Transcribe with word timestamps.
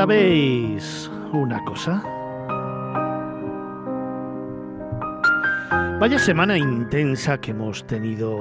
¿Sabéis 0.00 1.10
una 1.30 1.62
cosa? 1.62 2.02
Vaya 6.00 6.18
semana 6.18 6.56
intensa 6.56 7.38
que 7.38 7.50
hemos 7.50 7.86
tenido 7.86 8.40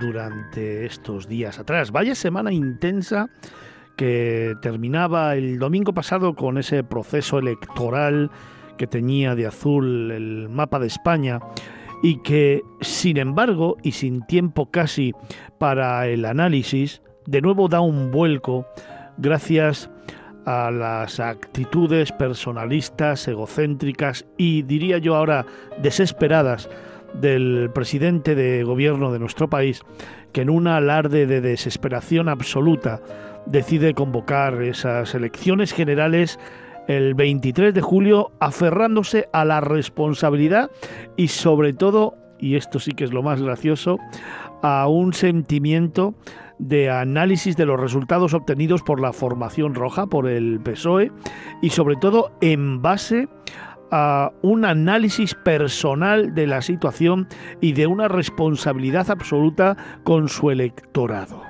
durante 0.00 0.86
estos 0.86 1.28
días 1.28 1.60
atrás. 1.60 1.92
Vaya 1.92 2.16
semana 2.16 2.52
intensa 2.52 3.30
que 3.96 4.56
terminaba 4.60 5.36
el 5.36 5.60
domingo 5.60 5.94
pasado 5.94 6.34
con 6.34 6.58
ese 6.58 6.82
proceso 6.82 7.38
electoral 7.38 8.32
que 8.76 8.88
tenía 8.88 9.36
de 9.36 9.46
azul 9.46 10.10
el 10.10 10.48
mapa 10.48 10.80
de 10.80 10.88
España 10.88 11.38
y 12.02 12.22
que, 12.22 12.62
sin 12.80 13.18
embargo, 13.18 13.76
y 13.84 13.92
sin 13.92 14.26
tiempo 14.26 14.72
casi 14.72 15.12
para 15.58 16.08
el 16.08 16.24
análisis, 16.24 17.02
de 17.24 17.40
nuevo 17.40 17.68
da 17.68 17.80
un 17.80 18.10
vuelco 18.10 18.66
gracias 19.16 19.90
a 20.48 20.70
las 20.70 21.20
actitudes 21.20 22.10
personalistas, 22.10 23.28
egocéntricas 23.28 24.24
y, 24.38 24.62
diría 24.62 24.96
yo 24.96 25.14
ahora, 25.14 25.44
desesperadas 25.82 26.70
del 27.12 27.70
presidente 27.74 28.34
de 28.34 28.64
gobierno 28.64 29.12
de 29.12 29.18
nuestro 29.18 29.50
país, 29.50 29.82
que 30.32 30.40
en 30.40 30.48
un 30.48 30.66
alarde 30.66 31.26
de 31.26 31.42
desesperación 31.42 32.30
absoluta 32.30 33.02
decide 33.44 33.92
convocar 33.92 34.62
esas 34.62 35.14
elecciones 35.14 35.74
generales 35.74 36.38
el 36.86 37.12
23 37.12 37.74
de 37.74 37.82
julio, 37.82 38.32
aferrándose 38.40 39.28
a 39.34 39.44
la 39.44 39.60
responsabilidad 39.60 40.70
y 41.18 41.28
sobre 41.28 41.74
todo, 41.74 42.14
y 42.38 42.56
esto 42.56 42.78
sí 42.78 42.92
que 42.92 43.04
es 43.04 43.12
lo 43.12 43.22
más 43.22 43.42
gracioso, 43.42 43.98
a 44.62 44.88
un 44.88 45.12
sentimiento 45.12 46.14
de 46.58 46.90
análisis 46.90 47.56
de 47.56 47.66
los 47.66 47.80
resultados 47.80 48.34
obtenidos 48.34 48.82
por 48.82 49.00
la 49.00 49.12
formación 49.12 49.74
roja, 49.74 50.06
por 50.06 50.28
el 50.28 50.60
PSOE, 50.60 51.12
y 51.62 51.70
sobre 51.70 51.96
todo 51.96 52.32
en 52.40 52.82
base 52.82 53.28
a 53.90 54.32
un 54.42 54.64
análisis 54.64 55.34
personal 55.34 56.34
de 56.34 56.46
la 56.46 56.60
situación 56.60 57.28
y 57.60 57.72
de 57.72 57.86
una 57.86 58.08
responsabilidad 58.08 59.10
absoluta 59.10 59.76
con 60.04 60.28
su 60.28 60.50
electorado. 60.50 61.42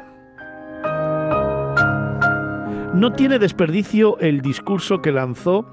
No 2.95 3.13
tiene 3.13 3.39
desperdicio 3.39 4.19
el 4.19 4.41
discurso 4.41 5.01
que 5.03 5.13
lanzó 5.13 5.67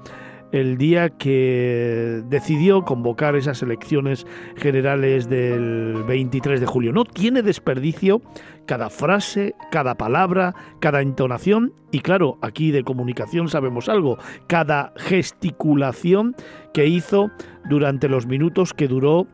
el 0.56 0.78
día 0.78 1.10
que 1.10 2.22
decidió 2.28 2.82
convocar 2.82 3.36
esas 3.36 3.62
elecciones 3.62 4.26
generales 4.56 5.28
del 5.28 6.02
23 6.06 6.60
de 6.60 6.66
julio. 6.66 6.92
No 6.92 7.04
tiene 7.04 7.42
desperdicio 7.42 8.22
cada 8.66 8.90
frase, 8.90 9.54
cada 9.70 9.96
palabra, 9.96 10.54
cada 10.80 11.02
entonación 11.02 11.74
y 11.92 12.00
claro, 12.00 12.38
aquí 12.42 12.70
de 12.70 12.84
comunicación 12.84 13.48
sabemos 13.48 13.88
algo, 13.88 14.18
cada 14.46 14.92
gesticulación 14.96 16.34
que 16.72 16.86
hizo 16.86 17.30
durante 17.68 18.08
los 18.08 18.26
minutos 18.26 18.72
que 18.72 18.88
duró 18.88 19.26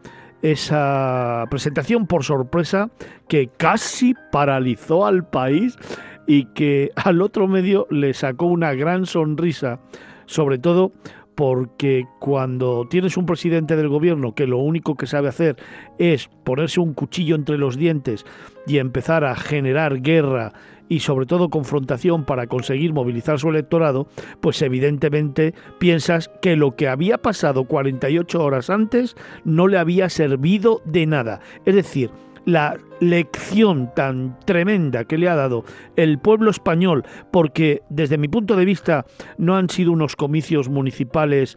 esa 0.42 1.44
presentación 1.50 2.06
por 2.06 2.24
sorpresa 2.24 2.90
que 3.28 3.46
casi 3.46 4.14
paralizó 4.32 5.06
al 5.06 5.24
país 5.24 5.76
y 6.26 6.46
que 6.46 6.90
al 6.96 7.22
otro 7.22 7.46
medio 7.46 7.86
le 7.90 8.12
sacó 8.12 8.46
una 8.46 8.74
gran 8.74 9.06
sonrisa 9.06 9.80
sobre 10.26 10.58
todo 10.58 10.92
porque 11.34 12.04
cuando 12.18 12.86
tienes 12.88 13.16
un 13.16 13.26
presidente 13.26 13.76
del 13.76 13.88
gobierno 13.88 14.34
que 14.34 14.46
lo 14.46 14.58
único 14.58 14.96
que 14.96 15.06
sabe 15.06 15.28
hacer 15.28 15.56
es 15.98 16.28
ponerse 16.44 16.80
un 16.80 16.94
cuchillo 16.94 17.34
entre 17.34 17.58
los 17.58 17.76
dientes 17.76 18.24
y 18.66 18.78
empezar 18.78 19.24
a 19.24 19.34
generar 19.34 20.02
guerra 20.02 20.52
y 20.88 21.00
sobre 21.00 21.24
todo 21.24 21.48
confrontación 21.48 22.24
para 22.24 22.46
conseguir 22.48 22.92
movilizar 22.92 23.38
su 23.38 23.48
electorado, 23.48 24.08
pues 24.40 24.60
evidentemente 24.60 25.54
piensas 25.78 26.30
que 26.42 26.54
lo 26.54 26.76
que 26.76 26.88
había 26.88 27.16
pasado 27.16 27.64
48 27.64 28.44
horas 28.44 28.68
antes 28.68 29.16
no 29.44 29.68
le 29.68 29.78
había 29.78 30.10
servido 30.10 30.82
de 30.84 31.06
nada. 31.06 31.40
Es 31.64 31.74
decir, 31.74 32.10
la 32.44 32.76
lección 33.00 33.90
tan 33.94 34.38
tremenda 34.44 35.04
que 35.04 35.18
le 35.18 35.28
ha 35.28 35.34
dado 35.34 35.64
el 35.96 36.18
pueblo 36.18 36.50
español, 36.50 37.04
porque 37.30 37.82
desde 37.88 38.18
mi 38.18 38.28
punto 38.28 38.56
de 38.56 38.64
vista 38.64 39.04
no 39.38 39.56
han 39.56 39.68
sido 39.68 39.92
unos 39.92 40.16
comicios 40.16 40.68
municipales 40.68 41.56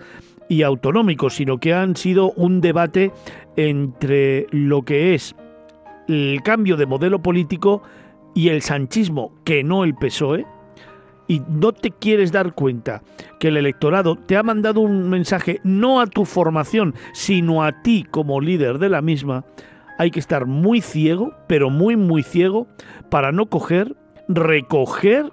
y 0.50 0.64
autonómicos, 0.64 1.36
sino 1.36 1.58
que 1.58 1.74
han 1.74 1.96
sido 1.96 2.32
un 2.32 2.62
debate 2.62 3.12
entre 3.56 4.48
lo 4.52 4.84
que 4.84 5.16
es 5.16 5.36
el 6.08 6.42
cambio 6.44 6.78
de 6.78 6.86
modelo 6.86 7.22
político 7.22 7.82
y 8.36 8.50
el 8.50 8.62
sanchismo, 8.62 9.34
que 9.44 9.64
no 9.64 9.84
el 9.84 9.96
PSOE, 9.96 10.46
y 11.28 11.42
no 11.50 11.72
te 11.72 11.90
quieres 11.92 12.32
dar 12.32 12.54
cuenta 12.54 13.02
que 13.40 13.48
el 13.48 13.58
electorado 13.58 14.16
te 14.16 14.38
ha 14.38 14.44
mandado 14.44 14.82
un 14.82 15.10
mensaje 15.10 15.60
no 15.64 16.00
a 16.00 16.06
tu 16.06 16.26
formación, 16.26 16.94
sino 17.14 17.64
a 17.64 17.82
ti 17.82 18.06
como 18.10 18.42
líder 18.42 18.78
de 18.78 18.90
la 18.90 19.02
misma, 19.02 19.46
hay 19.98 20.12
que 20.12 20.20
estar 20.20 20.46
muy 20.46 20.82
ciego, 20.82 21.34
pero 21.48 21.70
muy, 21.70 21.96
muy 21.96 22.24
ciego, 22.24 22.68
para 23.10 23.32
no 23.32 23.48
coger, 23.48 23.96
recoger, 24.28 25.32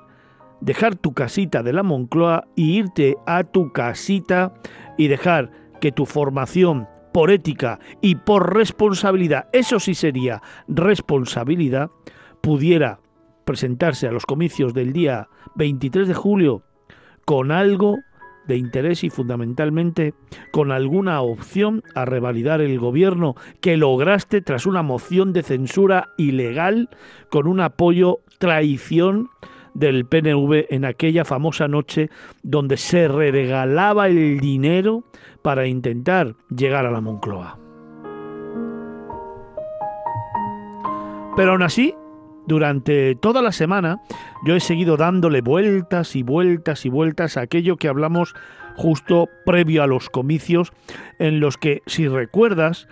dejar 0.60 0.94
tu 0.94 1.12
casita 1.12 1.62
de 1.62 1.72
la 1.72 1.82
Moncloa 1.82 2.44
y 2.54 2.78
irte 2.78 3.16
a 3.26 3.44
tu 3.44 3.72
casita 3.72 4.52
y 4.96 5.08
dejar 5.08 5.50
que 5.80 5.92
tu 5.92 6.06
formación 6.06 6.88
por 7.12 7.30
ética 7.30 7.78
y 8.00 8.14
por 8.14 8.54
responsabilidad, 8.54 9.48
eso 9.52 9.78
sí 9.78 9.94
sería 9.94 10.42
responsabilidad, 10.66 11.90
pudiera 12.40 13.00
presentarse 13.44 14.06
a 14.06 14.12
los 14.12 14.24
comicios 14.24 14.72
del 14.72 14.92
día 14.92 15.28
23 15.56 16.08
de 16.08 16.14
julio 16.14 16.62
con 17.24 17.50
algo 17.50 17.98
de 18.47 18.56
interés 18.56 19.04
y 19.04 19.10
fundamentalmente 19.10 20.14
con 20.50 20.72
alguna 20.72 21.20
opción 21.20 21.82
a 21.94 22.04
revalidar 22.04 22.60
el 22.60 22.78
gobierno 22.78 23.34
que 23.60 23.76
lograste 23.76 24.41
tras 24.41 24.66
una 24.66 24.82
moción 24.82 25.32
de 25.32 25.42
censura 25.42 26.08
ilegal 26.16 26.88
con 27.31 27.47
un 27.47 27.60
apoyo 27.60 28.20
traición 28.38 29.28
del 29.75 30.04
PNV 30.04 30.66
en 30.70 30.84
aquella 30.84 31.25
famosa 31.25 31.69
noche 31.69 32.10
donde 32.42 32.76
se 32.76 33.08
regalaba 33.08 34.08
el 34.08 34.41
dinero 34.41 35.04
para 35.42 35.66
intentar 35.66 36.34
llegar 36.54 36.86
a 36.86 36.91
la 36.91 37.00
Moncloa. 37.00 37.58
Pero 41.34 41.52
aún 41.52 41.62
así, 41.62 41.94
durante 42.47 43.14
toda 43.16 43.42
la 43.42 43.53
semana 43.53 44.00
yo 44.44 44.56
he 44.56 44.60
seguido 44.60 44.97
dándole 44.97 45.41
vueltas 45.41 46.16
y 46.16 46.22
vueltas 46.22 46.84
y 46.84 46.88
vueltas 46.88 47.36
a 47.36 47.42
aquello 47.42 47.76
que 47.76 47.88
hablamos 47.88 48.34
justo 48.76 49.28
previo 49.44 49.82
a 49.82 49.86
los 49.86 50.08
comicios, 50.08 50.72
en 51.19 51.41
los 51.41 51.56
que, 51.56 51.82
si 51.86 52.08
recuerdas, 52.08 52.88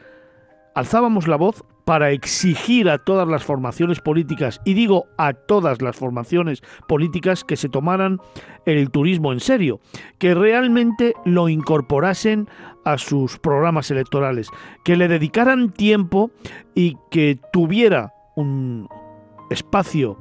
alzábamos 0.75 1.27
la 1.28 1.37
voz 1.37 1.65
para 1.84 2.10
exigir 2.12 2.89
a 2.89 2.99
todas 2.99 3.27
las 3.27 3.43
formaciones 3.43 4.00
políticas, 4.00 4.60
y 4.65 4.75
digo 4.75 5.06
a 5.19 5.33
todas 5.33 5.83
las 5.83 5.97
formaciones 5.97 6.63
políticas 6.86 7.42
que 7.42 7.57
se 7.57 7.69
tomaran 7.69 8.21
el 8.65 8.91
turismo 8.91 9.33
en 9.33 9.41
serio, 9.41 9.80
que 10.19 10.34
realmente 10.34 11.15
lo 11.24 11.48
incorporasen 11.48 12.48
a 12.84 12.97
sus 12.98 13.39
programas 13.39 13.91
electorales, 13.91 14.48
que 14.84 14.97
le 14.97 15.09
dedicaran 15.09 15.72
tiempo 15.72 16.30
y 16.74 16.97
que 17.10 17.41
tuviera 17.53 18.13
un, 18.36 18.86
espacio 19.50 20.18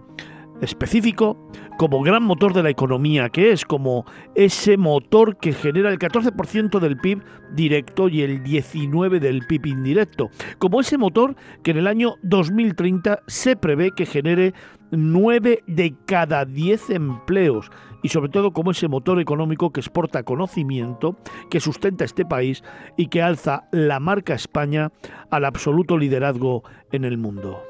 específico 0.62 1.38
como 1.78 2.02
gran 2.02 2.24
motor 2.24 2.54
de 2.54 2.64
la 2.64 2.70
economía, 2.70 3.30
que 3.30 3.52
es 3.52 3.64
como 3.64 4.06
ese 4.36 4.76
motor 4.76 5.38
que 5.38 5.54
genera 5.54 5.90
el 5.90 5.98
14% 5.98 6.80
del 6.80 6.98
PIB 6.98 7.24
directo 7.54 8.10
y 8.10 8.22
el 8.22 8.44
19% 8.44 9.20
del 9.20 9.46
PIB 9.48 9.68
indirecto, 9.68 10.30
como 10.58 10.82
ese 10.82 10.98
motor 10.98 11.38
que 11.64 11.72
en 11.72 11.78
el 11.78 11.88
año 11.88 12.16
2030 12.24 13.22
se 13.28 13.56
prevé 13.56 13.92
que 13.92 14.06
genere 14.06 14.54
9 14.92 15.64
de 15.68 15.96
cada 16.06 16.44
10 16.44 16.90
empleos 16.90 17.72
y 18.04 18.10
sobre 18.10 18.30
todo 18.30 18.52
como 18.52 18.72
ese 18.72 18.90
motor 18.90 19.22
económico 19.22 19.72
que 19.72 19.80
exporta 19.80 20.24
conocimiento, 20.24 21.18
que 21.50 21.62
sustenta 21.62 22.04
este 22.04 22.26
país 22.26 22.64
y 22.98 23.08
que 23.08 23.22
alza 23.22 23.70
la 23.72 24.02
marca 24.02 24.34
España 24.34 24.92
al 25.32 25.46
absoluto 25.46 25.98
liderazgo 25.98 26.64
en 26.92 27.06
el 27.06 27.18
mundo. 27.18 27.64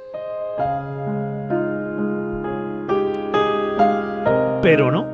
Pero 4.62 4.92
no. 4.92 5.08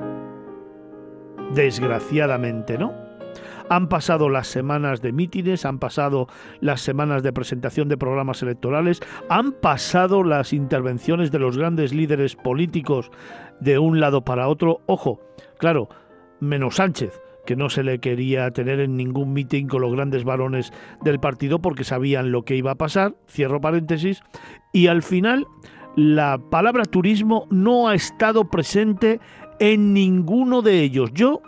Desgraciadamente 1.54 2.80
no. 2.80 2.94
Han 3.70 3.90
pasado 3.90 4.28
las 4.28 4.48
semanas 4.48 5.02
de 5.04 5.12
mítines, 5.12 5.66
han 5.66 5.78
pasado 5.78 6.28
las 6.62 6.82
semanas 6.82 7.22
de 7.22 7.32
presentación 7.32 7.88
de 7.88 7.98
programas 7.98 8.42
electorales, 8.42 9.02
han 9.30 9.52
pasado 9.52 10.24
las 10.24 10.52
intervenciones 10.52 11.32
de 11.32 11.40
los 11.40 11.60
grandes 11.60 11.94
líderes 11.94 12.36
políticos 12.36 13.12
de 13.60 13.78
un 13.78 14.00
lado 14.00 14.26
para 14.26 14.48
otro. 14.48 14.82
Ojo, 14.88 15.20
claro, 15.60 15.90
menos 16.40 16.78
Sánchez, 16.78 17.22
que 17.46 17.56
no 17.56 17.70
se 17.70 17.84
le 17.84 18.00
quería 18.00 18.50
tener 18.50 18.80
en 18.80 18.98
ningún 18.98 19.32
mitin 19.34 19.68
con 19.68 19.82
los 19.82 19.94
grandes 19.94 20.24
varones 20.24 20.74
del 21.04 21.20
partido 21.20 21.60
porque 21.60 21.84
sabían 21.84 22.32
lo 22.32 22.46
que 22.46 22.56
iba 22.56 22.72
a 22.72 22.76
pasar, 22.76 23.16
cierro 23.28 23.62
paréntesis, 23.62 24.22
y 24.74 24.88
al 24.88 25.04
final 25.04 25.46
la 25.96 26.38
palabra 26.38 26.84
turismo 26.84 27.48
no 27.50 27.88
ha 27.88 27.96
estado 27.96 28.50
presente 28.50 29.20
En 29.60 29.94
ninguno 29.94 30.62
de 30.62 30.82
ellos. 30.82 31.12
Yo 31.14 31.42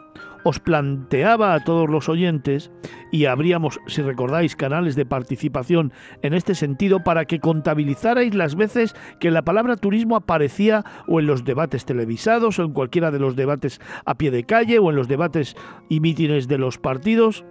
os 0.45 0.59
planteaba 0.59 1.53
a 1.53 1.63
todos 1.65 1.89
los 1.89 2.07
oyentes 2.07 2.71
y 3.11 3.25
habríamos, 3.25 3.81
si 3.87 4.01
recordáis, 4.01 4.55
canales 4.55 4.95
de 4.95 5.05
participación 5.05 5.91
en 6.21 6.33
este 6.33 6.55
sentido 6.55 7.03
para 7.03 7.25
que 7.25 7.41
contabilizarais 7.41 8.33
las 8.33 8.55
veces 8.55 8.95
que 9.19 9.29
la 9.29 9.41
palabra 9.41 9.75
turismo 9.75 10.15
aparecía 10.15 10.85
o 11.05 11.19
en 11.19 11.27
los 11.27 11.43
debates 11.43 11.83
televisados 11.83 12.59
o 12.59 12.63
en 12.63 12.71
cualquiera 12.71 13.11
de 13.11 13.19
los 13.19 13.35
debates 13.35 13.81
a 14.05 14.15
pie 14.15 14.31
de 14.31 14.45
calle 14.45 14.79
o 14.79 14.89
en 14.89 14.95
los 14.95 15.09
debates 15.09 15.57
y 15.89 15.99
mítines 15.99 16.47
de 16.47 16.57
los 16.57 16.77
partidos. 16.77 17.43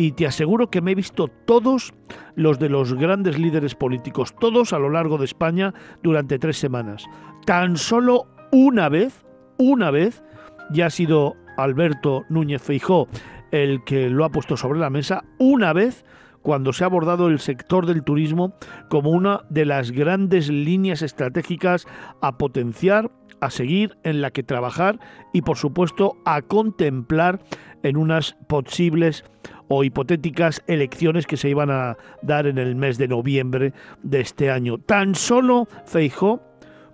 Y 0.00 0.12
te 0.12 0.26
aseguro 0.26 0.70
que 0.70 0.80
me 0.80 0.92
he 0.92 0.94
visto 0.94 1.28
todos 1.28 1.92
los 2.34 2.58
de 2.58 2.70
los 2.70 2.94
grandes 2.94 3.38
líderes 3.38 3.74
políticos, 3.74 4.34
todos 4.40 4.72
a 4.72 4.78
lo 4.78 4.88
largo 4.88 5.18
de 5.18 5.26
España 5.26 5.74
durante 6.02 6.38
tres 6.38 6.56
semanas. 6.56 7.04
Tan 7.44 7.76
solo 7.76 8.26
una 8.50 8.88
vez, 8.88 9.26
una 9.58 9.90
vez, 9.90 10.24
ya 10.70 10.86
ha 10.86 10.90
sido 10.90 11.36
Alberto 11.58 12.24
Núñez 12.30 12.62
Feijó 12.62 13.08
el 13.50 13.84
que 13.84 14.08
lo 14.08 14.24
ha 14.24 14.30
puesto 14.30 14.56
sobre 14.56 14.78
la 14.78 14.88
mesa 14.88 15.22
una 15.36 15.74
vez 15.74 16.06
cuando 16.40 16.72
se 16.72 16.84
ha 16.84 16.86
abordado 16.86 17.28
el 17.28 17.38
sector 17.38 17.84
del 17.84 18.02
turismo 18.02 18.54
como 18.88 19.10
una 19.10 19.42
de 19.50 19.66
las 19.66 19.90
grandes 19.90 20.48
líneas 20.48 21.02
estratégicas 21.02 21.86
a 22.22 22.38
potenciar, 22.38 23.10
a 23.42 23.50
seguir, 23.50 23.98
en 24.02 24.22
la 24.22 24.30
que 24.30 24.44
trabajar 24.44 24.98
y 25.34 25.42
por 25.42 25.58
supuesto 25.58 26.16
a 26.24 26.40
contemplar 26.40 27.40
en 27.82 27.98
unas 27.98 28.36
posibles 28.48 29.24
o 29.72 29.84
hipotéticas 29.84 30.62
elecciones 30.66 31.28
que 31.28 31.36
se 31.36 31.48
iban 31.48 31.70
a 31.70 31.96
dar 32.22 32.48
en 32.48 32.58
el 32.58 32.74
mes 32.74 32.98
de 32.98 33.06
noviembre 33.06 33.72
de 34.02 34.20
este 34.20 34.50
año. 34.50 34.78
Tan 34.78 35.14
solo 35.14 35.68
Feijó 35.86 36.42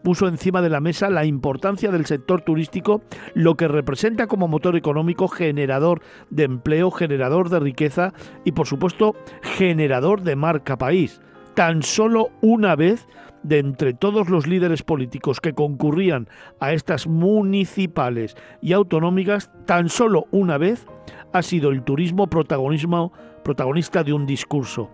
puso 0.02 0.28
encima 0.28 0.60
de 0.60 0.68
la 0.68 0.80
mesa 0.80 1.08
la 1.08 1.24
importancia 1.24 1.90
del 1.90 2.04
sector 2.04 2.42
turístico, 2.42 3.00
lo 3.34 3.56
que 3.56 3.66
representa 3.66 4.26
como 4.26 4.46
motor 4.46 4.76
económico, 4.76 5.26
generador 5.26 6.02
de 6.28 6.44
empleo, 6.44 6.90
generador 6.90 7.48
de 7.48 7.60
riqueza 7.60 8.12
y 8.44 8.52
por 8.52 8.66
supuesto 8.66 9.16
generador 9.42 10.20
de 10.20 10.36
marca 10.36 10.76
país. 10.76 11.22
Tan 11.54 11.82
solo 11.82 12.28
una 12.42 12.76
vez 12.76 13.08
de 13.46 13.58
entre 13.58 13.94
todos 13.94 14.28
los 14.28 14.46
líderes 14.46 14.82
políticos 14.82 15.40
que 15.40 15.52
concurrían 15.52 16.28
a 16.60 16.72
estas 16.72 17.06
municipales 17.06 18.36
y 18.60 18.72
autonómicas, 18.72 19.50
tan 19.66 19.88
solo 19.88 20.26
una 20.32 20.58
vez 20.58 20.86
ha 21.32 21.42
sido 21.42 21.70
el 21.70 21.82
turismo 21.82 22.26
protagonismo, 22.28 23.12
protagonista 23.44 24.02
de 24.02 24.12
un 24.12 24.26
discurso. 24.26 24.90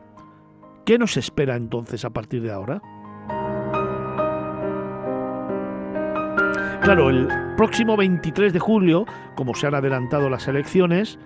¿Qué 0.85 0.99
nos 0.99 1.17
espera 1.17 1.57
entonces 1.57 2.05
a 2.05 2.11
partir 2.11 2.43
de 2.43 2.53
ahora? 2.53 2.83
Claro, 6.83 7.11
el 7.11 7.29
próximo 7.57 7.97
23 7.97 8.53
de 8.53 8.59
julio, 8.59 9.07
como 9.37 9.55
se 9.55 9.69
han 9.69 9.75
adelantado 9.77 10.29
las 10.29 10.49
elecciones, 10.49 11.19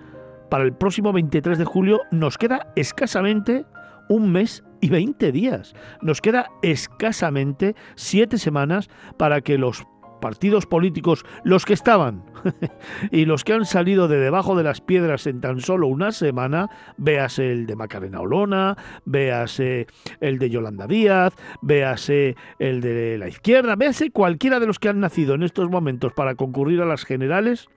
para 0.49 0.63
el 0.63 0.73
próximo 0.73 1.11
23 1.11 1.57
de 1.57 1.65
julio 1.65 2.01
nos 2.11 2.37
queda 2.37 2.71
escasamente 2.75 3.65
un 4.07 4.31
mes 4.31 4.63
y 4.81 4.89
20 4.89 5.31
días. 5.31 5.73
Nos 6.01 6.21
queda 6.21 6.49
escasamente 6.61 7.75
siete 7.95 8.37
semanas 8.37 8.89
para 9.17 9.41
que 9.41 9.57
los 9.57 9.85
partidos 10.19 10.65
políticos, 10.65 11.25
los 11.43 11.65
que 11.65 11.73
estaban 11.73 12.23
y 13.11 13.25
los 13.25 13.43
que 13.43 13.53
han 13.53 13.65
salido 13.65 14.07
de 14.07 14.19
debajo 14.19 14.55
de 14.55 14.63
las 14.63 14.81
piedras 14.81 15.27
en 15.27 15.41
tan 15.41 15.61
solo 15.61 15.87
una 15.87 16.11
semana, 16.11 16.69
véase 16.97 17.51
el 17.51 17.65
de 17.65 17.75
Macarena 17.75 18.21
Olona, 18.21 18.75
véase 19.05 19.87
el 20.19 20.39
de 20.39 20.49
Yolanda 20.49 20.87
Díaz, 20.87 21.33
véase 21.61 22.35
el 22.59 22.81
de 22.81 23.17
la 23.17 23.27
izquierda, 23.27 23.75
véase 23.75 24.11
cualquiera 24.11 24.59
de 24.59 24.67
los 24.67 24.79
que 24.79 24.89
han 24.89 24.99
nacido 24.99 25.35
en 25.35 25.43
estos 25.43 25.69
momentos 25.69 26.13
para 26.13 26.35
concurrir 26.35 26.81
a 26.81 26.85
las 26.85 27.05
generales, 27.05 27.67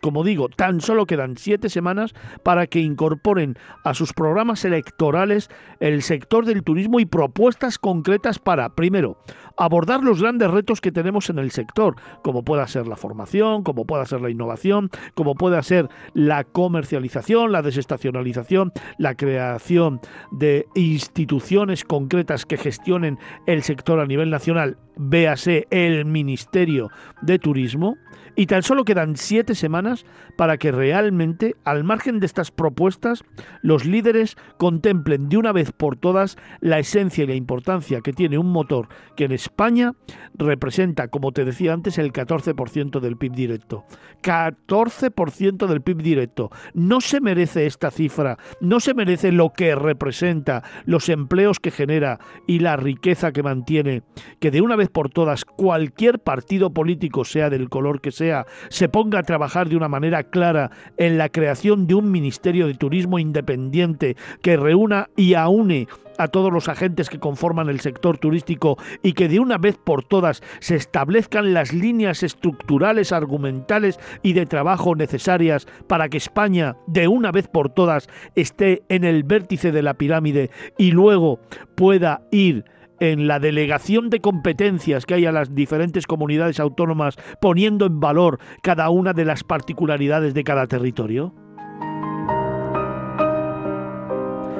como 0.00 0.24
digo, 0.24 0.48
tan 0.48 0.80
solo 0.80 1.06
quedan 1.06 1.36
siete 1.36 1.68
semanas 1.68 2.14
para 2.42 2.66
que 2.66 2.80
incorporen 2.80 3.58
a 3.84 3.94
sus 3.94 4.12
programas 4.12 4.64
electorales 4.64 5.50
el 5.80 6.02
sector 6.02 6.44
del 6.44 6.62
turismo 6.62 7.00
y 7.00 7.06
propuestas 7.06 7.78
concretas 7.78 8.38
para, 8.38 8.74
primero, 8.74 9.18
abordar 9.56 10.02
los 10.02 10.20
grandes 10.20 10.50
retos 10.50 10.80
que 10.80 10.92
tenemos 10.92 11.30
en 11.30 11.38
el 11.38 11.50
sector, 11.50 11.96
como 12.22 12.44
pueda 12.44 12.66
ser 12.66 12.86
la 12.86 12.96
formación, 12.96 13.62
como 13.62 13.86
pueda 13.86 14.04
ser 14.06 14.20
la 14.20 14.30
innovación, 14.30 14.90
como 15.14 15.34
pueda 15.34 15.62
ser 15.62 15.88
la 16.14 16.44
comercialización, 16.44 17.52
la 17.52 17.62
desestacionalización, 17.62 18.72
la 18.98 19.14
creación 19.14 20.00
de 20.30 20.66
instituciones 20.74 21.84
concretas 21.84 22.46
que 22.46 22.56
gestionen 22.56 23.18
el 23.46 23.62
sector 23.62 24.00
a 24.00 24.06
nivel 24.06 24.30
nacional, 24.30 24.78
véase 24.96 25.66
el 25.70 26.04
Ministerio 26.04 26.90
de 27.22 27.38
Turismo, 27.38 27.96
y 28.36 28.46
tan 28.46 28.62
solo 28.62 28.84
quedan 28.84 29.16
siete 29.16 29.54
semanas 29.54 30.04
para 30.36 30.58
que 30.58 30.70
realmente, 30.70 31.56
al 31.64 31.84
margen 31.84 32.20
de 32.20 32.26
estas 32.26 32.50
propuestas, 32.50 33.24
los 33.62 33.86
líderes 33.86 34.36
contemplen 34.58 35.30
de 35.30 35.38
una 35.38 35.52
vez 35.52 35.72
por 35.72 35.96
todas 35.96 36.36
la 36.60 36.78
esencia 36.78 37.24
y 37.24 37.26
la 37.26 37.34
importancia 37.34 38.02
que 38.02 38.12
tiene 38.12 38.36
un 38.36 38.52
motor 38.52 38.88
que 39.16 39.24
en 39.24 39.32
España 39.46 39.92
representa, 40.34 41.08
como 41.08 41.32
te 41.32 41.44
decía 41.44 41.72
antes, 41.72 41.98
el 41.98 42.12
14% 42.12 43.00
del 43.00 43.16
PIB 43.16 43.32
directo. 43.32 43.84
14% 44.22 45.66
del 45.66 45.82
PIB 45.82 46.02
directo. 46.02 46.50
No 46.74 47.00
se 47.00 47.20
merece 47.20 47.66
esta 47.66 47.90
cifra, 47.90 48.38
no 48.60 48.80
se 48.80 48.94
merece 48.94 49.32
lo 49.32 49.50
que 49.50 49.74
representa, 49.74 50.62
los 50.84 51.08
empleos 51.08 51.60
que 51.60 51.70
genera 51.70 52.18
y 52.46 52.58
la 52.58 52.76
riqueza 52.76 53.32
que 53.32 53.42
mantiene, 53.42 54.02
que 54.40 54.50
de 54.50 54.60
una 54.60 54.76
vez 54.76 54.88
por 54.88 55.10
todas 55.10 55.44
cualquier 55.44 56.18
partido 56.18 56.70
político, 56.70 57.24
sea 57.24 57.48
del 57.48 57.68
color 57.68 58.00
que 58.00 58.10
sea, 58.10 58.46
se 58.68 58.88
ponga 58.88 59.20
a 59.20 59.22
trabajar 59.22 59.68
de 59.68 59.76
una 59.76 59.88
manera 59.88 60.24
clara 60.24 60.70
en 60.96 61.18
la 61.18 61.28
creación 61.28 61.86
de 61.86 61.94
un 61.94 62.10
Ministerio 62.10 62.66
de 62.66 62.74
Turismo 62.74 63.18
independiente 63.18 64.16
que 64.42 64.56
reúna 64.56 65.08
y 65.16 65.34
aúne 65.34 65.86
a 66.18 66.28
todos 66.28 66.52
los 66.52 66.68
agentes 66.68 67.08
que 67.08 67.18
conforman 67.18 67.68
el 67.68 67.80
sector 67.80 68.18
turístico 68.18 68.76
y 69.02 69.12
que 69.12 69.28
de 69.28 69.40
una 69.40 69.58
vez 69.58 69.76
por 69.76 70.04
todas 70.04 70.42
se 70.60 70.76
establezcan 70.76 71.54
las 71.54 71.72
líneas 71.72 72.22
estructurales, 72.22 73.12
argumentales 73.12 73.98
y 74.22 74.32
de 74.32 74.46
trabajo 74.46 74.94
necesarias 74.94 75.66
para 75.86 76.08
que 76.08 76.18
España 76.18 76.76
de 76.86 77.08
una 77.08 77.32
vez 77.32 77.48
por 77.48 77.70
todas 77.70 78.08
esté 78.34 78.82
en 78.88 79.04
el 79.04 79.22
vértice 79.24 79.72
de 79.72 79.82
la 79.82 79.94
pirámide 79.94 80.50
y 80.78 80.90
luego 80.90 81.40
pueda 81.74 82.22
ir 82.30 82.64
en 83.00 83.26
la 83.26 83.38
delegación 83.38 84.10
de 84.10 84.20
competencias 84.20 85.04
que 85.04 85.14
hay 85.14 85.26
a 85.26 85.32
las 85.32 85.54
diferentes 85.54 86.06
comunidades 86.06 86.60
autónomas 86.60 87.16
poniendo 87.40 87.86
en 87.86 88.00
valor 88.00 88.38
cada 88.62 88.88
una 88.90 89.12
de 89.12 89.24
las 89.24 89.44
particularidades 89.44 90.34
de 90.34 90.44
cada 90.44 90.66
territorio? 90.66 91.34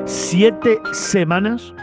Siete 0.07 0.79
semanas 0.93 1.75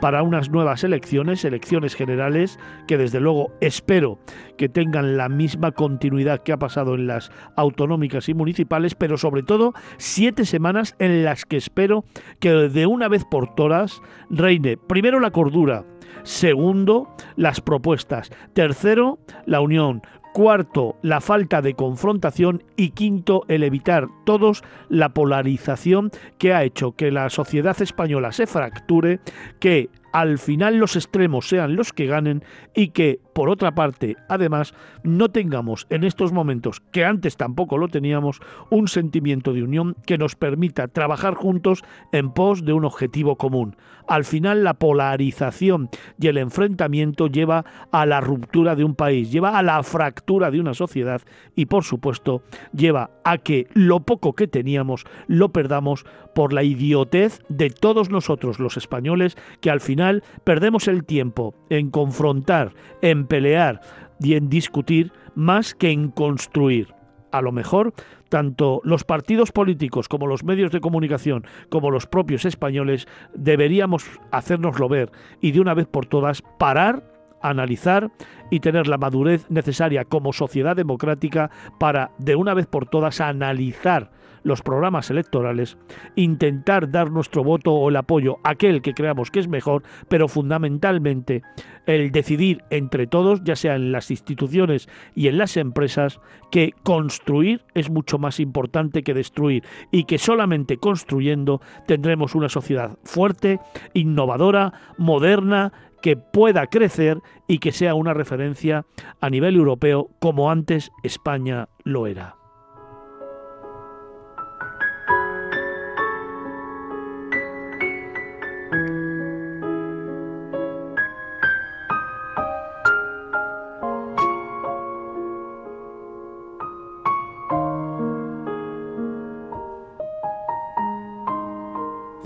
para 0.00 0.22
unas 0.22 0.48
nuevas 0.48 0.84
elecciones, 0.84 1.44
elecciones 1.44 1.96
generales, 1.96 2.58
que 2.86 2.96
desde 2.96 3.18
luego 3.18 3.52
espero 3.60 4.18
que 4.56 4.68
tengan 4.68 5.16
la 5.16 5.28
misma 5.28 5.72
continuidad 5.72 6.44
que 6.44 6.52
ha 6.52 6.56
pasado 6.56 6.94
en 6.94 7.08
las 7.08 7.32
autonómicas 7.56 8.28
y 8.28 8.34
municipales, 8.34 8.94
pero 8.94 9.16
sobre 9.16 9.42
todo 9.42 9.72
siete 9.96 10.44
semanas 10.44 10.94
en 11.00 11.24
las 11.24 11.44
que 11.44 11.56
espero 11.56 12.04
que 12.38 12.50
de 12.50 12.86
una 12.86 13.08
vez 13.08 13.24
por 13.24 13.54
todas 13.56 14.00
reine 14.30 14.76
primero 14.76 15.18
la 15.18 15.32
cordura, 15.32 15.84
Segundo, 16.22 17.08
las 17.36 17.60
propuestas. 17.60 18.30
Tercero, 18.54 19.18
la 19.46 19.60
unión. 19.60 20.02
Cuarto, 20.34 20.96
la 21.00 21.20
falta 21.20 21.62
de 21.62 21.74
confrontación. 21.74 22.64
Y 22.76 22.90
quinto, 22.90 23.44
el 23.46 23.62
evitar 23.62 24.08
todos 24.26 24.64
la 24.88 25.10
polarización 25.10 26.10
que 26.38 26.52
ha 26.52 26.64
hecho 26.64 26.90
que 26.90 27.12
la 27.12 27.30
sociedad 27.30 27.80
española 27.80 28.32
se 28.32 28.48
fracture, 28.48 29.20
que 29.60 29.90
al 30.14 30.38
final 30.38 30.76
los 30.76 30.94
extremos 30.94 31.48
sean 31.48 31.74
los 31.74 31.92
que 31.92 32.06
ganen 32.06 32.44
y 32.72 32.90
que, 32.90 33.18
por 33.34 33.50
otra 33.50 33.74
parte, 33.74 34.14
además, 34.28 34.72
no 35.02 35.28
tengamos 35.28 35.88
en 35.90 36.04
estos 36.04 36.32
momentos, 36.32 36.80
que 36.92 37.04
antes 37.04 37.36
tampoco 37.36 37.78
lo 37.78 37.88
teníamos, 37.88 38.40
un 38.70 38.86
sentimiento 38.86 39.52
de 39.52 39.64
unión 39.64 39.96
que 40.06 40.16
nos 40.16 40.36
permita 40.36 40.86
trabajar 40.86 41.34
juntos 41.34 41.82
en 42.12 42.30
pos 42.30 42.64
de 42.64 42.72
un 42.72 42.84
objetivo 42.84 43.34
común. 43.34 43.76
Al 44.06 44.24
final, 44.24 44.62
la 44.62 44.74
polarización 44.74 45.88
y 46.20 46.28
el 46.28 46.38
enfrentamiento 46.38 47.26
lleva 47.26 47.64
a 47.90 48.06
la 48.06 48.20
ruptura 48.20 48.76
de 48.76 48.84
un 48.84 48.94
país, 48.94 49.32
lleva 49.32 49.58
a 49.58 49.64
la 49.64 49.82
fractura 49.82 50.52
de 50.52 50.60
una 50.60 50.74
sociedad 50.74 51.22
y, 51.56 51.66
por 51.66 51.82
supuesto, 51.82 52.42
lleva 52.72 53.10
a 53.24 53.38
que 53.38 53.66
lo 53.74 54.00
poco 54.00 54.34
que 54.34 54.46
teníamos 54.46 55.06
lo 55.26 55.48
perdamos 55.48 56.06
por 56.34 56.52
la 56.52 56.62
idiotez 56.62 57.40
de 57.48 57.70
todos 57.70 58.10
nosotros 58.10 58.58
los 58.58 58.76
españoles 58.76 59.36
que 59.60 59.70
al 59.70 59.80
final 59.80 60.22
perdemos 60.44 60.88
el 60.88 61.04
tiempo 61.04 61.54
en 61.70 61.90
confrontar, 61.90 62.74
en 63.02 63.26
pelear 63.26 63.80
y 64.20 64.34
en 64.34 64.48
discutir 64.48 65.12
más 65.34 65.74
que 65.74 65.90
en 65.90 66.10
construir. 66.10 66.94
A 67.32 67.40
lo 67.42 67.52
mejor 67.52 67.94
tanto 68.28 68.80
los 68.84 69.04
partidos 69.04 69.52
políticos 69.52 70.08
como 70.08 70.26
los 70.26 70.44
medios 70.44 70.72
de 70.72 70.80
comunicación 70.80 71.46
como 71.68 71.90
los 71.90 72.06
propios 72.06 72.44
españoles 72.44 73.06
deberíamos 73.34 74.06
hacérnoslo 74.30 74.88
ver 74.88 75.10
y 75.40 75.52
de 75.52 75.60
una 75.60 75.74
vez 75.74 75.86
por 75.86 76.06
todas 76.06 76.42
parar 76.58 77.14
analizar 77.44 78.10
y 78.50 78.60
tener 78.60 78.88
la 78.88 78.98
madurez 78.98 79.46
necesaria 79.50 80.04
como 80.04 80.32
sociedad 80.32 80.74
democrática 80.74 81.50
para, 81.78 82.10
de 82.18 82.36
una 82.36 82.54
vez 82.54 82.66
por 82.66 82.86
todas, 82.86 83.20
analizar 83.20 84.10
los 84.44 84.62
programas 84.62 85.10
electorales, 85.10 85.76
intentar 86.14 86.90
dar 86.90 87.10
nuestro 87.10 87.42
voto 87.42 87.72
o 87.72 87.88
el 87.88 87.96
apoyo 87.96 88.38
a 88.44 88.50
aquel 88.50 88.82
que 88.82 88.94
creamos 88.94 89.30
que 89.30 89.40
es 89.40 89.48
mejor, 89.48 89.82
pero 90.08 90.28
fundamentalmente 90.28 91.42
el 91.86 92.12
decidir 92.12 92.62
entre 92.70 93.06
todos, 93.06 93.42
ya 93.42 93.56
sea 93.56 93.74
en 93.74 93.90
las 93.90 94.10
instituciones 94.10 94.88
y 95.14 95.28
en 95.28 95.38
las 95.38 95.56
empresas, 95.56 96.20
que 96.50 96.72
construir 96.82 97.62
es 97.74 97.90
mucho 97.90 98.18
más 98.18 98.38
importante 98.38 99.02
que 99.02 99.14
destruir 99.14 99.64
y 99.90 100.04
que 100.04 100.18
solamente 100.18 100.76
construyendo 100.76 101.60
tendremos 101.86 102.34
una 102.34 102.48
sociedad 102.48 102.96
fuerte, 103.04 103.58
innovadora, 103.92 104.72
moderna, 104.98 105.72
que 106.02 106.16
pueda 106.16 106.66
crecer 106.66 107.18
y 107.48 107.58
que 107.58 107.72
sea 107.72 107.94
una 107.94 108.12
referencia 108.12 108.84
a 109.22 109.30
nivel 109.30 109.56
europeo 109.56 110.10
como 110.20 110.50
antes 110.50 110.90
España 111.02 111.70
lo 111.82 112.06
era. 112.06 112.43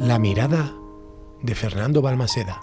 La 0.08 0.18
mirada 0.18 0.72
de 1.42 1.54
Fernando 1.54 2.00
Balmaseda. 2.00 2.62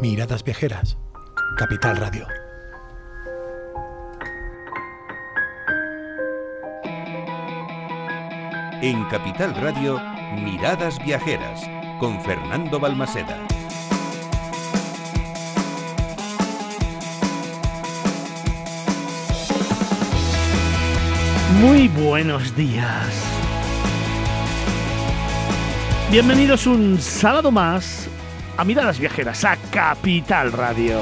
Miradas 0.00 0.42
viajeras. 0.42 0.98
Capital 1.56 1.98
Radio. 1.98 2.26
En 8.82 9.04
Capital 9.04 9.54
Radio, 9.54 10.00
Miradas 10.34 10.98
Viajeras, 11.04 11.62
con 12.00 12.20
Fernando 12.20 12.80
Balmaseda. 12.80 13.38
Muy 21.60 21.86
buenos 21.86 22.56
días. 22.56 23.33
Bienvenidos 26.14 26.68
un 26.68 27.00
sábado 27.00 27.50
más 27.50 28.06
a 28.56 28.64
Miradas 28.64 29.00
Viajeras, 29.00 29.44
a 29.44 29.56
Capital 29.72 30.52
Radio. 30.52 31.00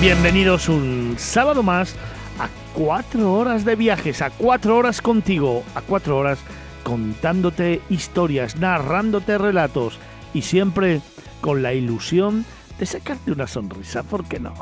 Bienvenidos 0.00 0.70
un 0.70 1.16
sábado 1.18 1.62
más 1.62 1.94
a 2.40 2.48
cuatro 2.72 3.34
horas 3.34 3.66
de 3.66 3.76
viajes, 3.76 4.22
a 4.22 4.30
cuatro 4.30 4.78
horas 4.78 5.02
contigo, 5.02 5.64
a 5.74 5.82
cuatro 5.82 6.16
horas 6.16 6.38
contándote 6.82 7.82
historias, 7.90 8.56
narrándote 8.56 9.36
relatos 9.36 9.98
y 10.32 10.40
siempre 10.40 11.02
con 11.42 11.62
la 11.62 11.74
ilusión 11.74 12.46
de 12.78 12.86
sacarte 12.86 13.32
una 13.32 13.46
sonrisa, 13.46 14.02
¿por 14.02 14.24
qué 14.24 14.40
no? 14.40 14.54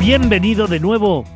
Bienvenido 0.00 0.66
de 0.66 0.80
nuevo 0.80 1.26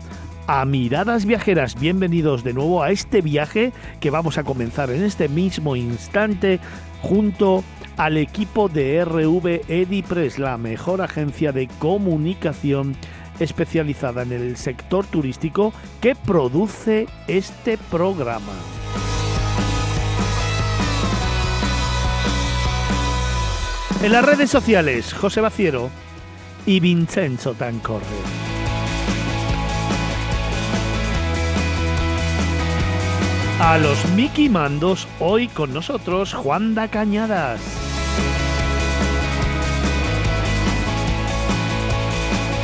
a 0.47 0.65
Miradas 0.65 1.27
Viajeras. 1.27 1.79
Bienvenidos 1.79 2.45
de 2.45 2.53
nuevo 2.53 2.83
a 2.83 2.91
este 2.91 3.21
viaje 3.21 3.73
que 4.01 4.11
vamos 4.11 4.39
a 4.39 4.45
comenzar 4.45 4.91
en 4.91 5.03
este 5.03 5.29
mismo 5.29 5.77
instante 5.77 6.61
junto 7.03 7.65
al 7.97 8.17
equipo 8.17 8.69
de 8.69 9.05
RV 9.05 9.63
Edipress, 9.69 10.39
la 10.39 10.57
mejor 10.59 11.03
agencia 11.03 11.53
de 11.53 11.69
comunicación 11.79 12.97
especializada 13.41 14.23
en 14.23 14.33
el 14.33 14.57
sector 14.57 15.07
turístico 15.07 15.73
que 16.01 16.15
produce 16.15 17.07
este 17.27 17.79
programa. 17.91 18.53
En 24.03 24.13
las 24.13 24.25
redes 24.25 24.51
sociales, 24.51 25.13
José 25.15 25.41
Baciero 25.41 25.91
y 26.67 26.81
Vincenzo 26.81 27.55
Tancorre. 27.55 28.46
A 33.59 33.79
los 33.79 34.05
Mickey 34.11 34.51
Mandos, 34.51 35.09
hoy 35.19 35.49
con 35.49 35.73
nosotros 35.73 36.35
Juan 36.35 36.75
da 36.75 36.89
Cañadas. 36.89 37.59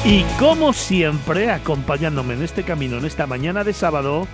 Y 0.04 0.22
como 0.38 0.74
siempre, 0.74 1.50
acompañándome 1.50 2.34
en 2.34 2.42
este 2.42 2.62
camino, 2.62 2.98
en 2.98 3.06
esta 3.06 3.26
mañana 3.26 3.64
de 3.64 3.72
sábado, 3.72 4.28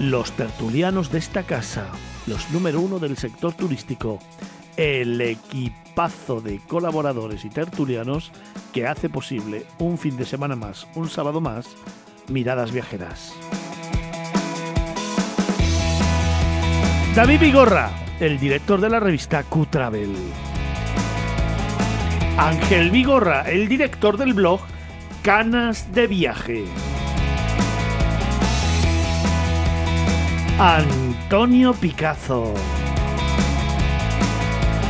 los 0.00 0.32
tertulianos 0.32 1.12
de 1.12 1.18
esta 1.18 1.44
casa, 1.44 1.86
los 2.26 2.50
número 2.50 2.80
uno 2.80 2.98
del 2.98 3.16
sector 3.16 3.52
turístico, 3.52 4.18
el 4.76 5.20
equipazo 5.20 6.40
de 6.40 6.58
colaboradores 6.66 7.44
y 7.44 7.48
tertulianos 7.48 8.32
que 8.72 8.88
hace 8.88 9.08
posible 9.08 9.66
un 9.78 9.98
fin 9.98 10.16
de 10.16 10.26
semana 10.26 10.56
más, 10.56 10.88
un 10.96 11.08
sábado 11.08 11.40
más, 11.40 11.68
miradas 12.26 12.72
viajeras. 12.72 13.32
David 17.14 17.40
Vigorra, 17.40 17.90
el 18.20 18.38
director 18.38 18.80
de 18.80 18.88
la 18.88 19.00
revista 19.00 19.42
Q-Travel. 19.42 20.14
Ángel 22.38 22.90
Vigorra, 22.90 23.42
el 23.50 23.66
director 23.68 24.16
del 24.16 24.32
blog 24.32 24.60
Canas 25.20 25.92
de 25.92 26.06
Viaje. 26.06 26.64
Antonio 30.60 31.74
Picazo. 31.74 32.54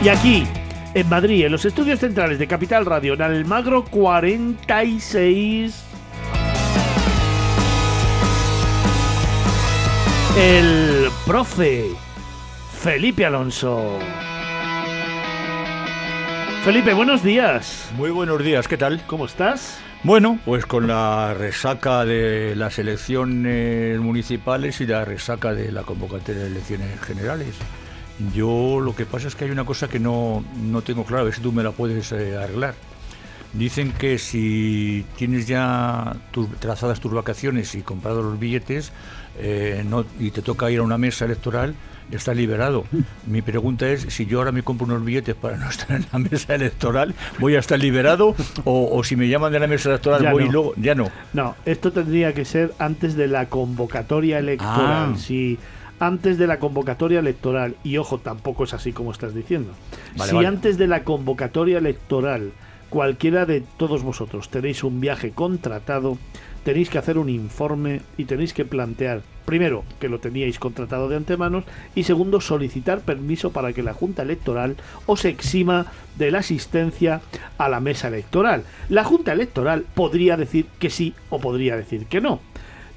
Y 0.05 0.09
aquí, 0.09 0.47
en 0.93 1.09
Madrid, 1.09 1.47
en 1.47 1.53
los 1.53 1.65
estudios 1.65 2.01
centrales 2.01 2.39
de 2.39 2.47
Capital 2.47 2.85
Radio, 2.85 3.15
en 3.15 3.23
Almagro 3.23 3.87
46. 3.87 5.85
El 10.37 11.09
profe 11.27 11.87
Felipe 12.83 13.27
Alonso. 13.27 13.99
Felipe, 16.65 16.95
buenos 16.95 17.23
días. 17.23 17.91
Muy 17.95 18.11
buenos 18.11 18.43
días, 18.43 18.69
¿qué 18.69 18.79
tal? 18.79 19.05
¿Cómo 19.07 19.27
estás? 19.27 19.79
Bueno, 20.03 20.39
pues 20.47 20.65
con 20.65 20.87
la 20.87 21.35
resaca 21.35 22.07
de 22.07 22.57
las 22.57 22.79
elecciones 22.79 24.01
municipales 24.01 24.81
y 24.81 24.87
la 24.87 25.05
resaca 25.05 25.53
de 25.53 25.71
la 25.71 25.83
convocatoria 25.83 26.41
de 26.41 26.47
elecciones 26.47 26.99
generales. 27.03 27.55
Yo 28.35 28.81
lo 28.81 28.97
que 28.97 29.05
pasa 29.05 29.29
es 29.29 29.35
que 29.35 29.45
hay 29.45 29.51
una 29.51 29.67
cosa 29.67 29.87
que 29.87 29.99
no, 29.99 30.43
no 30.63 30.81
tengo 30.81 31.05
claro, 31.05 31.21
a 31.21 31.25
ver 31.25 31.35
si 31.35 31.43
tú 31.43 31.53
me 31.53 31.63
la 31.63 31.73
puedes 31.73 32.11
eh, 32.13 32.39
arreglar. 32.39 32.75
Dicen 33.53 33.93
que 33.93 34.17
si 34.17 35.05
tienes 35.17 35.47
ya 35.47 36.17
trazadas 36.61 36.99
tus 36.99 37.13
vacaciones 37.13 37.75
y 37.75 37.83
comprado 37.83 38.23
los 38.23 38.39
billetes 38.39 38.91
eh, 39.41 39.85
no, 39.89 40.05
y 40.19 40.31
te 40.31 40.43
toca 40.43 40.71
ir 40.71 40.81
a 40.81 40.83
una 40.83 40.99
mesa 40.99 41.25
electoral, 41.25 41.75
está 42.11 42.35
liberado. 42.35 42.85
Mi 43.27 43.43
pregunta 43.43 43.89
es, 43.89 44.03
si 44.09 44.27
yo 44.27 44.39
ahora 44.39 44.53
me 44.53 44.63
compro 44.63 44.87
unos 44.87 45.05
billetes 45.05 45.35
para 45.35 45.57
no 45.57 45.69
estar 45.69 45.93
en 45.97 46.07
la 46.13 46.19
mesa 46.19 46.55
electoral, 46.55 47.15
¿voy 47.39 47.57
a 47.57 47.61
estar 47.61 47.79
liberado? 47.79 48.35
O, 48.65 49.03
si 49.05 49.17
me 49.17 49.29
llaman 49.29 49.53
de 49.53 49.61
la 49.61 49.67
mesa 49.67 49.91
electoral, 49.91 50.33
voy 50.33 50.45
y 50.45 50.49
luego... 50.49 50.75
Ya 50.77 50.95
no. 50.95 51.11
No, 51.33 51.57
esto 51.65 51.93
tendría 51.93 52.35
que 52.35 52.45
ser 52.45 52.73
antes 52.79 53.17
de 53.17 53.29
la 53.29 53.47
convocatoria 53.47 54.39
electoral. 54.39 55.13
Ah. 55.13 55.15
Si 55.17 55.59
antes 55.99 56.39
de 56.39 56.47
la 56.47 56.59
convocatoria 56.59 57.21
electoral, 57.21 57.77
y 57.85 57.99
ojo, 57.99 58.19
tampoco 58.19 58.65
es 58.65 58.73
así 58.73 58.93
como 58.93 59.13
estás 59.13 59.35
diciendo, 59.35 59.73
si 60.17 60.45
antes 60.45 60.79
de 60.79 60.87
la 60.87 61.05
convocatoria 61.05 61.79
electoral 61.79 62.53
cualquiera 62.91 63.47
de 63.47 63.63
todos 63.79 64.03
vosotros 64.03 64.51
tenéis 64.51 64.85
un 64.85 65.01
viaje 65.01 65.31
contratado, 65.31 66.19
tenéis 66.65 66.91
que 66.91 66.99
hacer 66.99 67.17
un 67.17 67.29
informe 67.31 68.03
y 68.19 68.25
tenéis 68.25 68.53
que 68.53 68.65
plantear 68.67 69.23
primero, 69.47 69.85
que 69.99 70.09
lo 70.09 70.21
teníais 70.21 70.59
contratado 70.59 71.09
de 71.09 71.17
antemano 71.17 71.65
y 71.95 72.05
segundo, 72.05 72.41
solicitar 72.41 73.01
permiso 73.01 73.51
para 73.51 73.73
que 73.73 73.83
la 73.83 73.95
Junta 73.95 74.23
Electoral 74.23 74.77
os 75.07 75.25
exima 75.25 75.87
de 76.19 76.31
la 76.31 76.39
asistencia 76.39 77.21
a 77.59 77.69
la 77.69 77.81
mesa 77.81 78.09
electoral. 78.09 78.65
La 78.89 79.05
Junta 79.05 79.33
Electoral 79.33 79.87
podría 79.95 80.37
decir 80.37 80.67
que 80.79 80.91
sí 80.91 81.15
o 81.31 81.41
podría 81.41 81.77
decir 81.77 82.07
que 82.07 82.21
no. 82.21 82.41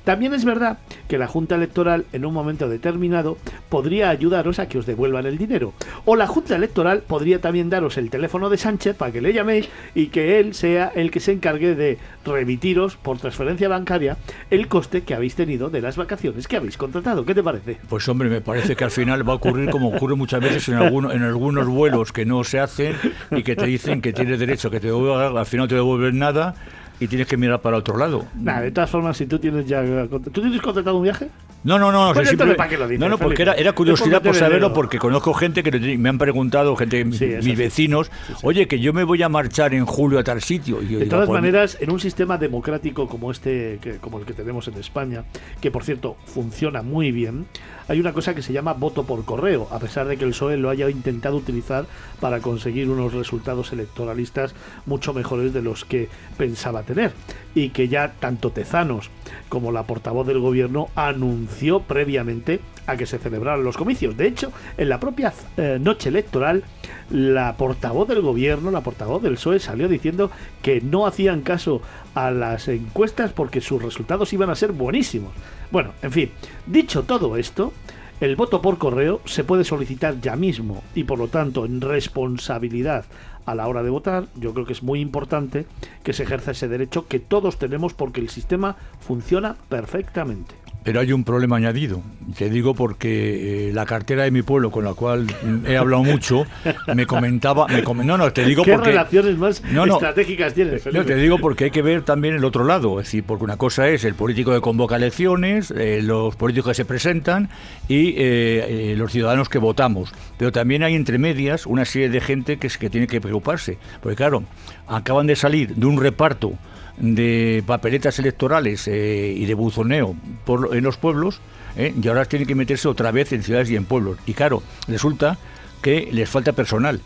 También 0.04 0.34
es 0.34 0.46
verdad 0.46 0.80
que 1.08 1.18
la 1.18 1.28
Junta 1.28 1.56
Electoral 1.56 2.06
en 2.12 2.26
un 2.26 2.34
momento 2.34 2.68
determinado 2.68 3.38
podría 3.70 4.10
ayudaros 4.10 4.60
a 4.60 4.68
que 4.68 4.78
os 4.78 4.86
devuelvan 4.86 5.26
el 5.26 5.38
dinero. 5.38 5.74
O 6.06 6.16
la 6.16 6.28
Junta 6.28 6.56
Electoral 6.56 7.04
podría 7.08 7.40
también 7.40 7.70
daros 7.70 7.98
el 7.98 8.10
teléfono 8.10 8.50
de 8.50 8.58
Sánchez 8.58 8.96
para 8.98 9.12
que 9.12 9.22
le 9.22 9.34
llaméis 9.34 9.70
y 9.96 10.08
que 10.08 10.40
él 10.40 10.54
sea 10.54 10.92
el 10.94 11.12
que 11.12 11.20
se 11.20 11.32
encargue 11.32 11.76
de 11.76 11.98
remitiros 12.26 12.98
por 12.98 13.18
transferencia 13.18 13.70
bancaria 13.70 14.18
el 14.50 14.68
coste 14.68 15.04
que 15.04 15.14
habéis 15.14 15.36
tenido 15.36 15.70
de 15.70 15.82
las 15.82 15.98
vacaciones 15.98 16.48
que 16.48 16.58
habéis 16.58 16.78
contratado. 16.78 17.26
¿Qué 17.26 17.36
te 17.36 17.44
parece? 17.44 17.78
Pues 17.88 18.08
hombre, 18.10 18.30
me 18.30 18.42
parece 18.42 18.76
que 18.76 18.84
al 18.84 18.92
final 18.92 19.28
va 19.28 19.34
a 19.34 19.38
ocurrir 19.38 19.70
como 19.70 19.90
ocurre 19.90 20.16
muchas 20.16 20.42
veces 20.42 20.68
en, 20.70 20.76
alguno, 20.76 21.12
en 21.12 21.24
algunos 21.24 21.68
vuelos 21.68 22.12
que 22.12 22.26
no 22.26 22.44
se 22.44 22.60
hacen 22.60 22.96
y 23.32 23.44
que 23.44 23.56
te 23.56 23.66
dicen 23.66 24.02
que 24.02 24.14
tienes 24.14 24.40
derecho 24.40 24.70
que 24.70 24.80
te 24.80 24.88
devuelvan, 24.88 25.38
al 25.38 25.46
final 25.46 25.68
te 25.68 25.76
devuelven 25.76 26.20
nada 26.20 26.56
y 27.00 27.08
tienes 27.08 27.28
que 27.28 27.38
mirar 27.38 27.62
para 27.62 27.78
otro 27.78 27.98
lado. 27.98 28.26
Nada, 28.40 28.62
de 28.62 28.72
todas 28.72 28.90
formas, 28.90 29.18
si 29.18 29.26
tú 29.26 29.40
tienes 29.40 29.66
ya... 29.68 29.84
¿Tú 30.08 30.20
tienes 30.42 30.62
contratado 30.62 30.98
un 30.98 31.04
viaje? 31.04 31.28
No, 31.64 31.80
no, 31.80 31.92
no. 31.92 32.14
Pues 32.14 32.28
sí, 32.30 32.36
simple- 32.36 32.56
¿para 32.56 32.70
qué 32.70 32.78
lo 32.78 32.88
dices, 32.88 33.00
no, 33.00 33.08
no, 33.10 33.18
porque 33.18 33.42
era, 33.42 33.54
era 33.54 33.72
curiosidad 33.74 34.22
por 34.22 34.36
saberlo, 34.36 34.74
porque 34.74 35.00
conozco 35.00 35.34
gente 35.34 35.64
que 35.64 35.98
me 35.98 36.10
han 36.10 36.18
preguntado, 36.18 36.76
gente, 36.76 37.04
Sí, 37.14 37.26
mis 37.26 37.38
así. 37.38 37.56
vecinos, 37.56 38.12
oye, 38.42 38.68
que 38.68 38.80
yo 38.82 38.92
me 38.94 39.04
voy 39.06 39.24
a 39.24 39.30
marchar 39.30 39.74
en 39.74 39.86
julio 39.86 40.20
a 40.20 40.24
tal 40.26 40.42
sitio. 40.42 40.82
Y 40.82 40.88
yo 40.90 41.00
De 41.00 41.06
digo, 41.06 41.16
todas 41.16 41.28
pues, 41.28 41.42
maneras, 41.42 41.78
en 41.80 41.90
un 41.92 42.00
sistema 42.02 42.38
democrático 42.38 43.08
como 43.08 43.32
este, 43.32 43.80
que- 43.82 43.96
como 43.98 44.20
el 44.20 44.26
que 44.26 44.34
tenemos 44.34 44.68
en 44.68 44.74
España, 44.76 45.24
que 45.62 45.72
por 45.72 45.84
cierto 45.86 46.18
funciona 46.26 46.82
muy 46.82 47.12
bien, 47.14 47.46
hay 47.88 48.00
una 48.00 48.14
cosa 48.14 48.34
que 48.34 48.42
se 48.42 48.54
llama 48.54 48.74
voto 48.74 49.04
por 49.04 49.26
correo, 49.26 49.68
a 49.72 49.80
pesar 49.80 50.08
de 50.08 50.18
que 50.18 50.26
el 50.26 50.32
PSOE 50.32 50.58
lo 50.58 50.70
haya 50.70 50.90
intentado 50.90 51.38
utilizar 51.38 51.86
para 52.20 52.40
conseguir 52.40 52.90
unos 52.90 53.14
resultados 53.14 53.72
electoralistas 53.74 54.56
mucho 54.86 55.14
mejores 55.14 55.54
de 55.54 55.62
los 55.62 55.86
que 55.86 56.10
pensaba 56.38 56.84
tener, 56.84 57.14
y 57.56 57.70
que 57.70 57.88
ya 57.88 58.14
tanto 58.20 58.52
Tezanos 58.52 59.10
como 59.50 59.72
la 59.72 59.84
portavoz 59.84 60.26
del 60.28 60.40
gobierno 60.40 60.90
anunció 60.96 61.82
previamente 61.82 62.60
a 62.88 62.98
que 62.98 63.06
se 63.06 63.20
celebraran 63.20 63.64
los 63.64 63.78
comicios. 63.78 64.18
De 64.18 64.28
hecho, 64.28 64.52
en 64.78 64.90
la 64.90 65.00
propia 65.00 65.34
eh, 65.58 65.78
noche 65.80 66.10
electoral, 66.10 66.64
la 67.10 67.56
portavoz 67.56 68.08
del 68.08 68.22
gobierno, 68.22 68.72
la 68.72 68.82
portavoz 68.82 69.22
del 69.22 69.36
PSOE, 69.36 69.60
salió 69.60 69.88
diciendo 69.88 70.32
que 70.62 70.82
no 70.82 71.06
hacían 71.06 71.42
caso 71.42 71.82
a 72.16 72.32
las 72.32 72.68
encuestas 72.68 73.32
porque 73.32 73.62
sus 73.62 73.82
resultados 73.82 74.34
iban 74.34 74.50
a 74.50 74.56
ser 74.56 74.72
buenísimos. 74.72 75.32
Bueno, 75.72 75.92
en 76.02 76.12
fin, 76.12 76.32
dicho 76.66 77.04
todo 77.04 77.38
esto, 77.38 77.74
el 78.20 78.36
voto 78.36 78.62
por 78.62 78.78
correo 78.78 79.22
se 79.26 79.44
puede 79.44 79.64
solicitar 79.64 80.22
ya 80.22 80.36
mismo 80.36 80.84
y 80.96 81.04
por 81.04 81.20
lo 81.20 81.28
tanto 81.28 81.66
en 81.66 81.82
responsabilidad 81.82 83.06
a 83.46 83.56
la 83.56 83.68
hora 83.68 83.84
de 83.84 83.90
votar, 83.90 84.28
yo 84.36 84.54
creo 84.54 84.66
que 84.66 84.74
es 84.74 84.84
muy 84.84 85.00
importante 85.00 85.66
que 86.04 86.14
se 86.14 86.24
ejerza 86.24 86.52
ese 86.52 86.68
derecho 86.68 87.08
que 87.08 87.20
todos 87.20 87.60
tenemos 87.60 87.94
porque 87.94 88.22
el 88.22 88.30
sistema 88.30 88.78
funciona 89.00 89.56
perfectamente. 89.70 90.63
Pero 90.84 91.00
hay 91.00 91.14
un 91.14 91.24
problema 91.24 91.56
añadido. 91.58 92.02
Te 92.38 92.50
digo 92.50 92.74
porque 92.74 93.70
eh, 93.70 93.74
la 93.74 93.86
cartera 93.86 94.24
de 94.24 94.32
mi 94.32 94.42
pueblo, 94.42 94.70
con 94.70 94.84
la 94.84 94.94
cual 94.94 95.28
he 95.66 95.78
hablado 95.78 96.04
mucho, 96.04 96.46
me 96.96 97.06
comentaba. 97.06 97.68
Me 97.68 97.84
come- 97.84 98.04
no, 98.04 98.18
no, 98.18 98.34
te 98.34 98.44
digo 98.44 98.64
¿Qué 98.64 98.74
porque. 98.74 98.90
relaciones 98.90 99.38
más 99.38 99.64
No, 99.72 99.86
no. 99.86 99.94
estratégicas 99.94 100.54
tienes, 100.54 100.86
No, 100.88 101.06
te 101.06 101.16
digo 101.16 101.38
porque 101.40 101.66
hay 101.66 101.72
que 101.72 101.82
ver 101.82 102.02
también 102.04 102.36
el 102.36 102.44
otro 102.44 102.64
lado, 102.66 103.00
es 103.00 103.06
decir, 103.08 103.24
porque 103.24 103.46
una 103.46 103.56
cosa 103.58 103.88
es 103.88 104.04
el 104.04 104.14
político 104.16 104.52
que 104.54 104.60
convoca 104.62 104.98
elecciones, 104.98 105.72
eh, 105.72 106.02
los 106.04 106.36
políticos 106.36 106.72
que 106.72 106.76
se 106.76 106.86
presentan 106.86 107.50
y 107.88 108.10
eh, 108.10 108.92
eh, 108.92 108.96
los 108.98 109.12
ciudadanos 109.12 109.48
que 109.50 109.60
votamos. 109.60 110.12
Pero 110.38 110.52
también 110.52 110.84
hay 110.84 110.96
entre 110.96 111.18
medias 111.18 111.66
una 111.66 111.86
serie 111.86 112.10
de 112.10 112.20
gente 112.20 112.58
que, 112.58 112.68
es, 112.68 112.78
que 112.78 112.90
tiene 112.90 113.08
que 113.08 113.22
preocuparse. 113.22 113.78
Porque 114.02 114.16
claro, 114.18 114.44
acaban 114.88 115.28
de 115.28 115.36
salir 115.38 115.76
de 115.76 115.86
un 115.86 116.00
reparto 116.02 116.54
de 116.98 117.64
papeletas 117.66 118.20
electorales 118.20 118.88
eh, 118.88 119.34
y 119.36 119.46
de 119.46 119.54
buzoneo 119.54 120.16
por, 120.46 120.76
en 120.76 120.84
los 120.84 120.98
pueblos 120.98 121.42
eh, 121.76 121.94
y 122.02 122.08
ahora 122.08 122.26
tienen 122.26 122.48
que 122.48 122.56
meterse 122.56 122.88
otra 122.88 123.12
vez 123.12 123.32
en 123.34 123.44
ciudades 123.44 123.70
y 123.72 123.76
en 123.76 123.86
pueblos. 123.86 124.18
Y 124.26 124.34
claro, 124.34 124.62
resulta 124.88 125.38
que 125.82 126.10
les 126.12 126.30
falta 126.30 126.54
personal. 126.54 127.02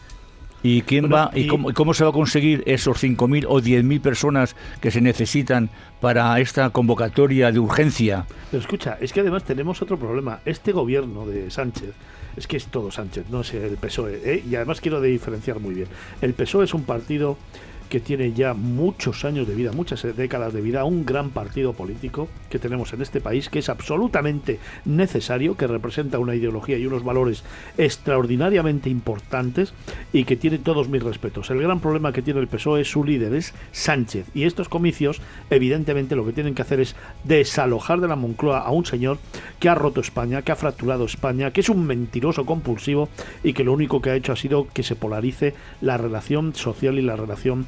¿Y 0.63 0.81
quién 0.81 1.03
Bueno, 1.07 1.15
va 1.15 1.31
y, 1.37 1.41
y- 1.41 1.47
cómo, 1.47 1.71
cómo 1.73 1.93
se 1.93 2.03
va 2.03 2.09
a 2.09 2.13
conseguir 2.13 2.63
esos 2.65 3.01
5.000 3.01 3.45
o 3.47 3.61
10.000 3.61 4.01
personas 4.01 4.55
que 4.81 4.89
se 4.91 5.01
necesitan 5.01 5.69
para 6.01 6.37
esta 6.39 6.69
convocatoria 6.71 7.51
de 7.51 7.59
urgencia? 7.59 8.25
Pero 8.51 8.59
escucha, 8.61 8.97
es 8.99 9.13
que 9.13 9.19
además 9.21 9.43
tenemos 9.43 9.81
otro 9.81 9.97
problema. 9.97 10.39
Este 10.45 10.71
gobierno 10.71 11.27
de 11.27 11.51
Sánchez, 11.51 11.91
es 12.35 12.47
que 12.47 12.57
es 12.57 12.65
todo 12.65 12.91
Sánchez, 12.91 13.25
no 13.29 13.41
es 13.41 13.53
el 13.53 13.77
PSOE. 13.77 14.19
¿eh? 14.25 14.43
Y 14.49 14.55
además 14.55 14.81
quiero 14.81 14.99
diferenciar 14.99 15.59
muy 15.59 15.75
bien. 15.75 15.87
El 16.21 16.33
PSOE 16.33 16.65
es 16.65 16.73
un 16.73 16.83
partido 16.83 17.37
que 17.89 17.99
tiene 17.99 18.33
ya 18.33 18.53
muchos 18.53 19.25
años 19.25 19.47
de 19.47 19.55
vida, 19.55 19.71
muchas 19.71 20.03
décadas 20.15 20.53
de 20.53 20.61
vida, 20.61 20.83
un 20.83 21.05
gran 21.05 21.29
partido 21.29 21.73
político 21.73 22.27
que 22.49 22.59
tenemos 22.59 22.93
en 22.93 23.01
este 23.01 23.21
país, 23.21 23.49
que 23.49 23.59
es 23.59 23.69
absolutamente 23.69 24.59
necesario, 24.85 25.55
que 25.55 25.67
representa 25.67 26.19
una 26.19 26.35
ideología 26.35 26.77
y 26.77 26.85
unos 26.85 27.03
valores 27.03 27.43
extraordinariamente 27.77 28.89
importantes 28.89 29.73
y 30.13 30.23
que 30.25 30.35
tiene 30.35 30.57
todos 30.57 30.89
mis 30.89 31.03
respetos. 31.03 31.49
El 31.49 31.61
gran 31.61 31.79
problema 31.79 32.11
que 32.11 32.21
tiene 32.21 32.39
el 32.39 32.47
PSOE 32.47 32.81
es 32.81 32.91
su 32.91 33.03
líder, 33.03 33.33
es 33.33 33.53
Sánchez. 33.71 34.27
Y 34.33 34.43
estos 34.43 34.69
comicios, 34.69 35.21
evidentemente, 35.49 36.15
lo 36.15 36.25
que 36.25 36.33
tienen 36.33 36.55
que 36.55 36.61
hacer 36.61 36.79
es 36.79 36.95
desalojar 37.23 38.01
de 38.01 38.07
la 38.07 38.15
Moncloa 38.15 38.59
a 38.59 38.71
un 38.71 38.85
señor 38.85 39.17
que 39.59 39.69
ha 39.69 39.75
roto 39.75 40.01
España, 40.01 40.41
que 40.41 40.51
ha 40.51 40.55
fracturado 40.55 41.05
España, 41.05 41.51
que 41.51 41.61
es 41.61 41.69
un 41.69 41.85
mentiroso 41.85 42.45
compulsivo 42.45 43.09
y 43.43 43.53
que 43.53 43.63
lo 43.63 43.73
único 43.73 44.01
que 44.01 44.09
ha 44.09 44.15
hecho 44.15 44.33
ha 44.33 44.35
sido 44.35 44.67
que 44.73 44.83
se 44.83 44.95
polarice 44.95 45.53
la 45.81 45.97
relación 45.97 46.55
social 46.55 46.99
y 46.99 47.01
la 47.01 47.15
relación 47.15 47.67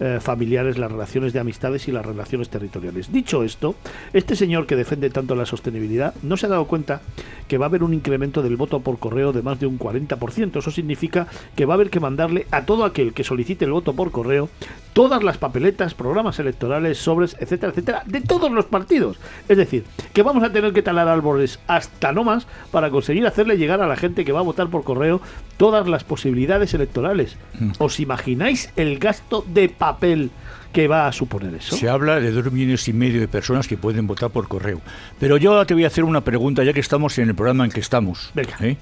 eh, 0.00 0.18
familiares, 0.20 0.78
las 0.78 0.90
relaciones 0.90 1.32
de 1.32 1.40
amistades 1.40 1.88
y 1.88 1.92
las 1.92 2.04
relaciones 2.04 2.48
territoriales. 2.48 3.12
Dicho 3.12 3.42
esto, 3.42 3.74
este 4.12 4.36
señor 4.36 4.66
que 4.66 4.76
defiende 4.76 5.10
tanto 5.10 5.34
la 5.34 5.46
sostenibilidad 5.46 6.14
no 6.22 6.36
se 6.36 6.46
ha 6.46 6.50
dado 6.50 6.66
cuenta 6.66 7.00
que 7.48 7.58
va 7.58 7.66
a 7.66 7.68
haber 7.68 7.82
un 7.82 7.94
incremento 7.94 8.42
del 8.42 8.56
voto 8.56 8.80
por 8.80 8.98
correo 8.98 9.32
de 9.32 9.42
más 9.42 9.60
de 9.60 9.66
un 9.66 9.78
40%. 9.78 10.58
Eso 10.58 10.70
significa 10.70 11.26
que 11.54 11.66
va 11.66 11.74
a 11.74 11.76
haber 11.76 11.90
que 11.90 12.00
mandarle 12.00 12.46
a 12.50 12.64
todo 12.64 12.84
aquel 12.84 13.12
que 13.12 13.24
solicite 13.24 13.64
el 13.64 13.72
voto 13.72 13.94
por 13.94 14.10
correo 14.10 14.48
todas 14.92 15.22
las 15.22 15.38
papeletas, 15.38 15.94
programas 15.94 16.38
electorales, 16.38 16.98
sobres, 16.98 17.36
etcétera, 17.40 17.70
etcétera, 17.72 18.02
de 18.06 18.20
todos 18.20 18.50
los 18.50 18.66
partidos. 18.66 19.18
Es 19.48 19.56
decir, 19.56 19.84
que 20.12 20.22
vamos 20.22 20.44
a 20.44 20.52
tener 20.52 20.72
que 20.72 20.82
talar 20.82 21.08
árboles 21.08 21.58
hasta 21.66 22.12
no 22.12 22.24
más 22.24 22.46
para 22.70 22.90
conseguir 22.90 23.26
hacerle 23.26 23.56
llegar 23.56 23.80
a 23.80 23.86
la 23.86 23.96
gente 23.96 24.24
que 24.24 24.32
va 24.32 24.40
a 24.40 24.44
votar 24.44 24.68
por 24.68 24.84
correo 24.84 25.20
todas 25.56 25.88
las 25.88 26.04
posibilidades 26.04 26.74
electorales. 26.74 27.36
¿Os 27.78 28.00
imagináis 28.00 28.70
el 28.76 28.98
gasto 28.98 29.44
de 29.46 29.68
papel 29.82 30.30
que 30.72 30.86
va 30.86 31.08
a 31.08 31.12
suponer 31.12 31.54
eso? 31.56 31.76
Se 31.76 31.88
habla 31.88 32.20
de 32.20 32.30
dos 32.30 32.52
millones 32.52 32.86
y 32.86 32.92
medio 32.92 33.20
de 33.20 33.26
personas 33.26 33.66
que 33.66 33.76
pueden 33.76 34.06
votar 34.06 34.30
por 34.30 34.46
correo. 34.46 34.80
Pero 35.18 35.36
yo 35.36 35.50
ahora 35.50 35.64
te 35.66 35.74
voy 35.74 35.82
a 35.84 35.88
hacer 35.88 36.04
una 36.04 36.20
pregunta, 36.20 36.62
ya 36.62 36.72
que 36.72 36.80
estamos 36.80 37.18
en 37.18 37.28
el 37.28 37.34
programa 37.34 37.64
en 37.64 37.72
que 37.72 37.80
estamos. 37.80 38.30
Venga. 38.32 38.56
¿eh? 38.60 38.76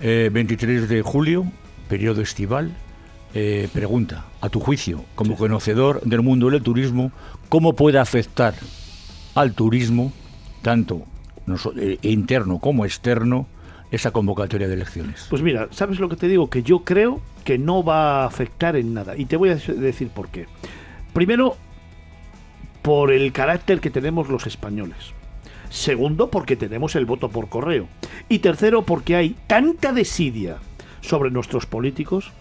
Eh, 0.00 0.28
23 0.32 0.88
de 0.88 1.02
julio, 1.02 1.46
periodo 1.88 2.20
estival. 2.20 2.72
Eh, 3.32 3.68
pregunta, 3.72 4.24
a 4.40 4.48
tu 4.48 4.58
juicio, 4.58 5.04
como 5.14 5.36
conocedor 5.36 6.00
del 6.02 6.20
mundo 6.20 6.50
del 6.50 6.62
turismo, 6.62 7.12
¿cómo 7.48 7.76
puede 7.76 8.00
afectar 8.00 8.54
al 9.36 9.54
turismo, 9.54 10.12
tanto 10.62 11.04
eh, 11.76 11.98
interno 12.02 12.58
como 12.58 12.84
externo, 12.84 13.46
esa 13.90 14.10
convocatoria 14.10 14.68
de 14.68 14.74
elecciones? 14.74 15.26
Pues 15.30 15.42
mira, 15.42 15.68
¿sabes 15.70 15.98
lo 15.98 16.08
que 16.08 16.16
te 16.16 16.28
digo? 16.28 16.50
Que 16.50 16.62
yo 16.62 16.80
creo 16.80 17.20
que 17.44 17.58
no 17.58 17.82
va 17.82 18.22
a 18.22 18.26
afectar 18.26 18.76
en 18.76 18.94
nada. 18.94 19.16
Y 19.16 19.24
te 19.26 19.36
voy 19.36 19.50
a 19.50 19.54
decir 19.54 20.08
por 20.08 20.28
qué. 20.28 20.46
Primero, 21.12 21.56
por 22.82 23.12
el 23.12 23.32
carácter 23.32 23.80
que 23.80 23.90
tenemos 23.90 24.28
los 24.28 24.46
españoles. 24.46 25.12
Segundo, 25.70 26.30
porque 26.30 26.56
tenemos 26.56 26.96
el 26.96 27.06
voto 27.06 27.28
por 27.28 27.48
correo. 27.48 27.86
Y 28.28 28.40
tercero, 28.40 28.82
porque 28.82 29.16
hay 29.16 29.36
tanta 29.46 29.92
desidia 29.92 30.56
sobre 31.00 31.30
nuestros 31.30 31.66
políticos, 31.66 32.32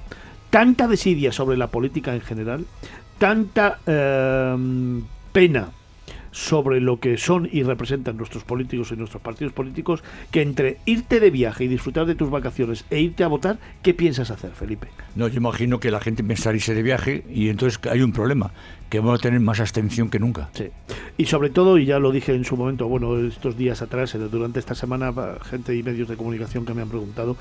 tanta 0.50 0.88
desidia 0.88 1.32
sobre 1.32 1.58
la 1.58 1.68
política 1.68 2.14
en 2.14 2.22
general, 2.22 2.66
tanta 3.18 3.80
eh, 3.86 5.02
pena 5.32 5.70
sobre 6.40 6.80
lo 6.80 7.02
que 7.02 7.18
son 7.18 7.50
y 7.52 7.64
representan 7.64 8.16
nuestros 8.16 8.46
políticos 8.46 8.94
y 8.94 8.96
nuestros 8.96 9.22
partidos 9.22 9.52
políticos, 9.52 10.04
que 10.32 10.42
entre 10.42 10.78
irte 10.86 11.20
de 11.20 11.32
viaje 11.32 11.66
y 11.66 11.68
disfrutar 11.68 12.06
de 12.06 12.16
tus 12.16 12.30
vacaciones 12.30 12.86
e 12.90 13.02
irte 13.02 13.26
a 13.26 13.28
votar, 13.28 13.60
¿qué 13.84 13.94
piensas 13.94 14.32
hacer, 14.32 14.52
Felipe? 14.52 14.88
No, 15.16 15.28
yo 15.28 15.38
imagino 15.38 15.82
que 15.82 15.92
la 15.92 16.00
gente 16.00 16.24
pensará 16.24 16.56
irse 16.56 16.74
de 16.74 16.82
viaje 16.82 17.26
y 17.30 17.50
entonces 17.50 17.80
hay 17.92 18.02
un 18.02 18.14
problema, 18.14 18.54
que 18.90 19.00
vamos 19.00 19.20
a 19.20 19.22
tener 19.22 19.42
más 19.42 19.60
abstención 19.60 20.10
que 20.10 20.18
nunca. 20.18 20.50
Sí. 20.54 20.70
Y 21.18 21.26
sobre 21.26 21.50
todo, 21.50 21.78
y 21.78 21.86
ya 21.86 22.00
lo 22.00 22.10
dije 22.12 22.34
en 22.34 22.46
su 22.46 22.56
momento, 22.56 22.88
bueno, 22.88 23.18
estos 23.18 23.58
días 23.58 23.82
atrás, 23.82 24.16
eh, 24.16 24.20
durante 24.20 24.60
esta 24.60 24.76
semana, 24.76 25.14
gente 25.44 25.76
y 25.76 25.84
medios 25.84 26.08
de 26.08 26.16
comunicación 26.16 26.66
que 26.66 26.74
me 26.74 26.82
han 26.82 26.90
preguntado, 26.90 27.36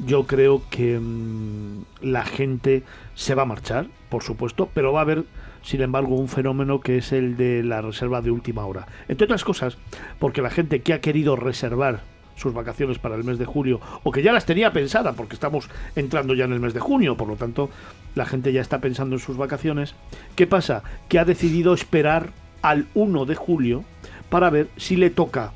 yo 0.00 0.26
creo 0.26 0.62
que 0.70 0.98
mm, 0.98 1.84
la 2.02 2.24
gente 2.24 2.82
se 3.14 3.36
va 3.36 3.42
a 3.42 3.46
marchar, 3.46 3.86
por 4.08 4.24
supuesto, 4.24 4.68
pero 4.74 4.92
va 4.92 5.00
a 5.00 5.02
haber, 5.02 5.24
sin 5.62 5.82
embargo, 5.82 6.16
un 6.16 6.28
fenómeno 6.28 6.80
que 6.80 6.98
es 6.98 7.12
el 7.12 7.36
de 7.36 7.62
la 7.62 7.82
reserva 7.82 8.22
de 8.22 8.30
última 8.30 8.64
hora. 8.64 8.86
Entre 9.08 9.24
otras 9.24 9.44
cosas, 9.44 9.78
porque 10.18 10.42
la 10.42 10.50
gente 10.50 10.80
que 10.82 10.92
ha 10.92 11.00
querido 11.00 11.36
reservar 11.36 12.00
sus 12.36 12.54
vacaciones 12.54 12.98
para 12.98 13.16
el 13.16 13.24
mes 13.24 13.38
de 13.38 13.44
julio 13.44 13.80
o 14.02 14.12
que 14.12 14.22
ya 14.22 14.32
las 14.32 14.46
tenía 14.46 14.72
pensada 14.72 15.12
porque 15.12 15.34
estamos 15.34 15.68
entrando 15.94 16.34
ya 16.34 16.46
en 16.46 16.52
el 16.52 16.60
mes 16.60 16.72
de 16.72 16.80
junio, 16.80 17.16
por 17.16 17.28
lo 17.28 17.36
tanto 17.36 17.68
la 18.14 18.24
gente 18.24 18.52
ya 18.52 18.62
está 18.62 18.80
pensando 18.80 19.16
en 19.16 19.20
sus 19.20 19.36
vacaciones. 19.36 19.94
¿Qué 20.36 20.46
pasa? 20.46 20.82
Que 21.08 21.18
ha 21.18 21.24
decidido 21.24 21.74
esperar 21.74 22.30
al 22.62 22.86
1 22.94 23.26
de 23.26 23.34
julio 23.34 23.84
para 24.30 24.48
ver 24.48 24.68
si 24.76 24.96
le 24.96 25.10
toca 25.10 25.52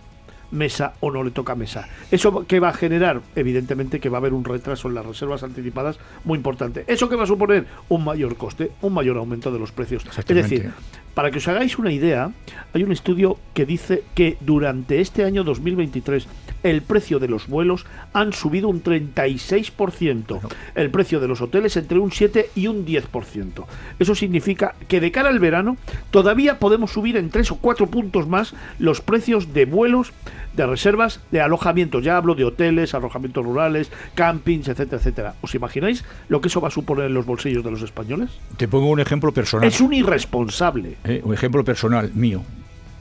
mesa 0.55 0.95
o 1.01 1.11
no 1.11 1.23
le 1.23 1.31
toca 1.31 1.55
mesa. 1.55 1.89
¿Eso 2.11 2.47
que 2.47 2.61
va 2.61 2.71
a 2.71 2.73
generar? 2.73 3.21
Evidentemente 3.37 4.01
que 4.01 4.09
va 4.09 4.19
a 4.19 4.21
haber 4.21 4.33
un 4.33 4.45
retraso 4.45 4.89
en 4.89 4.95
las 4.95 5.05
reservas 5.05 5.43
anticipadas 5.43 5.99
muy 6.25 6.37
importante. 6.37 6.85
¿Eso 6.87 7.09
que 7.09 7.17
va 7.17 7.25
a 7.25 7.27
suponer? 7.27 7.67
Un 7.89 8.05
mayor 8.05 8.37
coste, 8.37 8.73
un 8.81 8.95
mayor 8.95 9.17
aumento 9.17 9.51
de 9.53 9.59
los 9.59 9.73
precios. 9.73 10.05
Es 10.17 10.27
decir, 10.27 10.73
para 11.15 11.31
que 11.31 11.39
os 11.39 11.49
hagáis 11.49 11.79
una 11.79 11.93
idea, 11.93 12.33
hay 12.73 12.83
un 12.83 12.93
estudio 12.93 13.39
que 13.53 13.67
dice 13.67 14.03
que 14.15 14.37
durante 14.41 15.01
este 15.01 15.25
año 15.25 15.45
2023 15.45 16.27
el 16.65 16.83
precio 16.83 17.21
de 17.21 17.29
los 17.29 17.47
vuelos 17.47 17.87
han 18.13 18.33
subido 18.33 18.69
un 18.69 18.83
36%, 18.83 20.41
el 20.75 20.91
precio 20.91 21.21
de 21.21 21.29
los 21.29 21.41
hoteles 21.41 21.77
entre 21.77 21.99
un 22.01 22.11
7 22.11 22.51
y 22.57 22.67
un 22.67 22.85
10%. 22.85 23.65
Eso 24.01 24.15
significa 24.17 24.75
que 24.89 25.01
de 25.01 25.13
cara 25.13 25.29
al 25.29 25.39
verano 25.39 25.77
todavía 26.11 26.59
podemos 26.59 26.91
subir 26.91 27.17
en 27.17 27.31
3 27.31 27.53
o 27.53 27.57
4 27.57 27.87
puntos 27.87 28.27
más 28.27 28.55
los 28.79 29.01
precios 29.01 29.53
de 29.53 29.67
vuelos, 29.67 30.13
de 30.57 30.67
reservas, 30.67 31.21
de 31.31 31.43
alojamientos. 31.43 32.03
Ya 32.03 32.17
hablo 32.17 32.35
de 32.35 32.45
hoteles, 32.45 32.95
alojamientos 32.95 33.45
rurales, 33.45 33.93
campings, 34.15 34.69
etcétera, 34.69 34.99
etcétera. 34.99 35.35
¿Os 35.43 35.55
imagináis 35.55 36.05
lo 36.29 36.41
que 36.41 36.49
eso 36.49 36.61
va 36.61 36.69
a 36.69 36.71
suponer 36.71 37.07
en 37.07 37.15
los 37.15 37.27
bolsillos 37.27 37.63
de 37.63 37.71
los 37.71 37.83
españoles? 37.83 38.31
Te 38.57 38.69
pongo 38.69 38.89
un 38.89 39.01
ejemplo 39.01 39.33
personal. 39.33 39.69
Es 39.69 39.81
un 39.81 39.93
irresponsable. 39.93 40.97
Eh, 41.05 41.21
un 41.25 41.35
ejemplo 41.35 41.63
personal 41.63 42.11
mío. 42.15 42.43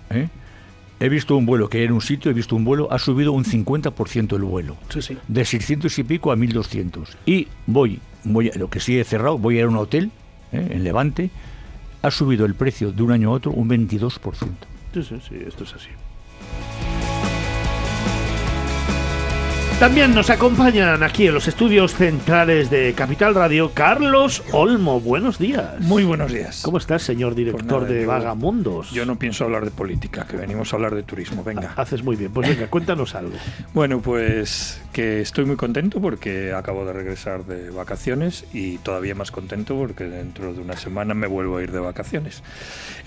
¿eh? 0.10 0.28
He 1.04 1.10
visto 1.10 1.36
un 1.36 1.46
vuelo 1.46 1.68
que 1.68 1.80
era 1.80 1.88
en 1.88 1.92
un 1.92 2.02
sitio, 2.02 2.32
he 2.32 2.34
visto 2.34 2.56
un 2.56 2.64
vuelo, 2.64 2.88
ha 2.90 2.98
subido 2.98 3.34
un 3.34 3.44
50% 3.44 4.38
el 4.38 4.44
vuelo. 4.44 4.78
Sí, 4.88 5.02
sí. 5.02 5.18
De 5.28 5.44
600 5.44 6.00
y 6.00 6.04
pico 6.06 6.32
a 6.32 6.38
1200. 6.38 7.18
Y 7.26 7.50
voy, 7.68 8.00
voy 8.24 8.50
lo 8.56 8.70
que 8.70 8.80
sí 8.80 8.98
he 8.98 9.04
cerrado, 9.04 9.38
voy 9.38 9.58
a 9.58 9.60
ir 9.60 9.66
a 9.66 9.68
un 9.68 9.76
hotel 9.76 10.12
¿eh? 10.54 10.66
en 10.72 10.86
Levante, 10.86 11.30
ha 12.02 12.10
subido 12.10 12.46
el 12.46 12.56
precio 12.56 12.94
de 12.94 13.04
un 13.04 13.12
año 13.12 13.32
a 13.32 13.34
otro 13.34 13.52
un 13.52 13.70
22%. 13.70 14.14
Sí, 14.94 15.04
sí, 15.04 15.16
sí, 15.28 15.36
esto 15.46 15.66
es 15.66 15.74
así. 15.74 15.90
También 19.80 20.16
nos 20.16 20.30
acompañan 20.30 21.04
aquí 21.04 21.28
en 21.28 21.34
los 21.34 21.50
estudios 21.50 21.94
centrales 21.94 22.70
de 22.70 22.94
Capital 22.94 23.36
Radio 23.36 23.72
Carlos 23.74 24.42
Olmo. 24.54 25.02
Buenos 25.02 25.38
días. 25.40 25.78
Muy 25.82 26.06
buenos 26.06 26.32
días. 26.32 26.62
¿Cómo 26.64 26.78
estás, 26.78 27.02
señor 27.02 27.36
director 27.36 27.66
Pues 27.66 27.82
nada, 27.82 27.94
de 27.94 28.02
yo- 28.04 28.08
Vagamundos? 28.08 28.92
Yo 28.92 29.06
no 29.06 29.20
pienso 29.20 29.44
hablar 29.44 29.66
de 29.66 29.72
política, 29.72 30.26
que 30.26 30.38
venimos 30.38 30.72
a 30.72 30.78
hablar 30.78 30.96
de 30.96 31.04
turismo. 31.04 31.44
Venga. 31.44 31.74
Haces 31.76 32.02
muy 32.02 32.16
bien. 32.16 32.32
Pues 32.32 32.48
venga, 32.48 32.68
cuéntanos 32.68 33.14
algo. 33.16 33.34
Bueno, 33.74 34.00
pues 34.02 34.80
que 34.94 35.20
estoy 35.20 35.44
muy 35.46 35.56
contento 35.58 36.00
porque 36.00 36.54
acabo 36.54 36.86
de 36.86 36.94
regresar 36.94 37.44
de 37.46 37.72
vacaciones 37.72 38.46
y 38.54 38.78
todavía 38.78 39.16
más 39.16 39.32
contento 39.32 39.76
porque 39.76 40.06
dentro 40.06 40.54
de 40.54 40.62
una 40.62 40.78
semana 40.78 41.14
me 41.16 41.26
vuelvo 41.28 41.58
a 41.58 41.64
ir 41.64 41.72
de 41.72 41.80
vacaciones. 41.80 42.42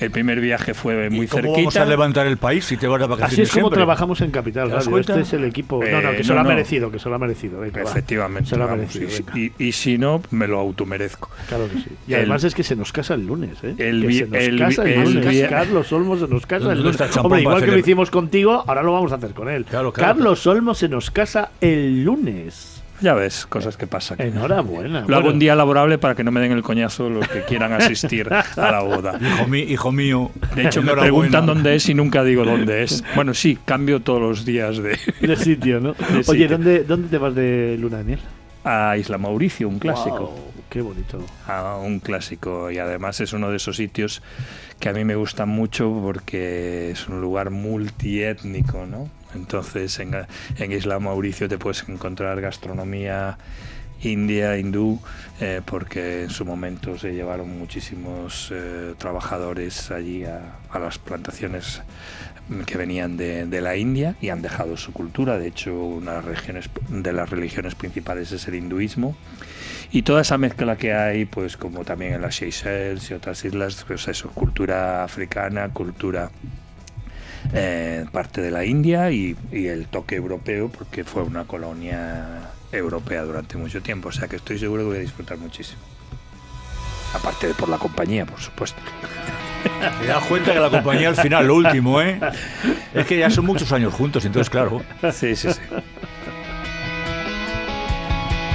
El 0.00 0.10
primer 0.10 0.40
viaje 0.40 0.74
fue 0.74 1.08
muy 1.08 1.24
¿Y 1.24 1.28
¿Cómo 1.28 1.42
cerquita. 1.42 1.56
vamos 1.58 1.76
a 1.76 1.84
levantar 1.86 2.26
el 2.26 2.36
país 2.36 2.64
si 2.66 2.76
te 2.76 2.86
vas 2.86 3.00
de 3.00 3.06
vacaciones 3.06 3.32
Así 3.32 3.42
es 3.42 3.48
como 3.50 3.66
siempre? 3.68 3.76
trabajamos 3.78 4.20
en 4.20 4.30
Capital 4.32 4.68
¿Te 4.68 4.74
das 4.74 4.84
Radio. 4.86 4.98
Este 4.98 5.20
es 5.20 5.32
el 5.32 5.44
equipo. 5.44 5.82
no, 5.82 6.02
no, 6.02 6.10
Eh, 6.10 6.16
que 6.16 6.22
no, 6.24 6.34
lo 6.34 6.40
ha 6.40 6.42
no. 6.42 6.48
Merecido, 6.56 6.90
que 6.90 6.98
se 6.98 7.08
lo 7.08 7.14
ha 7.14 7.18
merecido. 7.18 7.60
Venga, 7.60 7.82
va. 7.84 7.90
Efectivamente. 7.90 8.50
Se 8.50 8.56
lo 8.56 8.64
ha 8.64 8.66
vamos, 8.66 8.94
merecido. 8.94 9.30
y, 9.34 9.40
y- 9.58 9.68
y 9.68 9.72
si 9.72 9.98
no, 9.98 10.22
me 10.30 10.46
lo 10.48 10.58
automerezco. 10.58 11.30
Claro 11.48 11.68
que 11.68 11.78
sí. 11.78 11.86
Y 12.08 12.12
El- 12.14 12.20
además 12.20 12.44
es 12.44 12.54
que 12.54 12.62
se 12.62 12.76
nos 12.76 12.92
casa 12.92 13.14
el 13.14 13.26
lunes, 13.26 13.58
¿eh? 13.62 13.74
el 13.78 14.06
que 14.06 14.12
se 14.12 14.26
nos 14.26 14.40
el 14.42 14.58
casa 14.58 14.82
el, 14.84 14.88
el 14.92 15.14
lunes. 15.14 15.48
Carlos 15.48 15.92
Olmo 15.92 16.16
se 16.16 16.28
nos 16.28 16.46
casa 16.46 16.72
el 16.72 16.82
¿Dónde 16.82 16.98
lunes. 16.98 17.16
Hombre, 17.18 17.40
igual 17.42 17.64
que 17.64 17.70
lo 17.70 17.78
hicimos 17.78 18.10
contigo, 18.10 18.64
ahora 18.66 18.82
lo 18.82 18.92
vamos 18.92 19.12
a 19.12 19.16
hacer 19.16 19.32
con 19.32 19.48
él. 19.48 19.64
Claro, 19.64 19.92
claro. 19.92 20.14
Carlos 20.14 20.46
Olmo 20.46 20.74
se 20.74 20.88
nos 20.88 21.10
casa 21.10 21.50
el 21.60 22.04
lunes. 22.04 22.75
Ya 23.00 23.14
ves, 23.14 23.46
cosas 23.46 23.76
que 23.76 23.86
pasan. 23.86 24.20
Enhorabuena. 24.20 25.00
Lo 25.00 25.16
hago 25.16 25.24
Bueno, 25.24 25.30
un 25.30 25.38
día 25.38 25.54
laborable 25.54 25.98
para 25.98 26.14
que 26.14 26.24
no 26.24 26.30
me 26.30 26.40
den 26.40 26.52
el 26.52 26.62
coñazo 26.62 27.10
los 27.10 27.28
que 27.28 27.42
quieran 27.42 27.72
asistir 27.72 28.32
a 28.32 28.44
la 28.56 28.80
boda. 28.80 29.18
Hijo, 29.20 29.46
mi- 29.48 29.60
hijo 29.60 29.92
mío. 29.92 30.30
De 30.54 30.66
hecho, 30.66 30.82
me 30.82 30.92
preguntan 30.94 31.46
dónde 31.46 31.74
es 31.74 31.88
y 31.88 31.94
nunca 31.94 32.24
digo 32.24 32.44
dónde 32.44 32.82
es. 32.84 33.04
Bueno, 33.14 33.34
sí, 33.34 33.58
cambio 33.64 34.00
todos 34.00 34.20
los 34.20 34.44
días 34.44 34.78
de 34.78 34.98
de 35.20 35.36
sitio, 35.36 35.80
¿no? 35.80 35.90
Oye, 36.10 36.22
sitio. 36.24 36.48
¿dónde, 36.48 36.84
¿dónde 36.84 37.08
te 37.08 37.18
vas 37.18 37.34
de 37.34 37.76
luna 37.78 37.98
de 37.98 38.04
miel? 38.04 38.18
a 38.68 38.96
Isla 38.96 39.16
Mauricio, 39.18 39.68
un 39.68 39.78
clásico. 39.78 40.18
Wow, 40.18 40.52
qué 40.68 40.80
bonito. 40.80 41.24
A 41.46 41.76
un 41.76 42.00
clásico. 42.00 42.68
Y 42.72 42.78
además 42.78 43.20
es 43.20 43.32
uno 43.32 43.48
de 43.50 43.58
esos 43.58 43.76
sitios 43.76 44.22
que 44.80 44.88
a 44.88 44.92
mí 44.92 45.04
me 45.04 45.14
gustan 45.14 45.48
mucho 45.50 45.88
porque 46.02 46.90
es 46.90 47.06
un 47.08 47.20
lugar 47.20 47.50
multiétnico, 47.50 48.86
¿no? 48.86 49.08
Entonces 49.34 49.98
en, 49.98 50.14
en 50.58 50.72
Isla 50.72 50.98
Mauricio 50.98 51.48
te 51.48 51.58
puedes 51.58 51.88
encontrar 51.88 52.40
gastronomía 52.40 53.38
india, 54.02 54.56
hindú, 54.58 55.00
eh, 55.40 55.60
porque 55.64 56.24
en 56.24 56.30
su 56.30 56.44
momento 56.44 56.98
se 56.98 57.12
llevaron 57.12 57.58
muchísimos 57.58 58.50
eh, 58.52 58.94
trabajadores 58.98 59.90
allí 59.90 60.24
a, 60.24 60.58
las 60.78 60.98
plantaciones 60.98 61.80
que 62.66 62.76
venían 62.76 63.16
de, 63.16 63.46
de 63.46 63.60
la 63.62 63.76
India 63.76 64.14
y 64.20 64.28
han 64.28 64.42
dejado 64.42 64.76
su 64.76 64.92
cultura. 64.92 65.38
De 65.38 65.48
hecho, 65.48 65.74
una 65.74 66.20
regiones, 66.20 66.68
de 66.88 67.12
las 67.12 67.30
religiones 67.30 67.74
principales 67.74 68.30
es 68.32 68.46
el 68.46 68.56
hinduismo. 68.56 69.16
Y 69.90 70.02
toda 70.02 70.20
esa 70.20 70.36
mezcla 70.36 70.76
que 70.76 70.92
hay, 70.92 71.24
pues 71.24 71.56
como 71.56 71.84
también 71.84 72.12
en 72.12 72.22
las 72.22 72.36
Seychelles 72.36 73.10
y 73.10 73.14
otras 73.14 73.44
islas, 73.44 73.84
pues 73.86 74.06
eso, 74.08 74.28
cultura 74.30 75.02
africana, 75.02 75.70
cultura 75.70 76.30
eh, 77.52 78.04
parte 78.12 78.40
de 78.40 78.50
la 78.50 78.64
India 78.64 79.10
y, 79.10 79.36
y 79.52 79.66
el 79.66 79.86
toque 79.86 80.16
europeo, 80.16 80.68
porque 80.68 81.04
fue 81.04 81.22
una 81.22 81.44
colonia 81.44 82.50
europea 82.72 83.22
durante 83.22 83.56
mucho 83.56 83.82
tiempo. 83.82 84.08
O 84.08 84.12
sea 84.12 84.28
que 84.28 84.36
estoy 84.36 84.58
seguro 84.58 84.82
que 84.82 84.88
voy 84.88 84.96
a 84.98 85.00
disfrutar 85.00 85.38
muchísimo. 85.38 85.80
Aparte 87.14 87.48
de 87.48 87.54
por 87.54 87.68
la 87.68 87.78
compañía, 87.78 88.26
por 88.26 88.40
supuesto. 88.40 88.80
Te 90.00 90.06
das 90.06 90.24
cuenta 90.24 90.52
que 90.52 90.60
la 90.60 90.70
compañía 90.70 91.08
al 91.08 91.16
final, 91.16 91.46
lo 91.46 91.56
último, 91.56 92.00
¿eh? 92.00 92.20
Es 92.94 93.06
que 93.06 93.18
ya 93.18 93.30
son 93.30 93.46
muchos 93.46 93.72
años 93.72 93.94
juntos, 93.94 94.24
entonces, 94.24 94.50
claro. 94.50 94.82
Sí, 95.12 95.34
sí, 95.34 95.52
sí. 95.52 95.60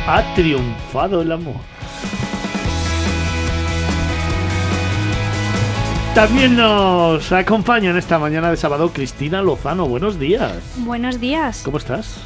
Ha 0.07 0.33
triunfado 0.35 1.21
el 1.21 1.31
amor. 1.31 1.55
También 6.15 6.57
nos 6.57 7.31
acompaña 7.31 7.89
en 7.91 7.97
esta 7.97 8.19
mañana 8.19 8.49
de 8.51 8.57
sábado 8.57 8.91
Cristina 8.91 9.41
Lozano. 9.41 9.87
Buenos 9.87 10.19
días. 10.19 10.53
Buenos 10.77 11.19
días. 11.21 11.61
¿Cómo 11.63 11.77
estás? 11.77 12.17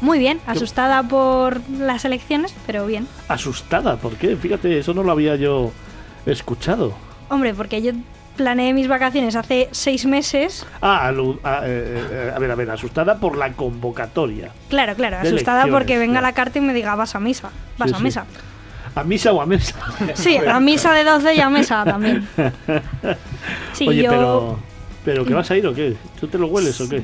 Muy 0.00 0.18
bien, 0.18 0.40
asustada 0.46 1.02
por 1.02 1.60
las 1.78 2.06
elecciones, 2.06 2.54
pero 2.66 2.86
bien. 2.86 3.06
Asustada, 3.28 3.96
¿por 3.98 4.14
qué? 4.14 4.34
Fíjate, 4.36 4.78
eso 4.78 4.94
no 4.94 5.02
lo 5.02 5.12
había 5.12 5.36
yo 5.36 5.70
escuchado. 6.24 6.94
Hombre, 7.28 7.52
porque 7.52 7.82
yo 7.82 7.92
planeé 8.36 8.72
mis 8.72 8.88
vacaciones 8.88 9.36
hace 9.36 9.68
seis 9.72 10.06
meses. 10.06 10.66
Ah, 10.80 11.10
alu- 11.12 11.38
ah, 11.44 11.60
eh, 11.64 12.02
eh, 12.10 12.32
a 12.34 12.38
ver, 12.38 12.50
a 12.50 12.54
ver, 12.54 12.70
asustada 12.70 13.18
por 13.18 13.36
la 13.36 13.52
convocatoria. 13.52 14.50
Claro, 14.70 14.94
claro, 14.94 15.18
asustada 15.18 15.66
porque 15.66 15.98
venga 15.98 16.14
claro. 16.20 16.26
la 16.28 16.32
carta 16.32 16.58
y 16.58 16.62
me 16.62 16.72
diga 16.72 16.94
vas 16.94 17.14
a 17.14 17.20
misa. 17.20 17.50
Vas 17.76 17.90
Sí, 17.90 17.94
a 17.94 17.98
sí. 17.98 18.02
¿A 18.94 19.04
misa 19.04 19.32
o 19.32 19.40
a 19.40 19.46
mesa? 19.46 19.76
Sí, 20.14 20.36
a 20.36 20.60
misa 20.60 20.92
de 20.92 21.04
12 21.04 21.34
y 21.34 21.40
a 21.40 21.50
mesa 21.50 21.84
también. 21.84 22.26
Sí, 23.72 23.88
Oye, 23.88 24.02
yo 24.02 24.10
pero, 24.10 24.58
pero 25.04 25.24
¿qué 25.24 25.32
vas 25.32 25.50
a 25.50 25.56
ir 25.56 25.66
o 25.66 25.72
qué? 25.72 25.96
¿Tú 26.18 26.26
te 26.26 26.36
lo 26.36 26.48
hueles 26.48 26.78
o 26.80 26.88
qué? 26.88 27.02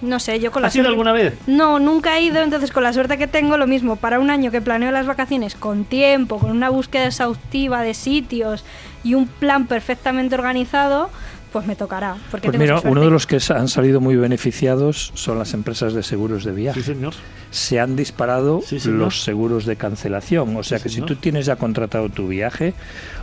no 0.00 0.20
sé, 0.20 0.40
yo 0.40 0.52
con 0.52 0.62
la 0.62 0.68
¿Has 0.68 0.76
ido 0.76 0.88
alguna 0.88 1.12
vez? 1.12 1.34
No, 1.46 1.78
nunca 1.78 2.18
he 2.18 2.22
ido, 2.22 2.42
entonces 2.42 2.70
con 2.70 2.82
la 2.82 2.92
suerte 2.92 3.18
que 3.18 3.26
tengo, 3.26 3.56
lo 3.56 3.66
mismo, 3.66 3.96
para 3.96 4.18
un 4.20 4.30
año 4.30 4.50
que 4.50 4.60
planeo 4.60 4.90
las 4.90 5.06
vacaciones 5.06 5.54
con 5.54 5.84
tiempo, 5.84 6.38
con 6.38 6.50
una 6.50 6.68
búsqueda 6.70 7.06
exhaustiva 7.06 7.82
de 7.82 7.94
sitios 7.94 8.64
y 9.02 9.14
un 9.14 9.26
plan 9.26 9.66
perfectamente 9.66 10.34
organizado, 10.34 11.10
pues 11.56 11.66
me 11.66 11.76
tocará. 11.76 12.16
Porque 12.30 12.48
Pues 12.48 12.58
mira, 12.58 12.80
uno 12.84 13.00
de 13.02 13.10
los 13.10 13.26
que 13.26 13.38
han 13.54 13.68
salido 13.68 14.00
muy 14.00 14.16
beneficiados 14.16 15.10
son 15.14 15.38
las 15.38 15.54
empresas 15.54 15.94
de 15.94 16.02
seguros 16.02 16.44
de 16.44 16.52
viaje. 16.52 16.80
Sí, 16.80 16.86
señor. 16.94 17.14
se 17.50 17.80
han 17.80 17.96
disparado 17.96 18.60
Sí, 18.64 18.78
señor. 18.80 18.98
los 18.98 19.22
seguros 19.22 19.64
de 19.64 19.76
cancelación. 19.76 20.54
O 20.56 20.62
sea 20.62 20.78
Sí, 20.78 20.82
que 20.82 20.88
si 20.90 20.94
señor. 20.96 21.08
tú 21.08 21.16
tienes 21.16 21.46
ya 21.46 21.56
contratado 21.56 22.08
tu 22.10 22.28
viaje, 22.28 22.74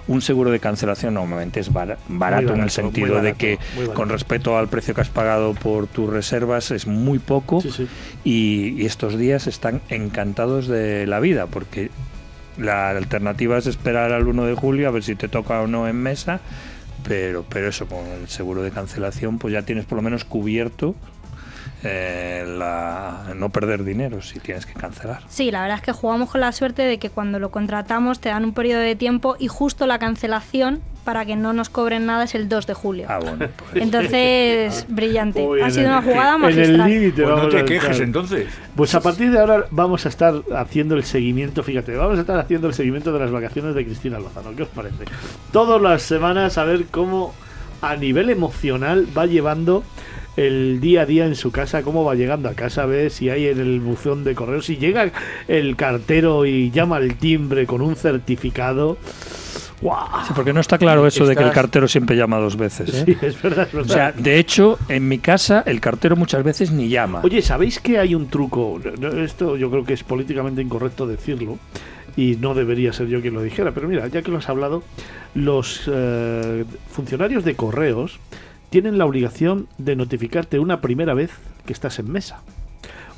un 0.08 0.22
seguro 0.22 0.50
de 0.50 0.60
cancelación 0.60 1.14
normalmente 1.14 1.60
es 1.60 1.72
bar- 1.72 1.98
barato, 2.08 2.42
en 2.44 2.48
barato, 2.48 2.64
el 2.64 2.70
sentido 2.72 3.08
muy 3.08 3.16
de 3.18 3.22
barato, 3.22 3.38
que 3.38 3.60
barato. 3.76 3.94
con 3.94 4.10
respecto 4.10 4.58
al 4.58 4.68
precio 4.70 4.96
que 4.96 5.02
has 5.02 5.10
pagado 5.10 5.54
por 5.54 5.86
tus 5.88 6.10
reservas 6.10 6.72
es 6.72 6.88
muy 6.88 7.20
poco 7.20 7.62
Sí, 7.62 7.70
sí. 7.72 7.88
Y, 8.24 8.82
y 8.82 8.86
estos 8.86 9.18
días 9.18 9.46
están 9.48 9.82
encantados 9.90 10.68
de 10.68 11.06
la 11.06 11.20
vida 11.20 11.46
porque 11.46 11.92
la 12.58 12.90
alternativa 12.90 13.58
es 13.58 13.66
esperar 13.68 14.12
al 14.14 14.28
1 14.28 14.46
de 14.46 14.54
julio 14.56 14.88
a 14.88 14.92
ver 14.92 15.04
si 15.04 15.16
te 15.16 15.28
toca 15.28 15.60
o 15.62 15.68
no 15.68 15.88
en 15.88 15.96
mesa. 15.98 16.40
Pero, 17.04 17.46
pero 17.50 17.68
eso, 17.68 17.86
con 17.88 18.06
el 18.08 18.28
seguro 18.30 18.64
de 18.64 18.72
cancelación, 18.72 19.38
pues 19.38 19.54
ya 19.54 19.64
tienes 19.64 19.86
por 19.86 19.98
lo 19.98 20.02
menos 20.02 20.24
cubierto 20.24 20.96
eh, 21.84 22.46
la, 22.48 23.34
no 23.36 23.50
perder 23.50 23.84
dinero 23.84 24.22
si 24.22 24.40
tienes 24.40 24.66
que 24.66 24.74
cancelar. 24.74 25.24
Sí, 25.28 25.52
la 25.52 25.62
verdad 25.62 25.78
es 25.78 25.84
que 25.84 25.92
jugamos 25.92 26.32
con 26.32 26.40
la 26.40 26.52
suerte 26.54 26.84
de 26.84 26.98
que 26.98 27.10
cuando 27.10 27.40
lo 27.40 27.52
contratamos 27.52 28.20
te 28.20 28.30
dan 28.30 28.46
un 28.46 28.54
periodo 28.54 28.80
de 28.80 28.96
tiempo 28.96 29.36
y 29.38 29.48
justo 29.48 29.86
la 29.86 30.00
cancelación 30.00 30.82
para 31.04 31.26
que 31.26 31.36
no 31.36 31.54
nos 31.54 31.70
cobren 31.70 32.06
nada 32.06 32.24
es 32.24 32.36
el 32.36 32.48
2 32.50 32.68
de 32.68 32.74
julio. 32.74 33.06
Ah, 33.10 33.20
bueno, 33.20 33.48
pues, 33.58 33.76
Entonces, 33.84 34.86
brillante. 34.90 35.42
Uy, 35.46 35.62
ha 35.62 35.70
sido 35.70 35.88
una 35.88 36.02
jugada 36.02 36.36
En 36.36 36.44
el 36.44 36.56
magistral. 36.56 36.90
límite. 36.90 37.24
Pues 37.24 37.36
no 37.36 37.50
te 37.50 37.60
a 37.60 37.66
quejes 37.66 38.00
entonces. 38.00 38.48
Pues 38.76 38.96
a 38.96 39.02
partir 39.02 39.32
de 39.32 39.40
ahora 39.40 39.66
vamos 39.72 40.06
a 40.06 40.10
estar 40.10 40.36
haciendo 40.56 40.96
el 40.96 41.04
seguimiento, 41.04 41.64
fíjate, 41.64 41.96
vamos 41.96 42.18
a 42.18 42.22
estar 42.22 42.40
haciendo 42.40 42.68
el 42.68 42.74
seguimiento 42.74 43.12
de 43.12 43.20
las 43.20 43.32
vacaciones 43.32 43.76
de 43.76 43.86
Cristina 43.86 44.20
Lozano. 44.20 44.56
¿Qué 44.56 44.64
os 44.64 44.70
parece? 44.70 45.06
Todas 45.52 45.82
las 45.82 46.02
semanas 46.02 46.58
a 46.58 46.64
ver 46.64 46.86
cómo 46.90 47.34
a 47.82 47.96
nivel 47.98 48.30
emocional 48.30 49.06
va 49.18 49.26
llevando 49.26 49.84
el 50.38 50.80
día 50.80 51.02
a 51.02 51.06
día 51.06 51.26
en 51.26 51.36
su 51.36 51.52
casa, 51.52 51.84
cómo 51.84 52.04
va 52.04 52.16
llegando 52.16 52.50
a 52.50 52.54
casa, 52.54 52.86
ve 52.86 53.10
si 53.10 53.30
hay 53.30 53.48
en 53.48 53.60
el 53.60 53.80
buzón 53.82 54.24
de 54.24 54.34
correo, 54.34 54.62
si 54.62 54.78
llega 54.78 55.12
el 55.48 55.76
cartero 55.76 56.46
y 56.46 56.72
llama 56.72 56.96
al 56.96 57.16
timbre 57.16 57.68
con 57.68 57.82
un 57.82 57.96
certificado. 57.96 58.98
Porque 60.36 60.54
no 60.54 60.60
está 60.60 60.78
claro 60.78 61.06
eso 61.08 61.26
de 61.26 61.36
que 61.36 61.44
el 61.44 61.52
cartero 61.52 61.88
siempre 61.88 62.16
llama 62.16 62.38
dos 62.38 62.58
veces. 62.58 62.94
¿eh? 62.94 63.04
Sí, 63.06 63.18
es 63.26 63.42
verdad, 63.42 63.68
es 63.68 63.76
O 63.76 63.86
sea, 63.86 64.12
de 64.12 64.40
hecho, 64.40 64.80
en 64.90 65.08
mi 65.08 65.20
casa 65.20 65.64
el 65.66 65.80
cartero 65.82 66.16
muchas 66.16 66.44
veces 66.44 66.72
ni 66.72 66.90
llama. 66.90 67.22
Oye, 67.24 67.42
¿sabéis 67.42 67.80
que 67.80 68.00
hay 68.00 68.16
un 68.16 68.28
truco? 68.28 68.80
Esto 69.18 69.58
yo 69.58 69.70
creo 69.70 69.84
que 69.84 69.94
es 69.94 70.04
políticamente 70.04 70.62
incorrecto 70.62 71.08
decirlo 71.08 71.58
y 72.16 72.38
no 72.40 72.54
debería 72.54 72.94
ser 72.94 73.08
yo 73.08 73.22
quien 73.22 73.34
lo 73.34 73.42
dijera, 73.42 73.72
pero 73.72 73.88
mira, 73.88 74.08
ya 74.08 74.22
que 74.22 74.32
lo 74.32 74.38
has 74.38 74.50
hablado, 74.50 74.84
los 75.34 75.84
eh, 75.88 76.66
funcionarios 76.92 77.44
de 77.44 77.56
correos 77.56 78.20
tienen 78.70 78.98
la 78.98 79.06
obligación 79.06 79.68
de 79.78 79.96
notificarte 79.96 80.60
una 80.60 80.82
primera 80.82 81.14
vez 81.14 81.32
que 81.66 81.74
estás 81.74 82.00
en 82.00 82.12
mesa, 82.12 82.42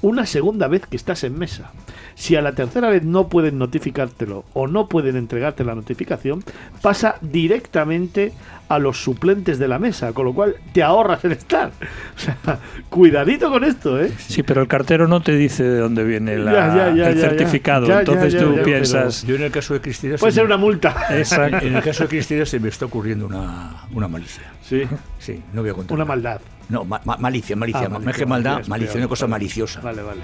una 0.02 0.26
segunda 0.26 0.68
vez 0.68 0.86
que 0.88 0.96
estás 0.98 1.24
en 1.24 1.38
mesa. 1.38 1.72
Si 2.16 2.36
a 2.36 2.42
la 2.42 2.54
tercera 2.54 2.90
vez 2.90 3.04
no 3.04 3.28
pueden 3.28 3.58
notificártelo 3.58 4.46
o 4.54 4.68
no 4.68 4.88
pueden 4.88 5.16
entregarte 5.18 5.64
la 5.66 5.76
notificación, 5.76 6.44
pasa 6.82 7.16
directamente 7.22 8.32
a 8.68 8.80
los 8.80 8.98
suplentes 9.04 9.60
de 9.60 9.68
la 9.68 9.78
mesa, 9.80 10.12
con 10.14 10.26
lo 10.26 10.34
cual 10.34 10.56
te 10.74 10.82
ahorras 10.82 11.24
el 11.26 11.34
estar. 11.34 11.72
O 12.16 12.20
sea, 12.20 12.60
cuidadito 12.90 13.50
con 13.52 13.64
esto, 13.66 14.00
¿eh? 14.02 14.12
Sí, 14.18 14.42
pero 14.42 14.62
el 14.62 14.68
cartero 14.68 15.08
no 15.08 15.22
te 15.22 15.36
dice 15.36 15.64
de 15.64 15.80
dónde 15.80 16.04
viene 16.06 16.38
la- 16.38 16.52
Ya, 16.52 16.76
ya, 16.76 16.96
ya, 16.96 17.10
el 17.10 17.20
certificado. 17.20 17.86
Ya, 17.88 17.94
ya, 17.96 18.00
Entonces 18.00 18.34
ya, 18.34 18.40
tú 18.40 18.56
ya, 18.56 18.64
piensas. 18.64 19.24
Yo 19.26 19.36
en 19.36 19.44
el 19.44 19.52
caso 19.52 19.74
de 19.74 19.82
Cristina... 19.82 20.16
Puede 20.18 20.32
se 20.32 20.36
ser 20.36 20.44
me- 20.48 20.56
una 20.56 20.58
multa. 20.58 20.96
Exacto. 21.12 21.66
En 21.66 21.76
el 21.76 21.84
caso 21.84 22.04
de 22.04 22.10
Cristina 22.10 22.46
se 22.46 22.60
me 22.60 22.70
está 22.70 22.86
ocurriendo 22.86 23.26
una, 23.28 23.84
una 23.94 24.08
malicia. 24.08 24.44
Sí, 24.64 24.84
Sí, 25.20 25.42
no 25.54 25.62
voy 25.62 25.72
a 25.72 25.74
contar. 25.74 25.94
una 25.94 26.06
nada. 26.06 26.16
maldad. 26.16 26.42
No, 26.70 26.84
ma- 26.84 27.02
ma- 27.04 27.18
malicia, 27.20 27.56
malicia. 27.56 27.86
Ah, 27.86 27.90
malicia, 27.90 28.26
maldad, 28.26 28.66
malicia, 28.68 28.98
una 28.98 29.08
cosa 29.08 29.28
maliciosa. 29.28 29.80
Vale, 29.82 30.02
vale. 30.02 30.22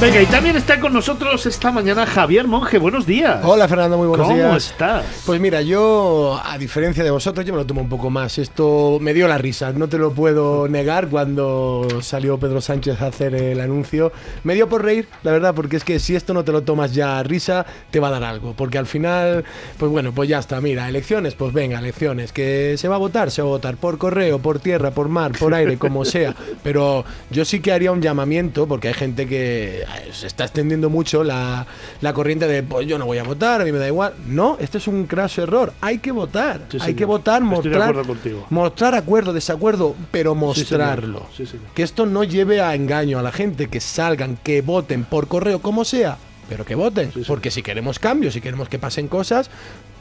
Venga, 0.00 0.22
y 0.22 0.26
también 0.26 0.54
está 0.54 0.78
con 0.78 0.92
nosotros 0.92 1.44
esta 1.44 1.72
mañana 1.72 2.06
Javier 2.06 2.46
Monge. 2.46 2.78
Buenos 2.78 3.04
días. 3.04 3.40
Hola 3.42 3.66
Fernando, 3.66 3.98
muy 3.98 4.06
buenos 4.06 4.28
¿Cómo 4.28 4.38
días. 4.38 4.70
estás? 4.70 5.04
Pues 5.26 5.40
mira, 5.40 5.60
yo, 5.60 6.40
a 6.40 6.56
diferencia 6.56 7.02
de 7.02 7.10
vosotros, 7.10 7.44
yo 7.44 7.52
me 7.52 7.58
lo 7.58 7.66
tomo 7.66 7.80
un 7.80 7.88
poco 7.88 8.08
más. 8.08 8.38
Esto 8.38 8.98
me 9.00 9.12
dio 9.12 9.26
la 9.26 9.38
risa, 9.38 9.72
no 9.72 9.88
te 9.88 9.98
lo 9.98 10.12
puedo 10.12 10.68
negar. 10.68 11.08
Cuando 11.08 11.88
salió 12.00 12.38
Pedro 12.38 12.60
Sánchez 12.60 13.02
a 13.02 13.08
hacer 13.08 13.34
el 13.34 13.60
anuncio, 13.60 14.12
me 14.44 14.54
dio 14.54 14.68
por 14.68 14.84
reír, 14.84 15.08
la 15.24 15.32
verdad, 15.32 15.52
porque 15.52 15.76
es 15.76 15.82
que 15.82 15.98
si 15.98 16.14
esto 16.14 16.32
no 16.32 16.44
te 16.44 16.52
lo 16.52 16.62
tomas 16.62 16.94
ya 16.94 17.18
a 17.18 17.24
risa, 17.24 17.66
te 17.90 17.98
va 17.98 18.06
a 18.06 18.12
dar 18.12 18.22
algo. 18.22 18.54
Porque 18.56 18.78
al 18.78 18.86
final, 18.86 19.44
pues 19.78 19.90
bueno, 19.90 20.12
pues 20.12 20.28
ya 20.28 20.38
está. 20.38 20.60
Mira, 20.60 20.88
elecciones, 20.88 21.34
pues 21.34 21.52
venga, 21.52 21.80
elecciones. 21.80 22.30
Que 22.30 22.76
se 22.78 22.86
va 22.86 22.94
a 22.94 22.98
votar, 22.98 23.32
se 23.32 23.42
va 23.42 23.48
a 23.48 23.50
votar 23.50 23.76
por 23.76 23.98
correo, 23.98 24.38
por 24.38 24.60
tierra, 24.60 24.92
por 24.92 25.08
mar, 25.08 25.32
por 25.36 25.54
aire, 25.54 25.76
como 25.76 26.04
sea. 26.04 26.36
Pero 26.62 27.04
yo 27.30 27.44
sí 27.44 27.58
que 27.58 27.72
haría 27.72 27.90
un 27.90 28.00
llamamiento, 28.00 28.68
porque 28.68 28.86
hay 28.86 28.94
gente 28.94 29.26
que 29.26 29.87
se 30.12 30.26
está 30.26 30.44
extendiendo 30.44 30.90
mucho 30.90 31.24
la, 31.24 31.66
la 32.00 32.12
corriente 32.12 32.46
de, 32.46 32.62
pues 32.62 32.86
yo 32.86 32.98
no 32.98 33.06
voy 33.06 33.18
a 33.18 33.22
votar, 33.22 33.60
a 33.60 33.64
mí 33.64 33.72
me 33.72 33.78
da 33.78 33.86
igual. 33.86 34.14
No, 34.26 34.56
esto 34.60 34.78
es 34.78 34.88
un 34.88 35.06
craso 35.06 35.42
error. 35.42 35.72
Hay 35.80 35.98
que 35.98 36.12
votar. 36.12 36.62
Sí, 36.70 36.78
hay 36.80 36.94
que 36.94 37.04
votar, 37.04 37.42
mostrar, 37.42 37.90
acuerdo 37.90 38.46
mostrar 38.50 38.94
acuerdo, 38.94 39.32
desacuerdo, 39.32 39.94
pero 40.10 40.34
mostrarlo. 40.34 41.26
Sí, 41.36 41.46
señor. 41.46 41.66
Que 41.74 41.82
esto 41.82 42.06
no 42.06 42.24
lleve 42.24 42.60
a 42.60 42.74
engaño 42.74 43.18
a 43.18 43.22
la 43.22 43.32
gente, 43.32 43.68
que 43.68 43.80
salgan, 43.80 44.36
que 44.36 44.62
voten 44.62 45.04
por 45.04 45.28
correo, 45.28 45.60
como 45.60 45.84
sea, 45.84 46.18
pero 46.48 46.64
que 46.64 46.74
voten. 46.74 47.12
Porque 47.26 47.50
si 47.50 47.62
queremos 47.62 47.98
cambios, 47.98 48.34
si 48.34 48.40
queremos 48.40 48.68
que 48.68 48.78
pasen 48.78 49.08
cosas, 49.08 49.50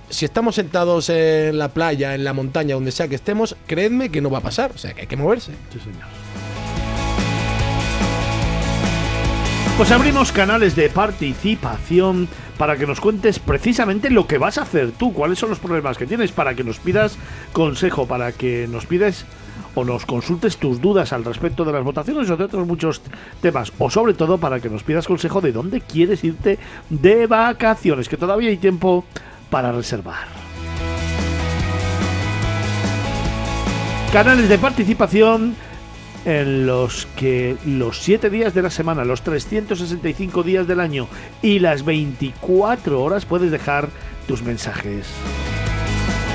si 0.10 0.26
estamos 0.26 0.56
sentados 0.56 1.10
en 1.10 1.58
la 1.58 1.69
playa, 1.69 2.15
en 2.15 2.23
la 2.23 2.34
montaña, 2.34 2.76
donde 2.76 2.91
sea 2.91 3.08
que 3.08 3.15
estemos, 3.15 3.56
creedme 3.65 4.10
que 4.10 4.21
no 4.21 4.30
va 4.30 4.39
a 4.39 4.41
pasar. 4.41 4.71
O 4.73 4.78
sea, 4.78 4.93
que 4.93 5.02
hay 5.02 5.08
que 5.08 5.17
moverse. 5.17 5.52
Sí, 5.71 5.80
señor. 5.80 6.16
Pues 9.78 9.92
abrimos 9.92 10.32
canales 10.32 10.76
de 10.76 10.90
participación 10.90 12.28
para 12.58 12.78
que 12.78 12.88
nos 12.88 13.00
cuentes 13.00 13.38
precisamente 13.38 14.10
lo 14.10 14.26
que 14.26 14.40
vas 14.40 14.58
a 14.58 14.63
hacer 14.63 14.92
tú, 14.92 15.13
cuáles 15.13 15.38
son 15.38 15.52
los 15.52 15.60
problemas 15.60 16.00
que 16.00 16.08
tienes, 16.08 16.32
para 16.32 16.56
que 16.56 16.63
nos 16.63 16.80
pidas 16.80 17.16
consejo, 17.54 18.08
para 18.08 18.32
que 18.32 18.68
nos 18.68 18.88
pides 18.88 19.26
o 19.76 19.86
nos 19.86 20.08
consultes 20.08 20.58
tus 20.58 20.82
dudas 20.82 21.13
al 21.13 21.24
respecto 21.24 21.63
de 21.63 21.74
las 21.74 21.84
votaciones 21.84 22.28
o 22.32 22.36
de 22.36 22.46
otros 22.46 22.66
muchos 22.66 23.04
temas, 23.40 23.72
o 23.78 23.92
sobre 23.92 24.16
todo 24.16 24.40
para 24.40 24.60
que 24.60 24.72
nos 24.72 24.82
pidas 24.82 25.06
consejo 25.06 25.42
de 25.42 25.52
dónde 25.52 25.82
quieres 25.82 26.24
irte 26.24 26.58
de 26.90 27.28
vacaciones, 27.28 28.10
que 28.10 28.18
todavía 28.18 28.50
hay 28.50 28.58
tiempo 28.58 29.06
para 29.52 29.72
reservar. 29.72 30.26
Canales 34.12 34.50
de 34.50 34.58
participación 34.58 35.56
en 36.28 36.68
los 36.68 37.08
que 37.16 37.56
los 37.66 38.02
7 38.02 38.30
días 38.30 38.54
de 38.54 38.62
la 38.62 38.70
semana, 38.70 39.06
los 39.06 39.22
365 39.22 40.44
días 40.44 40.68
del 40.68 40.82
año 40.82 41.08
y 41.42 41.60
las 41.60 41.86
24 41.86 43.02
horas 43.02 43.24
puedes 43.26 43.50
dejar 43.50 43.88
tus 44.28 44.44
mensajes. 44.44 45.08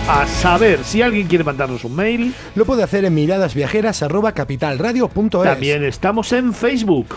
A 0.09 0.26
saber, 0.26 0.83
si 0.83 1.02
alguien 1.02 1.28
quiere 1.28 1.44
mandarnos 1.44 1.85
un 1.85 1.94
mail, 1.94 2.35
Lo 2.55 2.64
puede 2.64 2.83
hacer 2.83 3.05
en 3.05 3.12
miradasviajeras.capitalradio.es. 3.14 5.44
también 5.44 5.85
estamos 5.85 6.33
en 6.33 6.55
Facebook. 6.55 7.14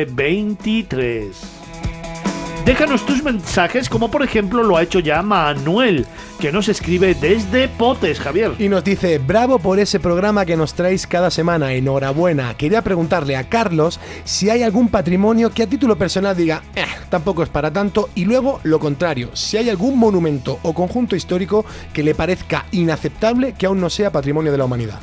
655-8609-23. 0.01 1.60
Déjanos 2.65 3.05
tus 3.07 3.23
mensajes, 3.23 3.89
como 3.89 4.11
por 4.11 4.21
ejemplo 4.21 4.61
lo 4.61 4.77
ha 4.77 4.83
hecho 4.83 4.99
ya 4.99 5.23
Manuel, 5.23 6.05
que 6.39 6.51
nos 6.51 6.69
escribe 6.69 7.15
desde 7.15 7.67
Potes, 7.67 8.19
Javier. 8.19 8.51
Y 8.59 8.69
nos 8.69 8.83
dice, 8.83 9.17
bravo 9.17 9.57
por 9.57 9.79
ese 9.79 9.99
programa 9.99 10.45
que 10.45 10.55
nos 10.55 10.75
traéis 10.75 11.07
cada 11.07 11.31
semana, 11.31 11.73
enhorabuena. 11.73 12.55
Quería 12.55 12.83
preguntarle 12.83 13.35
a 13.35 13.49
Carlos 13.49 13.99
si 14.25 14.51
hay 14.51 14.61
algún 14.61 14.89
patrimonio 14.89 15.49
que 15.49 15.63
a 15.63 15.67
título 15.67 15.97
personal 15.97 16.37
diga, 16.37 16.61
"Eh, 16.75 16.85
tampoco 17.09 17.41
es 17.41 17.49
para 17.49 17.73
tanto, 17.73 18.09
y 18.13 18.25
luego 18.25 18.59
lo 18.63 18.79
contrario, 18.79 19.31
si 19.33 19.57
hay 19.57 19.67
algún 19.67 19.97
monumento 19.97 20.59
o 20.61 20.73
conjunto 20.73 21.15
histórico 21.15 21.65
que 21.93 22.03
le 22.03 22.13
parezca 22.13 22.67
inaceptable 22.71 23.53
que 23.57 23.65
aún 23.65 23.81
no 23.81 23.89
sea 23.89 24.11
patrimonio 24.11 24.51
de 24.51 24.59
la 24.59 24.65
humanidad. 24.65 24.99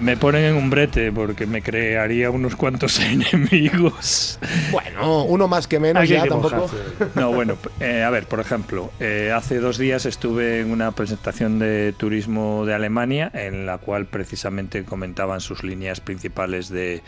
Me 0.00 0.16
ponen 0.16 0.44
en 0.44 0.54
un 0.54 0.70
brete 0.70 1.10
porque 1.10 1.46
me 1.46 1.62
crearía 1.62 2.30
unos 2.30 2.54
cuantos 2.56 3.00
enemigos. 3.00 4.38
Bueno, 4.70 5.24
uno 5.24 5.48
más 5.48 5.66
que 5.66 5.80
menos, 5.80 6.02
que 6.02 6.08
ya 6.08 6.26
tampoco. 6.26 6.56
mojarse. 6.56 6.76
No, 7.14 7.32
bueno, 7.32 7.56
eh, 7.80 8.02
a 8.02 8.10
ver, 8.10 8.26
por 8.26 8.40
ejemplo, 8.40 8.92
eh, 9.00 9.32
hace 9.34 9.58
dos 9.58 9.78
días 9.78 10.06
estuve 10.06 10.60
en 10.60 10.70
una 10.70 10.92
presentación 10.92 11.58
de 11.58 11.92
turismo 11.96 12.64
de 12.66 12.74
Alemania 12.74 13.30
en 13.34 13.66
la 13.66 13.78
cual 13.78 14.06
precisamente 14.06 14.84
comentaban 14.84 15.40
sus 15.40 15.64
líneas 15.64 16.00
principales 16.00 16.68
de 16.68 17.02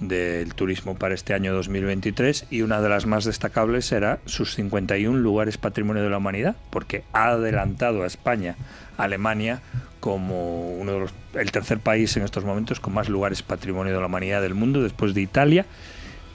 del 0.00 0.54
turismo 0.54 0.96
para 0.96 1.14
este 1.14 1.34
año 1.34 1.52
2023 1.54 2.46
y 2.50 2.62
una 2.62 2.80
de 2.80 2.88
las 2.88 3.06
más 3.06 3.24
destacables 3.24 3.90
era 3.90 4.20
sus 4.26 4.54
51 4.54 5.18
lugares 5.18 5.58
patrimonio 5.58 6.02
de 6.02 6.10
la 6.10 6.18
humanidad 6.18 6.56
porque 6.70 7.02
ha 7.12 7.30
adelantado 7.30 8.04
a 8.04 8.06
España, 8.06 8.56
Alemania 8.98 9.62
como 10.00 10.72
uno 10.72 10.92
de 10.92 10.98
los, 11.00 11.14
el 11.34 11.50
tercer 11.50 11.78
país 11.78 12.16
en 12.16 12.24
estos 12.24 12.44
momentos 12.44 12.80
con 12.80 12.92
más 12.92 13.08
lugares 13.08 13.42
patrimonio 13.42 13.94
de 13.94 14.00
la 14.00 14.06
humanidad 14.06 14.42
del 14.42 14.54
mundo 14.54 14.82
después 14.82 15.14
de 15.14 15.22
Italia 15.22 15.66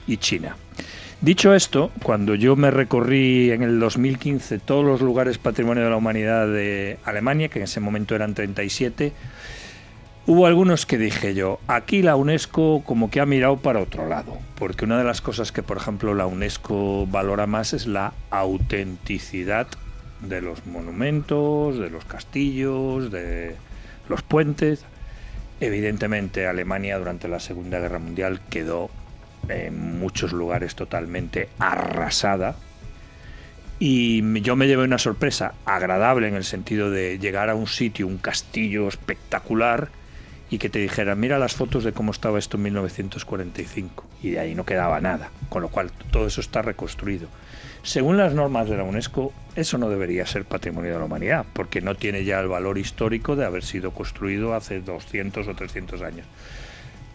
y 0.06 0.16
China. 0.16 0.56
Dicho 1.20 1.54
esto, 1.54 1.90
cuando 2.02 2.34
yo 2.34 2.56
me 2.56 2.70
recorrí 2.70 3.50
en 3.50 3.62
el 3.62 3.80
2015 3.80 4.58
todos 4.58 4.84
los 4.84 5.00
lugares 5.00 5.38
patrimonio 5.38 5.84
de 5.84 5.90
la 5.90 5.96
humanidad 5.96 6.46
de 6.46 6.98
Alemania, 7.04 7.48
que 7.48 7.60
en 7.60 7.64
ese 7.64 7.80
momento 7.80 8.14
eran 8.14 8.34
37, 8.34 9.12
hubo 10.26 10.46
algunos 10.46 10.84
que 10.84 10.98
dije 10.98 11.34
yo, 11.34 11.60
aquí 11.66 12.02
la 12.02 12.16
UNESCO 12.16 12.82
como 12.84 13.10
que 13.10 13.20
ha 13.20 13.26
mirado 13.26 13.56
para 13.56 13.80
otro 13.80 14.06
lado, 14.06 14.36
porque 14.56 14.84
una 14.84 14.98
de 14.98 15.04
las 15.04 15.22
cosas 15.22 15.50
que, 15.50 15.62
por 15.62 15.78
ejemplo, 15.78 16.14
la 16.14 16.26
UNESCO 16.26 17.06
valora 17.06 17.46
más 17.46 17.72
es 17.72 17.86
la 17.86 18.12
autenticidad 18.30 19.68
de 20.20 20.40
los 20.40 20.66
monumentos, 20.66 21.78
de 21.78 21.90
los 21.90 22.04
castillos, 22.04 23.10
de 23.10 23.56
los 24.08 24.22
puentes. 24.22 24.84
Evidentemente, 25.60 26.46
Alemania 26.46 26.98
durante 26.98 27.28
la 27.28 27.40
Segunda 27.40 27.78
Guerra 27.78 27.98
Mundial 27.98 28.40
quedó 28.50 28.90
en 29.48 29.98
muchos 29.98 30.32
lugares 30.32 30.74
totalmente 30.74 31.48
arrasada. 31.58 32.56
Y 33.78 34.40
yo 34.40 34.56
me 34.56 34.66
llevé 34.66 34.84
una 34.84 34.98
sorpresa 34.98 35.54
agradable 35.64 36.28
en 36.28 36.34
el 36.34 36.44
sentido 36.44 36.90
de 36.90 37.18
llegar 37.18 37.50
a 37.50 37.54
un 37.54 37.66
sitio, 37.66 38.06
un 38.06 38.18
castillo 38.18 38.88
espectacular, 38.88 39.88
y 40.50 40.58
que 40.58 40.68
te 40.68 40.78
dijeran, 40.78 41.18
mira 41.18 41.38
las 41.38 41.54
fotos 41.54 41.82
de 41.84 41.92
cómo 41.92 42.12
estaba 42.12 42.38
esto 42.38 42.56
en 42.56 42.64
1945. 42.64 44.04
Y 44.22 44.30
de 44.30 44.40
ahí 44.40 44.54
no 44.54 44.64
quedaba 44.64 45.00
nada. 45.00 45.30
Con 45.48 45.62
lo 45.62 45.68
cual 45.68 45.90
todo 46.10 46.26
eso 46.26 46.40
está 46.40 46.62
reconstruido. 46.62 47.28
Según 47.84 48.16
las 48.16 48.34
normas 48.34 48.68
de 48.68 48.76
la 48.76 48.82
UNESCO, 48.82 49.32
eso 49.54 49.78
no 49.78 49.88
debería 49.88 50.26
ser 50.26 50.44
patrimonio 50.44 50.92
de 50.92 50.98
la 50.98 51.04
humanidad, 51.04 51.46
porque 51.52 51.80
no 51.80 51.94
tiene 51.94 52.24
ya 52.24 52.40
el 52.40 52.48
valor 52.48 52.78
histórico 52.78 53.36
de 53.36 53.44
haber 53.44 53.62
sido 53.62 53.92
construido 53.92 54.54
hace 54.54 54.80
200 54.80 55.46
o 55.46 55.54
300 55.54 56.02
años 56.02 56.26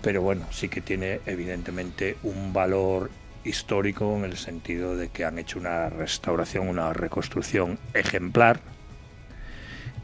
pero 0.02 0.22
bueno, 0.22 0.46
sí 0.52 0.70
que 0.70 0.82
tiene 0.82 1.20
evidentemente 1.26 2.18
un 2.24 2.54
valor 2.54 3.10
histórico 3.44 4.16
en 4.18 4.26
el 4.26 4.38
sentido 4.38 4.96
de 4.96 5.10
que 5.10 5.26
han 5.26 5.40
hecho 5.40 5.60
una 5.60 5.90
restauración, 5.90 6.68
una 6.68 6.94
reconstrucción 6.94 7.80
ejemplar 7.94 8.62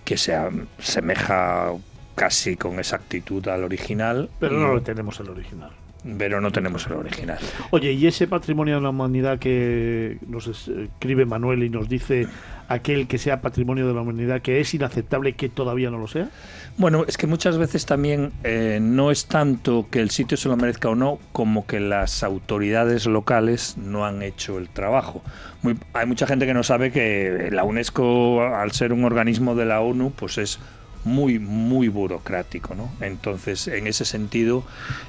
que 0.04 0.17
se 0.17 0.36
asemeja 0.36 1.73
casi 2.15 2.56
con 2.56 2.80
exactitud 2.80 3.47
al 3.47 3.63
original, 3.63 4.30
Pero 4.39 4.58
no 4.58 4.73
lo 4.73 4.82
tenemos 4.82 5.19
el 5.19 5.30
original. 5.30 5.71
Pero 6.17 6.39
no 6.41 6.51
tenemos 6.51 6.85
el 6.87 6.93
original. 6.93 7.39
Oye, 7.71 7.91
y 7.93 8.07
ese 8.07 8.27
patrimonio 8.27 8.75
de 8.75 8.81
la 8.81 8.89
humanidad 8.89 9.39
que 9.39 10.17
nos 10.27 10.47
escribe 10.47 11.25
Manuel 11.25 11.63
y 11.63 11.69
nos 11.69 11.89
dice 11.89 12.27
aquel 12.67 13.07
que 13.07 13.17
sea 13.19 13.41
patrimonio 13.41 13.87
de 13.87 13.93
la 13.93 14.01
humanidad 14.01 14.41
que 14.41 14.59
es 14.59 14.73
inaceptable 14.73 15.33
que 15.33 15.49
todavía 15.49 15.91
no 15.91 15.97
lo 15.99 16.07
sea. 16.07 16.29
Bueno, 16.77 17.05
es 17.07 17.15
que 17.17 17.25
muchas 17.27 17.57
veces 17.57 17.85
también 17.85 18.31
eh, 18.43 18.79
no 18.81 19.09
es 19.11 19.27
tanto 19.27 19.87
que 19.89 19.99
el 20.01 20.09
sitio 20.09 20.35
se 20.35 20.49
lo 20.49 20.57
merezca 20.57 20.89
o 20.89 20.95
no, 20.95 21.19
como 21.31 21.65
que 21.65 21.79
las 21.79 22.21
autoridades 22.23 23.05
locales 23.05 23.77
no 23.77 24.05
han 24.05 24.21
hecho 24.23 24.57
el 24.57 24.67
trabajo. 24.69 25.23
Muy- 25.61 25.77
hay 25.93 26.05
mucha 26.05 26.27
gente 26.27 26.45
que 26.45 26.53
no 26.53 26.63
sabe 26.63 26.91
que 26.91 27.49
la 27.51 27.63
UNESCO, 27.63 28.41
al 28.43 28.71
ser 28.73 28.93
un 28.93 29.05
organismo 29.05 29.55
de 29.55 29.65
la 29.65 29.79
ONU, 29.81 30.11
pues 30.15 30.37
es 30.37 30.59
muy, 31.05 31.39
muy 31.39 31.87
burocrático, 31.87 32.75
¿no? 32.75 32.91
Entonces, 32.99 33.67
en 33.69 33.87
ese 33.87 34.03
sentido, 34.05 34.63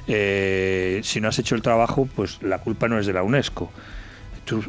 eh, 0.07 1.01
si 1.03 1.19
no 1.21 1.27
has 1.27 1.37
hecho 1.39 1.55
el 1.55 1.61
trabajo, 1.61 2.07
pues 2.15 2.41
la 2.41 2.59
culpa 2.59 2.87
no 2.87 2.97
es 2.99 3.05
de 3.05 3.13
la 3.13 3.23
UNESCO. 3.23 3.71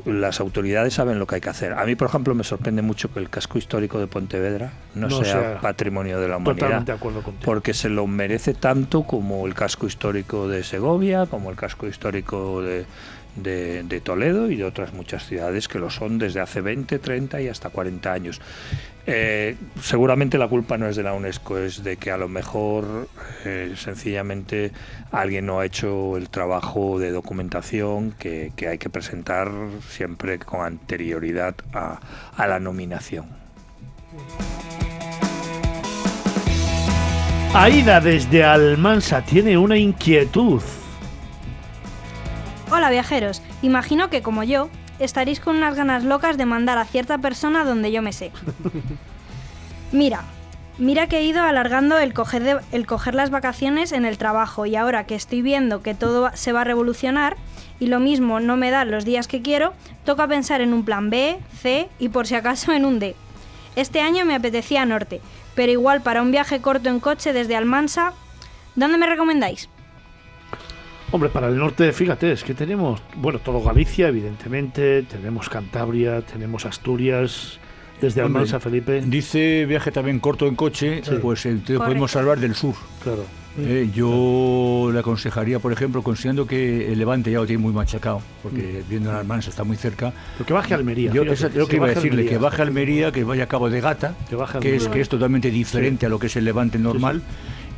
Las 0.06 0.40
autoridades 0.40 0.94
saben 0.94 1.20
lo 1.20 1.26
que 1.28 1.36
hay 1.36 1.40
que 1.40 1.50
hacer. 1.50 1.72
A 1.74 1.84
mí, 1.84 1.94
por 1.94 2.08
ejemplo, 2.08 2.34
me 2.34 2.42
sorprende 2.42 2.82
mucho 2.82 3.12
que 3.14 3.20
el 3.20 3.30
casco 3.30 3.58
histórico 3.58 4.00
de 4.00 4.08
Pontevedra 4.08 4.72
no, 4.96 5.06
No 5.08 5.22
sea, 5.22 5.32
sea 5.32 5.60
patrimonio 5.60 6.18
de 6.18 6.26
la 6.26 6.38
humanidad 6.38 6.82
de 6.82 6.92
acuerdo 6.92 7.22
contigo. 7.22 7.44
porque 7.44 7.72
se 7.74 7.88
lo 7.88 8.08
merece 8.08 8.54
tanto 8.54 9.04
como 9.04 9.46
el 9.46 9.54
casco 9.54 9.86
histórico 9.86 10.48
de 10.48 10.64
Segovia, 10.64 11.26
como 11.26 11.48
el 11.50 11.54
casco 11.56 11.86
histórico 11.86 12.60
de, 12.60 12.86
de- 13.36 13.84
de 13.84 14.00
Toledo 14.00 14.50
y 14.50 14.56
de 14.56 14.64
otras 14.64 14.92
muchas 14.94 15.24
ciudades 15.28 15.68
que 15.68 15.78
lo 15.78 15.90
son 15.90 16.18
desde 16.18 16.40
hace 16.40 16.60
20, 16.60 16.98
30 16.98 17.40
y 17.40 17.46
hasta 17.46 17.70
40 17.70 18.12
años. 18.12 18.40
Eh, 19.10 19.56
seguramente 19.80 20.36
la 20.36 20.48
culpa 20.48 20.76
no 20.76 20.86
es 20.86 20.94
de 20.94 21.02
la 21.02 21.14
UNESCO, 21.14 21.56
es 21.56 21.82
de 21.82 21.96
que 21.96 22.10
a 22.10 22.18
lo 22.18 22.28
mejor 22.28 23.08
eh, 23.46 23.72
sencillamente 23.74 24.70
alguien 25.12 25.46
no 25.46 25.60
ha 25.60 25.64
hecho 25.64 26.18
el 26.18 26.28
trabajo 26.28 26.98
de 26.98 27.10
documentación 27.10 28.12
que, 28.18 28.52
que 28.54 28.68
hay 28.68 28.76
que 28.76 28.90
presentar 28.90 29.50
siempre 29.88 30.38
con 30.38 30.60
anterioridad 30.60 31.54
a, 31.72 32.00
a 32.36 32.46
la 32.46 32.60
nominación. 32.60 33.24
Aida 37.54 38.02
desde 38.02 38.44
Almansa 38.44 39.22
tiene 39.24 39.56
una 39.56 39.78
inquietud. 39.78 40.60
Hola 42.70 42.90
viajeros, 42.90 43.40
imagino 43.62 44.10
que 44.10 44.20
como 44.20 44.44
yo, 44.44 44.68
estaréis 44.98 45.40
con 45.40 45.56
unas 45.56 45.74
ganas 45.74 46.04
locas 46.04 46.36
de 46.36 46.46
mandar 46.46 46.78
a 46.78 46.84
cierta 46.84 47.18
persona 47.18 47.64
donde 47.64 47.92
yo 47.92 48.02
me 48.02 48.12
sé. 48.12 48.32
Mira, 49.92 50.22
mira 50.78 51.06
que 51.06 51.18
he 51.18 51.24
ido 51.24 51.42
alargando 51.42 51.98
el 51.98 52.12
coger, 52.12 52.60
el 52.72 52.86
coger 52.86 53.14
las 53.14 53.30
vacaciones 53.30 53.92
en 53.92 54.04
el 54.04 54.18
trabajo 54.18 54.66
y 54.66 54.76
ahora 54.76 55.04
que 55.04 55.14
estoy 55.14 55.42
viendo 55.42 55.82
que 55.82 55.94
todo 55.94 56.30
se 56.34 56.52
va 56.52 56.60
a 56.60 56.64
revolucionar 56.64 57.36
y 57.80 57.86
lo 57.86 58.00
mismo 58.00 58.40
no 58.40 58.56
me 58.56 58.70
dan 58.70 58.90
los 58.90 59.04
días 59.04 59.28
que 59.28 59.42
quiero, 59.42 59.72
toca 60.04 60.26
pensar 60.26 60.60
en 60.60 60.74
un 60.74 60.84
plan 60.84 61.10
B, 61.10 61.38
C 61.60 61.88
y 61.98 62.08
por 62.08 62.26
si 62.26 62.34
acaso 62.34 62.72
en 62.72 62.84
un 62.84 62.98
D. 62.98 63.14
Este 63.76 64.00
año 64.00 64.24
me 64.24 64.34
apetecía 64.34 64.84
norte, 64.84 65.20
pero 65.54 65.72
igual 65.72 66.02
para 66.02 66.22
un 66.22 66.30
viaje 66.30 66.60
corto 66.60 66.88
en 66.88 67.00
coche 67.00 67.32
desde 67.32 67.56
Almansa, 67.56 68.12
¿dónde 68.74 68.98
me 68.98 69.06
recomendáis? 69.06 69.68
Hombre, 71.10 71.30
para 71.30 71.48
el 71.48 71.56
norte, 71.56 71.90
fíjate, 71.92 72.32
es 72.32 72.44
que 72.44 72.52
tenemos, 72.54 73.00
bueno, 73.16 73.38
todo 73.38 73.62
Galicia, 73.62 74.08
evidentemente, 74.08 75.02
tenemos 75.04 75.48
Cantabria, 75.48 76.20
tenemos 76.20 76.66
Asturias, 76.66 77.58
desde 78.00 78.20
Almansa, 78.20 78.60
Felipe. 78.60 79.02
Dice 79.06 79.64
viaje 79.66 79.90
también 79.90 80.20
corto 80.20 80.46
en 80.46 80.54
coche, 80.54 81.02
pues 81.22 81.46
entonces 81.46 81.78
podemos 81.78 82.12
Correcto. 82.12 82.18
hablar 82.18 82.40
del 82.40 82.54
sur. 82.54 82.74
Claro. 83.02 83.24
Eh, 83.60 83.90
yo 83.92 84.88
le 84.92 85.00
aconsejaría, 85.00 85.58
por 85.58 85.72
ejemplo, 85.72 86.00
considerando 86.02 86.46
que 86.46 86.92
el 86.92 86.98
Levante 86.98 87.32
ya 87.32 87.38
lo 87.38 87.46
tiene 87.46 87.60
muy 87.60 87.72
machacado, 87.72 88.22
porque 88.40 88.84
viendo 88.88 89.10
la 89.10 89.18
Almansa 89.18 89.50
está 89.50 89.64
muy 89.64 89.76
cerca. 89.76 90.12
Pero 90.36 90.46
que 90.46 90.52
baje 90.52 90.74
a 90.74 90.76
Almería. 90.76 91.10
Yo 91.10 91.22
es 91.24 91.42
lo 91.54 91.66
que 91.66 91.76
iba 91.76 91.86
a 91.86 91.88
decirle, 91.88 92.10
Almería. 92.10 92.30
que 92.30 92.38
baje 92.38 92.62
a 92.62 92.64
Almería, 92.66 93.10
que 93.10 93.24
vaya 93.24 93.44
a 93.44 93.48
Cabo 93.48 93.68
de 93.68 93.80
Gata, 93.80 94.14
Que 94.30 94.36
que 94.36 94.42
es, 94.44 94.54
Almería. 94.54 94.90
que 94.90 95.00
es 95.00 95.08
totalmente 95.08 95.50
diferente 95.50 96.06
a 96.06 96.08
lo 96.08 96.20
que 96.20 96.28
es 96.28 96.36
el 96.36 96.44
Levante 96.44 96.78
normal. 96.78 97.22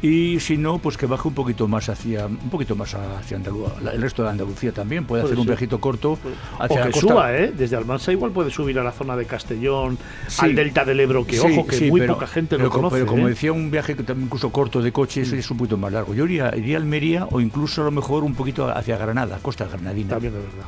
Y 0.03 0.40
si 0.40 0.57
no, 0.57 0.78
pues 0.78 0.96
que 0.96 1.05
baje 1.05 1.28
un 1.28 1.34
poquito 1.34 1.68
más 1.68 1.90
hacia 1.90 2.24
un 2.24 2.36
poquito 2.51 2.74
más 2.74 2.94
hacia 2.94 3.36
Andalucía, 3.36 3.92
el 3.92 4.01
resto 4.01 4.22
de 4.22 4.30
Andalucía 4.30 4.72
también. 4.72 5.05
Puede, 5.05 5.20
Puede 5.22 5.32
hacer 5.34 5.40
un 5.40 5.46
viajito 5.46 5.78
corto 5.78 6.12
O 6.12 6.62
hacia 6.62 6.84
que 6.84 6.90
la 6.90 6.96
suba, 7.01 7.36
¿eh? 7.36 7.53
Desde 7.55 7.76
Almansa 7.76 8.11
igual 8.11 8.30
puede 8.32 8.51
subir 8.51 8.78
a 8.78 8.82
la 8.82 8.92
zona 8.92 9.14
de 9.14 9.26
Castellón, 9.26 9.98
Sí. 10.28 10.46
al 10.46 10.55
delta 10.55 10.86
del 10.86 11.01
Ebro, 11.01 11.26
que 11.26 11.36
Sí, 11.36 11.46
ojo, 11.53 11.66
que 11.66 11.76
sí, 11.76 11.90
muy 11.90 12.01
pero- 12.01 12.14
poca 12.14 12.26
gente 12.26 12.57
pero 12.57 12.64
lo 12.64 12.70
co- 12.70 12.76
conoce. 12.78 12.94
Pero 12.96 13.07
como 13.07 13.26
¿eh? 13.26 13.30
decía, 13.30 13.53
un 13.53 13.70
viaje 13.70 13.94
que 13.94 14.03
también 14.03 14.26
incluso 14.26 14.51
corto 14.51 14.80
de 14.80 14.90
coche, 14.90 15.20
ese 15.20 15.38
es 15.38 15.51
un 15.51 15.59
poquito 15.59 15.76
más 15.76 15.92
largo. 15.92 16.14
Yo 16.14 16.24
iría, 16.24 16.51
iría 16.57 16.78
a 16.78 16.80
Almería 16.80 17.26
o 17.30 17.40
incluso 17.40 17.82
a 17.82 17.84
lo 17.84 17.90
mejor 17.90 18.24
un 18.24 18.34
poquito 18.34 18.68
hacia 18.74 18.96
Granada, 18.96 19.38
costa 19.42 19.66
granadina. 19.66 20.11
También 20.14 20.32
de 20.32 20.38
verdad. 20.40 20.64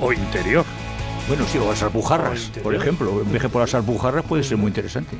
O 0.00 0.12
interior. 0.14 0.64
Bueno, 1.28 1.44
sí, 1.46 1.58
o 1.58 1.68
las 1.68 1.82
O 1.82 1.86
Alpujarras, 1.86 2.50
por 2.62 2.74
ejemplo. 2.74 3.12
Un 3.12 3.30
viaje 3.30 3.48
por 3.50 3.60
las 3.60 3.74
Alpujarras 3.74 4.24
puede 4.24 4.42
ser 4.42 4.56
muy 4.56 4.68
interesante. 4.68 5.16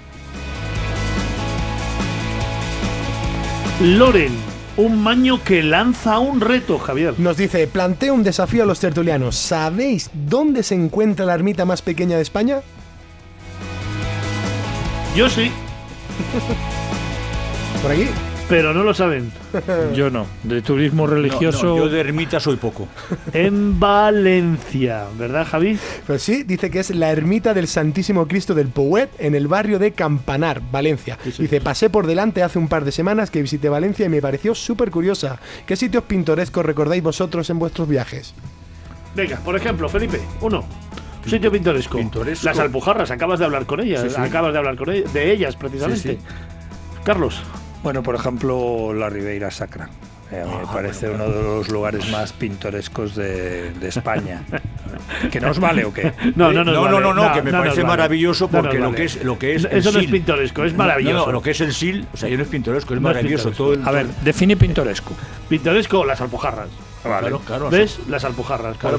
Loren 3.83 4.31
Un 4.77 5.03
maño 5.03 5.43
que 5.43 5.61
lanza 5.61 6.21
un 6.21 6.41
reto, 6.41 6.79
Javier. 6.79 7.15
Nos 7.19 7.37
dice, 7.37 7.67
planteo 7.67 8.15
un 8.15 8.23
desafío 8.23 8.63
a 8.63 8.67
los 8.67 8.79
tertulianos. 8.79 9.35
¿Sabéis 9.35 10.09
dónde 10.15 10.63
se 10.63 10.77
encuentra 10.77 11.27
la 11.27 11.35
ermita 11.35 11.65
más 11.65 11.83
pequeña 11.83 12.15
de 12.15 12.23
España? 12.23 12.61
Yo 15.17 15.29
sí, 15.29 15.51
Por 17.83 17.91
aquí. 17.91 18.07
Pero 18.53 18.75
no 18.75 18.83
lo 18.83 18.93
saben. 18.93 19.33
Yo 19.95 20.11
no. 20.11 20.27
De 20.43 20.61
turismo 20.61 21.07
religioso. 21.07 21.69
no, 21.69 21.77
yo 21.79 21.89
de 21.89 22.01
ermita 22.01 22.39
soy 22.39 22.57
poco. 22.57 22.87
En 23.33 23.81
Valencia, 23.81 25.07
¿verdad, 25.19 25.47
Javi? 25.47 25.79
Pues 26.07 26.23
sí, 26.23 26.43
dice 26.43 26.71
que 26.71 26.81
es 26.81 26.91
la 26.91 27.11
ermita 27.11 27.55
del 27.55 27.67
Santísimo 27.67 28.29
Cristo 28.29 28.55
del 28.55 28.69
Pouet 28.69 29.09
en 29.19 29.35
el 29.35 29.49
barrio 29.49 29.79
de 29.79 29.93
Campanar, 29.93 30.61
Valencia. 30.71 31.19
Dice, 31.25 31.63
pasé 31.63 31.89
por 31.89 32.07
delante 32.07 32.43
hace 32.43 32.59
un 32.59 32.69
par 32.69 32.85
de 32.85 32.93
semanas 32.93 33.31
que 33.31 33.41
visité 33.41 33.71
Valencia 33.71 34.05
y 34.05 34.11
me 34.11 34.21
pareció 34.21 34.55
súper 34.55 34.91
curiosa. 34.91 35.41
¿Qué 35.65 35.75
sitios 35.75 36.05
pintorescos 36.05 36.67
recordáis 36.67 37.03
vosotros 37.03 37.49
en 37.49 37.59
vuestros 37.59 37.89
viajes? 37.89 38.35
Venga, 39.17 39.39
por 39.39 39.57
ejemplo, 39.57 39.89
Felipe, 39.89 40.21
uno. 40.43 40.63
Sitio 41.25 41.51
pintoresco. 41.51 41.97
Pintoresco. 41.97 42.45
Las 42.45 42.59
Alpujarras, 42.59 43.11
acabas 43.11 43.39
de 43.39 43.47
hablar 43.47 43.65
con 43.65 43.81
ellas. 43.81 44.03
Sí, 44.03 44.11
sí. 44.11 44.17
Acabas 44.19 44.53
de 44.53 44.59
hablar 44.59 44.77
con 44.77 44.91
ellas, 44.91 45.11
de 45.15 45.33
ellas, 45.33 45.57
precisamente. 45.57 46.13
Sí, 46.13 46.19
Carlos, 47.03 47.43
Bueno, 47.83 48.03
por 48.03 48.15
ejemplo, 48.15 48.93
la 48.95 49.09
Ribeira 49.11 49.51
Sacra. 49.51 49.89
Eh, 50.31 50.41
a 50.41 50.45
mí 50.47 50.51
me 50.51 50.63
Ah, 50.67 50.73
parece 50.73 51.11
uno 51.11 51.29
de 51.29 51.43
los 51.43 51.69
lugares 51.69 52.09
más 52.11 52.33
pintorescos 52.33 53.15
de, 53.15 53.71
de 53.73 53.89
España. 53.89 54.43
¿Que 55.31 55.41
no 55.41 55.51
os 55.51 55.59
vale 55.59 55.85
o 55.85 55.93
qué? 55.93 56.13
no, 56.37 56.53
no, 56.53 56.65
no, 56.65 56.73
no, 56.73 56.83
vale. 56.83 57.01
no, 57.01 57.13
no, 57.15 57.33
que 57.35 57.43
me 57.43 57.51
parece 57.51 57.83
vale. 57.83 57.89
maravilloso 57.89 58.49
No 58.51 58.63
porque 58.63 58.79
lo 58.79 58.85
vale. 58.87 58.97
que 58.97 59.05
es 59.05 59.25
lo 59.25 59.39
que 59.39 59.57
es 59.57 59.65
el 59.65 59.79
Eso 59.79 59.93
no 59.93 59.99
es 59.99 60.07
pintoresco, 60.07 60.65
es 60.65 60.75
maravilloso. 60.75 61.19
No, 61.19 61.27
no, 61.27 61.33
lo 61.33 61.43
que 61.43 61.51
es 61.51 61.61
el 61.61 61.75
SIL, 61.75 62.07
o 62.15 62.17
sea, 62.17 62.29
ya 62.31 62.37
no 62.37 62.45
es 62.45 62.49
pintoresco, 62.49 62.95
es 62.95 63.01
No 63.01 63.09
es 63.11 63.15
maravilloso. 63.15 63.51
pintoresco. 63.51 63.65
todo 63.65 63.75
el, 63.75 63.87
A 63.87 63.91
ver, 63.91 64.07
define 64.25 64.57
pintoresco. 64.57 65.13
Pintoresco, 65.49 66.05
las 66.05 66.21
Alpujarras. 66.23 66.69
Vale. 67.05 67.21
Claro, 67.21 67.39
claro. 67.41 67.69
¿Ves? 67.71 67.99
Las 68.09 68.25
Alpujarras. 68.25 68.77
Claro, 68.79 68.99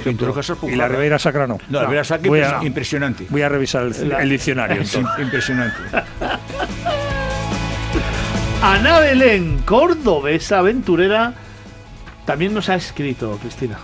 Y 0.68 0.76
la 0.76 0.88
Ribeira 0.90 1.18
Sacra 1.18 1.48
no. 1.48 1.58
No, 1.70 1.80
la 1.80 1.86
Ribeira 1.86 2.04
Sacra 2.04 2.60
es 2.60 2.64
impresionante. 2.66 3.26
Voy 3.30 3.42
a 3.42 3.50
revisar 3.50 3.84
el, 4.20 4.30
diccionario. 4.30 4.76
Entonces. 4.82 5.04
impresionante. 5.20 5.78
Ana 8.66 9.00
Belén, 9.00 9.62
cordobesa 9.66 10.60
aventurera, 10.60 11.34
también 12.26 12.54
nos 12.54 12.70
ha 12.70 12.76
escrito, 12.76 13.38
Cristina. 13.42 13.78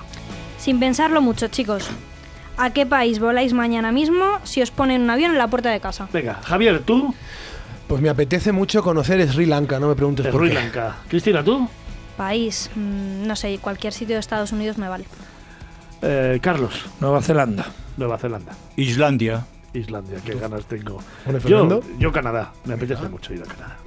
Sin 0.58 0.80
pensarlo 0.80 1.20
mucho, 1.20 1.50
chicos. 1.50 1.90
¿A 2.56 2.70
qué 2.70 2.86
país 2.86 3.20
voláis 3.20 3.52
mañana 3.52 3.92
mismo 3.92 4.40
si 4.44 4.62
os 4.62 4.72
ponen 4.72 5.02
un 5.02 5.10
avión 5.10 5.32
en 5.32 5.38
la 5.38 5.50
puerta 5.50 5.70
de 5.70 5.82
casa? 5.82 6.08
Venga, 6.14 6.36
Javier, 6.46 6.80
tú, 6.86 7.14
Pues 7.90 8.02
me 8.02 8.08
apetece 8.08 8.54
mucho 8.54 8.82
conocer 8.82 9.28
Sri 9.30 9.46
Lanka, 9.48 9.82
no 9.82 9.90
me 9.90 9.96
preguntes 9.96 10.26
de 10.26 10.32
por 10.32 10.42
Sri 10.42 10.52
qué. 10.52 10.56
Lanka. 10.56 10.96
Cristina, 11.10 11.44
tú, 11.44 11.68
País, 12.16 12.72
mm, 12.74 13.28
no 13.28 13.36
sé, 13.36 13.58
cualquier 13.60 13.92
sitio 13.92 14.16
de 14.16 14.22
Estados 14.22 14.54
Unidos 14.54 14.78
me 14.78 14.88
vale. 14.88 15.04
Eh, 16.02 16.40
Carlos, 16.42 16.86
Nueva 17.02 17.22
Zelanda. 17.22 17.66
Nueva 17.98 18.18
Zelanda. 18.18 18.54
Islandia. 18.78 19.46
Islandia, 19.74 20.20
qué 20.26 20.36
ganas 20.36 20.64
tengo. 20.68 21.00
Yo, 21.46 21.82
yo 22.00 22.12
Canadá, 22.14 22.54
me 22.64 22.76
apetece 22.76 23.10
mucho 23.10 23.34
ir 23.34 23.42
a 23.42 23.46
Canadá. 23.46 23.78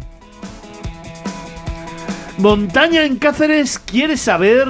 Montaña 2.38 3.04
en 3.04 3.16
Cáceres, 3.16 3.78
¿quieres 3.78 4.22
saber? 4.22 4.66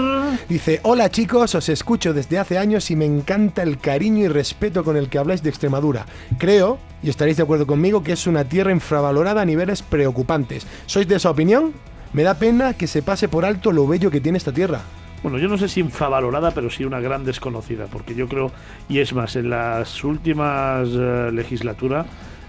Dice, 0.48 0.80
hola 0.82 1.10
chicos, 1.10 1.54
os 1.54 1.68
escucho 1.68 2.12
desde 2.12 2.38
hace 2.38 2.58
años 2.58 2.90
y 2.90 2.96
me 2.96 3.04
encanta 3.04 3.62
el 3.62 3.78
cariño 3.78 4.24
y 4.24 4.28
respeto 4.28 4.82
con 4.82 4.96
el 4.96 5.08
que 5.08 5.18
habláis 5.18 5.42
de 5.44 5.50
Extremadura. 5.50 6.04
Creo, 6.38 6.78
y 7.04 7.08
estaréis 7.08 7.36
de 7.36 7.44
acuerdo 7.44 7.66
conmigo, 7.66 8.02
que 8.02 8.12
es 8.12 8.26
una 8.26 8.44
tierra 8.44 8.72
infravalorada 8.72 9.42
a 9.42 9.44
niveles 9.44 9.82
preocupantes. 9.82 10.66
¿Sois 10.86 11.06
de 11.06 11.16
esa 11.16 11.30
opinión? 11.30 11.72
Me 12.12 12.24
da 12.24 12.34
pena 12.34 12.74
que 12.74 12.88
se 12.88 13.00
pase 13.00 13.28
por 13.28 13.44
alto 13.44 13.70
lo 13.70 13.86
bello 13.86 14.10
que 14.10 14.20
tiene 14.20 14.38
esta 14.38 14.52
tierra. 14.52 14.80
Bueno, 15.22 15.38
yo 15.38 15.46
no 15.46 15.56
sé 15.56 15.68
si 15.68 15.78
infravalorada, 15.78 16.50
pero 16.50 16.68
sí 16.68 16.84
una 16.84 16.98
gran 16.98 17.24
desconocida, 17.24 17.86
porque 17.86 18.16
yo 18.16 18.26
creo, 18.26 18.50
y 18.88 18.98
es 18.98 19.12
más, 19.12 19.36
en 19.36 19.50
las 19.50 20.02
últimas 20.02 20.88
eh, 20.92 21.30
legislaturas, 21.32 22.06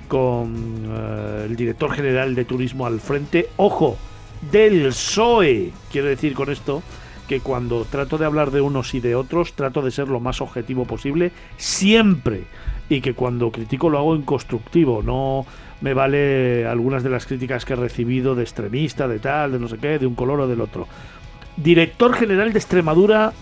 con 0.07 0.86
eh, 0.88 1.45
el 1.45 1.55
director 1.55 1.91
general 1.91 2.34
de 2.34 2.45
turismo 2.45 2.88
al 2.88 2.99
frente, 2.99 3.49
ojo, 3.57 3.95
del 4.52 4.88
PSOE. 4.88 5.72
Quiero 5.91 6.08
decir 6.08 6.34
con 6.34 6.50
esto 6.50 6.82
que 7.28 7.39
cuando 7.39 7.86
trato 7.86 8.18
de 8.18 8.26
hablar 8.26 8.52
de 8.52 8.62
unos 8.62 8.94
y 8.94 9.00
de 9.00 9.16
otros, 9.16 9.54
trato 9.54 9.82
de 9.82 9.91
ser 9.91 10.08
lo 10.08 10.20
más 10.20 10.41
objetivo 10.41 10.86
posible, 10.86 11.32
siempre. 11.58 12.44
Y 12.89 13.02
que 13.02 13.14
cuando 13.14 13.52
critico 13.52 13.89
lo 13.89 13.98
hago 13.98 14.16
en 14.16 14.24
constructivo, 14.24 15.02
no 15.02 15.46
me 15.82 15.94
vale 15.94 16.66
algunas 16.68 17.04
de 17.04 17.10
las 17.10 17.26
críticas 17.26 17.66
que 17.66 17.74
he 17.74 17.78
recibido 17.78 18.36
de 18.36 18.44
extremista, 18.44 19.08
de 19.08 19.20
tal, 19.20 19.54
de 19.54 19.60
no 19.60 19.68
sé 19.68 19.78
qué, 19.78 20.00
de 20.00 20.06
un 20.06 20.16
color 20.16 20.41
o 20.41 20.48
del 20.48 20.62
otro 20.62 20.88
director 21.58 22.14
general 22.14 22.52
de 22.52 22.60
Extremadura 22.60 23.34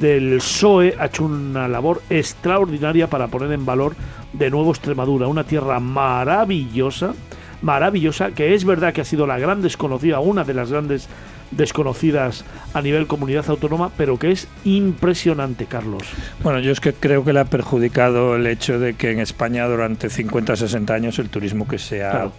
del 0.00 0.36
PSOE 0.38 0.94
ha 0.98 1.06
hecho 1.06 1.24
una 1.24 1.66
labor 1.66 2.02
extraordinaria 2.10 3.08
para 3.08 3.28
poner 3.28 3.52
en 3.52 3.64
valor 3.64 3.96
de 4.32 4.50
nuevo 4.50 4.70
Extremadura, 4.70 5.28
una 5.28 5.44
tierra 5.44 5.80
maravillosa, 5.80 7.14
maravillosa, 7.62 8.30
que 8.32 8.54
es 8.54 8.64
verdad 8.64 8.92
que 8.92 9.00
ha 9.00 9.04
sido 9.04 9.26
la 9.26 9.38
gran 9.38 9.62
desconocida, 9.62 10.20
una 10.20 10.44
de 10.44 10.54
las 10.54 10.70
grandes 10.70 11.08
desconocidas 11.50 12.44
a 12.74 12.82
nivel 12.82 13.06
comunidad 13.06 13.48
autónoma, 13.48 13.90
pero 13.96 14.18
que 14.18 14.30
es 14.30 14.48
impresionante, 14.64 15.64
Carlos. 15.66 16.02
Bueno, 16.42 16.60
yo 16.60 16.70
es 16.72 16.80
que 16.80 16.92
creo 16.92 17.24
que 17.24 17.32
le 17.32 17.40
ha 17.40 17.44
perjudicado 17.46 18.36
el 18.36 18.46
hecho 18.46 18.78
de 18.78 18.94
que 18.94 19.10
en 19.10 19.20
España 19.20 19.66
durante 19.66 20.10
50 20.10 20.56
60 20.56 20.92
años 20.94 21.18
el 21.18 21.30
turismo 21.30 21.66
que 21.66 21.78
se 21.78 22.04
ha 22.04 22.10
Claro. 22.10 22.32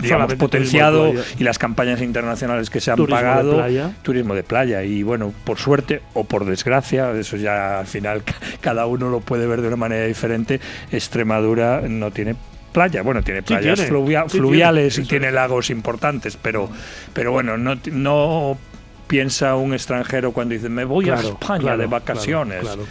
digamos, 0.00 0.34
potenciado 0.34 1.12
de 1.12 1.22
y 1.38 1.44
las 1.44 1.58
campañas 1.58 2.02
internacionales 2.02 2.68
que 2.68 2.80
se 2.80 2.90
han 2.90 2.96
Turismo 2.96 3.16
de 3.16 3.22
pagado, 3.24 3.54
playa. 3.54 3.92
turismo 4.02 4.34
de 4.34 4.42
playa. 4.42 4.82
Y 4.82 5.02
bueno, 5.04 5.32
por 5.44 5.56
suerte 5.58 6.02
o 6.12 6.24
por 6.24 6.44
desgracia, 6.44 7.12
eso 7.12 7.36
ya 7.36 7.78
al 7.78 7.86
final 7.86 8.22
ca- 8.24 8.34
cada 8.60 8.86
uno 8.86 9.08
lo 9.08 9.20
puede 9.20 9.46
ver 9.46 9.62
de 9.62 9.68
una 9.68 9.76
manera 9.76 10.04
diferente, 10.06 10.60
Extremadura 10.90 11.82
no 11.88 12.10
tiene 12.10 12.34
playa, 12.74 13.02
bueno, 13.02 13.22
tiene 13.22 13.40
Sí 13.40 13.46
playas 13.46 13.78
tiene, 13.78 13.90
fluvia- 13.90 14.28
sí 14.28 14.38
fluviales 14.38 14.94
tiene, 14.94 15.06
y 15.06 15.08
tiene 15.08 15.32
lagos 15.32 15.70
importantes, 15.70 16.36
pero, 16.36 16.68
pero 17.14 17.32
bueno, 17.32 17.56
no, 17.56 18.58
piensa 19.06 19.54
un 19.54 19.72
extranjero 19.72 20.32
cuando 20.32 20.54
dice 20.54 20.68
me 20.68 20.84
voy 20.84 21.08
a 21.08 21.14
España 21.14 21.60
claro, 21.60 21.78
de 21.78 21.86
vacaciones. 21.86 22.60
Claro. 22.60 22.82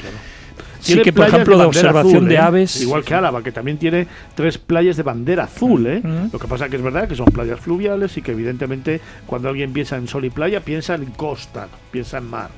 Sí 0.80 1.02
que, 1.02 1.14
por 1.14 1.28
ejemplo, 1.28 1.58
de, 1.58 1.66
bandera 1.66 1.90
observación 1.90 2.16
azul, 2.16 2.30
de 2.30 2.36
¿eh? 2.36 2.40
aves. 2.40 2.82
Igual 2.82 3.06
que 3.06 3.14
Álava, 3.14 3.42
que 3.42 3.54
también 3.54 3.78
tiene 3.78 4.06
tres 4.36 4.58
playas 4.58 4.98
de 4.98 5.04
bandera 5.04 5.46
azul, 5.46 5.88
¿eh? 5.88 6.02
Mm. 6.04 6.30
Lo 6.34 6.40
que 6.40 6.48
pasa 6.48 6.68
que 6.68 6.76
es 6.76 6.82
verdad 6.82 7.08
que 7.08 7.16
son 7.16 7.28
playas 7.28 7.60
fluviales 7.60 8.18
y 8.18 8.22
que 8.22 8.32
evidentemente 8.32 9.00
cuando 9.26 9.48
alguien 9.48 9.72
piensa 9.72 9.96
en 9.96 10.08
sol 10.08 10.26
y 10.26 10.30
playa, 10.30 10.60
piensa 10.60 10.96
en 10.96 11.06
costa, 11.06 11.68
piensa 11.90 12.18
en 12.18 12.30
mar. 12.30 12.50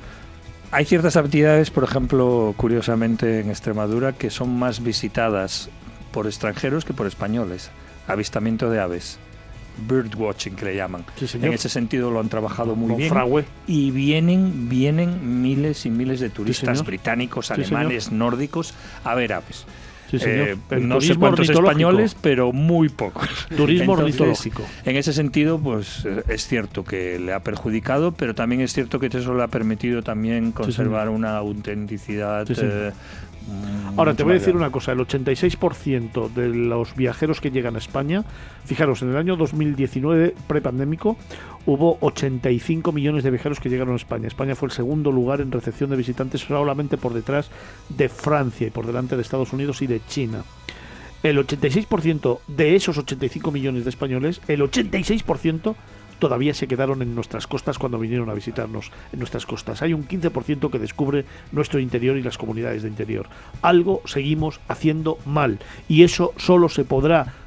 Hay 0.72 0.84
ciertas 0.84 1.16
actividades, 1.16 1.70
por 1.70 1.84
ejemplo, 1.84 2.52
curiosamente 2.56 3.40
en 3.40 3.50
Extremadura, 3.50 4.12
que 4.12 4.30
son 4.30 4.58
más 4.58 4.82
visitadas 4.82 5.70
por 6.16 6.26
extranjeros 6.26 6.86
que 6.86 6.94
por 6.94 7.06
españoles. 7.06 7.70
Avistamiento 8.08 8.70
de 8.70 8.80
aves. 8.80 9.18
Birdwatching 9.86 10.56
que 10.56 10.64
le 10.64 10.74
llaman. 10.74 11.04
Sí. 11.14 11.26
En 11.42 11.52
ese 11.52 11.68
sentido 11.68 12.10
lo 12.10 12.20
han 12.20 12.30
trabajado 12.30 12.74
muy 12.74 12.88
Con 12.88 12.96
bien. 12.96 13.10
fragüe. 13.10 13.44
Y 13.66 13.90
vienen, 13.90 14.70
vienen 14.70 15.42
miles 15.42 15.84
y 15.84 15.90
miles 15.90 16.20
de 16.20 16.30
turistas 16.30 16.82
británicos, 16.86 17.48
Sí, 17.48 17.52
alemanes, 17.52 18.12
nórdicos 18.12 18.72
a 19.04 19.14
ver 19.14 19.34
aves. 19.34 19.66
Sí. 20.10 20.16
Eh, 20.22 20.56
no 20.80 21.02
sé 21.02 21.16
cuántos 21.16 21.50
españoles, 21.50 22.16
pero 22.18 22.50
muy 22.50 22.88
pocos. 22.88 23.28
Turismo 23.54 23.92
Entonces, 23.92 24.18
ornitológico. 24.18 24.62
En 24.86 24.96
ese 24.96 25.12
sentido, 25.12 25.58
pues 25.58 26.06
eh, 26.06 26.22
es 26.28 26.46
cierto 26.46 26.82
que 26.82 27.18
le 27.18 27.34
ha 27.34 27.40
perjudicado, 27.40 28.12
pero 28.12 28.34
también 28.34 28.62
es 28.62 28.72
cierto 28.72 28.98
que 29.00 29.08
eso 29.08 29.34
le 29.34 29.42
ha 29.42 29.48
permitido 29.48 30.02
también 30.02 30.52
conservar 30.52 31.10
una 31.10 31.36
autenticidad. 31.36 32.46
Sí, 32.46 32.54
eh, 32.56 32.92
Ahora 33.96 34.14
te 34.14 34.24
voy 34.24 34.32
a 34.32 34.34
decir 34.34 34.56
una 34.56 34.70
cosa, 34.70 34.92
el 34.92 34.98
86% 34.98 36.32
de 36.32 36.48
los 36.48 36.94
viajeros 36.96 37.40
que 37.40 37.50
llegan 37.50 37.76
a 37.76 37.78
España, 37.78 38.24
fijaros, 38.64 39.02
en 39.02 39.10
el 39.10 39.16
año 39.16 39.36
2019 39.36 40.34
prepandémico 40.46 41.16
hubo 41.64 41.96
85 42.00 42.92
millones 42.92 43.24
de 43.24 43.30
viajeros 43.30 43.60
que 43.60 43.68
llegaron 43.68 43.94
a 43.94 43.96
España. 43.96 44.28
España 44.28 44.54
fue 44.54 44.66
el 44.68 44.72
segundo 44.72 45.10
lugar 45.12 45.40
en 45.40 45.50
recepción 45.50 45.90
de 45.90 45.96
visitantes 45.96 46.42
solamente 46.42 46.96
por 46.96 47.14
detrás 47.14 47.50
de 47.88 48.08
Francia 48.08 48.66
y 48.66 48.70
por 48.70 48.86
delante 48.86 49.16
de 49.16 49.22
Estados 49.22 49.52
Unidos 49.52 49.80
y 49.82 49.86
de 49.86 50.00
China. 50.06 50.44
El 51.22 51.38
86% 51.38 52.40
de 52.46 52.76
esos 52.76 52.98
85 52.98 53.50
millones 53.50 53.84
de 53.84 53.90
españoles, 53.90 54.40
el 54.46 54.60
86% 54.60 55.74
todavía 56.18 56.54
se 56.54 56.68
quedaron 56.68 57.02
en 57.02 57.14
nuestras 57.14 57.46
costas 57.46 57.78
cuando 57.78 57.98
vinieron 57.98 58.30
a 58.30 58.34
visitarnos 58.34 58.90
en 59.12 59.18
nuestras 59.18 59.46
costas. 59.46 59.82
Hay 59.82 59.92
un 59.92 60.06
15% 60.06 60.70
que 60.70 60.78
descubre 60.78 61.24
nuestro 61.52 61.80
interior 61.80 62.16
y 62.16 62.22
las 62.22 62.38
comunidades 62.38 62.82
de 62.82 62.88
interior. 62.88 63.26
Algo 63.62 64.02
seguimos 64.04 64.60
haciendo 64.68 65.18
mal 65.24 65.58
y 65.88 66.02
eso 66.02 66.32
solo 66.36 66.68
se 66.68 66.84
podrá 66.84 67.45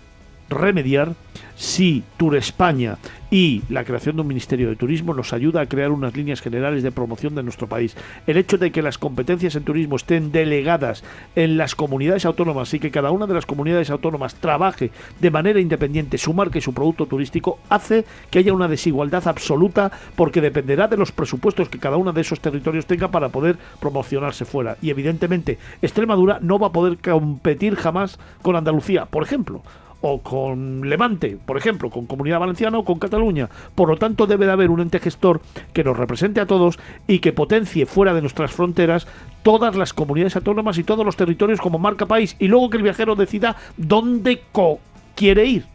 remediar 0.49 1.15
si 1.55 2.03
Tour 2.17 2.37
España 2.37 2.97
y 3.31 3.61
la 3.69 3.83
creación 3.83 4.15
de 4.15 4.21
un 4.21 4.27
Ministerio 4.27 4.69
de 4.69 4.77
Turismo 4.77 5.13
nos 5.13 5.33
ayuda 5.33 5.61
a 5.61 5.65
crear 5.65 5.91
unas 5.91 6.15
líneas 6.15 6.41
generales 6.41 6.83
de 6.83 6.91
promoción 6.91 7.35
de 7.35 7.43
nuestro 7.43 7.67
país. 7.67 7.95
El 8.27 8.37
hecho 8.37 8.57
de 8.57 8.71
que 8.71 8.81
las 8.81 8.97
competencias 8.97 9.55
en 9.55 9.63
turismo 9.63 9.97
estén 9.97 10.31
delegadas 10.31 11.03
en 11.35 11.57
las 11.57 11.75
comunidades 11.75 12.25
autónomas 12.25 12.73
y 12.73 12.79
que 12.79 12.91
cada 12.91 13.11
una 13.11 13.27
de 13.27 13.33
las 13.33 13.45
comunidades 13.45 13.89
autónomas 13.89 14.35
trabaje 14.35 14.91
de 15.19 15.31
manera 15.31 15.59
independiente 15.59 16.17
su 16.17 16.33
marca 16.33 16.57
y 16.57 16.61
su 16.61 16.73
producto 16.73 17.05
turístico 17.05 17.59
hace 17.69 18.05
que 18.31 18.39
haya 18.39 18.53
una 18.53 18.69
desigualdad 18.69 19.27
absoluta 19.27 19.91
porque 20.15 20.41
dependerá 20.41 20.87
de 20.87 20.97
los 20.97 21.11
presupuestos 21.11 21.67
que 21.67 21.79
cada 21.79 21.97
uno 21.97 22.13
de 22.13 22.21
esos 22.21 22.39
territorios 22.39 22.85
tenga 22.85 23.09
para 23.09 23.29
poder 23.29 23.57
promocionarse 23.81 24.45
fuera. 24.45 24.77
Y 24.81 24.89
evidentemente 24.91 25.57
Extremadura 25.81 26.39
no 26.41 26.57
va 26.57 26.67
a 26.67 26.71
poder 26.71 26.97
competir 26.97 27.75
jamás 27.75 28.17
con 28.41 28.55
Andalucía, 28.55 29.05
por 29.05 29.23
ejemplo 29.23 29.61
o 30.01 30.21
con 30.21 30.89
Levante, 30.89 31.37
por 31.45 31.57
ejemplo, 31.57 31.89
con 31.89 32.05
Comunidad 32.05 32.39
Valenciana 32.39 32.77
o 32.77 32.85
con 32.85 32.99
Cataluña. 32.99 33.49
Por 33.75 33.89
lo 33.89 33.97
tanto, 33.97 34.27
debe 34.27 34.45
de 34.45 34.51
haber 34.51 34.69
un 34.69 34.79
ente 34.79 34.99
gestor 34.99 35.41
que 35.73 35.83
nos 35.83 35.97
represente 35.97 36.39
a 36.39 36.45
todos 36.45 36.79
y 37.07 37.19
que 37.19 37.33
potencie 37.33 37.85
fuera 37.85 38.13
de 38.13 38.21
nuestras 38.21 38.51
fronteras 38.51 39.07
todas 39.43 39.75
las 39.75 39.93
comunidades 39.93 40.35
autónomas 40.35 40.77
y 40.77 40.83
todos 40.83 41.05
los 41.05 41.15
territorios 41.15 41.61
como 41.61 41.79
marca 41.79 42.05
país 42.05 42.35
y 42.39 42.47
luego 42.47 42.69
que 42.69 42.77
el 42.77 42.83
viajero 42.83 43.15
decida 43.15 43.55
dónde 43.77 44.41
quiere 45.15 45.45
ir. 45.45 45.65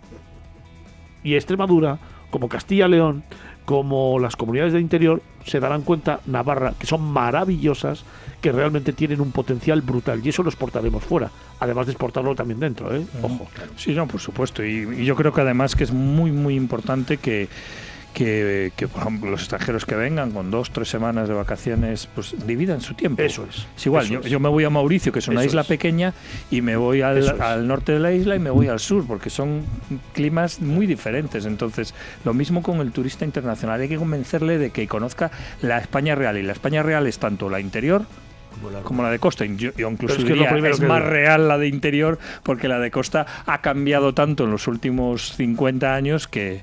Y 1.22 1.34
Extremadura, 1.34 1.98
como 2.30 2.48
Castilla-León, 2.48 3.24
como 3.64 4.18
las 4.18 4.36
comunidades 4.36 4.72
del 4.72 4.82
interior, 4.82 5.22
se 5.44 5.60
darán 5.60 5.82
cuenta, 5.82 6.20
Navarra, 6.26 6.74
que 6.78 6.86
son 6.86 7.02
maravillosas, 7.02 8.04
que 8.44 8.52
realmente 8.52 8.92
tienen 8.92 9.22
un 9.22 9.32
potencial 9.32 9.80
brutal 9.80 10.20
y 10.22 10.28
eso 10.28 10.42
lo 10.42 10.50
exportaremos 10.50 11.02
fuera, 11.02 11.30
además 11.60 11.86
de 11.86 11.92
exportarlo 11.92 12.34
también 12.34 12.60
dentro, 12.60 12.94
¿eh? 12.94 13.02
Ojo. 13.22 13.48
Sí, 13.74 13.94
no, 13.94 14.06
por 14.06 14.20
supuesto. 14.20 14.62
y 14.62 15.02
yo 15.02 15.16
creo 15.16 15.32
que 15.32 15.40
además 15.40 15.74
que 15.74 15.84
es 15.84 15.92
muy, 15.92 16.30
muy 16.30 16.54
importante 16.54 17.16
que 17.16 17.48
que, 18.14 18.88
por 18.90 19.02
ejemplo, 19.02 19.30
los 19.30 19.40
extranjeros 19.40 19.84
que 19.84 19.96
vengan 19.96 20.30
con 20.30 20.50
dos, 20.50 20.70
tres 20.70 20.88
semanas 20.88 21.28
de 21.28 21.34
vacaciones, 21.34 22.08
pues 22.14 22.34
dividan 22.46 22.80
su 22.80 22.94
tiempo. 22.94 23.20
Eso 23.20 23.46
es. 23.48 23.66
Es 23.76 23.86
igual, 23.86 24.06
yo, 24.06 24.40
me 24.40 24.48
voy 24.48 24.64
a 24.64 24.70
Mauricio, 24.70 25.12
que 25.12 25.18
es 25.18 25.28
una 25.28 25.44
isla 25.44 25.64
pequeña, 25.64 26.14
y 26.50 26.62
me 26.62 26.76
voy 26.76 27.02
al, 27.02 27.40
al, 27.40 27.66
norte 27.66 27.92
de 27.92 27.98
la 27.98 28.12
isla 28.12 28.36
y 28.36 28.38
me 28.38 28.50
voy 28.50 28.68
al 28.68 28.78
sur, 28.78 29.04
porque 29.06 29.30
son 29.30 29.62
climas 30.14 30.60
muy 30.60 30.86
diferentes. 30.86 31.44
Entonces, 31.44 31.94
lo 32.24 32.32
mismo 32.32 32.62
con 32.62 32.80
el 32.80 32.92
turista 32.92 33.24
internacional, 33.24 33.80
hay 33.80 33.88
que 33.88 33.96
convencerle 33.96 34.58
de 34.58 34.70
que 34.70 34.86
conozca 34.86 35.30
la 35.60 35.78
España 35.78 36.14
real. 36.14 36.38
Y 36.38 36.42
la 36.42 36.52
España 36.52 36.82
real 36.82 37.06
es 37.06 37.18
tanto 37.18 37.50
la 37.50 37.60
interior 37.60 38.06
como 38.82 39.02
la, 39.02 39.10
de 39.10 39.18
costa. 39.18 39.44
Yo, 39.44 39.70
incluso 39.90 40.16
es, 40.16 40.24
diría, 40.24 40.50
es 40.50 40.80
más 40.80 41.02
real 41.02 41.48
la 41.48 41.58
de 41.58 41.68
interior 41.68 42.18
porque 42.42 42.68
la 42.68 42.78
de 42.78 42.90
costa 42.90 43.26
ha 43.46 43.60
cambiado 43.60 44.14
tanto 44.14 44.44
en 44.44 44.50
los 44.50 44.66
últimos 44.66 45.34
50 45.36 45.94
años 45.94 46.28
que... 46.28 46.62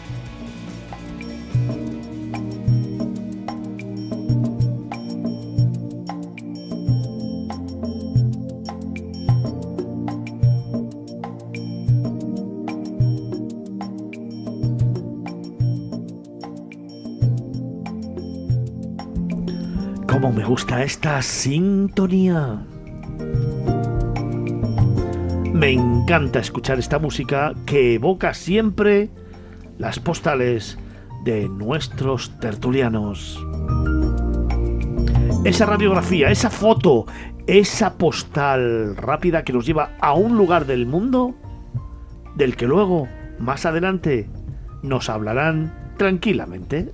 Me 20.34 20.44
gusta 20.44 20.82
esta 20.82 21.22
sintonía. 21.22 22.66
Me 25.52 25.70
encanta 25.70 26.40
escuchar 26.40 26.78
esta 26.80 26.98
música 26.98 27.52
que 27.66 27.94
evoca 27.94 28.34
siempre 28.34 29.10
las 29.78 30.00
postales 30.00 30.76
de 31.24 31.48
nuestros 31.48 32.38
tertulianos. 32.40 33.40
Esa 35.44 35.66
radiografía, 35.66 36.30
esa 36.30 36.50
foto, 36.50 37.06
esa 37.46 37.96
postal 37.96 38.96
rápida 38.96 39.44
que 39.44 39.52
nos 39.52 39.66
lleva 39.66 39.92
a 40.00 40.14
un 40.14 40.36
lugar 40.36 40.66
del 40.66 40.86
mundo 40.86 41.34
del 42.34 42.56
que 42.56 42.66
luego, 42.66 43.06
más 43.38 43.66
adelante, 43.66 44.28
nos 44.82 45.08
hablarán 45.08 45.94
tranquilamente. 45.96 46.90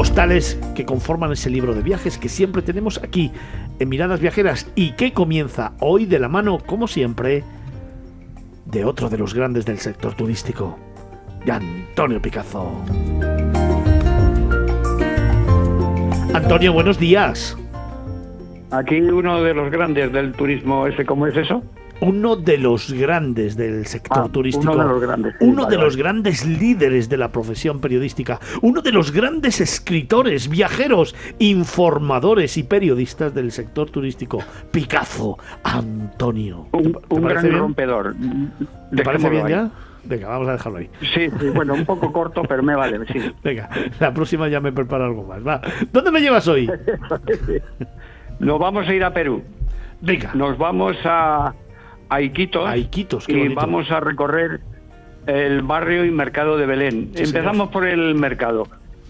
Postales 0.00 0.58
que 0.74 0.86
conforman 0.86 1.30
ese 1.32 1.50
libro 1.50 1.74
de 1.74 1.82
viajes 1.82 2.16
que 2.16 2.30
siempre 2.30 2.62
tenemos 2.62 2.98
aquí 3.04 3.30
en 3.78 3.86
Miradas 3.90 4.18
Viajeras 4.18 4.66
y 4.74 4.92
que 4.92 5.12
comienza 5.12 5.74
hoy 5.78 6.06
de 6.06 6.18
la 6.18 6.30
mano, 6.30 6.56
como 6.56 6.88
siempre, 6.88 7.44
de 8.64 8.86
otro 8.86 9.10
de 9.10 9.18
los 9.18 9.34
grandes 9.34 9.66
del 9.66 9.78
sector 9.78 10.14
turístico, 10.14 10.78
Antonio 11.46 12.22
Picazo. 12.22 12.82
Antonio, 16.32 16.72
buenos 16.72 16.98
días. 16.98 17.58
Aquí 18.70 19.00
uno 19.00 19.42
de 19.42 19.54
los 19.54 19.70
grandes 19.70 20.12
del 20.12 20.32
turismo, 20.32 20.86
¿ese 20.86 21.04
cómo 21.04 21.26
es 21.26 21.36
eso? 21.36 21.62
uno 22.00 22.36
de 22.36 22.58
los 22.58 22.92
grandes 22.92 23.56
del 23.56 23.86
sector 23.86 24.24
ah, 24.26 24.32
turístico, 24.32 24.72
uno 24.72 24.82
de 24.82 24.88
los 24.88 25.00
grandes, 25.02 25.34
uno 25.40 25.66
de 25.66 25.76
los 25.76 25.96
grandes 25.96 26.46
líderes 26.46 27.08
de 27.08 27.16
la 27.16 27.28
profesión 27.28 27.80
periodística, 27.80 28.40
uno 28.62 28.80
de 28.80 28.92
los 28.92 29.12
grandes 29.12 29.60
escritores, 29.60 30.48
viajeros, 30.48 31.14
informadores 31.38 32.56
y 32.56 32.62
periodistas 32.62 33.34
del 33.34 33.52
sector 33.52 33.90
turístico, 33.90 34.42
Picazo, 34.70 35.38
Antonio. 35.62 36.68
Un, 36.72 37.22
gran 37.22 37.52
rompedor. 37.52 38.14
¿Te 38.94 39.02
parece 39.02 39.28
bien 39.28 39.48
ya? 39.48 39.70
Venga, 40.02 40.28
vamos 40.28 40.48
a 40.48 40.52
dejarlo 40.52 40.78
ahí. 40.78 40.88
Sí, 41.14 41.28
sí, 41.38 41.50
bueno, 41.50 41.74
un 41.74 41.84
poco 41.84 42.10
corto, 42.10 42.42
pero 42.48 42.62
me 42.62 42.74
vale, 42.74 42.98
sí. 43.12 43.20
Venga, 43.44 43.68
la 43.98 44.14
próxima 44.14 44.48
ya 44.48 44.58
me 44.58 44.72
preparo 44.72 45.04
algo 45.04 45.24
más. 45.24 45.46
Va. 45.46 45.60
¿Dónde 45.92 46.10
me 46.10 46.20
llevas 46.20 46.48
hoy? 46.48 46.70
Nos 48.40 48.58
vamos 48.58 48.88
a 48.88 48.94
ir 48.94 49.04
a 49.04 49.12
Perú. 49.12 49.42
Venga. 50.00 50.32
Nos 50.34 50.58
vamos 50.58 50.96
a 51.04 51.54
a 52.08 52.20
Iquitos. 52.20 53.28
y 53.28 53.48
vamos 53.48 53.90
a 53.90 54.00
recorrer 54.00 54.60
el 55.26 55.62
barrio 55.62 56.04
y 56.04 56.10
mercado 56.10 56.58
de 56.58 56.66
Belén. 56.66 57.12
Empezamos 57.14 57.68
por 57.68 57.86
el 57.86 58.14
mercado. 58.16 58.66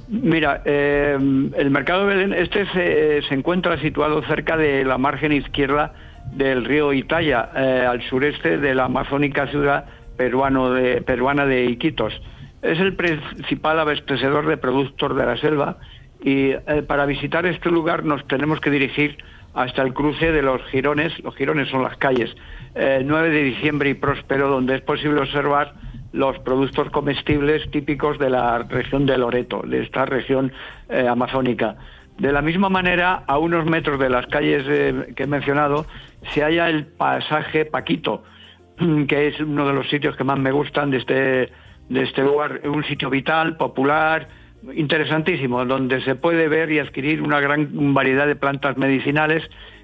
Mira, 0.08 0.60
eh, 0.64 1.14
el 1.14 1.70
mercado 1.70 2.06
de 2.06 2.14
Belén, 2.14 2.34
este 2.34 2.66
se, 2.66 3.22
se, 3.22 3.34
encuentra 3.34 3.80
situado 3.80 4.22
cerca 4.24 4.56
de 4.56 4.84
la 4.84 4.98
margen 4.98 5.32
izquierda 5.32 5.94
del 6.32 6.64
río 6.64 6.92
Italia, 6.92 7.48
eh, 7.56 7.86
al 7.88 8.02
sureste 8.02 8.58
de 8.58 8.74
la 8.74 8.86
amazónica 8.86 9.46
ciudad 9.46 9.86
peruano 10.16 10.72
de, 10.72 11.00
peruana 11.00 11.46
de 11.46 11.64
Iquitos. 11.66 12.12
Es 12.60 12.78
el 12.78 12.94
principal 12.94 13.78
abastecedor 13.78 14.46
de 14.46 14.56
productos 14.56 15.16
de 15.16 15.24
la 15.24 15.36
selva 15.38 15.78
y 16.22 16.50
eh, 16.50 16.84
para 16.86 17.06
visitar 17.06 17.46
este 17.46 17.70
lugar 17.70 18.04
nos 18.04 18.26
tenemos 18.26 18.60
que 18.60 18.70
dirigir 18.70 19.18
hasta 19.54 19.82
el 19.82 19.92
cruce 19.92 20.32
de 20.32 20.42
los 20.42 20.62
Girones, 20.70 21.18
los 21.24 21.34
Girones 21.34 21.68
son 21.68 21.82
las 21.82 21.96
calles, 21.96 22.34
9 22.74 23.28
eh, 23.28 23.30
de 23.30 23.42
diciembre 23.42 23.90
y 23.90 23.94
Próspero, 23.94 24.48
donde 24.48 24.76
es 24.76 24.80
posible 24.82 25.20
observar 25.20 25.74
los 26.12 26.38
productos 26.40 26.90
comestibles 26.90 27.68
típicos 27.70 28.18
de 28.18 28.30
la 28.30 28.58
región 28.58 29.06
de 29.06 29.18
Loreto, 29.18 29.62
de 29.64 29.82
esta 29.82 30.06
región 30.06 30.52
eh, 30.88 31.06
amazónica. 31.08 31.76
De 32.18 32.32
la 32.32 32.42
misma 32.42 32.68
manera, 32.68 33.24
a 33.26 33.38
unos 33.38 33.64
metros 33.64 33.98
de 33.98 34.10
las 34.10 34.26
calles 34.26 34.64
eh, 34.68 35.12
que 35.16 35.24
he 35.24 35.26
mencionado, 35.26 35.86
se 36.32 36.42
halla 36.42 36.68
el 36.68 36.86
pasaje 36.86 37.64
Paquito, 37.64 38.24
que 39.08 39.28
es 39.28 39.40
uno 39.40 39.66
de 39.66 39.72
los 39.72 39.88
sitios 39.88 40.16
que 40.16 40.24
más 40.24 40.38
me 40.38 40.52
gustan 40.52 40.90
de 40.90 40.98
este, 40.98 41.52
de 41.88 42.02
este 42.02 42.22
lugar, 42.22 42.60
un 42.64 42.84
sitio 42.84 43.08
vital, 43.10 43.56
popular, 43.56 44.28
interesantísimo, 44.74 45.64
donde 45.64 46.02
se 46.02 46.14
puede 46.14 46.48
ver 46.48 46.70
y 46.70 46.78
adquirir 46.78 47.22
una 47.22 47.40
gran 47.40 47.94
variedad 47.94 48.26
de 48.26 48.36
plantas 48.36 48.76
medicinales, 48.76 49.42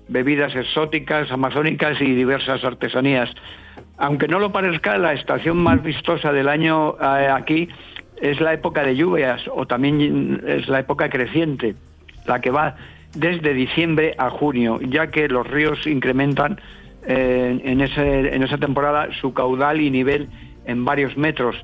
bebidas 0.09 0.55
exóticas, 0.55 1.31
amazónicas 1.31 2.01
y 2.01 2.15
diversas 2.15 2.63
artesanías. 2.65 3.31
Aunque 3.99 4.29
no 4.29 4.39
lo 4.39 4.53
parezca, 4.53 4.99
la 4.99 5.13
estación 5.13 5.59
más 5.59 5.83
vistosa 5.83 6.33
del 6.33 6.49
año 6.49 6.97
eh, 7.01 7.29
aquí 7.29 7.69
es 8.21 8.41
la 8.41 8.53
época 8.53 8.83
de 8.83 8.97
lluvias 8.97 9.43
o 9.53 9.67
también 9.67 10.43
es 10.47 10.69
la 10.69 10.81
época 10.81 11.09
creciente, 11.09 11.75
la 12.27 12.41
que 12.41 12.51
va 12.51 12.77
desde 13.15 13.55
diciembre 13.55 14.15
a 14.19 14.31
junio, 14.31 14.79
ya 14.83 15.11
que 15.11 15.29
los 15.29 15.47
ríos 15.47 15.87
incrementan 15.87 16.61
eh, 17.07 17.61
en, 17.65 17.81
ese, 17.81 18.35
en 18.35 18.43
esa 18.43 18.59
temporada 18.59 19.09
su 19.21 19.33
caudal 19.33 19.81
y 19.81 19.91
nivel 19.91 20.29
en 20.67 20.85
varios 20.85 21.17
metros. 21.17 21.57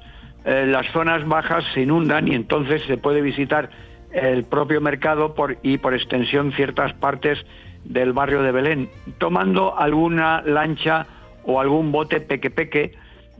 Eh, 0.45 0.67
las 0.67 0.87
zonas 0.93 1.27
bajas 1.27 1.65
se 1.73 1.83
inundan 1.83 2.27
y 2.29 2.35
entonces 2.35 2.83
se 2.83 2.97
puede 2.97 3.21
visitar 3.21 3.71
el 4.13 4.45
propio 4.45 4.81
mercado 4.81 5.35
por, 5.35 5.57
y 5.63 5.79
por 5.79 5.95
extensión 5.95 6.53
ciertas 6.53 6.93
partes 6.95 7.39
del 7.85 8.13
barrio 8.13 8.43
de 8.43 8.53
Belén, 8.53 8.91
tomando 9.19 9.79
alguna 9.79 10.43
lancha 10.43 11.07
o 11.45 11.61
algún 11.61 11.93
bote 11.93 12.21
peque-peque 12.21 12.93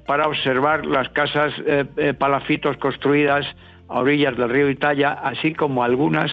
para 0.07 0.27
observar 0.27 0.87
las 0.87 1.09
casas 1.11 1.53
eh, 1.67 1.85
eh, 1.97 2.15
palafitos 2.15 2.77
construidas 2.79 3.47
a 3.89 4.01
orillas 4.01 4.37
del 4.37 4.49
río 4.49 4.71
Italia, 4.71 5.13
así 5.13 5.55
como 5.55 5.85
algunas 5.85 6.31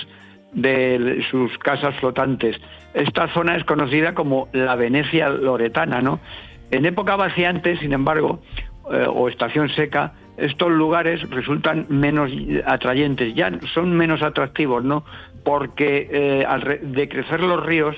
de 0.53 1.23
sus 1.29 1.55
casas 1.59 1.95
flotantes. 1.99 2.55
Esta 2.93 3.27
zona 3.33 3.55
es 3.55 3.63
conocida 3.65 4.15
como 4.15 4.47
la 4.51 4.75
Venecia 4.75 5.29
loretana, 5.29 6.01
¿no? 6.01 6.19
En 6.71 6.85
época 6.85 7.15
vaciante, 7.15 7.77
sin 7.77 7.93
embargo, 7.93 8.41
o 9.13 9.29
estación 9.29 9.69
seca, 9.69 10.13
estos 10.39 10.71
lugares 10.71 11.27
resultan 11.29 11.85
menos 11.89 12.31
atrayentes, 12.65 13.33
ya 13.35 13.51
son 13.73 13.93
menos 13.95 14.21
atractivos, 14.21 14.83
¿no? 14.83 15.03
Porque 15.43 16.07
eh, 16.11 16.45
al 16.47 16.79
de 16.93 17.09
crecer 17.09 17.41
los 17.41 17.65
ríos, 17.65 17.95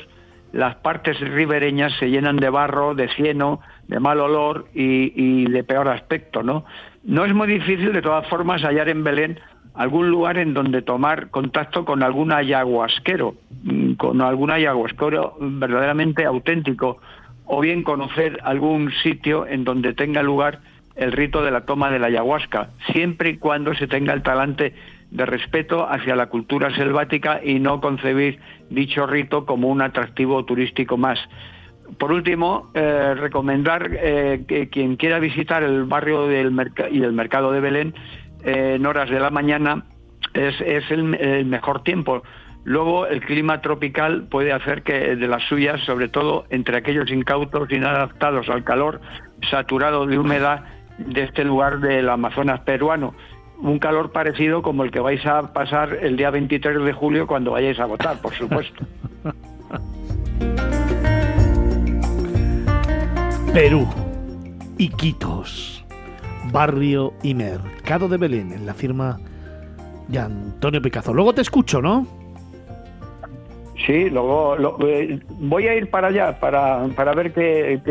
las 0.53 0.75
partes 0.75 1.19
ribereñas 1.19 1.93
se 1.99 2.09
llenan 2.09 2.37
de 2.37 2.49
barro, 2.49 2.93
de 2.93 3.07
cieno, 3.09 3.61
de 3.87 3.99
mal 3.99 4.19
olor 4.19 4.67
y, 4.73 5.13
y, 5.15 5.45
de 5.45 5.63
peor 5.63 5.87
aspecto, 5.87 6.43
¿no? 6.43 6.65
No 7.03 7.25
es 7.25 7.33
muy 7.33 7.47
difícil, 7.47 7.93
de 7.93 8.01
todas 8.01 8.27
formas, 8.27 8.61
hallar 8.61 8.89
en 8.89 9.03
Belén 9.03 9.39
algún 9.73 10.09
lugar 10.09 10.37
en 10.37 10.53
donde 10.53 10.81
tomar 10.81 11.29
contacto 11.29 11.85
con 11.85 12.03
algún 12.03 12.31
ayahuasquero, 12.31 13.35
mm, 13.63 13.93
con 13.93 14.21
algún 14.21 14.51
ayahuasquero 14.51 15.37
verdaderamente 15.39 16.25
auténtico, 16.25 16.97
o 17.45 17.61
bien 17.61 17.83
conocer 17.83 18.39
algún 18.43 18.91
sitio 19.03 19.45
en 19.47 19.63
donde 19.63 19.93
tenga 19.93 20.23
lugar 20.23 20.59
el 20.95 21.11
rito 21.11 21.43
de 21.43 21.51
la 21.51 21.61
toma 21.61 21.89
de 21.89 21.99
la 21.99 22.07
ayahuasca, 22.07 22.69
siempre 22.91 23.31
y 23.31 23.37
cuando 23.37 23.73
se 23.75 23.87
tenga 23.87 24.13
el 24.13 24.23
talante 24.23 24.73
de 25.11 25.25
respeto 25.25 25.87
hacia 25.89 26.15
la 26.15 26.27
cultura 26.27 26.73
selvática 26.73 27.41
y 27.43 27.59
no 27.59 27.81
concebir 27.81 28.39
dicho 28.69 29.05
rito 29.05 29.45
como 29.45 29.67
un 29.67 29.81
atractivo 29.81 30.45
turístico 30.45 30.97
más. 30.97 31.19
Por 31.97 32.13
último, 32.13 32.71
eh, 32.73 33.13
recomendar 33.15 33.89
eh, 33.91 34.45
que 34.47 34.69
quien 34.69 34.95
quiera 34.95 35.19
visitar 35.19 35.63
el 35.63 35.83
barrio 35.83 36.27
del 36.27 36.53
y 36.91 37.03
el 37.03 37.11
mercado 37.11 37.51
de 37.51 37.59
Belén 37.59 37.93
eh, 38.43 38.75
en 38.75 38.85
horas 38.85 39.09
de 39.09 39.19
la 39.19 39.29
mañana 39.29 39.83
es, 40.33 40.55
el, 40.89 41.15
el, 41.15 41.45
mejor 41.45 41.83
tiempo. 41.83 42.23
Luego, 42.63 43.07
el 43.07 43.21
clima 43.21 43.59
tropical 43.59 44.27
puede 44.29 44.53
hacer 44.53 44.83
que 44.83 45.15
de 45.15 45.27
las 45.27 45.43
suyas, 45.43 45.81
sobre 45.81 46.07
todo 46.07 46.45
entre 46.49 46.77
aquellos 46.77 47.11
incautos 47.11 47.69
inadaptados 47.71 48.47
al 48.49 48.63
calor, 48.63 49.01
saturado 49.49 50.05
de 50.05 50.17
humedad, 50.17 50.63
de 51.07 51.23
este 51.23 51.43
lugar 51.43 51.79
del 51.79 52.09
Amazonas 52.09 52.61
peruano. 52.61 53.13
Un 53.59 53.79
calor 53.79 54.11
parecido 54.11 54.61
como 54.61 54.83
el 54.83 54.91
que 54.91 54.99
vais 54.99 55.25
a 55.25 55.53
pasar 55.53 55.97
el 56.01 56.17
día 56.17 56.31
23 56.31 56.83
de 56.83 56.93
julio 56.93 57.27
cuando 57.27 57.51
vayáis 57.51 57.79
a 57.79 57.85
votar, 57.85 58.19
por 58.19 58.33
supuesto. 58.33 58.85
Perú, 63.53 63.87
Iquitos, 64.77 65.85
barrio 66.51 67.13
y 67.21 67.33
mercado 67.35 68.07
de 68.07 68.17
Belén, 68.17 68.53
en 68.53 68.65
la 68.65 68.73
firma 68.73 69.19
de 70.07 70.19
Antonio 70.19 70.81
Picazo. 70.81 71.13
Luego 71.13 71.33
te 71.33 71.41
escucho, 71.41 71.81
¿no? 71.81 72.20
Sí, 73.85 74.09
luego 74.09 74.55
eh, 74.87 75.19
voy 75.39 75.67
a 75.67 75.75
ir 75.75 75.89
para 75.89 76.09
allá 76.09 76.39
para, 76.39 76.85
para 76.95 77.13
ver 77.13 77.33
qué, 77.33 77.81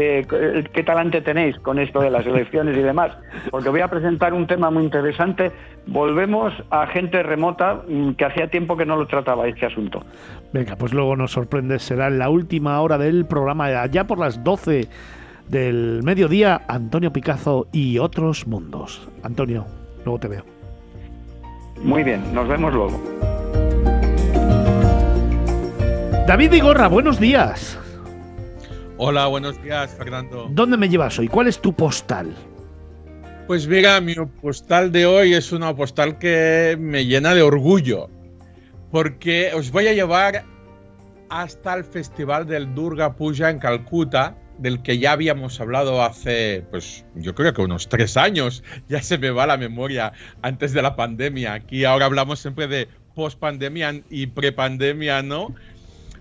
qué, 0.72 0.82
talante 0.84 1.20
tenéis 1.20 1.59
con 1.59 1.78
esto 1.78 2.01
de 2.01 2.11
las 2.11 2.24
elecciones 2.26 2.76
y 2.76 2.80
demás, 2.80 3.12
porque 3.51 3.70
voy 3.70 3.80
a 3.80 3.88
presentar 3.88 4.32
un 4.32 4.47
tema 4.47 4.70
muy 4.70 4.84
interesante. 4.84 5.51
Volvemos 5.86 6.53
a 6.70 6.86
gente 6.86 7.22
remota 7.22 7.82
mm, 7.88 8.12
que 8.12 8.24
hacía 8.24 8.49
tiempo 8.49 8.76
que 8.76 8.86
no 8.86 8.97
lo 8.97 9.07
trataba 9.07 9.49
este 9.49 9.66
asunto. 9.66 10.05
Venga, 10.53 10.76
pues 10.76 10.93
luego 10.93 11.16
nos 11.16 11.32
sorprende, 11.32 11.78
será 11.78 12.07
en 12.07 12.18
la 12.18 12.30
última 12.30 12.80
hora 12.80 12.97
del 12.97 13.24
programa, 13.26 13.66
allá 13.66 14.07
por 14.07 14.18
las 14.18 14.45
12 14.45 14.88
del 15.49 16.03
mediodía, 16.05 16.62
Antonio 16.68 17.12
Picazo 17.12 17.66
y 17.72 17.99
otros 17.99 18.47
mundos. 18.47 19.09
Antonio, 19.24 19.66
luego 20.05 20.20
te 20.20 20.28
veo. 20.28 20.45
Muy 21.82 22.05
bien, 22.05 22.22
nos 22.32 22.47
vemos 22.47 22.72
luego. 22.72 23.39
David 26.31 26.53
Vigorra, 26.53 26.87
buenos 26.87 27.18
días. 27.18 27.76
Hola, 28.99 29.26
buenos 29.26 29.61
días, 29.64 29.93
Fernando. 29.97 30.47
¿Dónde 30.53 30.76
me 30.76 30.89
llevas 30.89 31.18
hoy? 31.18 31.26
¿Cuál 31.26 31.49
es 31.49 31.61
tu 31.61 31.72
postal? 31.72 32.33
Pues 33.49 33.66
mira, 33.66 34.01
mi 34.01 34.14
postal 34.14 34.93
de 34.93 35.07
hoy 35.07 35.35
es 35.35 35.51
una 35.51 35.74
postal 35.74 36.18
que 36.18 36.76
me 36.78 37.05
llena 37.05 37.35
de 37.35 37.43
orgullo, 37.43 38.09
porque 38.93 39.51
os 39.57 39.72
voy 39.72 39.89
a 39.89 39.93
llevar 39.93 40.45
hasta 41.31 41.74
el 41.74 41.83
Festival 41.83 42.47
del 42.47 42.76
Durga 42.76 43.16
Puja 43.16 43.51
en 43.51 43.59
Calcuta, 43.59 44.37
del 44.59 44.83
que 44.83 45.01
ya 45.01 45.11
habíamos 45.11 45.61
hablado 45.61 46.01
hace, 46.01 46.64
pues 46.70 47.05
yo 47.16 47.35
creo 47.35 47.53
que 47.53 47.62
unos 47.62 47.89
tres 47.89 48.16
años, 48.16 48.62
ya 48.89 49.03
se 49.03 49.18
me 49.18 49.31
va 49.31 49.49
la 49.49 49.57
memoria 49.57 50.12
antes 50.43 50.72
de 50.74 50.83
la 50.83 50.95
pandemia. 50.95 51.55
Aquí 51.55 51.85
ahora 51.85 52.07
hablamos 52.07 52.39
siempre 52.39 52.68
de 52.68 52.87
post-pandemia 53.16 54.03
y 54.09 54.28
pre-pandemia, 54.28 55.22
¿no? 55.22 55.55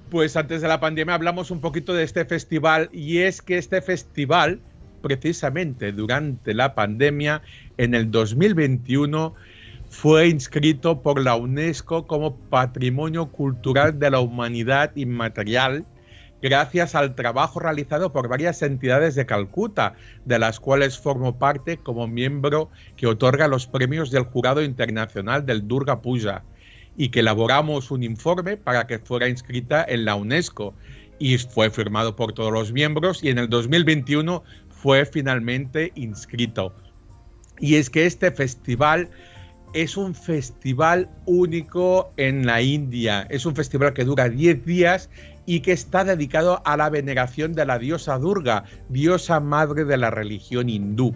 Pues 0.09 0.35
antes 0.35 0.61
de 0.61 0.67
la 0.67 0.79
pandemia 0.79 1.15
hablamos 1.15 1.51
un 1.51 1.61
poquito 1.61 1.93
de 1.93 2.03
este 2.03 2.25
festival 2.25 2.89
y 2.91 3.19
es 3.19 3.41
que 3.41 3.57
este 3.57 3.81
festival, 3.81 4.59
precisamente 5.01 5.91
durante 5.91 6.53
la 6.53 6.75
pandemia, 6.75 7.41
en 7.77 7.93
el 7.93 8.11
2021, 8.11 9.35
fue 9.89 10.27
inscrito 10.27 11.01
por 11.01 11.21
la 11.21 11.35
UNESCO 11.35 12.07
como 12.07 12.35
Patrimonio 12.35 13.27
Cultural 13.27 13.99
de 13.99 14.11
la 14.11 14.19
Humanidad 14.19 14.95
Inmaterial 14.95 15.85
gracias 16.41 16.95
al 16.95 17.15
trabajo 17.15 17.59
realizado 17.59 18.13
por 18.13 18.29
varias 18.29 18.61
entidades 18.61 19.15
de 19.15 19.25
Calcuta, 19.25 19.95
de 20.25 20.39
las 20.39 20.59
cuales 20.59 20.97
formo 20.97 21.37
parte 21.37 21.77
como 21.77 22.07
miembro 22.07 22.69
que 22.95 23.07
otorga 23.07 23.47
los 23.47 23.67
premios 23.67 24.09
del 24.09 24.23
Jurado 24.23 24.63
Internacional 24.63 25.45
del 25.45 25.67
Durga 25.67 26.01
Puja 26.01 26.43
y 26.99 27.09
que 27.09 27.21
elaboramos 27.21 27.91
un 27.91 28.03
informe 28.03 28.57
para 28.57 28.85
que 28.85 28.99
fuera 28.99 29.29
inscrita 29.29 29.85
en 29.87 30.03
la 30.03 30.15
UNESCO 30.15 30.75
y 31.17 31.37
fue 31.37 31.69
firmado 31.69 32.17
por 32.17 32.33
todos 32.33 32.51
los 32.51 32.73
miembros 32.73 33.23
y 33.23 33.29
en 33.29 33.37
el 33.37 33.49
2021 33.49 34.43
fue 34.67 35.05
finalmente 35.05 35.93
inscrito. 35.95 36.75
Y 37.57 37.75
es 37.75 37.89
que 37.89 38.05
este 38.05 38.31
festival 38.31 39.09
es 39.73 39.95
un 39.95 40.13
festival 40.13 41.09
único 41.25 42.11
en 42.17 42.45
la 42.45 42.61
India, 42.61 43.25
es 43.29 43.45
un 43.45 43.55
festival 43.55 43.93
que 43.93 44.03
dura 44.03 44.27
10 44.27 44.65
días 44.65 45.09
y 45.45 45.61
que 45.61 45.71
está 45.71 46.03
dedicado 46.03 46.61
a 46.65 46.75
la 46.75 46.89
veneración 46.89 47.53
de 47.53 47.65
la 47.65 47.79
diosa 47.79 48.17
Durga, 48.17 48.65
diosa 48.89 49.39
madre 49.39 49.85
de 49.85 49.95
la 49.95 50.11
religión 50.11 50.67
hindú. 50.67 51.15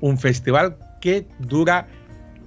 Un 0.00 0.16
festival 0.16 0.78
que 1.02 1.26
dura 1.40 1.88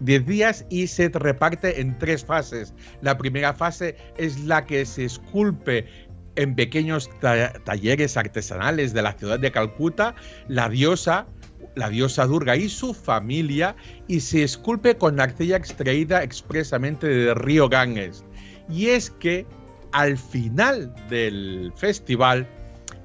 10 0.03 0.25
días 0.25 0.65
y 0.69 0.87
se 0.87 1.09
reparte 1.09 1.81
en 1.81 1.97
tres 1.97 2.25
fases. 2.25 2.73
La 3.01 3.17
primera 3.17 3.53
fase 3.53 3.95
es 4.17 4.39
la 4.41 4.65
que 4.65 4.85
se 4.85 5.05
esculpe 5.05 5.85
en 6.35 6.55
pequeños 6.55 7.09
talleres 7.19 8.17
artesanales 8.17 8.93
de 8.93 9.01
la 9.01 9.13
ciudad 9.13 9.39
de 9.39 9.51
Calcuta 9.51 10.15
la 10.47 10.67
diosa, 10.69 11.27
la 11.75 11.89
diosa 11.89 12.25
Durga 12.25 12.55
y 12.55 12.69
su 12.69 12.93
familia 12.93 13.75
y 14.07 14.19
se 14.19 14.43
esculpe 14.43 14.97
con 14.97 15.17
la 15.17 15.23
arcilla 15.23 15.57
extraída 15.57 16.23
expresamente 16.23 17.07
del 17.07 17.35
río 17.35 17.69
Ganges. 17.69 18.25
Y 18.69 18.87
es 18.87 19.09
que 19.11 19.45
al 19.91 20.17
final 20.17 20.93
del 21.09 21.71
festival 21.75 22.47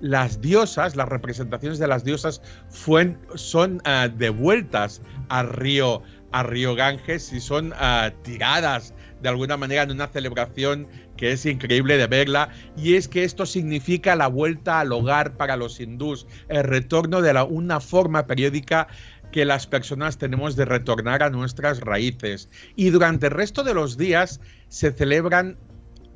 las 0.00 0.40
diosas, 0.40 0.96
las 0.96 1.08
representaciones 1.08 1.78
de 1.78 1.88
las 1.88 2.04
diosas 2.04 2.40
son 2.68 3.82
uh, 3.84 4.08
devueltas 4.16 5.02
al 5.28 5.48
río, 5.50 6.02
al 6.32 6.46
río 6.46 6.74
Ganges 6.74 7.32
y 7.32 7.40
son 7.40 7.72
uh, 7.72 8.10
tiradas 8.22 8.94
de 9.22 9.28
alguna 9.28 9.56
manera 9.56 9.82
en 9.82 9.90
una 9.90 10.08
celebración 10.08 10.86
que 11.16 11.32
es 11.32 11.44
increíble 11.46 11.96
de 11.98 12.06
verla, 12.06 12.50
y 12.76 12.94
es 12.94 13.08
que 13.08 13.24
esto 13.24 13.44
significa 13.44 14.14
la 14.14 14.28
vuelta 14.28 14.78
al 14.78 14.92
hogar 14.92 15.36
para 15.36 15.56
los 15.56 15.80
hindús, 15.80 16.28
el 16.48 16.62
retorno 16.62 17.20
de 17.20 17.32
la, 17.32 17.42
una 17.42 17.80
forma 17.80 18.26
periódica 18.26 18.86
que 19.32 19.44
las 19.44 19.66
personas 19.66 20.18
tenemos 20.18 20.56
de 20.56 20.64
retornar 20.64 21.22
a 21.22 21.30
nuestras 21.30 21.80
raíces. 21.80 22.48
Y 22.76 22.90
durante 22.90 23.26
el 23.26 23.32
resto 23.32 23.64
de 23.64 23.74
los 23.74 23.98
días 23.98 24.40
se 24.68 24.92
celebran 24.92 25.58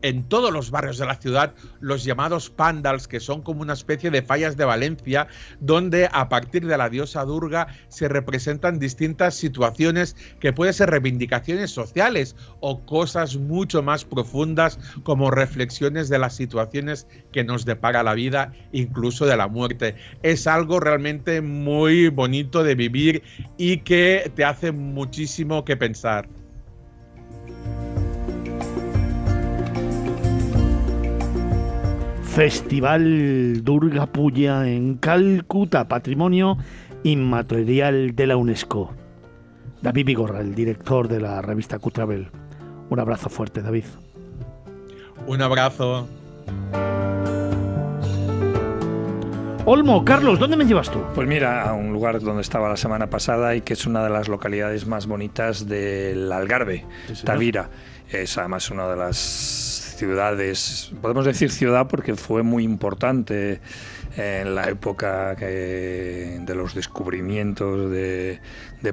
en 0.02 0.28
todos 0.28 0.52
los 0.52 0.70
barrios 0.70 0.98
de 0.98 1.06
la 1.06 1.14
ciudad 1.14 1.54
los 1.80 2.04
llamados 2.04 2.50
pandals, 2.50 3.08
que 3.08 3.20
son 3.20 3.42
como 3.42 3.62
una 3.62 3.72
especie 3.72 4.10
de 4.10 4.22
fallas 4.22 4.56
de 4.56 4.64
Valencia, 4.64 5.28
donde 5.60 6.08
a 6.12 6.28
partir 6.28 6.66
de 6.66 6.76
la 6.76 6.90
diosa 6.90 7.24
Durga 7.24 7.68
se 7.88 8.08
representan 8.08 8.78
distintas 8.78 9.34
situaciones 9.34 10.16
que 10.40 10.52
pueden 10.52 10.74
ser 10.74 10.90
reivindicaciones 10.90 11.70
sociales 11.70 12.36
o 12.60 12.84
cosas 12.84 13.36
mucho 13.36 13.82
más 13.82 14.04
profundas 14.04 14.78
como 15.02 15.30
reflexiones 15.30 16.08
de 16.08 16.18
las 16.18 16.34
situaciones 16.34 17.06
que 17.32 17.44
nos 17.44 17.64
depara 17.64 18.02
la 18.02 18.14
vida, 18.14 18.52
incluso 18.72 19.26
de 19.26 19.36
la 19.36 19.48
muerte. 19.48 19.94
Es 20.22 20.46
algo 20.46 20.80
realmente 20.80 21.40
muy 21.40 22.08
bonito 22.08 22.62
de 22.62 22.74
vivir 22.74 23.22
y 23.56 23.78
que 23.78 24.30
te 24.34 24.44
hace 24.44 24.72
muchísimo 24.72 25.64
que 25.64 25.76
pensar. 25.76 26.41
Festival 32.34 33.62
Durga 33.62 34.06
Puya 34.06 34.66
en 34.66 34.94
Calcuta, 34.94 35.86
Patrimonio 35.86 36.56
Inmaterial 37.02 38.16
de 38.16 38.26
la 38.26 38.38
UNESCO. 38.38 38.90
David 39.82 40.06
Vigorra, 40.06 40.40
el 40.40 40.54
director 40.54 41.08
de 41.08 41.20
la 41.20 41.42
revista 41.42 41.78
Cutravel. 41.78 42.30
Un 42.88 42.98
abrazo 42.98 43.28
fuerte, 43.28 43.60
David. 43.60 43.84
Un 45.26 45.42
abrazo. 45.42 46.08
Olmo, 49.66 50.02
Carlos, 50.02 50.38
¿dónde 50.38 50.56
me 50.56 50.64
llevas 50.64 50.90
tú? 50.90 51.00
Pues 51.14 51.28
mira, 51.28 51.68
a 51.68 51.74
un 51.74 51.92
lugar 51.92 52.18
donde 52.18 52.40
estaba 52.40 52.70
la 52.70 52.78
semana 52.78 53.10
pasada 53.10 53.54
y 53.54 53.60
que 53.60 53.74
es 53.74 53.84
una 53.84 54.02
de 54.02 54.08
las 54.08 54.28
localidades 54.28 54.86
más 54.86 55.06
bonitas 55.06 55.68
del 55.68 56.32
Algarve, 56.32 56.86
Tavira. 57.24 57.68
Es 58.10 58.38
además 58.38 58.70
una 58.70 58.88
de 58.88 58.96
las 58.96 59.81
ciudades, 59.94 60.92
podemos 61.00 61.24
decir 61.24 61.50
ciudad 61.50 61.88
porque 61.88 62.14
fue 62.16 62.42
muy 62.42 62.64
importante 62.64 63.60
en 64.16 64.54
la 64.54 64.68
época 64.68 65.34
de 65.34 66.52
los 66.54 66.74
descubrimientos 66.74 67.90
de, 67.90 68.40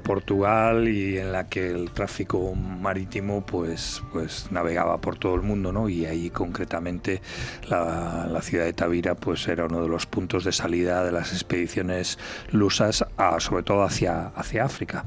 Portugal 0.04 0.88
y 0.88 1.18
en 1.18 1.32
la 1.32 1.50
que 1.50 1.72
el 1.72 1.92
tráfico 1.92 2.54
marítimo 2.54 3.44
pues, 3.46 4.04
pues 4.14 4.48
navegaba 4.52 5.02
por 5.02 5.18
todo 5.18 5.34
el 5.36 5.42
mundo, 5.42 5.74
¿no? 5.74 5.90
Y 5.90 6.06
ahí 6.06 6.30
concretamente 6.30 7.22
la, 7.68 8.40
ciudad 8.42 8.66
de 8.66 8.74
Tavira 8.74 9.16
pues 9.16 9.48
era 9.48 9.66
uno 9.66 9.82
de 9.82 9.90
los 9.90 10.06
puntos 10.06 10.44
de 10.44 10.52
salida 10.52 11.04
de 11.04 11.12
las 11.12 11.34
expediciones 11.34 12.20
lusas, 12.52 13.04
sobre 13.40 13.64
todo 13.64 13.84
hacia, 13.84 14.28
hacia 14.28 14.64
África 14.64 15.06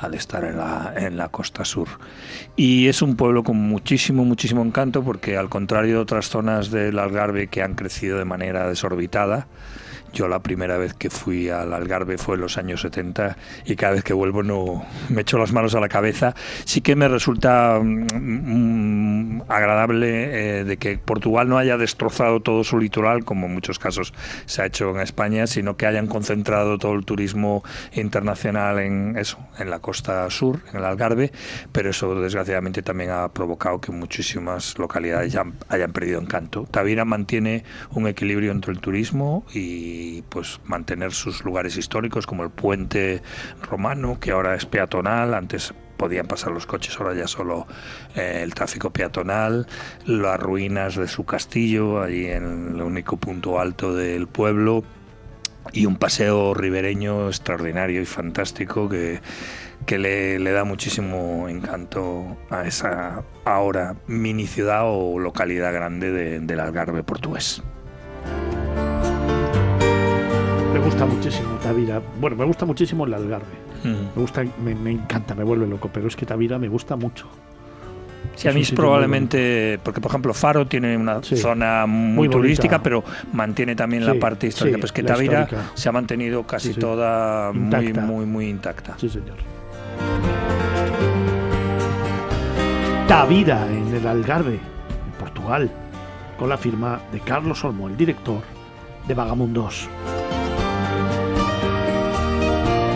al 0.00 0.14
estar 0.14 0.44
en 0.44 0.56
la, 0.56 0.92
en 0.96 1.16
la 1.16 1.28
costa 1.28 1.64
sur. 1.64 1.88
Y 2.56 2.88
es 2.88 3.02
un 3.02 3.16
pueblo 3.16 3.44
con 3.44 3.56
muchísimo, 3.56 4.24
muchísimo 4.24 4.62
encanto 4.62 5.02
porque 5.02 5.36
al 5.36 5.48
contrario 5.48 5.94
de 5.94 6.00
otras 6.00 6.28
zonas 6.28 6.70
del 6.70 6.98
Algarve 6.98 7.48
que 7.48 7.62
han 7.62 7.74
crecido 7.74 8.18
de 8.18 8.24
manera 8.24 8.68
desorbitada, 8.68 9.46
yo 10.12 10.28
la 10.28 10.40
primera 10.40 10.76
vez 10.76 10.94
que 10.94 11.10
fui 11.10 11.48
al 11.48 11.72
Algarve 11.72 12.18
fue 12.18 12.36
en 12.36 12.42
los 12.42 12.58
años 12.58 12.80
70 12.82 13.36
y 13.64 13.76
cada 13.76 13.94
vez 13.94 14.04
que 14.04 14.12
vuelvo 14.12 14.42
no 14.42 14.84
me 15.08 15.22
echo 15.22 15.38
las 15.38 15.52
manos 15.52 15.74
a 15.74 15.80
la 15.80 15.88
cabeza. 15.88 16.34
Sí 16.64 16.80
que 16.80 16.96
me 16.96 17.08
resulta 17.08 17.80
mm, 17.82 18.06
mm, 18.14 19.42
agradable 19.48 20.60
eh, 20.60 20.64
de 20.64 20.76
que 20.76 20.98
Portugal 20.98 21.48
no 21.48 21.58
haya 21.58 21.76
destrozado 21.76 22.40
todo 22.40 22.64
su 22.64 22.78
litoral, 22.78 23.24
como 23.24 23.46
en 23.46 23.54
muchos 23.54 23.78
casos 23.78 24.12
se 24.46 24.62
ha 24.62 24.66
hecho 24.66 24.90
en 24.90 25.00
España, 25.00 25.46
sino 25.46 25.76
que 25.76 25.86
hayan 25.86 26.06
concentrado 26.06 26.78
todo 26.78 26.94
el 26.94 27.04
turismo 27.04 27.62
internacional 27.92 28.78
en 28.78 29.16
eso, 29.16 29.38
en 29.58 29.70
la 29.70 29.78
costa 29.78 30.28
sur, 30.30 30.60
en 30.70 30.78
el 30.78 30.84
Algarve, 30.84 31.32
pero 31.72 31.90
eso 31.90 32.14
desgraciadamente 32.20 32.82
también 32.82 33.10
ha 33.10 33.28
provocado 33.28 33.80
que 33.80 33.92
muchísimas 33.92 34.78
localidades 34.78 35.32
ya 35.32 35.44
hayan 35.68 35.92
perdido 35.92 36.20
encanto. 36.20 36.66
Tavira 36.70 37.04
mantiene 37.04 37.64
un 37.92 38.06
equilibrio 38.06 38.52
entre 38.52 38.72
el 38.72 38.80
turismo 38.80 39.44
y 39.52 39.99
y 40.00 40.22
pues 40.22 40.60
mantener 40.64 41.12
sus 41.12 41.44
lugares 41.44 41.76
históricos 41.76 42.26
como 42.26 42.42
el 42.42 42.50
puente 42.50 43.22
romano 43.62 44.18
que 44.18 44.32
ahora 44.32 44.54
es 44.54 44.66
peatonal. 44.66 45.34
Antes 45.34 45.74
podían 45.96 46.26
pasar 46.26 46.52
los 46.52 46.66
coches, 46.66 46.98
ahora 46.98 47.14
ya 47.14 47.26
solo 47.26 47.66
eh, 48.16 48.40
el 48.42 48.54
tráfico 48.54 48.90
peatonal, 48.90 49.66
las 50.06 50.40
ruinas 50.40 50.96
de 50.96 51.06
su 51.06 51.24
castillo, 51.24 52.02
allí 52.02 52.26
en 52.26 52.74
el 52.74 52.82
único 52.82 53.18
punto 53.18 53.60
alto 53.60 53.94
del 53.94 54.26
pueblo, 54.26 54.82
y 55.72 55.84
un 55.84 55.96
paseo 55.96 56.54
ribereño 56.54 57.28
extraordinario 57.28 58.00
y 58.00 58.06
fantástico 58.06 58.88
que, 58.88 59.20
que 59.86 59.98
le, 59.98 60.38
da 60.50 60.64
muchísimo 60.64 61.48
encanto 61.48 62.38
a 62.48 62.66
esa 62.66 63.22
ahora 63.44 63.96
mini 64.06 64.46
ciudad 64.46 64.84
o 64.84 65.18
localidad 65.18 65.72
grande 65.72 66.40
del 66.40 66.60
Algarve 66.60 67.02
portugués. 67.02 67.62
Gusta 70.90 71.06
muchísimo 71.06 71.50
Tavira. 71.62 72.02
Bueno, 72.20 72.36
me 72.36 72.44
gusta 72.44 72.66
muchísimo 72.66 73.06
el 73.06 73.14
Algarve. 73.14 73.46
Mm. 73.84 74.16
Me 74.16 74.22
gusta, 74.22 74.44
me, 74.62 74.90
encanta, 74.90 75.34
me 75.34 75.44
vuelve 75.44 75.66
loco, 75.66 75.88
pero 75.92 76.08
es 76.08 76.16
que 76.16 76.26
Tavira 76.26 76.58
me 76.58 76.68
gusta 76.68 76.96
mucho. 76.96 77.28
Sí, 78.34 78.48
a 78.48 78.52
mí 78.52 78.60
es 78.60 78.72
probablemente, 78.72 79.78
porque 79.82 80.00
por 80.00 80.10
ejemplo 80.10 80.34
Faro 80.34 80.66
tiene 80.66 80.96
una 80.96 81.22
zona 81.22 81.86
muy, 81.86 82.28
turística, 82.28 82.82
pero 82.82 83.02
mantiene 83.32 83.74
también 83.74 84.04
la 84.04 84.14
parte 84.14 84.48
histórica. 84.48 84.78
pues 84.78 84.92
que 84.92 85.02
Tavira 85.02 85.48
se 85.74 85.88
ha 85.88 85.92
mantenido 85.92 86.42
casi 86.44 86.74
toda 86.74 87.52
muy, 87.52 87.92
muy, 87.92 88.26
muy 88.26 88.48
intacta. 88.48 88.96
Sí, 88.98 89.08
señor. 89.08 89.36
Tavira 93.06 93.66
en 93.70 93.94
el 93.94 94.06
Algarve, 94.06 94.54
en 94.54 95.18
Portugal, 95.18 95.70
con 96.38 96.48
la 96.48 96.58
firma 96.58 97.00
de 97.12 97.20
Carlos 97.20 97.64
Olmo, 97.64 97.88
el 97.88 97.96
director 97.96 98.42
de 99.08 99.14
Vagamundos. 99.14 99.88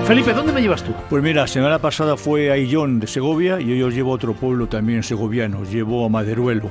Felipe, 0.06 0.34
¿dónde 0.34 0.52
me 0.52 0.60
llevas 0.60 0.82
tú? 0.84 0.92
Pues 1.08 1.22
mira, 1.22 1.46
semana 1.46 1.78
pasada 1.78 2.18
fue 2.18 2.50
a 2.50 2.58
Illón 2.58 3.00
de 3.00 3.06
Segovia 3.06 3.58
y 3.58 3.72
hoy 3.72 3.82
os 3.82 3.94
llevo 3.94 4.12
a 4.12 4.14
otro 4.16 4.34
pueblo 4.34 4.66
también 4.66 5.02
segoviano, 5.02 5.60
os 5.60 5.72
llevo 5.72 6.04
a 6.04 6.10
Maderuelo. 6.10 6.68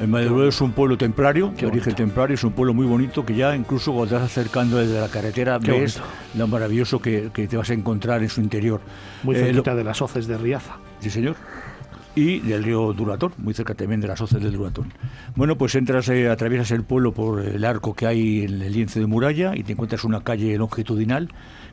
El 0.00 0.08
Maderuelo 0.08 0.48
es 0.48 0.60
un 0.60 0.72
pueblo 0.72 0.98
templario, 0.98 1.52
de 1.56 1.66
origen 1.66 1.94
templario, 1.94 2.34
es 2.34 2.42
un 2.42 2.50
pueblo 2.50 2.74
muy 2.74 2.84
bonito 2.84 3.24
que 3.24 3.36
ya 3.36 3.54
incluso 3.54 3.92
cuando 3.92 4.16
estás 4.16 4.30
acercando 4.32 4.78
desde 4.78 5.00
la 5.00 5.08
carretera 5.08 5.58
ves 5.58 6.00
lo 6.36 6.48
maravilloso 6.48 7.00
que, 7.00 7.30
te 7.30 7.56
vas 7.56 7.70
a 7.70 7.74
encontrar 7.74 8.22
en 8.22 8.28
su 8.28 8.40
interior. 8.40 8.80
Muy 9.22 9.36
eh, 9.36 9.38
cerquita 9.38 9.76
de 9.76 9.84
las 9.84 10.02
hoces 10.02 10.26
de 10.26 10.36
Riaza. 10.36 10.78
Sí, 10.98 11.10
señor 11.10 11.36
y 12.16 12.40
del 12.40 12.64
río 12.64 12.92
Duratón, 12.92 13.32
muy 13.38 13.54
cerca 13.54 13.74
también 13.74 14.00
de 14.00 14.08
las 14.08 14.20
hoces 14.20 14.42
del 14.42 14.52
Duratón. 14.52 14.92
Bueno, 15.36 15.56
pues 15.56 15.76
entras, 15.76 16.08
eh, 16.08 16.28
atraviesas 16.28 16.72
el 16.72 16.82
pueblo 16.82 17.12
por 17.12 17.40
el 17.40 17.64
arco 17.64 17.94
que 17.94 18.06
hay 18.06 18.42
en 18.42 18.60
el 18.60 18.72
lienzo 18.72 18.98
de 18.98 19.06
muralla 19.06 19.54
y 19.54 19.62
te 19.62 19.72
encuentras 19.72 20.02
una 20.02 20.22
calle 20.22 20.58
longitudinal 20.58 21.28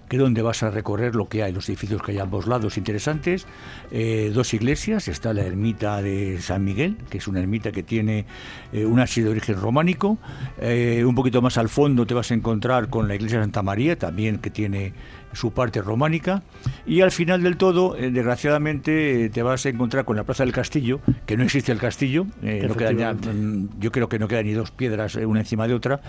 que 0.10 0.18
donde 0.18 0.42
vas 0.42 0.64
a 0.64 0.70
recorrer 0.70 1.16
lo 1.16 1.28
que 1.28 1.44
hay, 1.44 1.52
los 1.52 1.68
edificios 1.70 2.02
que 2.02 2.12
hay 2.12 2.20
a 2.20 2.24
ambos 2.24 2.48
lados 2.48 2.78
interesantes, 2.78 3.48
eh, 3.92 4.32
dos 4.34 4.54
iglesias, 4.54 5.08
está 5.08 5.34
la 5.34 5.44
ermita 5.44 6.02
de 6.02 6.40
San 6.42 6.64
Miguel, 6.64 6.98
que 7.10 7.18
es 7.18 7.28
una 7.28 7.40
ermita 7.40 7.72
que 7.72 7.84
tiene 7.84 8.26
eh, 8.72 8.86
un 8.86 9.00
ábside 9.00 9.26
de 9.26 9.32
origen 9.32 9.60
románico, 9.60 10.18
eh, 10.60 11.04
un 11.06 11.16
poquito 11.16 11.42
más 11.42 11.58
al 11.58 11.70
fondo 11.70 12.06
te 12.06 12.14
vas 12.14 12.32
a 12.32 12.34
encontrar 12.34 12.90
con 12.90 13.08
la 13.08 13.16
iglesia 13.16 13.40
de 13.40 13.46
Santa 13.46 13.64
María, 13.64 13.98
también 13.98 14.38
que 14.40 14.50
tiene 14.50 14.94
su 15.34 15.52
parte 15.52 15.82
románica, 15.82 16.44
y 16.86 17.02
al 17.02 17.12
final 17.12 17.44
del 17.44 17.58
todo, 17.58 17.96
eh, 17.98 18.12
desgraciadamente, 18.12 19.26
eh, 19.26 19.30
te 19.30 19.44
vas 19.44 19.66
a 19.66 19.70
encontrar 19.70 20.06
con 20.06 20.16
la 20.16 20.24
Plaza 20.24 20.44
del 20.44 20.54
Castillo, 20.54 21.00
que 21.26 21.38
no 21.38 21.44
existe 21.44 21.72
el 21.72 21.78
castillo, 21.78 22.26
eh, 22.42 22.68
mm, 22.68 23.80
yo 23.80 23.92
creo 23.92 24.10
que 24.10 24.20
no 24.20 24.28
quedan 24.28 24.46
ni 24.46 24.54
dos 24.54 24.72
piedras 24.72 25.16
una 25.16 25.42
encima 25.42 25.68
de 25.68 25.74
otra, 25.74 26.02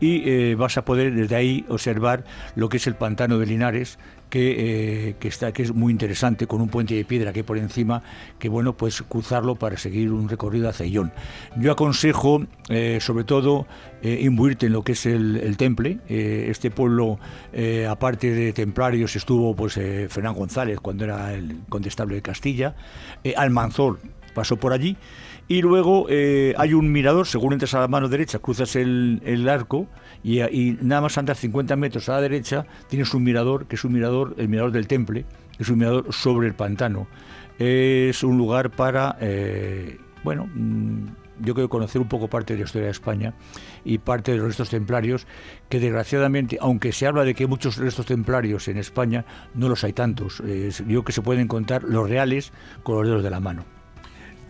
y 0.00 0.54
vas 0.54 0.76
a 0.78 0.84
poder 0.84 1.14
desde 1.14 1.36
ahí 1.36 1.64
observar 1.68 2.24
lo 2.56 2.68
que 2.68 2.76
es 2.76 2.86
el 2.86 2.94
pantano 2.94 3.38
de 3.38 3.46
Linares, 3.46 3.98
que, 4.32 5.14
que, 5.20 5.28
está, 5.28 5.52
que 5.52 5.62
es 5.62 5.74
muy 5.74 5.92
interesante, 5.92 6.46
con 6.46 6.62
un 6.62 6.70
puente 6.70 6.94
de 6.94 7.04
piedra 7.04 7.34
que 7.34 7.44
por 7.44 7.58
encima, 7.58 8.02
que 8.38 8.48
bueno, 8.48 8.74
pues 8.74 9.02
cruzarlo 9.02 9.56
para 9.56 9.76
seguir 9.76 10.10
un 10.10 10.26
recorrido 10.26 10.70
hacia 10.70 10.86
Illón. 10.86 11.12
Yo 11.56 11.70
aconsejo, 11.70 12.46
sobre 13.00 13.24
todo, 13.24 13.66
imbuirte 14.02 14.66
en 14.66 14.72
lo 14.72 14.82
que 14.82 14.92
es 14.92 15.04
el, 15.04 15.54
temple. 15.58 15.98
este 16.08 16.70
pueblo, 16.70 17.18
aparte 17.90 18.32
de 18.32 18.54
templarios, 18.54 19.16
estuvo 19.16 19.54
pues 19.54 19.74
Fernán 20.08 20.34
González 20.34 20.80
cuando 20.80 21.04
era 21.04 21.34
el 21.34 21.60
condestable 21.68 22.14
de 22.14 22.22
Castilla, 22.22 22.74
Almanzor 23.36 23.98
pasó 24.32 24.56
por 24.56 24.72
allí 24.72 24.96
Y 25.48 25.62
luego 25.62 26.06
eh, 26.08 26.54
hay 26.56 26.74
un 26.74 26.90
mirador, 26.90 27.26
según 27.26 27.52
entras 27.52 27.74
a 27.74 27.80
la 27.80 27.88
mano 27.88 28.08
derecha, 28.08 28.38
cruzas 28.38 28.76
el, 28.76 29.20
el 29.24 29.48
arco 29.48 29.86
y, 30.22 30.40
y 30.40 30.78
nada 30.80 31.02
más 31.02 31.18
andas 31.18 31.38
50 31.38 31.76
metros 31.76 32.08
a 32.08 32.12
la 32.12 32.20
derecha, 32.20 32.66
tienes 32.88 33.12
un 33.14 33.24
mirador, 33.24 33.66
que 33.66 33.76
es 33.76 33.84
un 33.84 33.92
mirador, 33.92 34.34
el 34.38 34.48
mirador 34.48 34.72
del 34.72 34.86
Temple, 34.86 35.24
que 35.56 35.62
es 35.62 35.68
un 35.68 35.78
mirador 35.78 36.12
sobre 36.12 36.48
el 36.48 36.54
pantano. 36.54 37.06
Es 37.58 38.22
un 38.22 38.38
lugar 38.38 38.70
para, 38.70 39.16
eh, 39.20 39.98
bueno, 40.24 40.48
mm, 40.52 41.06
yo 41.40 41.54
creo 41.54 41.68
conocer 41.68 42.00
un 42.00 42.08
poco 42.08 42.28
parte 42.28 42.54
de 42.54 42.60
la 42.60 42.64
historia 42.64 42.86
de 42.86 42.92
España 42.92 43.34
y 43.84 43.98
parte 43.98 44.32
de 44.32 44.38
los 44.38 44.46
restos 44.46 44.70
templarios, 44.70 45.26
que 45.68 45.80
desgraciadamente, 45.80 46.58
aunque 46.60 46.92
se 46.92 47.06
habla 47.06 47.24
de 47.24 47.34
que 47.34 47.44
hay 47.44 47.48
muchos 47.48 47.76
restos 47.76 48.06
templarios 48.06 48.68
en 48.68 48.78
España, 48.78 49.24
no 49.54 49.68
los 49.68 49.84
hay 49.84 49.92
tantos. 49.92 50.38
Yo 50.38 50.84
creo 50.86 51.04
que 51.04 51.12
se 51.12 51.22
pueden 51.22 51.48
contar 51.48 51.82
los 51.84 52.08
reales 52.08 52.52
con 52.82 52.96
los 52.96 53.06
dedos 53.06 53.22
de 53.22 53.30
la 53.30 53.40
mano. 53.40 53.81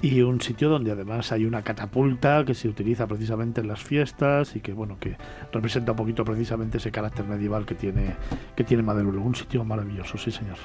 Y 0.03 0.21
un 0.23 0.41
sitio 0.41 0.69
donde 0.69 0.91
además 0.91 1.31
hay 1.31 1.45
una 1.45 1.63
catapulta 1.63 2.45
que 2.45 2.55
se 2.55 2.69
utiliza 2.69 3.07
precisamente 3.07 3.61
en 3.61 3.69
las 3.69 3.85
fiestas 3.85 4.57
y 4.57 4.61
que 4.61 4.73
bueno 4.73 4.99
que 4.99 5.17
representa 5.53 5.93
un 5.93 5.97
poquito 5.97 6.25
precisamente 6.25 6.79
ese 6.79 6.91
carácter 6.91 7.25
medieval 7.25 7.65
que 7.65 7.77
tiene 7.77 8.17
que 8.57 8.65
tiene 8.65 8.83
Maderuelo. 8.83 9.23
Un 9.23 9.37
sitio 9.37 9.65
maravilloso, 9.65 10.19
sí 10.19 10.33
señor. 10.33 10.57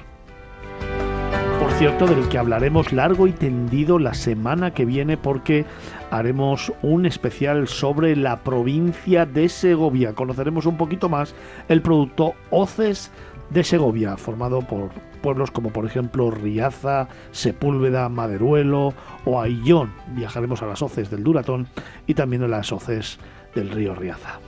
Por 1.60 1.72
cierto, 1.74 2.08
del 2.08 2.28
que 2.30 2.38
hablaremos 2.40 2.94
largo 2.94 3.28
y 3.28 3.32
tendido 3.32 4.00
la 4.00 4.16
semana 4.16 4.74
que 4.74 4.86
viene 4.86 5.18
porque 5.18 5.66
haremos 6.10 6.72
un 6.82 7.06
especial 7.06 7.68
sobre 7.68 8.16
la 8.16 8.44
provincia 8.44 9.26
de 9.26 9.50
Segovia. 9.50 10.14
Conoceremos 10.14 10.66
un 10.66 10.78
poquito 10.78 11.10
más 11.10 11.36
el 11.68 11.82
producto 11.82 12.34
Hoces 12.50 13.12
de 13.50 13.64
Segovia, 13.64 14.18
formado 14.18 14.62
por 14.62 14.90
pueblos 15.22 15.52
como 15.52 15.72
por 15.72 15.86
ejemplo 15.86 16.32
Riaza, 16.32 17.08
Sepúlveda, 17.32 18.10
Maderuelo 18.10 18.94
o 19.26 19.42
Aillón. 19.42 19.94
Viajaremos 20.16 20.62
a 20.62 20.68
las 20.68 20.82
hoces 20.82 21.10
del 21.10 21.24
Duratón 21.24 21.68
y 22.06 22.14
también 22.14 22.44
a 22.44 22.48
las 22.48 22.72
hoces 22.72 23.20
del 23.56 23.70
río 23.70 23.96
Riaza. 23.96 24.40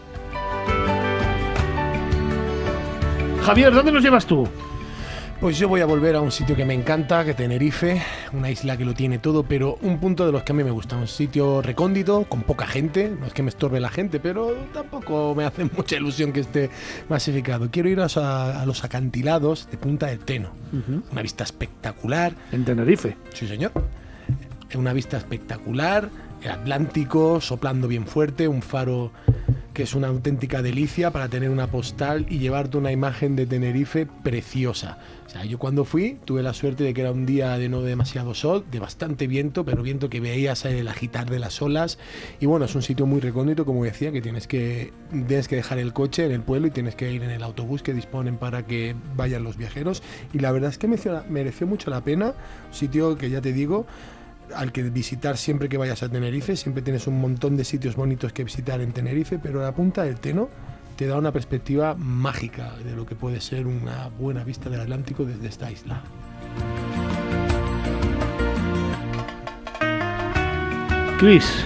Javier, 3.41 3.73
¿dónde 3.73 3.91
nos 3.91 4.03
llevas 4.03 4.25
tú? 4.25 4.47
Pues 5.39 5.57
yo 5.57 5.69
voy 5.69 5.79
a 5.79 5.85
volver 5.85 6.17
a 6.17 6.21
un 6.21 6.33
sitio 6.33 6.53
que 6.53 6.65
me 6.65 6.73
encanta, 6.73 7.23
que 7.23 7.33
Tenerife, 7.33 8.01
una 8.33 8.51
isla 8.51 8.75
que 8.75 8.83
lo 8.83 8.93
tiene 8.93 9.19
todo, 9.19 9.43
pero 9.43 9.77
un 9.81 9.97
punto 9.97 10.25
de 10.25 10.33
los 10.33 10.43
que 10.43 10.51
a 10.51 10.55
mí 10.55 10.65
me 10.65 10.71
gusta, 10.71 10.97
un 10.97 11.07
sitio 11.07 11.61
recóndito, 11.61 12.25
con 12.27 12.41
poca 12.41 12.67
gente, 12.67 13.09
no 13.09 13.25
es 13.25 13.31
que 13.31 13.41
me 13.41 13.47
estorbe 13.47 13.79
la 13.79 13.87
gente, 13.87 14.19
pero 14.19 14.53
tampoco 14.73 15.33
me 15.35 15.45
hace 15.45 15.63
mucha 15.77 15.95
ilusión 15.95 16.33
que 16.33 16.41
esté 16.41 16.69
masificado. 17.07 17.69
Quiero 17.71 17.87
ir 17.87 18.01
a, 18.01 18.61
a 18.61 18.65
los 18.65 18.83
acantilados 18.83 19.69
de 19.71 19.77
Punta 19.77 20.07
del 20.07 20.19
Teno, 20.19 20.49
una 21.09 21.21
vista 21.21 21.45
espectacular. 21.45 22.33
En 22.51 22.65
Tenerife. 22.65 23.15
Sí, 23.33 23.47
señor. 23.47 23.71
Una 24.75 24.91
vista 24.91 25.15
espectacular, 25.15 26.09
el 26.43 26.51
Atlántico 26.51 27.39
soplando 27.39 27.87
bien 27.87 28.05
fuerte, 28.05 28.49
un 28.49 28.61
faro 28.61 29.13
que 29.79 29.83
es 29.83 29.95
una 29.95 30.09
auténtica 30.09 30.61
delicia 30.61 31.09
para 31.11 31.29
tener 31.29 31.49
una 31.49 31.67
postal 31.67 32.25
y 32.27 32.39
llevarte 32.39 32.75
una 32.75 32.91
imagen 32.91 33.37
de 33.37 33.45
Tenerife 33.45 34.05
preciosa. 34.05 34.97
O 35.25 35.29
sea, 35.29 35.45
yo 35.45 35.57
cuando 35.57 35.85
fui 35.85 36.17
tuve 36.25 36.43
la 36.43 36.53
suerte 36.53 36.83
de 36.83 36.93
que 36.93 36.99
era 36.99 37.13
un 37.13 37.25
día 37.25 37.57
de 37.57 37.69
no 37.69 37.81
demasiado 37.81 38.33
sol, 38.33 38.65
de 38.69 38.79
bastante 38.79 39.25
viento, 39.25 39.63
pero 39.63 39.81
viento 39.81 40.09
que 40.09 40.19
veías 40.19 40.65
el 40.65 40.85
agitar 40.89 41.29
de 41.29 41.39
las 41.39 41.61
olas. 41.61 41.97
Y 42.41 42.45
bueno, 42.45 42.65
es 42.65 42.75
un 42.75 42.81
sitio 42.81 43.05
muy 43.05 43.21
recóndito, 43.21 43.63
como 43.63 43.85
decía, 43.85 44.11
que 44.11 44.21
tienes 44.21 44.47
que, 44.47 44.91
tienes 45.11 45.47
que 45.47 45.55
dejar 45.55 45.79
el 45.79 45.93
coche 45.93 46.25
en 46.25 46.33
el 46.33 46.41
pueblo 46.41 46.67
y 46.67 46.71
tienes 46.71 46.95
que 46.95 47.13
ir 47.13 47.23
en 47.23 47.29
el 47.29 47.41
autobús 47.41 47.81
que 47.81 47.93
disponen 47.93 48.35
para 48.35 48.65
que 48.65 48.97
vayan 49.15 49.45
los 49.45 49.55
viajeros. 49.55 50.03
Y 50.33 50.39
la 50.39 50.51
verdad 50.51 50.71
es 50.71 50.77
que 50.77 50.89
mereció, 50.89 51.67
mucho 51.67 51.89
la 51.89 52.03
pena. 52.03 52.33
Un 52.67 52.73
sitio 52.73 53.17
que 53.17 53.29
ya 53.29 53.39
te 53.39 53.53
digo, 53.53 53.87
al 54.55 54.71
que 54.71 54.83
visitar 54.83 55.37
siempre 55.37 55.69
que 55.69 55.77
vayas 55.77 56.03
a 56.03 56.09
Tenerife. 56.09 56.55
Siempre 56.55 56.81
tienes 56.81 57.07
un 57.07 57.19
montón 57.19 57.57
de 57.57 57.63
sitios 57.63 57.95
bonitos 57.95 58.33
que 58.33 58.43
visitar 58.43 58.81
en 58.81 58.91
Tenerife, 58.91 59.39
pero 59.39 59.61
la 59.61 59.73
punta 59.73 60.03
del 60.03 60.19
Teno 60.19 60.49
te 60.95 61.07
da 61.07 61.17
una 61.17 61.31
perspectiva 61.31 61.95
mágica 61.95 62.73
de 62.83 62.93
lo 62.93 63.05
que 63.05 63.15
puede 63.15 63.39
ser 63.39 63.67
una 63.67 64.09
buena 64.09 64.43
vista 64.43 64.69
del 64.69 64.81
Atlántico 64.81 65.23
desde 65.23 65.47
esta 65.47 65.71
isla. 65.71 66.01
Chris, 71.19 71.65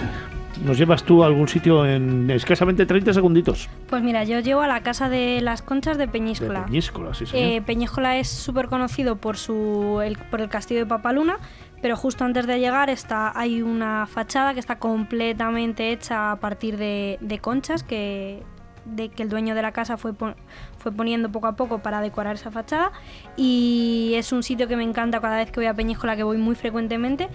¿nos 0.64 0.78
llevas 0.78 1.04
tú 1.04 1.22
a 1.22 1.26
algún 1.26 1.48
sitio 1.48 1.86
en 1.86 2.30
escasamente 2.30 2.86
30 2.86 3.12
segunditos? 3.12 3.68
Pues 3.88 4.02
mira, 4.02 4.24
yo 4.24 4.40
llevo 4.40 4.62
a 4.62 4.66
la 4.66 4.82
casa 4.82 5.08
de 5.08 5.40
las 5.40 5.62
conchas 5.62 5.98
de 5.98 6.08
Peñíscola. 6.08 6.60
De 6.60 6.66
Peñíscola, 6.66 7.14
sí, 7.14 7.26
señor. 7.26 7.52
Eh, 7.52 7.62
Peñíscola 7.62 8.18
es 8.18 8.28
súper 8.28 8.66
conocido 8.66 9.16
por, 9.16 9.36
su, 9.36 10.00
el, 10.04 10.16
por 10.16 10.40
el 10.40 10.48
castillo 10.48 10.80
de 10.80 10.86
Papaluna, 10.86 11.38
pero 11.84 11.98
justo 11.98 12.24
antes 12.24 12.46
de 12.46 12.58
llegar 12.58 12.88
está, 12.88 13.38
hay 13.38 13.60
una 13.60 14.06
fachada 14.06 14.54
que 14.54 14.60
está 14.60 14.78
completamente 14.78 15.90
hecha 15.92 16.32
a 16.32 16.36
partir 16.36 16.78
de, 16.78 17.18
de 17.20 17.38
conchas 17.40 17.82
que, 17.82 18.42
de 18.86 19.10
que 19.10 19.22
el 19.22 19.28
dueño 19.28 19.54
de 19.54 19.60
la 19.60 19.72
casa 19.72 19.98
fue, 19.98 20.14
pon- 20.14 20.34
fue 20.78 20.92
poniendo 20.92 21.30
poco 21.30 21.46
a 21.46 21.56
poco 21.56 21.80
para 21.80 22.00
decorar 22.00 22.36
esa 22.36 22.50
fachada 22.50 22.90
y 23.36 24.14
es 24.16 24.32
un 24.32 24.42
sitio 24.42 24.66
que 24.66 24.76
me 24.76 24.82
encanta 24.82 25.20
cada 25.20 25.36
vez 25.36 25.50
que 25.50 25.60
voy 25.60 25.66
a 25.66 25.74
Peñíscola, 25.74 26.16
que 26.16 26.22
voy 26.22 26.38
muy 26.38 26.54
frecuentemente 26.54 27.28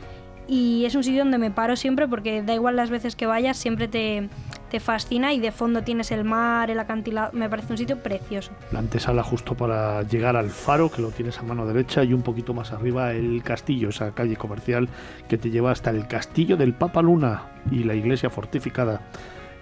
y 0.48 0.84
es 0.86 0.96
un 0.96 1.04
sitio 1.04 1.20
donde 1.20 1.38
me 1.38 1.52
paro 1.52 1.76
siempre 1.76 2.08
porque 2.08 2.42
da 2.42 2.56
igual 2.56 2.76
las 2.76 2.90
veces 2.90 3.16
que 3.16 3.28
vayas, 3.28 3.56
siempre 3.56 3.88
te, 3.88 4.30
te 4.70 4.80
fascina 4.80 5.34
y 5.34 5.40
de 5.40 5.52
fondo 5.52 5.84
tienes 5.84 6.12
el 6.12 6.24
mar, 6.24 6.70
el 6.70 6.80
acantilado, 6.80 7.32
me 7.34 7.50
parece 7.50 7.74
un 7.74 7.78
sitio 7.78 7.98
precioso. 7.98 8.52
La 8.72 8.80
antesala 8.80 9.24
justo 9.24 9.56
para 9.56 10.04
llegar 10.04 10.36
al 10.36 10.50
faro, 10.50 10.90
que 10.90 11.02
lo 11.02 11.10
tienes 11.10 11.40
a 11.40 11.44
mano 11.44 11.66
derecha, 11.66 12.04
y 12.04 12.14
un 12.14 12.22
poquito 12.22 12.54
más 12.54 12.72
arriba 12.72 13.12
el 13.12 13.42
castillo, 13.44 13.90
esa 13.90 14.12
calle 14.12 14.36
comercial 14.36 14.88
que 15.28 15.38
te 15.38 15.50
lleva 15.50 15.72
hasta 15.72 15.90
el 15.90 16.08
castillo 16.08 16.58
del 16.58 16.74
Papa 16.74 17.02
Luna 17.02 17.44
y 17.72 17.84
la 17.84 17.96
iglesia 17.96 18.30
fortificada, 18.30 19.02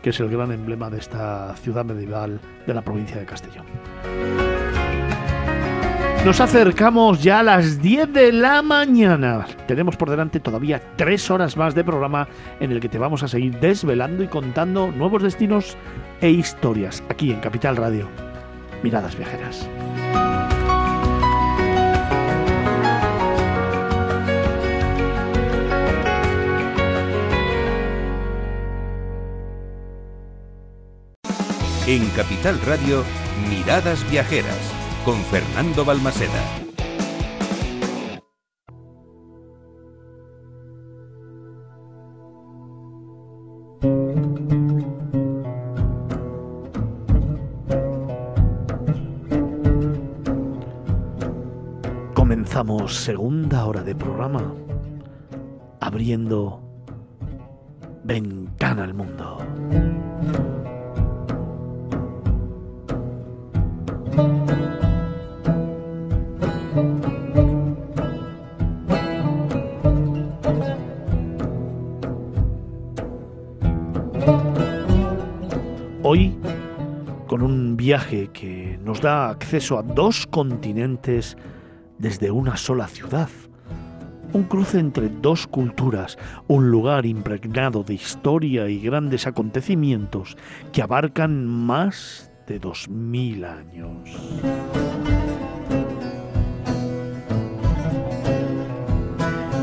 que 0.01 0.11
es 0.11 0.19
el 0.19 0.29
gran 0.29 0.51
emblema 0.51 0.89
de 0.89 0.99
esta 0.99 1.55
ciudad 1.55 1.85
medieval 1.85 2.39
de 2.65 2.73
la 2.73 2.81
provincia 2.81 3.17
de 3.17 3.25
Castellón. 3.25 3.65
Nos 6.25 6.41
acercamos 6.41 7.23
ya 7.23 7.39
a 7.39 7.43
las 7.43 7.81
10 7.81 8.11
de 8.11 8.31
la 8.33 8.61
mañana. 8.61 9.45
Tenemos 9.65 9.95
por 9.95 10.09
delante 10.09 10.41
todavía 10.41 10.81
tres 10.97 11.31
horas 11.31 11.55
más 11.55 11.73
de 11.73 11.85
programa 11.85 12.27
en 12.59 12.71
el 12.71 12.81
que 12.81 12.89
te 12.89 12.97
vamos 12.97 13.23
a 13.23 13.29
seguir 13.29 13.57
desvelando 13.59 14.23
y 14.23 14.27
contando 14.27 14.91
nuevos 14.91 15.23
destinos 15.23 15.77
e 16.19 16.29
historias 16.29 17.01
aquí 17.09 17.31
en 17.31 17.39
Capital 17.39 17.77
Radio. 17.77 18.09
Miradas 18.83 19.17
viajeras. 19.17 19.69
En 31.87 32.05
Capital 32.09 32.59
Radio, 32.65 33.05
Miradas 33.49 34.03
Viajeras, 34.11 34.73
con 35.07 35.21
Fernando 35.21 35.85
Balmaseda. 35.85 36.33
Comenzamos 52.13 52.93
segunda 52.97 53.65
hora 53.65 53.83
de 53.83 53.95
programa 53.95 54.53
abriendo 55.79 56.61
ventana 58.03 58.83
al 58.83 58.93
mundo. 58.93 59.37
Que 78.05 78.79
nos 78.83 79.01
da 79.01 79.29
acceso 79.29 79.77
a 79.77 79.81
dos 79.81 80.27
continentes 80.27 81.35
desde 81.97 82.29
una 82.31 82.55
sola 82.55 82.87
ciudad. 82.87 83.29
Un 84.33 84.43
cruce 84.43 84.79
entre 84.79 85.09
dos 85.09 85.47
culturas, 85.47 86.17
un 86.47 86.69
lugar 86.69 87.05
impregnado 87.05 87.83
de 87.83 87.95
historia 87.95 88.69
y 88.69 88.79
grandes 88.79 89.25
acontecimientos 89.25 90.37
que 90.71 90.81
abarcan 90.81 91.45
más 91.47 92.31
de 92.45 92.59
dos 92.59 92.87
mil 92.87 93.45
años. 93.45 94.09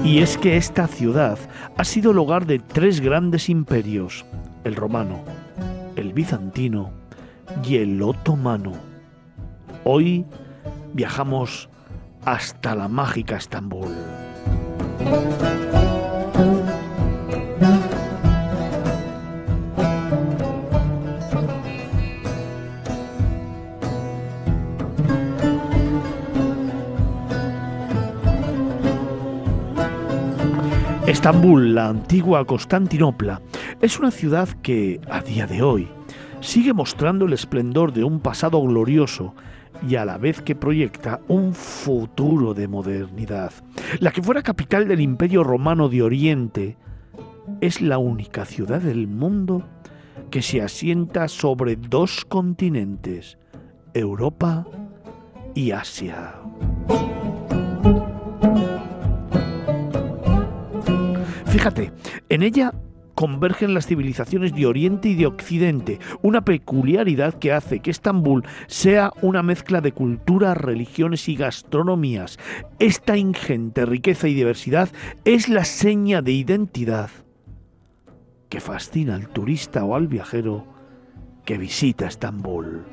Y 0.05 0.18
es 0.18 0.37
que 0.37 0.57
esta 0.57 0.87
ciudad 0.87 1.39
ha 1.76 1.85
sido 1.85 2.11
el 2.11 2.18
hogar 2.18 2.47
de 2.47 2.59
tres 2.59 3.01
grandes 3.01 3.49
imperios, 3.49 4.26
el 4.64 4.74
romano, 4.74 5.24
el 5.97 6.12
bizantino 6.12 7.04
y 7.65 7.77
el 7.77 8.03
otomano. 8.03 8.73
Hoy 9.85 10.25
viajamos 10.93 11.69
hasta 12.25 12.75
la 12.75 12.89
mágica 12.89 13.37
Estambul. 13.37 13.89
Estambul, 31.07 31.75
la 31.75 31.89
antigua 31.89 32.45
Constantinopla, 32.45 33.41
es 33.81 33.99
una 33.99 34.11
ciudad 34.11 34.49
que, 34.63 35.01
a 35.11 35.21
día 35.21 35.47
de 35.47 35.63
hoy, 35.63 35.89
sigue 36.45 36.75
mostrando 36.75 37.25
el 37.25 37.33
esplendor 37.33 37.93
de 37.93 38.05
un 38.05 38.21
pasado 38.21 38.61
glorioso 38.63 39.35
y 39.89 39.97
a 39.97 40.05
la 40.05 40.19
vez 40.19 40.43
que 40.43 40.55
proyecta 40.55 41.21
un 41.27 41.55
futuro 41.55 42.53
de 42.55 42.69
modernidad. 42.69 43.53
La 43.99 44.13
que 44.13 44.23
fuera 44.23 44.43
capital 44.43 44.87
del 44.87 45.01
Imperio 45.01 45.43
Romano 45.43 45.89
de 45.89 46.03
Oriente, 46.03 46.77
es 47.61 47.81
la 47.81 47.99
única 47.99 48.45
ciudad 48.45 48.81
del 48.81 49.07
mundo 49.07 49.67
que 50.31 50.43
se 50.43 50.63
asienta 50.63 51.29
sobre 51.29 51.77
dos 51.77 52.25
continentes, 52.25 53.39
Europa 53.95 54.67
y 55.55 55.71
Asia. 55.71 56.35
Fíjate, 61.47 61.93
en 62.29 62.43
ella 62.43 62.73
convergen 63.15 63.75
las 63.75 63.87
civilizaciones 63.87 64.55
de 64.55 64.67
Oriente 64.67 65.09
y 65.09 65.15
de 65.15 65.27
Occidente, 65.27 65.99
una 66.23 66.45
peculiaridad 66.45 67.35
que 67.35 67.53
hace 67.53 67.81
que 67.81 67.91
Estambul 67.91 68.45
sea 68.67 69.12
una 69.23 69.43
mezcla 69.43 69.81
de 69.81 69.93
culturas, 69.93 70.57
religiones 70.57 71.29
y 71.29 71.37
gastronomías. 71.37 72.39
Esta 72.79 73.17
ingente 73.17 73.87
riqueza 73.87 74.29
y 74.29 74.35
diversidad 74.35 74.89
es 75.25 75.49
la 75.49 75.65
seña 75.65 76.23
de 76.23 76.33
identidad 76.33 77.11
que 78.49 78.61
fascina 78.61 79.17
al 79.17 79.29
turista 79.29 79.85
o 79.85 79.97
al 79.97 80.07
viajero 80.07 80.65
que 81.45 81.59
visita 81.59 82.07
Estambul. 82.07 82.85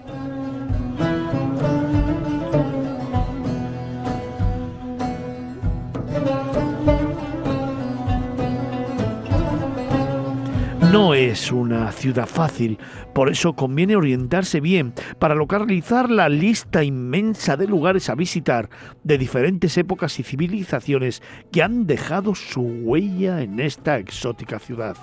No 10.92 11.14
es 11.14 11.54
una 11.54 11.90
ciudad 11.94 12.28
fácil, 12.28 12.78
por 13.14 13.30
eso 13.30 13.54
conviene 13.54 13.96
orientarse 13.96 14.60
bien 14.60 14.94
para 15.20 15.36
localizar 15.36 16.12
la 16.12 16.28
lista 16.28 16.84
inmensa 16.84 17.56
de 17.56 17.66
lugares 17.66 18.10
a 18.10 18.16
visitar 18.16 18.70
de 19.02 19.18
diferentes 19.18 19.78
épocas 19.78 20.20
y 20.20 20.24
civilizaciones 20.24 21.24
que 21.50 21.64
han 21.64 21.88
dejado 21.88 22.36
su 22.36 22.62
huella 22.62 23.42
en 23.42 23.62
esta 23.62 24.00
exótica 24.00 24.60
ciudad. 24.60 24.98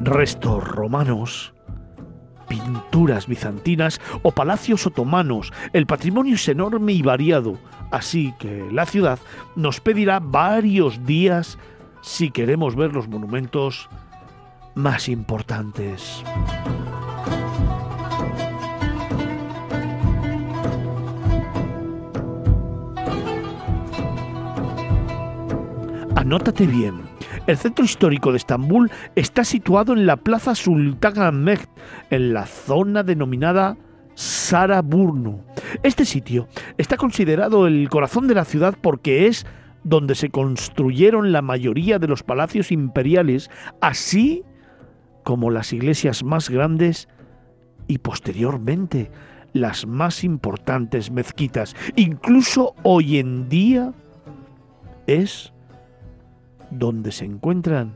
Restos 0.00 0.68
romanos, 0.68 1.54
pinturas 2.48 3.26
bizantinas 3.26 4.00
o 4.22 4.32
palacios 4.32 4.86
otomanos. 4.86 5.52
El 5.72 5.86
patrimonio 5.86 6.34
es 6.34 6.48
enorme 6.48 6.92
y 6.92 7.02
variado, 7.02 7.58
así 7.90 8.34
que 8.38 8.66
la 8.72 8.86
ciudad 8.86 9.18
nos 9.54 9.80
pedirá 9.80 10.20
varios 10.20 11.04
días 11.04 11.58
si 12.00 12.30
queremos 12.30 12.74
ver 12.74 12.92
los 12.94 13.08
monumentos 13.08 13.88
más 14.74 15.08
importantes. 15.08 16.24
Anótate 26.14 26.66
bien. 26.66 27.07
El 27.48 27.56
centro 27.56 27.82
histórico 27.82 28.30
de 28.30 28.36
Estambul 28.36 28.90
está 29.16 29.42
situado 29.42 29.94
en 29.94 30.04
la 30.04 30.18
Plaza 30.18 30.54
Sultan 30.54 31.18
Ahmed, 31.18 31.60
en 32.10 32.34
la 32.34 32.44
zona 32.44 33.02
denominada 33.02 33.78
Saraburnu. 34.14 35.40
Este 35.82 36.04
sitio 36.04 36.46
está 36.76 36.98
considerado 36.98 37.66
el 37.66 37.88
corazón 37.88 38.28
de 38.28 38.34
la 38.34 38.44
ciudad 38.44 38.76
porque 38.78 39.28
es 39.28 39.46
donde 39.82 40.14
se 40.14 40.28
construyeron 40.28 41.32
la 41.32 41.40
mayoría 41.40 41.98
de 41.98 42.08
los 42.08 42.22
palacios 42.22 42.70
imperiales, 42.70 43.50
así 43.80 44.44
como 45.24 45.50
las 45.50 45.72
iglesias 45.72 46.22
más 46.24 46.50
grandes 46.50 47.08
y 47.86 47.96
posteriormente 47.96 49.10
las 49.54 49.86
más 49.86 50.22
importantes 50.22 51.10
mezquitas. 51.10 51.74
Incluso 51.96 52.74
hoy 52.82 53.16
en 53.16 53.48
día 53.48 53.94
es 55.06 55.54
donde 56.70 57.12
se 57.12 57.24
encuentran 57.24 57.94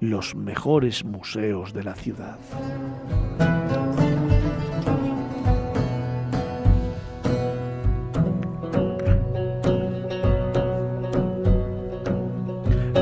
los 0.00 0.34
mejores 0.34 1.04
museos 1.04 1.72
de 1.72 1.84
la 1.84 1.94
ciudad. 1.94 2.38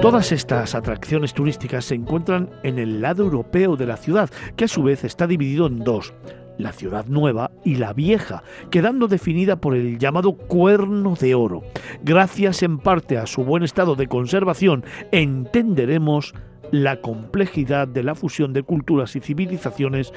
Todas 0.05 0.33
estas 0.33 0.75
atracciones 0.75 1.33
turísticas 1.33 1.87
se 1.87 1.95
encuentran 1.95 2.51
en 2.63 2.79
el 2.79 3.01
lado 3.01 3.23
europeo 3.25 3.77
de 3.77 3.87
la 3.87 3.97
ciudad, 3.97 4.29
que 4.55 4.67
a 4.67 4.69
su 4.69 4.83
vez 4.83 5.03
está 5.03 5.27
dividido 5.27 5.67
en 5.67 5.79
dos, 5.79 6.13
la 6.59 6.73
ciudad 6.73 7.07
nueva 7.07 7.51
y 7.65 7.77
la 7.77 7.93
vieja, 7.93 8.43
quedando 8.71 9.09
definida 9.09 9.57
por 9.57 9.75
el 9.75 9.99
llamado 9.99 10.35
cuerno 10.35 11.15
de 11.15 11.35
oro. 11.35 11.63
Gracias 12.03 12.63
en 12.63 12.79
parte 12.79 13.19
a 13.19 13.27
su 13.27 13.45
buen 13.45 13.63
estado 13.63 13.97
de 13.97 14.07
conservación, 14.07 14.85
entenderemos 15.13 16.35
la 16.71 17.01
complejidad 17.01 17.89
de 17.89 18.03
la 18.03 18.15
fusión 18.15 18.53
de 18.53 18.63
culturas 18.63 19.15
y 19.17 19.21
civilizaciones 19.21 20.13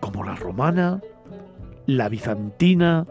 como 0.00 0.24
la 0.24 0.34
romana, 0.34 1.00
la 1.86 2.08
bizantina, 2.08 3.06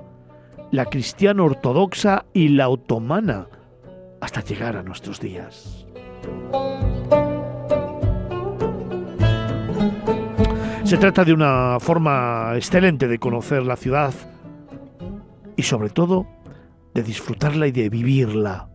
la 0.72 0.86
cristiana 0.86 1.44
ortodoxa 1.44 2.26
y 2.34 2.50
la 2.50 2.70
otomana, 2.70 3.48
hasta 4.20 4.42
llegar 4.42 4.78
a 4.78 4.84
nuestros 4.84 5.20
días. 5.20 5.86
Se 10.92 10.98
trata 10.98 11.24
de 11.24 11.32
una 11.32 11.78
forma 11.80 12.52
excelente 12.56 13.08
de 13.08 13.18
conocer 13.18 13.64
la 13.64 13.78
ciudad 13.78 14.14
y 15.56 15.64
sobre 15.64 15.90
todo 15.90 16.28
de 16.94 17.02
disfrutarla 17.02 17.68
y 17.68 17.72
de 17.72 17.88
vivirla. 17.88 18.68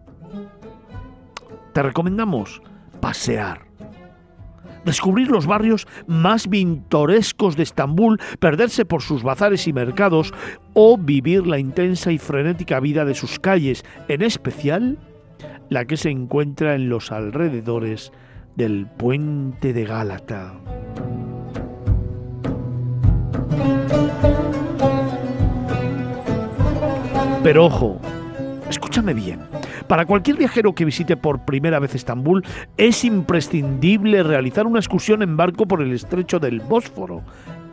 Te 1.75 1.83
recomendamos 1.83 2.62
pasear, 3.01 3.67
descubrir 4.87 5.31
los 5.31 5.47
barrios 5.47 5.87
más 6.07 6.49
pintorescos 6.49 7.55
de 7.55 7.64
Estambul, 7.64 8.19
perderse 8.41 8.87
por 8.87 9.03
sus 9.03 9.23
bazares 9.23 9.69
y 9.69 9.75
mercados 9.75 10.33
o 10.73 10.97
vivir 10.97 11.47
la 11.47 11.59
intensa 11.59 12.12
y 12.12 12.17
frenética 12.17 12.81
vida 12.81 13.05
de 13.05 13.14
sus 13.14 13.39
calles, 13.39 13.85
en 14.09 14.23
especial 14.23 14.97
la 15.69 15.85
que 15.85 15.99
se 15.99 16.09
encuentra 16.09 16.77
en 16.77 16.89
los 16.89 17.12
alrededores 17.12 18.11
del 18.57 18.87
puente 18.87 19.75
de 19.75 19.85
Gálata. 19.85 20.55
Pero 27.47 27.67
ojo, 27.67 28.01
escúchame 28.69 29.15
bien. 29.15 29.39
Para 29.87 30.05
cualquier 30.05 30.37
viajero 30.37 30.75
que 30.75 30.85
visite 30.85 31.17
por 31.17 31.45
primera 31.45 31.79
vez 31.79 31.95
Estambul, 31.95 32.45
es 32.77 33.05
imprescindible 33.05 34.25
realizar 34.25 34.67
una 34.67 34.81
excursión 34.81 35.23
en 35.23 35.37
barco 35.37 35.67
por 35.67 35.81
el 35.81 35.93
estrecho 35.93 36.41
del 36.41 36.59
Bósforo, 36.59 37.23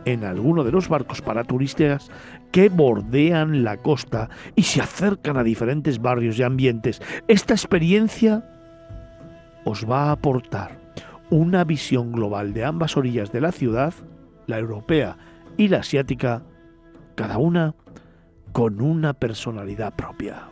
en 0.04 0.22
alguno 0.22 0.62
de 0.62 0.70
los 0.70 0.88
barcos 0.88 1.22
para 1.22 1.42
turistas 1.42 2.10
que 2.52 2.68
bordean 2.68 3.64
la 3.64 3.78
costa 3.78 4.28
y 4.54 4.62
se 4.62 4.80
acercan 4.80 5.36
a 5.36 5.42
diferentes 5.42 6.00
barrios 6.00 6.38
y 6.38 6.44
ambientes. 6.44 7.02
Esta 7.26 7.54
experiencia 7.54 8.44
os 9.64 9.90
va 9.90 10.04
a 10.04 10.12
aportar 10.12 10.78
una 11.30 11.64
visión 11.64 12.12
global 12.12 12.52
de 12.52 12.64
ambas 12.64 12.96
orillas 12.96 13.32
de 13.32 13.40
la 13.40 13.50
ciudad, 13.50 13.92
la 14.46 14.58
europea 14.58 15.16
y 15.56 15.68
la 15.68 15.78
asiática, 15.78 16.42
cada 17.14 17.38
una 17.38 17.74
con 18.52 18.80
una 18.80 19.14
personalidad 19.14 19.94
propia. 19.94 20.48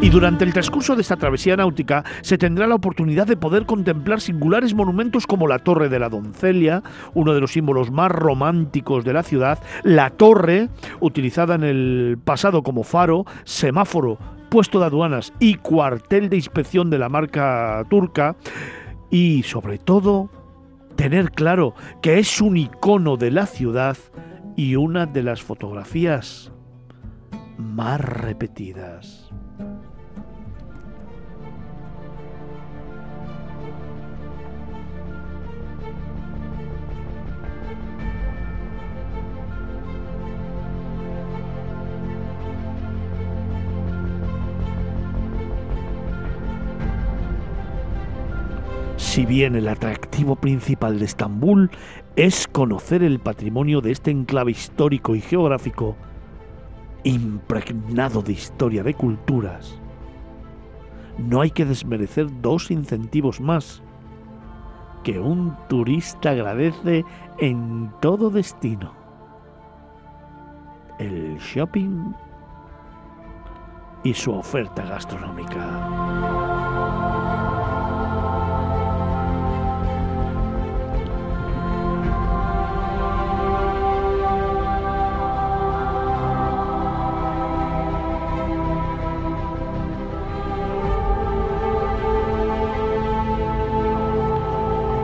Y 0.00 0.10
durante 0.10 0.44
el 0.44 0.52
transcurso 0.52 0.94
de 0.94 1.02
esta 1.02 1.16
travesía 1.16 1.56
náutica 1.56 2.04
se 2.22 2.38
tendrá 2.38 2.66
la 2.68 2.76
oportunidad 2.76 3.26
de 3.26 3.36
poder 3.36 3.66
contemplar 3.66 4.20
singulares 4.20 4.72
monumentos 4.72 5.26
como 5.26 5.48
la 5.48 5.58
Torre 5.58 5.88
de 5.88 5.98
la 5.98 6.08
Doncelia, 6.08 6.82
uno 7.14 7.34
de 7.34 7.40
los 7.40 7.52
símbolos 7.52 7.90
más 7.90 8.10
románticos 8.10 9.04
de 9.04 9.12
la 9.12 9.24
ciudad, 9.24 9.58
la 9.82 10.10
torre, 10.10 10.68
utilizada 11.00 11.56
en 11.56 11.64
el 11.64 12.18
pasado 12.24 12.62
como 12.62 12.84
faro, 12.84 13.26
semáforo 13.44 14.18
puesto 14.48 14.80
de 14.80 14.86
aduanas 14.86 15.32
y 15.38 15.54
cuartel 15.54 16.28
de 16.28 16.36
inspección 16.36 16.90
de 16.90 16.98
la 16.98 17.08
marca 17.08 17.84
turca 17.88 18.36
y 19.10 19.42
sobre 19.44 19.78
todo 19.78 20.30
tener 20.96 21.30
claro 21.30 21.74
que 22.02 22.18
es 22.18 22.40
un 22.40 22.56
icono 22.56 23.16
de 23.16 23.30
la 23.30 23.46
ciudad 23.46 23.96
y 24.56 24.76
una 24.76 25.06
de 25.06 25.22
las 25.22 25.42
fotografías 25.42 26.52
más 27.56 28.00
repetidas. 28.00 29.30
Si 48.98 49.24
bien 49.24 49.54
el 49.54 49.68
atractivo 49.68 50.34
principal 50.34 50.98
de 50.98 51.04
Estambul 51.04 51.70
es 52.16 52.48
conocer 52.48 53.04
el 53.04 53.20
patrimonio 53.20 53.80
de 53.80 53.92
este 53.92 54.10
enclave 54.10 54.50
histórico 54.50 55.14
y 55.14 55.20
geográfico, 55.20 55.94
impregnado 57.04 58.22
de 58.22 58.32
historia 58.32 58.82
de 58.82 58.94
culturas, 58.94 59.80
no 61.16 61.40
hay 61.40 61.52
que 61.52 61.64
desmerecer 61.64 62.26
dos 62.42 62.72
incentivos 62.72 63.40
más 63.40 63.84
que 65.04 65.20
un 65.20 65.56
turista 65.68 66.30
agradece 66.30 67.04
en 67.38 67.92
todo 68.00 68.30
destino. 68.30 68.92
El 70.98 71.38
shopping 71.38 72.12
y 74.02 74.12
su 74.12 74.32
oferta 74.32 74.82
gastronómica. 74.84 76.37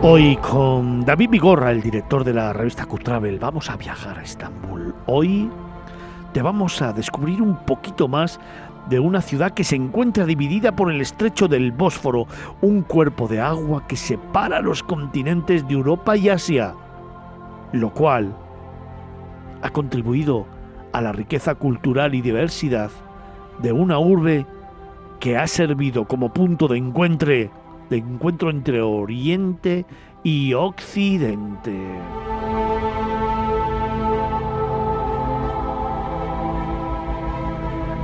Hoy 0.06 0.36
con 0.36 1.02
David 1.06 1.30
Vigorra, 1.30 1.70
el 1.70 1.80
director 1.80 2.24
de 2.24 2.34
la 2.34 2.52
revista 2.52 2.84
Q-Travel, 2.84 3.38
vamos 3.38 3.70
a 3.70 3.78
viajar 3.78 4.18
a 4.18 4.22
Estambul. 4.22 4.94
Hoy 5.06 5.48
te 6.34 6.42
vamos 6.42 6.82
a 6.82 6.92
descubrir 6.92 7.40
un 7.40 7.56
poquito 7.64 8.06
más 8.06 8.38
de 8.90 9.00
una 9.00 9.22
ciudad 9.22 9.52
que 9.52 9.64
se 9.64 9.76
encuentra 9.76 10.26
dividida 10.26 10.76
por 10.76 10.92
el 10.92 11.00
estrecho 11.00 11.48
del 11.48 11.72
Bósforo, 11.72 12.26
un 12.60 12.82
cuerpo 12.82 13.28
de 13.28 13.40
agua 13.40 13.86
que 13.86 13.96
separa 13.96 14.60
los 14.60 14.82
continentes 14.82 15.66
de 15.66 15.72
Europa 15.72 16.18
y 16.18 16.28
Asia, 16.28 16.74
lo 17.72 17.88
cual 17.94 18.36
ha 19.62 19.70
contribuido 19.70 20.44
a 20.92 21.00
la 21.00 21.12
riqueza 21.12 21.54
cultural 21.54 22.14
y 22.14 22.20
diversidad 22.20 22.90
de 23.62 23.72
una 23.72 23.98
urbe 23.98 24.44
que 25.18 25.38
ha 25.38 25.46
servido 25.46 26.06
como 26.06 26.30
punto 26.30 26.68
de 26.68 26.76
encuentro 26.76 27.32
de 27.90 27.98
encuentro 27.98 28.50
entre 28.50 28.80
Oriente 28.80 29.84
y 30.22 30.54
Occidente. 30.54 31.72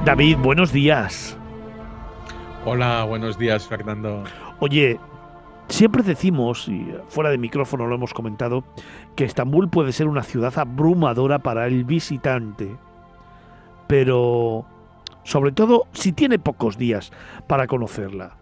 David, 0.04 0.38
buenos 0.38 0.72
días. 0.72 1.36
Hola, 2.64 3.04
buenos 3.04 3.38
días, 3.38 3.66
Fernando. 3.66 4.24
Oye, 4.58 4.98
siempre 5.68 6.02
decimos, 6.02 6.68
y 6.68 6.94
fuera 7.08 7.30
de 7.30 7.38
micrófono 7.38 7.86
lo 7.86 7.94
hemos 7.94 8.12
comentado, 8.12 8.64
que 9.14 9.24
Estambul 9.24 9.68
puede 9.68 9.92
ser 9.92 10.08
una 10.08 10.22
ciudad 10.22 10.58
abrumadora 10.58 11.38
para 11.38 11.66
el 11.66 11.84
visitante. 11.84 12.76
Pero, 13.86 14.64
sobre 15.22 15.52
todo, 15.52 15.86
si 15.92 16.12
tiene 16.12 16.38
pocos 16.38 16.76
días 16.76 17.12
para 17.46 17.66
conocerla. 17.66 18.39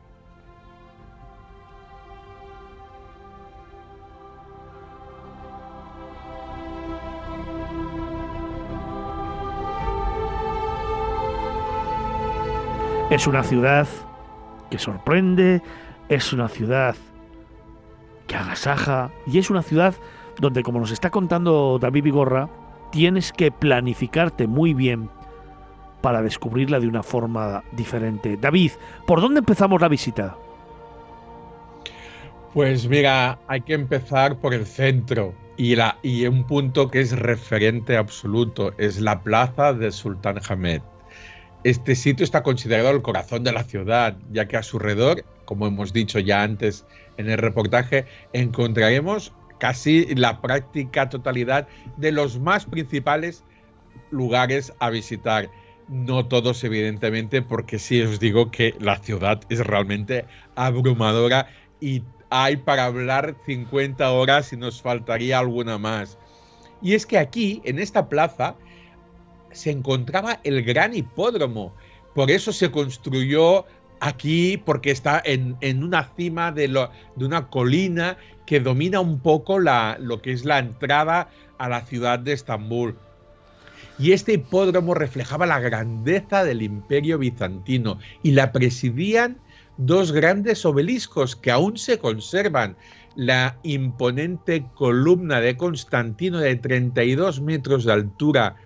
Es 13.19 13.27
una 13.27 13.43
ciudad 13.43 13.89
que 14.71 14.79
sorprende, 14.79 15.61
es 16.09 16.33
una 16.33 16.47
ciudad 16.47 16.95
que 18.29 18.37
agasaja 18.37 19.11
y 19.27 19.39
es 19.39 19.51
una 19.51 19.63
ciudad 19.63 19.97
donde, 20.39 20.63
como 20.63 20.79
nos 20.79 20.93
está 20.93 21.11
contando 21.11 21.81
David 21.81 22.05
Vigorra, 22.05 22.49
tienes 22.93 23.33
que 23.33 23.51
planificarte 23.51 24.47
muy 24.47 24.73
bien 24.73 25.11
para 26.01 26.23
descubrirla 26.23 26.79
de 26.79 26.87
una 26.87 27.03
forma 27.03 27.65
diferente. 27.73 28.37
David, 28.37 28.71
¿por 29.05 29.21
dónde 29.21 29.41
empezamos 29.41 29.81
la 29.81 29.89
visita? 29.89 30.37
Pues 32.55 32.89
mira, 32.89 33.41
hay 33.49 33.63
que 33.63 33.75
empezar 33.75 34.37
por 34.37 34.55
el 34.55 34.65
centro 34.65 35.35
y, 35.57 35.75
y 36.05 36.25
un 36.29 36.45
punto 36.45 36.89
que 36.89 37.01
es 37.01 37.19
referente 37.19 37.97
absoluto, 37.97 38.75
es 38.79 39.01
la 39.01 39.21
plaza 39.25 39.73
de 39.73 39.91
Sultán 39.91 40.39
Hamed. 40.49 40.83
Este 41.65 41.97
sitio 41.97 42.25
está 42.25 42.43
considerado 42.43 42.91
el 42.91 43.03
corazón 43.03 43.43
de 43.43 43.53
la 43.53 43.65
ciudad, 43.65 44.17
ya 44.31 44.47
que 44.47 44.57
a 44.57 44.63
su 44.63 44.77
alrededor, 44.77 45.25
como 45.45 45.67
hemos 45.67 45.93
dicho 45.93 46.21
ya 46.21 46.43
antes 46.43 46.85
en 47.17 47.29
el 47.29 47.39
reportaje, 47.39 48.07
encontraremos 48.33 49.33
casi 49.59 50.15
la 50.15 50.41
práctica 50.41 51.09
totalidad 51.09 51.67
de 51.97 52.13
los 52.13 52.39
más 52.39 52.65
principales 52.65 53.45
lugares 54.11 54.73
a 54.79 54.91
visitar. 54.91 55.51
No 55.89 56.27
todos, 56.27 56.63
evidentemente, 56.63 57.43
porque 57.43 57.79
sí 57.79 58.03
os 58.03 58.21
digo 58.21 58.51
que 58.51 58.75
la 58.79 58.99
ciudad 58.99 59.41
es 59.49 59.67
realmente 59.67 60.27
abrumadora 60.55 61.49
y 61.81 62.05
hay 62.31 62.59
para 62.59 62.85
hablar 62.85 63.35
50 63.47 64.11
horas 64.13 64.53
y 64.53 64.57
nos 64.57 64.81
faltaría 64.81 65.39
alguna 65.39 65.79
más. 65.79 66.19
Y 66.83 66.95
es 66.95 67.07
que 67.07 67.19
aquí, 67.19 67.61
en 67.65 67.79
esta 67.79 68.09
plaza, 68.09 68.55
se 69.53 69.71
encontraba 69.71 70.41
el 70.45 70.63
gran 70.63 70.95
hipódromo. 70.95 71.75
Por 72.15 72.31
eso 72.31 72.53
se 72.53 72.71
construyó 72.71 73.65
aquí, 74.01 74.57
porque 74.57 74.91
está 74.91 75.23
en, 75.25 75.57
una 75.83 76.11
cima 76.17 76.53
de, 76.53 76.69
de, 76.69 77.25
una 77.25 77.49
colina 77.49 78.17
que 78.47 78.61
domina 78.61 79.01
un 79.01 79.21
poco 79.21 79.59
la, 79.59 79.97
lo 80.01 80.23
que 80.23 80.33
es 80.33 80.45
la 80.45 80.59
entrada 80.59 81.31
a 81.59 81.69
la 81.69 81.83
ciudad 81.83 82.19
de 82.19 82.33
Estambul. 82.33 82.97
Y 83.99 84.13
este 84.13 84.35
hipódromo 84.35 84.95
reflejaba 84.95 85.47
la 85.47 85.59
grandeza 85.59 86.45
del 86.45 86.63
imperio 86.63 87.19
bizantino 87.19 87.99
y 88.23 88.31
la 88.31 88.53
presidían 88.53 89.39
dos 89.77 90.13
grandes 90.13 90.65
obeliscos 90.65 91.35
que 91.35 91.51
aún 91.51 91.77
se 91.77 91.99
conservan. 91.99 92.77
La 93.17 93.59
imponente 93.65 94.65
columna 94.75 95.41
de 95.41 95.57
Constantino 95.57 96.39
de 96.39 96.55
32 96.55 97.41
metros 97.41 97.85
de 97.85 97.93
altura 97.93 98.57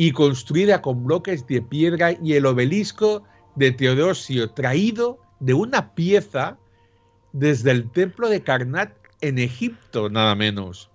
y 0.00 0.12
construida 0.12 0.80
con 0.80 1.04
bloques 1.04 1.46
de 1.46 1.60
piedra 1.60 2.12
y 2.22 2.32
el 2.32 2.46
obelisco 2.46 3.22
de 3.54 3.70
Teodosio, 3.70 4.50
traído 4.50 5.18
de 5.40 5.52
una 5.52 5.94
pieza 5.94 6.56
desde 7.34 7.72
el 7.72 7.90
templo 7.90 8.30
de 8.30 8.42
Karnak 8.42 8.94
en 9.20 9.38
Egipto, 9.38 10.08
nada 10.08 10.34
menos. 10.34 10.90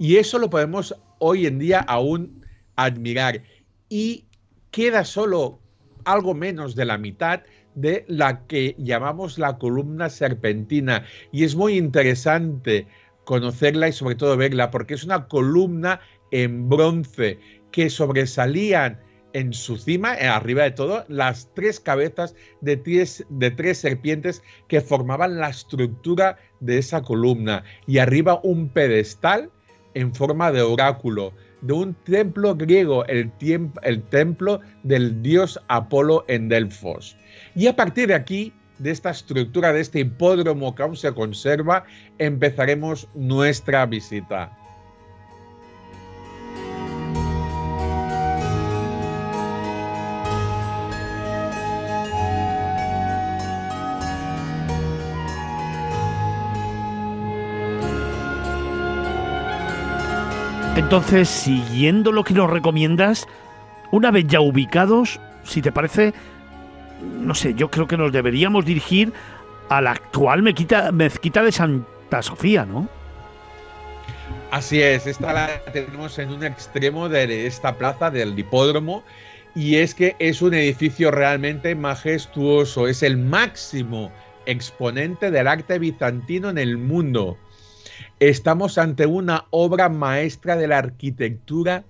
Y 0.00 0.16
eso 0.16 0.40
lo 0.40 0.50
podemos 0.50 0.96
hoy 1.20 1.46
en 1.46 1.60
día 1.60 1.78
aún 1.78 2.44
admirar. 2.74 3.44
Y 3.88 4.24
queda 4.72 5.04
solo 5.04 5.60
algo 6.04 6.34
menos 6.34 6.74
de 6.74 6.86
la 6.86 6.98
mitad 6.98 7.42
de 7.76 8.04
la 8.08 8.48
que 8.48 8.74
llamamos 8.78 9.38
la 9.38 9.58
columna 9.58 10.10
serpentina. 10.10 11.04
Y 11.30 11.44
es 11.44 11.54
muy 11.54 11.76
interesante 11.76 12.88
conocerla 13.24 13.86
y 13.86 13.92
sobre 13.92 14.16
todo 14.16 14.36
verla 14.36 14.72
porque 14.72 14.94
es 14.94 15.04
una 15.04 15.28
columna 15.28 16.00
en 16.32 16.68
bronce 16.68 17.38
que 17.70 17.90
sobresalían 17.90 18.98
en 19.32 19.52
su 19.52 19.76
cima, 19.76 20.14
eh, 20.14 20.26
arriba 20.26 20.64
de 20.64 20.72
todo, 20.72 21.04
las 21.08 21.48
tres 21.54 21.80
cabezas 21.80 22.34
de 22.60 22.76
tres, 22.76 23.78
serpientes 23.78 24.42
que 24.68 24.80
formaban 24.80 25.38
la 25.38 25.50
estructura 25.50 26.38
de 26.60 26.78
esa 26.78 27.02
columna 27.02 27.64
y 27.86 27.98
arriba 27.98 28.40
un 28.42 28.68
pedestal 28.68 29.50
en 29.94 30.14
forma 30.14 30.52
de 30.52 30.62
oráculo 30.62 31.32
de 31.60 31.72
un 31.74 31.94
templo 31.94 32.54
griego, 32.54 33.04
el, 33.06 33.30
el 33.82 34.02
templo 34.04 34.60
del 34.82 35.22
dios 35.22 35.60
Apolo 35.68 36.24
en 36.26 36.48
Delfos. 36.48 37.16
Y 37.54 37.66
a 37.66 37.76
partir 37.76 38.08
de 38.08 38.14
aquí, 38.14 38.54
de 38.78 38.90
esta 38.90 39.10
estructura, 39.10 39.72
de 39.74 39.80
este 39.80 40.00
hipódromo 40.00 40.74
que 40.74 40.82
aún 40.82 40.96
se 40.96 41.12
conserva, 41.12 41.84
empezaremos 42.18 43.08
nuestra 43.14 43.84
visita. 43.84 44.56
Entonces, 60.90 61.28
siguiendo 61.28 62.10
lo 62.10 62.24
que 62.24 62.34
nos 62.34 62.50
recomiendas, 62.50 63.28
una 63.92 64.10
vez 64.10 64.26
ya 64.26 64.40
ubicados, 64.40 65.20
si 65.44 65.62
te 65.62 65.70
parece, 65.70 66.12
no 67.20 67.36
sé, 67.36 67.54
yo 67.54 67.70
creo 67.70 67.86
que 67.86 67.96
nos 67.96 68.10
deberíamos 68.10 68.64
dirigir 68.64 69.12
a 69.68 69.80
la 69.80 69.92
actual 69.92 70.42
mezquita, 70.42 70.90
de 70.90 71.52
Santa 71.52 72.22
Sofía, 72.22 72.66
¿no? 72.66 72.88
Así 74.50 74.82
es, 74.82 75.06
esta 75.06 75.32
la 75.32 75.62
tenemos 75.72 76.18
en 76.18 76.30
un 76.30 76.42
extremo 76.42 77.08
de 77.08 77.46
esta 77.46 77.76
plaza 77.76 78.10
del 78.10 78.36
hipódromo 78.36 79.04
y 79.54 79.76
es 79.76 79.94
que 79.94 80.16
es 80.18 80.42
un 80.42 80.54
edificio 80.54 81.12
realmente 81.12 81.76
majestuoso, 81.76 82.88
es 82.88 83.04
el 83.04 83.16
máximo 83.16 84.10
exponente 84.44 85.30
del 85.30 85.46
arte 85.46 85.78
bizantino 85.78 86.50
en 86.50 86.58
el 86.58 86.78
mundo. 86.78 87.38
Estamos 88.20 88.76
ante 88.76 89.06
una 89.06 89.46
obra 89.48 89.88
maestra 89.88 90.54
de 90.54 90.68
la 90.68 90.76
arquitectura 90.76 91.84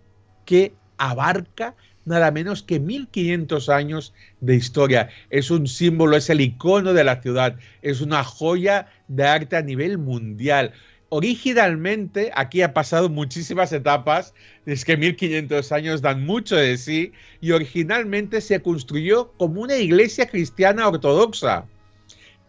que 0.44 0.72
abarca 0.96 1.74
nada 2.04 2.30
menos 2.30 2.62
que 2.62 2.78
1500 2.78 3.68
años 3.68 4.14
de 4.40 4.54
historia. 4.54 5.08
Es 5.30 5.50
un 5.50 5.66
símbolo, 5.66 6.16
es 6.16 6.30
el 6.30 6.40
icono 6.40 6.92
de 6.92 7.02
la 7.02 7.20
ciudad, 7.20 7.56
es 7.82 8.00
una 8.00 8.22
joya 8.22 8.86
de 9.08 9.24
arte 9.24 9.56
a 9.56 9.62
nivel 9.62 9.98
mundial. 9.98 10.72
Originalmente, 11.08 12.30
aquí 12.36 12.62
ha 12.62 12.74
pasado 12.74 13.08
muchísimas 13.08 13.72
etapas, 13.72 14.32
es 14.66 14.84
que 14.84 14.96
1500 14.96 15.72
años 15.72 16.00
dan 16.00 16.24
mucho 16.24 16.54
de 16.54 16.78
sí, 16.78 17.12
y 17.40 17.50
originalmente 17.50 18.40
se 18.40 18.62
construyó 18.62 19.32
como 19.32 19.62
una 19.62 19.76
iglesia 19.76 20.26
cristiana 20.26 20.86
ortodoxa, 20.86 21.66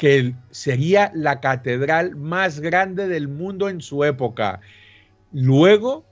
que 0.02 0.34
sería 0.50 1.12
la 1.14 1.40
catedral 1.42 2.16
más 2.16 2.60
grande 2.60 3.08
del 3.08 3.28
mundo 3.28 3.70
en 3.70 3.82
su 3.82 4.04
época. 4.04 4.60
Luego 5.32 6.04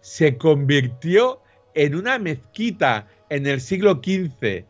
se 0.00 0.36
convirtió 0.36 1.40
en 1.74 1.94
una 1.94 2.18
mezquita 2.18 3.06
en 3.30 3.46
el 3.46 3.60
siglo 3.60 4.00
XV, 4.02 4.64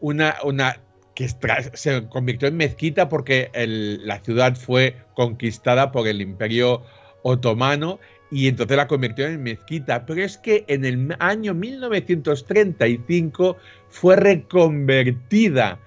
una, 0.00 0.36
una 0.42 0.80
que 1.14 1.28
se 1.74 2.08
convirtió 2.08 2.48
en 2.48 2.56
mezquita 2.56 3.10
porque 3.10 3.50
la 3.52 4.20
ciudad 4.20 4.56
fue 4.56 4.96
conquistada 5.12 5.92
por 5.92 6.08
el 6.08 6.22
imperio 6.22 6.80
otomano 7.24 8.00
y 8.30 8.48
entonces 8.48 8.78
la 8.78 8.86
convirtió 8.86 9.26
en 9.26 9.42
mezquita. 9.42 10.06
Pero 10.06 10.22
es 10.22 10.38
que 10.38 10.64
en 10.68 10.86
el 10.86 11.14
año 11.18 11.52
1935 11.52 13.58
fue 13.90 14.16
reconvertida 14.16 15.78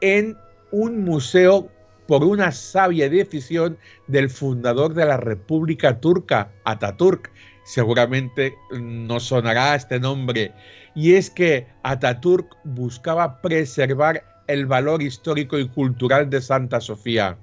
en 0.00 0.34
un 0.70 1.04
museo 1.04 1.70
por 2.06 2.24
una 2.24 2.52
sabia 2.52 3.08
decisión 3.10 3.76
del 4.06 4.30
fundador 4.30 4.94
de 4.94 5.04
la 5.04 5.18
República 5.18 6.00
Turca, 6.00 6.50
Ataturk, 6.64 7.30
seguramente 7.64 8.54
no 8.72 9.20
sonará 9.20 9.74
este 9.74 10.00
nombre, 10.00 10.52
y 10.94 11.14
es 11.14 11.28
que 11.28 11.66
Ataturk 11.82 12.56
buscaba 12.64 13.42
preservar 13.42 14.24
el 14.46 14.64
valor 14.64 15.02
histórico 15.02 15.58
y 15.58 15.68
cultural 15.68 16.30
de 16.30 16.40
Santa 16.40 16.80
Sofía. 16.80 17.36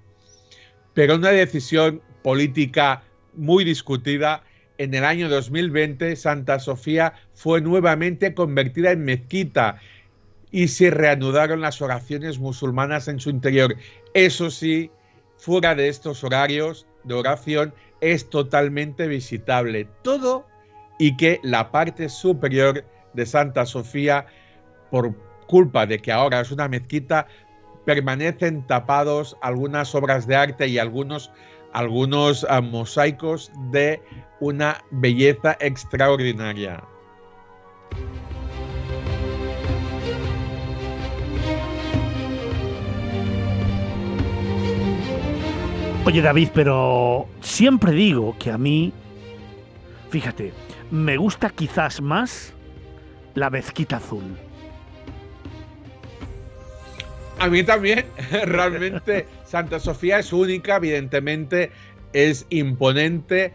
Pero 0.95 1.15
una 1.15 1.29
decisión 1.29 2.01
política 2.23 3.03
muy 3.35 3.63
discutida, 3.63 4.41
en 4.77 4.93
el 4.93 5.05
año 5.05 5.29
2020 5.29 6.15
Santa 6.15 6.59
Sofía 6.59 7.13
fue 7.33 7.61
nuevamente 7.61 8.33
convertida 8.33 8.91
en 8.91 9.05
mezquita 9.05 9.79
y 10.55 10.69
se 10.69 10.89
reanudaron 10.89 11.59
las 11.59 11.81
oraciones 11.81 12.39
musulmanas 12.39 13.09
en 13.09 13.19
su 13.19 13.29
interior. 13.29 13.75
Eso 14.13 14.49
sí, 14.49 14.89
fuera 15.35 15.75
de 15.75 15.89
estos 15.89 16.23
horarios 16.23 16.87
de 17.03 17.13
oración, 17.13 17.73
es 17.99 18.29
totalmente 18.29 19.05
visitable 19.09 19.85
todo 20.01 20.45
y 20.97 21.17
que 21.17 21.41
la 21.43 21.71
parte 21.71 22.07
superior 22.07 22.85
de 23.11 23.25
Santa 23.25 23.65
Sofía, 23.65 24.27
por 24.91 25.13
culpa 25.45 25.85
de 25.85 25.99
que 25.99 26.13
ahora 26.13 26.39
es 26.39 26.51
una 26.51 26.69
mezquita, 26.69 27.27
permanecen 27.83 28.65
tapados 28.65 29.35
algunas 29.41 29.93
obras 29.93 30.25
de 30.25 30.37
arte 30.37 30.67
y 30.67 30.77
algunos, 30.77 31.33
algunos 31.73 32.47
ah, 32.49 32.61
mosaicos 32.61 33.51
de 33.71 34.01
una 34.39 34.81
belleza 34.89 35.57
extraordinaria. 35.59 36.81
Oye 46.05 46.21
David, 46.21 46.49
pero 46.53 47.27
siempre 47.41 47.91
digo 47.91 48.35
que 48.37 48.51
a 48.51 48.59
mí, 48.59 48.93
fíjate, 50.11 50.53
me 50.91 51.17
gusta 51.17 51.49
quizás 51.49 51.99
más 51.99 52.53
la 53.33 53.49
mezquita 53.49 53.97
azul. 53.97 54.37
A 57.39 57.47
mí 57.47 57.63
también, 57.63 58.05
realmente 58.45 59.25
Santa 59.45 59.79
Sofía 59.79 60.19
es 60.19 60.31
única, 60.31 60.75
evidentemente 60.75 61.71
es 62.13 62.45
imponente, 62.51 63.51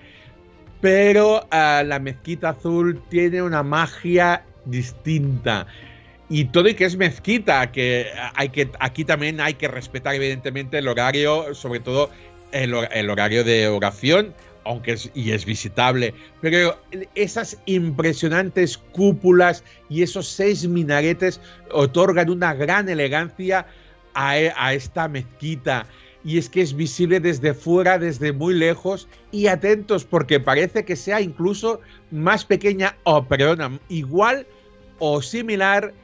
pero 0.80 1.46
ah, 1.52 1.84
la 1.86 2.00
mezquita 2.00 2.48
azul 2.48 3.00
tiene 3.10 3.42
una 3.42 3.62
magia 3.62 4.44
distinta 4.64 5.68
y 6.30 6.44
todo 6.46 6.68
y 6.68 6.74
que 6.74 6.84
es 6.84 6.96
mezquita, 6.96 7.72
que 7.72 8.06
hay 8.34 8.50
que 8.50 8.70
aquí 8.78 9.04
también 9.04 9.40
hay 9.40 9.54
que 9.54 9.66
respetar 9.66 10.14
evidentemente 10.14 10.78
el 10.78 10.86
horario, 10.86 11.54
sobre 11.54 11.80
todo 11.80 12.10
el, 12.52 13.10
horario 13.10 13.44
de 13.44 13.68
oración, 13.68 14.34
aunque 14.64 14.92
es, 14.92 15.10
y 15.14 15.32
es 15.32 15.44
visitable, 15.44 16.14
pero 16.40 16.78
esas 17.14 17.58
impresionantes 17.66 18.78
cúpulas 18.78 19.64
y 19.88 20.02
esos 20.02 20.28
seis 20.28 20.66
minaretes 20.66 21.40
otorgan 21.72 22.30
una 22.30 22.54
gran 22.54 22.88
elegancia 22.88 23.66
a, 24.14 24.30
a 24.30 24.74
esta 24.74 25.08
mezquita. 25.08 25.86
Y 26.22 26.36
es 26.36 26.50
que 26.50 26.60
es 26.60 26.74
visible 26.74 27.18
desde 27.18 27.54
fuera, 27.54 27.98
desde 27.98 28.32
muy 28.32 28.52
lejos, 28.52 29.08
y 29.32 29.46
atentos, 29.46 30.04
porque 30.04 30.38
parece 30.38 30.84
que 30.84 30.94
sea 30.94 31.22
incluso 31.22 31.80
más 32.10 32.44
pequeña, 32.44 32.94
o 33.04 33.24
perdona, 33.24 33.78
igual 33.88 34.46
o 34.98 35.22
similar 35.22 35.94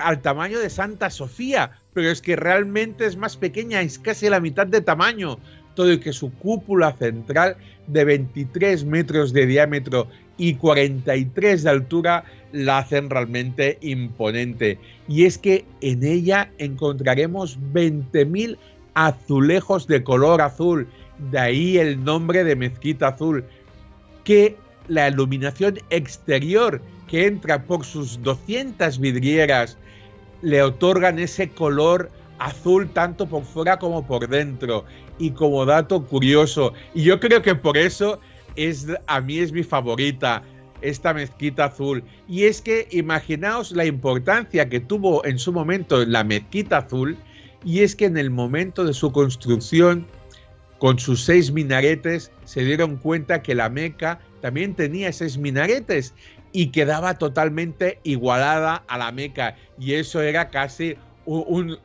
al 0.00 0.20
tamaño 0.20 0.58
de 0.58 0.70
Santa 0.70 1.10
Sofía, 1.10 1.78
pero 1.92 2.10
es 2.10 2.20
que 2.20 2.36
realmente 2.36 3.06
es 3.06 3.16
más 3.16 3.36
pequeña, 3.36 3.80
es 3.80 3.98
casi 3.98 4.28
la 4.28 4.40
mitad 4.40 4.66
de 4.66 4.80
tamaño 4.80 5.38
todo 5.76 5.92
y 5.92 6.00
que 6.00 6.12
su 6.12 6.32
cúpula 6.32 6.92
central 6.94 7.56
de 7.86 8.04
23 8.04 8.84
metros 8.84 9.32
de 9.32 9.46
diámetro 9.46 10.08
y 10.36 10.54
43 10.54 11.62
de 11.62 11.70
altura 11.70 12.24
la 12.50 12.78
hacen 12.78 13.08
realmente 13.08 13.78
imponente. 13.80 14.78
Y 15.06 15.24
es 15.24 15.38
que 15.38 15.64
en 15.80 16.02
ella 16.02 16.50
encontraremos 16.58 17.58
20.000 17.72 18.56
azulejos 18.94 19.86
de 19.86 20.02
color 20.02 20.40
azul, 20.42 20.88
de 21.30 21.38
ahí 21.38 21.78
el 21.78 22.02
nombre 22.02 22.42
de 22.42 22.56
mezquita 22.56 23.08
azul, 23.08 23.44
que 24.24 24.56
la 24.88 25.08
iluminación 25.08 25.78
exterior 25.90 26.80
que 27.08 27.26
entra 27.26 27.62
por 27.62 27.84
sus 27.84 28.20
200 28.22 28.98
vidrieras 28.98 29.78
le 30.42 30.62
otorgan 30.62 31.18
ese 31.18 31.48
color 31.48 32.02
azul 32.02 32.16
tanto 32.92 33.26
por 33.26 33.44
fuera 33.44 33.78
como 33.78 34.06
por 34.06 34.28
dentro. 34.28 34.84
Y 35.18 35.30
como 35.30 35.64
dato 35.64 36.04
curioso, 36.04 36.72
y 36.94 37.02
yo 37.02 37.18
creo 37.20 37.40
que 37.42 37.54
por 37.54 37.76
eso 37.76 38.20
es, 38.56 38.86
a 39.06 39.20
mí 39.20 39.38
es 39.38 39.52
mi 39.52 39.62
favorita 39.62 40.42
esta 40.82 41.14
mezquita 41.14 41.66
azul. 41.66 42.02
Y 42.28 42.44
es 42.44 42.60
que 42.60 42.88
imaginaos 42.90 43.72
la 43.72 43.84
importancia 43.84 44.68
que 44.68 44.80
tuvo 44.80 45.24
en 45.24 45.38
su 45.38 45.52
momento 45.52 46.04
la 46.04 46.24
mezquita 46.24 46.78
azul, 46.78 47.16
y 47.64 47.80
es 47.80 47.96
que 47.96 48.04
en 48.04 48.16
el 48.16 48.30
momento 48.30 48.84
de 48.84 48.92
su 48.92 49.10
construcción, 49.12 50.06
con 50.78 50.98
sus 50.98 51.24
seis 51.24 51.50
minaretes, 51.50 52.30
se 52.44 52.64
dieron 52.64 52.96
cuenta 52.96 53.42
que 53.42 53.54
la 53.54 53.68
Meca 53.68 54.20
también 54.42 54.74
tenía 54.74 55.12
seis 55.12 55.38
minaretes 55.38 56.14
y 56.52 56.68
quedaba 56.68 57.14
totalmente 57.14 57.98
igualada 58.04 58.84
a 58.86 58.98
la 58.98 59.10
Meca. 59.10 59.56
Y 59.78 59.94
eso 59.94 60.20
era 60.20 60.50
casi 60.50 60.96
un, 61.24 61.44
un, 61.48 61.78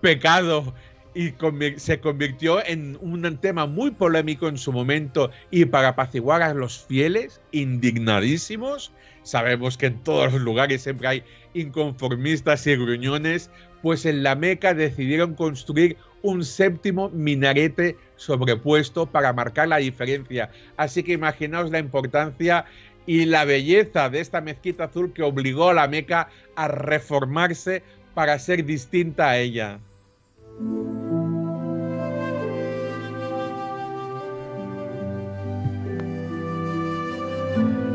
pecado 0.00 0.74
y 1.14 1.32
se 1.76 2.00
convirtió 2.00 2.64
en 2.64 2.98
un 3.00 3.38
tema 3.38 3.66
muy 3.66 3.92
polémico 3.92 4.48
en 4.48 4.58
su 4.58 4.72
momento 4.72 5.30
y 5.50 5.64
para 5.64 5.88
apaciguar 5.88 6.42
a 6.42 6.54
los 6.54 6.84
fieles 6.84 7.40
indignadísimos. 7.52 8.92
Sabemos 9.22 9.78
que 9.78 9.86
en 9.86 10.02
todos 10.02 10.32
los 10.32 10.42
lugares 10.42 10.82
siempre 10.82 11.08
hay 11.08 11.22
inconformistas 11.54 12.66
y 12.66 12.76
gruñones, 12.76 13.50
pues 13.80 14.04
en 14.06 14.22
la 14.22 14.34
Meca 14.34 14.74
decidieron 14.74 15.34
construir 15.34 15.96
un 16.22 16.44
séptimo 16.44 17.10
minarete 17.10 17.96
sobrepuesto 18.16 19.06
para 19.06 19.32
marcar 19.32 19.68
la 19.68 19.76
diferencia. 19.76 20.50
Así 20.76 21.02
que 21.02 21.12
imaginaos 21.12 21.70
la 21.70 21.78
importancia 21.78 22.64
y 23.06 23.26
la 23.26 23.44
belleza 23.44 24.08
de 24.08 24.20
esta 24.20 24.40
mezquita 24.40 24.84
azul 24.84 25.12
que 25.12 25.22
obligó 25.22 25.68
a 25.68 25.74
la 25.74 25.88
Meca 25.88 26.28
a 26.56 26.68
reformarse 26.68 27.82
para 28.14 28.38
ser 28.38 28.64
distinta 28.64 29.30
a 29.30 29.38
ella. 29.38 29.78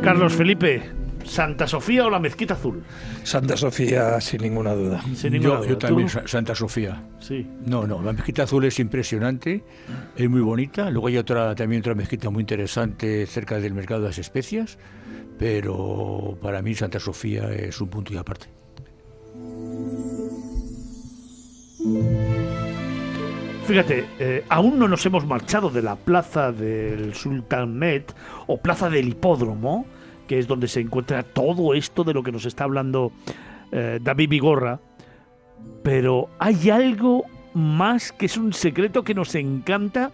Carlos 0.04 0.34
Felipe, 0.34 0.82
¿Santa 1.30 1.68
Sofía 1.68 2.06
o 2.06 2.10
la 2.10 2.20
Mezquita 2.20 2.56
Azul? 2.56 2.84
Santa 3.24 3.56
Sofía, 3.56 4.20
sin 4.20 4.42
ninguna 4.42 4.74
duda. 4.74 5.04
yo, 5.06 5.78
también, 5.78 6.10
Santa 6.26 6.56
Sofía. 6.56 7.04
Sí. 7.20 7.46
No, 7.66 7.86
no, 7.86 8.02
la 8.02 8.14
Mezquita 8.14 8.44
Azul 8.44 8.66
es 8.66 8.80
impresionante, 8.80 9.64
es 10.16 10.30
muy 10.30 10.42
bonita. 10.42 10.90
Luego 10.90 11.08
hay 11.08 11.18
otra, 11.18 11.54
también 11.54 11.82
otra 11.82 11.96
mezquita 11.96 12.30
muy 12.30 12.42
interesante 12.42 13.26
cerca 13.28 13.60
del 13.60 13.74
mercado 13.74 14.02
de 14.02 14.08
las 14.08 14.18
especias, 14.18 14.80
pero 15.38 16.38
para 16.42 16.62
mí 16.62 16.74
Santa 16.74 17.00
Sofía 17.00 17.52
es 17.52 17.80
un 17.80 17.90
punto 17.90 18.14
y 18.14 18.18
aparte. 18.18 18.59
Fíjate, 23.70 24.08
eh, 24.18 24.44
aún 24.50 24.80
no 24.80 24.88
nos 24.88 25.06
hemos 25.06 25.28
marchado 25.28 25.70
de 25.70 25.84
la 25.84 25.96
plaza 25.96 26.52
del 26.52 27.14
Sultanet 27.14 28.16
o 28.48 28.58
plaza 28.58 28.90
del 28.90 29.10
hipódromo, 29.10 29.86
que 30.28 30.40
es 30.40 30.48
donde 30.48 30.68
se 30.68 30.80
encuentra 30.80 31.22
todo 31.22 31.76
esto 31.76 32.04
de 32.04 32.16
lo 32.16 32.24
que 32.24 32.32
nos 32.32 32.46
está 32.46 32.64
hablando 32.64 33.12
eh, 33.72 34.00
David 34.02 34.28
Vigorra, 34.28 34.80
pero 35.84 36.30
hay 36.40 36.72
algo 36.72 37.26
más 37.54 38.12
que 38.12 38.26
es 38.26 38.38
un 38.38 38.54
secreto 38.54 39.04
que 39.04 39.14
nos 39.14 39.36
encanta, 39.36 40.14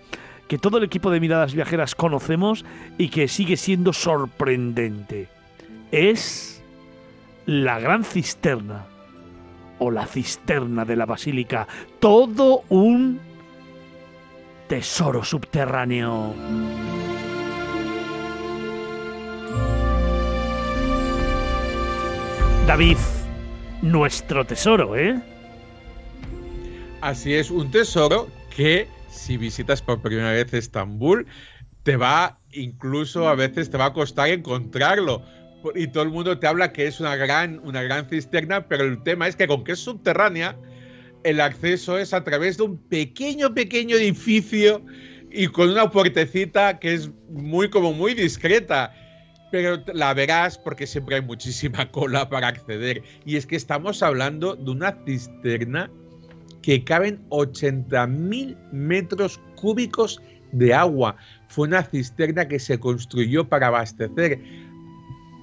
que 0.49 0.57
todo 0.57 0.77
el 0.77 0.83
equipo 0.83 1.09
de 1.09 1.21
miradas 1.21 1.53
viajeras 1.53 1.95
conocemos 1.95 2.65
y 2.97 3.07
que 3.07 3.29
sigue 3.29 3.55
siendo 3.55 3.93
sorprendente. 3.93 5.29
Es 5.93 6.61
la 7.45 7.79
gran 7.79 8.03
cisterna 8.03 8.85
o 9.79 9.91
la 9.91 10.05
cisterna 10.05 10.85
de 10.85 10.95
la 10.95 11.05
basílica. 11.05 11.67
Todo 11.99 12.63
un 12.69 13.19
tesoro 14.67 15.23
subterráneo. 15.23 16.33
David, 22.67 22.97
nuestro 23.83 24.43
tesoro, 24.45 24.95
¿eh? 24.95 25.21
Así 27.01 27.35
es, 27.35 27.51
un 27.51 27.69
tesoro 27.69 28.27
que 28.55 28.87
si 29.09 29.37
visitas 29.37 29.81
por 29.81 30.01
primera 30.01 30.31
vez 30.31 30.51
Estambul, 30.53 31.27
te 31.83 31.97
va 31.97 32.39
incluso 32.51 33.27
a 33.27 33.35
veces 33.35 33.69
te 33.69 33.77
va 33.77 33.85
a 33.85 33.93
costar 33.93 34.29
encontrarlo. 34.29 35.21
Y 35.73 35.87
todo 35.87 36.03
el 36.03 36.09
mundo 36.09 36.37
te 36.37 36.47
habla 36.47 36.71
que 36.71 36.85
es 36.87 36.99
una 36.99 37.15
gran, 37.15 37.59
una 37.63 37.81
gran 37.81 38.07
cisterna, 38.07 38.67
pero 38.67 38.83
el 38.83 39.01
tema 39.01 39.27
es 39.27 39.35
que 39.35 39.47
con 39.47 39.63
que 39.63 39.71
es 39.71 39.79
subterránea, 39.79 40.57
el 41.23 41.41
acceso 41.41 41.97
es 41.97 42.13
a 42.13 42.23
través 42.23 42.57
de 42.57 42.63
un 42.63 42.77
pequeño, 42.77 43.53
pequeño 43.53 43.95
edificio 43.95 44.85
y 45.31 45.47
con 45.47 45.69
una 45.69 45.89
puertecita 45.89 46.79
que 46.79 46.93
es 46.93 47.09
muy 47.29 47.69
como 47.69 47.93
muy 47.93 48.13
discreta. 48.13 48.93
Pero 49.51 49.81
la 49.93 50.13
verás 50.13 50.57
porque 50.57 50.85
siempre 50.85 51.15
hay 51.15 51.21
muchísima 51.21 51.89
cola 51.91 52.29
para 52.29 52.49
acceder. 52.49 53.01
Y 53.25 53.37
es 53.37 53.45
que 53.45 53.55
estamos 53.55 54.03
hablando 54.03 54.55
de 54.55 54.71
una 54.71 54.97
cisterna 55.05 55.89
que 56.61 56.83
caben 56.83 57.27
80.000 57.29 58.57
metros 58.71 59.39
cúbicos 59.55 60.21
de 60.51 60.73
agua. 60.73 61.15
Fue 61.47 61.67
una 61.67 61.83
cisterna 61.83 62.47
que 62.47 62.59
se 62.59 62.79
construyó 62.79 63.47
para 63.47 63.67
abastecer 63.67 64.39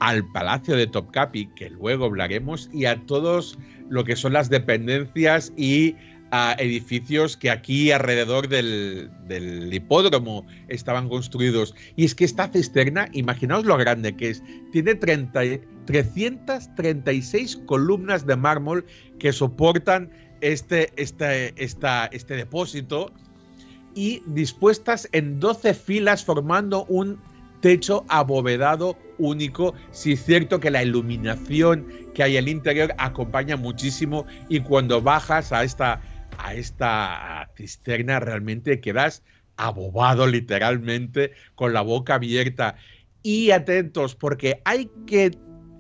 al 0.03 0.24
Palacio 0.33 0.74
de 0.74 0.89
Topkapi, 0.89 1.47
que 1.55 1.70
luego 1.70 2.07
hablaremos, 2.07 2.69
y 2.73 2.87
a 2.87 2.97
todos 3.07 3.57
lo 3.89 4.03
que 4.03 4.16
son 4.16 4.33
las 4.33 4.51
dependencias 4.51 5.53
y 5.57 5.95
a 6.33 6.57
edificios 6.59 7.37
que 7.37 7.51
aquí 7.51 7.93
alrededor 7.93 8.49
del, 8.49 9.11
del, 9.29 9.73
hipódromo 9.73 10.45
estaban 10.66 11.09
construidos. 11.09 11.77
Y 11.95 12.05
es 12.05 12.16
que 12.16 12.24
esta 12.24 12.49
cisterna, 12.49 13.09
imaginaos 13.12 13.65
lo 13.65 13.77
grande 13.77 14.16
que 14.16 14.31
es, 14.31 14.43
tiene 14.73 14.97
30, 14.97 15.41
336 15.85 17.62
columnas 17.66 18.27
de 18.27 18.35
mármol 18.35 18.85
que 19.20 19.33
soportan 19.33 20.11
este, 20.41 20.91
este, 20.97 21.55
esta, 21.62 22.07
este 22.07 22.35
depósito 22.35 23.12
y 23.95 24.20
dispuestas 24.27 25.09
en 25.12 25.39
12 25.39 25.74
filas 25.74 26.24
formando 26.24 26.87
un 26.87 27.20
techo 27.62 28.05
abovedado 28.09 28.98
único. 29.16 29.74
Si 29.93 30.12
es 30.12 30.24
cierto 30.24 30.60
que 30.60 30.70
la 30.70 30.82
iluminación 30.82 31.86
que 32.12 32.22
hay 32.22 32.36
el 32.36 32.48
interior 32.48 32.93
acompaña 32.98 33.56
muchísimo 33.56 34.26
y 34.51 34.60
cuando 34.60 35.01
bajas 35.01 35.52
a 35.52 35.64
esta, 35.64 36.02
a 36.36 36.55
esta 36.55 37.51
cisterna 37.56 38.20
realmente 38.20 38.80
quedas 38.80 39.22
abobado 39.56 40.26
literalmente 40.26 41.32
con 41.55 41.72
la 41.72 41.80
boca 41.80 42.16
abierta. 42.16 42.76
Y 43.22 43.52
atentos 43.52 44.14
porque 44.14 44.60
hay 44.64 44.90
que 45.06 45.30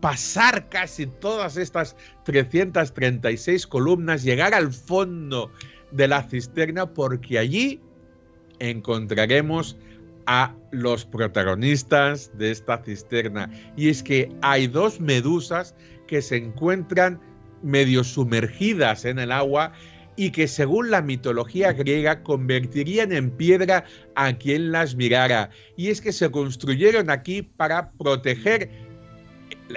pasar 0.00 0.68
casi 0.68 1.06
todas 1.06 1.56
estas 1.56 1.96
336 2.24 3.66
columnas, 3.66 4.22
llegar 4.22 4.54
al 4.54 4.72
fondo 4.72 5.50
de 5.90 6.08
la 6.08 6.22
cisterna, 6.22 6.94
porque 6.94 7.38
allí 7.38 7.80
encontraremos 8.58 9.76
a 10.26 10.54
los 10.70 11.04
protagonistas 11.04 12.30
de 12.38 12.50
esta 12.50 12.82
cisterna. 12.82 13.50
Y 13.76 13.88
es 13.88 14.02
que 14.02 14.30
hay 14.42 14.66
dos 14.66 15.00
medusas 15.00 15.74
que 16.06 16.22
se 16.22 16.36
encuentran 16.36 17.20
medio 17.62 18.04
sumergidas 18.04 19.04
en 19.04 19.18
el 19.18 19.32
agua 19.32 19.72
y 20.16 20.30
que 20.30 20.46
según 20.46 20.90
la 20.90 21.00
mitología 21.00 21.72
griega 21.72 22.22
convertirían 22.22 23.12
en 23.12 23.30
piedra 23.30 23.84
a 24.14 24.32
quien 24.34 24.72
las 24.72 24.94
mirara. 24.94 25.50
Y 25.76 25.88
es 25.88 26.00
que 26.00 26.12
se 26.12 26.30
construyeron 26.30 27.10
aquí 27.10 27.42
para 27.42 27.92
proteger 27.92 28.70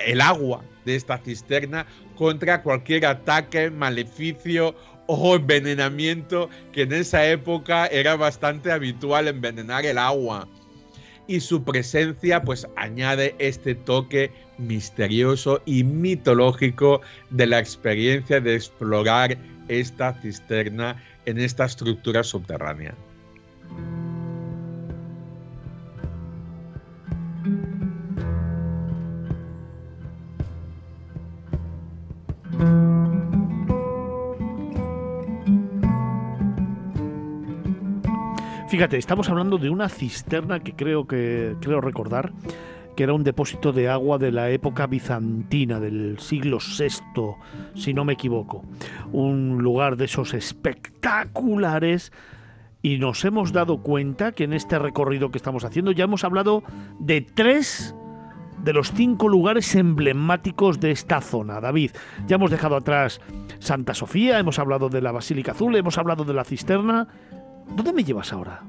el 0.06 0.22
agua 0.22 0.64
de 0.84 0.96
esta 0.96 1.18
cisterna 1.18 1.86
contra 2.16 2.62
cualquier 2.64 3.06
ataque, 3.06 3.70
maleficio 3.70 4.76
o 5.07 5.36
envenenamiento 5.36 6.49
que 6.72 6.84
en 6.84 6.94
esa 6.94 7.26
época 7.26 7.88
era 7.88 8.15
bastante 8.15 8.72
habitual 8.72 9.27
envenenar 9.27 9.86
el 9.86 9.98
agua. 9.98 10.48
Y 11.27 11.40
su 11.40 11.64
presencia 11.64 12.44
pues 12.44 12.68
añade 12.76 13.36
este 13.40 13.73
toque 13.73 14.32
misterioso 14.57 15.61
y 15.65 15.84
mitológico 15.84 17.02
de 17.30 17.48
la 17.48 17.60
experiencia 17.60 18.40
de 18.40 18.56
explorar 18.56 19.38
esta 19.68 20.14
cisterna 20.22 21.03
en 21.26 21.40
esta 21.40 21.65
estructura 21.65 22.23
subterránea. 22.23 22.94
Fíjate, 38.76 38.97
estamos 38.97 39.30
hablando 39.30 39.57
de 39.57 39.69
una 39.69 39.88
cisterna 39.88 40.60
que 40.60 40.73
creo 40.73 41.07
que 41.07 41.56
creo 41.61 41.80
recordar 41.80 42.34
que 42.97 43.03
era 43.03 43.14
un 43.14 43.23
depósito 43.23 43.72
de 43.72 43.88
agua 43.88 44.18
de 44.18 44.34
la 44.34 44.49
época 44.49 44.85
bizantina 44.85 45.80
del 45.80 46.19
siglo 46.19 46.57
VI, 46.57 47.35
si 47.73 47.93
no 47.93 48.03
me 48.03 48.11
equivoco. 48.11 48.65
Un 49.14 49.60
lugar 49.60 49.95
de 49.95 50.03
esos 50.03 50.34
espectaculares 50.34 52.11
y 52.81 52.97
nos 52.97 53.23
hemos 53.23 53.53
dado 53.53 53.77
cuenta 53.77 54.34
que 54.34 54.43
en 54.43 54.52
este 54.52 54.77
recorrido 54.77 55.31
que 55.31 55.38
estamos 55.38 55.64
haciendo 55.64 55.93
ya 55.93 56.03
hemos 56.03 56.26
hablado 56.26 56.61
de 56.99 57.22
tres 57.22 57.95
de 58.61 58.73
los 58.73 58.91
cinco 58.91 59.30
lugares 59.30 59.73
emblemáticos 59.76 60.81
de 60.81 60.91
esta 60.91 61.22
zona. 61.22 61.61
David, 61.61 61.91
ya 62.27 62.35
hemos 62.35 62.52
dejado 62.52 62.76
atrás 62.76 63.22
Santa 63.60 63.93
Sofía, 63.93 64.38
hemos 64.38 64.60
hablado 64.60 64.89
de 64.89 65.02
la 65.02 65.14
Basílica 65.14 65.53
Azul, 65.53 65.77
hemos 65.77 65.97
hablado 65.97 66.26
de 66.26 66.34
la 66.34 66.43
cisterna. 66.43 67.07
¿Dónde 67.70 67.94
me 67.94 68.04
llevas 68.04 68.32
ahora? 68.32 68.62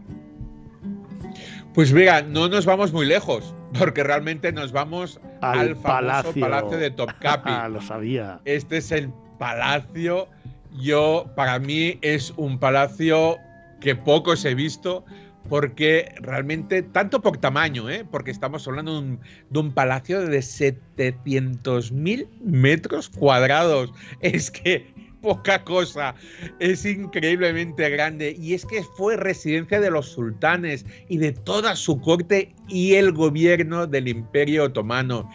Pues 1.75 1.93
mira, 1.93 2.23
no 2.23 2.49
nos 2.49 2.65
vamos 2.65 2.93
muy 2.93 3.05
lejos, 3.05 3.55
porque 3.79 4.03
realmente 4.03 4.51
nos 4.51 4.73
vamos 4.73 5.21
al, 5.43 5.77
famoso 5.77 6.33
palacio. 6.41 6.79
de 6.79 6.91
Topkapi. 6.91 7.51
Lo 7.71 7.83
sabía. 7.83 8.41
Este 8.47 8.79
es 8.79 8.91
el 8.93 9.11
palacio. 9.39 10.29
Yo, 10.73 11.27
para 11.37 11.59
mí, 11.59 11.99
es 12.01 12.33
un 12.37 12.59
palacio 12.59 13.37
que 13.81 13.95
pocos 13.95 14.45
he 14.47 14.55
visto, 14.55 15.05
porque 15.51 16.15
realmente, 16.21 16.83
tanto 16.83 17.21
por 17.21 17.37
tamaño, 17.37 17.91
¿eh? 17.91 18.07
porque 18.11 18.31
estamos 18.31 18.67
hablando 18.67 18.95
de 18.95 18.99
un, 18.99 19.21
de 19.51 19.59
un 19.59 19.73
palacio 19.73 20.23
de 20.23 20.39
700.000 20.39 22.29
metros 22.41 23.11
cuadrados. 23.11 23.93
Es 24.21 24.51
que 24.51 24.96
poca 25.27 25.65
cosa. 25.65 26.15
Es 26.61 26.85
increíblemente 26.85 27.91
grande 27.91 28.37
y 28.39 28.55
es 28.55 28.65
que 28.65 28.85
fue 28.85 29.17
residencia 29.17 29.81
de 29.81 29.91
los 29.91 30.07
sultanes 30.07 30.87
y 31.09 31.19
de 31.19 31.33
toda 31.33 31.75
su 31.75 32.01
corte 32.01 32.55
y 32.69 32.95
el 32.95 33.11
gobierno 33.11 33.89
del 33.89 34.07
Imperio 34.07 34.67
Otomano. 34.67 35.29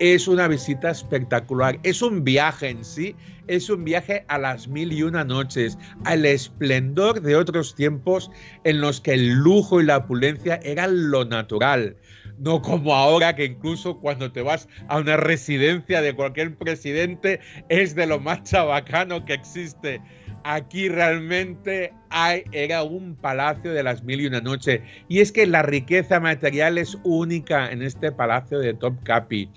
Es 0.00 0.26
una 0.26 0.48
visita 0.48 0.90
espectacular, 0.90 1.78
es 1.84 2.02
un 2.02 2.24
viaje 2.24 2.70
en 2.70 2.84
sí, 2.84 3.14
es 3.46 3.70
un 3.70 3.84
viaje 3.84 4.24
a 4.26 4.36
las 4.36 4.66
mil 4.66 4.92
y 4.92 5.04
una 5.04 5.22
noches, 5.22 5.78
al 6.04 6.26
esplendor 6.26 7.22
de 7.22 7.36
otros 7.36 7.76
tiempos 7.76 8.32
en 8.64 8.80
los 8.80 9.00
que 9.00 9.14
el 9.14 9.32
lujo 9.32 9.80
y 9.80 9.84
la 9.84 9.98
opulencia 9.98 10.58
eran 10.64 11.10
lo 11.12 11.24
natural 11.24 11.96
no 12.38 12.62
como 12.62 12.94
ahora 12.94 13.34
que 13.34 13.44
incluso 13.44 13.98
cuando 13.98 14.32
te 14.32 14.42
vas 14.42 14.68
a 14.88 14.98
una 14.98 15.16
residencia 15.16 16.02
de 16.02 16.14
cualquier 16.14 16.56
presidente 16.56 17.40
es 17.68 17.94
de 17.94 18.06
lo 18.06 18.20
más 18.20 18.42
chabacano 18.44 19.24
que 19.24 19.34
existe. 19.34 20.00
Aquí 20.44 20.88
realmente 20.88 21.92
hay, 22.10 22.44
era 22.52 22.82
un 22.84 23.16
palacio 23.16 23.72
de 23.72 23.82
las 23.82 24.04
mil 24.04 24.20
y 24.20 24.26
una 24.26 24.40
noche. 24.40 24.82
Y 25.08 25.20
es 25.20 25.32
que 25.32 25.46
la 25.46 25.62
riqueza 25.62 26.20
material 26.20 26.78
es 26.78 26.96
única 27.02 27.70
en 27.70 27.82
este 27.82 28.12
palacio 28.12 28.58
de 28.60 28.74
Topkapi. 28.74 29.50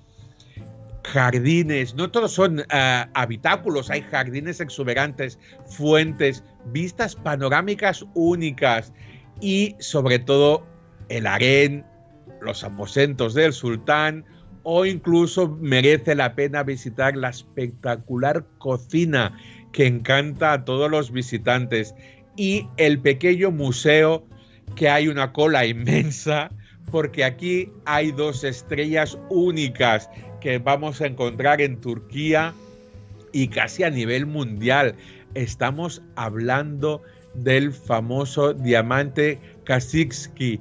jardines, 1.03 1.95
no 1.95 2.09
todos 2.11 2.31
son 2.31 2.63
ah, 2.69 3.09
habitáculos, 3.13 3.89
hay 3.89 4.01
jardines 4.01 4.59
exuberantes, 4.59 5.39
fuentes, 5.67 6.43
vistas 6.71 7.15
panorámicas 7.15 8.05
únicas 8.15 8.93
y 9.41 9.75
sobre 9.79 10.19
todo 10.19 10.65
el 11.09 11.25
harén, 11.27 11.85
los 12.41 12.63
aposentos 12.63 13.33
del 13.33 13.53
sultán 13.53 14.25
o 14.63 14.85
incluso 14.85 15.49
merece 15.61 16.15
la 16.15 16.35
pena 16.35 16.63
visitar 16.63 17.15
la 17.15 17.29
espectacular 17.29 18.45
cocina 18.57 19.37
que 19.71 19.87
encanta 19.87 20.53
a 20.53 20.65
todos 20.65 20.89
los 20.89 21.11
visitantes 21.11 21.95
y 22.35 22.67
el 22.77 22.99
pequeño 22.99 23.51
museo 23.51 24.25
que 24.75 24.89
hay 24.89 25.07
una 25.07 25.31
cola 25.31 25.65
inmensa 25.65 26.51
porque 26.91 27.23
aquí 27.23 27.71
hay 27.85 28.11
dos 28.11 28.43
estrellas 28.43 29.17
únicas 29.29 30.09
que 30.41 30.57
vamos 30.57 31.01
a 31.01 31.07
encontrar 31.07 31.61
en 31.61 31.79
Turquía 31.79 32.53
y 33.31 33.49
casi 33.49 33.83
a 33.83 33.89
nivel 33.89 34.25
mundial. 34.25 34.95
Estamos 35.35 36.01
hablando 36.15 37.01
del 37.35 37.71
famoso 37.71 38.53
diamante 38.53 39.39
Kasixki, 39.65 40.59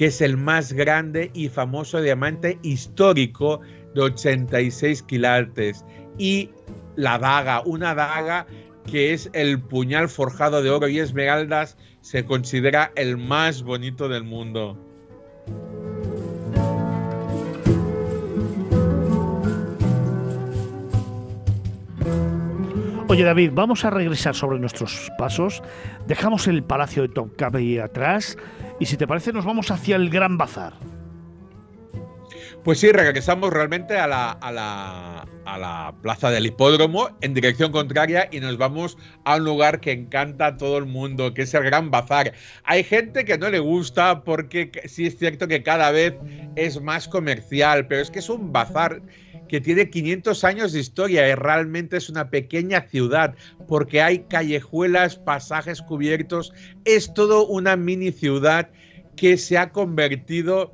que 0.00 0.06
es 0.06 0.22
el 0.22 0.38
más 0.38 0.72
grande 0.72 1.30
y 1.34 1.50
famoso 1.50 2.00
diamante 2.00 2.58
histórico 2.62 3.60
de 3.94 4.00
86 4.00 5.02
quilates. 5.02 5.84
Y 6.16 6.48
la 6.96 7.18
daga, 7.18 7.60
una 7.66 7.94
daga 7.94 8.46
que 8.90 9.12
es 9.12 9.28
el 9.34 9.60
puñal 9.60 10.08
forjado 10.08 10.62
de 10.62 10.70
oro 10.70 10.88
y 10.88 11.00
esmeraldas, 11.00 11.76
se 12.00 12.24
considera 12.24 12.92
el 12.96 13.18
más 13.18 13.62
bonito 13.62 14.08
del 14.08 14.24
mundo. 14.24 14.78
Oye 23.08 23.24
David, 23.24 23.50
vamos 23.52 23.84
a 23.84 23.90
regresar 23.90 24.34
sobre 24.34 24.58
nuestros 24.60 25.10
pasos. 25.18 25.62
Dejamos 26.06 26.46
el 26.46 26.62
palacio 26.62 27.02
de 27.02 27.08
Topkapi 27.08 27.78
atrás 27.80 28.38
y 28.80 28.86
si 28.86 28.96
te 28.96 29.06
parece 29.06 29.32
nos 29.32 29.44
vamos 29.44 29.70
hacia 29.70 29.94
el 29.94 30.10
Gran 30.10 30.36
Bazar. 30.36 30.72
Pues 32.64 32.80
sí, 32.80 32.92
regresamos 32.92 33.52
realmente 33.52 33.96
a 33.96 34.06
la, 34.06 34.32
a, 34.32 34.52
la, 34.52 35.26
a 35.46 35.58
la, 35.58 35.94
plaza 36.02 36.30
del 36.30 36.44
hipódromo 36.44 37.08
en 37.22 37.32
dirección 37.32 37.72
contraria 37.72 38.28
y 38.30 38.40
nos 38.40 38.58
vamos 38.58 38.98
a 39.24 39.36
un 39.36 39.44
lugar 39.44 39.80
que 39.80 39.92
encanta 39.92 40.46
a 40.46 40.56
todo 40.58 40.76
el 40.76 40.84
mundo, 40.84 41.32
que 41.32 41.42
es 41.42 41.54
el 41.54 41.62
Gran 41.62 41.90
Bazar. 41.90 42.34
Hay 42.64 42.84
gente 42.84 43.24
que 43.24 43.38
no 43.38 43.48
le 43.48 43.60
gusta 43.60 44.24
porque 44.24 44.70
sí 44.84 45.06
es 45.06 45.18
cierto 45.18 45.48
que 45.48 45.62
cada 45.62 45.90
vez 45.90 46.14
es 46.56 46.82
más 46.82 47.08
comercial, 47.08 47.86
pero 47.86 48.02
es 48.02 48.10
que 48.10 48.18
es 48.18 48.28
un 48.28 48.52
bazar 48.52 49.00
que 49.50 49.60
tiene 49.60 49.90
500 49.90 50.44
años 50.44 50.72
de 50.72 50.78
historia 50.78 51.28
y 51.28 51.34
realmente 51.34 51.96
es 51.96 52.08
una 52.08 52.30
pequeña 52.30 52.82
ciudad 52.82 53.34
porque 53.66 54.00
hay 54.00 54.20
callejuelas, 54.20 55.16
pasajes 55.16 55.82
cubiertos, 55.82 56.52
es 56.84 57.12
todo 57.12 57.48
una 57.48 57.74
mini 57.74 58.12
ciudad 58.12 58.70
que 59.16 59.36
se 59.36 59.58
ha 59.58 59.72
convertido 59.72 60.72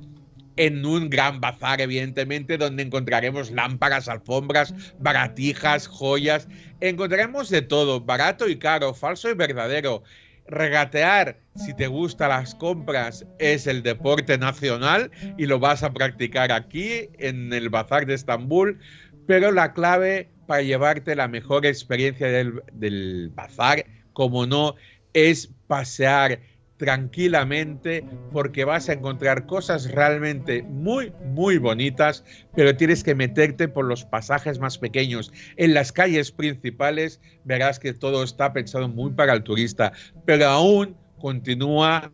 en 0.56 0.84
un 0.84 1.08
gran 1.08 1.40
bazar, 1.40 1.80
evidentemente, 1.80 2.58
donde 2.58 2.82
encontraremos 2.82 3.50
lámparas, 3.50 4.08
alfombras, 4.08 4.74
baratijas, 4.98 5.86
joyas. 5.86 6.46
Encontraremos 6.80 7.48
de 7.48 7.62
todo, 7.62 8.02
barato 8.02 8.46
y 8.46 8.58
caro, 8.58 8.92
falso 8.92 9.30
y 9.30 9.34
verdadero. 9.34 10.02
Regatear, 10.48 11.38
si 11.56 11.74
te 11.74 11.86
gustan 11.86 12.28
las 12.30 12.54
compras, 12.54 13.26
es 13.38 13.66
el 13.66 13.82
deporte 13.82 14.38
nacional 14.38 15.10
y 15.36 15.46
lo 15.46 15.58
vas 15.58 15.82
a 15.82 15.92
practicar 15.92 16.52
aquí 16.52 17.08
en 17.18 17.52
el 17.52 17.68
Bazar 17.68 18.06
de 18.06 18.14
Estambul, 18.14 18.78
pero 19.26 19.50
la 19.50 19.72
clave 19.72 20.30
para 20.46 20.62
llevarte 20.62 21.16
la 21.16 21.28
mejor 21.28 21.66
experiencia 21.66 22.28
del, 22.28 22.62
del 22.72 23.30
bazar, 23.34 23.84
como 24.12 24.46
no, 24.46 24.76
es 25.12 25.50
pasear 25.66 26.40
tranquilamente 26.76 28.04
porque 28.32 28.64
vas 28.64 28.88
a 28.88 28.94
encontrar 28.94 29.46
cosas 29.46 29.90
realmente 29.90 30.62
muy, 30.62 31.12
muy 31.24 31.58
bonitas, 31.58 32.24
pero 32.54 32.76
tienes 32.76 33.02
que 33.02 33.14
meterte 33.14 33.68
por 33.68 33.86
los 33.86 34.04
pasajes 34.04 34.58
más 34.58 34.78
pequeños. 34.78 35.32
En 35.56 35.74
las 35.74 35.92
calles 35.92 36.30
principales 36.32 37.20
verás 37.44 37.78
que 37.78 37.92
todo 37.92 38.22
está 38.22 38.52
pensado 38.52 38.88
muy 38.88 39.12
para 39.12 39.32
el 39.32 39.42
turista, 39.42 39.92
pero 40.24 40.46
aún 40.46 40.96
continúa 41.18 42.10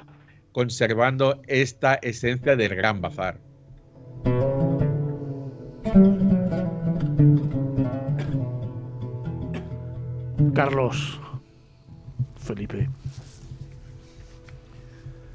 conservando 0.53 1.41
esta 1.47 1.95
esencia 1.95 2.57
del 2.57 2.75
gran 2.77 3.01
bazar. 3.01 3.41
Carlos, 10.55 11.19
Felipe, 12.37 12.89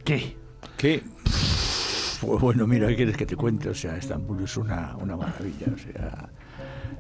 ¿Qué? 0.08 0.38
¿Qué? 0.78 1.04
Pues 2.22 2.42
bueno, 2.42 2.66
mira, 2.66 2.88
¿qué 2.88 2.96
quieres 2.96 3.18
que 3.18 3.26
te 3.26 3.36
cuente? 3.36 3.68
O 3.68 3.74
sea, 3.74 3.98
Estambul 3.98 4.42
es 4.42 4.56
una, 4.56 4.96
una 5.02 5.18
maravilla. 5.18 5.68
O 5.74 5.78
sea, 5.78 6.30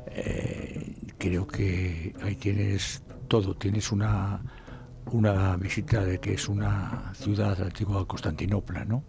eh, 0.07 0.93
creo 1.17 1.47
que 1.47 2.13
ahí 2.21 2.35
tienes 2.35 3.01
todo. 3.29 3.55
Tienes 3.55 3.93
una, 3.93 4.41
una 5.05 5.55
visita 5.55 6.03
de 6.03 6.19
que 6.19 6.33
es 6.33 6.49
una 6.49 7.13
ciudad 7.13 7.61
antigua 7.61 8.05
Constantinopla, 8.05 8.83
¿no? 8.83 9.05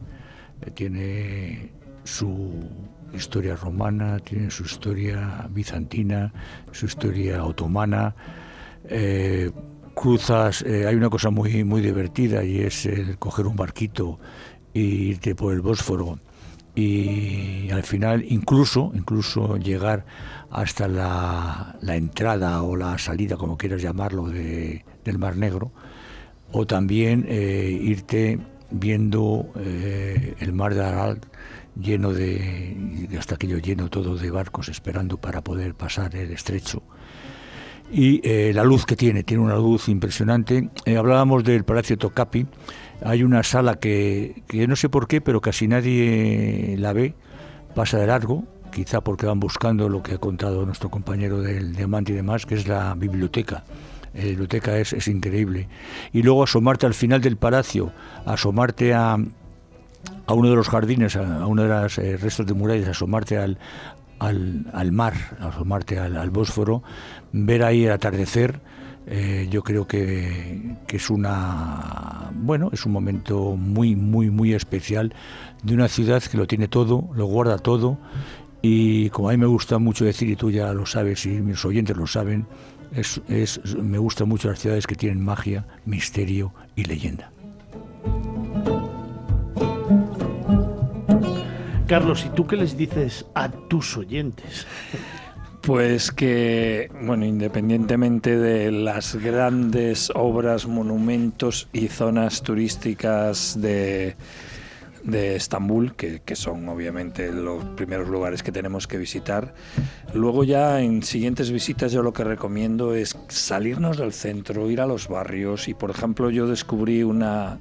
Eh, 0.61 0.71
tiene 0.71 1.73
su 2.05 2.71
historia 3.13 3.57
romana, 3.57 4.21
tiene 4.21 4.49
su 4.53 4.63
historia 4.63 5.49
bizantina, 5.51 6.33
su 6.71 6.87
historia 6.87 7.45
otomana. 7.45 8.15
Eh, 8.85 9.51
cruzas, 9.99 10.63
eh, 10.63 10.87
hay 10.87 10.95
una 10.95 11.11
cosa 11.11 11.31
muy, 11.31 11.65
muy 11.65 11.81
divertida 11.81 12.45
y 12.45 12.61
es 12.61 12.87
el 12.87 13.19
coger 13.19 13.47
un 13.47 13.57
barquito 13.57 14.19
e 14.73 14.81
irte 14.81 15.35
por 15.35 15.53
el 15.53 15.61
Bósforo 15.61 16.19
y 16.75 17.71
al 17.71 17.83
final 17.83 18.25
incluso, 18.29 18.93
incluso 18.95 19.57
llegar 19.57 20.07
hasta 20.51 20.87
la, 20.87 21.77
la 21.81 21.97
entrada 21.97 22.63
o 22.63 22.77
la 22.77 22.97
salida, 22.99 23.37
como 23.37 23.59
quieras 23.59 23.83
llamarlo, 23.83 24.29
de, 24.29 24.85
del 25.05 25.19
Mar 25.19 25.37
Negro, 25.37 25.73
o 26.53 26.67
también 26.67 27.27
eh, 27.29 27.69
irte 27.83 28.39
viendo 28.71 29.53
eh, 29.57 30.37
el 30.39 30.53
Mar 30.53 30.75
de 30.75 30.85
Aral 30.85 31.21
lleno 31.75 32.13
de, 32.13 33.09
hasta 33.19 33.35
aquello 33.35 33.59
lleno 33.59 33.89
todo 33.89 34.17
de 34.17 34.31
barcos 34.31 34.69
esperando 34.69 35.17
para 35.17 35.43
poder 35.43 35.75
pasar 35.75 36.15
el 36.15 36.31
estrecho 36.31 36.83
y 37.91 38.21
eh, 38.23 38.53
la 38.55 38.65
luz 38.65 38.85
que 38.85 38.97
tiene, 38.97 39.23
tiene 39.23 39.43
una 39.43 39.57
luz 39.57 39.89
impresionante. 39.89 40.71
Eh, 40.85 40.97
hablábamos 40.97 41.45
del 41.45 41.65
Palacio 41.65 41.97
Tocapi, 41.97 42.47
hay 43.03 43.23
una 43.23 43.43
sala 43.43 43.77
que, 43.77 44.43
que, 44.47 44.67
no 44.67 44.77
sé 44.77 44.89
por 44.89 45.07
qué, 45.07 45.21
pero 45.21 45.41
casi 45.41 45.69
nadie 45.69 46.77
la 46.79 46.93
ve, 46.93 47.15
pasa 47.75 47.99
de 47.99 48.07
largo, 48.07 48.45
quizá 48.73 49.01
porque 49.01 49.27
van 49.27 49.41
buscando 49.41 49.89
lo 49.89 50.03
que 50.03 50.15
ha 50.15 50.19
contado 50.19 50.67
nuestro 50.67 50.91
compañero 50.91 51.41
del 51.41 51.75
Diamante 51.75 52.13
y 52.13 52.17
demás, 52.17 52.47
que 52.47 52.55
es 52.55 52.67
la 52.69 52.95
biblioteca. 52.95 53.65
La 54.15 54.25
biblioteca 54.25 54.79
es, 54.79 54.93
es 54.93 55.07
increíble. 55.09 55.69
Y 56.13 56.23
luego 56.23 56.43
asomarte 56.43 56.87
al 56.87 56.95
final 56.95 57.21
del 57.21 57.37
palacio, 57.37 57.93
asomarte 58.27 58.95
a, 58.95 59.17
a 60.27 60.35
uno 60.35 60.51
de 60.51 60.57
los 60.57 60.69
jardines, 60.69 61.17
a, 61.17 61.47
uno 61.47 61.63
de 61.63 61.69
los 61.69 61.99
eh, 61.99 62.17
restos 62.17 62.47
de 62.47 62.55
murallas, 62.55 62.89
asomarte 62.89 63.39
al, 63.39 63.59
al, 64.19 64.67
al 64.73 64.93
mar, 64.93 65.15
asomarte 65.41 65.99
al, 65.99 66.17
al 66.17 66.31
Bósforo, 66.31 66.83
ver 67.33 67.63
ahí 67.63 67.85
el 67.85 67.93
atardecer, 67.93 68.61
eh, 69.11 69.49
yo 69.51 69.63
creo 69.63 69.87
que, 69.87 70.77
que, 70.87 70.99
es 70.99 71.09
una 71.09 72.31
bueno 72.35 72.69
es 72.75 72.85
un 72.85 72.93
momento 72.93 73.57
muy 73.57 73.97
muy 73.97 74.31
muy 74.31 74.53
especial 74.53 75.15
de 75.63 75.73
una 75.73 75.89
ciudad 75.89 76.23
que 76.23 76.37
lo 76.37 76.47
tiene 76.47 76.69
todo 76.69 77.09
lo 77.15 77.25
guarda 77.25 77.57
todo 77.57 77.97
y 78.61 79.09
como 79.09 79.31
a 79.31 79.33
mí 79.33 79.39
me 79.39 79.47
gusta 79.47 79.79
mucho 79.79 80.05
decir 80.05 80.29
y 80.29 80.37
tú 80.37 80.51
ya 80.51 80.75
lo 80.75 80.85
sabes 80.85 81.25
y 81.25 81.41
mis 81.41 81.65
oyentes 81.65 81.97
lo 81.97 82.07
saben 82.07 82.47
es, 82.93 83.23
es 83.29 83.77
me 83.77 83.97
gustan 83.97 84.29
mucho 84.29 84.51
las 84.51 84.59
ciudades 84.59 84.87
que 84.87 84.95
tienen 84.95 85.25
magia 85.25 85.65
misterio 85.87 86.53
y 86.77 86.85
leyenda 86.85 87.33
Carlos, 91.89 92.27
¿y 92.27 92.29
tú 92.29 92.47
qué 92.47 92.57
les 92.57 92.77
dices 92.77 93.25
a 93.35 93.49
tus 93.49 93.97
oyentes? 93.97 94.67
Pues 95.69 96.13
que, 96.13 96.91
bueno, 97.03 97.27
independientemente 97.27 98.39
de 98.39 98.73
las 98.73 99.17
grandes 99.17 100.11
obras, 100.15 100.67
monumentos 100.67 101.69
y 101.75 101.89
zonas 101.89 102.41
turísticas 102.41 103.61
de, 103.61 104.17
de 105.05 105.37
Estambul, 105.37 105.95
que, 105.95 106.23
que, 106.25 106.37
son 106.37 106.67
obviamente 106.71 107.31
los 107.33 107.63
primeros 107.77 108.09
lugares 108.09 108.43
que 108.43 108.51
tenemos 108.51 108.87
que 108.87 108.97
visitar. 108.97 109.53
Luego 110.15 110.43
ya 110.43 110.81
en 110.81 111.03
siguientes 111.03 111.51
visitas 111.51 111.93
yo 111.93 112.03
lo 112.03 112.15
que 112.15 112.25
recomiendo 112.25 112.95
es 112.95 113.19
salirnos 113.29 113.99
del 113.99 114.15
centro, 114.15 114.71
ir 114.71 114.81
a 114.81 114.87
los 114.87 115.07
barrios 115.07 115.69
y 115.69 115.75
por 115.75 115.91
ejemplo 115.91 116.31
yo 116.31 116.47
descubrí 116.47 117.03
una 117.03 117.61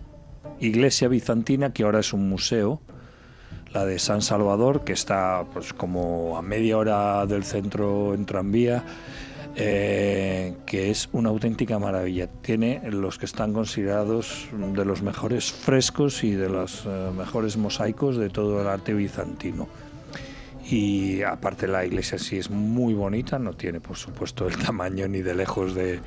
iglesia 0.62 1.10
bizantina 1.10 1.74
que 1.74 1.84
ahora 1.84 2.00
es 2.00 2.14
un 2.14 2.30
museo, 2.30 2.82
de 3.86 4.00
San 4.00 4.22
Salvador, 4.22 4.84
que 4.84 4.94
está 4.94 5.46
pues 5.54 5.74
como 5.74 6.38
a 6.38 6.42
media 6.42 6.78
hora 6.78 7.26
del 7.26 7.44
centro 7.44 8.14
en 8.14 8.26
tranvía, 8.26 8.84
eh, 9.56 10.54
que 10.66 10.92
es 10.92 11.10
una 11.14 11.30
auténtica 11.30 11.80
maravilla. 11.80 12.28
Tiene 12.28 12.82
los 12.92 13.18
que 13.18 13.26
están 13.26 13.54
considerados 13.54 14.48
de 14.52 14.86
los 14.86 15.02
mejores 15.02 15.52
frescos 15.52 16.24
y 16.24 16.32
de 16.32 16.50
los 16.50 16.84
eh, 16.86 17.12
mejores 17.18 17.58
mosaicos 17.58 18.18
de 18.18 18.30
todo 18.30 18.62
el 18.62 18.68
arte 18.68 18.94
bizantino. 18.94 19.68
Y 20.70 21.22
aparte 21.22 21.68
la 21.68 21.86
iglesia 21.86 22.20
sí 22.20 22.38
es 22.38 22.50
muy 22.50 22.94
bonita, 22.94 23.40
no 23.40 23.54
tiene 23.54 23.80
por 23.80 23.96
supuesto 23.96 24.48
el 24.48 24.58
tamaño 24.58 25.08
ni 25.08 25.22
de 25.22 25.34
lejos 25.34 25.74
de, 25.74 26.02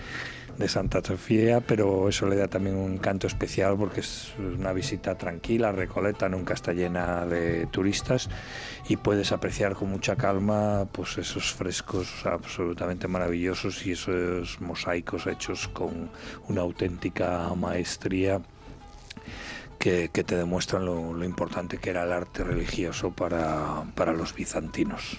de 0.61 0.69
Santa 0.69 1.01
Sofía, 1.03 1.63
pero 1.63 2.09
eso 2.09 2.29
le 2.29 2.37
da 2.37 2.47
también 2.47 2.77
un 2.77 2.99
canto 2.99 3.27
especial 3.27 3.77
porque 3.79 4.01
es 4.01 4.33
una 4.39 4.73
visita 4.75 5.17
tranquila, 5.17 5.73
Recoleta 5.73 6.29
nunca 6.29 6.53
está 6.53 6.75
llena 6.75 7.25
de 7.25 7.67
turistas 7.67 8.29
y 8.87 8.97
puedes 8.97 9.33
apreciar 9.33 9.75
con 9.75 9.91
mucha 9.91 10.17
calma 10.17 10.87
pues 10.93 11.17
esos 11.17 11.53
frescos 11.55 12.27
absolutamente 12.27 13.09
maravillosos 13.09 13.87
y 13.87 13.93
esos 13.93 14.61
mosaicos 14.61 15.27
hechos 15.27 15.67
con 15.69 16.11
una 16.49 16.61
auténtica 16.61 17.49
maestría 17.57 18.43
que, 19.79 20.09
te 20.11 20.37
demuestran 20.37 20.85
lo, 20.85 21.15
lo, 21.15 21.25
importante 21.25 21.79
que 21.79 21.89
era 21.89 22.05
el 22.05 22.13
arte 22.13 22.45
religioso 22.45 23.13
para, 23.13 23.83
para 23.95 24.13
los 24.13 24.35
bizantinos. 24.35 25.19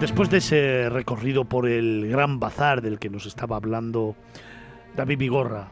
Después 0.00 0.30
de 0.30 0.38
ese 0.38 0.88
recorrido 0.90 1.44
por 1.44 1.68
el 1.68 2.08
gran 2.08 2.38
bazar 2.38 2.82
del 2.82 3.00
que 3.00 3.10
nos 3.10 3.26
estaba 3.26 3.56
hablando 3.56 4.14
David 4.94 5.18
Vigorra, 5.18 5.70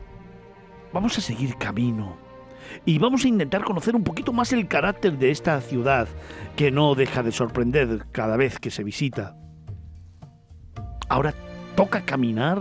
vamos 0.92 1.16
a 1.16 1.20
seguir 1.20 1.56
camino 1.56 2.16
y 2.84 2.98
vamos 2.98 3.24
a 3.24 3.28
intentar 3.28 3.62
conocer 3.62 3.94
un 3.94 4.02
poquito 4.02 4.32
más 4.32 4.52
el 4.52 4.66
carácter 4.66 5.16
de 5.16 5.30
esta 5.30 5.60
ciudad 5.60 6.08
que 6.56 6.72
no 6.72 6.96
deja 6.96 7.22
de 7.22 7.30
sorprender 7.30 8.06
cada 8.10 8.36
vez 8.36 8.58
que 8.58 8.72
se 8.72 8.82
visita. 8.82 9.36
Ahora 11.08 11.32
toca 11.76 12.04
caminar 12.04 12.60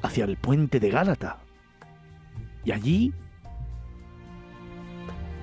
hacia 0.00 0.24
el 0.24 0.38
puente 0.38 0.80
de 0.80 0.88
Gálata. 0.88 1.36
Y 2.64 2.72
allí, 2.72 3.12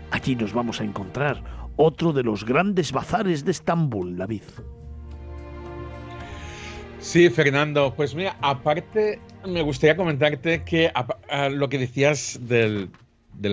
allí 0.09 0.35
nos 0.35 0.53
vamos 0.53 0.81
a 0.81 0.85
encontrar 0.85 1.43
otro 1.75 2.13
de 2.13 2.23
los 2.23 2.45
grandes 2.45 2.91
bazares 2.91 3.45
de 3.45 3.51
Estambul, 3.51 4.17
David. 4.17 4.41
Sí, 7.07 7.29
Fernando, 7.29 7.93
pues 7.95 8.13
mira, 8.15 8.35
aparte 8.41 9.21
me 9.47 9.61
gustaría 9.61 9.95
comentarte 9.95 10.63
que 10.63 10.91
lo 11.51 11.69
que 11.69 11.77
decías 11.77 12.37
del, 12.41 12.91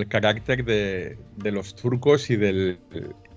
carácter 0.08 0.64
de, 0.64 1.52
los 1.52 1.76
turcos 1.76 2.30
y 2.30 2.36
del 2.36 2.80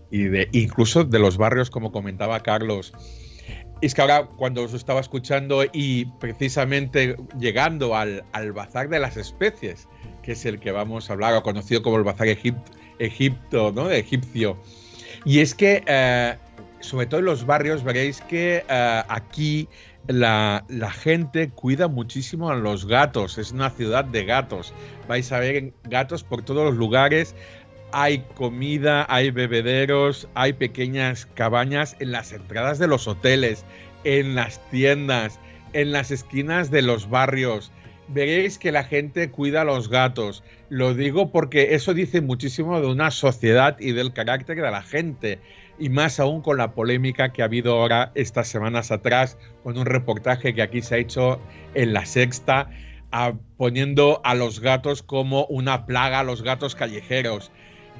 y 0.10 0.23
de 0.23 0.49
incluso 0.53 1.03
de 1.03 1.19
los 1.19 1.38
barrios, 1.38 1.69
como 1.69 1.91
comentaba 1.91 2.39
Carlos. 2.39 2.94
Es 3.80 3.94
que 3.94 4.02
ahora 4.02 4.26
cuando 4.26 4.64
os 4.64 4.73
estaba 4.73 5.02
escuchando 5.02 5.64
y 5.72 6.06
precisamente 6.19 7.15
llegando 7.39 7.95
al, 7.95 8.23
bazar 8.56 8.89
de 8.89 8.99
las 8.99 9.18
especies, 9.18 9.88
que 10.23 10.31
es 10.31 10.44
el 10.48 10.60
que 10.60 10.72
vamos 10.72 11.11
a 11.11 11.14
hablar, 11.14 11.35
o 11.35 11.44
conocido 11.44 11.84
como 11.84 11.98
el 11.98 12.03
bazar 12.03 12.27
Egipto, 12.27 13.72
¿no? 13.72 13.91
egipcio. 13.91 14.57
Y 15.26 15.41
es 15.41 15.53
que, 15.53 15.84
eh, 15.85 16.38
sobre 16.80 17.06
todo 17.06 17.19
en 17.19 17.27
los 17.27 17.45
barrios, 17.45 17.84
veréis 17.84 18.22
que 18.22 18.65
eh, 18.68 19.03
aquí 19.07 19.69
la, 20.07 20.91
gente 20.91 21.49
cuida 21.49 21.88
muchísimo 21.88 22.49
a 22.49 22.55
los 22.55 22.85
gatos. 22.85 23.38
Es 23.38 23.51
una 23.51 23.69
ciudad 23.69 24.05
de 24.05 24.25
gatos. 24.25 24.73
Vais 25.07 25.31
a 25.31 25.39
ver 25.39 25.73
gatos 25.84 26.23
por 26.23 26.43
todos 26.43 26.65
los 26.65 26.75
lugares. 26.75 27.35
Hay 27.91 28.19
comida, 28.35 29.05
hay 29.09 29.31
bebederos, 29.31 30.27
hay 30.34 30.53
pequeñas 30.53 31.25
cabañas 31.25 31.95
en 31.99 32.11
las 32.11 32.31
entradas 32.31 32.79
de 32.79 32.88
los 32.88 33.07
hoteles, 33.07 33.63
en 34.03 34.35
las 34.35 34.59
tiendas, 34.69 35.39
en 35.73 35.91
las 35.91 36.11
esquinas 36.11 36.69
de 36.69 36.81
los 36.81 37.09
barrios. 37.09 37.71
Veréis 38.09 38.57
que 38.57 38.71
la 38.71 38.84
gente 38.84 39.31
cuida 39.31 39.61
a 39.61 39.65
los 39.65 39.89
gatos. 39.89 40.43
Lo 40.69 40.93
digo 40.93 41.31
porque 41.31 41.75
eso 41.75 41.93
dice 41.93 42.21
muchísimo 42.21 42.79
de 42.79 42.88
una 42.88 43.11
sociedad 43.11 43.77
y 43.79 43.91
del 43.91 44.13
carácter 44.13 44.57
de 44.57 44.71
la 44.71 44.81
gente 44.81 45.39
y 45.79 45.89
más 45.89 46.19
aún 46.19 46.41
con 46.41 46.57
la 46.57 46.73
polémica 46.73 47.31
que 47.31 47.41
ha 47.41 47.45
habido 47.45 47.73
ahora 47.73 48.11
estas 48.15 48.47
semanas 48.47 48.91
atrás 48.91 49.37
con 49.63 49.77
un 49.77 49.85
reportaje 49.85 50.53
que 50.53 50.61
aquí 50.61 50.81
se 50.81 50.95
ha 50.95 50.97
hecho 50.97 51.39
en 51.73 51.93
la 51.93 52.05
sexta 52.05 52.69
poniendo 53.57 54.21
a 54.23 54.35
los 54.35 54.59
gatos 54.59 55.01
como 55.01 55.45
una 55.45 55.85
plaga, 55.85 56.19
a 56.19 56.23
los 56.23 56.43
gatos 56.43 56.75
callejeros 56.75 57.51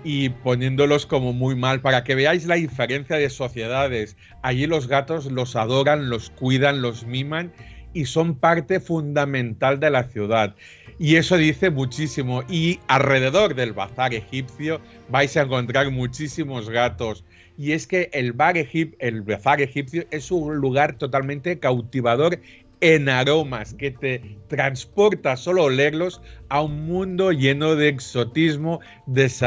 y 0.03 0.29
poniéndolos 0.29 1.05
como 1.05 1.33
muy 1.33 1.55
mal 1.55 1.81
para 1.81 2.03
que 2.03 2.15
veáis 2.15 2.45
la 2.45 2.55
diferencia 2.55 3.17
de 3.17 3.29
sociedades. 3.29 4.15
Allí 4.43 4.67
los 4.67 4.87
gatos 4.87 5.31
los 5.31 5.55
adoran, 5.55 6.09
los 6.09 6.29
cuidan, 6.29 6.81
los 6.81 7.05
miman 7.05 7.51
y 7.93 8.05
son 8.05 8.35
parte 8.35 8.79
fundamental 8.79 9.79
de 9.79 9.89
la 9.89 10.03
ciudad. 10.03 10.55
Y 10.99 11.15
eso 11.15 11.37
dice 11.37 11.69
muchísimo. 11.69 12.43
Y 12.49 12.79
alrededor 12.87 13.55
del 13.55 13.73
bazar 13.73 14.13
egipcio 14.13 14.81
vais 15.09 15.35
a 15.37 15.41
encontrar 15.41 15.89
muchísimos 15.89 16.69
gatos 16.69 17.23
y 17.57 17.71
es 17.71 17.88
que 17.88 18.09
el, 18.13 18.34
bar 18.34 18.55
egipcio 18.55 20.05
es 20.11 20.31
un 20.31 20.57
lugar 20.57 20.97
totalmente 20.97 21.59
cautivador 21.59 22.39
en 22.79 23.09
aromas 23.09 23.73
que 23.73 23.89
te 23.89 24.38
transporta 24.47 25.35
solo 25.35 25.63
olerlos 25.63 26.21
a 26.49 26.61
un 26.61 26.85
mundo 26.85 27.31
lleno 27.31 27.75
de 27.75 27.88
exotismo 27.88 28.79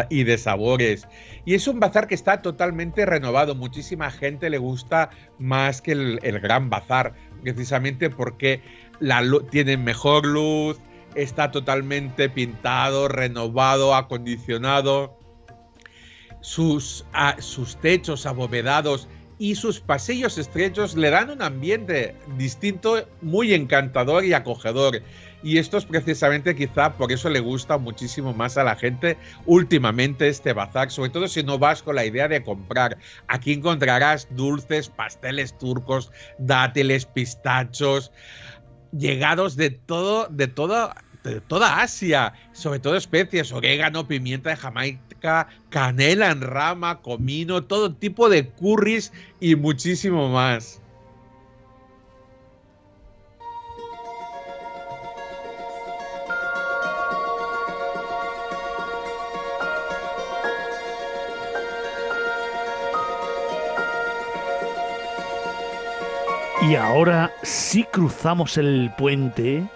y 0.08 0.24
de 0.24 0.38
sabores. 0.38 1.06
Y 1.44 1.54
es 1.54 1.68
un 1.68 1.78
bazar 1.78 2.08
que 2.08 2.16
está 2.16 2.42
totalmente 2.42 3.06
renovado. 3.06 3.54
Muchísima 3.54 4.10
gente 4.10 4.50
le 4.50 4.58
gusta 4.58 5.10
más 5.38 5.80
que 5.80 5.92
el, 5.92 6.40
gran 6.40 6.68
bazar, 6.70 7.14
precisamente 7.42 8.10
porque 8.10 8.60
tiene 9.50 9.76
mejor 9.76 10.26
luz, 10.26 10.80
está 11.14 11.52
totalmente 11.52 12.28
pintado, 12.28 13.06
renovado, 13.06 13.94
acondicionado 13.94 15.19
sus, 16.40 17.04
sus 17.38 17.76
techos 17.76 18.26
abovedados 18.26 19.08
y 19.40 19.54
sus 19.54 19.80
pasillos 19.80 20.36
estrechos 20.36 20.94
le 20.94 21.08
dan 21.08 21.30
un 21.30 21.40
ambiente 21.40 22.14
distinto, 22.36 23.08
muy 23.22 23.54
encantador 23.54 24.22
y 24.26 24.34
acogedor. 24.34 25.00
Y 25.42 25.56
esto 25.56 25.78
es 25.78 25.86
precisamente 25.86 26.54
quizá 26.54 26.92
por 26.92 27.10
eso 27.10 27.30
le 27.30 27.40
gusta 27.40 27.78
muchísimo 27.78 28.34
más 28.34 28.58
a 28.58 28.64
la 28.64 28.76
gente 28.76 29.16
últimamente 29.46 30.28
este 30.28 30.52
bazar, 30.52 30.90
sobre 30.90 31.08
todo 31.08 31.26
si 31.26 31.42
no 31.42 31.58
vas 31.58 31.82
con 31.82 31.96
la 31.96 32.04
idea 32.04 32.28
de 32.28 32.44
comprar. 32.44 32.98
Aquí 33.28 33.54
encontrarás 33.54 34.28
dulces, 34.30 34.90
pasteles 34.90 35.56
turcos, 35.56 36.12
dátiles, 36.38 37.06
pistachos, 37.06 38.12
llegados 38.92 39.56
de 39.56 39.70
todo, 39.70 40.28
de 40.28 40.48
todo 40.48 40.92
de 41.09 41.09
toda 41.46 41.80
Asia, 41.80 42.32
sobre 42.52 42.78
todo 42.78 42.96
especies, 42.96 43.52
orégano, 43.52 44.06
pimienta 44.06 44.50
de 44.50 44.56
Jamaica, 44.56 45.48
canela 45.68 46.30
en 46.30 46.40
rama, 46.40 47.00
comino, 47.02 47.64
todo 47.64 47.94
tipo 47.94 48.28
de 48.28 48.48
curries 48.48 49.12
y 49.40 49.54
muchísimo 49.54 50.28
más. 50.30 50.80
Y 66.62 66.76
ahora 66.76 67.32
sí 67.42 67.84
cruzamos 67.84 68.56
el 68.56 68.92
puente 68.96 69.66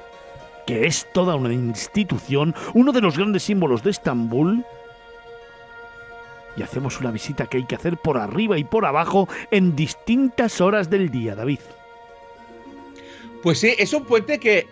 que 0.66 0.86
es 0.86 1.06
toda 1.12 1.36
una 1.36 1.52
institución, 1.52 2.54
uno 2.74 2.92
de 2.92 3.00
los 3.00 3.16
grandes 3.16 3.42
símbolos 3.44 3.82
de 3.82 3.90
Estambul, 3.90 4.64
y 6.56 6.62
hacemos 6.62 7.00
una 7.00 7.10
visita 7.10 7.46
que 7.46 7.58
hay 7.58 7.64
que 7.64 7.74
hacer 7.74 7.96
por 7.96 8.16
arriba 8.16 8.58
y 8.58 8.64
por 8.64 8.86
abajo 8.86 9.28
en 9.50 9.74
distintas 9.74 10.60
horas 10.60 10.88
del 10.88 11.10
día, 11.10 11.34
David. 11.34 11.58
Pues 13.42 13.58
sí, 13.58 13.74
es 13.78 13.92
un 13.92 14.04
puente 14.04 14.38
que 14.38 14.66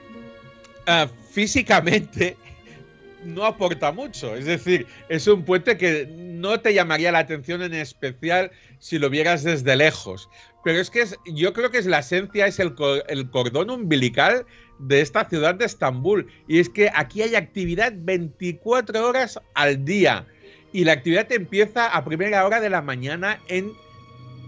ah, 0.87 1.09
físicamente 1.31 2.37
no 3.25 3.45
aporta 3.45 3.93
mucho. 3.93 4.35
Es 4.35 4.47
decir, 4.47 4.87
es 5.09 5.27
un 5.27 5.45
puente 5.45 5.77
que 5.77 6.09
no 6.17 6.61
te 6.61 6.75
llamaría 6.75 7.13
la 7.13 7.21
atención 7.21 7.63
en 7.63 7.75
especial 7.75 8.51
si 8.79 8.99
lo 8.99 9.11
vieras 9.11 9.43
desde 9.43 9.77
lejos. 9.77 10.29
Pero 10.65 10.81
es 10.81 10.91
que 10.91 11.05
yo 11.27 11.53
creo 11.53 11.71
que 11.71 11.79
es 11.79 11.87
la 11.87 12.01
esencia, 12.01 12.47
es 12.47 12.59
el, 12.61 12.75
el 13.09 13.31
cordón 13.31 13.71
umbilical 13.71 14.47
de 14.79 15.01
esta 15.01 15.29
ciudad 15.29 15.55
de 15.55 15.65
Estambul. 15.65 16.27
Y 16.49 16.59
es 16.59 16.69
que 16.69 16.91
aquí 16.95 17.23
hay 17.23 17.35
actividad 17.35 17.93
24 17.97 19.07
horas 19.07 19.41
al 19.55 19.85
día. 19.85 20.27
Y 20.73 20.85
la 20.85 20.93
actividad 20.93 21.31
empieza 21.33 21.89
a 21.89 22.05
primera 22.05 22.47
hora 22.47 22.61
de 22.61 22.71
la 22.71 22.83
mañana 22.83 23.41
en 23.49 23.73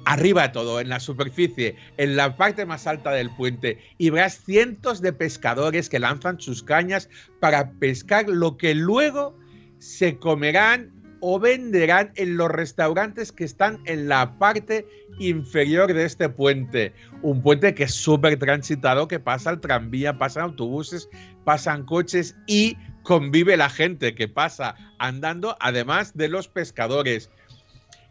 arriba 0.05 0.53
todo, 0.53 0.81
en 0.81 0.89
la 0.89 1.01
superficie, 1.01 1.77
en 1.97 2.17
la 2.17 2.37
parte 2.37 2.67
más 2.67 2.87
alta 2.87 3.11
del 3.13 3.31
puente, 3.31 3.79
y 3.99 4.11
verás 4.11 4.41
cientos 4.45 5.01
de 5.01 5.13
pescadores 5.13 5.89
que 5.89 5.99
lanzan 5.99 6.41
sus 6.41 6.63
cañas 6.63 7.09
para 7.41 7.71
pescar 7.73 8.29
lo 8.29 8.57
que 8.57 8.75
luego 8.75 9.37
se 9.79 10.19
comerán 10.19 10.93
o 11.27 11.41
venderán 11.41 12.13
en 12.17 12.37
los 12.37 12.51
restaurantes 12.51 13.33
que 13.33 13.45
están 13.45 13.81
en 13.87 14.09
la 14.09 14.39
parte 14.39 14.87
inferior 15.19 15.91
de 15.95 16.05
este 16.05 16.29
puente. 16.29 16.93
Un 17.23 17.41
puente 17.41 17.75
que 17.75 17.85
es 17.85 17.95
súper 17.95 18.39
transitado, 18.39 19.09
que 19.09 19.19
pasa 19.19 19.49
el 19.49 19.61
tranvía, 19.61 20.19
pasan 20.19 20.43
autobuses, 20.43 21.09
pasan 21.45 21.87
coches 21.87 22.37
y 22.47 22.77
convive 23.05 23.57
la 23.57 23.71
gente 23.71 24.15
que 24.15 24.29
pasa 24.29 24.75
andando, 24.99 25.57
además 25.61 26.15
de 26.15 26.29
los 26.29 26.47
pescadores. 26.47 27.31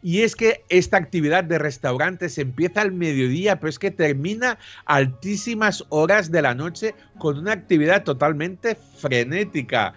Y 0.02 0.22
es 0.22 0.34
que 0.34 0.64
esta 0.68 0.96
actividad 0.96 1.44
de 1.44 1.60
restaurantes 1.60 2.36
empieza 2.38 2.82
al 2.82 2.90
mediodía, 2.90 3.60
pero 3.60 3.70
es 3.70 3.78
que 3.78 3.92
termina 3.92 4.58
altísimas 4.86 5.84
horas 5.90 6.32
de 6.32 6.42
la 6.42 6.56
noche 6.56 6.96
con 7.18 7.38
una 7.38 7.52
actividad 7.52 8.02
totalmente 8.02 8.74
frenética. 8.74 9.94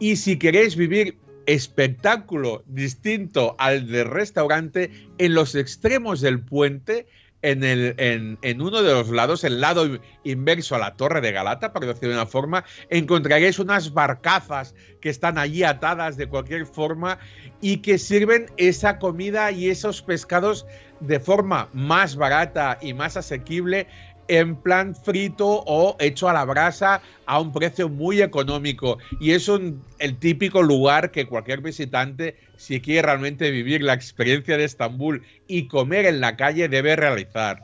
Y 0.00 0.16
si 0.16 0.36
queréis 0.36 0.74
vivir 0.74 1.16
espectáculo 1.46 2.62
distinto 2.66 3.54
al 3.58 3.90
del 3.90 4.06
restaurante 4.06 4.90
en 5.18 5.34
los 5.34 5.54
extremos 5.54 6.20
del 6.20 6.40
puente. 6.40 7.06
En, 7.42 7.62
el, 7.62 7.94
en, 7.98 8.60
uno 8.60 8.82
de 8.82 8.92
los 8.92 9.10
lados, 9.10 9.44
el 9.44 9.60
lado 9.60 10.00
inverso 10.24 10.74
a 10.74 10.78
la 10.78 10.96
Torre 10.96 11.20
de 11.20 11.30
Galata, 11.30 11.72
por 11.72 11.86
decirlo 11.86 12.08
de 12.08 12.14
una 12.14 12.26
forma, 12.26 12.64
encontraréis 12.90 13.60
unas 13.60 13.92
barcazas 13.92 14.74
que 15.00 15.10
están 15.10 15.38
allí 15.38 15.62
atadas 15.62 16.16
de 16.16 16.26
cualquier 16.26 16.66
forma 16.66 17.20
y 17.60 17.76
que 17.78 17.98
sirven 17.98 18.46
esa 18.56 18.98
comida 18.98 19.52
y 19.52 19.68
esos 19.68 20.02
pescados 20.02 20.66
de 20.98 21.20
forma 21.20 21.68
más 21.72 22.16
barata 22.16 22.78
y 22.80 22.94
más 22.94 23.16
asequible 23.16 23.86
en 24.28 24.56
plan 24.56 24.94
frito 24.94 25.62
o 25.66 25.96
hecho 25.98 26.28
a 26.28 26.32
la 26.32 26.44
brasa 26.44 27.00
a 27.26 27.40
un 27.40 27.52
precio 27.52 27.88
muy 27.88 28.22
económico. 28.22 28.98
Y 29.20 29.32
es 29.32 29.48
un, 29.48 29.82
el 29.98 30.18
típico 30.18 30.62
lugar 30.62 31.10
que 31.10 31.26
cualquier 31.26 31.60
visitante, 31.60 32.36
si 32.56 32.80
quiere 32.80 33.02
realmente 33.02 33.50
vivir 33.50 33.82
la 33.82 33.94
experiencia 33.94 34.56
de 34.56 34.64
Estambul 34.64 35.22
y 35.46 35.68
comer 35.68 36.06
en 36.06 36.20
la 36.20 36.36
calle, 36.36 36.68
debe 36.68 36.96
realizar. 36.96 37.62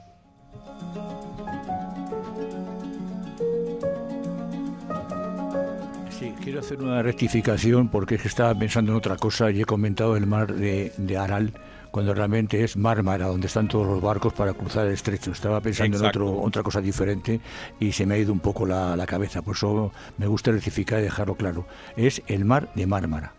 Sí, 6.11 6.33
quiero 6.43 6.61
hacer 6.61 6.81
una 6.81 7.03
rectificación 7.03 7.89
porque 7.89 8.17
es 8.17 8.23
que 8.23 8.29
estaba 8.29 8.55
pensando 8.55 8.93
en 8.93 8.99
otra 8.99 9.17
cosa 9.17 9.51
y 9.51 9.63
he 9.63 9.65
comentado 9.65 10.17
el 10.17 10.27
mar 10.27 10.55
de, 10.55 10.93
de 10.97 11.17
Aral 11.17 11.53
cuando 11.93 12.13
realmente 12.13 12.65
es 12.65 12.77
Mármara, 12.77 13.27
donde 13.27 13.47
están 13.47 13.69
todos 13.69 13.87
los 13.87 14.03
barcos 14.03 14.33
para 14.33 14.53
cruzar 14.55 14.89
el 14.89 14.95
estrecho. 14.95 15.31
Estaba 15.31 15.61
pensando 15.61 15.99
en 15.99 16.07
otro, 16.07 16.41
otra 16.41 16.65
cosa 16.65 16.81
diferente 16.81 17.41
y 17.79 17.93
se 17.93 18.05
me 18.05 18.15
ha 18.15 18.19
ido 18.19 18.33
un 18.33 18.41
poco 18.41 18.67
la, 18.67 18.97
la 18.97 19.07
cabeza, 19.07 19.43
por 19.43 19.55
eso 19.55 19.93
me 20.19 20.27
gusta 20.27 20.51
rectificar 20.51 20.99
y 20.99 21.03
dejarlo 21.03 21.37
claro. 21.37 21.67
Es 21.97 22.21
el 22.27 22.45
mar 22.45 22.73
de 22.75 22.87
Mármara. 22.87 23.35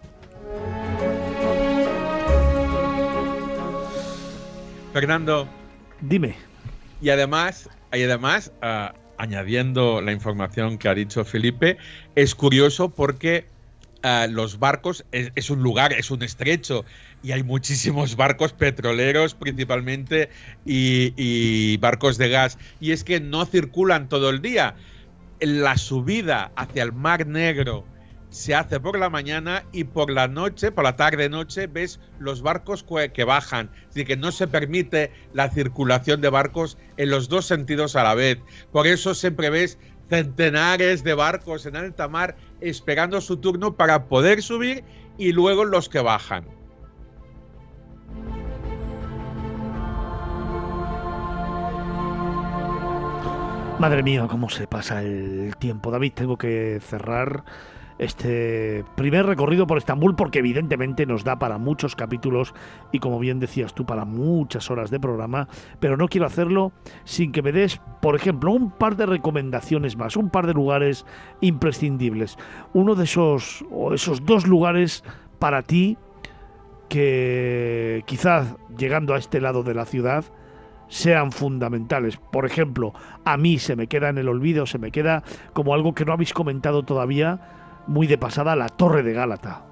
Fernando. 4.94 5.50
Dime. 6.02 6.36
Y 7.02 7.10
además, 7.10 7.68
y 7.92 8.04
además 8.04 8.52
ah, 8.62 8.94
añadiendo 9.18 10.02
la 10.02 10.12
información 10.12 10.78
que 10.78 10.88
ha 10.88 10.94
dicho 10.94 11.26
Felipe, 11.26 11.78
es 12.16 12.36
curioso 12.36 12.90
porque 12.90 13.46
ah, 14.04 14.28
los 14.30 14.60
barcos 14.60 15.04
es, 15.12 15.50
un 15.50 15.64
lugar, 15.64 15.94
es 15.94 16.12
un 16.12 16.22
estrecho 16.22 16.86
y 17.24 17.32
hay 17.32 17.42
muchísimos 17.42 18.16
barcos 18.18 18.54
petroleros 18.54 19.34
principalmente 19.34 20.30
y, 20.66 21.78
barcos 21.78 22.18
de 22.18 22.30
gas. 22.30 22.60
Y 22.80 22.92
es 22.92 23.04
que 23.04 23.20
no 23.20 23.46
circulan 23.46 24.10
todo 24.10 24.30
el 24.30 24.42
día. 24.42 24.76
La 25.40 25.78
subida 25.78 26.52
hacia 26.56 26.84
el 26.84 26.94
Mar 26.94 27.26
Negro 27.26 27.86
se 28.30 28.56
hace 28.56 28.80
por 28.80 28.98
la 28.98 29.10
mañana 29.10 29.64
y 29.72 29.84
por 29.84 30.10
la 30.10 30.28
noche, 30.28 30.72
por 30.72 30.84
la 30.84 30.96
tarde-noche, 30.96 31.68
ves 31.68 32.00
los 32.20 32.42
barcos 32.42 32.86
que 33.14 33.24
bajan. 33.24 33.70
Así 33.90 34.06
que 34.06 34.18
no 34.18 34.32
se 34.32 34.48
permite 34.48 35.12
la 35.34 35.50
circulación 35.50 36.20
de 36.22 36.30
barcos 36.30 36.78
en 36.98 37.10
los 37.10 37.30
dos 37.30 37.46
sentidos 37.46 37.96
a 37.96 38.04
la 38.04 38.16
vez. 38.16 38.40
Por 38.72 38.88
eso 38.88 39.14
siempre 39.14 39.50
ves 39.50 39.78
centenares 40.10 41.04
de 41.04 41.14
barcos 41.14 41.66
en 41.66 41.76
alta 41.76 42.08
mar 42.08 42.36
esperando 42.60 43.22
su 43.22 43.38
turno 43.38 43.76
para 43.76 44.06
poder 44.06 44.42
subir 44.42 44.84
y 45.18 45.32
luego 45.32 45.66
los 45.66 45.90
que 45.90 46.00
bajan. 46.00 46.46
Madre 53.84 54.02
mía, 54.02 54.26
cómo 54.30 54.50
se 54.50 54.66
pasa 54.66 55.04
el 55.04 55.58
tiempo. 55.58 55.92
David, 55.92 56.14
tengo 56.14 56.38
que 56.38 56.80
cerrar 56.80 57.44
este 57.98 58.86
primer 58.96 59.26
recorrido 59.26 59.68
por 59.68 59.78
Estambul 59.78 60.16
porque 60.16 60.40
evidentemente 60.40 61.06
nos 61.06 61.26
da 61.26 61.38
para 61.38 61.58
muchos 61.58 61.94
capítulos 61.94 62.54
y 62.94 63.00
como 63.00 63.20
bien 63.20 63.42
decías 63.42 63.74
tú, 63.74 63.86
para 63.86 64.06
muchas 64.06 64.72
horas 64.72 64.90
de 64.90 65.02
programa, 65.02 65.50
pero 65.82 65.98
no 65.98 66.08
quiero 66.08 66.26
hacerlo 66.26 66.72
sin 67.04 67.34
que 67.34 67.42
me 67.42 67.52
des, 67.52 67.82
por 68.02 68.16
ejemplo, 68.16 68.54
un 68.54 68.72
par 68.72 68.96
de 68.96 69.06
recomendaciones 69.06 69.98
más, 69.98 70.16
un 70.16 70.30
par 70.30 70.48
de 70.48 70.54
lugares 70.54 71.06
imprescindibles. 71.42 72.38
Uno 72.74 72.96
de 72.96 73.04
esos, 73.04 73.66
o 73.70 73.94
esos 73.94 74.26
dos 74.26 74.48
lugares 74.48 75.04
para 75.40 75.62
ti 75.62 75.98
que 76.88 78.04
quizás 78.06 78.56
llegando 78.78 79.14
a 79.14 79.18
este 79.18 79.42
lado 79.42 79.62
de 79.62 79.74
la 79.74 79.84
ciudad, 79.84 80.24
sean 80.94 81.32
fundamentales. 81.32 82.18
Por 82.18 82.46
ejemplo, 82.46 82.94
a 83.26 83.36
mí 83.36 83.58
se 83.58 83.76
me 83.76 83.88
queda 83.88 84.10
en 84.10 84.20
el 84.20 84.30
olvido, 84.30 84.68
se 84.68 84.78
me 84.78 84.92
queda 84.92 85.24
como 85.54 85.74
algo 85.74 85.96
que 85.96 86.06
no 86.06 86.14
habéis 86.14 86.34
comentado 86.34 86.84
todavía, 86.84 87.40
muy 87.88 88.06
de 88.06 88.20
pasada, 88.20 88.56
la 88.56 88.70
Torre 88.70 89.02
de 89.02 89.14
Gálata. 89.14 89.66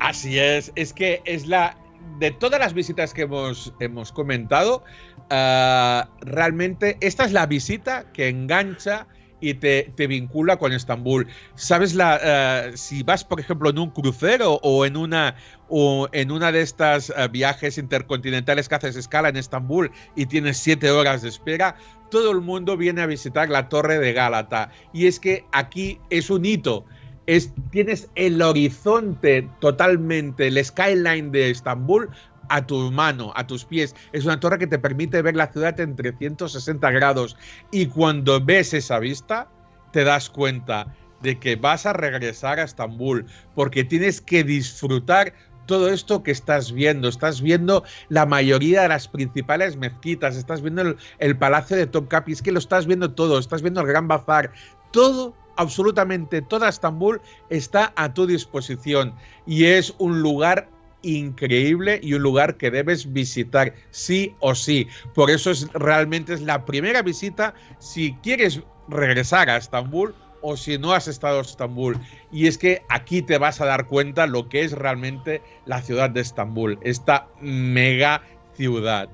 Así 0.00 0.38
es, 0.38 0.72
es 0.74 0.92
que 0.92 1.22
es 1.24 1.46
la... 1.46 1.76
De 2.18 2.32
todas 2.32 2.58
las 2.58 2.74
visitas 2.74 3.14
que 3.14 3.22
hemos, 3.22 3.72
hemos 3.78 4.10
comentado, 4.10 4.82
ah, 5.30 6.08
realmente 6.20 6.98
esta 7.00 7.24
es 7.24 7.32
la 7.32 7.46
visita 7.46 8.12
que 8.12 8.28
engancha 8.28 9.06
y 9.44 9.54
te, 9.54 10.06
vincula 10.06 10.56
con 10.56 10.72
Estambul. 10.72 11.26
¿Sabes 11.54 11.94
la, 11.94 12.18
eh, 12.22 12.72
si 12.76 13.02
vas, 13.02 13.24
por 13.24 13.40
ejemplo, 13.40 13.68
en 13.68 13.78
un 13.78 13.90
crucero 13.90 14.58
o 14.62 14.86
en 14.86 14.96
una, 14.96 15.36
o 15.68 16.08
en 16.12 16.30
una 16.30 16.50
de 16.50 16.62
estas 16.62 17.10
eh, 17.10 17.28
viajes 17.30 17.76
intercontinentales 17.76 18.68
que 18.68 18.74
haces 18.74 18.96
escala 18.96 19.28
en 19.28 19.36
Estambul 19.36 19.90
y 20.16 20.26
tienes 20.26 20.56
siete 20.56 20.90
horas 20.90 21.20
de 21.20 21.28
espera, 21.28 21.76
todo 22.10 22.30
el 22.30 22.40
mundo 22.40 22.78
viene 22.78 23.02
a 23.02 23.06
visitar 23.06 23.50
la 23.50 23.68
Torre 23.68 23.98
de 23.98 24.14
Gálata. 24.14 24.70
Y 24.94 25.06
es 25.08 25.20
que 25.20 25.44
aquí 25.52 26.00
es 26.08 26.30
un 26.30 26.46
hito. 26.46 26.86
Es, 27.26 27.52
tienes 27.70 28.08
el 28.14 28.40
horizonte 28.40 29.48
totalmente, 29.60 30.46
el 30.46 30.62
skyline 30.62 31.32
de 31.32 31.50
Estambul 31.50 32.10
a 32.48 32.66
tu 32.66 32.90
mano, 32.90 33.32
a 33.36 33.46
tus 33.46 33.64
pies. 33.64 33.94
Es 34.12 34.24
una 34.24 34.40
torre 34.40 34.58
que 34.58 34.66
te 34.66 34.78
permite 34.78 35.22
ver 35.22 35.36
la 35.36 35.52
ciudad 35.52 35.78
en 35.80 35.96
360 35.96 36.90
grados. 36.90 37.36
Y 37.70 37.86
cuando 37.86 38.40
ves 38.40 38.74
esa 38.74 38.98
vista, 38.98 39.48
te 39.92 40.04
das 40.04 40.30
cuenta 40.30 40.94
de 41.22 41.38
que 41.38 41.56
vas 41.56 41.86
a 41.86 41.92
regresar 41.92 42.58
a 42.58 42.64
Estambul, 42.64 43.26
porque 43.54 43.84
tienes 43.84 44.20
que 44.20 44.44
disfrutar 44.44 45.32
todo 45.66 45.88
esto 45.88 46.22
que 46.22 46.30
estás 46.30 46.72
viendo. 46.72 47.08
Estás 47.08 47.40
viendo 47.40 47.84
la 48.08 48.26
mayoría 48.26 48.82
de 48.82 48.88
las 48.88 49.08
principales 49.08 49.76
mezquitas, 49.76 50.36
estás 50.36 50.60
viendo 50.62 50.96
el, 51.18 51.38
palacio 51.38 51.76
de 51.76 51.86
Topkapi, 51.86 52.32
es 52.32 52.42
que 52.42 52.52
lo 52.52 52.58
estás 52.58 52.86
viendo 52.86 53.12
todo, 53.12 53.38
estás 53.38 53.62
viendo 53.62 53.80
el 53.80 53.86
Gran 53.86 54.08
Bazar, 54.08 54.52
todo 54.90 55.34
absolutamente 55.56 56.42
toda 56.42 56.68
Estambul 56.68 57.20
está 57.48 57.92
a 57.96 58.12
tu 58.12 58.26
disposición 58.26 59.14
y 59.46 59.66
es 59.66 59.94
un 59.98 60.20
lugar 60.20 60.68
increíble 61.04 62.00
y 62.02 62.14
un 62.14 62.22
lugar 62.22 62.56
que 62.56 62.70
debes 62.70 63.12
visitar 63.12 63.74
sí 63.90 64.34
o 64.40 64.54
sí. 64.54 64.88
Por 65.14 65.30
eso 65.30 65.50
es 65.50 65.70
realmente 65.72 66.34
es 66.34 66.40
la 66.40 66.64
primera 66.64 67.02
visita 67.02 67.54
si 67.78 68.14
quieres 68.22 68.60
regresar 68.88 69.50
a 69.50 69.56
Estambul 69.56 70.14
o 70.42 70.56
si 70.56 70.78
no 70.78 70.92
has 70.92 71.08
estado 71.08 71.38
en 71.38 71.44
Estambul. 71.44 71.98
Y 72.32 72.46
es 72.46 72.58
que 72.58 72.82
aquí 72.88 73.22
te 73.22 73.38
vas 73.38 73.60
a 73.60 73.66
dar 73.66 73.86
cuenta 73.86 74.26
lo 74.26 74.48
que 74.48 74.62
es 74.62 74.72
realmente 74.72 75.42
la 75.66 75.80
ciudad 75.80 76.10
de 76.10 76.20
Estambul, 76.20 76.78
esta 76.82 77.28
mega 77.40 78.22
ciudad. 78.54 79.08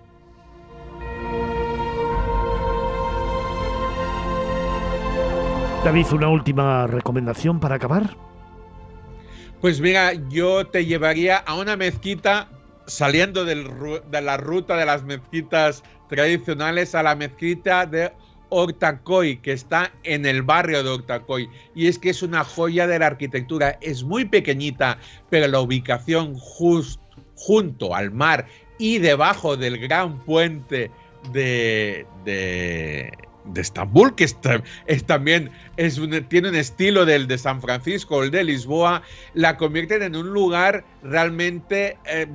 David, 5.85 6.07
una 6.13 6.29
última 6.29 6.87
recomendación 6.87 7.59
para 7.59 7.77
acabar. 7.77 8.30
Pues 9.61 9.81
mira, 9.81 10.15
yo 10.31 10.67
te 10.67 10.87
llevaría 10.87 11.37
a 11.37 11.55
una 11.55 11.77
mezquita 11.77 12.49
saliendo 12.87 13.45
de 13.45 14.23
la 14.23 14.37
ruta 14.37 14.77
de 14.77 14.87
las 14.87 15.05
mezquitas 15.05 15.83
tradicionales 16.09 16.95
a 16.95 17.03
la 17.03 17.15
mezquita 17.15 17.87
de 17.87 18.13
Ortacoy, 18.49 19.37
que 19.39 19.53
está 19.53 19.93
en 20.03 20.27
el 20.27 20.43
barrio 20.43 20.83
de 20.83 20.91
Ortacoy. 20.91 21.49
Y 21.75 21.87
es 21.87 21.99
que 21.99 22.11
es 22.11 22.23
una 22.23 22.43
joya 22.43 22.87
de 22.87 22.99
la 22.99 23.07
arquitectura. 23.07 23.79
Es 23.81 24.03
muy 24.03 24.25
pequeñita, 24.25 24.99
pero 25.29 25.47
la 25.47 25.61
ubicación 25.61 26.37
junto 26.37 27.95
al 27.95 28.11
mar 28.11 28.47
y 28.79 28.99
debajo 28.99 29.57
del 29.57 29.79
gran 29.79 30.19
puente 30.25 30.91
de, 31.33 32.07
de, 32.25 33.13
de 33.53 33.61
Estambul, 33.61 34.15
que 34.15 34.25
es, 34.25 34.37
también 35.07 35.51
es 35.77 35.99
un- 35.99 36.25
tiene 36.29 36.49
un 36.49 36.57
estilo 36.57 37.05
del 37.05 37.27
de 37.27 37.39
San 37.39 37.61
Francisco 37.61 38.17
o 38.17 38.23
el 38.23 38.31
de 38.31 38.45
Lisboa, 38.45 39.03
la 39.35 39.57
convierten 39.57 40.03
en 40.03 40.17
un 40.17 40.31
lugar 40.31 40.85
realmente 41.03 41.99
eh, 42.05 42.27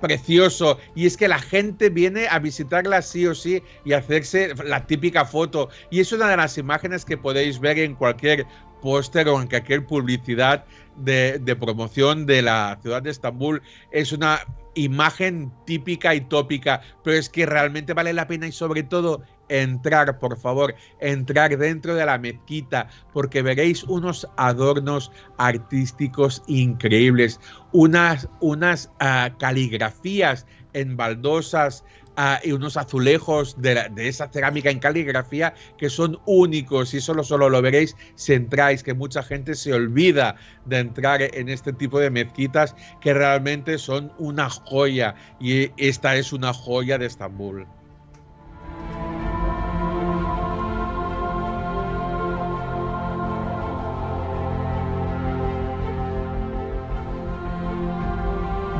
precioso. 0.00 0.78
Y 0.94 1.06
es 1.06 1.16
que 1.16 1.28
la 1.28 1.38
gente 1.38 1.90
viene 1.90 2.26
a 2.28 2.38
visitarla 2.38 3.02
sí 3.02 3.26
o 3.26 3.34
sí 3.34 3.62
y 3.84 3.92
hacerse 3.92 4.54
la 4.64 4.86
típica 4.86 5.24
foto. 5.24 5.68
Y 5.90 6.00
es 6.00 6.12
una 6.12 6.28
de 6.28 6.36
las 6.36 6.58
imágenes 6.58 7.04
que 7.04 7.16
podéis 7.16 7.58
ver 7.60 7.78
en 7.78 7.94
cualquier 7.94 8.46
póster 8.82 9.28
o 9.28 9.40
en 9.40 9.48
cualquier 9.48 9.84
publicidad 9.86 10.64
de, 10.96 11.38
de 11.38 11.56
promoción 11.56 12.26
de 12.26 12.42
la 12.42 12.78
ciudad 12.82 13.02
de 13.02 13.10
Estambul. 13.10 13.62
Es 13.90 14.12
una 14.12 14.40
imagen 14.74 15.50
típica 15.66 16.14
y 16.14 16.20
tópica, 16.20 16.82
pero 17.02 17.16
es 17.16 17.28
que 17.28 17.46
realmente 17.46 17.94
vale 17.94 18.12
la 18.12 18.28
pena 18.28 18.46
y 18.46 18.52
sobre 18.52 18.84
todo 18.84 19.22
entrar, 19.48 20.18
por 20.18 20.38
favor, 20.38 20.74
entrar 21.00 21.56
dentro 21.56 21.94
de 21.94 22.06
la 22.06 22.18
mezquita, 22.18 22.88
porque 23.12 23.42
veréis 23.42 23.84
unos 23.84 24.28
adornos 24.36 25.10
artísticos 25.36 26.42
increíbles, 26.46 27.40
unas, 27.72 28.28
unas 28.40 28.90
ah, 29.00 29.30
caligrafías 29.38 30.46
en 30.72 30.96
baldosas 30.96 31.84
ah, 32.16 32.40
y 32.42 32.52
unos 32.52 32.76
azulejos 32.76 33.60
de, 33.60 33.88
de 33.94 34.08
esa 34.08 34.28
cerámica 34.28 34.70
en 34.70 34.78
caligrafía 34.78 35.54
que 35.76 35.90
son 35.90 36.18
únicos 36.26 36.94
y 36.94 37.00
solo, 37.00 37.24
solo 37.24 37.48
lo 37.48 37.62
veréis 37.62 37.96
si 38.14 38.34
entráis, 38.34 38.82
que 38.82 38.94
mucha 38.94 39.22
gente 39.22 39.54
se 39.54 39.72
olvida 39.72 40.36
de 40.66 40.78
entrar 40.78 41.22
en 41.22 41.48
este 41.48 41.72
tipo 41.72 41.98
de 41.98 42.10
mezquitas 42.10 42.74
que 43.00 43.14
realmente 43.14 43.78
son 43.78 44.12
una 44.18 44.50
joya 44.50 45.14
y 45.40 45.70
esta 45.76 46.16
es 46.16 46.32
una 46.32 46.52
joya 46.52 46.98
de 46.98 47.06
Estambul. 47.06 47.66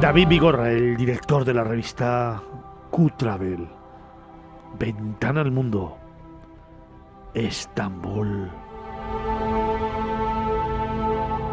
David 0.00 0.28
Vigorra, 0.28 0.70
el 0.70 0.96
director 0.96 1.44
de 1.44 1.52
la 1.52 1.64
revista 1.64 2.40
Q-Travel. 2.92 3.68
Ventana 4.78 5.40
al 5.40 5.50
mundo. 5.50 5.98
Estambul. 7.34 8.48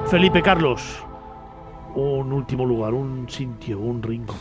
Felipe 0.05 0.43
Carlos. 0.43 1.03
Un 1.95 2.31
último 2.31 2.67
lugar, 2.67 2.93
un 2.93 3.27
sitio, 3.27 3.79
un 3.79 4.03
rincón. 4.03 4.37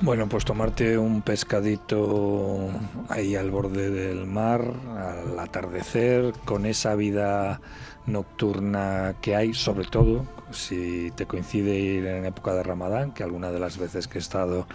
Bueno, 0.00 0.28
pues 0.28 0.44
tomarte 0.44 0.98
un 0.98 1.22
pescadito 1.22 2.68
ahí 3.08 3.36
al 3.36 3.52
borde 3.52 3.90
del 3.90 4.26
mar, 4.26 4.60
al 4.98 5.38
atardecer, 5.38 6.32
con 6.44 6.66
esa 6.66 6.96
vida 6.96 7.60
nocturna 8.06 9.14
que 9.20 9.36
hay, 9.36 9.54
sobre 9.54 9.86
todo 9.86 10.24
si 10.50 11.10
te 11.16 11.26
coincide 11.26 11.78
ir 11.78 12.06
en 12.06 12.24
época 12.26 12.54
de 12.54 12.62
Ramadán, 12.62 13.12
que 13.12 13.22
alguna 13.22 13.50
de 13.50 13.58
las 13.60 13.78
veces 13.78 14.08
que 14.08 14.18
he 14.18 14.20
estado 14.20 14.66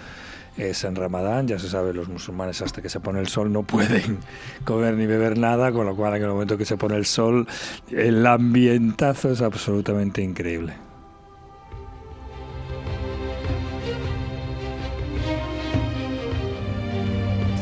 es 0.57 0.83
en 0.83 0.95
Ramadán, 0.95 1.47
ya 1.47 1.57
se 1.57 1.69
sabe, 1.69 1.93
los 1.93 2.09
musulmanes 2.09 2.61
hasta 2.61 2.81
que 2.81 2.89
se 2.89 2.99
pone 2.99 3.19
el 3.19 3.27
sol 3.27 3.51
no 3.51 3.63
pueden 3.63 4.19
comer 4.65 4.95
ni 4.95 5.05
beber 5.05 5.37
nada, 5.37 5.71
con 5.71 5.85
lo 5.85 5.95
cual 5.95 6.15
en 6.15 6.23
el 6.23 6.29
momento 6.29 6.57
que 6.57 6.65
se 6.65 6.77
pone 6.77 6.95
el 6.95 7.05
sol, 7.05 7.47
el 7.89 8.25
ambientazo 8.25 9.31
es 9.31 9.41
absolutamente 9.41 10.21
increíble. 10.21 10.88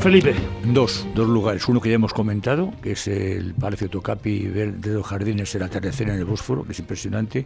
Felipe. 0.01 0.33
Dos, 0.63 1.05
dos 1.15 1.27
lugares. 1.27 1.67
Uno 1.67 1.81
que 1.81 1.89
ya 1.89 1.95
hemos 1.95 2.13
comentado, 2.13 2.71
que 2.81 2.91
es 2.91 3.07
el 3.07 3.53
Palacio 3.53 3.89
Tocapi 3.89 4.29
y 4.29 4.47
ver 4.47 4.75
de 4.75 4.93
los 4.93 5.05
jardines 5.05 5.53
el 5.55 5.63
atardecer 5.63 6.09
en 6.09 6.15
el 6.15 6.25
Bósforo, 6.25 6.63
que 6.63 6.71
es 6.71 6.79
impresionante. 6.79 7.45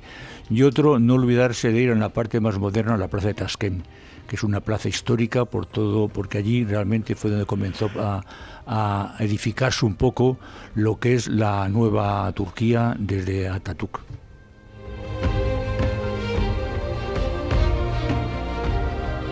Y 0.49 0.63
otro, 0.63 0.99
no 0.99 1.15
olvidarse 1.15 1.71
de 1.71 1.81
ir 1.81 1.91
a 1.91 1.95
la 1.95 2.09
parte 2.09 2.39
más 2.39 2.59
moderna, 2.59 2.95
a 2.95 2.97
la 2.97 3.07
plaza 3.07 3.27
de 3.27 3.33
Tasquem, 3.33 3.81
que 4.27 4.35
es 4.35 4.43
una 4.43 4.59
plaza 4.59 4.89
histórica 4.89 5.45
por 5.45 5.65
todo, 5.65 6.07
porque 6.07 6.37
allí 6.37 6.63
realmente 6.63 7.15
fue 7.15 7.31
donde 7.31 7.45
comenzó 7.45 7.89
a, 7.97 8.23
a 8.67 9.15
edificarse 9.19 9.85
un 9.85 9.95
poco 9.95 10.37
lo 10.75 10.99
que 10.99 11.15
es 11.15 11.27
la 11.27 11.67
nueva 11.69 12.31
Turquía 12.33 12.95
desde 12.99 13.49
Ataturk. 13.49 14.01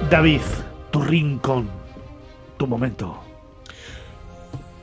David, 0.09 0.41
tu 0.89 1.01
rincón, 1.03 1.69
tu 2.59 2.67
momento. 2.67 3.17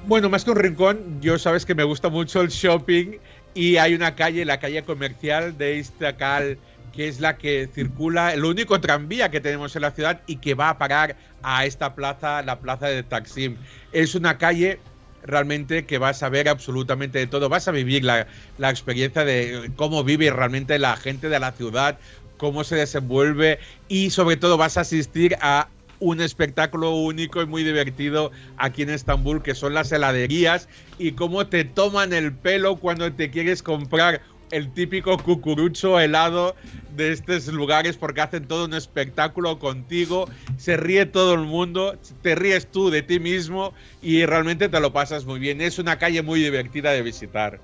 Bueno, 0.07 0.29
más 0.29 0.45
que 0.45 0.51
un 0.51 0.57
rincón, 0.57 1.21
yo 1.21 1.39
sabes 1.39 1.65
que 1.65 1.75
me 1.75 1.85
gusta 1.85 2.09
mucho 2.09 2.41
el 2.41 2.49
shopping 2.49 3.19
y 3.55 3.77
hay 3.77 3.95
una 3.95 4.17
calle, 4.17 4.45
la 4.45 4.59
calle 4.59 4.83
comercial 4.83 5.57
de 5.59 5.77
Iztacal, 5.77 6.59
que 6.93 7.07
es 7.07 7.21
la 7.21 7.37
que 7.37 7.69
circula, 7.73 8.33
el 8.33 8.45
único 8.45 8.81
tranvía 8.81 9.31
que 9.31 9.41
tenemos 9.41 9.77
en 9.77 9.83
la 9.83 9.91
ciudad 9.91 10.23
y 10.27 10.37
que 10.37 10.55
va 10.55 10.71
a 10.71 10.79
parar 10.79 11.17
a 11.43 11.67
esta 11.67 11.95
plaza, 11.95 12.43
la 12.43 12.59
plaza 12.61 12.87
de 12.87 13.03
Taksim. 13.03 13.57
Es 13.93 14.15
una 14.15 14.39
calle 14.39 14.79
realmente 15.23 15.85
que 15.85 15.99
vas 15.99 16.23
a 16.23 16.29
ver 16.29 16.49
absolutamente 16.49 17.19
de 17.19 17.27
todo, 17.27 17.49
vas 17.49 17.69
a 17.69 17.73
vivir 17.73 18.05
la, 18.05 18.27
la 18.59 18.71
experiencia 18.71 19.25
de 19.25 19.71
cómo 19.77 20.03
vive 20.05 20.31
realmente 20.31 20.79
la 20.79 20.97
gente 20.97 21.29
de 21.29 21.41
la 21.41 21.53
ciudad, 21.53 21.99
cómo 22.39 22.65
se 22.65 22.77
desenvuelve 22.77 23.59
y 23.89 24.11
sobre 24.11 24.37
todo 24.37 24.57
vas 24.57 24.77
a 24.79 24.83
asistir 24.83 25.37
a 25.41 25.69
un 26.01 26.21
espectáculo 26.21 26.93
único 26.93 27.43
y 27.43 27.47
muy 27.47 27.65
divertido 27.65 28.31
aquí 28.57 28.83
en 28.83 28.91
Estambul, 28.91 29.43
que 29.43 29.55
son 29.55 29.75
las 29.75 29.93
heladerías 29.93 30.69
y 30.99 31.13
cómo 31.13 31.47
te 31.47 31.65
toman 31.65 32.13
el 32.13 32.33
pelo 32.33 32.77
cuando 32.77 33.13
te 33.13 33.31
quieres 33.31 33.63
comprar 33.63 34.21
el 34.51 34.73
típico 34.73 35.19
cucurucho 35.19 35.99
helado 35.99 36.55
de 36.97 37.13
estos 37.13 37.49
lugares 37.49 37.97
porque 37.97 38.21
hacen 38.21 38.47
todo 38.47 38.65
un 38.65 38.75
espectáculo 38.75 39.59
contigo, 39.59 40.29
se 40.57 40.77
ríe 40.77 41.07
todo 41.07 41.35
el 41.35 41.41
mundo, 41.41 41.99
te 42.23 42.35
ríes 42.35 42.67
tú 42.71 42.91
de 42.91 43.03
ti 43.03 43.21
mismo 43.21 43.75
y 44.03 44.25
realmente 44.25 44.69
te 44.69 44.81
lo 44.81 44.93
pasas 44.93 45.25
muy 45.25 45.39
bien. 45.39 45.61
Es 45.61 45.79
una 45.79 45.99
calle 45.99 46.23
muy 46.23 46.41
divertida 46.41 46.93
de 46.93 47.03
visitar. 47.03 47.61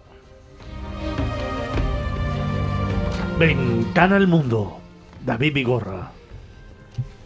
Ventana 3.38 4.16
al 4.16 4.28
mundo. 4.28 4.78
David 5.24 5.54
Vigorra. 5.54 6.11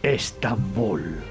Estambul. 0.07 1.21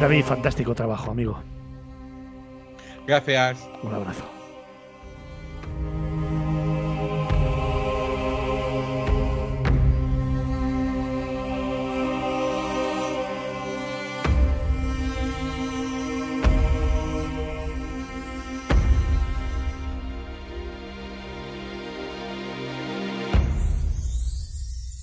David, 0.00 0.24
fantástico 0.24 0.74
trabajo, 0.74 1.10
amigo. 1.10 1.38
Gracias. 3.06 3.68
Un 3.82 3.92
abrazo. 3.92 4.33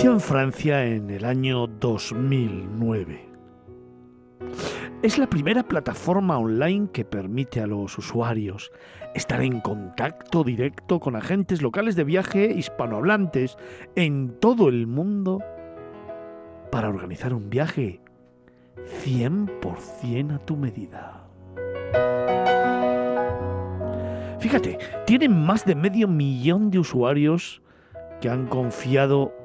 En 0.00 0.20
Francia 0.20 0.86
en 0.86 1.10
el 1.10 1.24
año 1.24 1.66
2009. 1.66 3.28
Es 5.02 5.18
la 5.18 5.28
primera 5.28 5.64
plataforma 5.64 6.38
online 6.38 6.90
que 6.92 7.04
permite 7.04 7.60
a 7.60 7.66
los 7.66 7.98
usuarios 7.98 8.70
estar 9.16 9.42
en 9.42 9.60
contacto 9.60 10.44
directo 10.44 11.00
con 11.00 11.16
agentes 11.16 11.62
locales 11.62 11.96
de 11.96 12.04
viaje 12.04 12.46
hispanohablantes 12.46 13.56
en 13.96 14.38
todo 14.38 14.68
el 14.68 14.86
mundo 14.86 15.42
para 16.70 16.88
organizar 16.88 17.34
un 17.34 17.50
viaje 17.50 18.00
100% 19.04 20.34
a 20.34 20.38
tu 20.38 20.56
medida. 20.56 21.28
Fíjate, 24.38 24.78
tienen 25.06 25.44
más 25.44 25.64
de 25.64 25.74
medio 25.74 26.06
millón 26.06 26.70
de 26.70 26.78
usuarios 26.78 27.62
que 28.20 28.28
han 28.28 28.46
confiado 28.46 29.37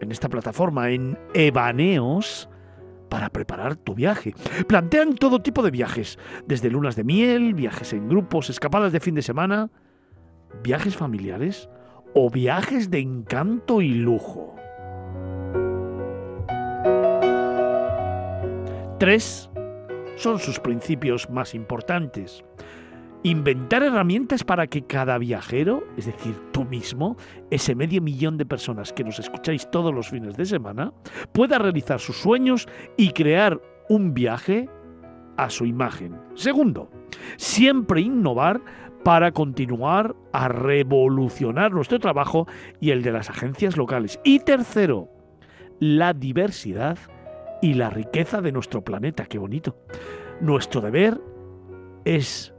en 0.00 0.12
esta 0.12 0.28
plataforma, 0.28 0.90
en 0.90 1.18
Ebaneos, 1.34 2.48
para 3.08 3.30
preparar 3.30 3.76
tu 3.76 3.94
viaje. 3.94 4.34
Plantean 4.66 5.14
todo 5.14 5.42
tipo 5.42 5.62
de 5.62 5.70
viajes, 5.70 6.18
desde 6.46 6.70
lunas 6.70 6.96
de 6.96 7.04
miel, 7.04 7.54
viajes 7.54 7.92
en 7.92 8.08
grupos, 8.08 8.50
escapadas 8.50 8.92
de 8.92 9.00
fin 9.00 9.14
de 9.14 9.22
semana, 9.22 9.70
viajes 10.62 10.96
familiares 10.96 11.68
o 12.14 12.30
viajes 12.30 12.90
de 12.90 13.00
encanto 13.00 13.80
y 13.80 13.94
lujo. 13.94 14.54
Tres 18.98 19.50
son 20.16 20.38
sus 20.38 20.58
principios 20.58 21.28
más 21.28 21.54
importantes. 21.54 22.42
Inventar 23.22 23.82
herramientas 23.82 24.44
para 24.44 24.66
que 24.68 24.82
cada 24.82 25.18
viajero, 25.18 25.84
es 25.96 26.06
decir, 26.06 26.36
tú 26.52 26.64
mismo, 26.64 27.16
ese 27.50 27.74
medio 27.74 28.00
millón 28.00 28.36
de 28.38 28.46
personas 28.46 28.92
que 28.92 29.04
nos 29.04 29.18
escucháis 29.18 29.70
todos 29.70 29.92
los 29.92 30.08
fines 30.08 30.36
de 30.36 30.44
semana, 30.44 30.92
pueda 31.32 31.58
realizar 31.58 31.98
sus 31.98 32.16
sueños 32.16 32.68
y 32.96 33.10
crear 33.10 33.60
un 33.88 34.14
viaje 34.14 34.68
a 35.36 35.50
su 35.50 35.66
imagen. 35.66 36.16
Segundo, 36.34 36.90
siempre 37.36 38.00
innovar 38.00 38.60
para 39.04 39.30
continuar 39.32 40.16
a 40.32 40.48
revolucionar 40.48 41.72
nuestro 41.72 42.00
trabajo 42.00 42.48
y 42.80 42.90
el 42.90 43.02
de 43.02 43.12
las 43.12 43.30
agencias 43.30 43.76
locales. 43.76 44.18
Y 44.24 44.40
tercero, 44.40 45.08
la 45.78 46.12
diversidad 46.12 46.98
y 47.62 47.74
la 47.74 47.90
riqueza 47.90 48.40
de 48.40 48.52
nuestro 48.52 48.82
planeta. 48.82 49.26
Qué 49.26 49.38
bonito. 49.38 49.76
Nuestro 50.40 50.80
deber 50.80 51.20
es 52.04 52.52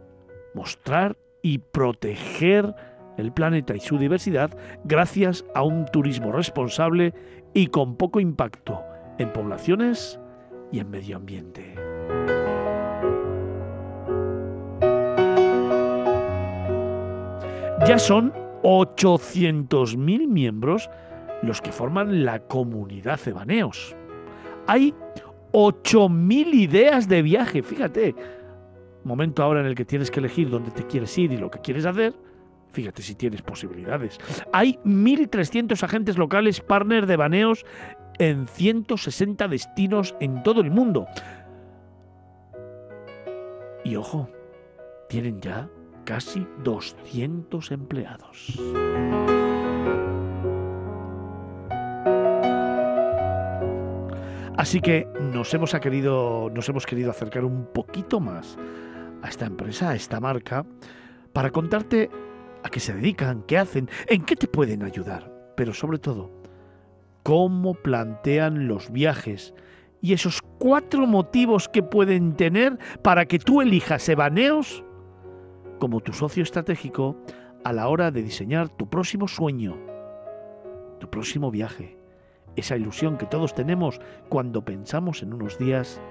mostrar 0.58 1.18
y 1.44 1.60
proteger 1.60 2.74
el 3.18 3.32
planeta 3.32 3.76
y 3.76 3.80
su 3.80 4.00
diversidad 4.00 4.58
gracias 4.84 5.46
a 5.54 5.62
un 5.62 5.86
turismo 5.86 6.32
responsable 6.32 7.14
y 7.54 7.68
con 7.68 7.96
poco 7.96 8.20
impacto 8.20 8.82
en 9.20 9.32
poblaciones 9.32 10.20
y 10.72 10.80
en 10.80 10.90
medio 10.90 11.18
ambiente. 11.18 11.76
Ya 17.88 18.00
son 18.00 18.34
800.000 18.64 20.28
miembros 20.28 20.90
los 21.44 21.62
que 21.62 21.72
forman 21.72 22.26
la 22.26 22.40
comunidad 22.40 23.18
Cebaneos. 23.18 23.96
Hay 24.66 24.96
8.000 25.54 26.54
ideas 26.56 27.08
de 27.08 27.22
viaje, 27.22 27.62
fíjate, 27.62 28.16
momento 29.08 29.44
ahora 29.44 29.62
en 29.62 29.66
el 29.66 29.76
que 29.76 29.86
tienes 29.86 30.12
que 30.12 30.20
elegir 30.20 30.50
dónde 30.50 30.72
te 30.72 30.86
quieres 30.86 31.18
ir 31.18 31.32
y 31.32 31.38
lo 31.38 31.50
que 31.50 31.60
quieres 31.60 31.86
hacer, 31.86 32.14
fíjate 32.72 33.02
si 33.02 33.16
tienes 33.16 33.42
posibilidades. 33.42 34.18
Hay 34.54 34.80
1.300 34.86 35.82
agentes 35.84 36.18
locales 36.18 36.62
partner 36.62 37.06
de 37.06 37.16
baneos 37.16 37.66
en 38.20 38.48
160 38.48 39.48
destinos 39.48 40.16
en 40.20 40.44
todo 40.44 40.62
el 40.62 40.72
mundo. 40.72 41.08
Y 43.84 43.96
ojo, 43.96 44.30
tienen 45.08 45.40
ya 45.40 45.70
casi 46.04 46.46
200 46.64 47.72
empleados. 47.72 48.60
Así 54.58 54.82
que 54.82 55.08
nos 55.22 55.54
hemos, 55.54 55.74
querido, 55.76 56.50
nos 56.54 56.68
hemos 56.68 56.86
querido 56.86 57.12
acercar 57.12 57.46
un 57.46 57.68
poquito 57.68 58.20
más 58.20 58.58
a 59.28 59.30
esta 59.30 59.46
empresa, 59.46 59.90
a 59.90 59.96
esta 59.96 60.20
marca, 60.20 60.66
para 61.34 61.52
contarte 61.52 62.10
a 62.64 62.70
qué 62.70 62.80
se 62.80 62.94
dedican, 62.94 63.44
qué 63.44 63.58
hacen, 63.58 63.90
en 64.08 64.24
qué 64.24 64.36
te 64.36 64.48
pueden 64.48 64.84
ayudar, 64.84 65.54
pero 65.56 65.74
sobre 65.74 66.00
todo, 66.00 66.32
cómo 67.24 67.76
plantean 67.76 68.68
los 68.68 68.92
viajes 68.92 69.54
y 70.02 70.14
esos 70.14 70.42
cuatro 70.60 71.06
motivos 71.08 71.68
que 71.68 71.84
pueden 71.84 72.36
tener 72.36 72.78
para 73.02 73.26
que 73.26 73.40
tú 73.40 73.62
elijas 73.62 74.08
Ebaneos 74.08 74.84
como 75.80 76.00
tu 76.00 76.14
socio 76.14 76.44
estratégico 76.44 77.18
a 77.64 77.74
la 77.74 77.90
hora 77.90 78.12
de 78.12 78.24
diseñar 78.24 78.70
tu 78.70 78.90
próximo 78.90 79.28
sueño, 79.28 79.78
tu 81.00 81.10
próximo 81.10 81.52
viaje, 81.52 81.98
esa 82.56 82.78
ilusión 82.78 83.18
que 83.18 83.26
todos 83.26 83.54
tenemos 83.54 84.00
cuando 84.30 84.64
pensamos 84.64 85.22
en 85.22 85.34
unos 85.34 85.60
días 85.60 86.02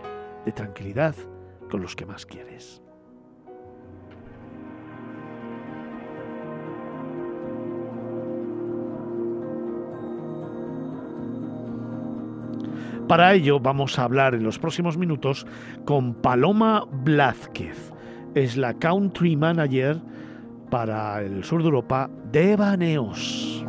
de 0.45 0.53
tranquilidad 0.53 1.15
con 1.71 1.81
los 1.81 1.97
que 1.97 2.07
más 2.07 2.27
quieres. 2.27 2.83
Para 13.09 13.35
ello 13.35 13.61
vamos 13.61 14.01
a 14.01 14.05
hablar 14.05 14.35
en 14.35 14.43
los 14.43 14.59
próximos 14.59 14.99
minutos 14.99 15.47
con 15.85 16.15
Paloma 16.15 16.85
Blázquez. 16.91 17.93
Es 18.35 18.57
la 18.57 18.74
Country 18.74 19.37
Manager 19.37 19.99
para 20.73 21.23
el 21.23 21.45
sur 21.45 21.62
de 21.62 21.66
Europa 21.66 22.11
de 22.33 22.57
Baneos. 22.57 23.65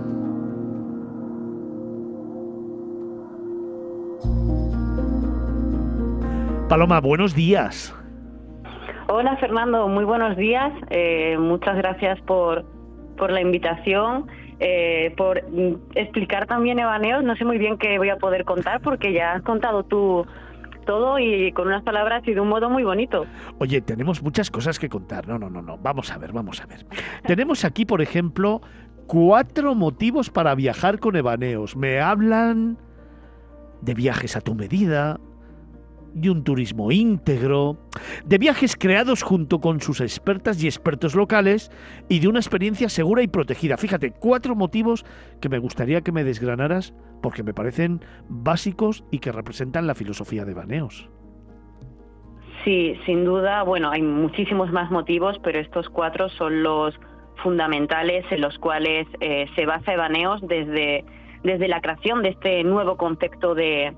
Paloma, 6.68 6.99
buenos 6.99 7.35
días. 7.35 7.95
Hola 9.07 9.38
Fernando, 9.38 9.88
muy 9.88 10.03
buenos 10.03 10.35
días. 10.35 10.73
Eh, 10.89 11.38
muchas 11.38 11.77
gracias 11.77 12.19
por, 12.22 12.65
por 13.18 13.31
la 13.31 13.41
invitación 13.41 14.26
eh, 14.59 15.13
por 15.15 15.43
explicar 15.95 16.47
también 16.47 16.79
Ebaneos. 16.79 17.23
No 17.23 17.35
sé 17.35 17.45
muy 17.45 17.57
bien 17.57 17.77
qué 17.77 17.97
voy 17.97 18.09
a 18.09 18.17
poder 18.17 18.45
contar 18.45 18.81
porque 18.81 19.13
ya 19.13 19.34
has 19.34 19.41
contado 19.43 19.84
tú 19.84 20.25
todo 20.85 21.19
y 21.19 21.51
con 21.51 21.67
unas 21.67 21.84
palabras 21.84 22.23
y 22.25 22.34
de 22.34 22.39
un 22.39 22.47
modo 22.47 22.69
muy 22.69 22.84
bonito. 22.84 23.25
Oye, 23.59 23.81
tenemos 23.81 24.23
muchas 24.23 24.49
cosas 24.49 24.79
que 24.79 24.89
contar. 24.89 25.27
No, 25.27 25.38
no, 25.38 25.49
no, 25.49 25.61
no. 25.61 25.77
Vamos 25.77 26.11
a 26.11 26.17
ver, 26.17 26.31
vamos 26.31 26.61
a 26.61 26.65
ver. 26.65 26.85
tenemos 27.25 27.65
aquí, 27.65 27.85
por 27.85 28.01
ejemplo, 28.01 28.61
cuatro 29.05 29.75
motivos 29.75 30.29
para 30.29 30.55
viajar 30.55 30.99
con 30.99 31.15
Ebaneos. 31.15 31.75
Me 31.75 31.99
hablan 31.99 32.77
de 33.81 33.93
viajes 33.93 34.35
a 34.35 34.41
tu 34.41 34.55
medida, 34.55 35.19
de 36.13 36.29
un 36.29 36.43
turismo 36.43 36.91
íntegro, 36.91 37.77
de 38.25 38.38
viajes 38.38 38.75
creados 38.75 39.23
junto 39.23 39.59
con 39.59 39.81
sus 39.81 40.01
expertas 40.01 40.61
y 40.63 40.67
expertos 40.67 41.15
locales 41.15 41.71
y 42.09 42.19
de 42.19 42.27
una 42.27 42.39
experiencia 42.39 42.89
segura 42.89 43.23
y 43.23 43.27
protegida. 43.27 43.77
Fíjate, 43.77 44.11
cuatro 44.11 44.55
motivos 44.55 45.05
que 45.41 45.49
me 45.49 45.59
gustaría 45.59 46.01
que 46.01 46.11
me 46.11 46.23
desgranaras 46.23 46.93
porque 47.21 47.43
me 47.43 47.53
parecen 47.53 48.01
básicos 48.29 49.03
y 49.11 49.19
que 49.19 49.31
representan 49.31 49.88
la 49.88 49.95
filosofía 49.95 50.45
de 50.45 50.53
Baneos. 50.53 51.09
Sí, 52.63 52.95
sin 53.05 53.23
duda, 53.23 53.63
bueno, 53.63 53.91
hay 53.91 54.01
muchísimos 54.01 54.71
más 54.71 54.91
motivos, 54.91 55.39
pero 55.43 55.59
estos 55.59 55.88
cuatro 55.89 56.27
son 56.29 56.63
los 56.63 56.93
fundamentales 57.41 58.25
en 58.31 58.41
los 58.41 58.57
cuales 58.57 59.07
eh, 59.21 59.45
se 59.55 59.65
basa 59.65 59.95
Baneos 59.95 60.41
desde 60.47 61.05
desde 61.48 61.69
la 61.69 61.80
creación 61.80 62.22
de 62.24 62.30
este 62.30 62.64
nuevo 62.64 62.98
concepto 62.98 63.56
de, 63.56 63.95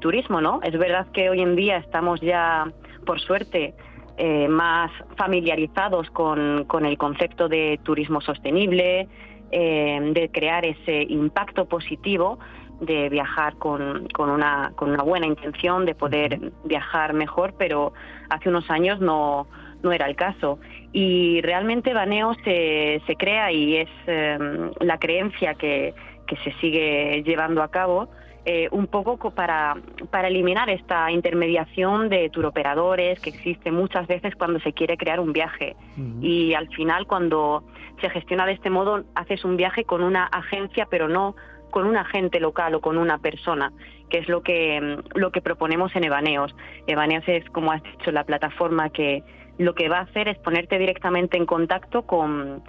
turismo, 0.00 0.40
¿no? 0.40 0.60
Es 0.62 0.78
verdad 0.78 1.08
que 1.12 1.28
hoy 1.28 1.40
en 1.40 1.56
día 1.56 1.76
estamos 1.78 2.20
ya, 2.20 2.72
por 3.04 3.20
suerte, 3.20 3.74
eh, 4.16 4.46
más 4.46 4.90
familiarizados 5.16 6.08
con, 6.10 6.86
el 6.86 6.98
concepto 6.98 7.48
de 7.48 7.80
turismo 7.82 8.20
sostenible, 8.20 9.08
eh, 9.50 10.12
de 10.14 10.30
crear 10.30 10.64
ese 10.64 11.02
impacto 11.02 11.66
positivo 11.66 12.38
de 12.80 13.08
viajar 13.10 13.56
con, 13.58 14.08
una, 14.18 14.72
con 14.74 14.90
una 14.90 15.02
buena 15.04 15.26
intención, 15.26 15.84
de 15.84 15.94
poder 15.94 16.52
viajar 16.64 17.12
mejor, 17.14 17.54
pero 17.56 17.92
hace 18.28 18.48
unos 18.48 18.68
años 18.70 19.00
no, 19.00 19.46
no 19.82 19.92
era 19.92 20.06
el 20.06 20.16
caso. 20.16 20.58
Y 20.92 21.40
realmente 21.42 21.94
Baneo 21.94 22.34
se, 22.44 23.00
se 23.06 23.14
crea 23.14 23.52
y 23.52 23.76
es 23.76 23.88
eh, 24.08 24.36
la 24.80 24.98
creencia 24.98 25.54
que, 25.54 25.94
que 26.26 26.36
se 26.36 26.52
sigue 26.60 27.22
llevando 27.24 27.62
a 27.62 27.70
cabo, 27.70 28.08
eh, 28.44 28.68
un 28.72 28.88
poco 28.88 29.30
para, 29.30 29.76
para 30.10 30.26
eliminar 30.26 30.68
esta 30.68 31.12
intermediación 31.12 32.08
de 32.08 32.28
turoperadores 32.28 33.20
que 33.20 33.30
existe 33.30 33.70
muchas 33.70 34.08
veces 34.08 34.34
cuando 34.34 34.58
se 34.58 34.72
quiere 34.72 34.96
crear 34.96 35.20
un 35.20 35.32
viaje. 35.32 35.76
Y 36.20 36.52
al 36.54 36.68
final, 36.68 37.06
cuando 37.06 37.62
se 38.00 38.10
gestiona 38.10 38.44
de 38.44 38.54
este 38.54 38.68
modo, 38.68 39.04
haces 39.14 39.44
un 39.44 39.56
viaje 39.56 39.84
con 39.84 40.02
una 40.02 40.24
agencia, 40.24 40.88
pero 40.90 41.08
no 41.08 41.36
con 41.70 41.86
un 41.86 41.96
agente 41.96 42.40
local 42.40 42.74
o 42.74 42.80
con 42.80 42.98
una 42.98 43.18
persona, 43.18 43.72
que 44.10 44.18
es 44.18 44.28
lo 44.28 44.42
que, 44.42 44.80
mm, 44.80 45.18
lo 45.18 45.30
que 45.30 45.40
proponemos 45.40 45.94
en 45.94 46.04
Evaneos. 46.04 46.54
Evaneos 46.88 47.24
es, 47.28 47.48
como 47.50 47.70
has 47.70 47.82
dicho, 47.84 48.10
la 48.10 48.24
plataforma 48.24 48.90
que 48.90 49.22
lo 49.58 49.74
que 49.74 49.88
va 49.88 49.98
a 49.98 50.02
hacer 50.02 50.26
es 50.26 50.38
ponerte 50.38 50.78
directamente 50.78 51.36
en 51.36 51.46
contacto 51.46 52.02
con, 52.02 52.62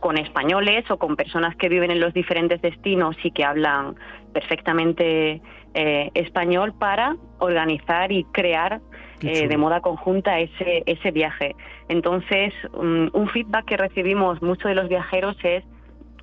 con 0.00 0.18
españoles 0.18 0.90
o 0.90 0.98
con 0.98 1.16
personas 1.16 1.54
que 1.56 1.68
viven 1.68 1.90
en 1.90 2.00
los 2.00 2.12
diferentes 2.12 2.60
destinos 2.60 3.16
y 3.22 3.30
que 3.30 3.44
hablan 3.44 3.96
perfectamente 4.32 5.40
eh, 5.74 6.10
español 6.14 6.72
para 6.78 7.16
organizar 7.38 8.10
y 8.10 8.24
crear 8.24 8.80
eh, 9.22 9.46
de 9.46 9.56
moda 9.56 9.80
conjunta 9.80 10.40
ese, 10.40 10.82
ese 10.86 11.10
viaje. 11.10 11.54
Entonces, 11.88 12.54
un 12.72 13.28
feedback 13.32 13.66
que 13.66 13.76
recibimos 13.76 14.40
muchos 14.40 14.70
de 14.70 14.74
los 14.74 14.88
viajeros 14.88 15.36
es 15.42 15.62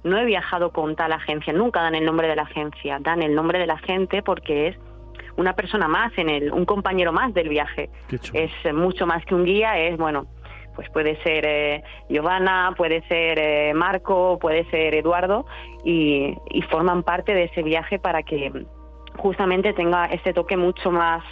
no 0.03 0.17
he 0.17 0.25
viajado 0.25 0.71
con 0.71 0.95
tal 0.95 1.11
agencia, 1.11 1.53
nunca 1.53 1.81
dan 1.81 1.95
el 1.95 2.05
nombre 2.05 2.27
de 2.27 2.35
la 2.35 2.43
agencia, 2.43 2.97
dan 2.99 3.21
el 3.21 3.35
nombre 3.35 3.59
de 3.59 3.67
la 3.67 3.77
gente 3.77 4.23
porque 4.23 4.69
es 4.69 4.77
una 5.35 5.53
persona 5.53 5.87
más 5.87 6.11
en 6.17 6.29
el, 6.29 6.51
un 6.51 6.65
compañero 6.65 7.13
más 7.13 7.33
del 7.33 7.49
viaje. 7.49 7.89
Es 8.33 8.51
mucho 8.73 9.05
más 9.05 9.23
que 9.25 9.35
un 9.35 9.45
guía, 9.45 9.77
es 9.79 9.97
bueno, 9.97 10.27
pues 10.77 10.91
puede 10.91 11.19
ser 11.23 11.43
eh, 11.43 11.83
Giovanna, 12.07 12.71
puede 12.77 13.01
ser 13.07 13.39
eh, 13.39 13.73
Marco, 13.73 14.37
puede 14.39 14.63
ser 14.69 14.93
Eduardo 14.93 15.47
y, 15.83 16.37
forman 16.69 17.01
parte 17.01 17.33
de 17.33 17.45
ese 17.45 17.63
viaje 17.63 17.97
para 17.97 18.21
que 18.21 18.51
justamente 19.17 19.73
tenga 19.73 20.05
ese 20.05 20.33
toque 20.33 20.55
mucho 20.55 20.91
más 20.91 21.23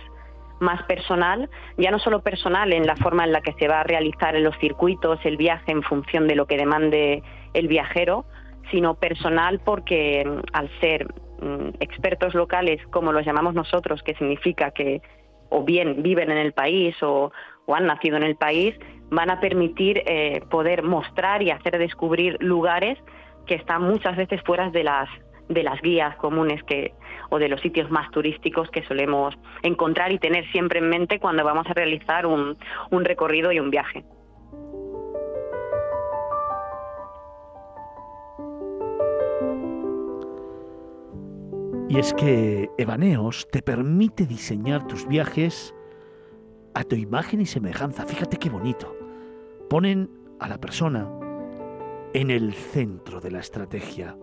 más 0.60 0.82
personal, 0.84 1.50
ya 1.78 1.92
no 1.92 2.00
solo 2.00 2.22
personal 2.22 2.74
en 2.74 2.88
la 2.88 2.96
forma 2.96 3.26
en 3.26 3.34
la 3.34 3.42
que 3.42 3.54
se 3.60 3.68
va 3.68 3.82
a 3.82 3.84
realizar 3.84 4.36
en 4.36 4.46
los 4.46 4.58
circuitos 4.58 5.20
el 5.26 5.38
viaje 5.38 5.72
en 5.72 5.84
función 5.84 6.28
de 6.28 6.36
lo 6.36 6.48
que 6.48 6.58
demande 6.58 7.22
el 7.54 7.68
viajero, 7.68 8.26
sino 8.72 8.96
personal 8.96 9.60
porque 9.64 10.26
mm, 10.26 10.40
al 10.54 10.70
ser 10.80 11.06
mm, 11.42 11.76
expertos 11.82 12.34
locales, 12.34 12.82
como 12.90 13.12
los 13.12 13.26
llamamos 13.26 13.54
nosotros, 13.54 14.02
que 14.02 14.16
significa 14.16 14.72
que 14.72 15.02
o 15.50 15.64
bien 15.64 16.02
viven 16.02 16.32
en 16.32 16.38
el 16.38 16.54
país 16.54 16.96
o, 17.04 17.32
han 17.74 17.88
nacido 17.88 18.18
en 18.18 18.24
el 18.24 18.36
país, 18.36 18.76
van 19.10 19.30
a 19.30 19.40
permitir 19.40 20.04
eh, 20.06 20.42
poder 20.50 20.84
mostrar 20.84 21.42
y 21.42 21.52
hacer 21.52 21.78
descubrir 21.78 22.38
lugares 22.40 22.98
que 23.48 23.56
están 23.56 23.84
muchas 23.84 24.16
veces 24.16 24.42
fuera 24.46 24.70
de 24.70 24.84
las 24.84 25.10
de 25.48 25.62
las 25.62 25.80
guías 25.82 26.16
comunes 26.16 26.64
que 26.64 26.94
o 27.30 27.38
de 27.38 27.50
los 27.50 27.62
sitios 27.62 27.92
más 27.92 28.10
turísticos 28.10 28.68
que 28.72 28.84
solemos 28.86 29.36
encontrar 29.62 30.12
y 30.12 30.18
tener 30.18 30.50
siempre 30.52 30.80
en 30.80 30.90
mente 30.90 31.20
cuando 31.20 31.44
vamos 31.44 31.68
a 31.68 31.74
realizar 31.74 32.26
un, 32.26 32.58
un 32.90 33.06
recorrido 33.06 33.52
y 33.52 33.60
un 33.60 33.70
viaje. 33.70 34.04
Y 41.88 42.00
es 42.00 42.16
que 42.16 42.70
Evaneos 42.80 43.48
te 43.52 43.62
permite 43.62 44.26
diseñar 44.26 44.88
tus 44.88 45.08
viajes 45.08 45.75
a 46.76 46.84
tu 46.84 46.96
imagen 46.96 47.42
y 47.42 47.46
semejanza. 47.46 48.06
Fíjate 48.06 48.38
qué 48.38 48.50
bonito. 48.50 48.96
Ponen 49.70 50.10
a 50.40 50.48
la 50.48 50.60
persona 50.60 51.10
en 52.14 52.30
el 52.30 52.54
centro 52.54 53.20
de 53.20 53.32
la 53.32 53.40
estrategia. 53.40 54.16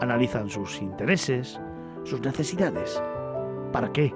Analizan 0.00 0.48
sus 0.48 0.80
intereses, 0.80 1.60
sus 2.04 2.20
necesidades. 2.20 3.02
¿Para 3.72 3.92
qué? 3.92 4.14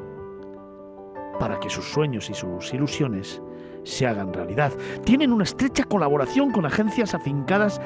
Para 1.38 1.59
que 1.60 1.68
sus 1.68 1.84
sueños 1.84 2.30
y 2.30 2.34
sus 2.34 2.72
ilusiones 2.72 3.42
se 3.82 4.06
hagan 4.06 4.32
realidad. 4.32 4.72
Tienen 5.05 5.32
una 5.32 5.44
estrecha 5.44 5.84
colaboración 5.84 6.52
con 6.52 6.64
agencias 6.64 7.14
afincadas 7.14 7.80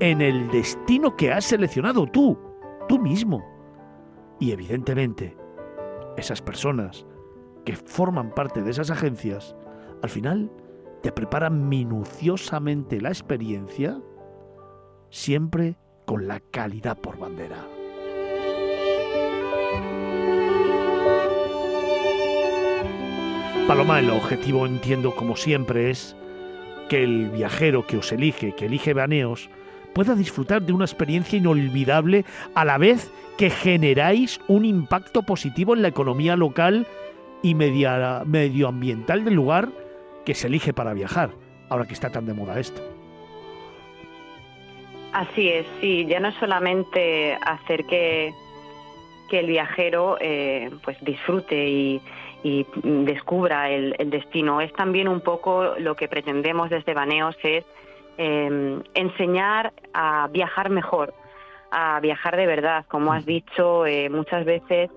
en 0.00 0.22
el 0.22 0.50
destino 0.50 1.16
que 1.16 1.32
has 1.32 1.44
seleccionado 1.44 2.06
tú, 2.06 2.36
tú 2.88 2.98
mismo. 2.98 3.44
Y 4.40 4.52
evidentemente, 4.52 5.36
esas 6.16 6.42
personas 6.42 7.06
que 7.64 7.76
forman 7.76 8.34
parte 8.34 8.62
de 8.62 8.70
esas 8.70 8.90
agencias, 8.90 9.54
al 10.02 10.10
final 10.10 10.50
te 11.02 11.12
preparan 11.12 11.68
minuciosamente 11.68 13.00
la 13.00 13.08
experiencia, 13.08 14.00
siempre 15.10 15.76
con 16.06 16.26
la 16.26 16.40
calidad 16.40 16.98
por 16.98 17.18
bandera. 17.18 17.64
Paloma, 23.66 23.98
el 23.98 24.10
objetivo 24.10 24.66
entiendo 24.66 25.16
como 25.16 25.36
siempre 25.36 25.90
es 25.90 26.14
que 26.90 27.02
el 27.02 27.30
viajero 27.30 27.86
que 27.86 27.96
os 27.96 28.12
elige, 28.12 28.52
que 28.54 28.66
elige 28.66 28.92
Baneos, 28.92 29.48
pueda 29.94 30.14
disfrutar 30.14 30.62
de 30.62 30.74
una 30.74 30.84
experiencia 30.84 31.38
inolvidable 31.38 32.26
a 32.54 32.66
la 32.66 32.76
vez 32.76 33.10
que 33.38 33.48
generáis 33.48 34.38
un 34.48 34.66
impacto 34.66 35.22
positivo 35.22 35.74
en 35.74 35.82
la 35.82 35.88
economía 35.88 36.36
local 36.36 36.86
y 37.44 37.54
medioambiental 37.54 39.22
del 39.22 39.34
lugar 39.34 39.68
que 40.24 40.34
se 40.34 40.46
elige 40.46 40.72
para 40.72 40.94
viajar, 40.94 41.30
ahora 41.68 41.86
que 41.86 41.92
está 41.92 42.10
tan 42.10 42.24
de 42.24 42.32
moda 42.32 42.58
esto. 42.58 42.80
Así 45.12 45.50
es, 45.50 45.66
sí, 45.78 46.06
ya 46.06 46.20
no 46.20 46.28
es 46.28 46.34
solamente 46.36 47.34
hacer 47.34 47.84
que, 47.84 48.32
que 49.28 49.40
el 49.40 49.46
viajero 49.46 50.16
eh, 50.20 50.70
pues 50.82 50.96
disfrute 51.02 51.68
y, 51.68 52.00
descubra 52.82 53.70
el, 53.70 53.94
el, 53.98 54.10
destino, 54.10 54.60
es 54.60 54.70
también 54.74 55.08
un 55.08 55.22
poco 55.22 55.76
lo 55.78 55.94
que 55.96 56.08
pretendemos 56.08 56.68
desde 56.68 56.92
Baneos 56.92 57.34
es 57.42 57.64
eh, 58.18 58.82
enseñar 58.92 59.72
a 59.94 60.28
viajar 60.30 60.68
mejor, 60.68 61.14
a 61.70 62.00
viajar 62.00 62.36
de 62.36 62.46
verdad. 62.46 62.84
Como 62.88 63.12
has 63.14 63.24
dicho, 63.24 63.86
eh, 63.86 64.10
muchas 64.10 64.44
veces 64.44 64.90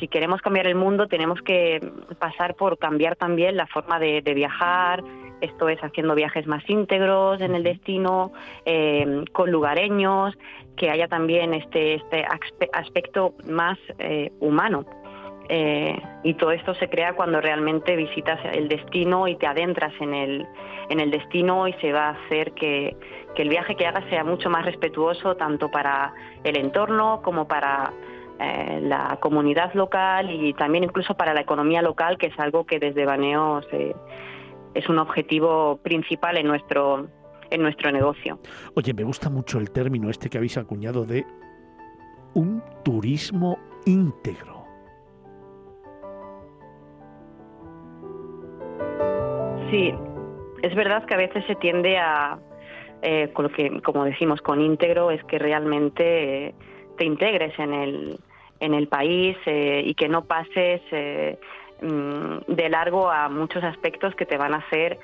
si 0.00 0.08
queremos 0.08 0.40
cambiar 0.40 0.66
el 0.66 0.74
mundo 0.74 1.06
tenemos 1.06 1.40
que 1.42 1.80
pasar 2.18 2.56
por 2.56 2.78
cambiar 2.78 3.16
también 3.16 3.56
la 3.56 3.66
forma 3.66 4.00
de, 4.00 4.22
viajar, 4.34 5.04
esto 5.40 5.68
es 5.68 5.78
haciendo 5.80 6.14
viajes 6.14 6.46
más 6.46 6.68
íntegros 6.68 7.40
en 7.40 7.54
el 7.54 7.62
destino, 7.62 8.32
eh, 8.64 9.24
con 9.32 9.50
lugareños, 9.50 10.34
que 10.76 10.90
haya 10.90 11.08
también 11.08 11.52
este, 11.54 11.94
este 11.94 12.24
aspecto 12.72 13.34
más 13.46 13.78
eh, 13.98 14.32
humano. 14.40 14.86
Eh, 15.52 16.00
y 16.22 16.34
todo 16.34 16.52
esto 16.52 16.74
se 16.76 16.88
crea 16.88 17.14
cuando 17.14 17.40
realmente 17.40 17.96
visitas 17.96 18.38
el 18.52 18.68
destino 18.68 19.26
y 19.26 19.34
te 19.34 19.48
adentras 19.48 19.92
en 20.00 20.14
el, 20.14 20.46
en 20.90 21.00
el 21.00 21.10
destino 21.10 21.66
y 21.66 21.72
se 21.74 21.92
va 21.92 22.08
a 22.08 22.10
hacer 22.10 22.52
que, 22.52 22.96
el 23.36 23.48
viaje 23.48 23.74
que 23.74 23.86
hagas 23.86 24.04
sea 24.10 24.22
mucho 24.22 24.50
más 24.50 24.66
respetuoso 24.66 25.34
tanto 25.34 25.70
para 25.70 26.12
el 26.44 26.58
entorno 26.58 27.22
como 27.22 27.48
para 27.48 27.90
eh, 28.40 28.80
la 28.82 29.18
comunidad 29.20 29.74
local 29.74 30.30
y 30.30 30.54
también 30.54 30.84
incluso 30.84 31.14
para 31.14 31.34
la 31.34 31.42
economía 31.42 31.82
local, 31.82 32.16
que 32.16 32.28
es 32.28 32.38
algo 32.38 32.64
que 32.64 32.78
desde 32.78 33.04
Baneos 33.04 33.66
es 34.74 34.88
un 34.88 34.98
objetivo 34.98 35.78
principal 35.82 36.38
en 36.38 36.46
nuestro, 36.46 37.08
en 37.50 37.62
nuestro 37.62 37.92
negocio. 37.92 38.38
Oye, 38.74 38.94
me 38.94 39.04
gusta 39.04 39.28
mucho 39.28 39.58
el 39.58 39.70
término 39.70 40.08
este 40.08 40.30
que 40.30 40.38
habéis 40.38 40.56
acuñado 40.56 41.04
de 41.04 41.26
un 42.34 42.62
turismo 42.84 43.58
íntegro. 43.84 44.64
Sí, 49.70 49.92
es 50.62 50.74
verdad 50.74 51.04
que 51.04 51.14
a 51.14 51.18
veces 51.18 51.44
se 51.46 51.54
tiende 51.56 51.98
a, 51.98 52.38
eh, 53.02 53.30
con 53.32 53.44
lo 53.44 53.52
que, 53.52 53.80
como 53.82 54.04
decimos, 54.04 54.40
con 54.40 54.60
íntegro, 54.60 55.10
es 55.10 55.22
que 55.24 55.38
realmente 55.38 56.48
eh, 56.48 56.54
te 56.96 57.04
integres 57.04 57.56
en 57.58 57.72
el, 57.72 58.20
en 58.60 58.74
el 58.74 58.88
país 58.88 59.36
eh, 59.46 59.82
y 59.84 59.94
que 59.94 60.08
no 60.08 60.24
pases 60.24 60.80
mm, 61.80 62.52
de 62.52 62.68
largo 62.68 63.10
a 63.10 63.28
muchos 63.28 63.64
aspectos 63.64 64.14
que 64.14 64.26
te 64.26 64.36
van 64.36 64.54
a 64.54 64.58
hacer 64.58 64.98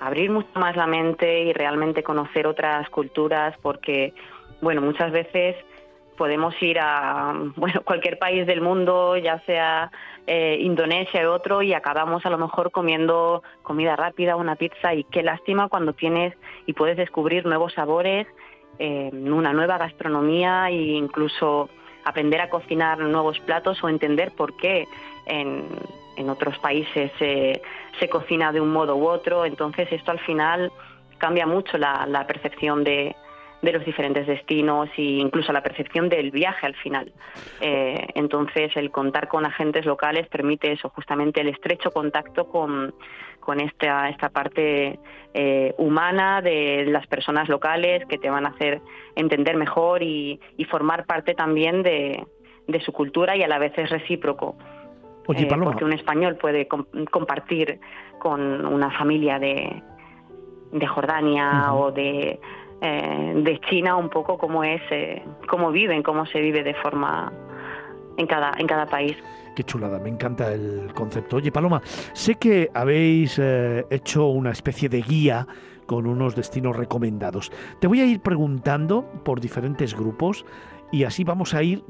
abrir 0.00 0.30
mucho 0.30 0.48
más 0.54 0.74
la 0.76 0.86
mente 0.86 1.44
y 1.44 1.52
realmente 1.52 2.02
conocer 2.02 2.46
otras 2.46 2.88
culturas, 2.88 3.54
porque, 3.62 4.14
bueno, 4.60 4.80
muchas 4.80 5.12
veces 5.12 5.56
podemos 6.16 6.54
ir 6.62 6.78
a 6.80 7.34
bueno, 7.56 7.82
cualquier 7.84 8.18
país 8.18 8.46
del 8.46 8.62
mundo, 8.62 9.16
ya 9.16 9.40
sea 9.44 9.92
eh, 10.26 10.56
Indonesia 10.60 11.28
u 11.28 11.32
otro, 11.32 11.62
y 11.62 11.74
acabamos 11.74 12.24
a 12.26 12.30
lo 12.30 12.38
mejor 12.38 12.72
comiendo 12.72 13.42
comida 13.62 13.94
rápida, 13.94 14.36
una 14.36 14.56
pizza, 14.56 14.94
y 14.94 15.04
qué 15.04 15.22
lástima 15.22 15.68
cuando 15.68 15.92
tienes 15.92 16.34
y 16.66 16.72
puedes 16.72 16.96
descubrir 16.96 17.44
nuevos 17.44 17.74
sabores, 17.74 18.26
eh, 18.78 19.10
una 19.12 19.52
nueva 19.52 19.76
gastronomía 19.76 20.70
e 20.70 20.94
incluso 20.94 21.68
aprender 22.04 22.40
a 22.40 22.48
cocinar 22.48 22.98
nuevos 22.98 23.38
platos 23.40 23.82
o 23.82 23.88
entender 23.88 24.32
por 24.32 24.56
qué 24.56 24.86
en, 25.26 25.64
en 26.16 26.30
otros 26.30 26.58
países 26.58 27.10
se 27.18 28.08
cocina 28.08 28.52
de 28.52 28.60
un 28.60 28.72
modo 28.72 28.96
u 28.96 29.06
otro. 29.06 29.44
Entonces 29.44 29.88
esto 29.92 30.10
al 30.10 30.20
final 30.20 30.72
cambia 31.18 31.46
mucho 31.46 31.78
la 31.78 32.24
percepción 32.26 32.84
de, 32.84 33.14
de 33.62 33.72
los 33.72 33.84
diferentes 33.84 34.26
destinos 34.26 34.88
e 34.96 35.02
incluso 35.02 35.52
la 35.52 35.62
percepción 35.62 36.08
del 36.08 36.30
viaje 36.30 36.66
al 36.66 36.74
final. 36.76 37.12
Eh, 37.60 38.06
entonces, 38.14 38.74
el 38.76 38.90
contar 38.90 39.28
con 39.28 39.44
agentes 39.44 39.84
locales 39.84 40.26
permite 40.28 40.72
eso, 40.72 40.88
justamente 40.88 41.40
el 41.42 41.48
estrecho 41.48 41.90
contacto 41.90 42.48
con, 42.48 42.94
con 43.38 43.60
esta, 43.60 44.08
esta 44.08 44.30
parte 44.30 44.98
eh, 45.34 45.74
humana 45.76 46.40
de 46.40 46.86
las 46.86 47.06
personas 47.06 47.48
locales 47.48 48.06
que 48.06 48.16
te 48.18 48.30
van 48.30 48.46
a 48.46 48.50
hacer 48.50 48.80
entender 49.14 49.56
mejor 49.56 50.02
y, 50.02 50.40
formar 50.70 51.04
parte 51.04 51.34
también 51.34 51.82
de, 51.82 52.24
de 52.68 52.80
su 52.80 52.92
cultura 52.92 53.36
y 53.36 53.42
a 53.42 53.48
la 53.48 53.58
vez 53.58 53.76
es 53.76 53.90
recíproco. 53.90 54.56
Oye, 55.26 55.42
Eh, 55.42 55.48
porque 55.62 55.84
un 55.84 55.92
español 55.92 56.36
puede 56.36 56.66
com- 56.66 56.86
compartir 57.10 57.78
con 58.18 58.64
una 58.66 58.90
familia 58.92 59.38
de, 59.38 59.82
de 60.72 60.86
Jordania 60.86 61.74
o 61.74 61.90
de, 61.92 62.38
eh, 62.82 63.34
de 63.36 63.60
China 63.68 63.96
un 63.96 64.08
poco 64.08 64.38
cómo 64.38 64.64
es, 64.64 64.80
eh, 64.90 65.22
cómo 65.48 65.70
viven, 65.70 66.02
cómo 66.02 66.24
se 66.24 66.40
vive 66.40 66.62
de 66.62 66.72
forma 66.74 67.30
en 68.16 68.26
cada, 68.26 68.54
en 68.56 68.66
cada 68.66 68.86
país. 68.86 69.16
qué 69.54 69.62
chulada, 69.64 69.98
me 69.98 70.08
encanta 70.08 70.52
el 70.52 70.90
concepto. 70.94 71.36
Oye, 71.36 71.52
Paloma, 71.52 71.82
sé 72.14 72.36
que 72.36 72.70
habéis 72.72 73.38
eh, 73.38 73.84
hecho 73.90 74.28
una 74.28 74.50
especie 74.50 74.88
de 74.88 75.02
guía 75.02 75.46
con 75.84 76.06
unos 76.06 76.34
destinos 76.34 76.74
recomendados. 76.74 77.52
Te 77.80 77.86
voy 77.86 78.00
a 78.00 78.06
ir 78.06 78.20
preguntando 78.20 79.04
por 79.24 79.40
diferentes 79.40 79.94
grupos 79.94 80.46
y 80.90 81.04
así 81.04 81.22
vamos 81.22 81.52
a 81.52 81.62
ir 81.62 81.84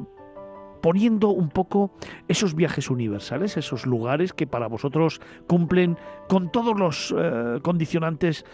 poniendo 0.81 1.29
un 1.29 1.51
poco 1.51 1.93
esos 2.27 2.55
viajes 2.55 2.91
universales, 2.91 3.57
esos 3.57 3.87
lugares 3.87 4.33
que 4.33 4.47
para 4.47 4.67
vosotros 4.67 5.21
cumplen 5.47 5.99
con 6.27 6.51
todos 6.51 6.77
los 6.79 7.15
condicionantes 7.63 8.47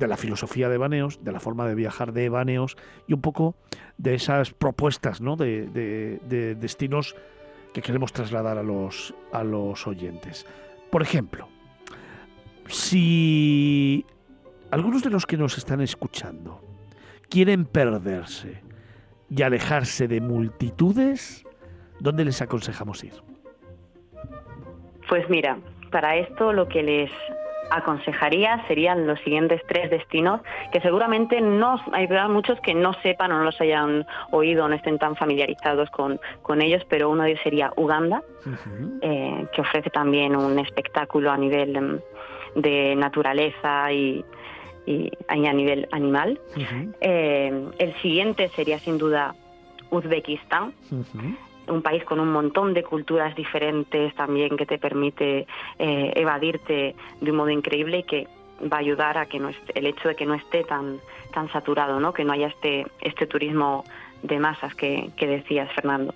de 0.00 0.08
la 0.08 0.16
filosofía 0.16 0.68
de 0.68 0.78
Baneos, 0.78 1.22
de 1.22 1.30
la 1.30 1.38
forma 1.38 1.68
de 1.68 1.76
viajar 1.76 2.12
de 2.12 2.28
Baneos 2.28 2.76
y 3.06 3.12
un 3.12 3.20
poco 3.20 3.54
de 3.98 4.14
esas 4.14 4.52
propuestas 4.52 5.20
¿no? 5.20 5.36
de, 5.36 5.66
de- 5.68 6.20
de 6.28 6.54
destinos 6.56 7.14
que 7.72 7.82
queremos 7.82 8.12
trasladar 8.12 8.58
a 8.58 8.64
los, 8.64 9.14
a 9.32 9.44
los 9.44 9.86
oyentes. 9.86 10.44
Por 10.90 11.02
ejemplo, 11.02 11.48
si 12.66 14.04
algunos 14.70 15.02
de 15.02 15.10
los 15.10 15.26
que 15.26 15.36
nos 15.36 15.58
están 15.58 15.80
escuchando 15.80 16.60
quieren 17.28 17.64
perderse 17.64 18.62
y 19.28 19.42
alejarse 19.42 20.08
de 20.08 20.20
multitudes, 20.20 21.44
¿dónde 22.00 22.24
les 22.24 22.40
aconsejamos 22.42 23.04
ir? 23.04 23.12
Pues 25.08 25.28
mira, 25.28 25.58
para 25.92 26.16
esto 26.16 26.52
lo 26.52 26.68
que 26.68 26.82
les 26.82 27.10
aconsejaría 27.70 28.64
serían 28.66 29.06
los 29.06 29.18
siguientes 29.20 29.62
tres 29.66 29.90
destinos 29.90 30.40
que 30.72 30.80
seguramente 30.80 31.40
no 31.40 31.80
hay 31.92 32.08
muchos 32.28 32.60
que 32.60 32.74
no 32.74 32.92
sepan 33.02 33.32
o 33.32 33.38
no 33.38 33.44
los 33.44 33.60
hayan 33.60 34.06
oído 34.30 34.64
o 34.64 34.68
no 34.68 34.74
estén 34.74 34.98
tan 34.98 35.16
familiarizados 35.16 35.90
con, 35.90 36.20
con 36.42 36.62
ellos, 36.62 36.82
pero 36.88 37.10
uno 37.10 37.22
de 37.22 37.30
ellos 37.30 37.42
sería 37.42 37.72
Uganda, 37.76 38.22
eh, 39.02 39.46
que 39.54 39.60
ofrece 39.60 39.90
también 39.90 40.36
un 40.36 40.58
espectáculo 40.58 41.30
a 41.30 41.36
nivel 41.36 41.76
em, 41.76 42.00
de 42.56 42.96
naturaleza 42.96 43.92
y, 43.92 44.24
y 44.86 45.10
a 45.28 45.52
nivel 45.52 45.88
animal. 45.92 46.40
Eh, 47.00 47.68
el 47.78 47.94
siguiente 48.02 48.48
sería 48.48 48.78
sin 48.78 48.98
duda 48.98 49.34
Uzbekistán, 49.90 50.72
un 51.70 51.82
país 51.82 52.04
con 52.04 52.20
un 52.20 52.30
montón 52.32 52.74
de 52.74 52.82
culturas 52.82 53.34
diferentes 53.34 54.14
también 54.14 54.56
que 54.56 54.66
te 54.66 54.78
permite 54.78 55.46
eh, 55.78 56.12
evadirte 56.16 56.94
de 57.20 57.30
un 57.30 57.36
modo 57.36 57.50
increíble 57.50 57.98
y 57.98 58.02
que 58.02 58.28
va 58.62 58.76
a 58.78 58.80
ayudar 58.80 59.16
a 59.18 59.26
que 59.26 59.38
no 59.38 59.48
esté- 59.48 59.72
el 59.74 59.86
hecho 59.86 60.08
de 60.08 60.14
que 60.16 60.26
no 60.26 60.34
esté 60.34 60.64
tan 60.64 60.98
tan 61.32 61.50
saturado, 61.52 62.00
¿no? 62.00 62.12
que 62.12 62.24
no 62.24 62.32
haya 62.32 62.48
este 62.48 62.86
este 63.00 63.26
turismo 63.26 63.84
de 64.22 64.38
masas 64.38 64.74
que, 64.74 65.10
que 65.16 65.26
decías 65.26 65.70
Fernando. 65.72 66.12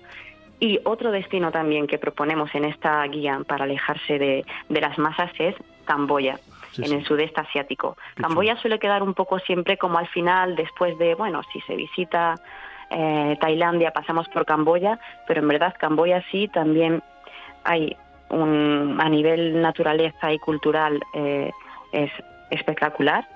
Y 0.59 0.79
otro 0.85 1.11
destino 1.11 1.51
también 1.51 1.85
que 1.87 1.97
proponemos 1.97 2.53
en 2.55 2.65
esta 2.65 3.03
guía 3.07 3.39
para 3.47 3.65
alejarse 3.65 4.19
de, 4.19 4.45
de 4.69 4.81
las 4.81 4.97
masas 4.97 5.31
es 5.39 5.55
Camboya, 5.85 6.39
Sí, 6.71 6.81
en 6.83 6.89
sí. 6.89 6.95
el 6.95 7.05
sudeste 7.05 7.39
asiático. 7.39 7.95
Camboya 8.15 8.57
suele 8.57 8.79
quedar 8.79 9.01
un 9.01 9.13
poco 9.13 9.39
siempre 9.39 9.77
como 9.77 9.97
al 9.97 10.07
final, 10.07 10.55
después 10.57 10.97
de, 10.97 11.15
bueno, 11.15 11.41
si 11.53 11.61
se 11.61 11.75
visita 11.75 12.35
eh, 12.97 13.37
Tailandia, 13.41 13.91
pasamos 13.91 14.29
por 14.29 14.45
Camboya, 14.45 14.97
pero 15.27 15.41
en 15.41 15.49
verdad 15.49 15.75
Camboya 15.77 16.23
sí 16.31 16.47
también 16.47 17.03
hay 17.65 17.97
un, 18.29 18.97
a 19.01 19.09
nivel 19.09 19.61
naturaleza 19.61 20.31
y 20.31 20.39
cultural 20.39 21.01
eh, 21.13 21.51
es 21.91 22.09
espectacular 22.51 23.27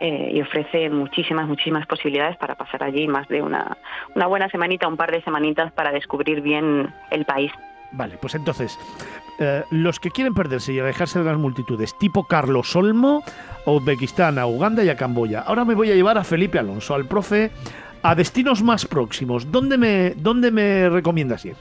eh, 0.00 0.30
y 0.32 0.40
ofrece 0.40 0.88
muchísimas, 0.88 1.46
muchísimas 1.46 1.86
posibilidades 1.86 2.38
para 2.38 2.54
pasar 2.54 2.82
allí 2.82 3.06
más 3.06 3.28
de 3.28 3.42
una, 3.42 3.76
una 4.14 4.26
buena 4.26 4.48
semanita, 4.48 4.88
un 4.88 4.96
par 4.96 5.10
de 5.10 5.20
semanitas 5.20 5.70
para 5.72 5.92
descubrir 5.92 6.40
bien 6.40 6.94
el 7.10 7.26
país. 7.26 7.52
Vale, 7.92 8.16
pues 8.20 8.34
entonces, 8.34 8.78
los 9.70 10.00
que 10.00 10.10
quieren 10.10 10.34
perderse 10.34 10.72
y 10.72 10.80
alejarse 10.80 11.18
de 11.18 11.26
las 11.26 11.36
multitudes, 11.36 11.96
tipo 11.98 12.24
Carlos 12.24 12.74
Olmo, 12.74 13.22
Uzbekistán, 13.66 14.38
a 14.38 14.46
Uganda 14.46 14.82
y 14.82 14.88
a 14.88 14.96
Camboya. 14.96 15.40
Ahora 15.40 15.64
me 15.64 15.74
voy 15.74 15.90
a 15.90 15.94
llevar 15.94 16.18
a 16.18 16.24
Felipe 16.24 16.58
Alonso, 16.58 16.94
al 16.94 17.06
profe, 17.06 17.52
a 18.10 18.14
destinos 18.14 18.62
más 18.62 18.86
próximos. 18.86 19.50
¿Dónde 19.50 19.76
me, 19.78 20.10
dónde 20.16 20.50
me 20.50 20.88
recomiendas 20.88 21.44
ir? 21.44 21.56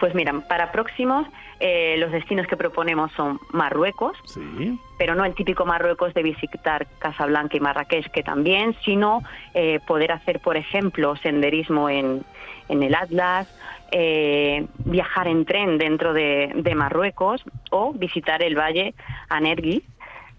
Pues 0.00 0.14
mira, 0.16 0.32
para 0.48 0.72
próximos 0.72 1.28
eh, 1.60 1.94
los 1.98 2.10
destinos 2.10 2.48
que 2.48 2.56
proponemos 2.56 3.12
son 3.12 3.38
Marruecos, 3.52 4.16
Sí. 4.24 4.76
pero 4.98 5.14
no 5.14 5.24
el 5.24 5.34
típico 5.34 5.64
Marruecos 5.64 6.12
de 6.12 6.24
visitar 6.24 6.88
Casablanca 6.98 7.56
y 7.56 7.60
Marrakech, 7.60 8.10
que 8.10 8.24
también, 8.24 8.74
sino 8.84 9.22
eh, 9.54 9.78
poder 9.86 10.10
hacer, 10.10 10.40
por 10.40 10.56
ejemplo, 10.56 11.14
senderismo 11.16 11.88
en, 11.88 12.24
en 12.68 12.82
el 12.82 12.96
Atlas, 12.96 13.46
eh, 13.92 14.66
viajar 14.84 15.28
en 15.28 15.44
tren 15.44 15.78
dentro 15.78 16.12
de, 16.12 16.50
de 16.56 16.74
Marruecos 16.74 17.44
o 17.70 17.92
visitar 17.92 18.42
el 18.42 18.58
valle 18.58 18.94
Anergui, 19.28 19.84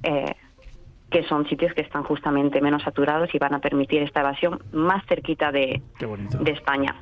eh, 0.04 0.36
que 1.14 1.24
son 1.26 1.48
sitios 1.48 1.72
que 1.76 1.82
están 1.82 2.04
justamente 2.04 2.60
menos 2.60 2.82
saturados 2.82 3.34
y 3.36 3.38
van 3.38 3.54
a 3.54 3.60
permitir 3.60 4.02
esta 4.02 4.22
evasión 4.22 4.60
más 4.72 5.06
cerquita 5.06 5.52
de, 5.52 5.80
España. 6.48 6.96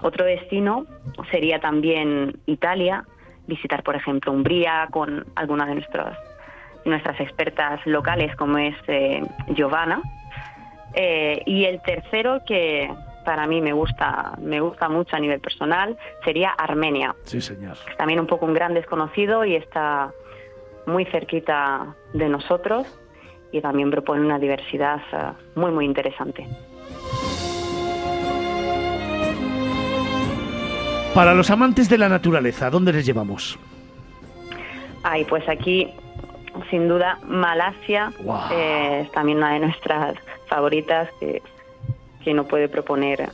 Otro 0.00 0.24
destino 0.24 0.86
sería 1.30 1.60
también 1.60 2.38
Italia, 2.46 3.04
visitar, 3.46 3.82
por 3.82 3.96
ejemplo, 3.96 4.32
Umbría 4.32 4.88
con 4.90 5.26
alguna 5.34 5.66
de 5.66 5.74
nuestras, 5.74 6.16
nuestras 6.86 7.20
expertas 7.20 7.84
locales, 7.84 8.34
como 8.36 8.56
es 8.56 8.74
eh, 8.88 9.22
Giovanna. 9.54 10.00
Eh, 10.94 11.42
y 11.44 11.66
el 11.66 11.82
tercero, 11.82 12.40
que 12.46 12.90
para 13.26 13.46
mí 13.46 13.60
me 13.60 13.74
gusta, 13.74 14.38
me 14.40 14.60
gusta 14.60 14.88
mucho 14.88 15.16
a 15.16 15.18
nivel 15.18 15.40
personal, 15.40 15.98
sería 16.24 16.48
Armenia. 16.48 17.14
Sí, 17.24 17.42
señor. 17.42 17.76
Es 17.90 17.96
también 17.98 18.20
un 18.20 18.26
poco 18.26 18.46
un 18.46 18.54
gran 18.54 18.72
desconocido 18.72 19.44
y 19.44 19.54
está 19.54 20.12
muy 20.86 21.04
cerquita 21.04 21.94
de 22.14 22.28
nosotros 22.30 22.99
y 23.52 23.60
también 23.60 23.90
propone 23.90 24.20
una 24.20 24.38
diversidad 24.38 25.00
eh, 25.12 25.32
muy, 25.54 25.70
muy 25.70 25.84
interesante. 25.84 26.46
Para 31.14 31.34
los 31.34 31.50
amantes 31.50 31.88
de 31.88 31.98
la 31.98 32.08
naturaleza, 32.08 32.70
¿dónde 32.70 32.92
les 32.92 33.04
llevamos? 33.04 33.58
Ay, 35.02 35.24
pues 35.24 35.48
aquí, 35.48 35.88
sin 36.70 36.88
duda, 36.88 37.18
Malasia 37.26 38.12
eh, 38.52 39.02
es 39.04 39.12
también 39.12 39.38
una 39.38 39.54
de 39.54 39.60
nuestras 39.60 40.16
favoritas 40.46 41.08
que, 41.18 41.42
que 42.24 42.34
no 42.34 42.44
puede 42.44 42.68
proponer 42.68 43.30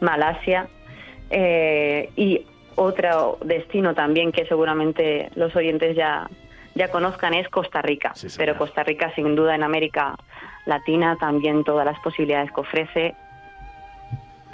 Malasia. 0.00 0.68
Eh, 1.30 2.10
y 2.16 2.46
otro 2.76 3.38
destino 3.44 3.94
también 3.94 4.32
que 4.32 4.46
seguramente 4.46 5.30
los 5.36 5.54
oyentes 5.56 5.96
ya, 5.96 6.28
ya 6.74 6.88
conozcan 6.90 7.34
es 7.34 7.48
Costa 7.48 7.82
Rica. 7.82 8.12
Pero 8.36 8.56
Costa 8.56 8.82
Rica, 8.82 9.12
sin 9.14 9.34
duda, 9.34 9.54
en 9.54 9.62
América 9.62 10.16
Latina, 10.66 11.16
también 11.16 11.64
todas 11.64 11.86
las 11.86 11.98
posibilidades 12.00 12.50
que 12.52 12.60
ofrece 12.60 13.14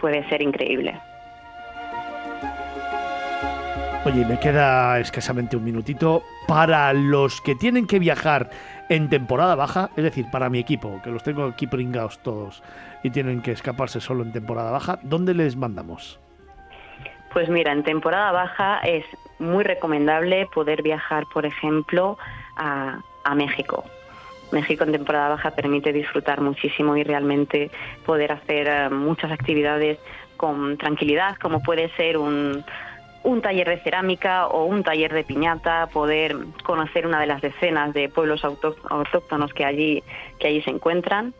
puede 0.01 0.29
ser 0.29 0.43
increíble. 0.43 0.99
Oye, 4.07 4.25
me 4.25 4.39
queda 4.39 4.99
escasamente 4.99 5.59
un 5.59 5.65
minutito 5.65 6.23
para 6.49 6.91
los 6.95 7.43
que 7.43 7.55
tienen 7.55 7.87
que 7.87 7.99
viajar 7.99 8.49
en 8.89 9.11
temporada 9.11 9.55
baja, 9.55 9.91
es 9.95 10.03
decir, 10.03 10.27
para 10.31 10.49
mi 10.49 10.59
equipo, 10.59 11.01
que 11.05 11.11
los 11.11 11.23
tengo 11.23 11.45
aquí 11.45 11.67
pringados 11.67 12.19
todos 12.21 12.63
y 13.03 13.11
tienen 13.11 13.43
que 13.43 13.53
escaparse 13.53 14.01
solo 14.01 14.23
en 14.23 14.33
temporada 14.33 14.71
baja, 14.71 14.99
¿dónde 15.03 15.35
les 15.35 15.55
mandamos? 15.55 16.19
Pues 17.33 17.49
mira, 17.49 17.73
en 17.73 17.85
temporada 17.85 18.33
baja 18.33 18.81
es 18.81 19.05
muy 19.39 19.63
recomendable 19.65 20.47
poder 20.47 20.83
viajar, 20.83 21.27
por 21.33 21.47
ejemplo, 21.47 22.19
a, 22.57 23.01
México. 23.37 23.85
México 24.51 24.83
en 24.83 24.93
temporada 24.93 25.29
baja 25.29 25.53
permite 25.53 25.93
disfrutar 25.93 26.41
muchísimo 26.41 26.97
y 26.97 27.05
realmente 27.05 27.71
poder 28.05 28.33
hacer 28.33 28.67
eh, 28.67 28.91
muchas 28.91 29.31
actividades 29.31 29.99
con 30.37 30.77
tranquilidad, 30.77 31.37
como 31.37 31.63
puede 31.63 31.89
ser 31.91 32.19
un, 32.19 32.65
un 33.23 33.41
taller 33.41 33.69
de 33.69 33.79
cerámica 33.79 34.49
o 34.49 34.65
un 34.65 34.83
taller 34.83 35.13
de 35.13 35.23
piñata, 35.23 35.87
poder 35.87 36.37
conocer 36.65 37.07
una 37.07 37.21
de 37.21 37.27
las 37.27 37.41
decenas 37.41 37.95
de 37.95 38.09
pueblos 38.09 38.43
autóct- 38.43 38.85
autóctonos 38.91 39.55
que 39.55 39.65
allí, 39.65 40.03
que 40.41 40.49
allí 40.49 40.63
se 40.63 40.71
encuentran. 40.71 41.33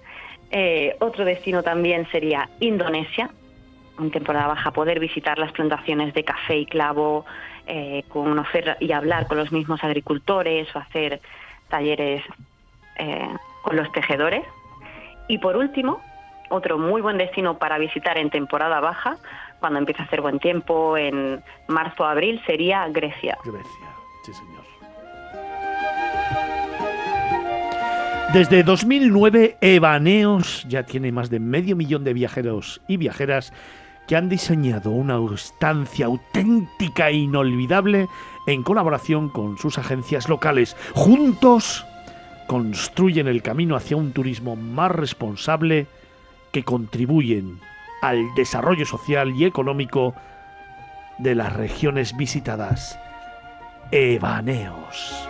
Eh, 0.53 0.97
otro 1.01 1.25
destino 1.25 1.63
también 1.65 2.07
sería 2.13 2.49
Indonesia, 2.61 3.31
en 4.03 4.11
temporada 4.11 4.49
baja 4.49 4.71
poder 4.71 5.01
visitar 5.01 5.39
las 5.39 5.53
plantaciones 5.53 6.15
de 6.15 6.25
café 6.25 6.59
y 6.59 6.67
clavo, 6.67 7.25
eh, 7.67 8.05
conocer 8.09 8.77
y 8.81 8.93
hablar 8.93 9.27
con 9.27 9.39
los 9.39 9.53
mismos 9.53 9.83
agricultores 9.85 10.69
o 10.75 10.79
hacer 10.79 11.21
talleres 11.69 12.23
eh, 12.97 13.29
con 13.63 13.77
los 13.77 13.91
tejedores. 13.93 14.45
Y 15.29 15.39
por 15.39 15.57
último, 15.57 16.01
otro 16.49 16.79
muy 16.79 17.01
buen 17.01 17.19
destino 17.19 17.59
para 17.59 17.79
visitar 17.79 18.19
en 18.19 18.31
temporada 18.31 18.81
baja 18.81 19.17
cuando 19.61 19.79
empieza 19.79 20.03
a 20.03 20.07
hacer 20.07 20.21
buen 20.21 20.39
tiempo, 20.39 20.97
en 20.97 21.43
marzo 21.69 22.05
abril, 22.05 22.43
sería 22.47 22.89
Grecia. 22.89 23.37
Grecia, 23.45 23.89
sí 24.25 24.33
señor. 24.33 24.61
Desde 28.33 28.63
2009, 28.63 29.59
Evaneos 29.61 30.65
ya 30.69 30.85
tiene 30.85 31.11
más 31.11 31.31
de 31.31 31.41
medio 31.41 31.75
millón 31.75 32.05
de 32.05 32.13
viajeros 32.13 32.81
y 32.87 32.97
viajeras 32.97 33.53
que 34.11 34.17
han 34.17 34.29
diseñado 34.29 34.91
una 34.91 35.21
estancia 35.33 36.07
auténtica 36.07 37.11
e 37.11 37.15
inolvidable 37.15 38.09
en 38.49 38.65
colaboración 38.65 39.29
con 39.29 39.57
sus 39.57 39.79
agencias 39.79 40.29
locales. 40.29 40.77
Juntos 40.95 41.87
construyen 42.49 43.29
el 43.29 43.41
camino 43.41 43.77
hacia 43.77 43.97
un 43.97 44.13
turismo 44.13 44.57
más 44.57 44.91
responsable 44.91 45.87
que 46.51 46.65
contribuyen 46.65 47.61
al 48.03 48.35
desarrollo 48.35 48.85
social 48.85 49.33
y 49.37 49.45
económico 49.45 50.17
de 51.19 51.37
las 51.37 51.53
regiones 51.53 52.17
visitadas. 52.17 52.99
Evaneos. 53.93 55.29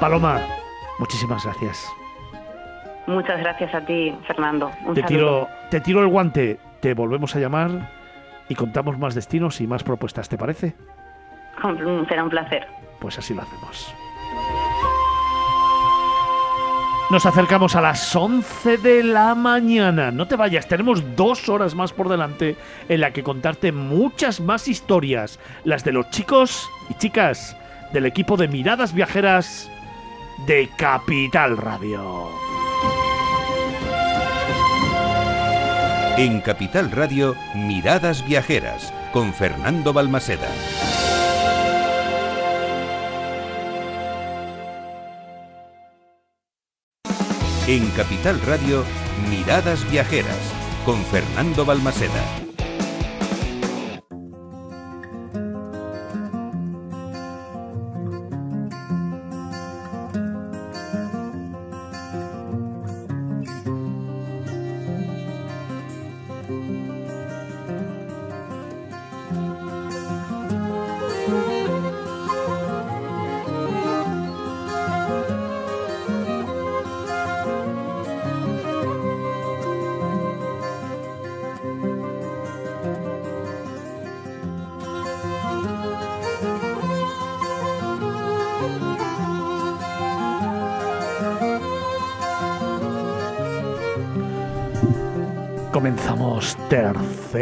Paloma, 0.00 0.40
muchísimas 0.98 1.44
gracias. 1.44 1.86
Muchas 3.06 3.38
gracias 3.38 3.72
a 3.72 3.80
ti, 3.82 4.12
Fernando. 4.26 4.72
Un 4.84 4.94
te 4.94 5.02
saludo. 5.02 5.06
tiro, 5.06 5.48
te 5.70 5.80
tiro 5.80 6.00
el 6.00 6.08
guante, 6.08 6.58
te 6.82 6.94
volvemos 6.94 7.34
a 7.36 7.38
llamar 7.38 7.88
y 8.48 8.56
contamos 8.56 8.98
más 8.98 9.14
destinos 9.14 9.60
y 9.60 9.68
más 9.68 9.84
propuestas, 9.84 10.28
¿te 10.28 10.36
parece? 10.36 10.74
Será 12.08 12.24
un 12.24 12.30
placer. 12.30 12.66
Pues 13.00 13.16
así 13.18 13.32
lo 13.32 13.42
hacemos. 13.42 13.94
Nos 17.10 17.24
acercamos 17.24 17.76
a 17.76 17.82
las 17.82 18.16
11 18.16 18.78
de 18.78 19.04
la 19.04 19.36
mañana. 19.36 20.10
No 20.10 20.26
te 20.26 20.34
vayas, 20.34 20.66
tenemos 20.66 21.14
dos 21.14 21.48
horas 21.48 21.76
más 21.76 21.92
por 21.92 22.08
delante 22.08 22.56
en 22.88 23.00
la 23.00 23.12
que 23.12 23.22
contarte 23.22 23.70
muchas 23.70 24.40
más 24.40 24.66
historias. 24.66 25.38
Las 25.64 25.84
de 25.84 25.92
los 25.92 26.10
chicos 26.10 26.68
y 26.90 26.94
chicas 26.94 27.56
del 27.92 28.06
equipo 28.06 28.36
de 28.36 28.48
Miradas 28.48 28.92
Viajeras 28.92 29.70
de 30.48 30.68
Capital 30.76 31.58
Radio. 31.58 32.28
En 36.18 36.42
Capital 36.42 36.90
Radio, 36.90 37.34
Miradas 37.54 38.22
Viajeras, 38.26 38.92
con 39.14 39.32
Fernando 39.32 39.94
Balmaseda. 39.94 40.48
En 47.66 47.88
Capital 47.92 48.38
Radio, 48.42 48.84
Miradas 49.30 49.90
Viajeras, 49.90 50.36
con 50.84 51.02
Fernando 51.06 51.64
Balmaseda. 51.64 52.41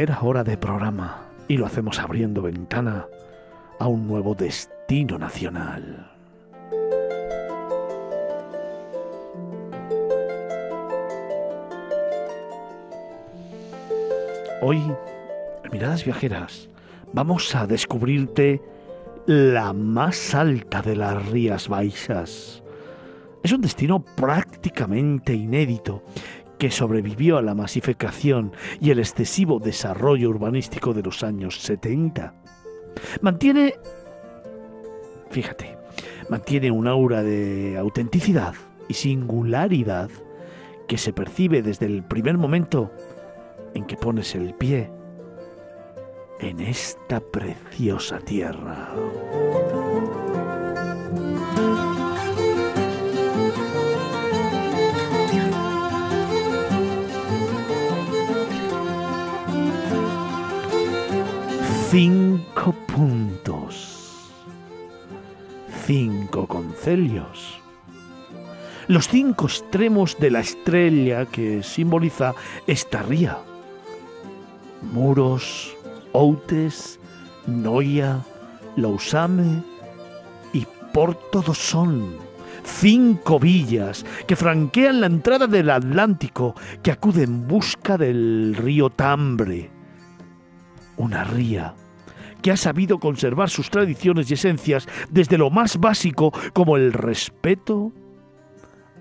Tercera 0.00 0.22
hora 0.26 0.44
de 0.44 0.56
programa 0.56 1.26
y 1.46 1.58
lo 1.58 1.66
hacemos 1.66 1.98
abriendo 1.98 2.40
ventana 2.40 3.04
a 3.78 3.86
un 3.86 4.08
nuevo 4.08 4.34
destino 4.34 5.18
nacional. 5.18 6.10
Hoy, 14.62 14.78
en 15.64 15.70
Miradas 15.70 16.06
Viajeras, 16.06 16.70
vamos 17.12 17.54
a 17.54 17.66
descubrirte 17.66 18.62
la 19.26 19.74
más 19.74 20.34
alta 20.34 20.80
de 20.80 20.96
las 20.96 21.26
Rías 21.26 21.68
Baixas. 21.68 22.62
Es 23.42 23.52
un 23.52 23.60
destino 23.60 24.02
prácticamente 24.02 25.34
inédito 25.34 26.02
que 26.60 26.70
sobrevivió 26.70 27.38
a 27.38 27.42
la 27.42 27.54
masificación 27.54 28.52
y 28.82 28.90
el 28.90 28.98
excesivo 28.98 29.58
desarrollo 29.58 30.28
urbanístico 30.28 30.92
de 30.92 31.02
los 31.02 31.24
años 31.24 31.58
70. 31.62 32.34
Mantiene, 33.22 33.74
fíjate, 35.30 35.78
mantiene 36.28 36.70
un 36.70 36.86
aura 36.86 37.22
de 37.22 37.78
autenticidad 37.78 38.52
y 38.88 38.94
singularidad 38.94 40.10
que 40.86 40.98
se 40.98 41.14
percibe 41.14 41.62
desde 41.62 41.86
el 41.86 42.04
primer 42.04 42.36
momento 42.36 42.92
en 43.72 43.86
que 43.86 43.96
pones 43.96 44.34
el 44.34 44.52
pie 44.52 44.90
en 46.40 46.60
esta 46.60 47.20
preciosa 47.20 48.18
tierra. 48.18 48.90
Cinco 61.90 62.72
puntos. 62.86 64.30
Cinco 65.84 66.46
concelios. 66.46 67.60
Los 68.86 69.08
cinco 69.08 69.46
extremos 69.46 70.16
de 70.20 70.30
la 70.30 70.38
estrella 70.38 71.26
que 71.26 71.64
simboliza 71.64 72.36
esta 72.68 73.02
ría. 73.02 73.38
Muros, 74.92 75.76
Outes, 76.12 77.00
Noia, 77.48 78.20
Lousame 78.76 79.64
y 80.52 80.68
Porto 80.94 81.42
do 81.42 81.54
Son. 81.54 82.14
Cinco 82.62 83.40
villas 83.40 84.06
que 84.28 84.36
franquean 84.36 85.00
la 85.00 85.08
entrada 85.08 85.48
del 85.48 85.70
Atlántico 85.70 86.54
que 86.84 86.92
acude 86.92 87.24
en 87.24 87.48
busca 87.48 87.98
del 87.98 88.54
río 88.56 88.90
Tambre. 88.90 89.72
Una 90.96 91.24
ría 91.24 91.74
que 92.40 92.50
ha 92.50 92.56
sabido 92.56 92.98
conservar 92.98 93.50
sus 93.50 93.70
tradiciones 93.70 94.30
y 94.30 94.34
esencias 94.34 94.88
desde 95.10 95.38
lo 95.38 95.50
más 95.50 95.78
básico 95.78 96.32
como 96.52 96.76
el 96.76 96.92
respeto 96.92 97.92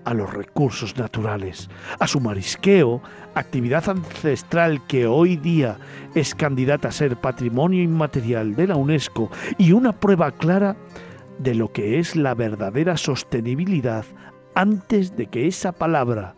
a 0.04 0.14
los 0.14 0.32
recursos 0.32 0.96
naturales, 0.96 1.68
a 1.98 2.06
su 2.06 2.20
marisqueo, 2.20 3.02
actividad 3.34 3.88
ancestral 3.88 4.86
que 4.86 5.06
hoy 5.06 5.36
día 5.36 5.78
es 6.14 6.34
candidata 6.34 6.88
a 6.88 6.92
ser 6.92 7.16
patrimonio 7.16 7.82
inmaterial 7.82 8.54
de 8.54 8.66
la 8.66 8.76
UNESCO 8.76 9.30
y 9.58 9.72
una 9.72 9.92
prueba 9.92 10.32
clara 10.32 10.76
de 11.38 11.54
lo 11.54 11.72
que 11.72 11.98
es 11.98 12.16
la 12.16 12.34
verdadera 12.34 12.96
sostenibilidad 12.96 14.04
antes 14.54 15.16
de 15.16 15.26
que 15.26 15.46
esa 15.46 15.72
palabra 15.72 16.34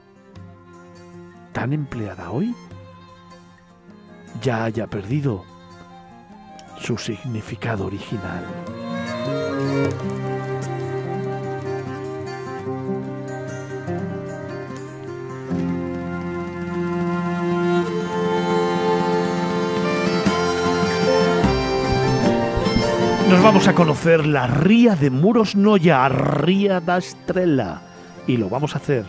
tan 1.53 1.73
empleada 1.73 2.31
hoy 2.31 2.55
ya 4.41 4.65
haya 4.65 4.87
perdido 4.87 5.45
su 6.83 6.99
significado 6.99 7.87
original. 7.87 8.45
Nos 23.31 23.43
vamos 23.43 23.69
a 23.69 23.75
conocer 23.75 24.27
la 24.27 24.49
ría 24.49 24.97
de 24.97 25.11
Muros 25.11 25.55
Noia, 25.55 26.09
Ría 26.09 26.81
da 26.81 26.99
Estrella, 26.99 27.81
y 28.27 28.37
lo 28.37 28.49
vamos 28.49 28.75
a 28.75 28.79
hacer 28.79 29.05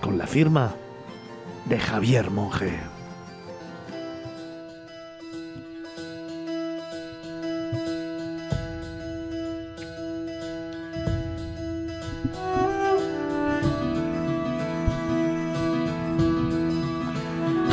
con 0.00 0.16
la 0.16 0.28
firma 0.28 0.72
de 1.66 1.78
Javier 1.80 2.30
Monge. 2.30 2.93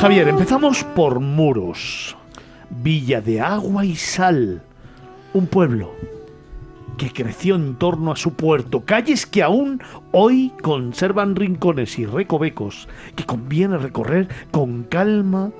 Javier, 0.01 0.29
empezamos 0.29 0.83
por 0.83 1.19
Muros, 1.19 2.17
Villa 2.71 3.21
de 3.21 3.39
Agua 3.39 3.85
y 3.85 3.95
Sal, 3.95 4.63
un 5.31 5.45
pueblo 5.45 5.91
que 6.97 7.13
creció 7.13 7.53
en 7.53 7.75
torno 7.75 8.11
a 8.11 8.15
su 8.15 8.33
puerto, 8.33 8.83
calles 8.83 9.27
que 9.27 9.43
aún 9.43 9.79
hoy 10.11 10.53
conservan 10.63 11.35
rincones 11.35 11.99
y 11.99 12.07
recovecos 12.07 12.87
que 13.15 13.25
conviene 13.25 13.77
recorrer 13.77 14.27
con 14.49 14.85
calma 14.85 15.51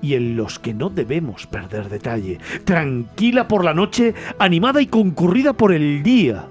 y 0.00 0.14
en 0.14 0.34
los 0.34 0.58
que 0.58 0.72
no 0.72 0.88
debemos 0.88 1.46
perder 1.46 1.90
detalle, 1.90 2.38
tranquila 2.64 3.46
por 3.46 3.62
la 3.62 3.74
noche, 3.74 4.14
animada 4.38 4.80
y 4.80 4.86
concurrida 4.86 5.52
por 5.52 5.74
el 5.74 6.02
día. 6.02 6.46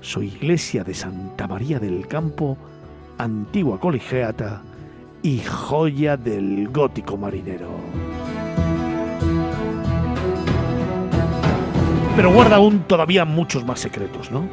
Su 0.00 0.22
iglesia 0.22 0.84
de 0.84 0.94
Santa 0.94 1.48
María 1.48 1.80
del 1.80 2.06
Campo, 2.06 2.56
antigua 3.18 3.80
colegiata 3.80 4.62
y 5.26 5.40
joya 5.40 6.16
del 6.16 6.68
gótico 6.68 7.16
marinero. 7.16 7.66
Pero 12.14 12.32
guarda 12.32 12.56
aún 12.56 12.84
todavía 12.86 13.24
muchos 13.24 13.64
más 13.64 13.80
secretos, 13.80 14.30
¿no? 14.30 14.48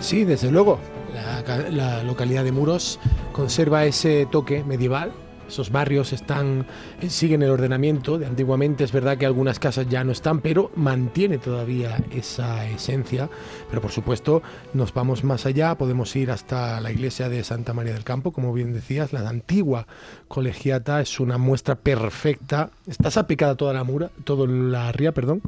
Sí, 0.00 0.24
desde 0.24 0.50
luego. 0.50 0.80
La, 1.14 1.70
la 1.70 2.02
localidad 2.02 2.44
de 2.44 2.52
Muros 2.52 3.00
conserva 3.32 3.86
ese 3.86 4.26
toque 4.30 4.64
medieval 4.64 5.12
esos 5.48 5.70
barrios 5.70 6.12
están 6.12 6.66
eh, 7.00 7.10
siguen 7.10 7.42
el 7.42 7.50
ordenamiento 7.50 8.18
de 8.18 8.26
antiguamente. 8.26 8.84
Es 8.84 8.92
verdad 8.92 9.18
que 9.18 9.26
algunas 9.26 9.58
casas 9.58 9.88
ya 9.88 10.04
no 10.04 10.12
están, 10.12 10.40
pero 10.40 10.70
mantiene 10.76 11.38
todavía 11.38 12.02
esa 12.14 12.66
esencia. 12.68 13.28
Pero 13.68 13.82
por 13.82 13.90
supuesto, 13.90 14.42
nos 14.74 14.92
vamos 14.92 15.24
más 15.24 15.46
allá. 15.46 15.76
Podemos 15.76 16.14
ir 16.16 16.30
hasta 16.30 16.80
la 16.80 16.92
iglesia 16.92 17.28
de 17.28 17.42
Santa 17.44 17.72
María 17.72 17.94
del 17.94 18.04
Campo, 18.04 18.32
como 18.32 18.52
bien 18.52 18.72
decías, 18.72 19.12
la 19.12 19.28
antigua 19.28 19.86
colegiata 20.28 21.00
es 21.00 21.20
una 21.20 21.38
muestra 21.38 21.74
perfecta. 21.74 22.70
Está 22.86 23.10
salpicada 23.10 23.56
toda 23.56 23.72
la 23.72 23.84
mura, 23.84 24.10
toda 24.24 24.46
la 24.46 24.92
ría, 24.92 25.12
perdón, 25.12 25.42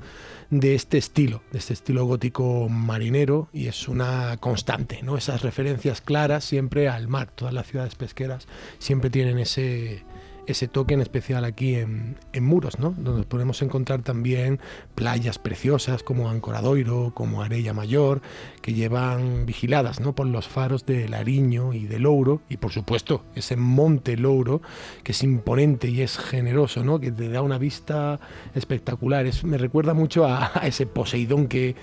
de 0.51 0.75
este 0.75 0.99
estilo, 0.99 1.43
de 1.53 1.59
este 1.59 1.73
estilo 1.73 2.05
gótico 2.05 2.69
marinero 2.69 3.49
y 3.53 3.69
es 3.69 3.89
una 3.89 4.37
constante, 4.39 5.01
¿no? 5.03 5.17
Esas 5.17 5.43
referencias 5.43 6.01
claras 6.01 6.45
siempre 6.45 6.89
al 6.89 7.09
mar. 7.09 7.31
Todas 7.35 7.55
las 7.55 7.67
ciudades 7.67 7.95
pesqueras 7.95 8.47
siempre 8.79 9.11
tienen 9.11 9.39
ese 9.39 10.05
ese 10.47 10.69
toque 10.69 10.95
en 10.95 11.01
especial 11.01 11.45
aquí 11.45 11.75
en, 11.75 12.17
Muros, 12.41 12.79
¿no? 12.79 12.95
donde 12.97 13.25
podemos 13.25 13.61
encontrar 13.63 14.03
también 14.03 14.61
playas 14.95 15.39
preciosas 15.39 16.03
como 16.03 16.31
Ancoradoiro, 16.31 17.13
como 17.15 17.43
Arella 17.43 17.75
Mayor, 17.75 18.23
que 18.63 18.73
llevan 18.73 19.47
vigiladas 19.47 20.01
¿no? 20.01 20.15
por 20.15 20.27
los 20.27 20.49
faros 20.49 20.87
de 20.87 21.09
Lariño 21.09 21.75
y 21.75 21.87
de 21.87 21.99
Louro, 21.99 22.41
y 22.49 22.57
por 22.57 22.73
supuesto 22.73 23.25
ese 23.35 23.57
monte 23.57 24.17
Louro, 24.17 24.63
que 25.03 25.13
es 25.13 25.23
imponente 25.23 25.89
y 25.89 26.01
es 26.01 26.19
generoso, 26.19 26.83
¿no? 26.83 26.99
que 26.99 27.13
te 27.13 27.29
da 27.29 27.43
una 27.43 27.59
vista 27.59 28.19
espectacular. 28.55 29.27
Es, 29.27 29.45
me 29.45 29.59
recuerda 29.59 29.95
mucho 29.95 30.27
a, 30.27 30.53
ese 30.65 30.87
Poseidón 30.87 31.47
que, 31.47 31.77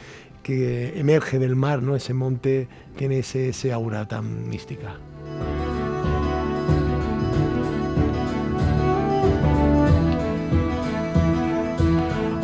que 0.43 0.99
emerge 0.99 1.39
del 1.39 1.55
mar, 1.55 1.83
¿no? 1.83 1.95
ese 1.95 2.13
monte 2.13 2.67
tiene 2.95 3.19
ese, 3.19 3.49
ese 3.49 3.71
aura 3.71 4.07
tan 4.07 4.49
mística. 4.49 4.97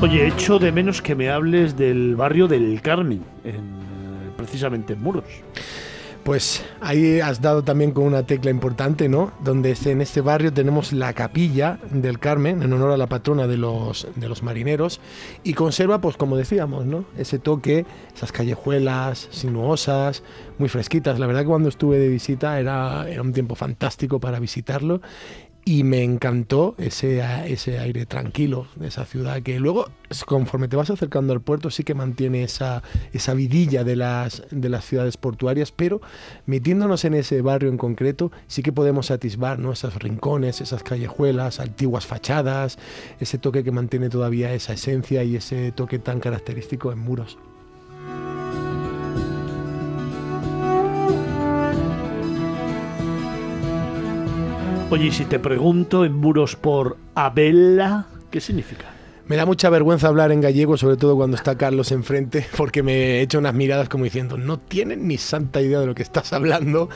Oye, 0.03 0.27
echo 0.27 0.59
de 0.59 0.73
menos 0.73 1.01
que 1.01 1.15
me 1.15 1.29
hables 1.29 1.77
del 1.77 2.17
barrio 2.17 2.49
del 2.49 2.81
Carmen, 2.81 3.23
en, 3.45 4.33
precisamente 4.35 4.91
en 4.91 5.01
Muros. 5.01 5.23
Pues 6.25 6.65
ahí 6.81 7.21
has 7.21 7.41
dado 7.41 7.63
también 7.63 7.91
con 7.91 8.03
una 8.03 8.23
tecla 8.23 8.51
importante, 8.51 9.07
¿no? 9.07 9.31
Donde 9.45 9.77
en 9.85 10.01
este 10.01 10.19
barrio 10.19 10.51
tenemos 10.51 10.91
la 10.91 11.13
capilla 11.13 11.79
del 11.89 12.19
Carmen, 12.19 12.63
en 12.63 12.73
honor 12.73 12.91
a 12.91 12.97
la 12.97 13.07
patrona 13.07 13.47
de 13.47 13.55
los, 13.55 14.05
de 14.15 14.27
los 14.27 14.43
marineros, 14.43 14.99
y 15.41 15.53
conserva, 15.53 16.01
pues 16.01 16.17
como 16.17 16.35
decíamos, 16.35 16.85
¿no? 16.85 17.05
Ese 17.17 17.39
toque, 17.39 17.85
esas 18.13 18.33
callejuelas 18.33 19.29
sinuosas, 19.31 20.21
muy 20.57 20.67
fresquitas. 20.67 21.17
La 21.17 21.27
verdad 21.27 21.43
que 21.43 21.47
cuando 21.47 21.69
estuve 21.69 21.97
de 21.97 22.09
visita 22.09 22.59
era 22.59 23.05
un 23.21 23.31
tiempo 23.31 23.55
fantástico 23.55 24.19
para 24.19 24.39
visitarlo 24.39 24.99
y 25.65 25.83
me 25.83 26.03
encantó 26.03 26.75
ese, 26.77 27.23
ese 27.47 27.79
aire 27.79 28.05
tranquilo 28.05 28.67
de 28.75 28.87
esa 28.87 29.05
ciudad 29.05 29.41
que 29.41 29.59
luego 29.59 29.87
conforme 30.25 30.67
te 30.67 30.75
vas 30.75 30.89
acercando 30.89 31.31
al 31.31 31.41
puerto 31.41 31.69
sí 31.69 31.83
que 31.83 31.93
mantiene 31.93 32.43
esa, 32.43 32.83
esa 33.13 33.33
vidilla 33.33 33.83
de 33.83 33.95
las, 33.95 34.43
de 34.51 34.69
las 34.69 34.85
ciudades 34.85 35.15
portuarias 35.15 35.71
pero 35.71 36.01
metiéndonos 36.45 37.05
en 37.05 37.13
ese 37.13 37.41
barrio 37.41 37.69
en 37.69 37.77
concreto 37.77 38.31
sí 38.47 38.61
que 38.61 38.73
podemos 38.73 39.09
atisbar 39.09 39.59
¿no? 39.59 39.71
esos 39.71 39.95
rincones, 39.95 40.59
esas 40.59 40.83
callejuelas, 40.83 41.59
antiguas 41.59 42.05
fachadas, 42.05 42.77
ese 43.19 43.37
toque 43.37 43.63
que 43.63 43.71
mantiene 43.71 44.09
todavía 44.09 44.53
esa 44.53 44.73
esencia 44.73 45.23
y 45.23 45.37
ese 45.37 45.71
toque 45.71 45.99
tan 45.99 46.19
característico 46.19 46.91
en 46.91 46.99
muros. 46.99 47.37
Oye, 54.93 55.11
si 55.11 55.25
te 55.25 55.39
pregunto 55.39 56.05
en 56.05 56.13
muros 56.13 56.55
por 56.55 56.97
Abella, 57.15 58.05
¿qué 58.29 58.39
significa? 58.39 58.85
Me 59.25 59.35
da 59.35 59.43
mucha 59.47 59.71
vergüenza 59.71 60.07
hablar 60.07 60.31
en 60.31 60.39
gallego, 60.39 60.77
sobre 60.77 60.97
todo 60.97 61.15
cuando 61.15 61.35
está 61.35 61.57
Carlos 61.57 61.91
enfrente, 61.91 62.45
porque 62.57 62.83
me 62.83 63.19
echa 63.19 63.39
unas 63.39 63.55
miradas 63.55 63.89
como 63.89 64.03
diciendo, 64.03 64.37
no 64.37 64.59
tienen 64.59 65.07
ni 65.07 65.17
santa 65.17 65.61
idea 65.61 65.79
de 65.79 65.87
lo 65.87 65.95
que 65.95 66.03
estás 66.03 66.31
hablando. 66.31 66.89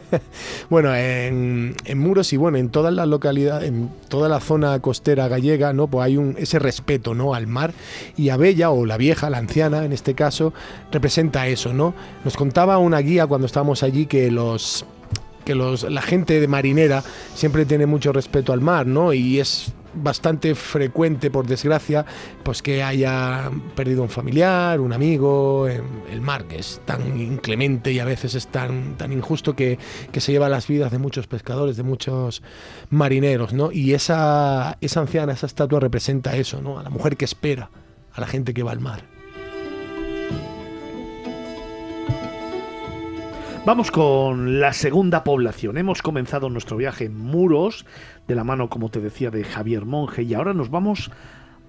bueno, 0.70 0.94
en, 0.94 1.74
Muros 1.96 2.32
y 2.32 2.36
bueno, 2.36 2.56
en 2.56 2.68
toda 2.68 2.92
la 2.92 3.04
localidad, 3.04 3.64
en 3.64 3.90
toda 4.08 4.28
la 4.28 4.38
zona 4.38 4.78
costera 4.78 5.26
gallega, 5.26 5.72
¿no? 5.72 5.88
Pues 5.88 6.04
hay 6.04 6.16
un, 6.16 6.36
ese 6.38 6.60
respeto, 6.60 7.14
¿no? 7.14 7.34
Al 7.34 7.48
mar. 7.48 7.74
Y 8.16 8.28
Abella, 8.28 8.70
o 8.70 8.86
la 8.86 8.96
vieja, 8.96 9.28
la 9.28 9.38
anciana 9.38 9.84
en 9.84 9.92
este 9.92 10.14
caso, 10.14 10.54
representa 10.92 11.48
eso, 11.48 11.72
¿no? 11.72 11.94
Nos 12.24 12.36
contaba 12.36 12.78
una 12.78 13.00
guía 13.00 13.26
cuando 13.26 13.48
estábamos 13.48 13.82
allí 13.82 14.06
que 14.06 14.30
los 14.30 14.86
que 15.44 15.54
los, 15.54 15.84
la 15.84 16.02
gente 16.02 16.40
de 16.40 16.48
marinera 16.48 17.02
siempre 17.34 17.64
tiene 17.64 17.86
mucho 17.86 18.12
respeto 18.12 18.52
al 18.52 18.60
mar, 18.60 18.86
¿no? 18.86 19.12
Y 19.12 19.40
es 19.40 19.72
bastante 19.94 20.54
frecuente, 20.54 21.30
por 21.30 21.46
desgracia, 21.46 22.04
pues 22.42 22.62
que 22.62 22.82
haya 22.82 23.50
perdido 23.76 24.02
un 24.02 24.08
familiar, 24.08 24.80
un 24.80 24.92
amigo, 24.92 25.68
el 25.68 26.20
mar, 26.20 26.46
que 26.46 26.58
es 26.58 26.80
tan 26.84 27.20
inclemente 27.20 27.92
y 27.92 28.00
a 28.00 28.04
veces 28.04 28.34
es 28.34 28.48
tan, 28.48 28.96
tan 28.96 29.12
injusto 29.12 29.54
que, 29.54 29.78
que, 30.10 30.20
se 30.20 30.32
lleva 30.32 30.48
las 30.48 30.66
vidas 30.66 30.90
de 30.90 30.98
muchos 30.98 31.26
pescadores, 31.26 31.76
de 31.76 31.82
muchos 31.82 32.42
marineros, 32.90 33.52
¿no? 33.52 33.70
Y 33.72 33.94
esa, 33.94 34.78
esa 34.80 35.00
anciana, 35.00 35.32
esa 35.32 35.46
estatua 35.46 35.80
representa 35.80 36.36
eso, 36.36 36.60
¿no? 36.60 36.78
A 36.78 36.82
la 36.82 36.90
mujer 36.90 37.16
que 37.16 37.24
espera, 37.24 37.70
a 38.12 38.20
la 38.20 38.26
gente 38.26 38.54
que 38.54 38.62
va 38.62 38.72
al 38.72 38.80
mar. 38.80 39.13
Vamos 43.66 43.90
con 43.90 44.60
la 44.60 44.74
segunda 44.74 45.24
población. 45.24 45.78
Hemos 45.78 46.02
comenzado 46.02 46.50
nuestro 46.50 46.76
viaje 46.76 47.06
en 47.06 47.16
Muros, 47.16 47.86
de 48.28 48.34
la 48.34 48.44
mano, 48.44 48.68
como 48.68 48.90
te 48.90 49.00
decía, 49.00 49.30
de 49.30 49.42
Javier 49.42 49.86
Monge, 49.86 50.22
y 50.22 50.34
ahora 50.34 50.52
nos 50.52 50.68
vamos 50.68 51.10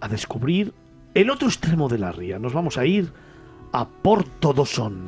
a 0.02 0.10
descubrir 0.10 0.74
el 1.14 1.30
otro 1.30 1.48
extremo 1.48 1.88
de 1.88 1.98
la 1.98 2.12
ría. 2.12 2.38
Nos 2.38 2.52
vamos 2.52 2.78
a 2.78 2.86
ir 2.86 3.14
a 3.72 3.88
Porto 3.88 4.52
Dosón. 4.52 5.08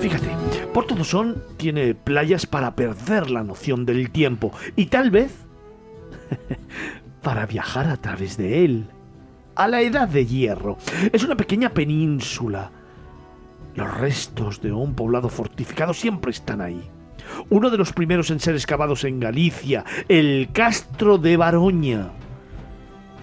Fíjate, 0.00 0.30
Porto 0.72 0.94
Dosón 0.94 1.42
tiene 1.58 1.94
playas 1.94 2.46
para 2.46 2.74
perder 2.74 3.30
la 3.30 3.44
noción 3.44 3.84
del 3.84 4.10
tiempo 4.10 4.52
y 4.74 4.86
tal 4.86 5.10
vez 5.10 5.34
para 7.22 7.44
viajar 7.44 7.90
a 7.90 7.98
través 7.98 8.38
de 8.38 8.64
él 8.64 8.86
a 9.60 9.68
la 9.68 9.82
edad 9.82 10.08
de 10.08 10.24
hierro. 10.24 10.78
Es 11.12 11.22
una 11.22 11.36
pequeña 11.36 11.68
península. 11.68 12.70
Los 13.74 13.98
restos 13.98 14.62
de 14.62 14.72
un 14.72 14.94
poblado 14.94 15.28
fortificado 15.28 15.92
siempre 15.92 16.30
están 16.30 16.62
ahí. 16.62 16.88
Uno 17.50 17.68
de 17.68 17.76
los 17.76 17.92
primeros 17.92 18.30
en 18.30 18.40
ser 18.40 18.54
excavados 18.54 19.04
en 19.04 19.20
Galicia, 19.20 19.84
el 20.08 20.48
Castro 20.54 21.18
de 21.18 21.36
Baroña. 21.36 22.10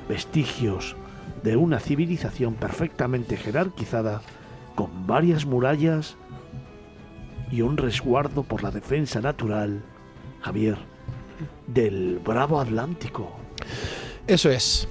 Vestigios 0.07 0.95
de 1.41 1.57
una 1.57 1.79
civilización 1.79 2.53
perfectamente 2.53 3.35
jerarquizada, 3.35 4.21
con 4.75 5.07
varias 5.07 5.43
murallas 5.47 6.17
y 7.51 7.61
un 7.61 7.77
resguardo 7.77 8.43
por 8.43 8.61
la 8.61 8.69
defensa 8.69 9.21
natural, 9.21 9.81
Javier, 10.41 10.77
del 11.65 12.19
Bravo 12.23 12.59
Atlántico. 12.59 13.35
Eso 14.27 14.51
es. 14.51 14.87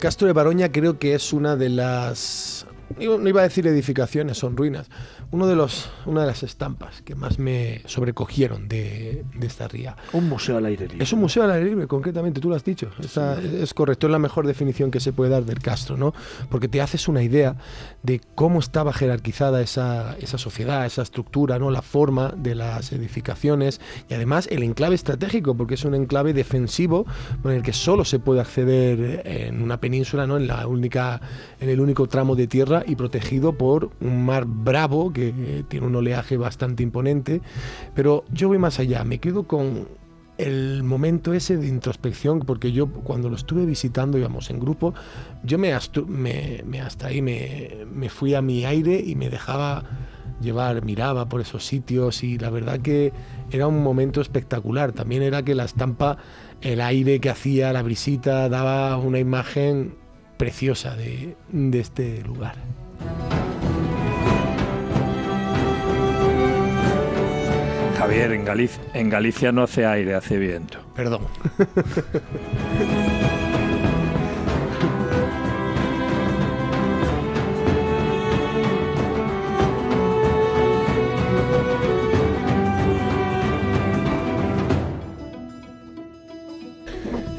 Castro 0.00 0.26
de 0.26 0.32
Baroña 0.32 0.72
creo 0.72 0.98
que 0.98 1.14
es 1.14 1.32
una 1.32 1.56
de 1.56 1.68
las, 1.68 2.66
no 2.98 3.28
iba 3.28 3.40
a 3.42 3.44
decir 3.44 3.66
edificaciones, 3.66 4.38
son 4.38 4.56
ruinas, 4.56 4.88
uno 5.32 5.46
de 5.46 5.54
los, 5.54 5.88
una 6.06 6.22
de 6.22 6.26
las 6.26 6.42
estampas 6.42 7.02
que 7.02 7.14
más 7.14 7.38
me 7.38 7.82
sobrecogieron 7.86 8.68
de, 8.68 9.24
de 9.34 9.46
esta 9.46 9.68
ría. 9.68 9.96
Un 10.12 10.28
museo 10.28 10.56
al 10.56 10.66
aire 10.66 10.88
libre. 10.88 11.04
Es 11.04 11.12
un 11.12 11.20
museo 11.20 11.44
al 11.44 11.52
aire 11.52 11.66
libre, 11.70 11.86
concretamente, 11.86 12.40
tú 12.40 12.48
lo 12.48 12.56
has 12.56 12.64
dicho. 12.64 12.90
Esa- 12.98 13.40
Es 13.40 13.72
correcto, 13.72 14.06
es 14.08 14.10
la 14.10 14.18
mejor 14.18 14.46
definición 14.46 14.90
que 14.90 14.98
se 14.98 15.12
puede 15.12 15.30
dar 15.30 15.44
del 15.44 15.60
Castro, 15.60 15.96
¿no? 15.96 16.12
Porque 16.48 16.66
te 16.68 16.80
haces 16.80 17.06
una 17.06 17.22
idea 17.22 17.56
de 18.02 18.20
cómo 18.34 18.58
estaba 18.58 18.92
jerarquizada 18.92 19.60
esa, 19.60 20.16
esa 20.18 20.36
sociedad, 20.38 20.84
esa 20.84 21.02
estructura, 21.02 21.58
¿no? 21.58 21.70
La 21.70 21.82
forma 21.82 22.34
de 22.36 22.54
las 22.56 22.92
edificaciones 22.92 23.80
y 24.08 24.14
además 24.14 24.48
el 24.50 24.62
enclave 24.64 24.94
estratégico, 24.96 25.54
porque 25.56 25.74
es 25.74 25.84
un 25.84 25.94
enclave 25.94 26.32
defensivo 26.32 27.06
con 27.42 27.52
el 27.52 27.62
que 27.62 27.72
solo 27.72 28.04
se 28.04 28.18
puede 28.18 28.40
acceder 28.40 29.22
en 29.26 29.62
una 29.62 29.78
península, 29.80 30.26
¿no? 30.26 30.36
En 30.38 30.46
la 30.48 30.66
única, 30.66 31.20
en 31.60 31.68
el 31.68 31.80
único 31.80 32.08
tramo 32.08 32.34
de 32.34 32.46
tierra 32.48 32.82
y 32.86 32.96
protegido 32.96 33.52
por 33.52 33.90
un 34.00 34.24
mar 34.24 34.44
bravo 34.46 35.12
que 35.12 35.19
eh, 35.28 35.64
tiene 35.68 35.86
un 35.86 35.94
oleaje 35.94 36.36
bastante 36.36 36.82
imponente. 36.82 37.40
Pero 37.94 38.24
yo 38.32 38.48
voy 38.48 38.58
más 38.58 38.78
allá, 38.78 39.04
me 39.04 39.18
quedo 39.18 39.44
con 39.44 39.86
el 40.40 40.82
momento 40.82 41.34
ese 41.34 41.58
de 41.58 41.68
introspección, 41.68 42.40
porque 42.40 42.72
yo 42.72 42.88
cuando 42.88 43.28
lo 43.28 43.36
estuve 43.36 43.66
visitando, 43.66 44.16
íbamos 44.16 44.48
en 44.50 44.58
grupo, 44.58 44.94
yo 45.44 45.58
me, 45.58 45.76
me, 46.08 46.62
me 46.66 46.80
hasta 46.80 47.08
ahí 47.08 47.20
me, 47.20 48.08
fui 48.08 48.34
a 48.34 48.40
mi 48.40 48.64
aire 48.64 49.02
y 49.04 49.16
me 49.16 49.28
dejaba 49.28 49.84
llevar, 50.40 50.82
miraba 50.82 51.28
por 51.28 51.42
esos 51.42 51.66
sitios 51.66 52.24
y 52.24 52.38
la 52.38 52.48
verdad 52.48 52.80
que 52.80 53.12
era 53.50 53.66
un 53.66 53.82
momento 53.82 54.22
espectacular. 54.22 54.92
También 54.92 55.22
era 55.22 55.42
que 55.42 55.54
la 55.54 55.64
estampa, 55.64 56.16
el 56.62 56.80
aire 56.80 57.20
que 57.20 57.28
hacía, 57.28 57.72
la 57.74 57.82
brisita, 57.82 58.48
daba 58.48 58.96
una 58.96 59.18
imagen 59.18 59.94
preciosa 60.38 60.96
de 60.96 61.36
este 61.78 62.22
lugar. 62.22 62.54
Javier, 68.10 68.32
en, 68.32 68.44
Galicia, 68.44 68.82
en 68.92 69.08
Galicia 69.08 69.52
no 69.52 69.62
hace 69.62 69.86
aire, 69.86 70.16
hace 70.16 70.36
viento. 70.36 70.80
Perdón. 70.96 71.28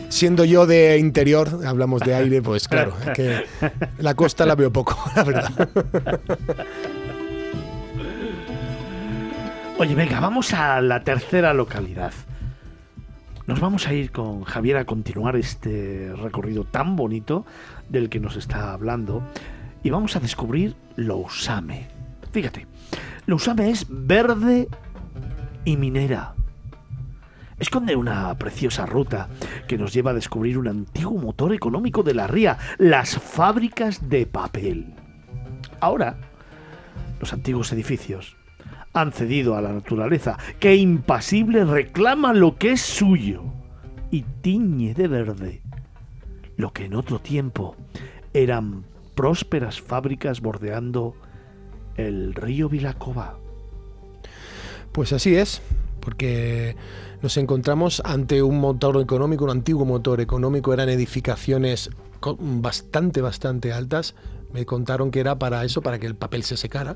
Siendo 0.08 0.46
yo 0.46 0.66
de 0.66 0.98
interior, 1.00 1.50
hablamos 1.66 2.00
de 2.00 2.16
aire, 2.16 2.42
pues 2.42 2.70
claro, 2.70 2.94
es 3.06 3.10
que 3.10 3.44
la 3.98 4.14
costa 4.14 4.46
la 4.46 4.56
veo 4.56 4.72
poco, 4.72 4.98
la 5.18 5.24
verdad. 5.26 5.70
Oye, 9.82 9.96
venga, 9.96 10.20
vamos 10.20 10.54
a 10.54 10.80
la 10.80 11.04
tercera 11.04 11.56
localidad. 11.56 12.14
Nos 13.48 13.60
vamos 13.60 13.88
a 13.88 13.94
ir 13.96 14.12
con 14.12 14.44
Javier 14.44 14.78
a 14.78 14.86
continuar 14.86 15.36
este 15.36 16.14
recorrido 16.16 16.66
tan 16.66 16.96
bonito 16.96 17.48
del 17.90 18.08
que 18.08 18.20
nos 18.20 18.36
está 18.36 18.74
hablando 18.74 19.24
y 19.82 19.90
vamos 19.90 20.16
a 20.16 20.20
descubrir 20.20 20.76
Lousame. 20.98 21.88
Fíjate, 22.32 22.68
Lousame 23.26 23.72
es 23.72 23.88
verde 23.90 24.68
y 25.66 25.78
minera. 25.78 26.36
Esconde 27.58 27.96
una 27.96 28.38
preciosa 28.38 28.86
ruta 28.86 29.30
que 29.68 29.80
nos 29.80 29.94
lleva 29.94 30.12
a 30.12 30.14
descubrir 30.14 30.60
un 30.60 30.68
antiguo 30.68 31.20
motor 31.20 31.56
económico 31.56 32.04
de 32.04 32.14
la 32.14 32.28
ría, 32.28 32.60
las 32.78 33.18
fábricas 33.18 34.08
de 34.10 34.28
papel. 34.28 34.94
Ahora, 35.80 36.18
los 37.20 37.34
antiguos 37.34 37.72
edificios 37.72 38.38
han 38.94 39.12
cedido 39.12 39.56
a 39.56 39.62
la 39.62 39.72
naturaleza, 39.72 40.38
que 40.60 40.76
impasible 40.76 41.66
reclama 41.66 42.34
lo 42.34 42.58
que 42.58 42.72
es 42.72 42.82
suyo 42.82 43.44
y 44.12 44.24
tiñe 44.42 44.94
de 44.94 45.08
verde 45.08 45.62
lo 46.62 46.72
que 46.72 46.86
en 46.86 46.94
otro 46.94 47.20
tiempo 47.20 47.76
eran 48.34 48.86
prósperas 49.16 49.82
fábricas 49.82 50.40
bordeando 50.40 51.16
el 51.98 52.34
río 52.34 52.70
Vilacova. 52.70 53.38
Pues 54.92 55.12
así 55.12 55.36
es, 55.36 55.62
porque 56.00 56.76
nos 57.22 57.36
encontramos 57.38 58.02
ante 58.06 58.42
un 58.44 58.60
motor 58.60 59.02
económico, 59.02 59.44
un 59.44 59.52
antiguo 59.52 59.86
motor 59.86 60.22
económico, 60.22 60.74
eran 60.74 60.90
edificaciones 60.90 61.90
bastante, 62.40 63.22
bastante 63.22 63.74
altas. 63.74 64.16
Me 64.54 64.66
contaron 64.66 65.12
que 65.12 65.20
era 65.20 65.40
para 65.40 65.64
eso, 65.66 65.82
para 65.82 66.00
que 66.00 66.08
el 66.08 66.16
papel 66.16 66.44
se 66.44 66.58
secara. 66.58 66.96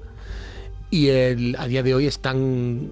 Y 0.90 1.08
el- 1.10 1.56
a 1.60 1.68
día 1.68 1.84
de 1.84 1.94
hoy 1.96 2.06
están 2.08 2.92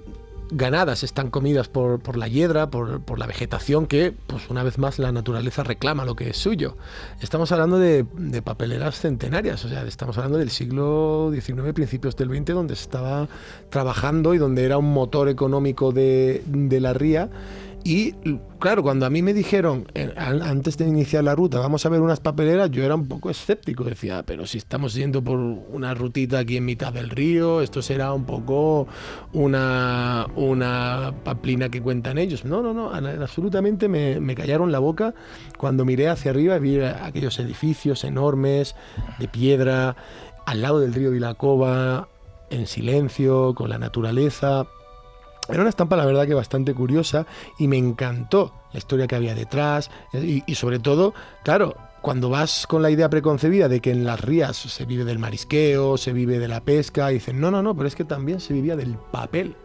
ganadas, 0.55 1.03
están 1.03 1.29
comidas 1.31 1.67
por, 1.67 1.99
por 1.99 2.15
la 2.15 2.27
hiedra, 2.27 2.69
por, 2.69 3.01
por 3.01 3.17
la 3.17 3.25
vegetación 3.25 3.87
que, 3.87 4.13
pues 4.27 4.49
una 4.49 4.61
vez 4.61 4.77
más, 4.77 4.99
la 4.99 5.11
naturaleza 5.11 5.63
reclama 5.63 6.05
lo 6.05 6.15
que 6.15 6.29
es 6.29 6.37
suyo. 6.37 6.77
Estamos 7.21 7.51
hablando 7.51 7.79
de, 7.79 8.05
de 8.17 8.41
papeleras 8.43 8.99
centenarias, 8.99 9.65
o 9.65 9.69
sea, 9.69 9.83
estamos 9.83 10.17
hablando 10.17 10.37
del 10.37 10.51
siglo 10.51 11.31
XIX, 11.33 11.73
principios 11.73 12.15
del 12.15 12.29
XX, 12.29 12.53
donde 12.53 12.75
se 12.75 12.83
estaba 12.83 13.27
trabajando 13.71 14.33
y 14.35 14.37
donde 14.37 14.63
era 14.63 14.77
un 14.77 14.93
motor 14.93 15.27
económico 15.27 15.91
de, 15.91 16.43
de 16.45 16.79
la 16.79 16.93
ría. 16.93 17.29
Y 17.85 18.13
claro, 18.59 18.81
cuando 18.81 19.05
a 19.05 19.09
mí 19.09 19.21
me 19.21 19.33
dijeron, 19.33 19.85
eh, 19.93 20.13
an- 20.15 20.41
antes 20.41 20.77
de 20.77 20.87
iniciar 20.87 21.23
la 21.25 21.35
ruta, 21.35 21.59
vamos 21.59 21.85
a 21.85 21.89
ver 21.89 21.99
unas 21.99 22.21
papeleras, 22.21 22.71
yo 22.71 22.81
era 22.85 22.95
un 22.95 23.09
poco 23.09 23.29
escéptico. 23.29 23.83
Decía, 23.83 24.19
"Ah, 24.19 24.23
pero 24.25 24.45
si 24.47 24.57
estamos 24.57 24.93
yendo 24.93 25.21
por 25.21 25.37
una 25.37 25.93
rutita 25.93 26.39
aquí 26.39 26.55
en 26.55 26.63
mitad 26.65 26.93
del 26.93 27.09
río, 27.09 27.61
esto 27.61 27.81
será 27.81 28.13
un 28.13 28.23
poco 28.25 28.87
una, 29.33 30.27
una 30.37 31.13
paplina 31.25 31.67
que 31.67 31.81
cuentan 31.81 32.17
ellos. 32.17 32.45
No, 32.45 32.61
no, 32.61 32.73
no, 32.73 32.89
absolutamente 32.93 33.89
me, 33.89 34.19
me 34.21 34.33
callaron 34.35 34.71
la 34.71 34.79
boca 34.79 35.13
cuando 35.57 35.83
miré 35.83 36.07
hacia 36.07 36.31
arriba 36.31 36.55
y 36.55 36.59
vi 36.61 36.79
aquellos 36.79 37.37
edificios 37.39 38.05
enormes 38.05 38.75
de 39.19 39.27
piedra 39.27 39.97
al 40.45 40.61
lado 40.61 40.79
del 40.79 40.93
río 40.93 41.11
Vilacova, 41.11 42.07
en 42.49 42.65
silencio, 42.67 43.53
con 43.55 43.69
la 43.69 43.77
naturaleza. 43.77 44.67
Era 45.49 45.61
una 45.61 45.69
estampa, 45.69 45.95
la 45.95 46.05
verdad, 46.05 46.25
que 46.25 46.33
bastante 46.33 46.73
curiosa 46.73 47.25
y 47.59 47.67
me 47.67 47.77
encantó 47.77 48.53
la 48.71 48.79
historia 48.79 49.07
que 49.07 49.15
había 49.15 49.35
detrás 49.35 49.91
y, 50.13 50.43
y 50.45 50.55
sobre 50.55 50.79
todo, 50.79 51.13
claro, 51.43 51.75
cuando 52.03 52.29
vas 52.29 52.67
con 52.67 52.81
la 52.81 52.91
idea 52.91 53.09
preconcebida 53.09 53.69
de 53.69 53.79
que 53.79 53.89
en 53.89 54.03
las 54.03 54.19
rías 54.19 54.57
se 54.57 54.83
vive 54.83 55.05
del 55.05 55.19
marisqueo, 55.19 55.95
se 55.95 56.11
vive 56.11 56.37
de 56.37 56.49
la 56.49 56.59
pesca, 56.59 57.09
y 57.09 57.15
dicen, 57.15 57.39
no, 57.39 57.49
no, 57.49 57.63
no, 57.63 57.77
pero 57.77 57.87
es 57.87 57.95
que 57.95 58.03
también 58.03 58.41
se 58.41 58.53
vivía 58.53 58.75
del 58.75 58.97
papel. 58.97 59.55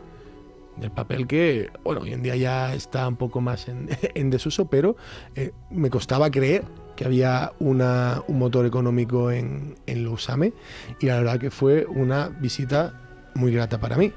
Del 0.77 0.93
papel 0.93 1.27
que, 1.27 1.69
bueno, 1.83 2.03
hoy 2.03 2.13
en 2.13 2.23
día 2.23 2.37
ya 2.37 2.75
está 2.75 3.09
un 3.09 3.17
poco 3.17 3.41
más 3.41 3.67
en, 3.67 3.89
en 4.15 4.31
desuso, 4.31 4.67
pero 4.67 4.95
eh, 5.35 5.51
me 5.71 5.91
costaba 5.91 6.31
creer 6.31 6.63
que 6.95 7.05
había 7.05 7.53
una, 7.59 8.23
un 8.29 8.39
motor 8.39 8.67
económico 8.67 9.33
en, 9.33 9.75
en 9.87 10.05
Lousame 10.05 10.53
y 11.01 11.07
la 11.07 11.17
verdad 11.17 11.41
que 11.41 11.51
fue 11.51 11.87
una 11.87 12.29
visita 12.29 12.95
muy 13.35 13.53
grata 13.53 13.81
para 13.81 13.97
mí. 13.97 14.13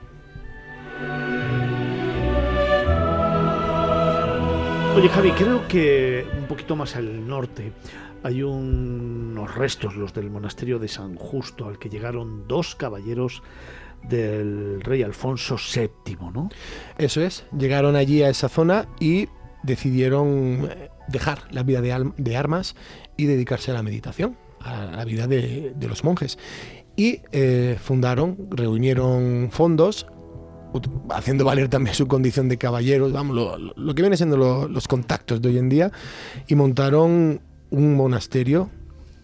Oye 4.96 5.08
Javi, 5.10 5.32
creo 5.32 5.68
que 5.68 6.26
un 6.38 6.46
poquito 6.48 6.76
más 6.76 6.96
al 6.96 7.26
norte 7.28 7.72
hay 8.24 8.44
un- 8.44 9.32
unos 9.32 9.56
restos, 9.56 9.96
los 9.96 10.14
del 10.14 10.30
monasterio 10.30 10.78
de 10.80 10.88
San 10.88 11.16
Justo, 11.16 11.68
al 11.68 11.80
que 11.80 11.90
llegaron 11.90 12.48
dos 12.48 12.76
caballeros 12.76 13.42
del 14.08 14.82
rey 14.82 15.02
Alfonso 15.04 15.56
VII, 15.58 16.18
¿no? 16.34 16.50
Eso 16.98 17.22
es, 17.22 17.46
llegaron 17.58 17.96
allí 17.96 18.22
a 18.22 18.30
esa 18.30 18.50
zona 18.50 18.88
y 19.00 19.28
decidieron 19.64 20.70
eh, 20.70 20.90
dejar 21.08 21.44
la 21.52 21.64
vida 21.64 21.82
de, 21.82 22.36
armas 22.38 22.76
y 23.18 23.26
dedicarse 23.26 23.72
a 23.72 23.76
la 23.76 23.84
meditación, 23.84 24.38
a 24.60 24.86
la 24.86 25.06
vida 25.06 25.28
de, 25.28 25.74
los 25.88 26.04
monjes. 26.04 26.38
Y 26.96 27.22
eh, 27.32 27.78
fundaron, 27.82 28.38
reunieron 28.50 29.50
fondos, 29.52 30.08
haciendo 31.10 31.46
valer 31.46 31.68
también 31.70 31.96
su 31.96 32.08
condición 32.08 32.50
de 32.50 32.58
caballeros, 32.58 33.12
vamos, 33.12 33.36
lo, 33.36 33.58
lo- 33.58 33.96
que 33.96 34.02
vienen 34.02 34.18
siendo 34.18 34.38
lo- 34.38 34.68
los 34.68 34.88
contactos 34.88 35.42
de 35.42 35.50
hoy 35.50 35.58
en 35.58 35.70
día, 35.70 35.92
y 36.48 36.56
montaron 36.56 37.42
un 37.70 37.96
monasterio 37.96 38.70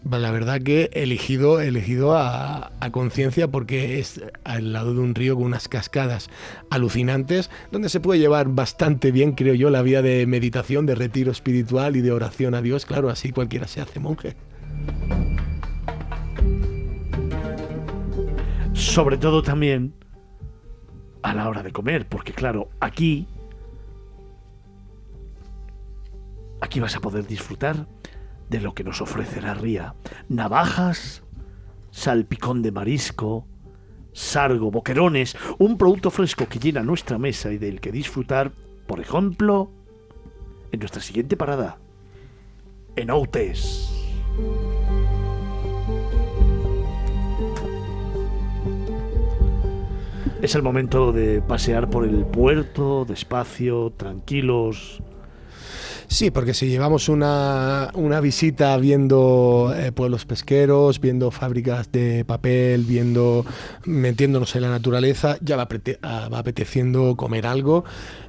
la 0.09 0.31
verdad 0.31 0.61
que 0.61 0.89
elegido, 0.93 1.59
elegido 1.59 2.15
a, 2.15 2.71
a 2.79 2.91
conciencia 2.91 3.49
porque 3.49 3.99
es 3.99 4.21
al 4.45 4.71
lado 4.71 4.93
de 4.93 5.01
un 5.01 5.13
río 5.15 5.35
con 5.35 5.43
unas 5.45 5.67
cascadas 5.67 6.29
alucinantes, 6.69 7.49
donde 7.73 7.89
se 7.89 7.99
puede 7.99 8.19
llevar 8.21 8.47
bastante 8.47 9.11
bien, 9.11 9.33
creo 9.33 9.53
yo, 9.53 9.69
la 9.69 9.81
vida 9.81 10.01
de 10.01 10.25
meditación, 10.25 10.85
de 10.85 10.95
retiro 10.95 11.31
espiritual 11.31 11.97
y 11.97 12.01
de 12.01 12.13
oración 12.13 12.55
a 12.55 12.61
Dios. 12.61 12.85
Claro, 12.85 13.09
así 13.09 13.31
cualquiera 13.33 13.67
se 13.67 13.81
hace 13.81 13.99
monje. 13.99 14.37
Sobre 18.73 19.17
todo 19.17 19.41
también 19.41 19.93
a 21.27 21.33
la 21.33 21.49
hora 21.49 21.61
de 21.61 21.71
comer, 21.71 22.07
porque 22.07 22.31
claro, 22.31 22.69
aquí 22.79 23.27
aquí 26.61 26.79
vas 26.79 26.95
a 26.95 27.01
poder 27.01 27.27
disfrutar 27.27 27.85
de 28.49 28.61
lo 28.61 28.73
que 28.73 28.83
nos 28.83 29.01
ofrece 29.01 29.41
la 29.41 29.53
ría. 29.53 29.93
Navajas, 30.29 31.23
salpicón 31.91 32.61
de 32.61 32.71
marisco, 32.71 33.45
sargo, 34.13 34.71
boquerones, 34.71 35.35
un 35.59 35.77
producto 35.77 36.11
fresco 36.11 36.47
que 36.47 36.59
llena 36.59 36.81
nuestra 36.81 37.17
mesa 37.17 37.51
y 37.51 37.57
del 37.57 37.81
que 37.81 37.91
disfrutar, 37.91 38.51
por 38.87 39.01
ejemplo, 39.01 39.69
en 40.71 40.79
nuestra 40.79 41.01
siguiente 41.01 41.35
parada, 41.35 41.77
en 42.95 43.11
Outes. 43.11 43.93
Es 50.41 50.53
el 50.53 50.61
momento 50.61 51.11
de 51.11 51.41
pasear 51.41 51.89
por 51.89 52.05
el 52.05 52.25
puerto, 52.25 53.05
despacio, 53.05 53.91
tranquilos. 53.97 55.01
Sí, 56.09 56.31
porque 56.31 56.53
si 56.53 56.67
llevamos 56.67 57.09
una, 57.09 57.91
una 57.95 58.21
visita 58.21 58.77
viendo 58.77 59.73
eh, 59.75 59.91
pueblos 59.91 60.25
pesqueros, 60.25 61.01
viendo 61.01 61.31
fábricas 61.31 61.91
de 61.91 62.23
papel, 62.23 62.85
viendo 62.85 63.45
metiéndonos 63.83 64.55
en 64.55 64.61
la 64.61 64.69
naturaleza, 64.69 65.37
ya 65.41 65.57
va, 65.57 65.67
ah, 66.03 66.29
va 66.31 66.39
apeteciendo 66.39 67.17
comer 67.17 67.45
algo. 67.45 67.83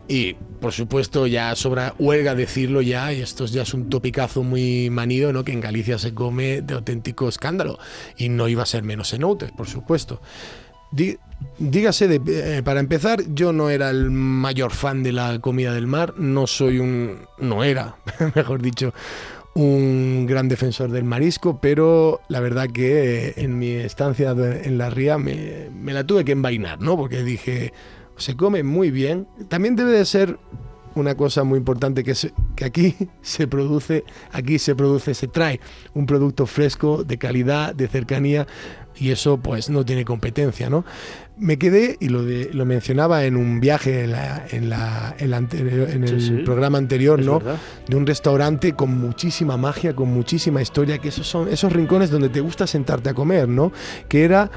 Y 0.09 0.35
por 0.60 0.72
supuesto, 0.72 1.26
ya 1.26 1.55
sobra 1.55 1.94
huelga 1.98 2.35
decirlo 2.35 2.80
ya, 2.80 3.12
y 3.12 3.20
esto 3.20 3.44
ya 3.44 3.62
es 3.62 3.74
un 3.74 3.90
topicazo 3.90 4.43
muy 4.43 4.90
manido, 4.90 5.32
¿no? 5.32 5.44
Que 5.44 5.52
en 5.52 5.60
Galicia 5.60 5.98
se 5.98 6.14
come 6.14 6.62
de 6.62 6.74
auténtico 6.74 7.28
escándalo. 7.28 7.78
Y 8.16 8.28
no 8.28 8.48
iba 8.48 8.64
a 8.64 8.66
ser 8.66 8.82
menos 8.82 9.12
en 9.12 9.22
Outes, 9.22 9.52
por 9.52 9.68
supuesto. 9.68 10.20
Dí- 10.93 11.19
Dígase, 11.59 12.09
de- 12.09 12.59
eh, 12.59 12.62
para 12.65 12.81
empezar, 12.81 13.20
yo 13.32 13.52
no 13.52 13.70
era 13.70 13.90
el 13.90 14.10
mayor 14.10 14.73
fan 14.73 15.02
de 15.05 15.12
la 15.12 15.39
comida 15.40 15.73
del 15.73 15.86
mar, 15.86 16.15
no 16.19 16.47
soy 16.48 16.78
un, 16.81 17.20
no 17.39 17.62
era, 17.62 17.97
mejor 18.35 18.60
dicho, 18.60 18.93
un 19.55 20.27
gran 20.27 20.48
defensor 20.48 20.90
del 20.90 21.05
marisco, 21.05 21.60
pero 21.60 22.20
la 22.28 22.40
verdad 22.40 22.69
que 22.69 23.28
eh, 23.28 23.35
en 23.36 23.59
mi 23.59 23.70
estancia 23.70 24.31
en 24.32 24.78
la 24.78 24.90
ría 24.90 25.16
me, 25.19 25.69
me 25.73 25.93
la 25.93 26.05
tuve 26.05 26.24
que 26.24 26.32
envainar, 26.32 26.81
¿no? 26.81 26.97
Porque 26.97 27.23
dije, 27.23 27.73
se 28.16 28.36
come 28.36 28.62
muy 28.65 28.90
bien, 28.90 29.27
también 29.48 29.77
debe 29.77 29.93
de 29.93 30.05
ser 30.05 30.39
una 30.97 31.15
cosa 31.16 31.44
muy 31.44 31.59
importante 31.59 32.02
que, 32.02 32.15
se- 32.16 32.32
que 32.59 32.64
aquí 32.64 32.97
se 33.22 33.47
produce, 33.47 34.02
aquí 34.32 34.59
se 34.59 34.74
produce, 34.74 35.14
se 35.14 35.28
trae 35.28 35.60
un 35.94 36.06
producto 36.06 36.44
fresco, 36.44 37.05
de 37.05 37.16
calidad, 37.16 37.72
de 37.72 37.86
cercanía, 37.86 38.48
y 38.97 39.10
eso 39.12 39.36
pues 39.39 39.70
no 39.70 39.85
tiene 39.85 40.05
competencia, 40.05 40.68
¿no? 40.68 40.85
Me 41.36 41.56
quedé, 41.56 41.97
y 42.01 42.09
lo, 42.09 42.24
de- 42.24 42.51
lo 42.52 42.64
mencionaba 42.66 43.24
en 43.26 43.36
un 43.36 43.60
viaje 43.60 44.02
en, 44.02 44.10
la- 44.10 44.44
en 44.51 44.68
la- 44.70 45.14
en 45.20 45.30
la 45.30 45.36
anterior- 45.36 45.89
en 45.89 46.02
el 46.02 46.20
Sí, 46.20 46.26
sí, 46.39 46.43
programa 46.44 46.78
anterior, 46.78 47.20
es 47.20 47.26
¿no? 47.26 47.39
verdad. 47.39 47.59
De 47.86 47.94
un 47.94 48.05
restaurante 48.09 48.72
con 48.72 48.90
muchísima 48.98 49.56
magia, 49.56 49.94
con 49.94 50.09
muchísima 50.12 50.60
historia, 50.60 50.98
que 50.98 51.10
esos 51.10 51.28
son 51.28 51.47
esos 51.48 51.72
rincones 51.72 52.10
donde 52.10 52.28
te 52.28 52.40
gusta 52.40 52.66
sentarte 52.66 53.10
a 53.10 53.14
comer, 53.14 53.48
¿no? 53.48 53.70
Que 54.09 54.24
era 54.24 54.51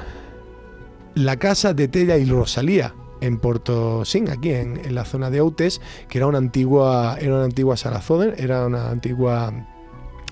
la 1.14 1.36
casa 1.36 1.72
de 1.72 1.86
Tella 1.86 2.16
y 2.16 2.24
Rosalía 2.24 2.94
en 3.22 3.38
Porto 3.38 4.04
Sing, 4.04 4.28
aquí 4.28 4.50
en, 4.50 4.78
en 4.84 4.94
la 4.94 5.04
zona 5.06 5.30
de 5.30 5.40
Outes, 5.40 5.80
que 6.08 6.18
era 6.18 6.26
una 6.26 6.38
antigua, 6.38 7.16
era 7.20 7.34
una 7.36 7.44
antigua 7.44 7.76
salazón, 7.76 8.34
era 8.36 8.66
una 8.66 8.90
antigua 8.90 9.52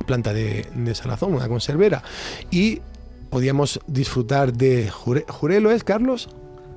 planta 0.06 0.32
de, 0.32 0.66
de 0.74 0.94
salazón, 0.94 1.34
una 1.34 1.48
conservera. 1.48 2.02
Y 2.50 2.80
podíamos 3.30 3.80
disfrutar 3.86 4.52
de 4.52 4.90
jure- 4.90 5.24
jurelo, 5.28 5.70
¿es 5.70 5.84
Carlos? 5.84 6.28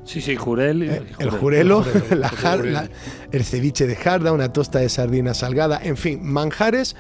Sí, 0.05 0.19
sí, 0.21 0.35
jurel. 0.35 0.83
Eh, 0.83 1.01
el 1.19 1.29
jurelo, 1.29 1.85
la 2.11 2.29
jar- 2.29 2.65
la- 2.65 2.89
el 3.31 3.43
ceviche 3.45 3.87
de 3.87 3.95
jarda, 3.95 4.33
una 4.33 4.51
tosta 4.51 4.79
de 4.79 4.89
sardina 4.89 5.33
salgada, 5.33 5.79
en 5.81 5.95
fin, 5.97 6.19
manjares 6.21 6.95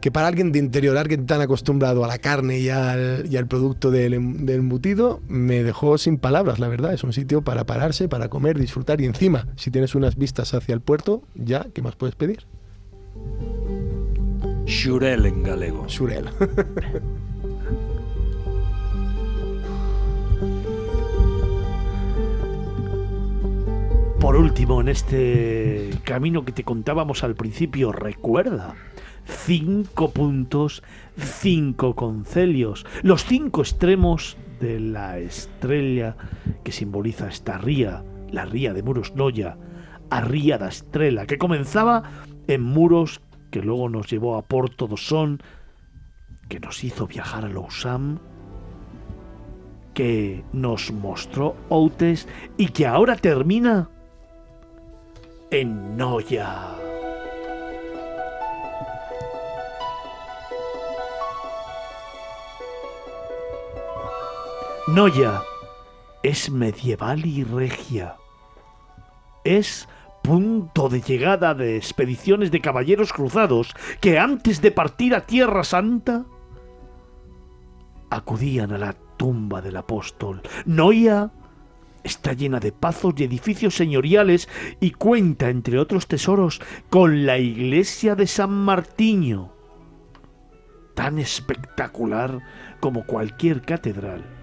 que 0.00 0.10
para 0.12 0.28
alguien 0.28 0.52
de 0.52 0.58
interior, 0.58 0.96
alguien 0.96 1.26
tan 1.26 1.40
acostumbrado 1.40 2.04
a 2.04 2.08
la 2.08 2.18
carne 2.18 2.58
y 2.58 2.68
al, 2.68 3.26
y 3.30 3.36
al 3.36 3.46
producto 3.46 3.90
del, 3.90 4.46
del 4.46 4.58
embutido, 4.60 5.20
me 5.28 5.62
dejó 5.62 5.98
sin 5.98 6.18
palabras, 6.18 6.58
la 6.58 6.68
verdad. 6.68 6.92
Es 6.92 7.04
un 7.04 7.12
sitio 7.12 7.42
para 7.42 7.64
pararse, 7.64 8.08
para 8.08 8.28
comer, 8.28 8.58
disfrutar 8.58 9.00
y 9.00 9.06
encima, 9.06 9.48
si 9.56 9.70
tienes 9.70 9.94
unas 9.94 10.16
vistas 10.16 10.54
hacia 10.54 10.74
el 10.74 10.80
puerto, 10.80 11.22
ya, 11.34 11.66
¿qué 11.74 11.82
más 11.82 11.96
puedes 11.96 12.14
pedir? 12.14 12.46
Xurel 14.66 15.26
en 15.26 15.42
galego. 15.42 15.88
Xurel. 15.88 16.28
Por 24.20 24.36
último, 24.36 24.80
en 24.80 24.88
este 24.88 25.90
camino 26.04 26.44
que 26.44 26.52
te 26.52 26.64
contábamos 26.64 27.24
al 27.24 27.34
principio, 27.34 27.92
recuerda, 27.92 28.74
cinco 29.28 30.10
puntos, 30.10 30.82
cinco 31.16 31.94
concelios, 31.94 32.86
los 33.02 33.24
cinco 33.24 33.60
extremos 33.60 34.36
de 34.60 34.80
la 34.80 35.18
estrella 35.18 36.16
que 36.64 36.72
simboliza 36.72 37.28
esta 37.28 37.58
ría, 37.58 38.02
la 38.30 38.44
ría 38.44 38.72
de 38.72 38.82
Muros 38.82 39.14
Noya, 39.14 39.56
a 40.10 40.22
Ría 40.22 40.56
da 40.56 40.68
Estrela, 40.68 41.26
que 41.26 41.38
comenzaba 41.38 42.02
en 42.46 42.62
Muros, 42.62 43.20
que 43.50 43.60
luego 43.60 43.88
nos 43.88 44.10
llevó 44.10 44.36
a 44.36 44.42
Porto 44.42 44.86
do 44.86 44.96
Son, 44.96 45.40
que 46.48 46.60
nos 46.60 46.82
hizo 46.82 47.06
viajar 47.06 47.44
a 47.44 47.48
Lousam, 47.48 48.18
que 49.92 50.44
nos 50.52 50.90
mostró 50.92 51.56
Outes 51.68 52.26
y 52.56 52.68
que 52.68 52.86
ahora 52.86 53.16
termina 53.16 53.90
en 55.50 55.96
Noya. 55.96 56.87
Noya 64.88 65.42
es 66.22 66.50
medieval 66.50 67.26
y 67.26 67.44
regia. 67.44 68.16
Es 69.44 69.86
punto 70.22 70.88
de 70.88 71.02
llegada 71.02 71.52
de 71.52 71.76
expediciones 71.76 72.50
de 72.50 72.62
caballeros 72.62 73.12
cruzados 73.12 73.74
que 74.00 74.18
antes 74.18 74.62
de 74.62 74.70
partir 74.70 75.14
a 75.14 75.26
Tierra 75.26 75.62
Santa 75.62 76.24
acudían 78.08 78.72
a 78.72 78.78
la 78.78 78.94
tumba 79.18 79.60
del 79.60 79.76
apóstol. 79.76 80.40
Noia 80.64 81.32
está 82.02 82.32
llena 82.32 82.58
de 82.58 82.72
pazos 82.72 83.12
y 83.18 83.24
edificios 83.24 83.74
señoriales 83.74 84.48
y 84.80 84.92
cuenta, 84.92 85.50
entre 85.50 85.78
otros 85.78 86.06
tesoros, 86.06 86.62
con 86.88 87.26
la 87.26 87.36
iglesia 87.36 88.14
de 88.14 88.26
San 88.26 88.52
Martiño, 88.52 89.52
tan 90.94 91.18
espectacular 91.18 92.40
como 92.80 93.04
cualquier 93.04 93.60
catedral. 93.60 94.37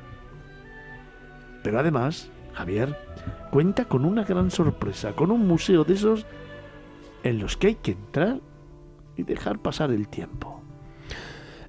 Pero 1.66 1.80
además, 1.80 2.30
Javier, 2.54 2.96
cuenta 3.50 3.86
con 3.86 4.06
una 4.06 4.24
gran 4.24 4.52
sorpresa, 4.52 5.14
con 5.14 5.32
un 5.32 5.48
museo 5.48 5.84
de 5.84 5.96
esos 5.96 6.28
en 7.24 7.40
los 7.40 7.58
que 7.58 7.68
hay 7.68 7.76
que 7.76 7.94
entrar 7.94 8.40
y 9.18 9.24
dejar 9.24 9.58
pasar 9.58 9.90
el 9.90 10.08
tiempo. 10.08 10.62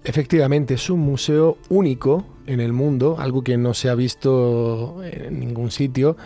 Efectivamente, 0.04 0.74
es 0.74 0.90
un 0.90 1.00
museo 1.00 1.56
único 1.70 2.26
en 2.44 2.60
el 2.60 2.74
mundo, 2.74 3.16
algo 3.18 3.42
que 3.42 3.56
no 3.56 3.72
se 3.72 3.88
ha 3.88 3.94
visto 3.94 5.02
en 5.02 5.40
ningún 5.40 5.70
sitio. 5.70 6.18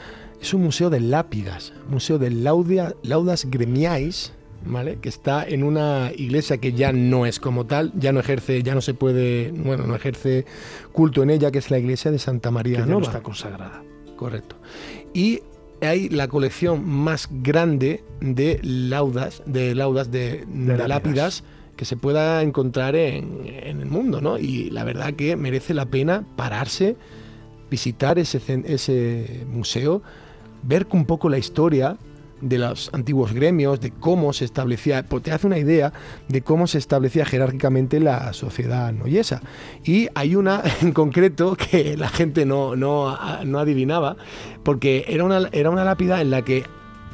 Es 0.43 0.53
un 0.53 0.65
museo 0.65 0.91
de 0.91 0.99
lápidas, 0.99 1.73
museo 1.89 2.19
de 2.19 2.31
laudas 2.33 3.47
gremiais, 3.49 4.33
¿vale? 4.65 4.99
Que 5.01 5.09
está 5.09 5.45
en 5.47 5.63
una 5.63 6.11
iglesia 6.17 6.59
que 6.59 6.73
ya 6.73 6.93
no 6.93 7.27
es 7.27 7.41
como 7.41 7.67
tal, 7.67 7.93
ya 7.97 8.13
no 8.13 8.21
ejerce, 8.21 8.63
ya 8.63 8.75
no 8.75 8.81
se 8.81 8.95
puede, 8.95 9.51
bueno, 9.53 9.87
no 9.87 9.95
ejerce 9.95 10.45
culto 10.93 11.23
en 11.23 11.31
ella, 11.31 11.51
que 11.51 11.59
es 11.59 11.71
la 11.71 11.79
iglesia 11.79 12.11
de 12.11 12.19
Santa 12.19 12.51
María 12.51 12.77
Que 12.77 12.81
ya 12.83 12.87
no 12.87 12.93
Nova. 13.01 13.07
está 13.07 13.23
consagrada. 13.23 13.83
Correcto. 14.17 14.57
Y 15.15 15.41
hay 15.83 16.09
la 16.11 16.29
colección 16.29 16.87
más 16.87 17.29
grande 17.31 18.05
de 18.21 18.61
laudas, 18.63 19.43
de 19.47 19.75
laudas 19.75 20.11
de, 20.11 20.45
de 20.47 20.77
lápidas. 20.77 20.89
lápidas 20.89 21.45
que 21.77 21.85
se 21.87 21.97
pueda 21.97 22.43
encontrar 22.43 22.95
en, 22.97 23.41
en 23.47 23.81
el 23.81 23.87
mundo, 23.87 24.21
¿no? 24.21 24.37
Y 24.39 24.69
la 24.69 24.85
verdad 24.85 25.15
que 25.15 25.37
merece 25.37 25.73
la 25.73 25.87
pena 25.87 26.27
pararse, 26.37 26.97
visitar 27.71 28.19
ese, 28.19 28.41
ese 28.67 29.47
museo, 29.49 30.03
ver 30.63 30.87
un 30.91 31.07
poco 31.07 31.31
la 31.31 31.39
historia 31.39 31.97
de 32.41 32.59
los 32.59 32.91
antiguos 32.93 33.33
gremios, 33.33 33.81
de 33.81 33.91
cómo 33.91 34.33
se 34.33 34.45
establecía, 34.45 35.05
pues 35.05 35.23
te 35.23 35.33
hace 35.33 35.47
una 35.47 35.59
idea 35.59 35.93
de 36.29 36.43
cómo 36.43 36.67
se 36.67 36.79
establecía 36.79 37.25
jerárquicamente 37.25 38.01
la 38.01 38.33
sociedad 38.33 38.93
noyesa. 38.93 39.43
Y 39.85 40.09
hay 40.15 40.35
una 40.35 40.63
en 40.83 40.93
concreto 40.93 41.57
que 41.57 41.97
la 41.97 42.09
gente 42.09 42.47
no, 42.47 42.77
no, 42.77 43.17
no 43.45 43.59
adivinaba, 43.59 44.17
porque 44.63 45.05
era 45.09 45.25
una, 45.25 45.49
era 45.53 45.71
una 45.71 45.85
lápida 45.85 46.21
en 46.21 46.31
la 46.31 46.43
que 46.43 46.65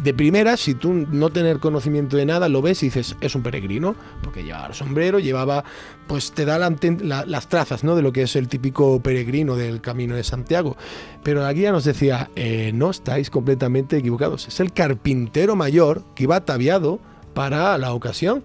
de 0.02 0.12
primera, 0.12 0.56
si 0.56 0.74
tú 0.74 0.92
no 0.92 1.30
tener 1.30 1.58
conocimiento 1.58 2.16
de 2.16 2.26
nada, 2.26 2.48
lo 2.48 2.62
ves 2.62 2.82
y 2.82 2.86
dices, 2.86 3.16
es 3.20 3.34
un 3.34 3.42
peregrino, 3.42 3.96
porque 4.22 4.44
llevaba 4.44 4.66
el 4.66 4.74
sombrero, 4.74 5.18
llevaba, 5.18 5.64
pues 6.06 6.32
te 6.32 6.44
da 6.44 6.58
las 6.58 7.48
trazas, 7.48 7.82
¿no? 7.82 7.96
De 7.96 8.02
lo 8.02 8.12
que 8.12 8.22
es 8.22 8.36
el 8.36 8.48
típico 8.48 9.00
peregrino 9.00 9.56
del 9.56 9.80
Camino 9.80 10.14
de 10.14 10.24
Santiago. 10.24 10.76
Pero 11.22 11.42
la 11.42 11.52
guía 11.52 11.72
nos 11.72 11.84
decía, 11.84 12.30
"Eh, 12.36 12.72
no 12.74 12.90
estáis 12.90 13.30
completamente 13.30 13.96
equivocados. 13.96 14.48
Es 14.48 14.60
el 14.60 14.72
carpintero 14.72 15.56
mayor 15.56 16.02
que 16.14 16.24
iba 16.24 16.36
ataviado 16.36 17.00
para 17.34 17.76
la 17.78 17.92
ocasión. 17.92 18.44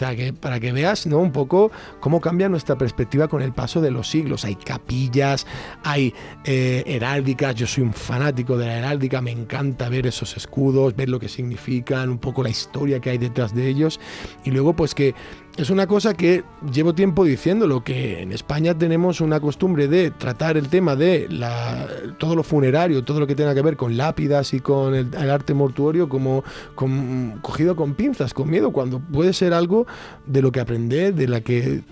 Sea, 0.00 0.16
que 0.16 0.32
para 0.32 0.58
que 0.60 0.72
veas 0.72 1.06
¿no? 1.06 1.18
un 1.18 1.30
poco 1.30 1.70
cómo 2.00 2.22
cambia 2.22 2.48
nuestra 2.48 2.78
perspectiva 2.78 3.28
con 3.28 3.42
el 3.42 3.52
paso 3.52 3.82
de 3.82 3.90
los 3.90 4.08
siglos. 4.08 4.46
Hay 4.46 4.54
capillas, 4.56 5.46
hay 5.84 6.14
eh, 6.44 6.82
heráldicas, 6.86 7.54
yo 7.54 7.66
soy 7.66 7.82
un 7.82 7.92
fanático 7.92 8.56
de 8.56 8.64
la 8.64 8.78
heráldica, 8.78 9.20
me 9.20 9.30
encanta 9.30 9.90
ver 9.90 10.06
esos 10.06 10.38
escudos, 10.38 10.96
ver 10.96 11.10
lo 11.10 11.20
que 11.20 11.28
significan, 11.28 12.08
un 12.08 12.16
poco 12.16 12.42
la 12.42 12.48
historia 12.48 12.98
que 12.98 13.10
hay 13.10 13.18
detrás 13.18 13.54
de 13.54 13.68
ellos. 13.68 14.00
Y 14.42 14.52
luego 14.52 14.72
pues 14.72 14.94
que 14.94 15.14
es 15.56 15.68
una 15.68 15.86
cosa 15.86 16.14
que 16.14 16.44
llevo 16.72 16.94
tiempo 16.94 17.24
diciéndolo, 17.24 17.82
que 17.82 18.22
en 18.22 18.32
España 18.32 18.76
tenemos 18.76 19.20
una 19.20 19.40
costumbre 19.40 19.88
de 19.88 20.10
tratar 20.10 20.56
el 20.56 20.68
tema 20.68 20.96
de 20.96 21.28
la, 21.28 21.86
todo 22.18 22.34
lo 22.34 22.42
funerario, 22.42 23.04
todo 23.04 23.20
lo 23.20 23.26
que 23.26 23.34
tenga 23.34 23.54
que 23.54 23.62
ver 23.62 23.76
con 23.76 23.96
lápidas 23.96 24.54
y 24.54 24.60
con 24.60 24.94
el, 24.94 25.30
arte 25.30 25.52
mortuorio 25.52 26.08
como, 26.08 26.44
cogido 26.74 27.76
con 27.76 27.94
pinzas, 27.94 28.32
con 28.32 28.48
miedo, 28.48 28.72
cuando 28.72 29.00
puede 29.00 29.32
ser 29.32 29.52
algo 29.52 29.86
de 30.26 30.40
lo 30.40 30.52
que 30.52 30.60
aprender, 30.60 31.14
de 31.14 31.28
la 31.28 31.40
que 31.40 31.82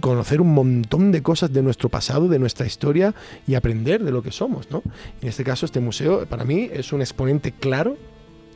conocer 0.00 0.40
un 0.40 0.54
montón 0.54 1.12
de 1.12 1.22
cosas 1.22 1.52
de 1.52 1.62
nuestro 1.62 1.90
pasado, 1.90 2.28
de 2.28 2.38
nuestra 2.38 2.66
historia 2.66 3.14
y 3.46 3.54
aprender 3.54 4.02
de 4.02 4.12
lo 4.12 4.22
que 4.22 4.32
somos, 4.32 4.70
¿no? 4.70 4.82
En 5.20 5.28
este 5.28 5.44
caso, 5.44 5.66
este 5.66 5.80
museo 5.80 6.24
para 6.24 6.44
mí 6.44 6.70
es 6.72 6.92
un 6.92 7.02
exponente 7.02 7.52
claro 7.52 7.98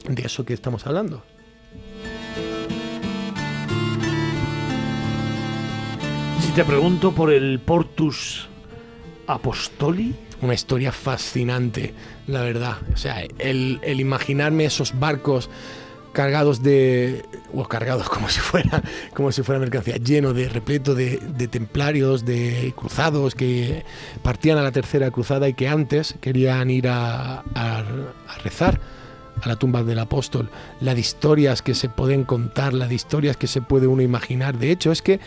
de 0.08 0.22
eso 0.22 0.46
que 0.46 0.54
estamos 0.54 0.86
hablando. 0.86 1.22
Te 6.58 6.64
pregunto 6.64 7.12
por 7.12 7.32
el 7.32 7.60
Portus 7.60 8.48
Apostoli, 9.28 10.12
una 10.42 10.54
historia 10.54 10.90
fascinante, 10.90 11.94
la 12.26 12.42
verdad. 12.42 12.78
O 12.92 12.96
sea, 12.96 13.22
el, 13.38 13.80
imaginarme 13.86 14.64
esos 14.64 14.98
barcos 14.98 15.50
cargados 16.12 16.60
de. 16.60 17.22
o 17.54 17.62
cargados 17.68 18.08
como 18.08 18.28
si 18.28 18.40
fuera, 18.40 18.82
como 19.14 19.30
si 19.30 19.44
fuera 19.44 19.60
mercancía, 19.60 19.98
lleno 19.98 20.32
de, 20.32 20.48
repleto 20.48 20.96
de, 20.96 21.18
templarios, 21.48 22.24
de 22.24 22.74
cruzados 22.74 23.36
que 23.36 23.84
partían 24.24 24.58
a 24.58 24.62
la 24.62 24.72
tercera 24.72 25.12
cruzada 25.12 25.48
y 25.48 25.54
que 25.54 25.68
antes 25.68 26.16
querían 26.20 26.70
ir 26.70 26.88
a, 26.88 27.44
a- 27.54 27.84
a 27.84 28.38
rezar 28.42 28.80
a 29.42 29.46
la 29.48 29.54
tumba 29.54 29.84
del 29.84 30.00
apóstol, 30.00 30.50
la 30.80 30.96
de 30.96 31.00
historias 31.00 31.62
que 31.62 31.74
se 31.74 31.88
pueden 31.88 32.24
contar, 32.24 32.74
la 32.74 32.88
de 32.88 32.96
historias 32.96 33.36
que 33.36 33.46
se 33.46 33.62
puede 33.62 33.86
uno 33.86 34.02
imaginar. 34.02 34.58
De 34.58 34.72
hecho, 34.72 34.90
es 34.90 35.00
que 35.02 35.20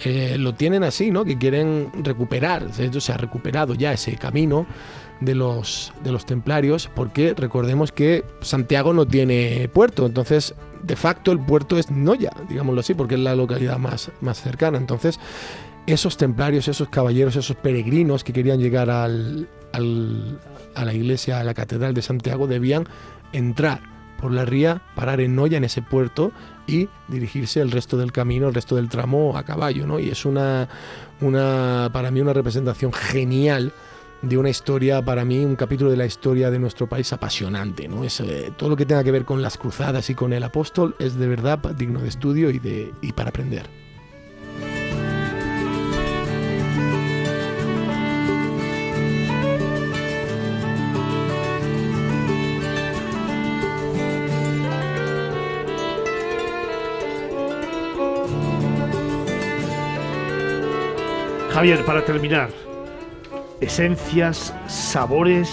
eh, 0.00 0.36
lo 0.38 0.54
tienen 0.54 0.82
así, 0.82 1.10
¿no? 1.10 1.24
Que 1.24 1.38
quieren 1.38 1.90
recuperar, 2.02 2.70
de 2.70 2.86
hecho 2.86 3.00
se 3.00 3.12
ha 3.12 3.16
recuperado 3.16 3.74
ya 3.74 3.92
ese 3.92 4.16
camino 4.16 4.66
de 5.20 5.34
los, 5.34 5.92
de 6.02 6.12
los 6.12 6.26
templarios, 6.26 6.90
porque 6.94 7.34
recordemos 7.36 7.92
que 7.92 8.24
Santiago 8.40 8.92
no 8.92 9.06
tiene 9.06 9.68
puerto, 9.72 10.06
entonces 10.06 10.54
de 10.82 10.96
facto 10.96 11.32
el 11.32 11.38
puerto 11.38 11.78
es 11.78 11.90
Noya, 11.90 12.32
digámoslo 12.48 12.80
así, 12.80 12.94
porque 12.94 13.14
es 13.14 13.20
la 13.20 13.34
localidad 13.34 13.78
más, 13.78 14.10
más 14.20 14.40
cercana. 14.40 14.76
Entonces, 14.76 15.18
esos 15.86 16.16
templarios, 16.16 16.68
esos 16.68 16.88
caballeros, 16.88 17.36
esos 17.36 17.56
peregrinos 17.56 18.24
que 18.24 18.32
querían 18.32 18.58
llegar 18.58 18.90
al, 18.90 19.48
a 19.72 20.84
la 20.84 20.92
iglesia, 20.92 21.40
a 21.40 21.44
la 21.44 21.54
catedral 21.54 21.94
de 21.94 22.02
Santiago, 22.02 22.46
debían 22.46 22.86
entrar 23.32 23.93
por 24.24 24.32
la 24.32 24.46
ría, 24.46 24.80
parar 24.94 25.20
en 25.20 25.36
Noya, 25.36 25.58
en 25.58 25.64
ese 25.64 25.82
puerto, 25.82 26.32
y 26.66 26.88
dirigirse 27.08 27.60
el 27.60 27.70
resto 27.70 27.98
del 27.98 28.10
camino, 28.10 28.48
el 28.48 28.54
resto 28.54 28.74
del 28.74 28.88
tramo 28.88 29.36
a 29.36 29.42
caballo, 29.42 29.86
¿no? 29.86 30.00
Y 30.00 30.08
es 30.08 30.24
una, 30.24 30.66
una 31.20 31.90
para 31.92 32.10
mí, 32.10 32.22
una 32.22 32.32
representación 32.32 32.90
genial 32.90 33.74
de 34.22 34.38
una 34.38 34.48
historia, 34.48 35.02
para 35.02 35.26
mí, 35.26 35.44
un 35.44 35.56
capítulo 35.56 35.90
de 35.90 35.98
la 35.98 36.06
historia 36.06 36.50
de 36.50 36.58
nuestro 36.58 36.88
país 36.88 37.12
apasionante, 37.12 37.86
¿no? 37.86 38.02
Es, 38.02 38.18
eh, 38.20 38.50
todo 38.56 38.70
lo 38.70 38.76
que 38.76 38.86
tenga 38.86 39.04
que 39.04 39.10
ver 39.10 39.26
con 39.26 39.42
las 39.42 39.58
cruzadas 39.58 40.08
y 40.08 40.14
con 40.14 40.32
el 40.32 40.42
apóstol 40.42 40.96
es 40.98 41.16
de 41.16 41.28
verdad 41.28 41.58
digno 41.76 42.00
de 42.00 42.08
estudio 42.08 42.48
y, 42.48 42.58
de, 42.58 42.94
y 43.02 43.12
para 43.12 43.28
aprender. 43.28 43.83
Javier, 61.54 61.84
para 61.84 62.04
terminar, 62.04 62.50
esencias, 63.60 64.52
sabores 64.66 65.48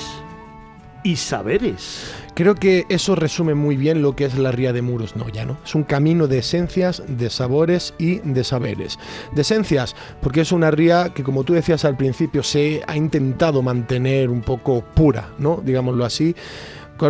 y 1.03 1.15
saberes. 1.15 2.11
Creo 2.33 2.55
que 2.55 2.87
eso 2.89 3.13
resume 3.13 3.53
muy 3.53 3.77
bien 3.77 4.01
lo 4.01 4.15
que 4.15 4.25
es 4.25 4.35
la 4.35 4.51
ría 4.51 4.73
de 4.73 4.81
Muros 4.81 5.15
Noya, 5.15 5.45
¿no? 5.45 5.59
Es 5.63 5.75
un 5.75 5.83
camino 5.83 6.25
de 6.25 6.39
esencias, 6.39 7.03
de 7.07 7.29
sabores 7.29 7.93
y 7.99 8.17
de 8.17 8.43
saberes. 8.43 8.97
De 9.35 9.43
esencias, 9.43 9.95
porque 10.21 10.41
es 10.41 10.51
una 10.51 10.71
ría 10.71 11.13
que, 11.13 11.21
como 11.21 11.43
tú 11.43 11.53
decías 11.53 11.85
al 11.85 11.97
principio, 11.97 12.41
se 12.41 12.81
ha 12.87 12.97
intentado 12.97 13.61
mantener 13.61 14.31
un 14.31 14.41
poco 14.41 14.83
pura, 14.95 15.29
¿no? 15.37 15.61
Digámoslo 15.63 16.03
así. 16.03 16.35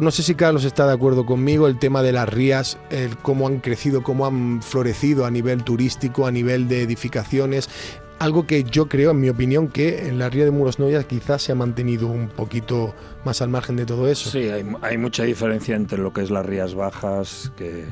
No 0.01 0.11
sé 0.11 0.21
si 0.21 0.35
Carlos 0.35 0.65
está 0.65 0.85
de 0.85 0.93
acuerdo 0.93 1.25
conmigo, 1.25 1.67
el 1.67 1.79
tema 1.79 2.01
de 2.01 2.11
las 2.11 2.27
rías, 2.27 2.77
el 2.89 3.17
cómo 3.17 3.47
han 3.47 3.59
crecido, 3.59 4.03
cómo 4.03 4.25
han 4.25 4.61
florecido 4.61 5.25
a 5.25 5.31
nivel 5.31 5.63
turístico, 5.63 6.27
a 6.27 6.31
nivel 6.31 6.67
de 6.67 6.81
edificaciones. 6.81 7.69
Algo 8.21 8.45
que 8.45 8.63
yo 8.63 8.87
creo, 8.87 9.09
en 9.09 9.19
mi 9.19 9.29
opinión, 9.29 9.67
que 9.67 10.07
en 10.07 10.19
la 10.19 10.29
ría 10.29 10.45
de 10.45 10.51
Muros 10.51 10.77
Noya 10.77 11.01
quizás 11.01 11.41
se 11.41 11.53
ha 11.53 11.55
mantenido 11.55 12.05
un 12.05 12.27
poquito 12.27 12.93
más 13.25 13.41
al 13.41 13.49
margen 13.49 13.77
de 13.77 13.87
todo 13.87 14.07
eso. 14.07 14.29
Sí, 14.29 14.47
hay, 14.47 14.63
hay 14.83 14.97
mucha 14.99 15.23
diferencia 15.23 15.75
entre 15.75 15.97
lo 15.97 16.13
que 16.13 16.21
es 16.21 16.29
las 16.29 16.45
Rías 16.45 16.75
Bajas, 16.75 17.51
que 17.57 17.85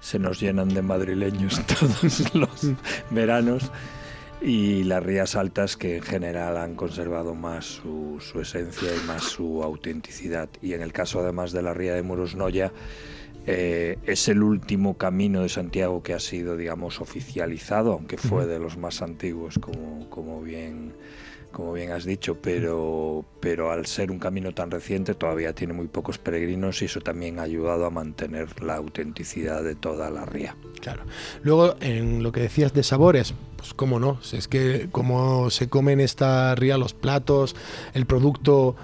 se 0.00 0.18
nos 0.18 0.40
llenan 0.40 0.70
de 0.70 0.80
madrileños 0.80 1.60
todos 1.78 2.34
los 2.34 2.72
veranos, 3.10 3.70
y 4.40 4.84
las 4.84 5.02
Rías 5.02 5.36
Altas, 5.36 5.76
que 5.76 5.98
en 5.98 6.02
general 6.04 6.56
han 6.56 6.74
conservado 6.74 7.34
más 7.34 7.66
su, 7.66 8.16
su 8.18 8.40
esencia 8.40 8.88
y 8.96 9.06
más 9.06 9.24
su 9.24 9.62
autenticidad. 9.62 10.48
Y 10.62 10.72
en 10.72 10.80
el 10.80 10.94
caso 10.94 11.20
además 11.20 11.52
de 11.52 11.60
la 11.60 11.74
Ría 11.74 11.92
de 11.92 12.02
Muros 12.02 12.34
Noya, 12.34 12.72
eh, 13.46 13.98
es 14.06 14.28
el 14.28 14.42
último 14.42 14.96
camino 14.96 15.42
de 15.42 15.48
Santiago 15.48 16.02
que 16.02 16.14
ha 16.14 16.20
sido, 16.20 16.56
digamos, 16.56 17.00
oficializado, 17.00 17.92
aunque 17.92 18.16
fue 18.16 18.46
de 18.46 18.58
los 18.58 18.76
más 18.76 19.02
antiguos, 19.02 19.58
como, 19.58 20.08
como 20.10 20.42
bien 20.42 20.92
como 21.52 21.72
bien 21.72 21.90
has 21.90 22.04
dicho, 22.04 22.36
pero, 22.40 23.24
pero 23.40 23.72
al 23.72 23.86
ser 23.86 24.10
un 24.10 24.18
camino 24.18 24.52
tan 24.52 24.70
reciente 24.70 25.14
todavía 25.14 25.52
tiene 25.52 25.72
muy 25.72 25.88
pocos 25.88 26.18
peregrinos 26.18 26.80
y 26.82 26.84
eso 26.84 27.00
también 27.00 27.38
ha 27.38 27.42
ayudado 27.42 27.86
a 27.86 27.90
mantener 27.90 28.62
la 28.62 28.76
autenticidad 28.76 29.62
de 29.62 29.74
toda 29.74 30.10
la 30.10 30.24
ría. 30.24 30.54
Claro. 30.80 31.02
Luego, 31.42 31.74
en 31.80 32.22
lo 32.22 32.32
que 32.32 32.40
decías 32.40 32.72
de 32.72 32.82
sabores, 32.82 33.34
pues 33.56 33.74
cómo 33.74 33.98
no, 33.98 34.20
es 34.32 34.48
que 34.48 34.88
como 34.92 35.50
se 35.50 35.68
come 35.68 35.92
en 35.92 36.00
esta 36.00 36.54
ría 36.54 36.78
los 36.78 36.94
platos, 36.94 37.56
el 37.94 38.06
producto 38.06 38.76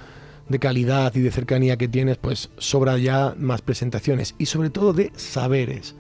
de 0.49 0.59
calidad 0.59 1.15
y 1.15 1.21
de 1.21 1.31
cercanía 1.31 1.77
que 1.77 1.89
tienes, 1.89 2.19
pues 2.19 2.51
sobra 2.59 2.99
ya 2.99 3.35
más 3.39 3.63
presentaciones 3.63 4.35
y 4.39 4.47
sobre 4.47 4.71
todo 4.71 4.93
de 4.93 5.11
saberes. 5.17 5.95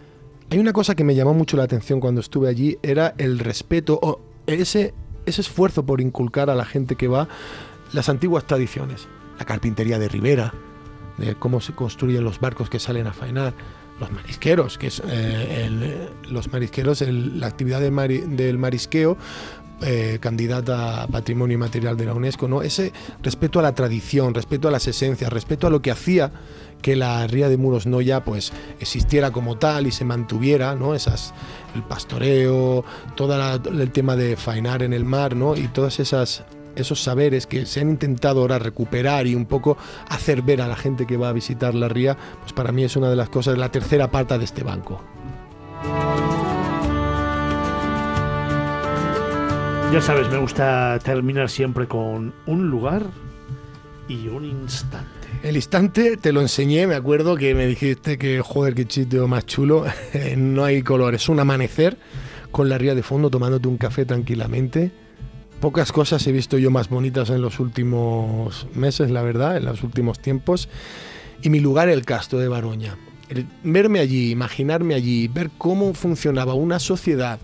Hay 0.50 0.58
una 0.58 0.72
cosa 0.72 0.94
que 0.94 1.02
me 1.04 1.14
llamó 1.16 1.34
mucho 1.34 1.56
la 1.56 1.64
atención 1.64 1.98
cuando 2.00 2.20
estuve 2.20 2.48
allí, 2.48 2.78
era 2.82 3.14
el 3.18 3.38
respeto 3.40 3.98
o 4.00 4.20
ese, 4.46 4.94
ese 5.26 5.40
esfuerzo 5.40 5.84
por 5.84 6.00
inculcar 6.00 6.48
a 6.50 6.54
la 6.54 6.64
gente 6.64 6.94
que 6.94 7.08
va 7.08 7.28
las 7.92 8.08
antiguas 8.08 8.46
tradiciones. 8.46 9.08
La 9.38 9.44
carpintería 9.44 9.98
de 9.98 10.08
Rivera, 10.08 10.54
de 11.18 11.34
cómo 11.34 11.60
se 11.60 11.72
construyen 11.72 12.22
los 12.22 12.38
barcos 12.40 12.70
que 12.70 12.78
salen 12.78 13.06
a 13.08 13.12
faenar, 13.12 13.54
los 13.98 14.12
marisqueros, 14.12 14.78
que 14.78 14.86
es 14.88 15.02
eh, 15.08 15.64
el- 15.66 16.08
los 16.32 16.52
marisqueros, 16.52 17.00
la 17.00 17.46
actividad 17.46 17.80
del 17.80 18.58
marisqueo, 18.58 19.16
eh, 19.82 20.18
candidata 20.20 21.02
a 21.02 21.06
patrimonio 21.06 21.54
inmaterial 21.54 21.96
de 21.96 22.06
la 22.06 22.14
UNESCO, 22.14 22.48
¿no? 22.48 22.62
Ese 22.62 22.92
respeto 23.22 23.58
a 23.58 23.62
la 23.62 23.74
tradición, 23.74 24.32
respeto 24.32 24.68
a 24.68 24.70
las 24.70 24.86
esencias, 24.88 25.32
respeto 25.32 25.66
a 25.66 25.70
lo 25.70 25.82
que 25.82 25.90
hacía 25.90 26.32
que 26.80 26.96
la 26.96 27.26
ría 27.26 27.48
de 27.48 27.56
Muros 27.56 27.86
Noya 27.86 28.22
pues 28.24 28.52
existiera 28.80 29.32
como 29.32 29.58
tal 29.58 29.86
y 29.86 29.90
se 29.90 30.04
mantuviera, 30.04 30.74
¿no? 30.74 30.94
Esas 30.94 31.34
el 31.74 31.82
pastoreo, 31.82 32.84
todo 33.16 33.38
el 33.54 33.90
tema 33.90 34.16
de 34.16 34.36
faenar 34.36 34.82
en 34.82 34.92
el 34.92 35.04
mar, 35.04 35.36
¿no? 35.36 35.56
Y 35.56 35.68
todas 35.68 36.00
esas 36.00 36.44
esos 36.76 37.02
saberes 37.02 37.46
que 37.46 37.66
se 37.66 37.80
han 37.80 37.90
intentado 37.90 38.40
ahora 38.40 38.58
recuperar 38.58 39.26
y 39.26 39.34
un 39.34 39.46
poco 39.46 39.76
hacer 40.08 40.42
ver 40.42 40.60
a 40.60 40.68
la 40.68 40.76
gente 40.76 41.06
que 41.06 41.16
va 41.16 41.30
a 41.30 41.32
visitar 41.32 41.74
la 41.74 41.88
ría, 41.88 42.16
pues 42.40 42.52
para 42.52 42.70
mí 42.70 42.84
es 42.84 42.96
una 42.96 43.10
de 43.10 43.16
las 43.16 43.30
cosas, 43.30 43.58
la 43.58 43.70
tercera 43.70 44.10
parte 44.10 44.38
de 44.38 44.44
este 44.44 44.62
banco. 44.62 45.02
Ya 49.92 50.02
sabes, 50.02 50.28
me 50.28 50.36
gusta 50.38 50.98
terminar 51.02 51.48
siempre 51.48 51.86
con 51.86 52.34
un 52.46 52.68
lugar 52.68 53.06
y 54.08 54.26
un 54.28 54.44
instante. 54.44 55.28
El 55.42 55.56
instante 55.56 56.16
te 56.16 56.32
lo 56.32 56.40
enseñé, 56.40 56.86
me 56.86 56.96
acuerdo 56.96 57.36
que 57.36 57.54
me 57.54 57.66
dijiste 57.66 58.18
que, 58.18 58.42
joder, 58.42 58.74
qué 58.74 58.84
sitio 58.88 59.28
más 59.28 59.46
chulo. 59.46 59.86
no 60.36 60.64
hay 60.64 60.82
color, 60.82 61.14
es 61.14 61.28
un 61.28 61.38
amanecer 61.38 61.96
con 62.50 62.68
la 62.68 62.78
ría 62.78 62.94
de 62.94 63.02
fondo 63.02 63.30
tomándote 63.30 63.68
un 63.68 63.78
café 63.78 64.04
tranquilamente. 64.04 64.90
Pocas 65.60 65.92
cosas 65.92 66.26
he 66.26 66.32
visto 66.32 66.58
yo 66.58 66.70
más 66.70 66.90
bonitas 66.90 67.30
en 67.30 67.40
los 67.40 67.60
últimos 67.60 68.66
meses, 68.74 69.10
la 69.10 69.22
verdad, 69.22 69.56
en 69.56 69.64
los 69.64 69.82
últimos 69.82 70.18
tiempos. 70.18 70.68
Y 71.42 71.48
mi 71.48 71.60
lugar, 71.60 71.88
el 71.88 72.04
Castro 72.04 72.38
de 72.40 72.48
Baroña. 72.48 72.96
el 73.30 73.46
verme 73.62 74.00
allí, 74.00 74.32
imaginarme 74.32 74.94
allí, 74.94 75.28
ver 75.28 75.50
cómo 75.56 75.94
funcionaba 75.94 76.54
una 76.54 76.80
sociedad 76.80 77.38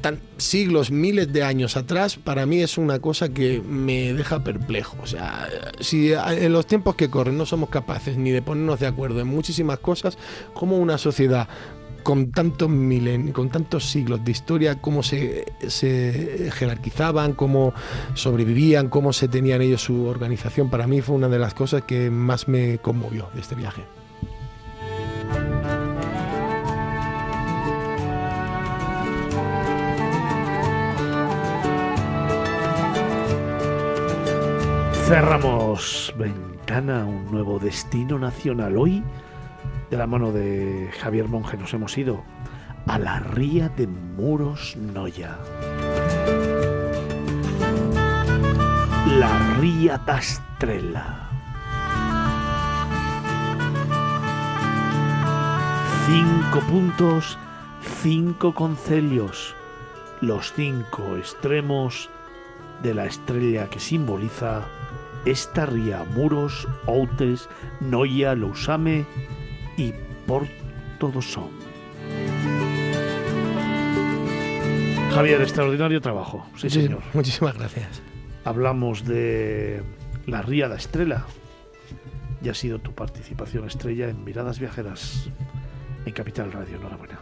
tan 0.00 0.20
siglos, 0.36 0.90
miles 0.90 1.32
de 1.32 1.42
años 1.42 1.76
atrás, 1.76 2.16
para 2.16 2.46
mí 2.46 2.60
es 2.60 2.78
una 2.78 2.98
cosa 3.00 3.28
que 3.28 3.60
me 3.60 4.12
deja 4.12 4.42
perplejo. 4.42 4.96
O 5.02 5.06
sea, 5.06 5.48
si 5.80 6.12
en 6.12 6.52
los 6.52 6.66
tiempos 6.66 6.96
que 6.96 7.10
corren 7.10 7.36
no 7.36 7.46
somos 7.46 7.70
capaces 7.70 8.16
ni 8.16 8.30
de 8.30 8.42
ponernos 8.42 8.80
de 8.80 8.86
acuerdo 8.86 9.20
en 9.20 9.26
muchísimas 9.26 9.78
cosas, 9.78 10.18
como 10.54 10.78
una 10.78 10.98
sociedad 10.98 11.48
con 12.02 12.32
tantos 12.32 12.70
milenios, 12.70 13.34
con 13.34 13.50
tantos 13.50 13.90
siglos 13.90 14.24
de 14.24 14.30
historia, 14.32 14.80
cómo 14.80 15.02
se, 15.02 15.44
se, 15.68 16.50
jerarquizaban, 16.52 17.34
cómo 17.34 17.74
sobrevivían, 18.14 18.88
cómo 18.88 19.12
se 19.12 19.28
tenían 19.28 19.60
ellos 19.62 19.82
su 19.82 20.06
organización, 20.06 20.70
para 20.70 20.86
mí 20.86 21.02
fue 21.02 21.16
una 21.16 21.28
de 21.28 21.38
las 21.38 21.54
cosas 21.54 21.82
que 21.82 22.10
más 22.10 22.48
me 22.48 22.78
conmovió 22.78 23.28
de 23.34 23.40
este 23.40 23.54
viaje. 23.54 23.99
Cerramos 35.10 36.14
ventana 36.16 37.04
un 37.04 37.32
nuevo 37.32 37.58
destino 37.58 38.16
nacional. 38.16 38.76
Hoy, 38.76 39.02
de 39.90 39.96
la 39.96 40.06
mano 40.06 40.30
de 40.30 40.88
Javier 41.00 41.26
Monge, 41.26 41.56
nos 41.56 41.74
hemos 41.74 41.98
ido 41.98 42.22
a 42.86 42.96
la 42.96 43.18
ría 43.18 43.68
de 43.70 43.88
Muros 43.88 44.76
Noya. 44.76 45.36
La 49.18 49.56
ría 49.58 49.98
d'Astrella. 49.98 51.28
Cinco 56.06 56.60
puntos, 56.70 57.36
cinco 58.00 58.54
concelios, 58.54 59.56
los 60.20 60.52
cinco 60.52 61.16
extremos 61.16 62.08
de 62.84 62.94
la 62.94 63.06
estrella 63.06 63.68
que 63.68 63.80
simboliza 63.80 64.68
esta 65.24 65.66
ría 65.66 66.04
Muros, 66.14 66.66
Outes, 66.86 67.48
Noia, 67.80 68.34
Lousame 68.34 69.04
y 69.76 69.92
Porto 70.26 71.10
do 71.10 71.22
Son. 71.22 71.50
Javier, 75.14 75.40
extraordinario 75.42 76.00
trabajo. 76.00 76.46
Sí, 76.56 76.70
Sí, 76.70 76.82
señor. 76.82 77.02
Muchísimas 77.12 77.56
gracias. 77.58 78.00
Hablamos 78.44 79.04
de 79.04 79.82
la 80.26 80.42
ría 80.42 80.68
da 80.68 80.76
Estrela. 80.76 81.24
Y 82.42 82.48
ha 82.48 82.54
sido 82.54 82.78
tu 82.78 82.92
participación 82.92 83.66
estrella 83.66 84.08
en 84.08 84.24
Miradas 84.24 84.58
Viajeras 84.60 85.28
en 86.06 86.12
Capital 86.14 86.52
Radio. 86.52 86.76
Enhorabuena. 86.76 87.18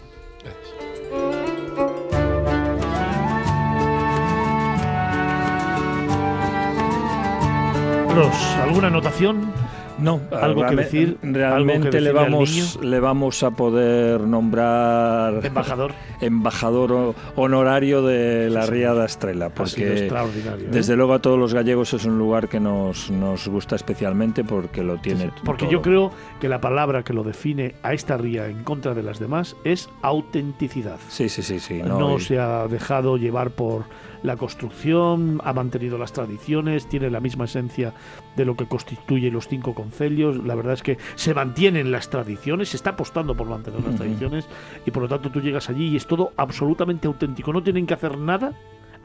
Carlos, 8.18 8.56
¿alguna 8.60 8.86
anotación? 8.88 9.52
No, 10.00 10.20
algo 10.30 10.64
que 10.66 10.76
decir. 10.76 11.18
Realmente 11.22 11.90
que 11.90 12.00
le 12.00 12.12
vamos, 12.12 12.78
le 12.82 13.00
vamos 13.00 13.42
a 13.42 13.50
poder 13.50 14.20
nombrar 14.20 15.44
Embajador. 15.44 15.92
embajador 16.20 17.14
honorario 17.34 18.02
de 18.02 18.48
la 18.50 18.62
Sí, 18.62 18.70
Ría 18.72 18.94
da 18.94 19.04
Estrella, 19.06 19.46
Ha 19.46 19.48
sido 19.50 19.54
porque 19.88 19.98
extraordinario. 20.04 20.66
¿eh? 20.66 20.70
desde 20.70 20.94
luego 20.96 21.14
a 21.14 21.18
todos 21.20 21.36
los 21.38 21.52
gallegos 21.52 21.92
es 21.94 22.04
un 22.04 22.16
lugar 22.18 22.48
que 22.48 22.60
nos, 22.60 23.10
nos 23.10 23.48
gusta 23.48 23.74
especialmente 23.74 24.44
porque 24.44 24.84
lo 24.84 24.98
tiene 24.98 25.32
Porque 25.44 25.64
todo. 25.64 25.72
yo 25.72 25.82
creo 25.82 26.12
que 26.40 26.48
la 26.48 26.60
palabra 26.60 27.02
que 27.02 27.12
lo 27.12 27.24
define 27.24 27.74
a 27.82 27.92
esta 27.92 28.16
ría 28.16 28.46
en 28.46 28.62
contra 28.62 28.94
de 28.94 29.02
las 29.02 29.18
demás 29.18 29.56
es 29.64 29.88
autenticidad. 30.02 30.98
Sí, 31.08 31.28
sí, 31.28 31.42
sí, 31.42 31.58
sí. 31.58 31.82
No, 31.82 31.98
no, 31.98 32.16
y- 32.18 32.20
se 32.20 32.38
ha 32.38 32.68
dejado 32.68 33.16
llevar 33.16 33.50
por 33.50 33.82
la 34.22 34.36
construcción, 34.36 35.40
ha 35.44 35.52
mantenido 35.52 35.98
las 35.98 36.12
tradiciones, 36.12 36.88
tiene 36.88 37.10
la 37.10 37.20
misma 37.20 37.44
esencia 37.44 37.92
de 38.36 38.44
lo 38.44 38.56
que 38.56 38.66
constituye 38.66 39.30
los 39.30 39.48
cinco 39.48 39.74
concelios. 39.74 40.44
La 40.44 40.54
verdad 40.54 40.74
es 40.74 40.82
que 40.82 40.98
se 41.14 41.34
mantienen 41.34 41.90
las 41.90 42.10
tradiciones, 42.10 42.70
se 42.70 42.76
está 42.76 42.90
apostando 42.90 43.34
por 43.34 43.48
mantener 43.48 43.82
las 43.82 43.96
tradiciones 43.96 44.48
y 44.86 44.90
por 44.90 45.02
lo 45.02 45.08
tanto 45.08 45.30
tú 45.30 45.40
llegas 45.40 45.68
allí 45.70 45.88
y 45.88 45.96
es 45.96 46.06
todo 46.06 46.32
absolutamente 46.36 47.06
auténtico. 47.06 47.52
No 47.52 47.62
tienen 47.62 47.86
que 47.86 47.94
hacer 47.94 48.18
nada, 48.18 48.52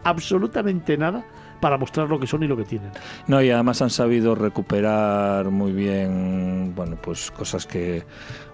absolutamente 0.03 0.97
nada, 0.97 1.25
para 1.61 1.77
mostrar 1.77 2.09
lo 2.09 2.19
que 2.19 2.27
son 2.27 2.43
y 2.43 2.47
lo 2.47 2.57
que 2.57 2.65
tienen. 2.65 2.91
No, 3.27 3.41
y 3.41 3.49
además 3.49 3.81
han 3.81 3.89
sabido 3.89 4.35
recuperar 4.35 5.49
muy 5.49 5.71
bien, 5.71 6.73
bueno, 6.75 6.97
pues 7.01 7.31
cosas 7.31 7.65
que... 7.65 8.03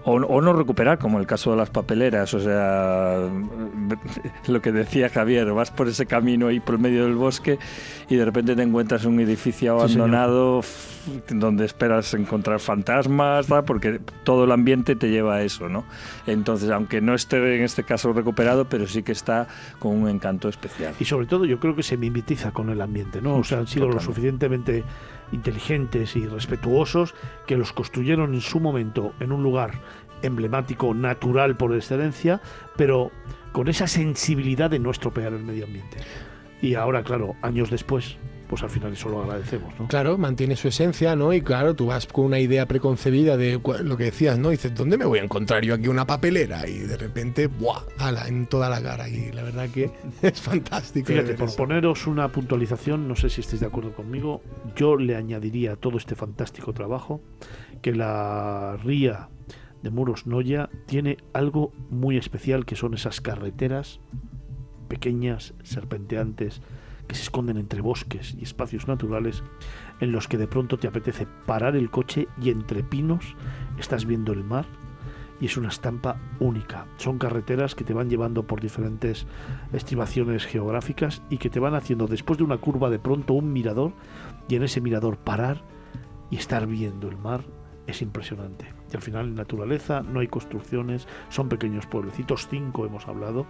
O, 0.04 0.12
o 0.12 0.40
no 0.40 0.52
recuperar, 0.52 0.98
como 0.98 1.18
el 1.18 1.26
caso 1.26 1.50
de 1.50 1.58
las 1.58 1.70
papeleras, 1.70 2.32
o 2.32 2.40
sea, 2.40 3.28
lo 4.48 4.62
que 4.62 4.72
decía 4.72 5.10
Javier, 5.10 5.52
vas 5.52 5.70
por 5.70 5.88
ese 5.88 6.06
camino 6.06 6.46
ahí 6.46 6.58
por 6.60 6.76
el 6.76 6.80
medio 6.80 7.04
del 7.04 7.16
bosque 7.16 7.58
y 8.08 8.16
de 8.16 8.24
repente 8.24 8.56
te 8.56 8.62
encuentras 8.62 9.04
un 9.04 9.20
edificio 9.20 9.72
abandonado 9.72 10.62
donde 11.28 11.64
esperas 11.64 12.12
encontrar 12.14 12.60
fantasmas, 12.60 13.46
porque 13.66 14.00
todo 14.24 14.44
el 14.44 14.52
ambiente 14.52 14.96
te 14.96 15.10
lleva 15.10 15.36
a 15.36 15.42
eso, 15.42 15.68
¿no? 15.68 15.84
Entonces, 16.26 16.70
aunque 16.70 17.00
no 17.00 17.14
esté 17.14 17.56
en 17.56 17.62
este 17.62 17.84
caso 17.84 18.12
recuperado, 18.12 18.66
pero 18.66 18.86
sí 18.86 19.02
que 19.02 19.12
está 19.12 19.48
con 19.78 19.96
un 19.96 20.08
encanto 20.08 20.48
especial. 20.48 20.94
Y 21.00 21.04
sobre 21.04 21.26
todo 21.26 21.44
yo 21.44 21.58
creo 21.58 21.74
que 21.74 21.82
se 21.82 21.96
mimetiza 21.96 22.52
con 22.52 22.70
el 22.70 22.80
ambiente, 22.80 23.20
¿no? 23.20 23.36
O 23.36 23.44
sea, 23.44 23.58
han 23.58 23.66
sido 23.66 23.88
lo 23.88 24.00
suficientemente 24.00 24.84
inteligentes 25.32 26.16
y 26.16 26.26
respetuosos 26.26 27.14
que 27.46 27.56
los 27.56 27.72
construyeron 27.72 28.34
en 28.34 28.40
su 28.40 28.60
momento 28.60 29.14
en 29.20 29.32
un 29.32 29.42
lugar 29.42 29.72
emblemático, 30.22 30.94
natural 30.94 31.56
por 31.56 31.74
excelencia, 31.74 32.40
pero 32.76 33.10
con 33.52 33.68
esa 33.68 33.86
sensibilidad 33.86 34.70
de 34.70 34.78
no 34.78 34.90
estropear 34.90 35.32
el 35.32 35.44
medio 35.44 35.64
ambiente. 35.64 35.98
Y 36.62 36.74
ahora, 36.74 37.02
claro, 37.02 37.36
años 37.42 37.70
después, 37.70 38.16
pues 38.50 38.64
al 38.64 38.70
final 38.70 38.92
eso 38.92 39.08
lo 39.08 39.22
agradecemos, 39.22 39.72
¿no? 39.78 39.86
Claro, 39.86 40.18
mantiene 40.18 40.56
su 40.56 40.66
esencia, 40.66 41.14
¿no? 41.14 41.32
Y 41.32 41.40
claro, 41.40 41.76
tú 41.76 41.86
vas 41.86 42.08
con 42.08 42.24
una 42.24 42.40
idea 42.40 42.66
preconcebida 42.66 43.36
de 43.36 43.60
lo 43.84 43.96
que 43.96 44.04
decías, 44.04 44.40
¿no? 44.40 44.50
dices, 44.50 44.74
¿dónde 44.74 44.98
me 44.98 45.04
voy 45.04 45.20
a 45.20 45.22
encontrar 45.22 45.62
yo 45.62 45.72
aquí 45.74 45.86
una 45.86 46.04
papelera? 46.04 46.68
Y 46.68 46.80
de 46.80 46.96
repente, 46.96 47.46
¡buah! 47.46 47.84
¡Hala! 47.98 48.26
En 48.26 48.46
toda 48.46 48.68
la 48.68 48.82
cara. 48.82 49.08
Y 49.08 49.30
la 49.30 49.44
verdad 49.44 49.68
que 49.70 49.92
es 50.22 50.40
fantástico. 50.40 51.06
Fíjate, 51.06 51.34
por 51.34 51.48
eso. 51.48 51.56
poneros 51.56 52.08
una 52.08 52.26
puntualización, 52.32 53.06
no 53.06 53.14
sé 53.14 53.30
si 53.30 53.40
estáis 53.40 53.60
de 53.60 53.68
acuerdo 53.68 53.92
conmigo, 53.92 54.42
yo 54.74 54.96
le 54.96 55.14
añadiría 55.14 55.74
a 55.74 55.76
todo 55.76 55.96
este 55.96 56.16
fantástico 56.16 56.72
trabajo 56.72 57.20
que 57.82 57.94
la 57.94 58.76
ría 58.82 59.28
de 59.80 59.90
Muros 59.90 60.26
Noya 60.26 60.70
tiene 60.86 61.18
algo 61.32 61.72
muy 61.88 62.16
especial 62.16 62.66
que 62.66 62.74
son 62.74 62.94
esas 62.94 63.20
carreteras 63.20 64.00
pequeñas, 64.88 65.54
serpenteantes, 65.62 66.60
que 67.10 67.16
se 67.16 67.22
esconden 67.22 67.56
entre 67.56 67.80
bosques 67.80 68.36
y 68.38 68.44
espacios 68.44 68.86
naturales 68.86 69.42
en 69.98 70.12
los 70.12 70.28
que 70.28 70.38
de 70.38 70.46
pronto 70.46 70.78
te 70.78 70.86
apetece 70.86 71.26
parar 71.44 71.74
el 71.74 71.90
coche 71.90 72.28
y 72.40 72.50
entre 72.50 72.84
pinos 72.84 73.34
estás 73.80 74.06
viendo 74.06 74.32
el 74.32 74.44
mar 74.44 74.64
y 75.40 75.46
es 75.46 75.56
una 75.56 75.70
estampa 75.70 76.20
única. 76.38 76.86
Son 76.98 77.18
carreteras 77.18 77.74
que 77.74 77.82
te 77.82 77.94
van 77.94 78.08
llevando 78.10 78.46
por 78.46 78.60
diferentes 78.60 79.26
estimaciones 79.72 80.46
geográficas 80.46 81.20
y 81.30 81.38
que 81.38 81.50
te 81.50 81.58
van 81.58 81.74
haciendo 81.74 82.06
después 82.06 82.38
de 82.38 82.44
una 82.44 82.58
curva 82.58 82.90
de 82.90 83.00
pronto 83.00 83.34
un 83.34 83.52
mirador 83.52 83.92
y 84.48 84.54
en 84.54 84.62
ese 84.62 84.80
mirador 84.80 85.16
parar 85.16 85.64
y 86.30 86.36
estar 86.36 86.68
viendo 86.68 87.08
el 87.08 87.16
mar 87.16 87.42
es 87.88 88.02
impresionante. 88.02 88.79
Y 88.92 88.96
al 88.96 89.02
final 89.02 89.34
naturaleza 89.34 90.02
no 90.02 90.20
hay 90.20 90.26
construcciones, 90.28 91.06
son 91.28 91.48
pequeños 91.48 91.86
pueblecitos, 91.86 92.48
cinco 92.50 92.86
hemos 92.86 93.06
hablado, 93.08 93.46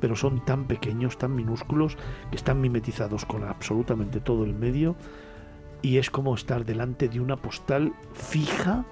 pero 0.00 0.16
son 0.16 0.44
tan 0.44 0.64
pequeños, 0.66 1.18
tan 1.18 1.34
minúsculos, 1.34 1.96
que 2.30 2.36
están 2.36 2.60
mimetizados 2.60 3.24
con 3.24 3.44
absolutamente 3.44 4.20
todo 4.20 4.44
el 4.44 4.54
medio 4.54 4.96
y 5.82 5.98
es 5.98 6.10
como 6.10 6.34
estar 6.34 6.64
delante 6.64 7.08
de 7.08 7.20
una 7.20 7.36
postal 7.36 7.92
fija 8.14 8.84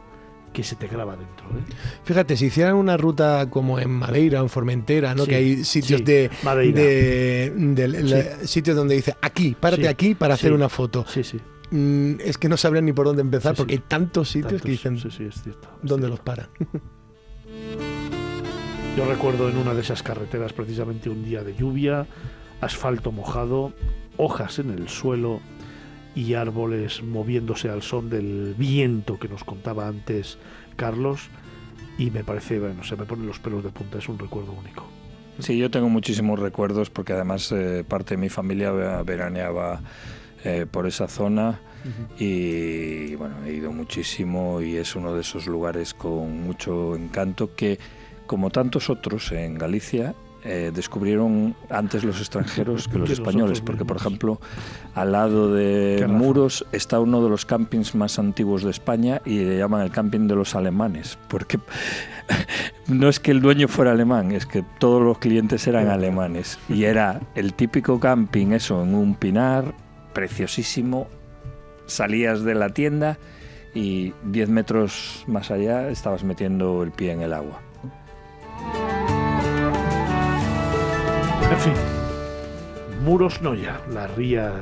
que 0.52 0.62
se 0.64 0.74
te 0.76 0.86
graba 0.86 1.16
dentro. 1.16 1.46
¿eh? 1.50 1.62
Fíjate, 2.04 2.36
si 2.36 2.46
hicieran 2.46 2.76
una 2.76 2.96
ruta 2.96 3.50
como 3.50 3.78
en 3.78 3.90
Madeira 3.90 4.40
o 4.40 4.44
en 4.44 4.48
Formentera, 4.48 5.14
¿no? 5.14 5.24
Sí, 5.24 5.28
que 5.30 5.36
hay 5.36 5.64
sitios 5.64 5.98
sí, 5.98 6.04
de, 6.04 6.30
de, 6.72 7.52
de- 7.54 7.88
la- 7.88 8.46
sitios 8.46 8.74
donde 8.76 8.94
dice 8.94 9.14
aquí, 9.20 9.54
párate 9.58 9.86
aquí 9.88 10.14
para 10.14 10.34
hacer 10.34 10.52
una 10.54 10.68
foto. 10.70 11.04
Sí, 11.08 11.22
sí. 11.24 11.38
Mm, 11.70 12.20
es 12.24 12.38
que 12.38 12.48
no 12.48 12.56
sabrían 12.56 12.84
ni 12.84 12.92
por 12.92 13.06
dónde 13.06 13.22
empezar 13.22 13.52
Sí, 13.52 13.56
sí. 13.56 13.62
porque 13.62 13.74
hay 13.74 13.82
tantos 13.88 14.28
sitios 14.28 14.50
Tantos, 14.52 14.62
que 14.64 14.70
dicen 14.70 14.98
sí, 14.98 15.10
sí, 15.10 15.24
es 15.24 15.42
cierto, 15.42 15.68
es 15.82 15.88
dónde 15.88 16.06
cierto. 16.06 16.08
los 16.08 16.20
paran. 16.20 16.48
Yo 18.96 19.04
recuerdo 19.06 19.48
en 19.48 19.58
una 19.58 19.74
de 19.74 19.82
esas 19.82 20.02
carreteras 20.02 20.52
precisamente 20.52 21.10
un 21.10 21.22
día 21.24 21.42
de 21.42 21.54
lluvia, 21.54 22.06
asfalto 22.60 23.12
mojado, 23.12 23.72
hojas 24.16 24.58
en 24.58 24.70
el 24.70 24.88
suelo 24.88 25.40
y 26.14 26.32
árboles 26.34 27.02
moviéndose 27.02 27.68
al 27.68 27.82
son 27.82 28.08
del 28.08 28.54
viento 28.56 29.18
que 29.18 29.28
nos 29.28 29.44
contaba 29.44 29.86
antes 29.86 30.38
Carlos 30.76 31.28
y 31.98 32.10
me 32.10 32.24
parece, 32.24 32.58
bueno, 32.58 32.84
se 32.84 32.96
me 32.96 33.04
ponen 33.04 33.26
los 33.26 33.38
pelos 33.38 33.62
de 33.62 33.70
punta, 33.70 33.98
es 33.98 34.08
un 34.08 34.18
recuerdo 34.18 34.52
único. 34.52 34.86
Sí, 35.40 35.58
yo 35.58 35.70
tengo 35.70 35.90
muchísimos 35.90 36.38
recuerdos 36.38 36.88
porque 36.88 37.12
además 37.12 37.52
eh, 37.52 37.84
parte 37.86 38.14
de 38.14 38.20
mi 38.22 38.30
familia 38.30 38.70
ve- 38.70 39.02
veraneaba 39.04 39.82
eh, 40.46 40.64
por 40.70 40.86
esa 40.86 41.08
zona 41.08 41.58
y 42.18 43.16
bueno, 43.16 43.34
he 43.44 43.52
ido 43.52 43.72
muchísimo 43.72 44.60
y 44.60 44.76
es 44.76 44.94
uno 44.94 45.12
de 45.12 45.22
esos 45.22 45.46
lugares 45.46 45.92
con 45.92 46.42
mucho 46.44 46.94
encanto 46.94 47.54
que, 47.56 47.80
como 48.26 48.50
tantos 48.50 48.88
otros 48.88 49.32
en 49.32 49.58
Galicia, 49.58 50.14
eh, 50.44 50.70
descubrieron 50.72 51.56
antes 51.68 52.04
los 52.04 52.20
extranjeros 52.20 52.86
que 52.92 52.98
los 52.98 53.10
españoles, 53.10 53.60
porque 53.60 53.84
por 53.84 53.96
ejemplo 53.96 54.40
al 54.94 55.10
lado 55.10 55.52
de. 55.52 56.06
Muros 56.08 56.64
está 56.70 57.00
uno 57.00 57.22
de 57.24 57.28
los 57.28 57.44
campings 57.44 57.96
más 57.96 58.20
antiguos 58.20 58.62
de 58.62 58.70
España 58.70 59.20
y 59.24 59.40
le 59.40 59.58
llaman 59.58 59.82
el 59.82 59.90
camping 59.90 60.28
de 60.28 60.36
los 60.36 60.54
alemanes, 60.54 61.18
porque 61.28 61.58
no 62.86 63.08
es 63.08 63.18
que 63.18 63.32
el 63.32 63.40
dueño 63.40 63.66
fuera 63.66 63.90
alemán, 63.90 64.30
es 64.30 64.46
que 64.46 64.62
todos 64.78 65.02
los 65.02 65.18
clientes 65.18 65.66
eran 65.66 65.88
alemanes. 65.88 66.58
Y 66.68 66.84
era 66.84 67.20
el 67.34 67.54
típico 67.54 67.98
camping, 67.98 68.52
eso, 68.52 68.84
en 68.84 68.94
un 68.94 69.16
pinar, 69.16 69.74
preciosísimo, 70.16 71.08
salías 71.84 72.42
de 72.42 72.54
la 72.54 72.70
tienda 72.70 73.18
y 73.74 74.14
10 74.24 74.48
metros 74.48 75.24
más 75.26 75.50
allá 75.50 75.90
estabas 75.90 76.24
metiendo 76.24 76.82
el 76.82 76.90
pie 76.90 77.12
en 77.12 77.20
el 77.20 77.34
agua. 77.34 77.60
En 81.52 81.58
fin, 81.58 81.74
Muros 83.04 83.42
Noya, 83.42 83.78
la 83.92 84.06
ría 84.06 84.54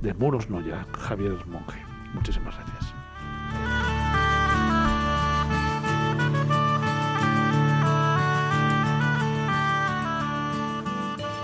de 0.00 0.14
Muros 0.14 0.48
Noya, 0.48 0.86
Javier 0.96 1.44
Monge. 1.46 1.82
Muchísimas 2.12 2.54
gracias. 2.54 2.94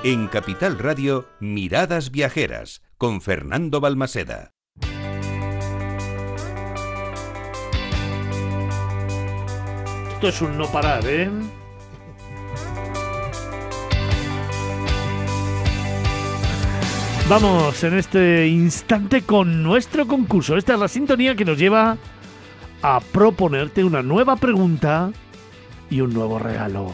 En 0.05 0.29
Capital 0.29 0.79
Radio, 0.79 1.27
Miradas 1.41 2.13
Viajeras, 2.13 2.81
con 3.01 3.23
Fernando 3.23 3.81
Balmaseda. 3.81 4.53
Esto 10.13 10.29
es 10.29 10.43
un 10.43 10.59
no 10.59 10.67
parar, 10.67 11.01
¿eh? 11.07 11.31
Vamos 17.27 17.83
en 17.85 17.95
este 17.95 18.49
instante 18.49 19.23
con 19.23 19.63
nuestro 19.63 20.07
concurso. 20.07 20.59
Esta 20.59 20.75
es 20.75 20.81
la 20.81 20.89
sintonía 20.89 21.35
que 21.35 21.47
nos 21.47 21.57
lleva 21.57 21.97
a 22.83 23.01
proponerte 23.01 23.83
una 23.83 24.03
nueva 24.03 24.37
pregunta 24.37 25.11
y 25.89 26.03
un 26.03 26.13
nuevo 26.13 26.39
regalo. 26.39 26.93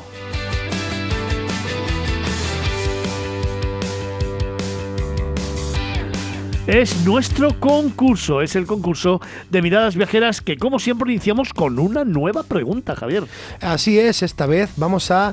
Es 6.66 7.04
nuestro 7.04 7.60
concurso, 7.60 8.42
es 8.42 8.56
el 8.56 8.66
concurso 8.66 9.20
de 9.50 9.62
miradas 9.62 9.94
viajeras 9.94 10.40
que 10.40 10.56
como 10.56 10.80
siempre 10.80 11.12
iniciamos 11.12 11.52
con 11.52 11.78
una 11.78 12.04
nueva 12.04 12.42
pregunta, 12.42 12.96
Javier. 12.96 13.22
Así 13.60 14.00
es, 14.00 14.24
esta 14.24 14.46
vez 14.46 14.70
vamos 14.76 15.12
a 15.12 15.32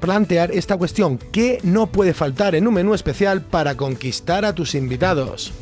plantear 0.00 0.50
esta 0.50 0.76
cuestión. 0.76 1.20
¿Qué 1.30 1.60
no 1.62 1.86
puede 1.86 2.14
faltar 2.14 2.56
en 2.56 2.66
un 2.66 2.74
menú 2.74 2.94
especial 2.94 3.42
para 3.42 3.76
conquistar 3.76 4.44
a 4.44 4.52
tus 4.52 4.74
invitados? 4.74 5.52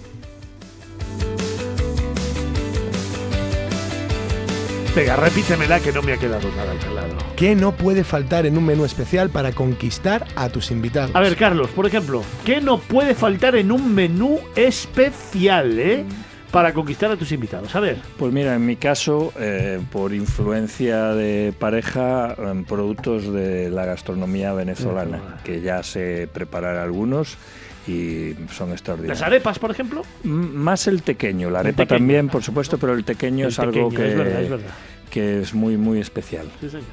Venga, 4.99 5.15
repítemela 5.15 5.79
que 5.79 5.93
no 5.93 6.03
me 6.03 6.13
ha 6.13 6.17
quedado 6.17 6.51
nada 6.57 6.75
claro. 6.75 7.17
¿Qué 7.37 7.55
no 7.55 7.71
puede 7.71 8.03
faltar 8.03 8.47
en 8.47 8.59
un 8.59 8.67
menú 8.67 8.85
especial 8.85 9.31
para 9.31 9.53
conquistar 9.53 10.27
a 10.35 10.49
tus 10.49 10.73
invitados? 10.73 11.15
A 11.15 11.21
ver, 11.21 11.37
Carlos, 11.37 11.71
por 11.71 11.87
ejemplo, 11.87 12.25
¿qué 12.45 12.61
no 12.61 12.81
puede 12.81 13.15
faltar 13.15 13.55
en 13.55 13.71
un 13.71 13.95
menú 13.95 14.41
especial, 14.57 15.79
eh? 15.79 16.05
Para 16.51 16.75
conquistar 16.75 17.13
a 17.13 17.17
tus 17.17 17.31
invitados. 17.31 17.77
A 17.77 17.81
ver. 17.81 17.99
Pues 18.19 18.33
mira, 18.33 18.57
en 18.57 18.67
mi 18.67 18.75
caso, 18.75 19.33
eh, 19.39 19.81
por 19.93 20.13
influencia 20.13 21.15
de 21.15 21.55
pareja, 21.57 22.35
en 22.37 22.65
productos 22.65 23.33
de 23.33 23.71
la 23.71 23.85
gastronomía 23.85 24.53
venezolana, 24.53 25.19
Venezolana. 25.19 25.43
que 25.45 25.61
ya 25.61 25.85
sé 25.85 26.29
preparar 26.33 26.77
algunos 26.77 27.39
y 27.89 28.37
son 28.53 28.73
extraordinarios. 28.73 29.19
Las 29.21 29.27
arepas, 29.27 29.59
por 29.59 29.71
ejemplo. 29.71 30.03
M- 30.25 30.33
Más 30.53 30.87
el 30.87 31.03
tequeño, 31.03 31.51
la 31.51 31.61
arepa 31.61 31.85
tequeño. 31.85 31.99
también, 31.99 32.29
por 32.29 32.43
supuesto, 32.43 32.79
pero 32.79 32.95
el 32.95 33.05
tequeño 33.05 33.47
El 33.47 33.53
es 33.53 33.59
algo 33.59 33.89
que, 33.91 34.09
es 34.09 34.17
verdad, 34.17 34.43
es 34.43 34.51
verdad. 34.51 34.71
que 35.11 35.41
es 35.41 35.55
muy, 35.55 35.77
muy 35.77 36.01
especial. 36.01 36.47
Sí, 36.61 36.69
señor. 36.69 36.85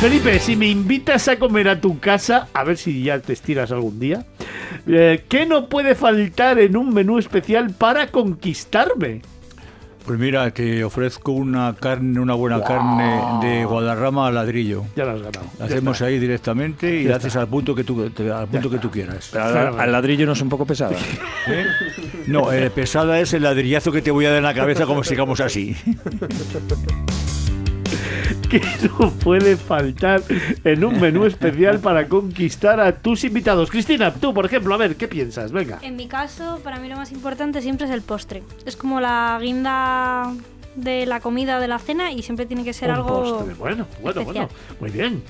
Felipe, 0.00 0.38
si 0.38 0.56
me 0.56 0.66
invitas 0.66 1.28
a 1.28 1.38
comer 1.38 1.68
a 1.68 1.78
tu 1.80 1.98
casa, 1.98 2.48
a 2.54 2.64
ver 2.64 2.78
si 2.78 3.02
ya 3.02 3.18
te 3.20 3.34
estiras 3.34 3.70
algún 3.70 4.00
día, 4.00 4.24
eh, 4.86 5.24
¿qué 5.28 5.44
no 5.44 5.68
puede 5.68 5.94
faltar 5.94 6.58
en 6.58 6.74
un 6.78 6.94
menú 6.94 7.18
especial 7.18 7.70
para 7.74 8.06
conquistarme? 8.10 9.20
Pues 10.04 10.18
mira, 10.18 10.50
que 10.52 10.82
ofrezco 10.82 11.30
una 11.32 11.74
carne, 11.78 12.18
una 12.18 12.34
buena 12.34 12.62
carne 12.64 13.20
de 13.46 13.64
Guadarrama 13.64 14.26
al 14.26 14.34
ladrillo. 14.34 14.84
Ya 14.96 15.04
lo 15.04 15.12
has 15.12 15.22
ganado. 15.22 15.46
La 15.58 15.66
hacemos 15.66 15.96
está. 15.96 16.06
ahí 16.06 16.18
directamente 16.18 17.00
y 17.00 17.04
Ya 17.04 17.10
la 17.10 17.16
haces 17.16 17.28
está. 17.28 17.42
al 17.42 17.48
punto 17.48 17.74
que 17.74 17.84
tú, 17.84 18.10
te- 18.10 18.30
al 18.32 18.48
punto 18.48 18.70
que 18.70 18.78
tú 18.78 18.90
quieras. 18.90 19.28
Pero 19.32 19.44
al, 19.44 19.78
al 19.80 19.92
ladrillo 19.92 20.26
no 20.26 20.32
es 20.32 20.40
un 20.42 20.48
poco 20.48 20.66
pesada. 20.66 20.96
¿Eh? 21.48 21.66
No, 22.26 22.52
eh, 22.52 22.70
pesada 22.70 23.18
es 23.20 23.32
el 23.34 23.42
ladrillazo 23.42 23.90
que 23.92 24.02
te 24.02 24.10
voy 24.10 24.24
a 24.26 24.30
dar 24.30 24.38
en 24.38 24.44
la 24.44 24.54
cabeza 24.54 24.84
como 24.86 25.02
sigamos 25.04 25.40
así. 25.40 25.76
¿Qué 28.50 28.60
no 28.98 29.10
puede 29.12 29.56
faltar 29.56 30.22
en 30.64 30.84
un 30.84 31.00
menú 31.00 31.24
especial 31.24 31.78
para 31.78 32.08
conquistar 32.08 32.80
a 32.80 32.96
tus 32.96 33.22
invitados? 33.22 33.70
Cristina, 33.70 34.12
tú, 34.12 34.34
por 34.34 34.44
ejemplo, 34.44 34.74
a 34.74 34.76
ver, 34.76 34.96
¿qué 34.96 35.06
piensas? 35.06 35.52
Venga. 35.52 35.78
En 35.82 35.94
mi 35.94 36.08
caso, 36.08 36.60
para 36.64 36.80
mí 36.80 36.88
lo 36.88 36.96
más 36.96 37.12
importante 37.12 37.62
siempre 37.62 37.86
es 37.86 37.92
el 37.92 38.02
postre. 38.02 38.42
Es 38.66 38.76
como 38.76 39.00
la 39.00 39.38
guinda 39.40 40.34
de 40.74 41.06
la 41.06 41.20
comida 41.20 41.58
o 41.58 41.60
de 41.60 41.68
la 41.68 41.78
cena 41.78 42.10
y 42.10 42.22
siempre 42.22 42.44
tiene 42.44 42.64
que 42.64 42.72
ser 42.72 42.88
Un 42.88 42.96
algo 42.96 43.22
postre. 43.22 43.54
Bueno, 43.54 43.86
bueno, 44.02 44.24
bueno. 44.24 44.42
especial. 44.42 44.48
Muy 44.80 44.90
bien. 44.90 45.22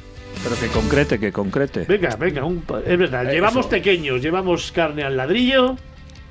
Pero 0.42 0.58
que 0.58 0.68
concrete, 0.68 1.18
que 1.18 1.30
concrete. 1.30 1.84
Venga, 1.86 2.16
venga, 2.16 2.44
un 2.44 2.64
es 2.86 2.98
verdad. 2.98 3.24
Eso. 3.24 3.32
Llevamos 3.32 3.66
pequeños, 3.66 4.22
llevamos 4.22 4.72
carne 4.72 5.02
al 5.02 5.18
ladrillo. 5.18 5.76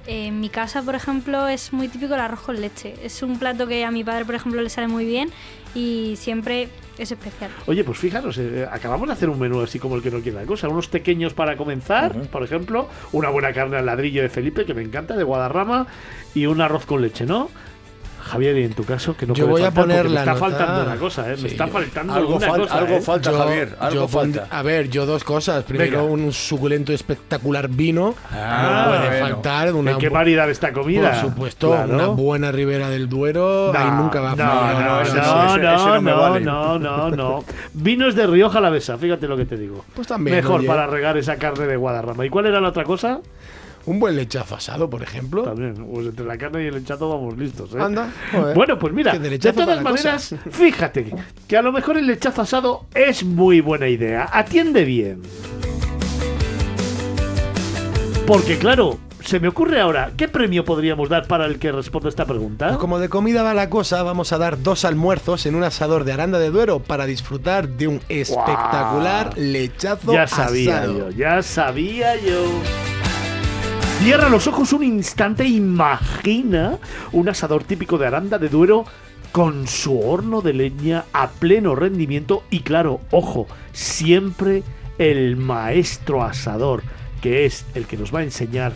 En 0.07 0.39
mi 0.39 0.49
casa, 0.49 0.81
por 0.81 0.95
ejemplo, 0.95 1.47
es 1.47 1.71
muy 1.71 1.87
típico 1.87 2.15
el 2.15 2.19
arroz 2.19 2.39
con 2.39 2.59
leche. 2.59 2.95
Es 3.03 3.21
un 3.21 3.37
plato 3.37 3.67
que 3.67 3.85
a 3.85 3.91
mi 3.91 4.03
padre, 4.03 4.25
por 4.25 4.33
ejemplo, 4.33 4.59
le 4.59 4.69
sale 4.69 4.87
muy 4.87 5.05
bien 5.05 5.29
y 5.75 6.15
siempre 6.17 6.69
es 6.97 7.11
especial. 7.11 7.51
Oye, 7.67 7.83
pues 7.83 7.97
fijaros, 7.97 8.37
eh, 8.37 8.67
acabamos 8.69 9.07
de 9.07 9.13
hacer 9.13 9.29
un 9.29 9.39
menú 9.39 9.61
así 9.61 9.79
como 9.79 9.95
el 9.95 10.01
que 10.01 10.11
no 10.11 10.19
quiere 10.19 10.39
la 10.39 10.45
cosa. 10.45 10.67
Unos 10.67 10.87
pequeños 10.87 11.33
para 11.33 11.55
comenzar, 11.57 12.13
por 12.27 12.43
ejemplo, 12.43 12.89
una 13.11 13.29
buena 13.29 13.53
carne 13.53 13.77
al 13.77 13.85
ladrillo 13.85 14.21
de 14.21 14.29
Felipe, 14.29 14.65
que 14.65 14.73
me 14.73 14.81
encanta, 14.81 15.15
de 15.15 15.23
Guadarrama, 15.23 15.87
y 16.33 16.45
un 16.45 16.61
arroz 16.61 16.85
con 16.85 17.01
leche, 17.01 17.25
¿no? 17.25 17.49
Javier, 18.29 18.57
y 18.57 18.63
en 18.63 18.73
tu 18.73 18.83
caso, 18.85 19.15
que 19.17 19.25
no 19.25 19.33
Yo 19.33 19.45
puede 19.45 19.51
voy 19.51 19.61
a 19.61 19.65
faltar? 19.65 19.83
poner 19.83 19.97
Porque 19.97 20.09
me 20.09 20.13
la 20.15 20.19
está 20.21 20.33
nota- 20.33 20.45
faltando 20.57 20.83
una 20.91 20.95
cosa, 20.99 21.31
¿eh? 21.31 21.35
Sí, 21.37 21.41
me 21.43 21.47
está 21.49 21.65
yo- 21.65 21.71
faltando 21.73 22.13
algo 22.13 22.35
una 22.35 22.47
fal- 22.47 22.59
cosa, 22.61 22.77
algo 22.77 22.93
¿eh? 22.95 23.01
falta, 23.01 23.31
Javier, 23.33 23.75
algo 23.79 24.07
falta. 24.07 24.47
A 24.49 24.61
ver, 24.63 24.89
yo 24.89 25.05
dos 25.05 25.23
cosas. 25.23 25.63
Primero, 25.63 25.99
Venga. 26.05 26.11
un 26.11 26.31
suculento 26.31 26.93
espectacular 26.93 27.67
vino. 27.69 28.15
Ah, 28.31 28.83
no 28.85 28.91
puede 28.91 29.19
bueno. 29.19 29.35
faltar. 29.35 29.73
Una, 29.73 29.91
Hay 29.91 29.97
que 29.97 30.09
maridar 30.09 30.49
esta 30.49 30.71
comida. 30.73 31.11
por 31.11 31.19
supuesto, 31.29 31.69
Claro. 31.71 31.93
una 31.93 32.07
buena 32.07 32.51
ribera 32.51 32.89
del 32.89 33.09
Duero. 33.09 33.73
ahí 33.75 33.91
nunca 33.91 34.21
va 34.21 34.31
a 34.31 34.35
no, 34.35 34.43
fallar. 34.43 34.73
no, 34.73 34.79
no, 34.79 34.85
no, 34.85 34.95
no, 34.95 35.01
ese- 35.01 35.13
no, 35.15 35.73
ese 35.75 35.85
no 35.87 36.01
me 36.01 36.11
no, 36.11 36.17
vale. 36.19 36.39
no, 36.45 36.79
no, 36.79 37.09
no. 37.11 37.43
Vinos 37.73 38.15
de 38.15 38.27
Rioja 38.27 38.59
Alavesa, 38.59 38.97
fíjate 38.97 39.27
lo 39.27 39.35
que 39.37 39.45
te 39.45 39.57
digo. 39.57 39.83
Pues 39.95 40.07
también, 40.07 40.37
Mejor 40.37 40.59
oye. 40.59 40.67
para 40.67 40.85
regar 40.87 41.17
esa 41.17 41.35
carne 41.37 41.65
de 41.65 41.75
Guadarrama. 41.77 42.25
¿Y 42.25 42.29
cuál 42.29 42.45
era 42.45 42.59
la 42.61 42.69
otra 42.69 42.83
cosa? 42.83 43.19
Un 43.85 43.99
buen 43.99 44.15
lechazo 44.15 44.55
asado, 44.55 44.89
por 44.89 45.01
ejemplo. 45.01 45.43
También, 45.43 45.73
pues 45.91 46.07
entre 46.07 46.25
la 46.25 46.37
carne 46.37 46.63
y 46.63 46.67
el 46.67 46.75
lechazo 46.75 47.09
vamos 47.09 47.37
listos, 47.37 47.73
¿eh? 47.73 47.79
Anda, 47.81 48.11
joder. 48.31 48.55
Bueno, 48.55 48.77
pues 48.77 48.93
mira, 48.93 49.17
de 49.17 49.39
todas 49.53 49.81
maneras, 49.81 50.35
fíjate 50.51 51.13
que 51.47 51.57
a 51.57 51.61
lo 51.61 51.71
mejor 51.71 51.97
el 51.97 52.07
lechazo 52.07 52.41
asado 52.41 52.85
es 52.93 53.23
muy 53.23 53.61
buena 53.61 53.87
idea. 53.87 54.29
Atiende 54.31 54.83
bien. 54.85 55.21
Porque 58.27 58.59
claro, 58.59 58.99
se 59.23 59.39
me 59.39 59.47
ocurre 59.47 59.81
ahora, 59.81 60.11
¿qué 60.15 60.27
premio 60.27 60.63
podríamos 60.63 61.09
dar 61.09 61.25
para 61.27 61.45
el 61.45 61.57
que 61.57 61.71
responda 61.71 62.09
esta 62.09 62.25
pregunta? 62.25 62.67
Pues 62.67 62.77
como 62.77 62.99
de 62.99 63.09
comida 63.09 63.41
va 63.41 63.53
la 63.55 63.69
cosa, 63.69 64.03
vamos 64.03 64.31
a 64.33 64.37
dar 64.37 64.61
dos 64.61 64.85
almuerzos 64.85 65.45
en 65.47 65.55
un 65.55 65.63
asador 65.63 66.03
de 66.03 66.13
Aranda 66.13 66.37
de 66.37 66.51
Duero 66.51 66.79
para 66.79 67.05
disfrutar 67.07 67.67
de 67.69 67.87
un 67.87 68.01
espectacular 68.07 69.35
lechazo 69.37 70.13
Ya 70.13 70.27
sabía 70.27 70.77
asado. 70.79 70.97
yo, 70.97 71.09
ya 71.09 71.41
sabía 71.41 72.15
yo. 72.17 72.43
Cierra 73.99 74.29
los 74.29 74.47
ojos 74.47 74.71
un 74.71 74.83
instante, 74.83 75.45
imagina 75.45 76.79
un 77.11 77.27
asador 77.27 77.65
típico 77.65 77.97
de 77.97 78.07
Aranda 78.07 78.37
de 78.37 78.47
Duero 78.47 78.85
con 79.33 79.67
su 79.67 79.99
horno 79.99 80.41
de 80.41 80.53
leña 80.53 81.03
a 81.11 81.29
pleno 81.29 81.75
rendimiento 81.75 82.43
y 82.49 82.61
claro, 82.61 83.01
ojo, 83.11 83.45
siempre 83.73 84.63
el 84.99 85.35
maestro 85.35 86.23
asador, 86.23 86.81
que 87.21 87.45
es 87.45 87.65
el 87.75 87.87
que 87.87 87.97
nos 87.97 88.15
va 88.15 88.19
a 88.19 88.23
enseñar 88.23 88.71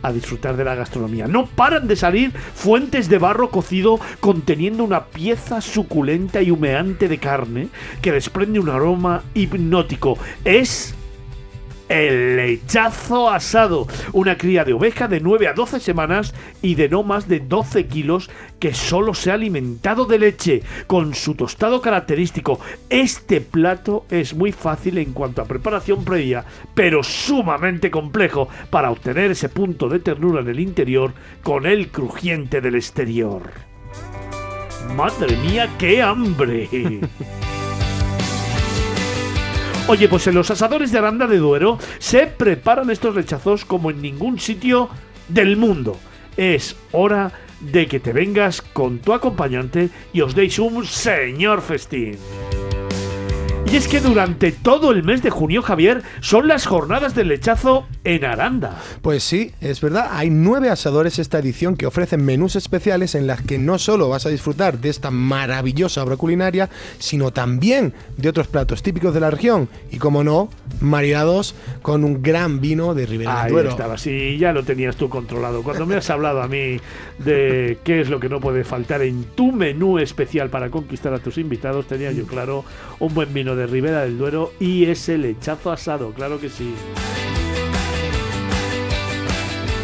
a 0.00 0.12
disfrutar 0.12 0.56
de 0.56 0.64
la 0.64 0.76
gastronomía. 0.76 1.26
No 1.26 1.46
paran 1.46 1.88
de 1.88 1.96
salir 1.96 2.30
fuentes 2.30 3.08
de 3.08 3.18
barro 3.18 3.50
cocido 3.50 3.98
conteniendo 4.20 4.84
una 4.84 5.06
pieza 5.06 5.60
suculenta 5.60 6.40
y 6.40 6.52
humeante 6.52 7.08
de 7.08 7.18
carne 7.18 7.68
que 8.00 8.12
desprende 8.12 8.60
un 8.60 8.70
aroma 8.70 9.24
hipnótico. 9.34 10.16
Es 10.44 10.94
el 11.88 12.36
lechazo 12.36 13.30
asado, 13.30 13.86
una 14.12 14.36
cría 14.36 14.64
de 14.64 14.72
oveja 14.72 15.08
de 15.08 15.20
9 15.20 15.48
a 15.48 15.52
12 15.52 15.80
semanas 15.80 16.34
y 16.62 16.74
de 16.74 16.88
no 16.88 17.02
más 17.02 17.28
de 17.28 17.40
12 17.40 17.86
kilos 17.86 18.30
que 18.58 18.74
solo 18.74 19.14
se 19.14 19.30
ha 19.30 19.34
alimentado 19.34 20.04
de 20.04 20.18
leche, 20.18 20.62
con 20.86 21.14
su 21.14 21.34
tostado 21.34 21.80
característico. 21.80 22.60
Este 22.90 23.40
plato 23.40 24.04
es 24.10 24.34
muy 24.34 24.52
fácil 24.52 24.98
en 24.98 25.12
cuanto 25.12 25.42
a 25.42 25.46
preparación 25.46 26.04
previa, 26.04 26.44
pero 26.74 27.02
sumamente 27.02 27.90
complejo 27.90 28.48
para 28.70 28.90
obtener 28.90 29.30
ese 29.30 29.48
punto 29.48 29.88
de 29.88 30.00
ternura 30.00 30.40
en 30.40 30.48
el 30.48 30.60
interior 30.60 31.12
con 31.42 31.66
el 31.66 31.88
crujiente 31.88 32.60
del 32.60 32.74
exterior. 32.74 33.42
Madre 34.96 35.36
mía, 35.36 35.68
qué 35.78 36.02
hambre. 36.02 36.68
Oye, 39.90 40.06
pues 40.06 40.26
en 40.26 40.34
los 40.34 40.50
asadores 40.50 40.92
de 40.92 40.98
Aranda 40.98 41.26
de 41.26 41.38
Duero 41.38 41.78
se 41.98 42.26
preparan 42.26 42.90
estos 42.90 43.14
rechazos 43.14 43.64
como 43.64 43.90
en 43.90 44.02
ningún 44.02 44.38
sitio 44.38 44.90
del 45.28 45.56
mundo. 45.56 45.96
Es 46.36 46.76
hora 46.92 47.32
de 47.60 47.86
que 47.86 47.98
te 47.98 48.12
vengas 48.12 48.60
con 48.60 48.98
tu 48.98 49.14
acompañante 49.14 49.88
y 50.12 50.20
os 50.20 50.34
deis 50.34 50.58
un 50.58 50.84
señor 50.84 51.62
festín. 51.62 52.18
Y 53.66 53.76
es 53.76 53.86
que 53.86 54.00
durante 54.00 54.50
todo 54.50 54.92
el 54.92 55.04
mes 55.04 55.22
de 55.22 55.28
junio, 55.28 55.60
Javier, 55.60 56.02
son 56.20 56.48
las 56.48 56.64
jornadas 56.64 57.14
del 57.14 57.28
lechazo 57.28 57.86
en 58.02 58.24
Aranda. 58.24 58.80
Pues 59.02 59.22
sí, 59.22 59.52
es 59.60 59.82
verdad. 59.82 60.08
Hay 60.12 60.30
nueve 60.30 60.70
asadores 60.70 61.18
esta 61.18 61.38
edición 61.38 61.76
que 61.76 61.84
ofrecen 61.84 62.24
menús 62.24 62.56
especiales 62.56 63.14
en 63.14 63.26
las 63.26 63.42
que 63.42 63.58
no 63.58 63.78
solo 63.78 64.08
vas 64.08 64.24
a 64.24 64.30
disfrutar 64.30 64.78
de 64.78 64.88
esta 64.88 65.10
maravillosa 65.10 66.02
obra 66.02 66.16
culinaria, 66.16 66.70
sino 66.98 67.30
también 67.30 67.92
de 68.16 68.30
otros 68.30 68.48
platos 68.48 68.82
típicos 68.82 69.12
de 69.12 69.20
la 69.20 69.30
región. 69.30 69.68
Y 69.90 69.98
como 69.98 70.24
no, 70.24 70.48
maridados 70.80 71.54
con 71.82 72.04
un 72.04 72.22
gran 72.22 72.62
vino 72.62 72.94
de 72.94 73.04
Ribera 73.04 73.42
Ahí 73.42 73.44
del 73.44 73.52
Duero. 73.52 73.70
estaba, 73.70 73.98
sí, 73.98 74.38
ya 74.38 74.54
lo 74.54 74.62
tenías 74.62 74.96
tú 74.96 75.10
controlado. 75.10 75.62
Cuando 75.62 75.84
me 75.84 75.96
has 75.96 76.08
hablado 76.08 76.40
a 76.40 76.48
mí 76.48 76.78
de 77.18 77.78
qué 77.84 78.00
es 78.00 78.08
lo 78.08 78.18
que 78.18 78.30
no 78.30 78.40
puede 78.40 78.64
faltar 78.64 79.02
en 79.02 79.24
tu 79.24 79.52
menú 79.52 79.98
especial 79.98 80.48
para 80.48 80.70
conquistar 80.70 81.12
a 81.12 81.18
tus 81.18 81.36
invitados, 81.36 81.86
tenía 81.86 82.12
yo 82.12 82.26
claro 82.26 82.64
un 82.98 83.12
buen 83.12 83.34
vino 83.34 83.56
de 83.57 83.57
Ribera 83.66 84.02
del 84.02 84.18
Duero 84.18 84.52
y 84.60 84.86
ese 84.86 85.18
lechazo 85.18 85.72
asado, 85.72 86.12
claro 86.12 86.40
que 86.40 86.48
sí. 86.48 86.74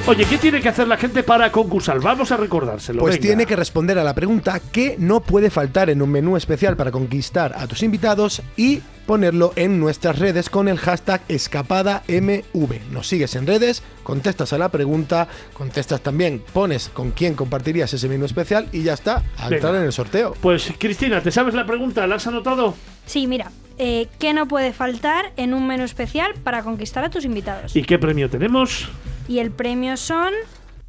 Oye, 0.06 0.26
¿qué 0.26 0.36
tiene 0.36 0.60
que 0.60 0.68
hacer 0.68 0.86
la 0.86 0.98
gente 0.98 1.22
para 1.22 1.50
concursar? 1.50 1.98
Vamos 1.98 2.30
a 2.30 2.36
recordárselo. 2.36 3.00
Pues 3.00 3.14
venga. 3.14 3.22
tiene 3.26 3.46
que 3.46 3.56
responder 3.56 3.98
a 3.98 4.04
la 4.04 4.14
pregunta 4.14 4.60
que 4.60 4.96
no 4.98 5.20
puede 5.20 5.48
faltar 5.48 5.88
en 5.88 6.02
un 6.02 6.10
menú 6.10 6.36
especial 6.36 6.76
para 6.76 6.90
conquistar 6.90 7.54
a 7.56 7.66
tus 7.66 7.82
invitados 7.82 8.42
y 8.54 8.82
ponerlo 9.06 9.54
en 9.56 9.80
nuestras 9.80 10.18
redes 10.18 10.50
con 10.50 10.68
el 10.68 10.76
hashtag 10.78 11.22
escapadamv. 11.28 12.42
Nos 12.90 13.08
sigues 13.08 13.34
en 13.34 13.46
redes, 13.46 13.82
contestas 14.02 14.52
a 14.52 14.58
la 14.58 14.68
pregunta, 14.68 15.26
contestas 15.54 16.02
también, 16.02 16.42
pones 16.52 16.90
con 16.90 17.12
quién 17.12 17.32
compartirías 17.32 17.94
ese 17.94 18.06
menú 18.06 18.26
especial 18.26 18.68
y 18.72 18.82
ya 18.82 18.92
está, 18.92 19.22
a 19.38 19.44
Venga. 19.44 19.56
entrar 19.56 19.74
en 19.76 19.84
el 19.84 19.92
sorteo. 19.94 20.34
Pues 20.42 20.70
Cristina, 20.78 21.22
¿te 21.22 21.30
sabes 21.30 21.54
la 21.54 21.64
pregunta? 21.64 22.06
¿La 22.06 22.16
has 22.16 22.26
anotado? 22.26 22.74
Sí, 23.06 23.26
mira, 23.26 23.50
eh, 23.78 24.08
¿qué 24.18 24.32
no 24.32 24.46
puede 24.46 24.72
faltar 24.72 25.32
en 25.36 25.54
un 25.54 25.66
menú 25.66 25.84
especial 25.84 26.34
para 26.42 26.62
conquistar 26.62 27.04
a 27.04 27.10
tus 27.10 27.24
invitados? 27.24 27.74
¿Y 27.76 27.82
qué 27.82 27.98
premio 27.98 28.30
tenemos? 28.30 28.88
Y 29.28 29.38
el 29.38 29.50
premio 29.50 29.96
son 29.96 30.32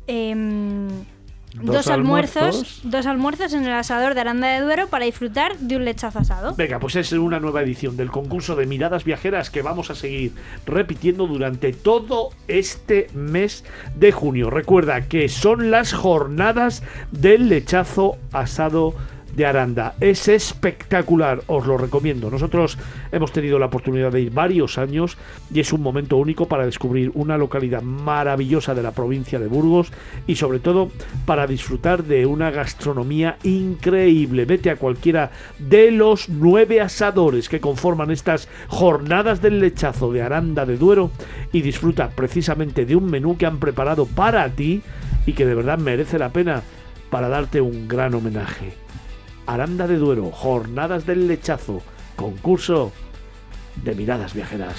em, 0.07 0.87
Dos 1.55 1.75
dos, 1.77 1.87
almuerzos, 1.87 2.43
almuerzos. 2.43 2.81
dos 2.83 3.05
almuerzos 3.05 3.53
en 3.53 3.63
el 3.63 3.71
asador 3.71 4.13
de 4.13 4.19
Aranda 4.21 4.47
de 4.49 4.59
Duero 4.59 4.87
para 4.87 5.05
disfrutar 5.05 5.57
de 5.57 5.77
un 5.77 5.85
lechazo 5.85 6.19
asado. 6.19 6.53
Venga, 6.55 6.79
pues 6.79 6.97
es 6.97 7.13
una 7.13 7.39
nueva 7.39 7.61
edición 7.61 7.95
del 7.95 8.11
concurso 8.11 8.57
de 8.57 8.65
miradas 8.65 9.05
viajeras 9.05 9.49
que 9.49 9.61
vamos 9.61 9.89
a 9.89 9.95
seguir 9.95 10.33
repitiendo 10.65 11.27
durante 11.27 11.71
todo 11.71 12.31
este 12.49 13.07
mes 13.13 13.63
de 13.95 14.11
junio. 14.11 14.49
Recuerda 14.49 15.07
que 15.07 15.29
son 15.29 15.71
las 15.71 15.93
jornadas 15.93 16.83
del 17.11 17.47
lechazo 17.47 18.17
asado 18.33 18.93
de 19.35 19.45
Aranda. 19.45 19.95
Es 19.99 20.27
espectacular, 20.27 21.41
os 21.47 21.65
lo 21.67 21.77
recomiendo. 21.77 22.29
Nosotros 22.29 22.77
hemos 23.11 23.31
tenido 23.31 23.59
la 23.59 23.67
oportunidad 23.67 24.11
de 24.11 24.21
ir 24.21 24.31
varios 24.31 24.77
años 24.77 25.17
y 25.53 25.59
es 25.59 25.73
un 25.73 25.81
momento 25.81 26.17
único 26.17 26.47
para 26.47 26.65
descubrir 26.65 27.11
una 27.13 27.37
localidad 27.37 27.81
maravillosa 27.81 28.73
de 28.73 28.83
la 28.83 28.91
provincia 28.91 29.39
de 29.39 29.47
Burgos 29.47 29.91
y 30.27 30.35
sobre 30.35 30.59
todo 30.59 30.89
para 31.25 31.47
disfrutar 31.47 32.03
de 32.03 32.25
una 32.25 32.51
gastronomía 32.51 33.37
increíble. 33.43 34.45
Vete 34.45 34.69
a 34.69 34.77
cualquiera 34.77 35.31
de 35.59 35.91
los 35.91 36.29
nueve 36.29 36.81
asadores 36.81 37.49
que 37.49 37.59
conforman 37.59 38.11
estas 38.11 38.47
jornadas 38.67 39.41
del 39.41 39.59
lechazo 39.59 40.11
de 40.11 40.21
Aranda 40.21 40.65
de 40.65 40.77
Duero 40.77 41.11
y 41.51 41.61
disfruta 41.61 42.09
precisamente 42.09 42.85
de 42.85 42.95
un 42.95 43.09
menú 43.09 43.37
que 43.37 43.45
han 43.45 43.59
preparado 43.59 44.05
para 44.05 44.49
ti 44.49 44.81
y 45.25 45.33
que 45.33 45.45
de 45.45 45.55
verdad 45.55 45.77
merece 45.77 46.19
la 46.19 46.29
pena 46.29 46.63
para 47.09 47.29
darte 47.29 47.61
un 47.61 47.87
gran 47.87 48.13
homenaje. 48.13 48.84
Aranda 49.45 49.87
de 49.87 49.97
Duero, 49.97 50.31
Jornadas 50.31 51.05
del 51.05 51.27
Lechazo, 51.27 51.81
concurso 52.15 52.91
de 53.83 53.95
miradas 53.95 54.33
viajeras. 54.33 54.75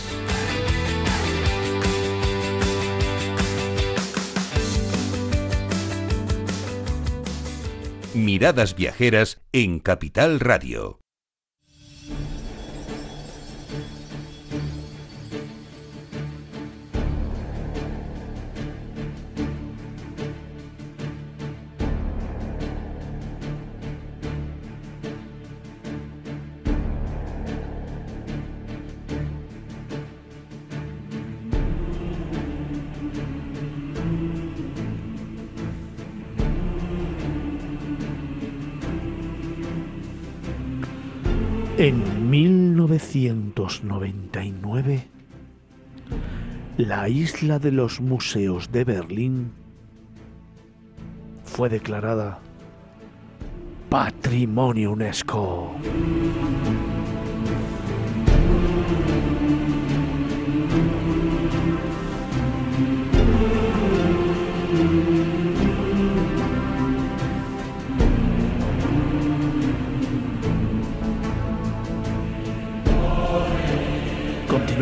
Miradas 8.15 8.75
Viajeras 8.75 9.43
en 9.53 9.79
Capital 9.79 10.41
Radio. 10.41 10.99
En 41.79 42.31
1999, 42.31 45.09
la 46.79 47.07
isla 47.11 47.59
de 47.59 47.71
los 47.71 48.01
museos 48.01 48.73
de 48.73 48.85
Berlín 48.85 49.53
fue 51.45 51.69
declarada 51.69 52.39
Patrimonio 53.91 54.93
UNESCO. 54.93 55.75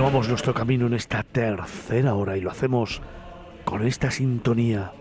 Continuamos 0.04 0.28
nuestro 0.28 0.52
camino 0.52 0.86
en 0.86 0.92
esta 0.92 1.22
tercera 1.22 2.14
hora 2.14 2.36
y 2.36 2.42
lo 2.42 2.50
hacemos 2.50 3.00
con 3.64 3.86
esta 3.86 4.10
sintonía, 4.10 4.92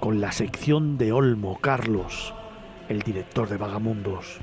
con 0.00 0.22
la 0.22 0.32
sección 0.32 0.96
de 0.96 1.12
Olmo 1.12 1.58
Carlos, 1.60 2.32
el 2.88 3.02
director 3.02 3.50
de 3.50 3.58
Vagamundos, 3.58 4.38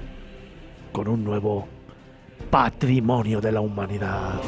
con 0.91 1.07
un 1.07 1.23
nuevo 1.23 1.67
patrimonio 2.51 3.41
de 3.41 3.51
la 3.53 3.61
humanidad. 3.61 4.39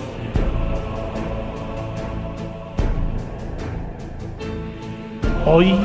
Hoy 5.47 5.75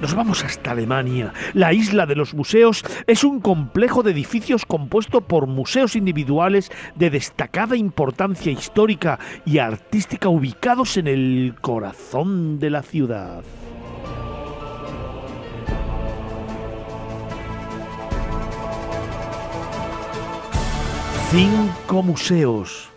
nos 0.00 0.14
vamos 0.14 0.44
hasta 0.44 0.72
Alemania. 0.72 1.32
La 1.54 1.72
isla 1.72 2.06
de 2.06 2.16
los 2.16 2.34
museos 2.34 2.84
es 3.06 3.24
un 3.24 3.40
complejo 3.40 4.02
de 4.02 4.12
edificios 4.12 4.64
compuesto 4.66 5.20
por 5.22 5.46
museos 5.46 5.96
individuales 5.96 6.70
de 6.94 7.10
destacada 7.10 7.76
importancia 7.76 8.52
histórica 8.52 9.18
y 9.44 9.58
artística 9.58 10.28
ubicados 10.28 10.96
en 10.96 11.08
el 11.08 11.54
corazón 11.60 12.58
de 12.58 12.70
la 12.70 12.82
ciudad. 12.82 13.42
Cinco 21.30 22.02
museos, 22.02 22.88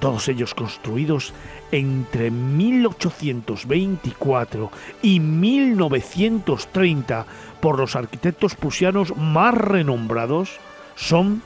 todos 0.00 0.28
ellos 0.28 0.52
construidos 0.52 1.32
entre 1.74 2.30
1824 2.30 4.70
y 5.02 5.20
1930 5.20 7.26
por 7.60 7.78
los 7.78 7.94
arquitectos 7.96 8.54
prusianos 8.54 9.14
más 9.16 9.54
renombrados, 9.54 10.58
son 10.96 11.42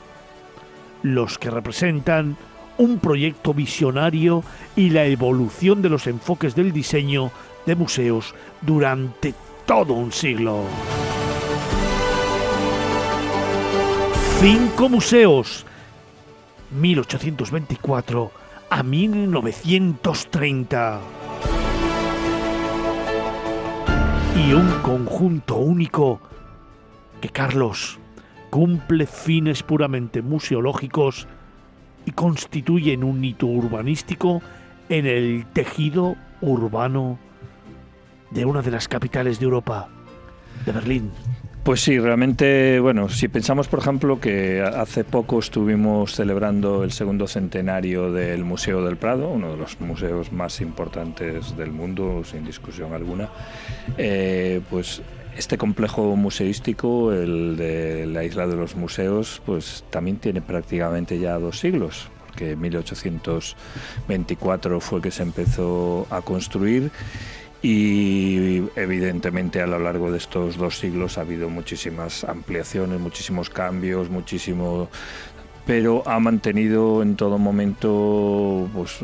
los 1.01 1.37
que 1.37 1.49
representan 1.49 2.37
un 2.77 2.99
proyecto 2.99 3.53
visionario 3.53 4.43
y 4.75 4.91
la 4.91 5.05
evolución 5.05 5.81
de 5.81 5.89
los 5.89 6.07
enfoques 6.07 6.55
del 6.55 6.71
diseño 6.71 7.31
de 7.65 7.75
museos 7.75 8.35
durante 8.61 9.33
todo 9.65 9.93
un 9.93 10.11
siglo. 10.11 10.63
Cinco 14.39 14.87
museos, 14.87 15.65
1824 16.71 18.38
a 18.69 18.83
1930. 18.83 21.01
Y 24.35 24.53
un 24.53 24.69
conjunto 24.81 25.57
único 25.57 26.21
que 27.21 27.29
Carlos 27.29 27.99
cumple 28.49 29.05
fines 29.05 29.63
puramente 29.63 30.21
museológicos 30.21 31.27
y 32.05 32.11
constituyen 32.11 33.03
un 33.03 33.23
hito 33.23 33.47
urbanístico 33.47 34.41
en 34.89 35.05
el 35.05 35.45
tejido 35.53 36.15
urbano 36.41 37.19
de 38.31 38.45
una 38.45 38.61
de 38.61 38.71
las 38.71 38.87
capitales 38.87 39.39
de 39.39 39.45
Europa, 39.45 39.89
de 40.65 40.71
Berlín. 40.71 41.11
Pues 41.63 41.81
sí, 41.81 41.97
realmente, 41.99 42.79
bueno, 42.79 43.09
si 43.09 43.27
pensamos, 43.27 43.67
por 43.67 43.79
ejemplo, 43.79 44.17
que 44.19 44.61
hace 44.61 45.03
poco 45.03 45.39
estuvimos 45.39 46.15
celebrando 46.15 46.85
el 46.85 46.93
segundo 46.93 47.27
centenario 47.27 48.13
del 48.13 48.45
Museo 48.45 48.81
del 48.83 48.95
Prado, 48.95 49.27
uno 49.27 49.51
de 49.51 49.57
los 49.57 49.79
museos 49.81 50.31
más 50.31 50.61
importantes 50.61 51.57
del 51.57 51.71
mundo, 51.71 52.23
sin 52.23 52.45
discusión 52.45 52.93
alguna, 52.93 53.27
eh, 53.97 54.61
pues 54.69 55.01
este 55.37 55.57
complejo 55.57 56.15
museístico, 56.15 57.11
el 57.11 57.57
de 57.57 58.05
la 58.05 58.23
Isla 58.23 58.47
de 58.47 58.55
los 58.55 58.75
Museos, 58.75 59.41
pues 59.45 59.83
también 59.89 60.15
tiene 60.17 60.41
prácticamente 60.41 61.19
ya 61.19 61.37
dos 61.39 61.59
siglos, 61.59 62.07
porque 62.25 62.51
en 62.51 62.61
1824 62.61 64.79
fue 64.79 65.01
que 65.01 65.11
se 65.11 65.23
empezó 65.23 66.07
a 66.09 66.21
construir 66.21 66.89
y 67.61 68.63
evidentemente 68.75 69.61
a 69.61 69.67
lo 69.67 69.79
largo 69.79 70.11
de 70.11 70.17
estos 70.17 70.57
dos 70.57 70.77
siglos 70.77 71.17
ha 71.17 71.21
habido 71.21 71.49
muchísimas 71.49 72.23
ampliaciones, 72.23 72.99
muchísimos 72.99 73.49
cambios, 73.49 74.09
muchísimo 74.09 74.89
pero 75.69 76.01
ha 76.07 76.19
mantenido 76.19 77.03
en 77.03 77.15
todo 77.15 77.37
momento 77.37 78.67
pues, 78.73 78.97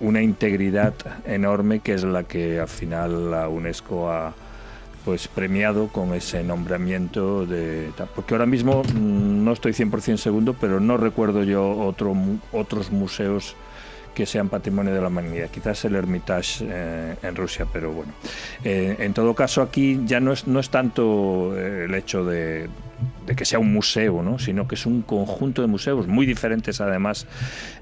una 0.00 0.20
integridad 0.20 0.92
enorme 1.24 1.80
que 1.80 1.94
es 1.94 2.04
la 2.04 2.24
que 2.24 2.60
al 2.60 2.68
final 2.68 3.30
la 3.30 3.48
UNESCO 3.48 4.10
ha 4.10 4.34
pues 5.06 5.26
premiado 5.28 5.88
con 5.88 6.12
ese 6.12 6.42
nombramiento 6.42 7.46
de 7.46 7.92
porque 8.14 8.34
ahora 8.34 8.44
mismo 8.44 8.82
mm, 8.82 9.44
no 9.44 9.52
estoy 9.52 9.72
100% 9.72 10.18
segundo 10.18 10.54
pero 10.60 10.80
no 10.80 10.98
recuerdo 10.98 11.44
yo 11.44 11.66
otro, 11.66 12.14
otros 12.52 12.90
museos 12.90 13.56
que 14.16 14.24
sean 14.24 14.48
patrimonio 14.48 14.94
de 14.94 15.00
la 15.02 15.08
humanidad. 15.08 15.50
Quizás 15.50 15.84
el 15.84 15.94
Hermitage 15.94 16.64
eh, 16.66 17.16
en 17.22 17.36
Rusia, 17.36 17.66
pero 17.70 17.92
bueno. 17.92 18.14
Eh, 18.64 18.96
en 18.98 19.12
todo 19.12 19.34
caso, 19.34 19.60
aquí 19.60 20.00
ya 20.06 20.20
no 20.20 20.32
es, 20.32 20.46
no 20.46 20.58
es 20.58 20.70
tanto 20.70 21.52
eh, 21.54 21.84
el 21.84 21.94
hecho 21.94 22.24
de, 22.24 22.70
que 23.36 23.44
sea 23.44 23.58
un 23.58 23.74
museo, 23.74 24.22
¿no? 24.22 24.38
sino 24.38 24.66
que 24.66 24.74
es 24.74 24.86
un 24.86 25.02
conjunto 25.02 25.60
de 25.60 25.68
museos 25.68 26.06
muy 26.06 26.24
diferentes 26.24 26.80
además 26.80 27.26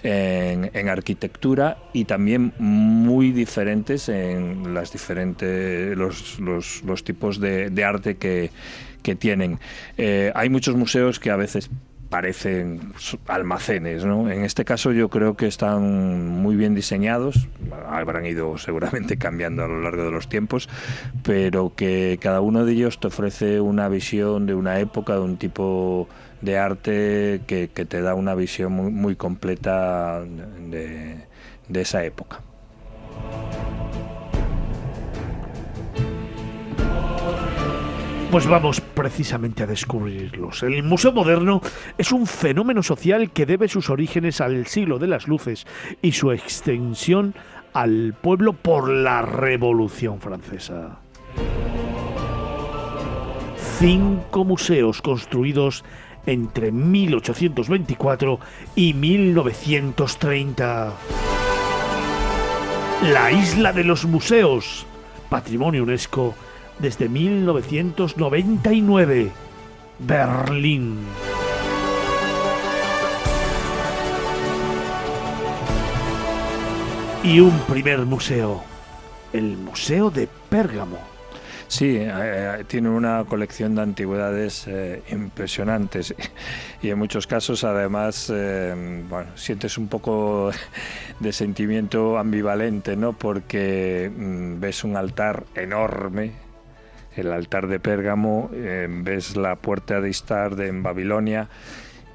en, 0.03 0.89
arquitectura 0.89 1.79
y 1.93 2.05
también 2.05 2.53
muy 2.59 3.31
diferentes 3.31 4.09
en 4.09 4.75
las 4.75 4.91
diferentes 4.91 5.97
los, 5.97 6.41
los, 6.41 7.05
tipos 7.05 7.39
de, 7.39 7.85
arte 7.85 8.17
que, 8.17 8.51
que 9.05 9.15
tienen. 9.15 9.61
hay 9.97 10.49
muchos 10.49 10.75
museos 10.75 11.21
que 11.21 11.31
a 11.31 11.37
veces 11.37 11.71
parecen 12.15 12.93
almacenes. 13.27 14.05
¿no? 14.05 14.31
En 14.31 14.45
este 14.45 14.65
caso 14.65 14.93
yo 14.93 15.09
creo 15.09 15.37
que 15.37 15.49
están 15.49 16.29
muy 16.29 16.55
bien 16.55 16.77
diseñados, 16.77 17.49
habrán 17.89 18.25
ido 18.25 18.57
seguramente 18.67 19.17
cambiando 19.17 19.65
a 19.65 19.67
lo 19.67 19.81
largo 19.81 20.05
de 20.05 20.13
los 20.13 20.29
tiempos, 20.29 20.69
pero 21.25 21.73
que 21.75 22.21
cada 22.23 22.41
uno 22.41 22.65
de 22.65 22.73
ellos 22.73 23.01
te 23.01 23.09
ofrece 23.09 23.61
una 23.61 23.89
visión 23.89 24.47
de 24.47 24.55
una 24.55 24.79
época, 24.79 25.15
de 25.15 25.23
un 25.23 25.39
tipo 25.39 26.09
de 26.41 26.57
arte 26.57 27.41
que, 27.49 27.67
te 27.67 28.01
da 28.01 28.15
una 28.15 28.37
visión 28.37 28.73
muy, 28.73 29.17
completa 29.17 30.21
de 30.21 31.27
esa 31.81 32.05
época. 32.05 32.43
Pues 38.35 38.49
vamos 38.49 38.81
precisamente 38.81 39.63
a 39.63 39.67
descubrirlos. 39.69 40.65
El 40.65 40.83
Museo 40.83 41.13
Moderno 41.13 41.61
es 41.97 42.11
un 42.11 42.27
fenómeno 42.27 42.83
social 42.83 43.31
que 43.31 43.47
debe 43.47 43.69
sus 43.69 43.91
orígenes 43.91 44.41
al 44.41 44.67
siglo 44.67 44.99
de 44.99 45.07
las 45.07 45.29
luces 45.29 45.69
y 46.03 46.11
su 46.11 46.33
extensión 46.33 47.37
al 47.73 48.13
pueblo 48.21 48.53
por 48.53 48.91
la 48.91 49.23
Revolución 49.23 50.21
Francesa. 50.21 50.99
Cinco 53.79 54.45
museos 54.45 55.01
construidos 55.01 55.85
entre 56.27 56.73
1824 56.73 58.41
y 58.75 58.95
1930. 58.95 60.93
La 63.13 63.31
isla 63.31 63.73
de 63.73 63.85
los 63.85 64.05
museos, 64.07 64.87
patrimonio 65.31 65.85
UNESCO 65.85 66.35
desde 66.79 67.09
1999. 67.09 69.33
Berlín. 69.99 70.99
Y 77.23 77.41
un 77.41 77.59
primer 77.61 78.01
museo, 78.01 78.63
el 79.33 79.57
Museo 79.57 80.11
de 80.11 80.29
Pérgamo. 80.51 80.99
Sí, 81.69 81.97
eh, 81.97 82.13
eh, 82.13 82.65
tiene 82.67 82.91
una 82.91 83.25
colección 83.25 83.75
de 83.75 83.83
antigüedades 83.83 84.67
eh, 84.69 85.03
impresionantes 85.11 86.15
y 86.83 86.91
en 86.91 86.99
muchos 86.99 87.27
casos 87.27 87.65
además, 87.65 88.27
bueno, 88.29 89.31
sientes 89.37 89.79
un 89.79 89.89
poco 89.89 90.51
de 91.21 91.33
sentimiento 91.33 92.19
ambivalente, 92.19 92.95
¿no? 92.95 93.15
Porque 93.15 94.13
mm, 94.15 94.61
ves 94.61 94.85
un 94.85 94.97
altar 94.97 95.45
enorme 95.55 96.44
el 97.17 97.33
altar 97.33 97.67
de 97.69 97.81
Pérgamo, 97.81 98.51
eh, 98.53 98.87
ves 98.89 99.37
la 99.37 99.57
puerta 99.57 100.01
de 100.01 100.09
Istar 100.09 100.57
de, 100.57 100.69
en 100.69 100.83
Babilonia 100.83 101.49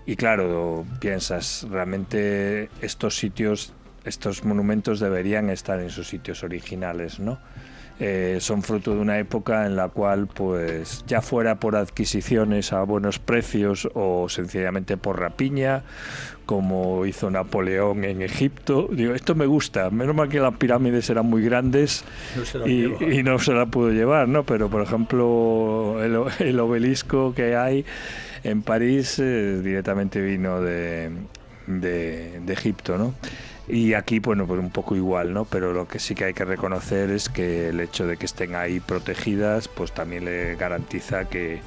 y 0.06 0.16
claro, 0.16 0.86
piensas, 1.00 1.68
realmente 1.70 2.70
estos 2.82 3.16
sitios, 3.16 3.74
estos 4.04 4.44
monumentos 4.44 5.00
deberían 5.00 5.50
estar 5.50 5.80
en 5.80 5.90
sus 5.90 6.08
sitios 6.08 6.44
originales, 6.44 7.20
¿no? 7.20 7.40
Eh, 8.00 8.38
son 8.40 8.64
fruto 8.64 8.96
de 8.96 9.02
una 9.02 9.20
época 9.20 9.66
en 9.66 9.76
la 9.76 9.90
cual, 9.90 10.28
pues, 10.28 11.04
ya 11.06 11.22
fuera 11.22 11.60
por 11.60 11.76
adquisiciones 11.76 12.72
a 12.72 12.84
buenos 12.84 13.20
precios 13.20 13.90
o 13.94 14.30
sencillamente 14.30 14.96
por 14.96 15.20
rapiña, 15.20 15.84
como 16.46 17.06
hizo 17.06 17.30
Napoleón 17.30 18.06
en 18.06 18.22
Egipto. 18.22 18.88
Digo, 18.90 19.14
esto 19.14 19.36
me 19.36 19.46
gusta. 19.46 19.90
Menos 19.90 20.16
mal 20.16 20.30
que 20.30 20.40
las 20.40 20.56
pirámides 20.56 21.10
eran 21.10 21.26
muy 21.26 21.44
grandes 21.44 22.06
y, 22.66 23.22
no 23.22 23.38
se 23.38 23.52
la 23.52 23.66
pudo 23.66 23.92
llevar, 23.92 24.30
¿no? 24.30 24.46
Pero, 24.46 24.70
por 24.70 24.82
ejemplo, 24.82 26.02
el, 26.02 26.60
obelisco 26.60 27.34
que 27.34 27.58
hay 27.58 27.86
en 28.46 28.62
París 28.62 29.20
eh, 29.20 29.60
directamente 29.62 30.22
vino 30.22 30.62
de, 30.62 31.12
de, 31.68 32.40
de 32.40 32.54
Egipto, 32.54 32.98
¿no? 32.98 33.14
Y 33.70 33.94
aquí, 33.94 34.18
bueno, 34.18 34.48
pues 34.48 34.60
un 34.60 34.72
poco 34.72 34.96
igual, 34.96 35.32
¿no? 35.32 35.46
Pero 35.46 35.74
lo 35.74 35.88
que 35.88 36.00
sí 36.00 36.16
que 36.16 36.26
hay 36.26 36.34
que 36.34 36.44
reconocer 36.44 37.12
es 37.12 37.30
que 37.30 37.70
el 37.70 37.80
hecho 37.80 38.08
de 38.08 38.18
que 38.18 38.26
estén 38.26 38.56
ahí 38.56 38.80
protegidas, 38.80 39.68
pues 39.68 39.92
también 39.92 40.26
le 40.26 40.56
garantiza 40.56 41.30
que, 41.30 41.62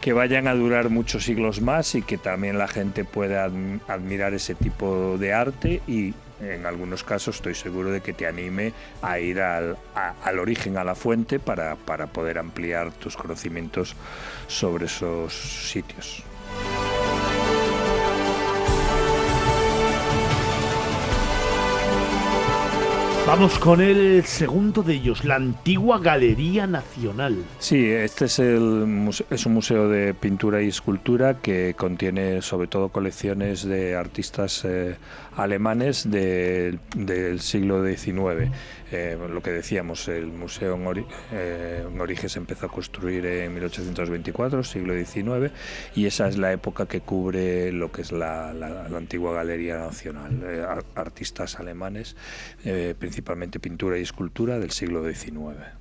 que 0.00 0.12
vayan 0.12 0.48
a 0.48 0.54
durar 0.56 0.90
muchos 0.90 1.24
siglos 1.24 1.60
más 1.60 1.94
y 1.94 2.02
que 2.02 2.18
también 2.18 2.58
la 2.58 2.66
gente 2.66 3.04
pueda 3.04 3.48
admirar 3.86 4.34
ese 4.34 4.56
tipo 4.56 5.18
de 5.18 5.32
arte 5.32 5.80
y 5.86 6.14
en 6.40 6.66
algunos 6.66 7.04
casos 7.04 7.36
estoy 7.36 7.54
seguro 7.54 7.92
de 7.92 8.00
que 8.00 8.12
te 8.12 8.26
anime 8.26 8.72
a 9.00 9.20
ir 9.20 9.40
al, 9.40 9.76
al 9.94 10.38
origen, 10.40 10.78
a 10.78 10.84
la 10.84 10.96
fuente, 10.96 11.38
para, 11.38 11.76
para 11.76 12.08
poder 12.08 12.38
ampliar 12.38 12.90
tus 12.92 13.16
conocimientos 13.16 13.94
sobre 14.48 14.86
esos 14.86 15.32
sitios. 15.32 16.24
Vamos 23.30 23.60
con 23.60 23.80
el 23.80 24.24
segundo 24.24 24.82
de 24.82 24.94
ellos, 24.94 25.24
la 25.24 25.36
antigua 25.36 26.00
Galería 26.00 26.66
Nacional. 26.66 27.36
Sí, 27.60 27.88
este 27.88 28.24
es, 28.24 28.40
un 28.40 29.54
museo 29.54 29.88
de 29.88 30.14
pintura 30.14 30.60
y 30.60 30.66
escultura 30.66 31.34
que 31.34 31.76
contiene 31.78 32.42
sobre 32.42 32.66
todo 32.66 32.88
colecciones 32.88 33.64
de 33.64 33.94
artistas 33.94 34.64
eh, 34.64 34.96
alemanes 35.36 36.08
del 36.10 37.40
siglo 37.40 37.84
XIX. 37.84 38.50
Eh, 38.92 39.16
lo 39.32 39.42
que 39.42 39.50
decíamos, 39.50 40.08
el 40.08 40.26
museo 40.26 40.74
en, 40.74 41.06
eh, 41.32 41.86
origen 41.98 42.28
se 42.28 42.38
empezó 42.38 42.66
a 42.66 42.68
construir 42.68 43.24
en 43.24 43.54
1824, 43.54 44.64
siglo 44.64 44.94
XIX, 44.94 45.52
y 45.94 46.06
esa 46.06 46.28
es 46.28 46.38
la 46.38 46.52
época 46.52 46.86
que 46.86 47.00
cubre 47.00 47.70
lo 47.72 47.92
que 47.92 48.02
es 48.02 48.12
la, 48.12 48.50
antigua 48.96 49.34
Galería 49.34 49.78
Nacional. 49.78 50.42
Eh, 50.44 50.64
artistas 50.94 51.58
alemanes, 51.58 52.16
principalmente 52.98 53.60
pintura 53.60 53.98
y 53.98 54.02
escultura 54.02 54.58
del 54.58 54.70
siglo 54.70 55.08
XIX. 55.08 55.80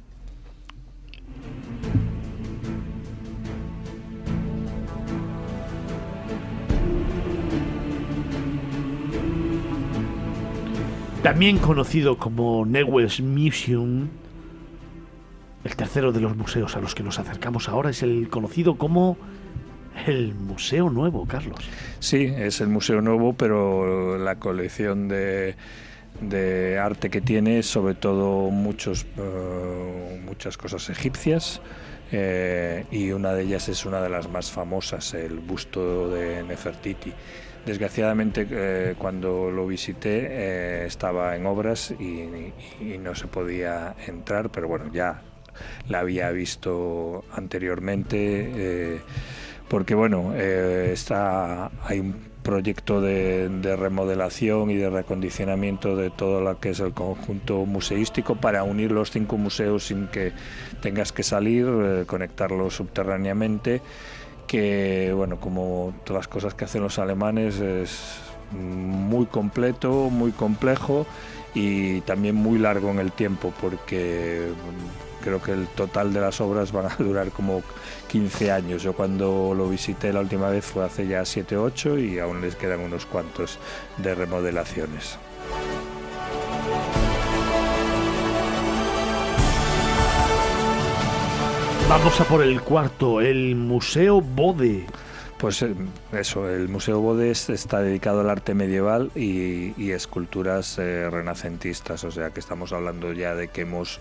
También 11.23 11.57
conocido 11.57 12.17
como 12.17 12.65
Neues 12.65 13.19
Museum, 13.19 14.07
el 15.65 15.75
tercero 15.75 16.13
de 16.13 16.21
los 16.21 16.37
museos 16.37 16.77
a 16.77 16.79
los 16.79 16.95
que 16.95 17.03
nos 17.03 17.19
acercamos 17.19 17.67
ahora 17.67 17.89
es 17.89 18.03
el 18.03 18.29
conocido 18.29 18.77
como 18.77 19.17
el 20.07 20.33
Museo 20.33 20.89
Nuevo, 20.89 21.25
Carlos. 21.27 21.59
Sí, 21.99 22.33
es 22.37 22.61
el 22.61 22.69
Museo 22.69 23.01
Nuevo, 23.01 23.33
pero 23.33 24.17
la 24.17 24.35
colección 24.35 25.09
de, 25.09 25.55
arte 26.81 27.09
que 27.09 27.19
tiene 27.19 27.63
sobre 27.63 27.95
todo 27.95 28.49
muchos, 28.49 29.05
eh, 29.17 30.21
muchas 30.25 30.57
cosas 30.57 30.89
egipcias. 30.89 31.61
Eh, 32.11 32.85
y 32.91 33.11
una 33.11 33.33
de 33.33 33.43
ellas 33.43 33.67
es 33.67 33.85
una 33.85 34.01
de 34.01 34.09
las 34.09 34.29
más 34.29 34.49
famosas, 34.49 35.13
el 35.13 35.39
busto 35.39 36.09
de 36.09 36.43
Nefertiti. 36.43 37.13
Desgraciadamente 37.69 38.47
eh, 38.49 38.95
cuando 38.97 39.51
lo 39.51 39.67
visité 39.67 40.25
eh, 40.27 40.85
estaba 40.87 41.35
en 41.35 41.45
obras 41.45 41.91
y, 41.91 42.25
no 42.97 43.13
se 43.13 43.27
podía 43.27 43.93
entrar, 44.07 44.49
pero 44.49 44.67
bueno, 44.67 44.85
ya 44.91 45.21
la 45.87 45.99
había 45.99 46.31
visto 46.31 47.25
anteriormente, 47.31 48.15
eh, 48.17 49.01
porque 49.67 49.93
bueno, 49.93 50.33
está, 50.33 51.69
hay 51.83 51.99
un 51.99 52.15
proyecto 52.41 53.01
de, 53.01 53.75
remodelación 53.77 54.71
y 54.71 54.75
de 54.75 54.89
recondicionamiento 54.89 55.95
de 55.95 56.09
todo 56.09 56.41
lo 56.41 56.59
que 56.59 56.71
es 56.71 56.79
el 56.79 56.93
conjunto 56.93 57.67
museístico 57.67 58.33
para 58.33 58.63
unir 58.63 58.91
los 58.91 59.11
cinco 59.11 59.37
museos 59.37 59.85
sin 59.85 60.07
que 60.07 60.31
tengas 60.81 61.11
que 61.11 61.21
salir, 61.21 61.67
conectarlos 62.07 62.73
subterráneamente 62.73 63.83
que, 64.49 65.13
bueno, 65.15 65.39
como 65.39 65.93
todas 66.03 66.21
las 66.21 66.27
cosas 66.27 66.55
que 66.55 66.65
hacen 66.65 66.81
los 66.81 66.97
alemanes, 66.97 67.59
es 67.59 68.17
muy 68.51 69.27
completo, 69.27 70.09
muy 70.09 70.31
complejo 70.31 71.05
y 71.53 72.01
también 72.01 72.33
muy 72.33 72.57
largo 72.57 72.89
en 72.89 72.97
el 72.97 73.11
tiempo, 73.11 73.53
porque 73.61 74.47
creo 75.21 75.39
que 75.39 75.51
el 75.51 75.67
total 75.67 76.13
de 76.13 76.21
las 76.21 76.41
obras 76.41 76.71
van 76.71 76.87
a 76.87 76.95
durar 76.97 77.29
como 77.29 77.61
15 78.07 78.51
años. 78.51 78.81
Yo 78.81 78.93
cuando 78.93 79.53
lo 79.55 79.69
visité 79.69 80.11
la 80.11 80.21
última 80.21 80.49
vez 80.49 80.65
fue 80.65 80.83
hace 80.83 81.07
ya 81.07 81.23
7 81.25 81.55
o 81.55 81.65
8 81.65 81.99
y 81.99 82.17
aún 82.17 82.41
les 82.41 82.55
quedan 82.55 82.79
unos 82.79 83.05
cuantos 83.05 83.59
de 83.97 84.15
remodelaciones. 84.15 85.19
Vamos 91.89 92.21
a 92.21 92.23
por 92.25 92.43
el 92.43 92.61
cuarto, 92.61 93.19
el 93.19 93.55
Museo 93.55 94.21
Bode. 94.21 94.85
Pues 95.39 95.63
eh, 95.63 95.73
eso, 96.11 96.47
el 96.47 96.69
Museo 96.69 96.99
Bode 96.99 97.31
está 97.31 97.81
dedicado 97.81 98.21
al 98.21 98.29
arte 98.29 98.53
medieval 98.53 99.09
y, 99.15 99.89
esculturas 99.89 100.77
eh, 100.77 101.09
renacentistas, 101.09 102.03
o 102.03 102.11
sea 102.11 102.29
que 102.29 102.41
estamos 102.41 102.73
hablando 102.73 103.11
ya 103.11 103.33
de 103.33 103.47
que 103.47 103.61
hemos 103.61 103.99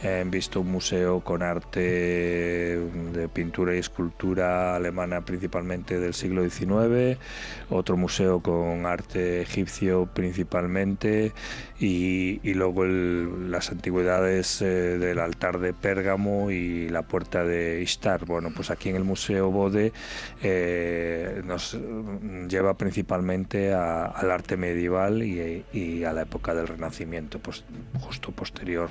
He 0.00 0.22
visto 0.24 0.60
un 0.60 0.70
museo 0.70 1.20
con 1.20 1.42
arte 1.42 1.80
de 1.80 3.28
pintura 3.32 3.74
y 3.74 3.78
escultura 3.78 4.76
alemana 4.76 5.22
principalmente 5.22 5.98
del 5.98 6.14
siglo 6.14 6.48
XIX, 6.48 7.18
otro 7.68 7.96
museo 7.96 8.40
con 8.40 8.86
arte 8.86 9.42
egipcio 9.42 10.06
principalmente 10.06 11.32
y, 11.80 12.38
luego 12.54 12.84
las 12.84 13.70
antigüedades 13.70 14.62
eh, 14.62 14.98
del 14.98 15.18
altar 15.18 15.58
de 15.58 15.72
Pérgamo 15.72 16.52
y 16.52 16.88
la 16.88 17.02
puerta 17.02 17.44
de 17.44 17.82
Ishtar. 17.82 18.24
Bueno, 18.24 18.50
pues 18.54 18.70
aquí 18.70 18.90
en 18.90 18.96
el 18.96 19.04
Museo 19.04 19.50
Bode 19.50 19.92
eh, 20.42 21.42
nos 21.44 21.76
lleva 22.48 22.74
principalmente 22.74 23.72
al 23.72 24.30
arte 24.30 24.56
medieval 24.56 25.24
y, 25.24 25.64
y, 25.72 26.04
a 26.04 26.12
la 26.12 26.22
época 26.22 26.54
del 26.54 26.68
Renacimiento, 26.68 27.40
pues 27.40 27.64
justo 28.00 28.30
posterior 28.30 28.90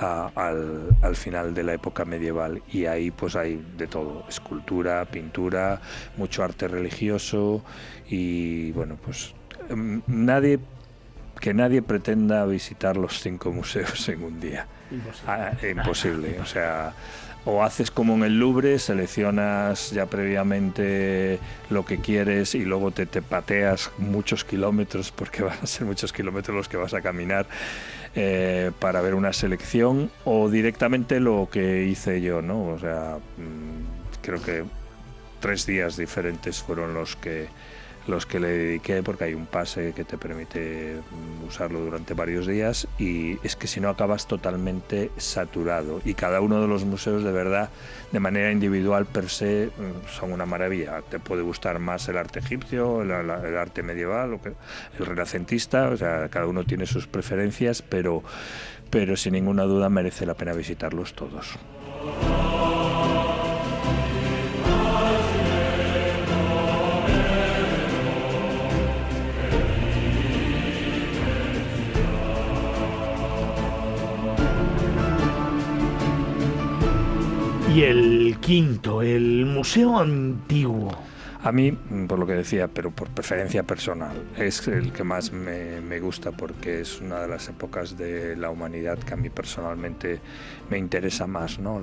al, 0.00 1.16
final 1.16 1.54
de 1.54 1.62
la 1.62 1.74
época 1.74 2.04
medieval 2.04 2.62
y 2.70 2.86
ahí 2.86 3.10
pues 3.10 3.36
hay 3.36 3.64
de 3.76 3.86
todo, 3.86 4.24
escultura, 4.28 5.04
pintura, 5.04 5.80
mucho 6.16 6.42
arte 6.42 6.68
religioso 6.68 7.62
y 8.08 8.72
bueno 8.72 8.96
pues 9.02 9.34
em, 9.68 10.02
nadie 10.06 10.58
que 11.40 11.52
nadie 11.52 11.82
pretenda 11.82 12.44
visitar 12.46 12.96
los 12.96 13.20
cinco 13.20 13.52
museos 13.52 14.08
en 14.08 14.22
un 14.22 14.40
día. 14.40 14.66
imposible. 15.70 16.36
Ah, 16.38 16.42
o 16.42 16.46
sea, 16.46 16.92
o 17.44 17.62
haces 17.62 17.90
como 17.90 18.14
en 18.14 18.24
el 18.24 18.38
Louvre, 18.38 18.78
seleccionas 18.78 19.90
ya 19.90 20.06
previamente 20.06 21.38
lo 21.68 21.84
que 21.84 21.98
quieres 21.98 22.54
y 22.54 22.64
luego 22.64 22.90
te, 22.90 23.04
te 23.04 23.20
pateas 23.20 23.90
muchos 23.98 24.44
kilómetros, 24.44 25.12
porque 25.12 25.42
van 25.44 25.58
a 25.62 25.66
ser 25.66 25.86
muchos 25.86 26.12
kilómetros 26.12 26.56
los 26.56 26.68
que 26.68 26.76
vas 26.76 26.94
a 26.94 27.02
caminar 27.02 27.46
eh, 28.16 28.70
para 28.78 29.00
ver 29.00 29.14
una 29.14 29.32
selección 29.32 30.10
o 30.24 30.48
directamente 30.48 31.20
lo 31.20 31.48
que 31.50 31.84
hice 31.84 32.20
yo, 32.20 32.42
¿no? 32.42 32.68
O 32.68 32.78
sea, 32.78 33.18
mm, 33.36 34.22
creo 34.22 34.42
que 34.42 34.64
tres 35.40 35.66
días 35.66 35.96
diferentes 35.96 36.62
fueron 36.62 36.94
los 36.94 37.16
que 37.16 37.48
los 38.06 38.26
que 38.26 38.40
le 38.40 38.48
dediqué 38.48 39.02
porque 39.02 39.24
hay 39.24 39.34
un 39.34 39.46
pase 39.46 39.92
que 39.94 40.04
te 40.04 40.18
permite 40.18 40.96
usarlo 41.46 41.80
durante 41.80 42.14
varios 42.14 42.46
días 42.46 42.86
y 42.98 43.38
es 43.46 43.56
que 43.56 43.66
si 43.66 43.80
no 43.80 43.88
acabas 43.88 44.26
totalmente 44.26 45.10
saturado. 45.16 46.00
Y 46.04 46.14
cada 46.14 46.40
uno 46.40 46.60
de 46.60 46.68
los 46.68 46.84
museos 46.84 47.22
de 47.24 47.32
verdad 47.32 47.70
de 48.12 48.20
manera 48.20 48.52
individual 48.52 49.06
per 49.06 49.28
se 49.28 49.70
mm, 49.76 50.08
son 50.08 50.32
una 50.32 50.46
maravilla. 50.46 51.02
Te 51.02 51.18
puede 51.18 51.42
gustar 51.42 51.78
más 51.78 52.08
el 52.08 52.16
arte 52.16 52.40
egipcio 52.40 53.02
el, 53.02 53.30
arte 53.30 53.82
medieval 53.82 54.40
el 54.98 55.06
renacentista 55.06 55.88
o 55.88 55.96
sea 55.96 56.28
cada 56.28 56.46
uno 56.46 56.64
tiene 56.64 56.86
sus 56.86 57.06
preferencias 57.06 57.82
pero 57.82 58.22
pero 58.90 59.16
sin 59.16 59.32
ninguna 59.32 59.64
duda 59.64 59.88
merece 59.88 60.26
la 60.26 60.34
pena 60.34 60.52
visitarlos 60.52 61.14
todos 61.14 61.58
Y 77.74 77.82
el 77.82 78.36
quinto, 78.40 79.02
el 79.02 79.46
Museo 79.46 79.98
Antiguo. 79.98 80.96
A 81.44 81.52
mí, 81.52 81.72
por 82.08 82.18
lo 82.18 82.26
que 82.26 82.32
decía, 82.32 82.68
pero 82.68 82.90
por 82.90 83.10
preferencia 83.10 83.64
personal, 83.64 84.16
es 84.38 84.66
el 84.66 84.94
que 84.94 85.04
más 85.04 85.30
me, 85.30 86.00
gusta 86.00 86.32
porque 86.32 86.80
es 86.80 87.02
una 87.02 87.20
de 87.20 87.28
las 87.28 87.50
épocas 87.50 87.98
de 87.98 88.34
la 88.34 88.48
humanidad 88.48 88.98
que 88.98 89.12
a 89.12 89.16
mí 89.16 89.28
personalmente 89.28 90.20
me 90.70 90.78
interesa 90.78 91.26
más, 91.26 91.58
¿no? 91.58 91.82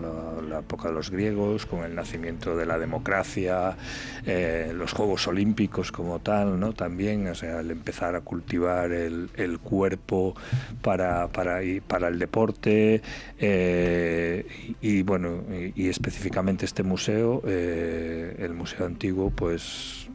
La, 0.50 0.60
época 0.62 0.88
de 0.88 0.96
los 0.96 1.12
griegos, 1.12 1.68
con 1.68 1.84
el 1.84 1.94
nacimiento 1.94 2.58
de 2.58 2.66
la 2.66 2.80
democracia, 2.80 3.78
eh, 4.26 4.74
los 4.76 4.94
Juegos 4.94 5.28
Olímpicos 5.28 5.92
como 5.92 6.20
tal, 6.20 6.60
¿no? 6.60 6.74
También, 6.74 7.28
o 7.28 7.36
sea, 7.36 7.60
el 7.60 7.70
empezar 7.70 8.16
a 8.16 8.22
cultivar 8.22 8.92
el, 8.92 9.30
cuerpo 9.62 10.36
para, 10.82 11.28
para, 11.28 11.60
para 11.88 12.08
el 12.08 12.18
deporte 12.18 13.02
eh, 13.40 14.46
y, 14.82 15.04
bueno, 15.04 15.44
y, 15.76 15.88
específicamente 15.88 16.66
este 16.66 16.82
museo, 16.82 17.44
eh, 17.46 18.36
el 18.40 18.54
Museo 18.54 18.88
Antiguo, 18.88 19.30
pues 19.30 19.51
pues 19.52 20.08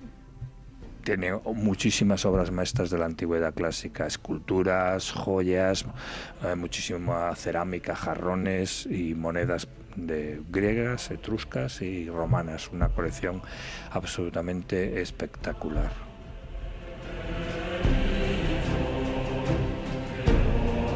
tiene 1.05 1.35
muchísimas 1.45 2.25
obras 2.25 2.51
maestras 2.51 2.89
de 2.89 2.97
la 2.97 3.05
antigüedad 3.05 3.53
clásica, 3.53 4.07
esculturas, 4.07 5.13
joyas, 5.13 5.85
eh, 6.43 6.55
muchísima 6.55 7.35
cerámica, 7.37 7.95
jarrones 7.95 8.87
y 8.87 9.15
monedas 9.15 9.69
de 9.95 10.41
griegas, 10.49 11.11
etruscas 11.11 11.83
y 11.83 12.09
romanas, 12.09 12.71
una 12.73 12.89
colección 12.89 13.43
absolutamente 13.91 15.03
espectacular. 15.03 15.91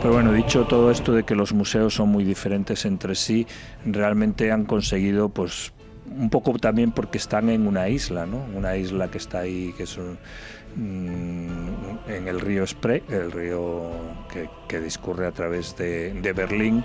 Pero 0.00 0.14
bueno, 0.14 0.32
dicho 0.32 0.64
todo 0.64 0.90
esto 0.90 1.12
de 1.12 1.24
que 1.24 1.34
los 1.34 1.52
museos 1.52 1.92
son 1.92 2.08
muy 2.08 2.24
diferentes 2.24 2.86
entre 2.86 3.14
sí, 3.14 3.46
realmente 3.84 4.50
han 4.50 4.64
conseguido 4.64 5.28
pues 5.28 5.74
un 6.10 6.30
poco 6.30 6.58
también 6.58 6.92
porque 6.92 7.18
están 7.18 7.48
en 7.50 7.66
una 7.66 7.88
isla, 7.88 8.26
¿no? 8.26 8.44
Una 8.54 8.76
isla 8.76 9.10
que 9.10 9.18
está 9.18 9.40
ahí, 9.40 9.72
que 9.76 9.84
es 9.84 9.96
mm, 10.76 12.08
en 12.08 12.28
el 12.28 12.40
río 12.40 12.66
Spree, 12.66 13.02
el 13.08 13.32
río 13.32 13.90
que, 14.68 14.80
discurre 14.80 15.26
a 15.26 15.32
través 15.32 15.76
de, 15.76 16.12
de 16.12 16.32
Berlín 16.32 16.82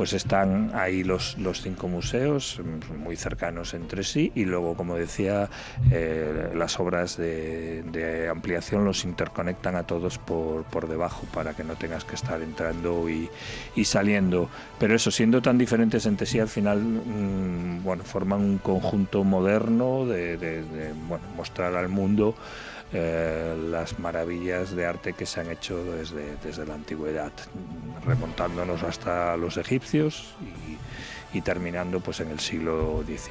pues 0.00 0.14
están 0.14 0.70
ahí 0.72 1.04
los, 1.04 1.36
los 1.36 1.60
cinco 1.60 1.86
museos 1.86 2.58
mm, 2.58 3.02
muy 3.02 3.16
cercanos 3.16 3.74
entre 3.74 4.02
sí 4.02 4.32
y 4.34 4.46
luego, 4.46 4.74
como 4.74 4.96
decía, 4.96 5.50
eh, 5.90 6.52
las 6.54 6.80
obras 6.80 7.18
de, 7.18 8.26
ampliación 8.30 8.86
los 8.86 9.04
interconectan 9.04 9.76
a 9.76 9.82
todos 9.82 10.16
por, 10.16 10.64
por, 10.64 10.88
debajo 10.88 11.26
para 11.34 11.52
que 11.52 11.64
no 11.64 11.74
tengas 11.74 12.04
que 12.04 12.14
estar 12.14 12.40
entrando 12.40 13.10
y, 13.10 13.28
y, 13.76 13.84
saliendo. 13.84 14.48
Pero 14.78 14.94
eso, 14.94 15.10
siendo 15.10 15.42
tan 15.42 15.58
diferentes 15.58 16.06
entre 16.06 16.26
sí, 16.26 16.40
al 16.40 16.48
final 16.48 16.78
mm, 16.80 17.84
bueno, 17.84 18.02
forman 18.02 18.40
un 18.40 18.56
conjunto 18.56 19.22
moderno 19.22 20.06
de, 20.06 20.38
de 20.38 20.94
bueno, 21.08 21.24
mostrar 21.36 21.76
al 21.76 21.90
mundo 21.90 22.34
eh, 22.92 23.56
las 23.70 24.00
maravillas 24.00 24.74
de 24.74 24.84
arte 24.84 25.12
que 25.12 25.24
se 25.24 25.40
han 25.40 25.50
hecho 25.50 25.84
desde, 25.84 26.36
desde 26.42 26.66
la 26.66 26.74
antigüedad, 26.74 27.30
remontándonos 28.04 28.82
hasta 28.82 29.36
los 29.36 29.56
egipcios 29.58 30.34
y, 31.32 31.40
terminando 31.42 32.00
pues 32.00 32.18
en 32.18 32.30
el 32.30 32.40
siglo 32.40 33.04
XIX. 33.06 33.30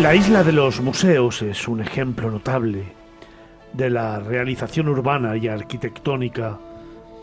La 0.00 0.14
isla 0.16 0.42
de 0.42 0.52
los 0.52 0.80
museos 0.80 1.42
es 1.42 1.68
un 1.68 1.80
ejemplo 1.80 2.28
notable 2.28 2.86
de 3.72 3.88
la 3.88 4.18
realización 4.18 4.88
urbana 4.88 5.36
y 5.36 5.46
arquitectónica 5.46 6.58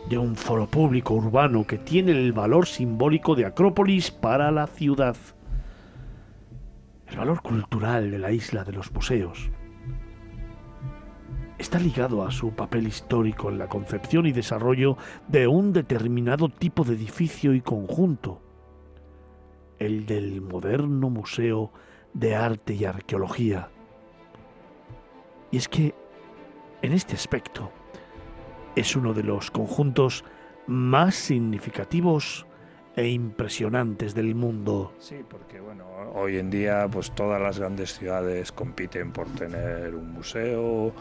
de 0.10 0.18
un 0.18 0.36
foro 0.36 0.68
público 0.68 1.14
urbano 1.14 1.66
que 1.66 1.78
tiene 1.78 2.12
el 2.12 2.32
valor 2.32 2.66
simbólico 2.66 3.36
de 3.36 3.46
Acrópolis 3.46 4.12
para 4.12 4.52
la 4.52 4.68
ciudad. 4.68 5.18
El 7.08 7.18
valor 7.18 7.42
cultural 7.42 8.12
de 8.12 8.20
la 8.20 8.32
isla 8.32 8.64
de 8.64 8.74
los 8.74 8.92
museos 8.92 9.50
está 11.58 11.80
ligado 11.80 12.24
a 12.24 12.32
su 12.32 12.52
papel 12.52 12.88
histórico 12.88 13.50
en 13.50 13.58
la 13.58 13.68
concepción 13.68 14.26
y 14.28 14.32
desarrollo 14.32 14.98
de 15.28 15.48
un 15.48 15.74
determinado 15.74 16.50
tipo 16.50 16.84
de 16.84 16.94
edificio 16.94 17.54
y 17.54 17.62
conjunto, 17.62 18.42
el 19.80 20.06
del 20.06 20.42
moderno 20.42 21.10
Museo 21.10 21.72
de 22.14 22.36
Arte 22.36 22.76
y 22.76 22.86
Arqueología. 22.86 23.70
Y 25.52 25.58
es 25.58 25.68
que, 25.68 25.96
en 26.82 26.94
este 26.94 27.16
aspecto, 27.16 27.72
es 28.78 28.96
uno 28.96 29.14
de 29.14 29.24
los 29.24 29.50
conjuntos 29.50 30.24
más 30.68 31.16
significativos 31.16 32.46
e 32.96 33.08
impresionantes 33.10 34.14
del 34.14 34.36
mundo. 34.36 34.94
Sí, 35.00 35.18
porque 35.28 35.60
bueno, 35.60 35.86
hoy 36.14 36.38
en 36.38 36.50
día 36.50 36.88
pues 36.92 37.12
todas 37.12 37.42
las 37.42 37.60
grandes 37.60 37.94
ciudades 37.98 38.52
compiten 38.52 39.12
por 39.12 39.28
tener 39.30 39.96
un 39.96 40.14
museo 40.14 40.94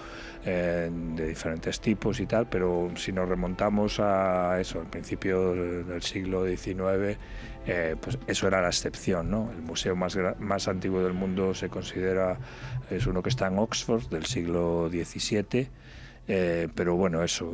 eh, 0.44 0.90
de 0.90 1.28
diferentes 1.28 1.80
tipos 1.80 2.20
y 2.20 2.26
tal, 2.26 2.48
pero 2.48 2.90
si 2.96 3.12
nos 3.12 3.28
remontamos 3.28 3.98
a 4.00 4.58
eso, 4.60 4.80
al 4.80 4.86
principio 4.86 5.54
del 5.54 6.02
siglo 6.02 6.46
XIX, 6.46 7.18
eh, 7.66 7.96
pues 8.00 8.18
eso 8.26 8.46
era 8.46 8.60
la 8.60 8.68
excepción, 8.68 9.30
¿no? 9.30 9.50
El 9.50 9.62
museo 9.62 9.96
más, 9.96 10.18
más 10.38 10.68
antiguo 10.68 11.02
del 11.02 11.14
mundo 11.14 11.54
se 11.54 11.68
considera, 11.68 12.38
es 12.90 13.06
uno 13.06 13.22
que 13.22 13.30
está 13.30 13.48
en 13.48 13.58
Oxford, 13.58 14.08
del 14.08 14.26
siglo 14.26 14.88
XVII, 14.90 15.68
eh, 16.28 16.68
pero 16.74 16.96
bueno, 16.96 17.22
eso, 17.22 17.48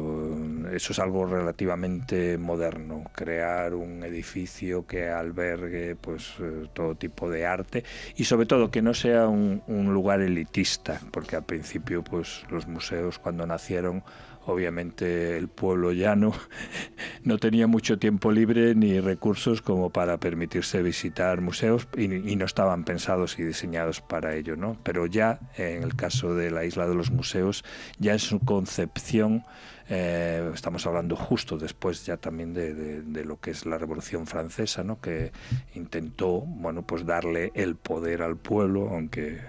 eso 0.72 0.92
es 0.92 0.98
algo 0.98 1.26
relativamente 1.26 2.38
moderno, 2.38 3.04
crear 3.14 3.74
un 3.74 4.02
edificio 4.02 4.86
que 4.86 5.08
albergue 5.08 5.94
pues 5.96 6.34
eh, 6.40 6.68
todo 6.72 6.94
tipo 6.94 7.28
de 7.28 7.44
arte 7.46 7.84
y 8.16 8.24
sobre 8.24 8.46
todo 8.46 8.70
que 8.70 8.80
no 8.80 8.94
sea 8.94 9.28
un, 9.28 9.62
un 9.66 9.92
lugar 9.92 10.20
elitista, 10.20 11.00
porque 11.10 11.36
al 11.36 11.44
principio 11.44 12.02
pues 12.02 12.44
los 12.50 12.66
museos 12.66 13.18
cuando 13.18 13.46
nacieron 13.46 14.02
obviamente 14.46 15.36
el 15.36 15.48
pueblo 15.48 15.92
llano 15.92 16.32
no 17.24 17.38
tenía 17.38 17.66
mucho 17.66 17.98
tiempo 17.98 18.32
libre 18.32 18.74
ni 18.74 19.00
recursos 19.00 19.62
como 19.62 19.90
para 19.90 20.18
permitirse 20.18 20.82
visitar 20.82 21.40
museos 21.40 21.88
y, 21.96 22.08
no 22.08 22.44
estaban 22.44 22.84
pensados 22.84 23.38
y 23.38 23.44
diseñados 23.44 24.00
para 24.00 24.34
ello, 24.34 24.56
¿no? 24.56 24.76
Pero 24.82 25.06
ya 25.06 25.38
en 25.56 25.82
el 25.82 25.94
caso 25.94 26.34
de 26.34 26.50
la 26.50 26.64
isla 26.64 26.88
de 26.88 26.94
los 26.94 27.10
museos, 27.10 27.64
ya 27.98 28.12
en 28.12 28.18
su 28.18 28.40
concepción 28.40 29.44
eh, 29.88 30.50
estamos 30.54 30.86
hablando 30.86 31.16
justo 31.16 31.58
después 31.58 32.06
ya 32.06 32.16
también 32.16 32.54
de, 32.54 33.24
lo 33.24 33.40
que 33.40 33.50
es 33.50 33.66
la 33.66 33.78
Revolución 33.78 34.26
Francesa, 34.26 34.82
¿no? 34.84 35.00
que 35.00 35.32
intentó 35.74 36.40
bueno, 36.40 36.82
pues 36.82 37.04
darle 37.04 37.52
el 37.54 37.76
poder 37.76 38.22
al 38.22 38.36
pueblo, 38.36 38.88
aunque 38.90 39.40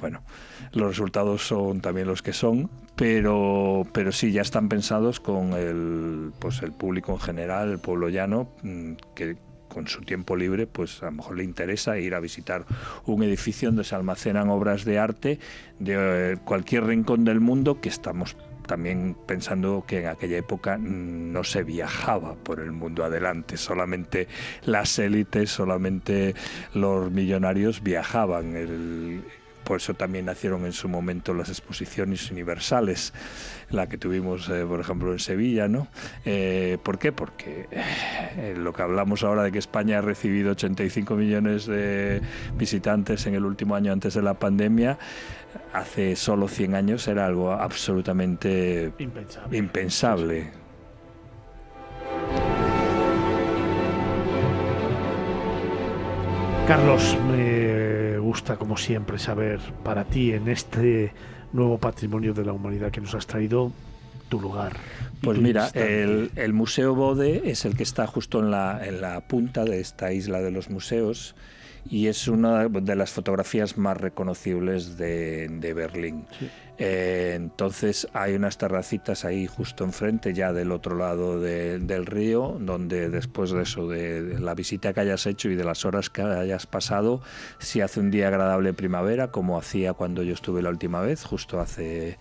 bueno, 0.00 0.22
los 0.72 0.88
resultados 0.88 1.46
son 1.46 1.80
también 1.80 2.06
los 2.06 2.22
que 2.22 2.32
son, 2.32 2.70
pero, 3.00 3.86
pero 3.94 4.12
sí 4.12 4.30
ya 4.30 4.42
están 4.42 4.68
pensados 4.68 5.20
con 5.20 5.54
el, 5.54 6.32
pues 6.38 6.60
el 6.60 6.70
público 6.72 7.12
en 7.12 7.18
general, 7.18 7.70
el 7.70 7.78
pueblo 7.78 8.10
llano, 8.10 8.50
mm, 8.62 8.92
que 9.14 9.38
con 9.70 9.88
su 9.88 10.02
tiempo 10.02 10.36
libre, 10.36 10.66
pues 10.66 11.02
a 11.02 11.06
lo 11.06 11.12
mejor 11.12 11.38
le 11.38 11.44
interesa 11.44 11.98
ir 11.98 12.14
a 12.14 12.20
visitar 12.20 12.66
un 13.06 13.22
edificio 13.22 13.70
donde 13.70 13.84
se 13.84 13.94
almacenan 13.94 14.50
obras 14.50 14.84
de 14.84 14.98
arte 14.98 15.38
de 15.78 16.32
eh, 16.32 16.36
cualquier 16.44 16.84
rincón 16.84 17.24
del 17.24 17.40
mundo 17.40 17.80
que 17.80 17.88
estamos 17.88 18.36
también 18.66 19.16
pensando 19.26 19.82
que 19.86 20.00
en 20.00 20.08
aquella 20.08 20.36
época 20.36 20.76
no 20.78 21.42
se 21.42 21.62
viajaba 21.62 22.34
por 22.34 22.60
el 22.60 22.70
mundo 22.70 23.02
adelante, 23.02 23.56
solamente 23.56 24.28
las 24.66 24.98
élites, 24.98 25.50
solamente 25.50 26.34
los 26.74 27.10
millonarios 27.10 27.82
viajaban. 27.82 28.56
El, 28.56 29.22
por 29.64 29.78
eso 29.78 29.94
también 29.94 30.26
nacieron 30.26 30.64
en 30.64 30.72
su 30.72 30.88
momento 30.88 31.34
las 31.34 31.48
exposiciones 31.48 32.30
universales, 32.30 33.12
la 33.70 33.88
que 33.88 33.98
tuvimos, 33.98 34.48
eh, 34.48 34.64
por 34.66 34.80
ejemplo, 34.80 35.12
en 35.12 35.18
Sevilla, 35.18 35.68
¿no? 35.68 35.88
Eh, 36.24 36.78
¿Por 36.82 36.98
qué? 36.98 37.12
Porque 37.12 37.68
eh, 37.70 38.54
lo 38.56 38.72
que 38.72 38.82
hablamos 38.82 39.22
ahora 39.22 39.42
de 39.42 39.52
que 39.52 39.58
España 39.58 39.98
ha 39.98 40.02
recibido 40.02 40.52
85 40.52 41.14
millones 41.14 41.66
de 41.66 42.20
visitantes 42.56 43.26
en 43.26 43.34
el 43.34 43.44
último 43.44 43.74
año 43.74 43.92
antes 43.92 44.14
de 44.14 44.22
la 44.22 44.34
pandemia, 44.34 44.98
hace 45.72 46.16
solo 46.16 46.48
100 46.48 46.74
años 46.74 47.08
era 47.08 47.26
algo 47.26 47.52
absolutamente 47.52 48.92
impensable. 49.50 50.50
Carlos, 56.66 57.18
me 57.28 57.99
gusta 58.30 58.54
como 58.54 58.76
siempre 58.76 59.18
saber 59.18 59.58
para 59.82 60.04
ti 60.04 60.32
en 60.32 60.46
este 60.46 61.12
nuevo 61.52 61.78
patrimonio 61.78 62.32
de 62.32 62.44
la 62.44 62.52
humanidad 62.52 62.92
que 62.92 63.00
nos 63.00 63.12
has 63.16 63.26
traído 63.26 63.72
tu 64.28 64.40
lugar. 64.40 64.76
Pues 65.20 65.36
mira, 65.40 65.68
el, 65.74 66.30
el, 66.36 66.52
Museo 66.52 66.94
Bode 66.94 67.50
es 67.50 67.64
el 67.64 67.76
que 67.76 67.82
está 67.82 68.06
justo 68.06 68.38
en 68.38 68.52
la, 68.52 68.86
en 68.86 69.00
la 69.00 69.20
punta 69.22 69.64
de 69.64 69.80
esta 69.80 70.12
isla 70.12 70.40
de 70.40 70.52
los 70.52 70.70
museos 70.70 71.34
y 71.88 72.06
es 72.08 72.28
una 72.28 72.68
de 72.68 72.96
las 72.96 73.10
fotografías 73.10 73.78
más 73.78 73.96
reconocibles 73.96 74.96
de, 74.96 75.72
Berlín. 75.74 76.26
Eh, 76.78 77.34
entonces 77.36 78.08
hay 78.14 78.34
unas 78.34 78.56
terracitas 78.56 79.24
ahí 79.24 79.46
justo 79.46 79.84
enfrente, 79.84 80.32
ya 80.32 80.52
del 80.52 80.72
otro 80.72 80.96
lado 80.96 81.40
del 81.40 82.06
río, 82.06 82.56
donde 82.60 83.10
después 83.10 83.50
de 83.50 83.62
eso, 83.62 83.88
de 83.88 84.38
la 84.40 84.54
visita 84.54 84.92
que 84.92 85.00
hayas 85.00 85.26
hecho 85.26 85.50
y 85.50 85.56
de 85.56 85.64
las 85.64 85.84
horas 85.84 86.10
que 86.10 86.22
hayas 86.22 86.66
pasado, 86.66 87.20
si 87.58 87.80
hace 87.80 88.00
un 88.00 88.10
día 88.10 88.28
agradable 88.28 88.72
primavera, 88.72 89.30
como 89.30 89.58
hacía 89.58 89.92
cuando 89.92 90.22
yo 90.22 90.34
estuve 90.34 90.62
la 90.62 90.70
última 90.70 91.00
vez, 91.00 91.24
justo 91.24 91.60
hace 91.60 92.18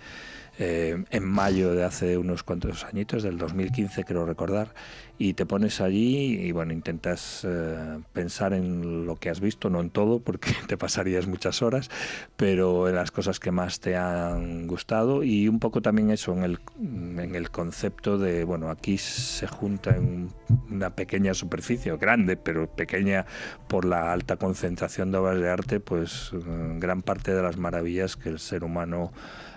eh, 0.62 1.06
en 1.10 1.24
mayo 1.24 1.74
de 1.74 1.86
hace 1.86 2.18
unos 2.18 2.44
cuantos 2.44 2.84
añitos, 2.84 3.24
del 3.24 3.38
2015 3.38 4.04
creo 4.04 4.26
recordar, 4.26 4.74
y 5.22 5.34
te 5.34 5.46
pones 5.46 5.82
allí 5.82 6.40
y 6.40 6.54
bueno, 6.54 6.72
intentas 6.72 7.46
eh, 7.46 8.00
pensar 8.14 8.54
en 8.54 9.06
lo 9.06 9.18
que 9.18 9.30
has 9.30 9.42
visto, 9.42 9.70
no 9.70 9.82
en 9.82 9.90
todo, 9.90 10.22
porque 10.22 10.54
te 10.68 10.78
pasarías 10.78 11.28
muchas 11.28 11.62
horas, 11.62 11.92
pero 12.38 12.88
en 12.88 12.96
las 12.96 13.12
cosas 13.12 13.38
que 13.40 13.52
más 13.52 13.82
te 13.82 13.98
han 13.98 14.66
gustado 14.66 15.22
y 15.24 15.50
un 15.50 15.60
poco 15.60 15.82
también 15.82 16.10
eso 16.10 16.32
en 16.32 16.44
el, 16.44 16.60
en 16.80 17.36
el 17.36 17.52
concepto 17.52 18.18
de, 18.18 18.46
bueno, 18.46 18.70
aquí 18.70 18.98
se 18.98 19.46
junta 19.46 19.94
en 19.94 20.30
una 20.72 20.96
pequeña 20.96 21.34
superficie, 21.34 21.96
grande, 21.98 22.38
pero 22.38 22.74
pequeña 22.74 23.26
por 23.68 23.84
la 23.84 24.14
alta 24.14 24.38
concentración 24.38 25.12
de 25.12 25.18
obras 25.18 25.42
de 25.42 25.50
arte, 25.50 25.80
pues 25.82 26.32
eh, 26.34 26.40
gran 26.80 27.02
parte 27.02 27.36
de 27.36 27.44
las 27.44 27.58
maravillas 27.58 28.16
que 28.16 28.30
el 28.30 28.40
ser 28.40 28.64
humano 28.64 29.12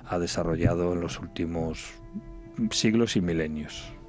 ha 0.06 0.18
desarrollado 0.18 0.92
en 0.92 1.00
los 1.00 1.20
últimos 1.20 1.92
siglos 2.72 3.14
y 3.14 3.20
milenios. 3.20 4.01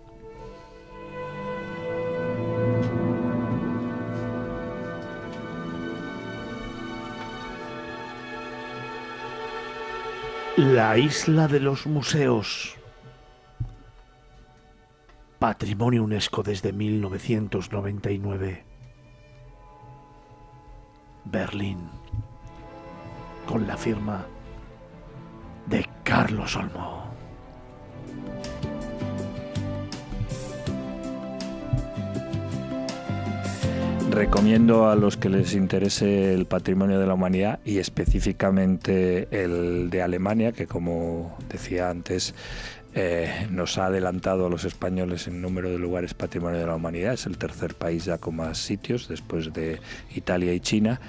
La 10.55 10.97
isla 10.97 11.47
de 11.47 11.59
los 11.59 11.87
museos. 11.87 12.77
Patrimonio 15.39 16.03
UNESCO 16.03 16.43
desde 16.43 16.71
1999. 16.71 18.63
Berlín. 21.25 21.89
Con 23.47 23.67
la 23.67 23.75
firma 23.75 24.25
de 25.65 25.89
Carlos 26.03 26.55
Olmo. 26.55 27.12
Recomiendo 34.13 34.91
a 34.91 34.95
los 34.95 35.17
que 35.17 35.27
les 35.27 35.55
interese 35.55 36.35
el 36.35 36.45
patrimonio 36.45 36.99
de 36.99 37.07
la 37.07 37.15
humanidad 37.15 37.59
y 37.65 37.79
específicamente 37.79 39.27
el 39.31 39.89
de 39.89 40.03
Alemania, 40.03 40.51
que 40.51 40.67
como 40.67 41.35
decía 41.49 41.89
antes, 41.89 42.35
eh, 42.93 43.47
nos 43.49 43.79
ha 43.79 43.87
adelantado 43.87 44.45
a 44.45 44.49
los 44.51 44.65
españoles 44.65 45.27
en 45.27 45.41
número 45.41 45.71
de 45.71 45.79
lugares 45.79 46.13
patrimonio 46.13 46.59
de 46.59 46.67
la 46.67 46.75
humanidad. 46.75 47.13
Es 47.13 47.25
el 47.25 47.39
tercer 47.39 47.73
país 47.73 48.05
ya 48.05 48.19
con 48.19 48.35
más 48.35 48.59
sitios 48.59 49.07
después 49.07 49.51
de 49.51 49.79
Italia 50.13 50.53
y 50.53 50.59
China. 50.59 51.01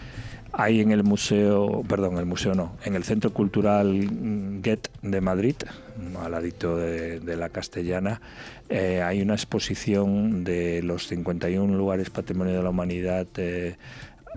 Hay 0.56 0.80
en 0.80 0.92
el 0.92 1.02
museo, 1.02 1.82
perdón, 1.88 2.16
el 2.18 2.26
museo 2.26 2.54
no, 2.54 2.76
en 2.84 2.94
el 2.94 3.02
Centro 3.02 3.32
Cultural 3.32 4.60
Get 4.62 4.88
de 5.02 5.20
Madrid, 5.20 5.56
al 6.22 6.30
ladito 6.30 6.76
de, 6.76 7.36
la 7.36 7.48
Castellana, 7.48 8.20
eh, 8.68 9.02
hay 9.02 9.20
una 9.20 9.34
exposición 9.34 10.44
de 10.44 10.82
los 10.82 11.08
51 11.08 11.76
lugares 11.76 12.10
patrimonio 12.10 12.56
de 12.56 12.62
la 12.62 12.70
humanidad 12.70 13.26
eh, 13.36 13.76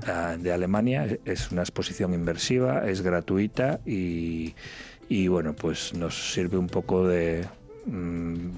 ah, 0.08 0.38
de 0.40 0.52
Alemania. 0.52 1.08
Es 1.26 1.52
una 1.52 1.62
exposición 1.62 2.16
inversiva, 2.16 2.90
es 2.90 3.02
gratuita 3.02 3.80
y, 3.86 4.56
y 5.10 5.28
bueno, 5.28 5.54
pues 5.54 5.94
nos 5.94 6.34
sirve 6.34 6.58
un 6.58 6.68
poco 6.68 7.08
de, 7.08 7.46
mm, 7.86 8.50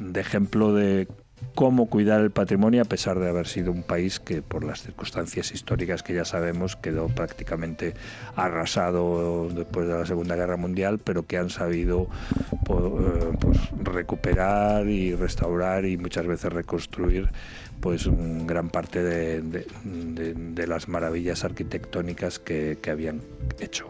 de 0.00 0.20
ejemplo 0.20 0.74
de 0.74 1.06
cómo 1.54 1.86
cuidar 1.86 2.20
el 2.20 2.30
patrimonio 2.30 2.82
a 2.82 2.84
pesar 2.84 3.18
de 3.20 3.28
haber 3.28 3.46
sido 3.46 3.70
un 3.72 3.82
país 3.82 4.18
que 4.20 4.42
por 4.42 4.64
las 4.64 4.82
circunstancias 4.82 5.52
históricas 5.52 6.02
que 6.02 6.14
ya 6.14 6.24
sabemos 6.24 6.76
quedó 6.76 7.08
prácticamente 7.08 7.94
arrasado 8.34 9.48
después 9.54 9.86
de 9.86 9.94
la 9.94 10.06
Segunda 10.06 10.34
Guerra 10.36 10.56
Mundial, 10.56 10.98
pero 10.98 11.26
que 11.26 11.38
han 11.38 11.50
sabido 11.50 12.08
eh, 12.68 13.36
pues, 13.40 13.58
recuperar 13.82 14.86
y 14.88 15.14
restaurar 15.14 15.84
y 15.84 15.96
muchas 15.96 16.26
veces 16.26 16.52
reconstruir 16.52 17.28
pues 17.80 18.06
un 18.06 18.46
gran 18.46 18.70
parte 18.70 19.02
de, 19.02 19.42
de- 19.42 19.66
de- 19.84 20.34
de 20.34 20.66
las 20.66 20.88
maravillas 20.88 21.44
arquitectónicas 21.44 22.38
que, 22.38 22.78
que 22.80 22.90
habían 22.90 23.20
hecho. 23.60 23.86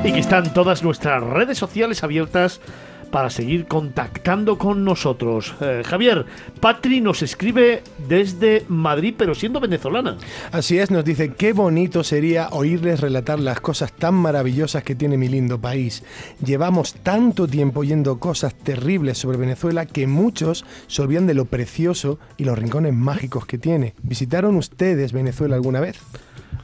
Y 0.03 0.13
que 0.13 0.19
están 0.19 0.53
todas 0.53 0.83
nuestras 0.83 1.21
redes 1.23 1.57
sociales 1.57 2.03
abiertas 2.03 2.61
para 3.07 3.29
seguir 3.29 3.65
contactando 3.65 4.57
con 4.57 4.83
nosotros. 4.83 5.55
Eh, 5.61 5.83
Javier, 5.85 6.25
Patri 6.59 7.01
nos 7.01 7.21
escribe 7.21 7.83
desde 8.07 8.63
Madrid, 8.67 9.13
pero 9.17 9.35
siendo 9.35 9.59
venezolana. 9.59 10.17
Así 10.51 10.77
es, 10.77 10.91
nos 10.91 11.05
dice, 11.05 11.33
qué 11.33 11.53
bonito 11.53 12.03
sería 12.03 12.49
oírles 12.51 13.01
relatar 13.01 13.39
las 13.39 13.59
cosas 13.61 13.91
tan 13.91 14.15
maravillosas 14.15 14.83
que 14.83 14.95
tiene 14.95 15.17
mi 15.17 15.27
lindo 15.27 15.59
país. 15.59 16.03
Llevamos 16.43 16.93
tanto 16.95 17.47
tiempo 17.47 17.81
oyendo 17.81 18.19
cosas 18.19 18.55
terribles 18.55 19.17
sobre 19.17 19.37
Venezuela 19.37 19.85
que 19.85 20.07
muchos 20.07 20.65
se 20.87 21.01
olvidan 21.01 21.27
de 21.27 21.33
lo 21.33 21.45
precioso 21.45 22.19
y 22.37 22.43
los 22.43 22.57
rincones 22.57 22.93
mágicos 22.93 23.45
que 23.45 23.57
tiene. 23.57 23.93
¿Visitaron 24.03 24.55
ustedes 24.55 25.13
Venezuela 25.13 25.55
alguna 25.55 25.79
vez? 25.79 25.97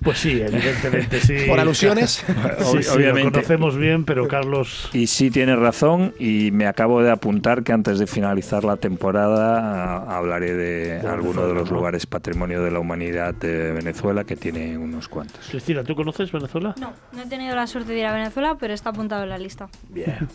Pues 0.03 0.17
sí, 0.17 0.41
evidentemente 0.41 1.19
sí. 1.21 1.35
¿Por 1.47 1.59
alusiones? 1.59 2.23
Sí, 2.59 2.83
sí, 2.83 2.89
obviamente. 2.89 3.23
lo 3.23 3.31
conocemos 3.31 3.77
bien, 3.77 4.03
pero 4.03 4.27
Carlos... 4.27 4.89
Y 4.93 5.07
sí 5.07 5.31
tienes 5.31 5.57
razón 5.57 6.13
y 6.19 6.32
me 6.51 6.67
acabo 6.67 7.01
de 7.01 7.11
apuntar 7.11 7.63
que 7.63 7.71
antes 7.73 7.99
de 7.99 8.07
finalizar 8.07 8.63
la 8.63 8.77
temporada 8.77 9.59
a- 10.03 10.17
hablaré 10.17 10.53
de 10.53 10.99
De 11.01 11.07
alguno 11.07 11.47
de 11.47 11.53
los 11.53 11.69
¿no? 11.71 11.77
lugares 11.77 12.05
patrimonio 12.05 12.61
de 12.63 12.71
la 12.71 12.79
humanidad 12.79 13.33
de 13.35 13.71
Venezuela 13.71 14.23
que 14.23 14.35
tiene 14.35 14.77
unos 14.77 15.07
cuantos. 15.09 15.47
Cristina, 15.49 15.83
¿tú 15.83 15.95
conoces 15.95 16.31
Venezuela? 16.31 16.75
No, 16.79 16.93
no 17.11 17.21
he 17.21 17.25
tenido 17.25 17.55
la 17.55 17.67
suerte 17.67 17.93
de 17.93 17.99
ir 17.99 18.05
a 18.05 18.13
Venezuela, 18.13 18.57
pero 18.59 18.73
está 18.73 18.89
apuntado 18.91 19.23
en 19.23 19.29
la 19.29 19.37
lista. 19.37 19.69
Bien. 19.89 20.27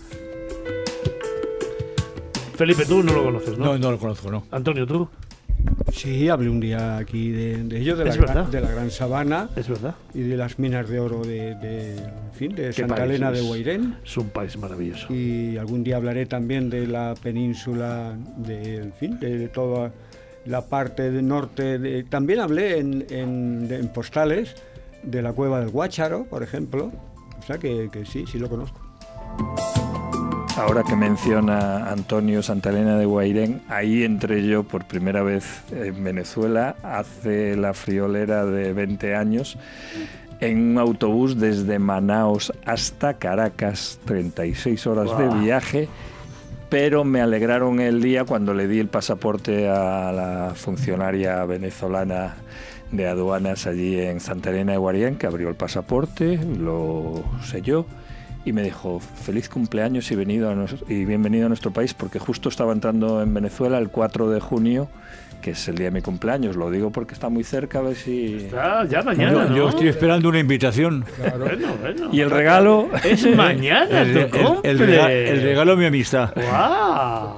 Felipe, 2.57 2.85
tú 2.87 3.03
no 3.05 3.13
lo 3.13 3.23
conoces, 3.25 3.57
¿no? 3.57 3.67
No, 3.67 3.79
no 3.79 3.91
lo 3.93 3.99
conozco, 3.99 4.31
no. 4.31 4.45
Antonio, 4.51 4.87
¿tú? 4.87 5.09
Sí, 5.93 6.29
hablé 6.29 6.49
un 6.49 6.61
día 6.61 6.97
aquí 6.99 7.31
de, 7.33 7.65
de 7.65 7.79
ellos, 7.81 7.99
de 7.99 8.05
la, 8.05 8.15
gran, 8.15 8.27
verdad. 8.27 8.47
de 8.47 8.61
la 8.61 8.71
Gran 8.71 8.91
Sabana 8.91 9.49
Es 9.57 9.69
verdad. 9.69 9.95
y 10.15 10.21
de 10.21 10.37
las 10.37 10.59
minas 10.59 10.89
de 10.89 11.01
oro 11.01 11.23
de, 11.25 11.55
de, 11.57 11.97
en 11.97 12.33
fin, 12.35 12.55
de 12.55 12.67
Qué 12.67 12.73
Santa 12.73 13.05
Elena 13.05 13.33
de. 13.33 13.41
Guairén. 13.41 13.97
Es 14.05 14.17
un 14.17 14.29
país 14.29 14.57
maravilloso. 14.57 15.13
Y 15.13 15.57
algún 15.57 15.83
día 15.85 15.97
hablaré 15.97 16.27
también 16.27 16.71
de 16.71 16.87
la 16.87 17.15
península, 17.21 18.15
de, 18.37 18.77
en 18.77 18.93
fin, 18.93 19.19
de, 19.19 19.49
toda 19.49 19.93
la 20.47 20.63
parte 20.69 21.11
del 21.11 21.27
norte. 21.27 21.79
de- 21.79 22.05
también 22.05 22.41
hablé 22.41 22.79
en, 22.79 23.05
en- 23.11 23.67
de- 23.69 23.77
en 23.77 23.89
postales 23.89 24.55
de 25.03 25.23
la 25.23 25.33
cueva 25.33 25.61
del 25.61 25.71
Guácharo, 25.71 26.25
por 26.25 26.43
ejemplo. 26.43 26.93
O 27.39 27.43
sea 27.47 27.59
que, 27.59 27.89
que 27.93 28.05
sí, 28.05 28.25
sí 28.31 28.39
lo 28.39 28.49
conozco. 28.49 28.81
Ahora 30.59 30.83
que 30.83 30.97
menciona 30.97 31.89
Antonio 31.91 32.43
Santa 32.43 32.71
Elena 32.71 32.99
de 32.99 33.07
Guairén, 33.07 33.63
ahí 33.69 34.03
entré 34.03 34.45
yo 34.45 34.65
por 34.65 34.85
primera 34.85 35.23
vez 35.23 35.63
en 35.71 36.03
Venezuela 36.03 36.75
hace 36.83 37.57
la 37.57 37.75
friolera 37.75 38.45
de 38.45 38.73
20 38.73 39.15
años 39.15 39.57
en 40.41 40.73
un 40.73 40.79
autobús 40.79 41.39
desde 41.39 41.79
Manaos 41.79 42.53
hasta 42.67 43.15
Caracas, 43.15 44.01
36 44.05 44.87
horas 44.89 45.17
de 45.17 45.29
viaje, 45.41 45.89
pero 46.69 47.05
me 47.05 47.21
alegraron 47.21 47.79
el 47.79 48.03
día 48.03 48.25
cuando 48.25 48.53
le 48.53 48.67
di 48.67 48.81
el 48.81 48.89
pasaporte 48.89 49.69
a 49.69 50.11
la 50.13 50.53
funcionaria 50.57 51.45
venezolana 51.45 52.35
de 52.91 53.07
aduanas 53.07 53.67
allí 53.69 54.01
en 54.01 54.19
Santa 54.19 54.51
Elena 54.51 54.73
de 54.73 54.79
Guairén, 54.79 55.17
que 55.17 55.29
abrió 55.29 55.49
el 55.49 55.55
pasaporte, 55.55 56.37
lo 56.37 57.23
selló 57.45 57.87
y 58.45 58.53
me 58.53 58.63
dijo 58.63 59.01
feliz 59.01 59.49
cumpleaños 59.49 60.11
y, 60.11 60.15
venido 60.17 60.51
a 60.51 60.55
nos- 60.55 60.85
y 60.89 61.05
bienvenido 61.05 61.47
a 61.47 61.49
nuestro 61.49 61.71
país 61.71 61.93
porque 61.95 62.19
justo 62.19 62.49
estaba 62.49 62.73
entrando 62.73 63.23
en 63.23 63.35
Venezuela 63.35 63.79
el 63.79 63.89
4 63.91 64.31
de 64.31 64.41
junio 64.41 64.89
que 65.43 65.53
es 65.53 65.69
el 65.69 65.77
día 65.77 65.87
de 65.87 65.91
mi 65.93 66.01
cumpleaños 66.03 66.57
lo 66.57 66.71
digo 66.71 66.91
porque 66.91 67.15
está 67.15 67.29
muy 67.29 67.45
cerca 67.45 67.79
a 67.79 67.83
ver 67.83 67.95
si 67.97 68.35
Está 68.47 68.85
ya 68.87 69.03
mañana, 69.03 69.33
Yo, 69.33 69.45
¿no? 69.51 69.57
yo 69.57 69.69
estoy 69.69 69.89
esperando 69.89 70.29
una 70.29 70.41
invitación. 70.41 71.05
Bueno, 71.19 71.45
bueno. 71.81 72.09
y 72.13 72.21
el 72.21 72.31
regalo 72.31 72.89
Es 73.05 73.37
mañana, 73.37 74.01
El, 74.03 74.13
tu 74.13 74.19
el- 74.19 74.25
el 74.25 74.47
cumple. 74.47 74.75
rega- 74.87 75.13
el 75.13 75.43
regalo 75.43 75.73
de 75.73 75.77
mi 75.77 75.87
amistad. 75.87 76.33
¡Guau! 76.35 77.37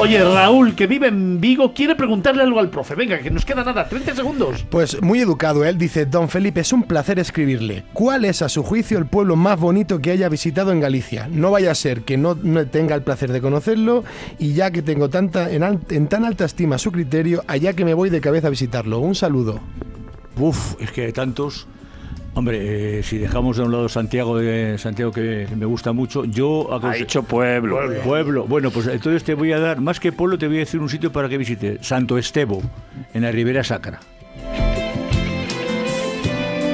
Oye, 0.00 0.22
Raúl, 0.22 0.74
que 0.74 0.86
vive 0.88 1.06
en 1.06 1.40
Vigo, 1.40 1.72
quiere 1.72 1.94
preguntarle 1.94 2.42
algo 2.42 2.58
al 2.58 2.68
profe. 2.68 2.94
Venga, 2.96 3.20
que 3.20 3.30
nos 3.30 3.44
queda 3.44 3.62
nada, 3.64 3.88
30 3.88 4.14
segundos. 4.16 4.64
Pues 4.68 5.00
muy 5.00 5.20
educado 5.20 5.64
él, 5.64 5.78
dice 5.78 6.04
Don 6.04 6.28
Felipe, 6.28 6.60
es 6.60 6.72
un 6.72 6.82
placer 6.82 7.18
escribirle. 7.20 7.84
¿Cuál 7.92 8.24
es 8.24 8.42
a 8.42 8.48
su 8.48 8.62
juicio 8.64 8.98
el 8.98 9.06
pueblo 9.06 9.36
más 9.36 9.58
bonito 9.58 10.00
que 10.00 10.10
haya 10.10 10.28
visitado 10.28 10.72
en 10.72 10.80
Galicia? 10.80 11.28
No 11.30 11.52
vaya 11.52 11.70
a 11.70 11.74
ser 11.76 12.02
que 12.02 12.16
no, 12.18 12.36
no 12.42 12.66
tenga 12.66 12.96
el 12.96 13.02
placer 13.02 13.30
de 13.32 13.40
conocerlo 13.40 14.04
y 14.38 14.52
ya 14.52 14.72
que 14.72 14.82
tengo 14.82 15.08
tanta, 15.10 15.50
en, 15.52 15.62
al- 15.62 15.80
en 15.88 16.08
tan 16.08 16.24
alta 16.24 16.44
estima 16.44 16.76
su 16.76 16.90
criterio, 16.90 17.42
allá 17.46 17.72
que 17.74 17.84
me 17.84 17.94
voy 17.94 18.10
de 18.10 18.20
cabeza 18.20 18.48
a 18.48 18.50
visitarlo. 18.50 18.98
Un 18.98 19.14
saludo. 19.14 19.60
Uf, 20.38 20.74
es 20.80 20.90
que 20.90 21.06
hay 21.06 21.12
tantos. 21.12 21.66
Hombre, 22.36 22.98
eh, 22.98 23.02
si 23.04 23.18
dejamos 23.18 23.56
de 23.58 23.62
un 23.62 23.70
lado 23.70 23.88
Santiago, 23.88 24.38
de 24.38 24.76
Santiago 24.76 25.12
que 25.12 25.46
me 25.54 25.66
gusta 25.66 25.92
mucho, 25.92 26.24
yo 26.24 26.68
ha 26.74 26.92
dicho 26.92 27.22
pueblo 27.22 27.78
Pueblo. 28.02 28.44
Bueno, 28.46 28.72
pues 28.72 28.88
entonces 28.88 29.22
te 29.22 29.34
voy 29.34 29.52
a 29.52 29.60
dar, 29.60 29.80
más 29.80 30.00
que 30.00 30.10
pueblo, 30.10 30.36
te 30.36 30.48
voy 30.48 30.56
a 30.56 30.60
decir 30.60 30.80
un 30.80 30.88
sitio 30.88 31.12
para 31.12 31.28
que 31.28 31.38
visite. 31.38 31.78
Santo 31.80 32.18
Estebo, 32.18 32.60
en 33.12 33.22
la 33.22 33.30
Ribera 33.30 33.62
Sacra. 33.62 34.00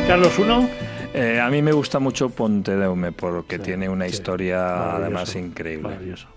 Carlos, 0.06 0.38
uno. 0.38 0.68
Eh, 1.12 1.40
a 1.40 1.50
mí 1.50 1.60
me 1.60 1.72
gusta 1.72 1.98
mucho 1.98 2.30
Ponte 2.30 2.76
de 2.76 2.88
Hume 2.88 3.12
porque 3.12 3.56
Sí, 3.56 3.62
tiene 3.62 3.88
una 3.88 4.06
sí. 4.06 4.12
historia 4.12 4.94
además 4.96 5.34
increíble 5.34 5.88
Maravilloso. 5.88 6.28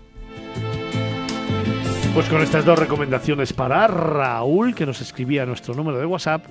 Pues 2.12 2.28
con 2.28 2.42
estas 2.42 2.64
dos 2.64 2.78
recomendaciones 2.78 3.52
para 3.52 3.86
Raúl, 3.86 4.74
que 4.74 4.84
nos 4.84 5.00
escribía 5.00 5.44
a 5.44 5.46
nuestro 5.46 5.74
número 5.74 5.98
de 5.98 6.06
WhatsApp, 6.06 6.44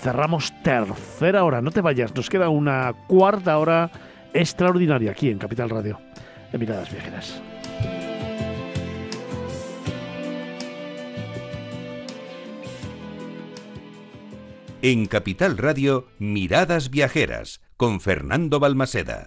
cerramos 0.00 0.52
tercera 0.62 1.44
hora. 1.44 1.62
No 1.62 1.70
te 1.70 1.80
vayas, 1.80 2.14
nos 2.14 2.30
queda 2.30 2.48
una 2.48 2.94
cuarta 3.06 3.58
hora 3.58 3.90
extraordinaria 4.32 5.10
aquí 5.10 5.30
en 5.30 5.38
Capital 5.38 5.70
Radio, 5.70 5.98
de 6.52 6.58
Miradas 6.58 6.92
Viajeras. 6.92 7.42
En 14.82 15.06
Capital 15.06 15.56
Radio, 15.58 16.06
Miradas 16.18 16.90
Viajeras, 16.90 17.60
con 17.76 18.00
Fernando 18.00 18.60
Balmaseda. 18.60 19.26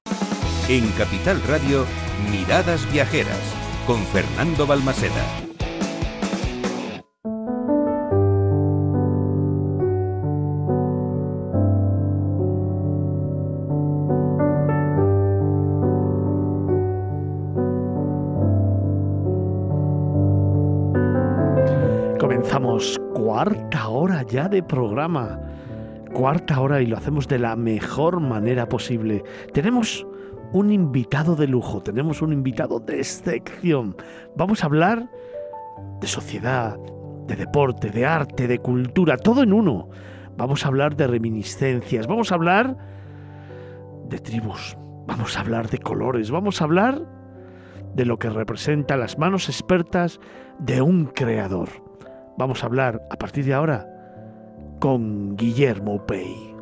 En 0.70 0.88
Capital 0.92 1.42
Radio, 1.48 1.86
Miradas 2.32 2.90
Viajeras, 2.94 3.54
con 3.86 4.00
Fernando 4.06 4.68
Balmaseda. 4.68 5.49
Ya 24.30 24.48
de 24.48 24.64
programa. 24.64 25.40
Cuarta 26.14 26.60
hora 26.60 26.82
y 26.82 26.86
lo 26.86 26.98
hacemos 26.98 27.28
de 27.28 27.40
la 27.40 27.56
mejor 27.56 28.20
manera 28.20 28.68
posible. 28.68 29.24
Tenemos 29.54 30.08
un 30.54 30.72
invitado 30.72 31.36
de 31.36 31.48
lujo, 31.48 31.82
tenemos 31.82 32.22
un 32.22 32.34
invitado 32.34 32.80
de 32.80 33.00
excepción. 33.00 33.96
Vamos 34.36 34.64
a 34.64 34.68
hablar 34.68 35.10
de 36.00 36.08
sociedad, 36.08 36.78
de 37.28 37.36
deporte, 37.36 37.92
de 37.92 38.06
arte, 38.06 38.48
de 38.48 38.60
cultura, 38.60 39.18
todo 39.18 39.44
en 39.44 39.54
uno. 39.54 39.90
Vamos 40.38 40.66
a 40.66 40.70
hablar 40.70 40.96
de 40.96 41.08
reminiscencias, 41.08 42.08
vamos 42.08 42.32
a 42.32 42.36
hablar 42.36 42.78
de 44.08 44.18
tribus, 44.20 44.78
vamos 45.06 45.38
a 45.38 45.42
hablar 45.42 45.70
de 45.70 45.78
colores, 45.78 46.32
vamos 46.32 46.62
a 46.62 46.64
hablar 46.64 47.06
de 47.94 48.06
lo 48.06 48.18
que 48.18 48.30
representa 48.30 48.98
las 48.98 49.20
manos 49.20 49.50
expertas 49.50 50.20
de 50.58 50.82
un 50.82 51.06
creador. 51.06 51.70
Vamos 52.38 52.64
a 52.64 52.68
hablar 52.68 53.02
a 53.12 53.18
partir 53.18 53.46
de 53.46 53.54
ahora 53.54 53.99
con 54.80 55.36
Guillermo 55.36 56.06
Pei. 56.06 56.56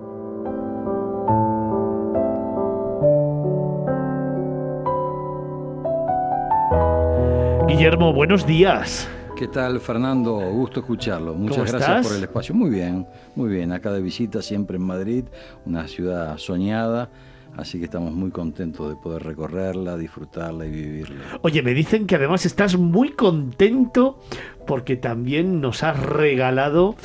Guillermo, 7.68 8.12
buenos 8.14 8.48
días. 8.48 9.08
¿Qué 9.38 9.48
tal, 9.48 9.80
Fernando? 9.80 10.40
Gusto 10.52 10.80
escucharlo. 10.80 11.36
Muchas 11.36 11.58
¿Cómo 11.58 11.70
gracias 11.70 11.90
estás? 11.90 12.08
por 12.08 12.18
el 12.18 12.24
espacio. 12.24 12.56
Muy 12.56 12.72
bien, 12.72 13.06
muy 13.36 13.50
bien. 13.50 13.72
Acá 13.72 13.92
de 13.92 14.02
visita 14.02 14.42
siempre 14.42 14.78
en 14.78 14.84
Madrid, 14.84 15.26
una 15.66 15.88
ciudad 15.88 16.38
soñada. 16.40 17.12
Así 17.56 17.78
que 17.78 17.86
estamos 17.86 18.14
muy 18.14 18.32
contentos 18.32 18.90
de 18.90 18.96
poder 18.96 19.24
recorrerla, 19.24 19.96
disfrutarla 19.96 20.66
y 20.66 20.72
vivirla. 20.72 21.40
Oye, 21.42 21.62
me 21.62 21.74
dicen 21.74 22.08
que 22.08 22.16
además 22.16 22.46
estás 22.46 22.78
muy 22.78 23.12
contento 23.12 24.20
porque 24.66 24.96
también 24.96 25.62
nos 25.62 25.84
has 25.84 26.00
regalado 26.00 26.96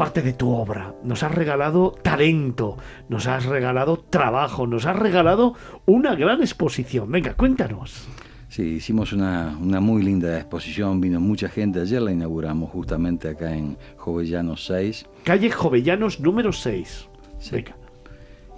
parte 0.00 0.22
de 0.22 0.32
tu 0.32 0.48
obra, 0.50 0.94
nos 1.04 1.22
has 1.22 1.34
regalado 1.34 1.90
talento, 2.02 2.78
nos 3.10 3.26
has 3.26 3.44
regalado 3.44 3.98
trabajo, 3.98 4.66
nos 4.66 4.86
has 4.86 4.96
regalado 4.96 5.52
una 5.84 6.14
gran 6.14 6.40
exposición. 6.40 7.12
Venga, 7.12 7.34
cuéntanos. 7.34 8.08
Sí, 8.48 8.62
hicimos 8.62 9.12
una, 9.12 9.58
una 9.60 9.78
muy 9.80 10.02
linda 10.02 10.38
exposición, 10.38 11.02
vino 11.02 11.20
mucha 11.20 11.50
gente. 11.50 11.82
Ayer 11.82 12.00
la 12.00 12.12
inauguramos 12.12 12.70
justamente 12.70 13.28
acá 13.28 13.54
en 13.54 13.76
Jovellanos 13.98 14.64
6. 14.64 15.04
Calle 15.24 15.50
Jovellanos 15.50 16.18
número 16.18 16.50
6. 16.50 17.08
Sí. 17.38 17.50
Venga. 17.56 17.76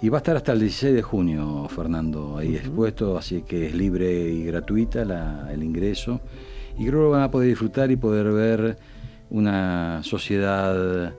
Y 0.01 0.07
va 0.07 0.19
a 0.19 0.21
estar 0.21 0.37
hasta 0.37 0.53
el 0.53 0.61
16 0.61 0.93
de 0.95 1.01
junio, 1.01 1.67
Fernando, 1.67 2.37
ahí 2.37 2.55
expuesto, 2.55 3.17
así 3.17 3.41
que 3.41 3.67
es 3.67 3.75
libre 3.75 4.09
y 4.29 4.45
gratuita 4.45 5.03
la- 5.03 5.49
el 5.51 5.61
ingreso. 5.61 6.21
Y 6.79 6.85
creo 6.87 7.01
que 7.03 7.09
van 7.09 7.23
a 7.23 7.29
poder 7.31 7.49
disfrutar 7.49 7.91
y 7.91 7.97
poder 7.97 8.31
ver 8.31 8.77
una 9.29 10.01
sociedad 10.03 11.13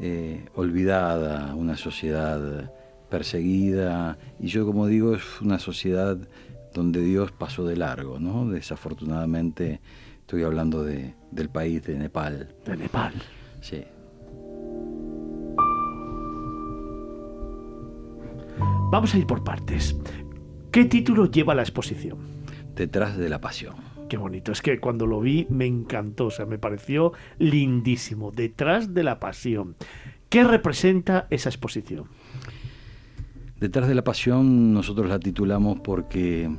eh, 0.00 0.46
olvidada, 0.54 1.54
una 1.54 1.76
sociedad 1.76 2.72
perseguida. 3.10 4.18
Y 4.38 4.48
yo, 4.48 4.64
como 4.66 4.86
digo, 4.86 5.14
es 5.14 5.40
una 5.40 5.58
sociedad 5.58 6.16
donde 6.74 7.00
Dios 7.02 7.32
pasó 7.32 7.64
de 7.66 7.76
largo, 7.76 8.18
¿no? 8.18 8.48
Desafortunadamente, 8.48 9.80
estoy 10.20 10.42
hablando 10.44 10.84
de- 10.84 11.14
del 11.30 11.48
país 11.50 11.82
de 11.84 11.98
Nepal. 11.98 12.54
De 12.64 12.76
Nepal. 12.76 13.12
Sí. 13.60 13.82
Vamos 18.90 19.14
a 19.14 19.18
ir 19.18 19.26
por 19.26 19.44
partes. 19.44 19.96
¿Qué 20.72 20.84
título 20.84 21.26
lleva 21.30 21.54
la 21.54 21.62
exposición? 21.62 22.18
Detrás 22.74 23.16
de 23.16 23.28
la 23.28 23.40
pasión. 23.40 23.74
Qué 24.10 24.16
bonito. 24.16 24.50
Es 24.50 24.60
que 24.60 24.80
cuando 24.80 25.06
lo 25.06 25.20
vi 25.20 25.46
me 25.50 25.66
encantó. 25.66 26.26
O 26.26 26.30
sea, 26.32 26.44
me 26.44 26.58
pareció 26.58 27.12
lindísimo. 27.38 28.32
Detrás 28.32 28.92
de 28.92 29.04
la 29.04 29.20
pasión. 29.20 29.76
¿Qué 30.28 30.42
representa 30.42 31.28
esa 31.30 31.48
exposición? 31.48 32.06
Detrás 33.60 33.86
de 33.86 33.94
la 33.94 34.02
pasión 34.02 34.74
nosotros 34.74 35.08
la 35.08 35.20
titulamos 35.20 35.78
porque 35.78 36.50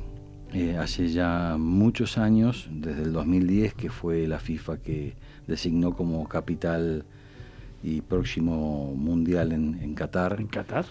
eh, 0.54 0.78
hace 0.78 1.08
ya 1.08 1.56
muchos 1.58 2.16
años, 2.16 2.70
desde 2.72 3.02
el 3.02 3.12
2010, 3.12 3.74
que 3.74 3.90
fue 3.90 4.26
la 4.26 4.38
FIFA 4.38 4.78
que 4.78 5.14
designó 5.46 5.94
como 5.94 6.26
capital 6.28 7.04
y 7.82 8.00
próximo 8.00 8.94
mundial 8.96 9.52
en, 9.52 9.78
en 9.82 9.94
Qatar. 9.94 10.40
En 10.40 10.46
Qatar. 10.46 10.86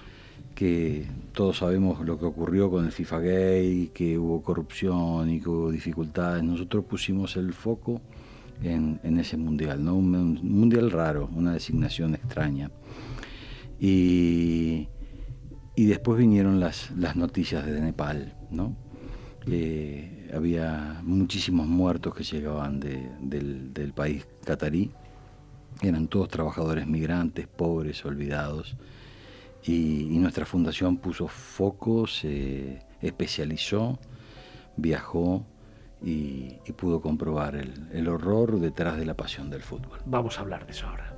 Que 0.62 1.08
todos 1.34 1.58
sabemos 1.58 2.06
lo 2.06 2.20
que 2.20 2.26
ocurrió 2.26 2.70
con 2.70 2.86
el 2.86 2.92
FIFA 2.92 3.20
Gay, 3.22 3.88
que 3.96 4.20
hubo 4.20 4.44
corrupción 4.44 5.28
y 5.32 5.40
que 5.42 5.50
hubo 5.50 5.72
dificultades. 5.72 6.44
Nosotros 6.44 6.86
pusimos 6.86 7.36
el 7.36 7.52
foco 7.52 8.00
en, 8.62 9.00
ese 9.18 9.38
mundial, 9.38 9.84
¿no? 9.84 9.96
Un, 9.96 10.14
un 10.14 10.40
mundial 10.60 10.92
raro, 10.92 11.28
una 11.36 11.52
designación 11.54 12.14
extraña. 12.14 12.70
Y, 13.80 14.88
y 15.76 15.86
después 15.88 16.20
vinieron 16.20 16.60
las, 16.60 16.92
las 16.92 17.16
noticias 17.16 17.66
de 17.66 17.82
Nepal, 17.82 18.36
¿no? 18.52 18.76
Había 20.32 21.02
muchísimos 21.04 21.66
muertos 21.66 22.14
que 22.14 22.24
llegaban 22.24 22.80
de- 22.80 23.10
del, 23.20 23.74
del 23.74 23.94
país 23.94 24.28
catarí. 24.46 24.92
Eran 25.82 26.08
todos 26.08 26.30
trabajadores 26.30 26.86
migrantes, 26.86 27.48
pobres, 27.48 28.06
olvidados. 28.06 28.78
Y, 29.64 30.14
y 30.14 30.18
nuestra 30.18 30.46
fundación 30.46 30.98
puso 30.98 31.28
foco, 31.28 32.08
se 32.08 32.82
especializó, 33.02 34.00
viajó 34.76 35.46
y, 36.04 36.58
y 36.66 36.72
pudo 36.76 37.00
comprobar 37.02 37.56
el, 37.56 37.88
el 37.94 38.08
horror 38.08 38.60
detrás 38.60 38.98
de 38.98 39.06
la 39.06 39.14
pasión 39.16 39.50
del 39.50 39.62
fútbol. 39.62 40.00
Vamos 40.06 40.38
a 40.38 40.42
hablar 40.42 40.66
de 40.66 40.72
eso 40.72 40.88
ahora. 40.88 41.16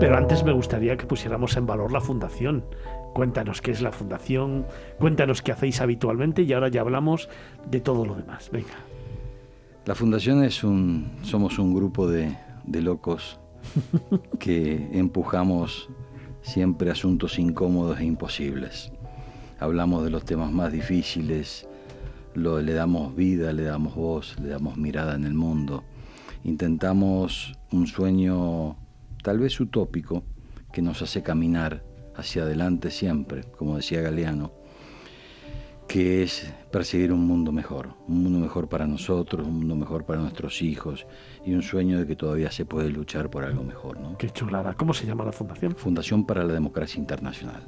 Pero 0.00 0.16
antes 0.16 0.44
me 0.44 0.52
gustaría 0.52 0.96
que 0.96 1.06
pusiéramos 1.06 1.56
en 1.56 1.66
valor 1.66 1.90
la 1.90 2.00
fundación. 2.00 2.64
Cuéntanos 3.14 3.60
qué 3.62 3.72
es 3.72 3.80
la 3.80 3.90
fundación, 3.90 4.66
cuéntanos 4.98 5.42
qué 5.42 5.52
hacéis 5.52 5.80
habitualmente 5.80 6.42
y 6.42 6.52
ahora 6.52 6.68
ya 6.68 6.82
hablamos 6.82 7.28
de 7.68 7.80
todo 7.80 8.04
lo 8.04 8.14
demás. 8.14 8.50
Venga. 8.52 8.74
La 9.86 9.94
fundación 9.94 10.44
es 10.44 10.62
un, 10.62 11.18
somos 11.22 11.58
un 11.58 11.74
grupo 11.74 12.06
de, 12.06 12.36
de 12.64 12.82
locos 12.82 13.40
que 14.38 14.88
empujamos 14.92 15.88
siempre 16.42 16.90
asuntos 16.90 17.38
incómodos 17.38 18.00
e 18.00 18.04
imposibles. 18.04 18.92
Hablamos 19.60 20.04
de 20.04 20.10
los 20.10 20.24
temas 20.24 20.52
más 20.52 20.72
difíciles, 20.72 21.66
lo, 22.34 22.60
le 22.60 22.72
damos 22.72 23.14
vida, 23.14 23.52
le 23.52 23.64
damos 23.64 23.94
voz, 23.94 24.38
le 24.40 24.48
damos 24.48 24.76
mirada 24.76 25.14
en 25.14 25.24
el 25.24 25.34
mundo. 25.34 25.84
Intentamos 26.44 27.58
un 27.72 27.86
sueño 27.86 28.76
tal 29.22 29.38
vez 29.38 29.58
utópico 29.60 30.22
que 30.72 30.82
nos 30.82 31.02
hace 31.02 31.22
caminar 31.22 31.82
hacia 32.14 32.42
adelante 32.42 32.90
siempre, 32.90 33.42
como 33.42 33.76
decía 33.76 34.00
Galeano, 34.00 34.52
que 35.86 36.22
es 36.22 36.52
perseguir 36.70 37.12
un 37.12 37.26
mundo 37.26 37.50
mejor, 37.50 37.94
un 38.06 38.22
mundo 38.22 38.38
mejor 38.38 38.68
para 38.68 38.86
nosotros, 38.86 39.46
un 39.46 39.60
mundo 39.60 39.74
mejor 39.74 40.04
para 40.04 40.20
nuestros 40.20 40.62
hijos 40.62 41.06
y 41.48 41.54
un 41.54 41.62
sueño 41.62 41.98
de 41.98 42.06
que 42.06 42.14
todavía 42.14 42.50
se 42.50 42.66
puede 42.66 42.90
luchar 42.90 43.30
por 43.30 43.42
algo 43.42 43.64
mejor. 43.64 43.98
¿no? 43.98 44.18
Qué 44.18 44.28
chulada. 44.28 44.74
¿Cómo 44.74 44.92
se 44.92 45.06
llama 45.06 45.24
la 45.24 45.32
fundación? 45.32 45.74
Fundación 45.74 46.26
para 46.26 46.44
la 46.44 46.52
Democracia 46.52 46.98
Internacional. 46.98 47.62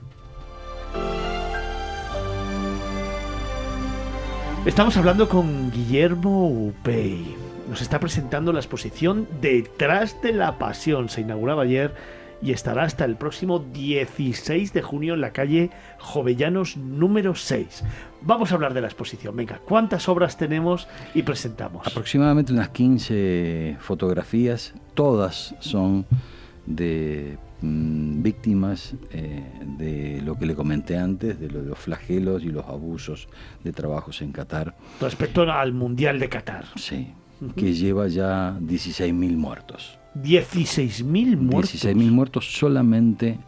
Estamos 4.66 4.97
hablando 4.97 5.28
con 5.28 5.70
Guillermo 5.70 6.49
Upey. 6.49 7.36
Nos 7.68 7.83
está 7.83 8.00
presentando 8.00 8.52
la 8.52 8.60
exposición 8.60 9.28
Detrás 9.41 10.20
de 10.23 10.33
la 10.33 10.58
Pasión. 10.58 11.08
Se 11.08 11.20
inauguraba 11.20 11.62
ayer 11.62 11.94
y 12.44 12.52
estará 12.52 12.84
hasta 12.84 13.06
el 13.06 13.16
próximo 13.16 13.58
16 13.58 14.74
de 14.74 14.82
junio 14.82 15.14
en 15.14 15.23
la 15.23 15.32
calle 15.32 15.70
Jovellanos 15.98 16.76
número 16.76 17.34
6. 17.34 17.82
Vamos 18.20 18.52
a 18.52 18.56
hablar 18.56 18.74
de 18.74 18.82
la 18.82 18.86
exposición. 18.86 19.34
Venga, 19.34 19.60
¿cuántas 19.64 20.10
obras 20.10 20.36
tenemos 20.36 20.86
y 21.14 21.23
presentamos? 21.23 21.86
Aproximadamente 21.86 22.52
unas 22.52 22.68
15 22.68 23.78
fotografías, 23.81 24.74
todas 24.92 25.55
son 25.60 26.05
de 26.66 27.39
mm, 27.62 28.23
víctimas 28.23 28.94
eh, 29.10 29.42
de 29.78 30.20
lo 30.23 30.39
que 30.39 30.44
le 30.44 30.55
comenté 30.55 30.98
antes, 30.98 31.40
de, 31.40 31.48
lo 31.48 31.62
de 31.62 31.70
los 31.70 31.78
flagelos 31.78 32.44
y 32.44 32.48
los 32.48 32.66
abusos 32.66 33.28
de 33.62 33.73
trabajos 33.73 34.20
en 34.20 34.32
Qatar. 34.32 34.76
Respecto 35.00 35.50
al 35.50 35.73
Mundial 35.73 36.18
de 36.18 36.28
Qatar. 36.28 36.66
Sí, 36.76 37.14
que 37.52 37.73
lleva 37.74 38.08
ya 38.08 38.58
16.000 38.60 39.36
muertos. 39.36 39.98
16.000 40.16 41.36
muertos. 41.36 41.74
16.000 41.84 42.10
muertos 42.10 42.52
solamente 42.56 43.39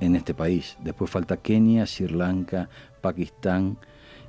en 0.00 0.16
este 0.16 0.34
país. 0.34 0.76
Después 0.82 1.10
falta 1.10 1.36
Kenia, 1.36 1.86
Sri 1.86 2.08
Lanka, 2.08 2.68
Pakistán, 3.00 3.78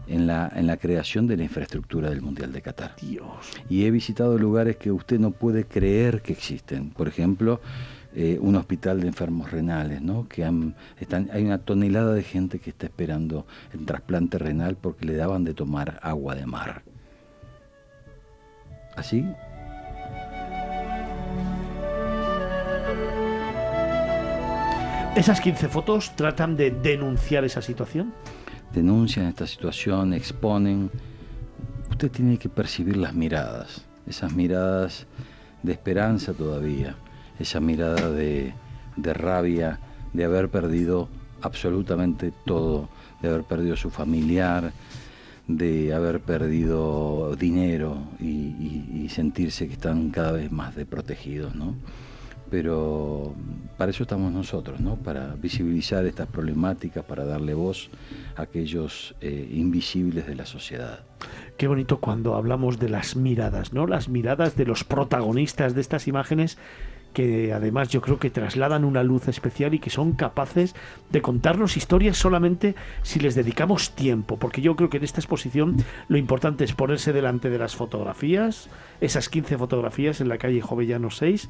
en 0.07 0.25
la, 0.25 0.49
en 0.55 0.67
la 0.67 0.77
creación 0.77 1.27
de 1.27 1.35
la 1.35 1.43
infraestructura 1.43 2.09
del 2.09 2.21
Mundial 2.21 2.53
de 2.53 2.61
Qatar. 2.61 2.95
Dios. 3.01 3.25
Y 3.69 3.83
he 3.83 3.91
visitado 3.91 4.37
lugares 4.37 4.77
que 4.77 4.91
usted 4.91 5.19
no 5.19 5.31
puede 5.31 5.65
creer 5.65 6.21
que 6.21 6.31
existen. 6.31 6.91
Por 6.91 7.09
ejemplo, 7.09 7.59
eh, 8.15 8.37
un 8.41 8.55
hospital 8.55 9.01
de 9.01 9.07
enfermos 9.07 9.51
renales, 9.51 10.01
¿no? 10.01 10.25
Que 10.29 10.45
han- 10.45 10.75
están, 10.99 11.29
hay 11.33 11.43
una 11.43 11.57
tonelada 11.57 12.13
de 12.13 12.23
gente 12.23 12.59
que 12.59 12.69
está 12.69 12.85
esperando 12.85 13.45
el 13.73 13.85
trasplante 13.85 14.37
renal 14.37 14.77
porque 14.77 15.05
le 15.05 15.15
daban 15.15 15.43
de 15.43 15.53
tomar 15.53 15.99
agua 16.01 16.35
de 16.35 16.45
mar. 16.45 16.83
¿Así? 18.97 19.25
¿Esas 25.15 25.39
15 25.39 25.69
fotos 25.69 26.15
tratan 26.15 26.57
de 26.57 26.71
denunciar 26.71 27.45
esa 27.45 27.61
situación? 27.61 28.13
denuncian 28.73 29.27
esta 29.27 29.47
situación, 29.47 30.13
exponen. 30.13 30.91
Usted 31.89 32.11
tiene 32.11 32.37
que 32.37 32.49
percibir 32.49 32.97
las 32.97 33.13
miradas, 33.13 33.85
esas 34.05 34.33
miradas 34.33 35.07
de 35.63 35.71
esperanza 35.71 36.33
todavía, 36.33 36.95
esa 37.39 37.59
mirada 37.59 38.11
de, 38.11 38.53
de 38.95 39.13
rabia, 39.13 39.79
de 40.13 40.23
haber 40.23 40.49
perdido 40.49 41.09
absolutamente 41.41 42.31
todo, 42.45 42.89
de 43.21 43.29
haber 43.29 43.43
perdido 43.43 43.75
su 43.75 43.89
familiar, 43.89 44.71
de 45.47 45.93
haber 45.93 46.19
perdido 46.19 47.35
dinero 47.35 48.03
y, 48.19 49.07
sentirse 49.09 49.67
que 49.67 49.73
están 49.73 50.09
cada 50.11 50.33
vez 50.33 50.51
más 50.51 50.75
desprotegidos, 50.75 51.55
¿no? 51.55 51.75
Pero 52.51 53.33
para 53.77 53.91
eso 53.91 54.03
estamos 54.03 54.33
nosotros, 54.33 54.81
¿no? 54.81 54.97
Para 54.97 55.35
visibilizar 55.35 56.05
estas 56.05 56.27
problemáticas, 56.27 57.05
para 57.05 57.23
darle 57.23 57.53
voz 57.53 57.89
a 58.35 58.43
aquellos 58.43 59.15
eh, 59.21 59.49
invisibles 59.49 60.27
de 60.27 60.35
la 60.35 60.45
sociedad. 60.45 60.99
Qué 61.57 61.67
bonito 61.67 61.99
cuando 61.99 62.35
hablamos 62.35 62.79
de 62.79 62.89
las 62.89 63.15
miradas, 63.15 63.71
¿no? 63.71 63.87
Las 63.87 64.09
miradas 64.09 64.57
de 64.57 64.65
los 64.65 64.83
protagonistas 64.83 65.73
de 65.73 65.81
estas 65.81 66.07
imágenes 66.07 66.57
que 67.13 67.53
además 67.53 67.89
yo 67.89 68.01
creo 68.01 68.19
que 68.19 68.29
trasladan 68.29 68.85
una 68.85 69.03
luz 69.03 69.27
especial 69.27 69.73
y 69.73 69.79
que 69.79 69.89
son 69.89 70.13
capaces 70.13 70.75
de 71.09 71.21
contarnos 71.21 71.77
historias 71.77 72.17
solamente 72.17 72.75
si 73.01 73.19
les 73.19 73.35
dedicamos 73.35 73.95
tiempo, 73.95 74.37
porque 74.37 74.61
yo 74.61 74.75
creo 74.75 74.89
que 74.89 74.97
en 74.97 75.03
esta 75.03 75.19
exposición 75.19 75.77
lo 76.07 76.17
importante 76.17 76.63
es 76.63 76.73
ponerse 76.73 77.13
delante 77.13 77.49
de 77.49 77.57
las 77.57 77.75
fotografías, 77.75 78.69
esas 79.01 79.29
15 79.29 79.57
fotografías 79.57 80.21
en 80.21 80.29
la 80.29 80.37
calle 80.37 80.61
Jovellano 80.61 81.09
6 81.09 81.49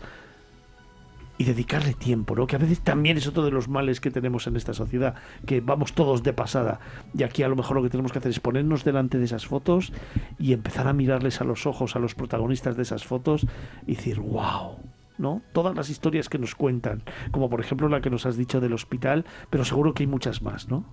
y 1.37 1.43
dedicarle 1.43 1.93
tiempo, 1.93 2.35
¿no? 2.35 2.47
Que 2.47 2.55
a 2.55 2.59
veces 2.59 2.81
también 2.81 3.17
es 3.17 3.27
otro 3.27 3.43
de 3.43 3.51
los 3.51 3.67
males 3.67 4.01
que 4.01 4.09
tenemos 4.09 4.47
en 4.47 4.55
esta 4.55 4.73
sociedad, 4.73 5.15
que 5.45 5.61
vamos 5.61 5.93
todos 5.93 6.23
de 6.23 6.33
pasada. 6.33 6.79
Y 7.15 7.23
aquí 7.23 7.43
a 7.43 7.47
lo 7.47 7.55
mejor 7.55 7.77
lo 7.77 7.83
que 7.83 7.89
tenemos 7.89 8.11
que 8.11 8.19
hacer 8.19 8.31
es 8.31 8.39
ponernos 8.39 8.83
delante 8.83 9.17
de 9.17 9.25
esas 9.25 9.45
fotos 9.45 9.93
y 10.39 10.53
empezar 10.53 10.87
a 10.87 10.93
mirarles 10.93 11.41
a 11.41 11.43
los 11.43 11.65
ojos 11.65 11.95
a 11.95 11.99
los 11.99 12.15
protagonistas 12.15 12.75
de 12.75 12.83
esas 12.83 13.05
fotos 13.05 13.45
y 13.85 13.95
decir, 13.95 14.19
wow, 14.19 14.77
¿no? 15.17 15.41
Todas 15.53 15.75
las 15.75 15.89
historias 15.89 16.29
que 16.29 16.37
nos 16.37 16.55
cuentan, 16.55 17.03
como 17.31 17.49
por 17.49 17.59
ejemplo 17.59 17.89
la 17.89 18.01
que 18.01 18.09
nos 18.09 18.25
has 18.25 18.37
dicho 18.37 18.59
del 18.59 18.73
hospital, 18.73 19.25
pero 19.49 19.65
seguro 19.65 19.93
que 19.93 20.03
hay 20.03 20.07
muchas 20.07 20.41
más, 20.41 20.69
¿no? 20.69 20.85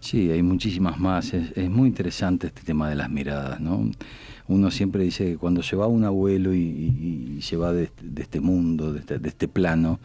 Sí, 0.00 0.30
hay 0.30 0.42
muchísimas 0.42 0.98
más. 0.98 1.34
Es, 1.34 1.56
es 1.56 1.70
muy 1.70 1.88
interesante 1.88 2.48
este 2.48 2.62
tema 2.62 2.88
de 2.88 2.94
las 2.94 3.10
miradas, 3.10 3.60
¿no? 3.60 3.90
Uno 4.48 4.70
siempre 4.70 5.04
dice 5.04 5.24
que 5.24 5.36
cuando 5.36 5.62
se 5.62 5.76
va 5.76 5.86
un 5.86 6.04
abuelo 6.04 6.54
y, 6.54 7.38
se 7.42 7.56
va 7.56 7.72
de, 7.72 7.90
de 8.02 8.22
este 8.22 8.40
mundo, 8.40 8.92
de 8.92 9.00
este, 9.00 9.18
de 9.18 9.28
este 9.28 9.48
plano, 9.48 9.98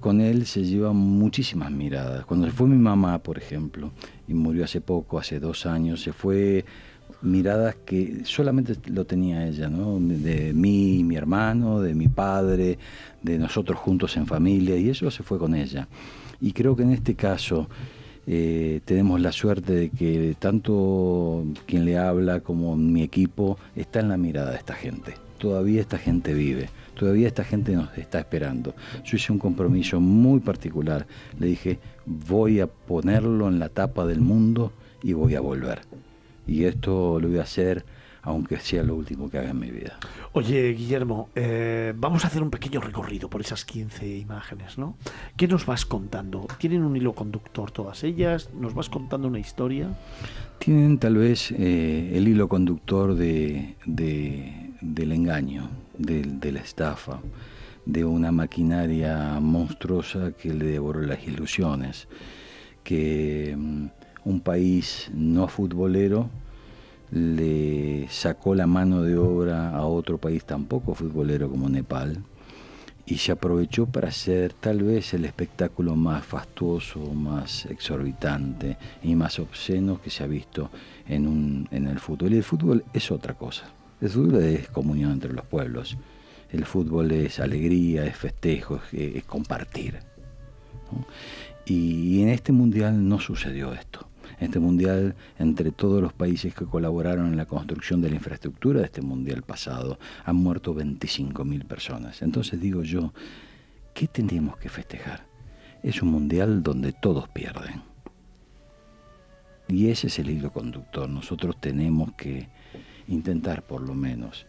con 0.00 0.20
él 0.20 0.46
se 0.46 0.64
llevan 0.64 0.96
muchísimas 0.96 1.70
miradas. 1.70 2.24
Cuando 2.24 2.46
se 2.46 2.52
fue 2.52 2.68
mi 2.68 2.78
mamá, 2.78 3.18
por 3.18 3.38
ejemplo, 3.38 3.90
y 4.26 4.34
murió 4.34 4.64
hace 4.64 4.80
poco, 4.80 5.18
hace 5.18 5.40
dos 5.40 5.66
años, 5.66 6.02
se 6.02 6.12
fue 6.12 6.64
miradas 7.22 7.76
que 7.84 8.20
solamente 8.24 8.74
lo 8.90 9.04
tenía 9.04 9.46
ella, 9.46 9.68
¿no? 9.68 9.98
De 10.00 10.52
mí, 10.52 11.02
mi 11.04 11.16
hermano, 11.16 11.80
de 11.80 11.94
mi 11.94 12.08
padre, 12.08 12.78
de 13.22 13.38
nosotros 13.38 13.78
juntos 13.78 14.16
en 14.16 14.26
familia, 14.26 14.76
y 14.76 14.90
eso 14.90 15.10
se 15.10 15.22
fue 15.22 15.38
con 15.38 15.54
ella. 15.54 15.88
Y 16.40 16.52
creo 16.52 16.76
que 16.76 16.84
en 16.84 16.92
este 16.92 17.14
caso 17.14 17.68
eh, 18.26 18.80
tenemos 18.84 19.20
la 19.20 19.32
suerte 19.32 19.72
de 19.72 19.90
que 19.90 20.36
tanto 20.38 21.44
quien 21.66 21.84
le 21.84 21.98
habla 21.98 22.40
como 22.40 22.76
mi 22.76 23.02
equipo 23.02 23.58
está 23.74 24.00
en 24.00 24.10
la 24.10 24.16
mirada 24.16 24.50
de 24.50 24.58
esta 24.58 24.74
gente. 24.74 25.14
Todavía 25.38 25.80
esta 25.80 25.98
gente 25.98 26.34
vive, 26.34 26.68
todavía 26.94 27.28
esta 27.28 27.44
gente 27.44 27.72
nos 27.72 27.96
está 27.96 28.18
esperando. 28.18 28.74
Yo 29.04 29.16
hice 29.16 29.32
un 29.32 29.38
compromiso 29.38 30.00
muy 30.00 30.40
particular. 30.40 31.06
Le 31.38 31.46
dije, 31.46 31.78
voy 32.04 32.60
a 32.60 32.66
ponerlo 32.66 33.48
en 33.48 33.58
la 33.58 33.68
tapa 33.68 34.04
del 34.04 34.20
mundo 34.20 34.72
y 35.02 35.12
voy 35.12 35.34
a 35.34 35.40
volver. 35.40 35.80
Y 36.48 36.64
esto 36.64 37.20
lo 37.20 37.28
voy 37.28 37.38
a 37.38 37.42
hacer 37.42 37.84
aunque 38.20 38.58
sea 38.58 38.82
lo 38.82 38.94
último 38.96 39.30
que 39.30 39.38
haga 39.38 39.50
en 39.50 39.58
mi 39.58 39.70
vida. 39.70 39.96
Oye, 40.32 40.72
Guillermo, 40.72 41.30
eh, 41.34 41.94
vamos 41.96 42.24
a 42.24 42.26
hacer 42.26 42.42
un 42.42 42.50
pequeño 42.50 42.78
recorrido 42.80 43.30
por 43.30 43.40
esas 43.40 43.64
15 43.64 44.18
imágenes, 44.18 44.76
¿no? 44.76 44.96
¿Qué 45.36 45.48
nos 45.48 45.64
vas 45.64 45.86
contando? 45.86 46.46
¿Tienen 46.58 46.82
un 46.82 46.94
hilo 46.96 47.14
conductor 47.14 47.70
todas 47.70 48.02
ellas? 48.04 48.50
¿Nos 48.52 48.74
vas 48.74 48.90
contando 48.90 49.28
una 49.28 49.38
historia? 49.38 49.96
Tienen 50.58 50.98
tal 50.98 51.16
vez 51.16 51.52
eh, 51.52 52.12
el 52.16 52.28
hilo 52.28 52.48
conductor 52.48 53.14
de, 53.14 53.76
de- 53.86 54.72
del 54.82 55.12
engaño, 55.12 55.70
del- 55.96 56.38
de, 56.40 56.52
la 56.52 56.60
estafa, 56.60 57.20
de 57.86 58.04
una 58.04 58.30
maquinaria 58.32 59.38
monstruosa 59.40 60.32
que 60.32 60.52
le 60.52 60.66
devoró 60.66 61.00
las 61.00 61.22
ilusiones, 61.26 62.08
que 62.82 63.54
mm, 63.56 63.86
un 64.28 64.40
país 64.40 65.10
no 65.14 65.48
futbolero 65.48 66.28
le 67.10 68.06
sacó 68.10 68.54
la 68.54 68.66
mano 68.66 69.02
de 69.02 69.16
obra 69.16 69.70
a 69.70 69.86
otro 69.86 70.18
país 70.18 70.44
tampoco 70.44 70.94
futbolero 70.94 71.48
como 71.48 71.68
Nepal 71.68 72.22
y 73.06 73.16
se 73.16 73.32
aprovechó 73.32 73.86
para 73.86 74.08
hacer 74.08 74.52
tal 74.52 74.82
vez 74.82 75.14
el 75.14 75.24
espectáculo 75.24 75.96
más 75.96 76.26
fastuoso, 76.26 77.00
más 77.14 77.64
exorbitante 77.66 78.76
y 79.02 79.14
más 79.14 79.38
obsceno 79.38 80.00
que 80.02 80.10
se 80.10 80.24
ha 80.24 80.26
visto 80.26 80.70
en, 81.08 81.26
un, 81.26 81.68
en 81.70 81.86
el 81.86 82.00
fútbol. 82.00 82.34
Y 82.34 82.36
el 82.36 82.44
fútbol 82.44 82.84
es 82.92 83.10
otra 83.10 83.32
cosa. 83.32 83.64
El 84.02 84.10
fútbol 84.10 84.42
es 84.42 84.68
comunión 84.68 85.12
entre 85.12 85.32
los 85.32 85.46
pueblos. 85.46 85.96
El 86.52 86.66
fútbol 86.66 87.10
es 87.12 87.40
alegría, 87.40 88.04
es 88.04 88.16
festejo, 88.16 88.80
es, 88.92 89.24
compartir. 89.24 90.00
Y 91.64 92.22
en 92.22 92.28
este 92.28 92.52
mundial 92.52 93.08
no 93.08 93.18
sucedió 93.20 93.72
esto. 93.72 94.07
Este 94.40 94.60
mundial, 94.60 95.16
entre 95.38 95.72
todos 95.72 96.00
los 96.00 96.12
países 96.12 96.54
que 96.54 96.64
colaboraron 96.64 97.26
en 97.26 97.36
la 97.36 97.46
construcción 97.46 98.00
de 98.00 98.10
la 98.10 98.16
infraestructura 98.16 98.80
de 98.80 98.86
este 98.86 99.02
mundial 99.02 99.42
pasado, 99.42 99.98
han 100.24 100.36
muerto 100.36 100.74
25.000 100.74 101.64
personas. 101.64 102.22
Entonces 102.22 102.60
digo 102.60 102.82
yo, 102.82 103.12
¿qué 103.94 104.06
tendríamos 104.06 104.56
que 104.56 104.68
festejar? 104.68 105.26
Es 105.82 106.02
un 106.02 106.10
mundial 106.10 106.62
donde 106.62 106.92
todos 106.92 107.28
pierden. 107.28 107.82
Y 109.68 109.88
ese 109.88 110.06
es 110.06 110.18
el 110.18 110.30
hilo 110.30 110.52
conductor. 110.52 111.08
Nosotros 111.08 111.60
tenemos 111.60 112.12
que 112.12 112.48
intentar 113.06 113.62
por 113.62 113.82
lo 113.82 113.94
menos 113.94 114.46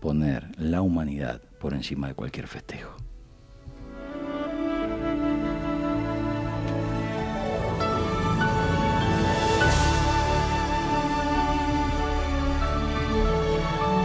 poner 0.00 0.48
la 0.58 0.82
humanidad 0.82 1.40
por 1.60 1.74
encima 1.74 2.08
de 2.08 2.14
cualquier 2.14 2.48
festejo. 2.48 2.95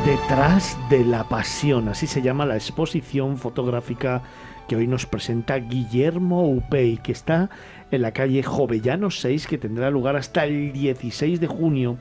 Detrás 0.06 0.80
de 0.90 1.06
la 1.06 1.30
pasión, 1.30 1.88
así 1.88 2.08
se 2.08 2.24
llama 2.24 2.48
la 2.48 2.56
exposición 2.56 3.38
fotográfica 3.38 4.24
que 4.68 4.76
hoy 4.76 4.88
nos 4.88 5.06
presenta 5.06 5.58
Guillermo 5.58 6.50
Upey, 6.50 6.98
que 6.98 7.12
está 7.12 7.52
en 7.92 8.02
la 8.02 8.12
calle 8.12 8.42
Jovellano 8.42 9.12
6, 9.12 9.46
que 9.46 9.60
tendrá 9.60 9.92
lugar 9.92 10.16
hasta 10.16 10.46
el 10.46 10.74
16 10.74 11.40
de 11.40 11.46
junio 11.46 12.00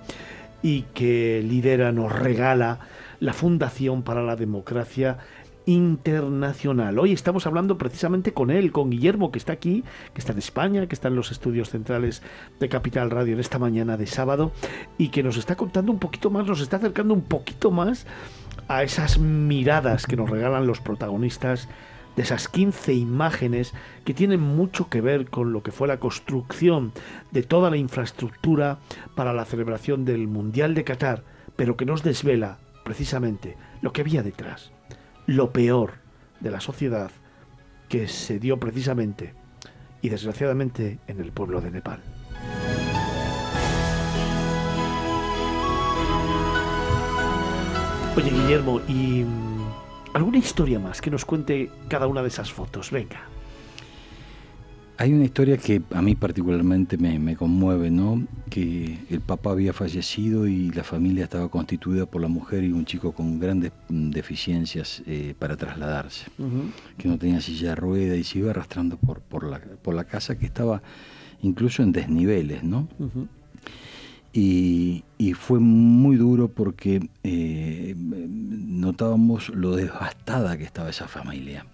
y 0.62 0.82
que 0.94 1.44
lidera, 1.46 1.92
nos 1.92 2.10
regala 2.10 2.78
la 3.20 3.34
Fundación 3.34 4.02
para 4.02 4.22
la 4.22 4.34
Democracia 4.34 5.18
Internacional. 5.70 6.98
Hoy 6.98 7.12
estamos 7.12 7.46
hablando 7.46 7.78
precisamente 7.78 8.32
con 8.32 8.50
él, 8.50 8.72
con 8.72 8.90
Guillermo, 8.90 9.30
que 9.30 9.38
está 9.38 9.52
aquí, 9.52 9.84
que 10.12 10.18
está 10.18 10.32
en 10.32 10.38
España, 10.38 10.88
que 10.88 10.96
está 10.96 11.06
en 11.06 11.14
los 11.14 11.30
estudios 11.30 11.70
centrales 11.70 12.22
de 12.58 12.68
Capital 12.68 13.08
Radio 13.08 13.34
en 13.34 13.38
esta 13.38 13.60
mañana 13.60 13.96
de 13.96 14.08
sábado 14.08 14.50
y 14.98 15.10
que 15.10 15.22
nos 15.22 15.36
está 15.36 15.54
contando 15.54 15.92
un 15.92 16.00
poquito 16.00 16.28
más, 16.28 16.44
nos 16.44 16.60
está 16.60 16.78
acercando 16.78 17.14
un 17.14 17.22
poquito 17.22 17.70
más 17.70 18.04
a 18.66 18.82
esas 18.82 19.20
miradas 19.20 20.06
que 20.06 20.16
nos 20.16 20.28
regalan 20.28 20.66
los 20.66 20.80
protagonistas 20.80 21.68
de 22.16 22.24
esas 22.24 22.48
15 22.48 22.92
imágenes 22.94 23.72
que 24.04 24.12
tienen 24.12 24.40
mucho 24.40 24.88
que 24.88 25.00
ver 25.00 25.30
con 25.30 25.52
lo 25.52 25.62
que 25.62 25.70
fue 25.70 25.86
la 25.86 26.00
construcción 26.00 26.90
de 27.30 27.44
toda 27.44 27.70
la 27.70 27.76
infraestructura 27.76 28.80
para 29.14 29.32
la 29.32 29.44
celebración 29.44 30.04
del 30.04 30.26
Mundial 30.26 30.74
de 30.74 30.82
Qatar, 30.82 31.22
pero 31.54 31.76
que 31.76 31.86
nos 31.86 32.02
desvela 32.02 32.58
precisamente 32.84 33.56
lo 33.82 33.92
que 33.92 34.00
había 34.00 34.24
detrás, 34.24 34.72
lo 35.30 35.52
peor 35.52 35.92
de 36.40 36.50
la 36.50 36.60
sociedad 36.60 37.12
que 37.88 38.08
se 38.08 38.40
dio 38.40 38.58
precisamente 38.58 39.32
y 40.02 40.08
desgraciadamente 40.08 40.98
en 41.06 41.20
el 41.20 41.30
pueblo 41.30 41.60
de 41.60 41.70
Nepal. 41.70 42.00
Oye 48.16 48.30
Guillermo, 48.30 48.80
¿y 48.88 49.24
alguna 50.14 50.38
historia 50.38 50.80
más 50.80 51.00
que 51.00 51.12
nos 51.12 51.24
cuente 51.24 51.70
cada 51.88 52.08
una 52.08 52.22
de 52.22 52.28
esas 52.28 52.52
fotos? 52.52 52.90
Venga. 52.90 53.29
Hay 55.00 55.14
una 55.14 55.24
historia 55.24 55.56
que 55.56 55.80
a 55.94 56.02
mí 56.02 56.14
particularmente 56.14 56.98
me, 56.98 57.18
me, 57.18 57.34
conmueve, 57.34 57.90
¿no? 57.90 58.22
Que 58.50 58.98
el 59.08 59.22
papá 59.22 59.52
había 59.52 59.72
fallecido 59.72 60.46
y 60.46 60.68
la 60.72 60.84
familia 60.84 61.24
estaba 61.24 61.48
constituida 61.48 62.04
por 62.04 62.20
la 62.20 62.28
mujer 62.28 62.64
y 62.64 62.72
un 62.72 62.84
chico 62.84 63.12
con 63.12 63.40
grandes 63.40 63.72
deficiencias 63.88 65.02
eh, 65.06 65.32
para 65.38 65.56
trasladarse, 65.56 66.26
uh 66.36 66.42
-huh. 66.42 66.70
que 66.98 67.08
no 67.08 67.16
tenía 67.16 67.40
silla 67.40 67.70
de 67.70 67.76
rueda 67.76 68.14
y 68.14 68.24
se 68.24 68.40
iba 68.40 68.50
arrastrando 68.50 68.98
por, 68.98 69.22
por, 69.22 69.44
la, 69.48 69.58
por 69.58 69.94
la 69.94 70.04
casa 70.04 70.36
que 70.38 70.44
estaba 70.44 70.82
incluso 71.40 71.82
en 71.82 71.92
desniveles, 71.92 72.62
¿no? 72.62 72.86
Uh 72.98 73.04
-huh. 73.06 73.26
Y, 74.34 75.04
y, 75.16 75.32
fue 75.32 75.60
muy 75.60 76.16
duro 76.16 76.48
porque 76.48 77.08
eh, 77.22 77.94
notábamos 77.96 79.48
lo 79.48 79.76
devastada 79.76 80.58
que 80.58 80.64
estaba 80.64 80.90
esa 80.90 81.08
familia. 81.08 81.64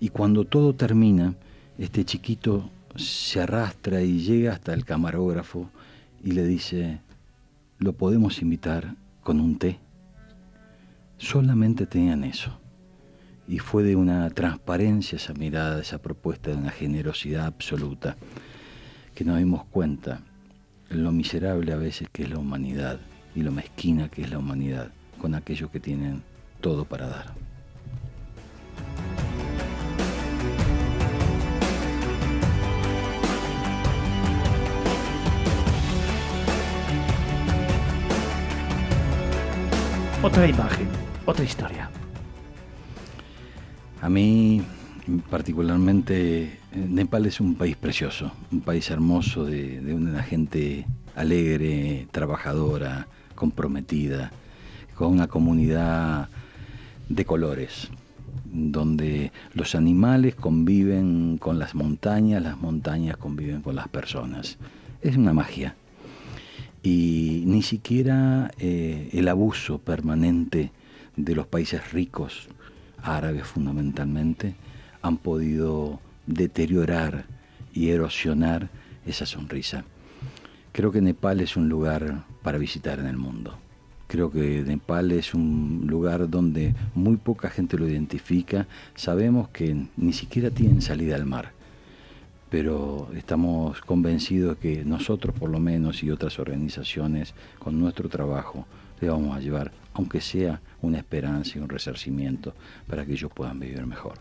Y 0.00 0.08
cuando 0.08 0.44
todo 0.44 0.74
termina, 0.74 1.36
este 1.80 2.04
chiquito 2.04 2.70
se 2.94 3.40
arrastra 3.40 4.02
y 4.02 4.20
llega 4.20 4.52
hasta 4.52 4.74
el 4.74 4.84
camarógrafo 4.84 5.70
y 6.22 6.32
le 6.32 6.44
dice, 6.44 7.00
¿lo 7.78 7.94
podemos 7.94 8.42
invitar 8.42 8.96
con 9.22 9.40
un 9.40 9.58
té? 9.58 9.78
Solamente 11.16 11.86
tenían 11.86 12.24
eso. 12.24 12.58
Y 13.48 13.60
fue 13.60 13.82
de 13.82 13.96
una 13.96 14.28
transparencia 14.28 15.16
esa 15.16 15.32
mirada, 15.32 15.80
esa 15.80 15.98
propuesta, 15.98 16.50
de 16.50 16.56
una 16.56 16.70
generosidad 16.70 17.46
absoluta, 17.46 18.14
que 19.14 19.24
nos 19.24 19.38
dimos 19.38 19.64
cuenta 19.64 20.20
lo 20.90 21.12
miserable 21.12 21.72
a 21.72 21.76
veces 21.76 22.08
que 22.12 22.24
es 22.24 22.30
la 22.30 22.38
humanidad 22.38 23.00
y 23.34 23.40
lo 23.40 23.52
mezquina 23.52 24.10
que 24.10 24.22
es 24.22 24.30
la 24.30 24.38
humanidad 24.38 24.90
con 25.18 25.34
aquellos 25.34 25.70
que 25.70 25.80
tienen 25.80 26.22
todo 26.60 26.84
para 26.84 27.08
dar. 27.08 27.34
Otra 40.22 40.46
imagen, 40.46 40.86
otra 41.24 41.46
historia. 41.46 41.88
A 44.02 44.10
mí 44.10 44.60
particularmente 45.30 46.60
Nepal 46.74 47.24
es 47.24 47.40
un 47.40 47.54
país 47.54 47.74
precioso, 47.74 48.30
un 48.52 48.60
país 48.60 48.90
hermoso 48.90 49.46
de, 49.46 49.80
una 49.94 50.22
gente 50.22 50.86
alegre, 51.16 52.06
trabajadora, 52.12 53.08
comprometida, 53.34 54.30
con 54.94 55.08
una 55.08 55.26
comunidad 55.26 56.28
de 57.08 57.24
colores, 57.24 57.88
donde 58.44 59.32
los 59.54 59.74
animales 59.74 60.34
conviven 60.34 61.38
con 61.38 61.58
las 61.58 61.74
montañas, 61.74 62.42
las 62.42 62.58
montañas 62.58 63.16
conviven 63.16 63.62
con 63.62 63.74
las 63.74 63.88
personas. 63.88 64.58
Es 65.00 65.16
una 65.16 65.32
magia. 65.32 65.76
Y 66.82 67.44
ni 67.46 67.62
siquiera 67.62 68.50
eh, 68.58 69.10
el 69.12 69.28
abuso 69.28 69.78
permanente 69.78 70.72
de 71.16 71.34
los 71.34 71.46
países 71.46 71.92
ricos, 71.92 72.48
árabes 73.02 73.46
fundamentalmente, 73.46 74.54
han 75.02 75.18
podido 75.18 76.00
deteriorar 76.26 77.24
y 77.72 77.90
erosionar 77.90 78.70
esa 79.06 79.26
sonrisa. 79.26 79.84
Creo 80.72 80.92
que 80.92 81.00
Nepal 81.00 81.40
es 81.40 81.56
un 81.56 81.68
lugar 81.68 82.24
para 82.42 82.58
visitar 82.58 82.98
en 82.98 83.06
el 83.06 83.16
mundo. 83.16 83.58
Creo 84.06 84.30
que 84.30 84.62
Nepal 84.62 85.12
es 85.12 85.34
un 85.34 85.84
lugar 85.86 86.28
donde 86.28 86.74
muy 86.94 87.16
poca 87.16 87.48
gente 87.48 87.76
lo 87.76 87.88
identifica. 87.88 88.66
Sabemos 88.94 89.48
que 89.50 89.86
ni 89.96 90.12
siquiera 90.12 90.50
tienen 90.50 90.82
salida 90.82 91.14
al 91.14 91.26
mar, 91.26 91.52
pero 92.50 93.08
estamos 93.16 93.80
convencidos 93.80 94.58
que 94.58 94.84
nosotros 94.84 95.34
por 95.38 95.48
lo 95.48 95.60
menos 95.60 96.02
y 96.02 96.10
otras 96.10 96.38
organizaciones 96.38 97.34
con 97.58 97.78
nuestro 97.78 98.08
trabajo 98.08 98.66
le 99.00 99.08
vamos 99.08 99.36
a 99.36 99.40
llevar, 99.40 99.72
aunque 99.94 100.20
sea 100.20 100.60
una 100.82 100.98
esperanza 100.98 101.52
y 101.56 101.60
un 101.60 101.68
resarcimiento 101.68 102.52
para 102.86 103.06
que 103.06 103.12
ellos 103.12 103.30
puedan 103.32 103.60
vivir 103.60 103.86
mejor. 103.86 104.18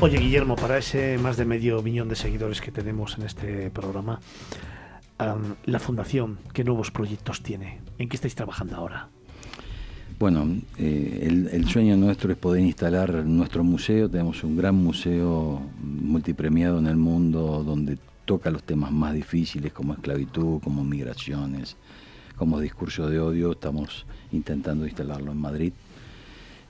Oye, 0.00 0.18
Guillermo, 0.18 0.54
para 0.54 0.78
ese 0.78 1.18
más 1.18 1.36
de 1.36 1.44
medio 1.44 1.82
millón 1.82 2.08
de 2.08 2.14
seguidores 2.14 2.60
que 2.60 2.70
tenemos 2.70 3.18
en 3.18 3.24
este 3.24 3.68
programa, 3.70 4.20
la 5.64 5.80
Fundación, 5.80 6.38
¿qué 6.54 6.62
nuevos 6.62 6.92
proyectos 6.92 7.42
tiene? 7.42 7.80
¿En 7.98 8.08
qué 8.08 8.14
estáis 8.14 8.36
trabajando 8.36 8.76
ahora? 8.76 9.08
Bueno, 10.18 10.48
eh, 10.78 11.46
el, 11.52 11.68
sueño 11.68 11.96
nuestro 11.96 12.32
es 12.32 12.38
poder 12.38 12.60
instalar 12.64 13.24
nuestro 13.24 13.62
museo. 13.62 14.10
Tenemos 14.10 14.42
un 14.42 14.56
gran 14.56 14.74
museo 14.74 15.62
multipremiado 15.80 16.80
en 16.80 16.88
el 16.88 16.96
mundo 16.96 17.62
donde 17.64 17.98
toca 18.24 18.50
los 18.50 18.64
temas 18.64 18.90
más 18.90 19.14
difíciles 19.14 19.72
como 19.72 19.92
esclavitud, 19.92 20.60
como 20.60 20.82
migraciones, 20.82 21.76
como 22.34 22.58
discurso 22.58 23.08
de 23.08 23.20
odio. 23.20 23.52
Estamos 23.52 24.06
intentando 24.32 24.86
instalarlo 24.86 25.30
en 25.30 25.38
Madrid. 25.38 25.72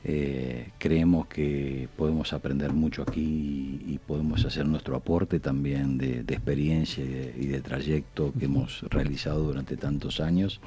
Eh, 0.05 0.69
creemos 0.77 1.27
que 1.29 1.89
podemos 1.97 2.35
aprender 2.35 2.75
mucho 2.75 3.01
aquí 3.01 3.81
y, 3.87 3.99
podemos 4.07 4.45
hacer 4.45 4.67
nuestro 4.67 4.95
aporte 4.95 5.41
también 5.41 5.97
de, 5.97 6.21
experiencia 6.21 7.03
y 7.03 7.47
de, 7.47 7.61
trayecto 7.63 8.31
que 8.39 8.45
hemos 8.45 8.83
realizado 8.91 9.43
durante 9.43 9.79
tantos 9.79 10.21
años. 10.21 10.61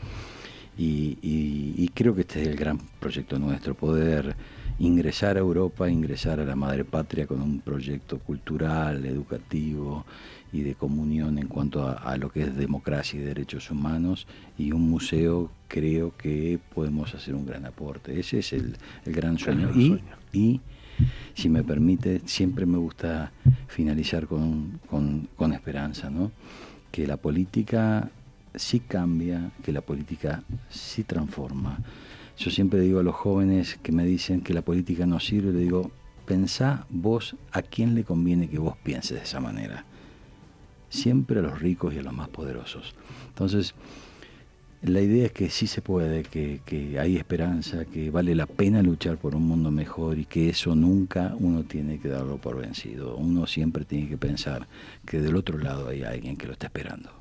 Y, 0.77 1.17
y 1.22 1.88
creo 1.93 2.16
que 2.16 2.22
este 2.22 2.41
es 2.41 2.48
el 2.48 2.56
gran 2.56 2.80
proyecto 3.00 3.38
nuestro, 3.38 3.75
poder 3.75 4.35
ingresar 4.82 5.38
a 5.38 5.40
Europa, 5.40 5.90
ingresar 5.90 6.40
a 6.40 6.45
la 6.45 6.56
madre 6.56 6.83
patria 6.83 7.27
con 7.27 7.41
un 7.41 7.59
proyecto 7.59 8.17
cultural, 8.17 9.06
educativo 9.06 10.06
y 10.51 10.61
de 10.61 10.74
comunión 10.74 11.38
en 11.38 11.48
cuanto 11.48 11.88
a, 11.88 12.17
lo 12.17 12.32
que 12.32 12.41
es 12.41 12.58
democracia 12.58 13.19
y 13.19 13.24
derechos 13.24 13.69
humanos 13.69 14.27
y 14.58 14.72
un 14.72 14.90
museo 14.90 15.51
creo 15.67 16.17
que 16.17 16.59
podemos 16.74 17.14
hacer 17.14 17.35
un 17.35 17.45
gran 17.45 17.66
aporte. 17.66 18.19
Ese 18.19 18.40
es 18.40 18.53
el, 18.53 18.75
gran 19.06 19.38
sueño. 19.38 19.72
y, 19.75 20.00
y 20.33 20.61
si 21.35 21.48
me 21.48 21.64
permite, 21.64 22.22
siempre 22.25 22.66
me 22.66 22.77
gusta 22.77 23.32
finalizar 23.67 24.27
con, 24.27 24.80
con, 24.90 25.30
con 25.35 25.53
esperanza, 25.53 26.09
¿no? 26.09 26.32
que 26.91 27.08
la 27.08 27.17
política 27.17 28.09
sí 28.56 28.80
cambia, 28.80 29.52
que 29.64 29.72
la 29.72 29.82
política 29.82 30.44
sí 30.70 31.04
transforma 31.04 31.80
yo 32.42 32.50
siempre 32.50 32.80
digo 32.82 33.00
a 33.00 33.04
los 33.04 33.14
jóvenes 33.14 33.78
que 33.84 33.92
me 33.92 34.04
dicen 34.04 34.42
que 34.42 34.56
la 34.56 34.64
política 34.64 35.06
no 35.06 35.20
sirve, 35.20 35.52
le 35.52 35.60
digo, 35.60 35.92
pensá 36.26 36.88
vos 36.90 37.36
a 37.52 37.62
quién 37.62 37.94
le 37.94 38.04
conviene 38.04 38.50
que 38.50 38.58
vos 38.58 38.76
pienses 38.84 39.18
de 39.18 39.24
esa 39.24 39.40
manera. 39.40 39.86
Siempre 40.90 41.38
a 41.38 41.44
los 41.44 41.60
ricos 41.60 41.94
y 41.94 42.00
a 42.00 42.02
los 42.02 42.14
más 42.14 42.30
poderosos. 42.30 42.96
Entonces, 43.28 43.76
la 44.82 45.02
idea 45.02 45.28
es 45.28 45.32
que 45.34 45.52
sí 45.52 45.68
se 45.68 45.84
puede, 45.84 46.24
que, 46.24 46.62
que, 46.66 47.00
hay 47.00 47.16
esperanza, 47.16 47.86
que 47.86 48.10
vale 48.10 48.34
la 48.34 48.48
pena 48.48 48.82
luchar 48.82 49.18
por 49.18 49.36
un 49.36 49.44
mundo 49.44 49.70
mejor 49.70 50.18
y 50.18 50.26
que 50.26 50.50
eso 50.50 50.76
nunca 50.76 51.36
uno 51.38 51.64
tiene 51.66 52.00
que 52.00 52.08
darlo 52.08 52.38
por 52.38 52.58
vencido. 52.58 53.18
Uno 53.18 53.46
siempre 53.46 53.86
tiene 53.86 54.10
que 54.10 54.18
pensar 54.18 54.68
que 55.06 55.20
del 55.20 55.36
otro 55.36 55.60
lado 55.60 55.90
hay 55.90 56.02
alguien 56.02 56.38
que 56.38 56.48
lo 56.48 56.54
está 56.54 56.66
esperando. 56.66 57.20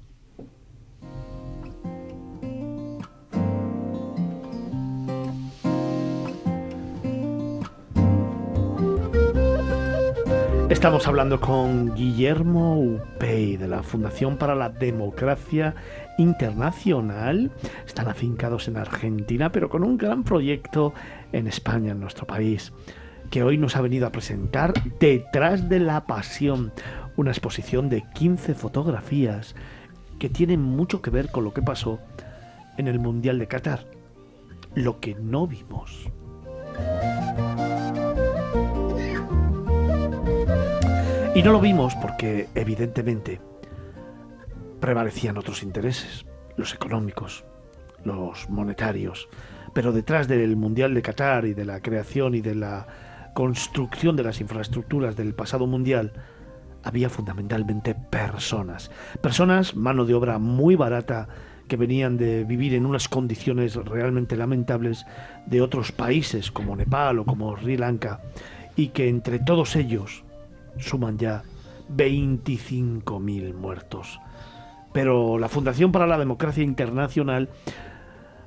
Estamos 10.81 11.07
hablando 11.07 11.42
con 11.42 11.94
Guillermo 11.94 12.81
Upey 12.81 13.59
de 13.59 13.68
la 13.68 13.83
Fundación 13.83 14.39
para 14.39 14.55
la 14.55 14.70
Democracia 14.70 15.75
Internacional. 16.17 17.50
Están 17.86 18.09
afincados 18.09 18.67
en 18.67 18.78
Argentina, 18.78 19.52
pero 19.52 19.68
con 19.68 19.84
un 19.84 19.99
gran 19.99 20.25
proyecto 20.25 20.94
en 21.33 21.49
España, 21.49 21.92
en 21.92 22.00
nuestro 22.00 22.26
país, 22.26 22.73
que 23.31 23.42
hoy 23.42 23.59
nos 23.59 23.76
ha 23.76 23.83
venido 23.83 24.07
a 24.07 24.10
presentar 24.10 24.73
Detrás 24.99 25.68
de 25.68 25.81
la 25.81 26.07
Pasión, 26.07 26.73
una 27.15 27.31
exposición 27.31 27.91
de 27.91 28.02
15 28.15 28.55
fotografías 28.55 29.55
que 30.18 30.31
tienen 30.31 30.62
mucho 30.62 31.02
que 31.02 31.10
ver 31.10 31.31
con 31.31 31.44
lo 31.44 31.52
que 31.52 31.60
pasó 31.60 31.99
en 32.78 32.89
el 32.89 32.99
Mundial 33.00 33.39
de 33.39 33.49
Qatar, 33.49 33.84
lo 34.75 34.99
que 34.99 35.15
no 35.15 35.47
vimos. 35.47 36.09
Y 41.41 41.43
no 41.43 41.52
lo 41.52 41.60
vimos 41.62 41.94
porque, 41.94 42.49
evidentemente, 42.55 43.41
prevalecían 44.78 45.39
otros 45.39 45.62
intereses, 45.62 46.27
los 46.59 46.75
económicos, 46.75 47.47
los 48.05 48.51
monetarios. 48.51 49.27
Pero 49.73 49.91
detrás 49.91 50.28
del 50.28 50.55
Mundial 50.57 50.93
de 50.93 51.01
Qatar 51.01 51.47
y 51.47 51.55
de 51.55 51.65
la 51.65 51.81
creación 51.81 52.35
y 52.35 52.43
de 52.43 52.55
la 52.57 52.86
construcción 53.33 54.17
de 54.17 54.25
las 54.25 54.43
infraestructuras 54.43 55.17
del 55.17 55.33
pasado 55.33 55.67
Mundial, 55.67 56.12
había 56.83 57.09
fundamentalmente 57.09 57.94
personas. 57.94 58.91
Personas, 59.23 59.75
mano 59.75 60.05
de 60.05 60.12
obra 60.12 60.39
muy 60.39 60.77
barata, 60.77 61.27
que 61.69 61.78
venían 61.78 62.19
de 62.19 62.44
vivir 62.44 62.75
en 62.75 62.85
unas 62.85 63.09
condiciones 63.09 63.77
realmente 63.77 64.36
lamentables 64.36 65.07
de 65.47 65.62
otros 65.62 65.91
países 65.91 66.51
como 66.51 66.77
Nepal 66.77 67.19
o 67.19 67.25
como 67.25 67.57
Sri 67.57 67.78
Lanka, 67.78 68.20
y 68.77 68.89
que 68.89 69.09
entre 69.09 69.39
todos 69.39 69.75
ellos 69.75 70.23
suman 70.78 71.18
ya 71.18 71.42
25.000 71.94 73.55
muertos. 73.55 74.20
Pero 74.92 75.39
la 75.39 75.49
Fundación 75.49 75.92
para 75.92 76.07
la 76.07 76.18
Democracia 76.18 76.65
Internacional 76.65 77.49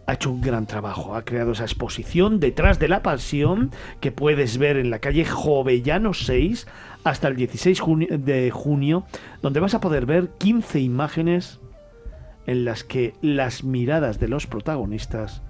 ha 0.05 0.13
hecho 0.13 0.31
un 0.31 0.41
gran 0.41 0.65
trabajo, 0.65 1.15
ha 1.15 1.23
creado 1.23 1.53
esa 1.53 1.63
exposición 1.63 2.39
detrás 2.39 2.77
de 2.77 2.89
la 2.89 3.01
pasión 3.01 3.71
que 4.01 4.11
puedes 4.11 4.57
ver 4.57 4.75
en 4.75 4.89
la 4.89 4.99
calle 4.99 5.23
Jovellano 5.23 6.13
6 6.13 6.67
hasta 7.05 7.29
el 7.29 7.37
16 7.37 7.81
de 8.19 8.51
junio, 8.51 9.05
donde 9.41 9.61
vas 9.61 9.73
a 9.73 9.79
poder 9.79 10.05
ver 10.05 10.29
15 10.39 10.79
imágenes 10.81 11.59
en 12.45 12.65
las 12.65 12.83
que 12.83 13.13
las 13.21 13.63
miradas 13.63 14.19
de 14.19 14.27
los 14.27 14.45
protagonistas 14.45 15.41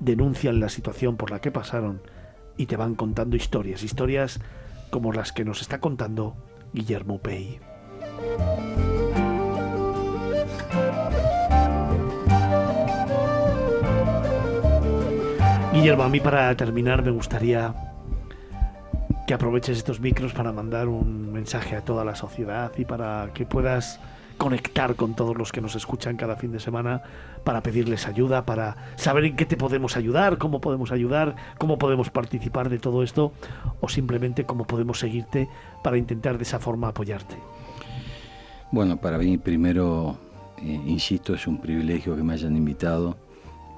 denuncian 0.00 0.60
la 0.60 0.70
situación 0.70 1.16
por 1.16 1.30
la 1.30 1.40
que 1.40 1.50
pasaron 1.50 2.00
y 2.56 2.66
te 2.66 2.76
van 2.76 2.94
contando 2.94 3.36
historias, 3.36 3.82
historias 3.82 4.40
como 4.94 5.12
las 5.12 5.32
que 5.32 5.44
nos 5.44 5.60
está 5.60 5.80
contando 5.80 6.36
Guillermo 6.72 7.18
Pei. 7.18 7.58
Guillermo, 15.72 16.04
a 16.04 16.08
mí 16.08 16.20
para 16.20 16.56
terminar 16.56 17.02
me 17.02 17.10
gustaría 17.10 17.74
que 19.26 19.34
aproveches 19.34 19.78
estos 19.78 19.98
micros 19.98 20.32
para 20.32 20.52
mandar 20.52 20.86
un 20.86 21.32
mensaje 21.32 21.74
a 21.74 21.80
toda 21.84 22.04
la 22.04 22.14
sociedad 22.14 22.70
y 22.78 22.84
para 22.84 23.30
que 23.34 23.46
puedas 23.46 23.98
conectar 24.44 24.94
con 24.94 25.14
todos 25.14 25.38
los 25.38 25.52
que 25.52 25.62
nos 25.62 25.74
escuchan 25.74 26.18
cada 26.18 26.36
fin 26.36 26.52
de 26.52 26.60
semana 26.60 27.00
para 27.44 27.62
pedirles 27.62 28.06
ayuda, 28.06 28.44
para 28.44 28.76
saber 28.96 29.24
en 29.24 29.36
qué 29.36 29.46
te 29.46 29.56
podemos 29.56 29.96
ayudar, 29.96 30.36
cómo 30.36 30.60
podemos 30.60 30.92
ayudar, 30.92 31.34
cómo 31.56 31.78
podemos 31.78 32.10
participar 32.10 32.68
de 32.68 32.78
todo 32.78 33.02
esto 33.02 33.32
o 33.80 33.88
simplemente 33.88 34.44
cómo 34.44 34.66
podemos 34.66 34.98
seguirte 34.98 35.48
para 35.82 35.96
intentar 35.96 36.36
de 36.36 36.42
esa 36.42 36.58
forma 36.58 36.88
apoyarte. 36.88 37.36
Bueno, 38.70 38.98
para 38.98 39.16
mí 39.16 39.38
primero, 39.38 40.18
eh, 40.58 40.78
insisto, 40.84 41.32
es 41.32 41.46
un 41.46 41.58
privilegio 41.58 42.14
que 42.14 42.22
me 42.22 42.34
hayan 42.34 42.54
invitado. 42.54 43.16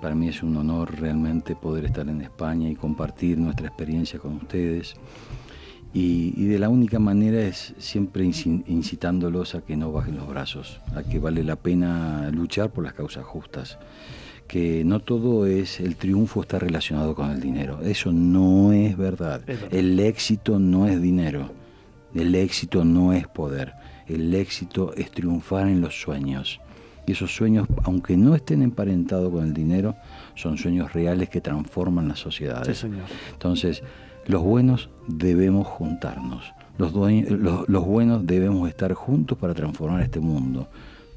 Para 0.02 0.16
mí 0.16 0.26
es 0.26 0.42
un 0.42 0.56
honor 0.56 0.98
realmente 0.98 1.54
poder 1.54 1.84
estar 1.84 2.08
en 2.08 2.22
España 2.22 2.68
y 2.68 2.74
compartir 2.74 3.38
nuestra 3.38 3.68
experiencia 3.68 4.18
con 4.18 4.34
ustedes. 4.34 4.96
Y, 5.98 6.44
de 6.44 6.58
la 6.58 6.68
única 6.68 6.98
manera 6.98 7.40
es 7.40 7.72
siempre 7.78 8.22
incitándolos 8.22 9.54
a 9.54 9.62
que 9.62 9.78
no 9.78 9.92
bajen 9.92 10.16
los 10.16 10.28
brazos, 10.28 10.78
a 10.94 11.02
que 11.02 11.18
vale 11.18 11.42
la 11.42 11.56
pena 11.56 12.30
luchar 12.32 12.68
por 12.68 12.84
las 12.84 12.92
causas 12.92 13.24
justas, 13.24 13.78
que 14.46 14.84
no 14.84 15.00
todo 15.00 15.46
es 15.46 15.80
el 15.80 15.96
triunfo 15.96 16.42
está 16.42 16.58
relacionado 16.58 17.14
con 17.14 17.30
el 17.30 17.40
dinero, 17.40 17.80
eso 17.82 18.12
no 18.12 18.74
es 18.74 18.94
verdad. 18.94 19.40
El 19.70 19.98
éxito 19.98 20.58
no 20.58 20.86
es 20.86 21.00
dinero, 21.00 21.50
el 22.14 22.34
éxito 22.34 22.84
no 22.84 23.14
es 23.14 23.26
poder, 23.26 23.72
el 24.06 24.34
éxito 24.34 24.92
es 24.98 25.10
triunfar 25.10 25.66
en 25.66 25.80
los 25.80 25.98
sueños. 25.98 26.60
Y 27.06 27.12
esos 27.12 27.34
sueños, 27.34 27.68
aunque 27.84 28.18
no 28.18 28.34
estén 28.34 28.60
emparentados 28.60 29.32
con 29.32 29.46
el 29.46 29.54
dinero, 29.54 29.96
son 30.34 30.58
sueños 30.58 30.92
reales 30.92 31.30
que 31.30 31.40
transforman 31.40 32.06
las 32.06 32.18
sociedades. 32.18 32.84
Entonces, 33.32 33.82
los 34.26 34.42
buenos 34.42 34.90
debemos 35.06 35.66
juntarnos. 35.66 36.52
Los, 36.78 36.92
buenos 36.92 38.26
debemos 38.26 38.68
estar 38.68 38.92
juntos 38.92 39.38
para 39.38 39.54
transformar 39.54 40.02
este 40.02 40.20
mundo. 40.20 40.68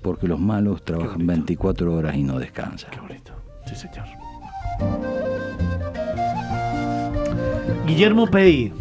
Porque 0.01 0.27
los 0.27 0.39
malos 0.39 0.83
trabajan 0.83 1.27
24 1.27 1.93
horas 1.93 2.15
y 2.15 2.23
no 2.23 2.39
descansan. 2.39 2.91
Qué 2.91 2.99
bonito. 2.99 3.33
Sí, 3.65 3.75
señor. 3.75 4.05
Guillermo 7.85 8.27
Pei, 8.27 8.71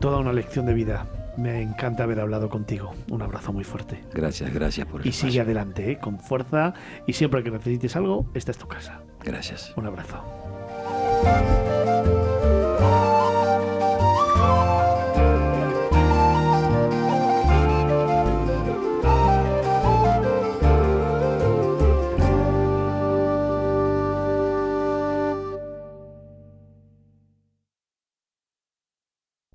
toda 0.00 0.18
una 0.18 0.32
lección 0.32 0.66
de 0.66 0.74
vida. 0.74 1.06
Me 1.36 1.62
encanta 1.62 2.02
haber 2.02 2.18
hablado 2.18 2.48
contigo. 2.48 2.92
Un 3.10 3.22
abrazo 3.22 3.52
muy 3.52 3.62
fuerte. 3.62 4.02
Gracias, 4.12 4.52
gracias 4.52 4.88
por 4.88 5.02
el 5.02 5.06
Y 5.06 5.12
sigue 5.12 5.40
adelante, 5.40 5.92
¿eh? 5.92 5.98
con 5.98 6.18
fuerza. 6.18 6.74
Y 7.06 7.12
siempre 7.12 7.44
que 7.44 7.52
necesites 7.52 7.94
algo, 7.94 8.26
esta 8.34 8.50
es 8.50 8.58
tu 8.58 8.66
casa. 8.66 9.02
Gracias. 9.22 9.72
Un 9.76 9.86
abrazo. 9.86 10.24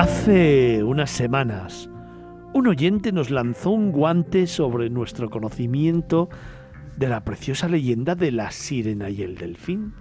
Hace 0.00 0.82
unas 0.82 1.10
semanas, 1.10 1.90
un 2.54 2.68
oyente 2.68 3.12
nos 3.12 3.28
lanzó 3.28 3.68
un 3.68 3.92
guante 3.92 4.46
sobre 4.46 4.88
nuestro 4.88 5.28
conocimiento 5.28 6.30
de 6.96 7.06
la 7.06 7.22
preciosa 7.22 7.68
leyenda 7.68 8.14
de 8.14 8.32
la 8.32 8.50
sirena 8.50 9.10
y 9.10 9.20
el 9.20 9.36
delfín. 9.36 9.92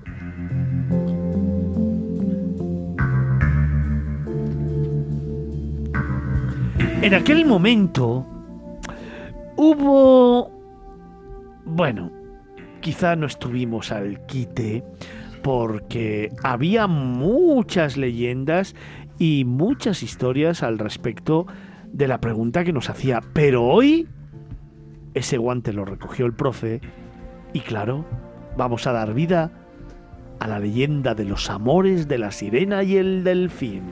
En 7.02 7.14
aquel 7.14 7.46
momento 7.46 8.26
hubo... 9.58 10.50
Bueno, 11.66 12.10
quizá 12.80 13.18
no 13.18 13.26
estuvimos 13.26 13.92
al 13.92 14.26
quite 14.28 14.82
porque 15.42 16.30
había 16.44 16.88
muchas 16.88 17.98
leyendas 17.98 18.76
y 19.20 19.44
muchas 19.46 20.02
historias 20.02 20.64
al 20.64 20.80
respecto 20.80 21.46
de 21.92 22.08
la 22.08 22.22
pregunta 22.22 22.64
que 22.64 22.74
nos 22.74 22.90
hacía. 22.90 23.22
Pero 23.34 23.66
hoy 23.66 24.08
ese 25.14 25.38
guante 25.38 25.74
lo 25.74 25.86
recogió 25.86 26.26
el 26.26 26.34
profe 26.34 26.82
y 27.54 27.60
claro, 27.60 28.06
vamos 28.58 28.88
a 28.88 28.94
dar 28.94 29.14
vida 29.14 29.52
a 30.40 30.48
la 30.48 30.60
leyenda 30.60 31.14
de 31.16 31.26
los 31.26 31.50
amores 31.50 32.08
de 32.08 32.18
la 32.18 32.32
sirena 32.32 32.84
y 32.84 32.96
el 32.96 33.24
delfín. 33.24 33.84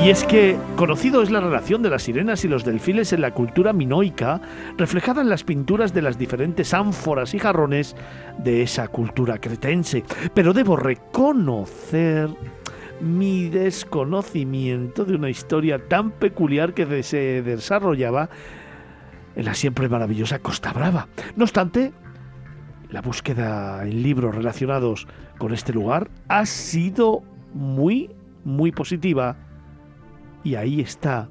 Y 0.00 0.10
es 0.10 0.22
que 0.24 0.56
conocido 0.76 1.22
es 1.22 1.30
la 1.30 1.40
relación 1.40 1.82
de 1.82 1.90
las 1.90 2.04
sirenas 2.04 2.44
y 2.44 2.48
los 2.48 2.64
delfines 2.64 3.12
en 3.12 3.20
la 3.20 3.34
cultura 3.34 3.72
minoica, 3.72 4.40
reflejada 4.76 5.22
en 5.22 5.28
las 5.28 5.42
pinturas 5.42 5.92
de 5.92 6.02
las 6.02 6.16
diferentes 6.16 6.72
ánforas 6.72 7.34
y 7.34 7.40
jarrones 7.40 7.96
de 8.38 8.62
esa 8.62 8.86
cultura 8.88 9.38
cretense. 9.38 10.04
Pero 10.34 10.52
debo 10.52 10.76
reconocer 10.76 12.30
mi 13.00 13.48
desconocimiento 13.48 15.04
de 15.04 15.16
una 15.16 15.30
historia 15.30 15.88
tan 15.88 16.12
peculiar 16.12 16.74
que 16.74 17.02
se 17.02 17.42
desarrollaba 17.42 18.30
en 19.34 19.44
la 19.44 19.54
siempre 19.54 19.88
maravillosa 19.88 20.38
Costa 20.38 20.72
Brava. 20.72 21.08
No 21.34 21.42
obstante, 21.42 21.92
la 22.88 23.02
búsqueda 23.02 23.82
en 23.82 24.02
libros 24.02 24.34
relacionados 24.34 25.08
con 25.38 25.52
este 25.52 25.72
lugar 25.72 26.08
ha 26.28 26.46
sido 26.46 27.24
muy, 27.52 28.10
muy 28.44 28.70
positiva 28.70 29.36
y 30.48 30.56
ahí 30.56 30.80
está 30.80 31.28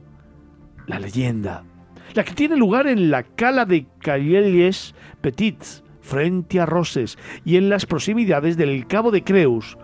la 0.86 1.00
leyenda, 1.00 1.64
la 2.14 2.24
que 2.24 2.36
tiene 2.36 2.56
lugar 2.56 2.86
en 2.86 3.10
la 3.10 3.24
cala 3.24 3.66
de 3.66 3.88
Callelles 4.00 4.94
Petits, 5.22 5.84
frente 6.02 6.60
a 6.60 6.68
Roses, 6.68 7.18
y 7.44 7.58
en 7.58 7.68
las 7.68 7.88
proximidades 7.88 8.58
del 8.58 8.86
Cabo 8.86 9.10
de 9.10 9.24
Creus, 9.24 9.76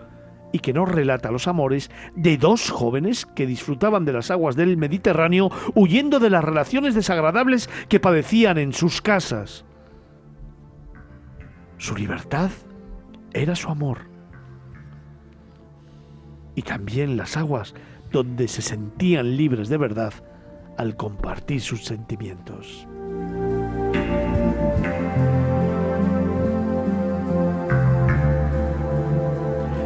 y 0.52 0.60
que 0.60 0.72
nos 0.72 0.88
relata 0.88 1.32
los 1.32 1.48
amores 1.48 1.90
de 2.14 2.36
dos 2.36 2.70
jóvenes 2.70 3.26
que 3.26 3.44
disfrutaban 3.44 4.04
de 4.04 4.12
las 4.12 4.30
aguas 4.30 4.54
del 4.54 4.76
Mediterráneo 4.76 5.50
huyendo 5.74 6.20
de 6.20 6.30
las 6.30 6.44
relaciones 6.44 6.94
desagradables 6.94 7.68
que 7.88 7.98
padecían 7.98 8.56
en 8.58 8.72
sus 8.72 9.02
casas. 9.02 9.64
Su 11.78 11.96
libertad 11.96 12.52
era 13.32 13.56
su 13.56 13.68
amor. 13.68 14.02
Y 16.54 16.62
también 16.62 17.16
las 17.16 17.36
aguas 17.36 17.74
donde 18.14 18.46
se 18.46 18.62
sentían 18.62 19.36
libres 19.36 19.68
de 19.68 19.76
verdad 19.76 20.14
al 20.78 20.96
compartir 20.96 21.60
sus 21.60 21.84
sentimientos. 21.84 22.86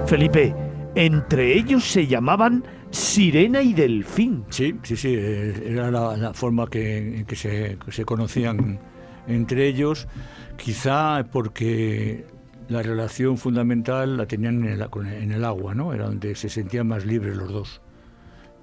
Felipe, 0.07 0.55
entre 0.95 1.57
ellos 1.57 1.85
se 1.85 2.07
llamaban 2.07 2.65
Sirena 2.91 3.63
y 3.63 3.73
Delfín. 3.73 4.45
Sí, 4.51 4.75
sí, 4.83 4.97
sí, 4.97 5.15
eh, 5.17 5.63
era 5.65 5.91
la, 5.91 6.35
forma 6.35 6.67
que, 6.69 7.21
en 7.21 7.25
que 7.25 7.35
se, 7.35 8.05
conocían 8.05 8.79
entre 9.27 9.67
ellos, 9.67 10.07
quizá 10.59 11.25
porque 11.33 12.27
la 12.69 12.83
relación 12.83 13.39
fundamental 13.39 14.19
la 14.19 14.27
tenían 14.27 14.67
en 14.67 15.33
el 15.33 15.45
agua, 15.45 15.75
¿no? 15.75 15.95
Era 15.95 16.07
donde 16.07 16.35
se 16.35 16.51
sentían 16.51 16.89
más 16.89 17.07
libres 17.07 17.35
los 17.35 17.51
dos 17.51 17.81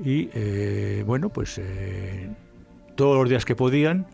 y 0.03 0.30
eh, 0.33 1.03
bueno, 1.06 1.30
pues 1.30 1.57
eh, 1.57 2.30
todos 2.95 3.17
los 3.17 3.30
días 3.30 3.45
que 3.45 3.56
podían 3.56 4.07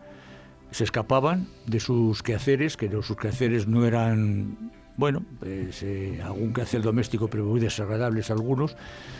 se 0.70 0.84
escapaban 0.84 1.48
de 1.66 1.80
sus 1.80 2.22
quehaceres, 2.22 2.76
que 2.76 2.90
sus 3.02 3.16
quehaceres 3.16 3.66
no 3.66 3.84
eran, 3.84 4.72
bueno, 4.96 5.22
pues, 5.38 5.82
eh, 5.82 6.20
algún 6.24 6.54
quehacer 6.54 6.82
doméstico, 6.82 7.28
pero 7.28 7.44
muy 7.44 7.60
desagradables 7.60 8.30
algunos, 8.30 8.76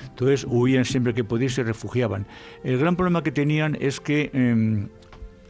entonces 0.08 0.46
huían 0.48 0.84
siempre 0.84 1.12
que 1.14 1.24
podían 1.24 1.50
y 1.50 1.52
se 1.52 1.62
refugiaban. 1.62 2.26
El 2.64 2.78
gran 2.78 2.96
problema 2.96 3.22
que 3.22 3.32
tenían 3.32 3.76
es 3.80 4.00
que 4.00 4.30
em, 4.32 4.88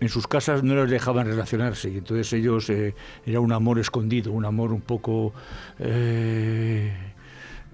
en 0.01 0.09
sus 0.09 0.27
casas 0.27 0.65
no 0.65 0.75
les 0.75 0.91
dejaban 0.91 1.27
relacionarse 1.27 1.91
y 1.91 1.99
entonces 1.99 2.33
ellos 2.33 2.69
era 2.69 3.39
un 3.39 3.53
amor 3.53 3.79
escondido, 3.79 4.33
un 4.33 4.45
amor 4.45 4.73
un 4.73 4.81
poco 4.81 5.33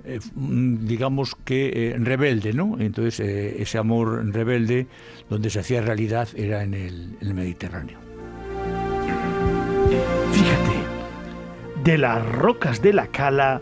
eh, 0.08 0.20
mm, 0.34 0.86
digamos 0.86 1.36
que 1.44 1.90
eh, 1.90 1.96
rebelde, 1.98 2.54
¿no? 2.54 2.76
Entonces 2.78 3.20
eh, 3.20 3.60
ese 3.60 3.76
amor 3.76 4.24
rebelde 4.32 4.86
donde 5.28 5.50
se 5.50 5.60
hacía 5.60 5.82
realidad 5.82 6.28
era 6.34 6.62
en 6.62 6.72
el, 6.72 7.34
Mediterráneo. 7.34 7.98
Fíjate, 10.32 11.84
de 11.84 11.98
las 11.98 12.26
rocas 12.26 12.80
de 12.80 12.94
la 12.94 13.08
cala 13.08 13.60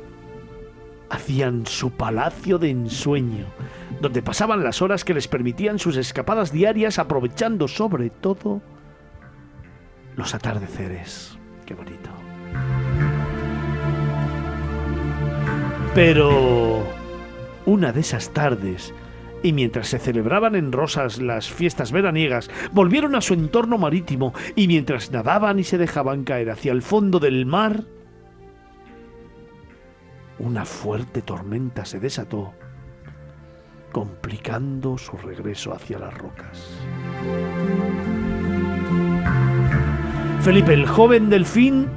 hacían 1.10 1.66
su 1.66 1.90
palacio 1.90 2.58
de 2.58 2.70
ensueño, 2.70 3.46
donde 4.00 4.22
pasaban 4.22 4.62
las 4.62 4.82
horas 4.82 5.04
que 5.04 5.14
les 5.14 5.26
permitían 5.26 5.80
sus 5.80 5.96
escapadas 5.96 6.52
diarias, 6.52 7.00
aprovechando 7.00 7.66
sobre 7.66 8.10
todo 8.10 8.62
los 10.14 10.32
atardeceres. 10.32 11.36
Qué 11.64 11.74
bonito. 11.74 12.15
Pero 15.96 16.84
una 17.64 17.90
de 17.90 18.00
esas 18.00 18.28
tardes, 18.34 18.92
y 19.42 19.54
mientras 19.54 19.88
se 19.88 19.98
celebraban 19.98 20.54
en 20.54 20.70
Rosas 20.70 21.22
las 21.22 21.48
fiestas 21.48 21.90
veraniegas, 21.90 22.50
volvieron 22.70 23.14
a 23.14 23.22
su 23.22 23.32
entorno 23.32 23.78
marítimo 23.78 24.34
y 24.54 24.68
mientras 24.68 25.10
nadaban 25.10 25.58
y 25.58 25.64
se 25.64 25.78
dejaban 25.78 26.24
caer 26.24 26.50
hacia 26.50 26.72
el 26.72 26.82
fondo 26.82 27.18
del 27.18 27.46
mar, 27.46 27.84
una 30.38 30.66
fuerte 30.66 31.22
tormenta 31.22 31.86
se 31.86 31.98
desató, 31.98 32.52
complicando 33.90 34.98
su 34.98 35.16
regreso 35.16 35.72
hacia 35.72 35.98
las 35.98 36.12
rocas. 36.12 36.78
Felipe, 40.42 40.74
el 40.74 40.86
joven 40.86 41.30
delfín, 41.30 41.88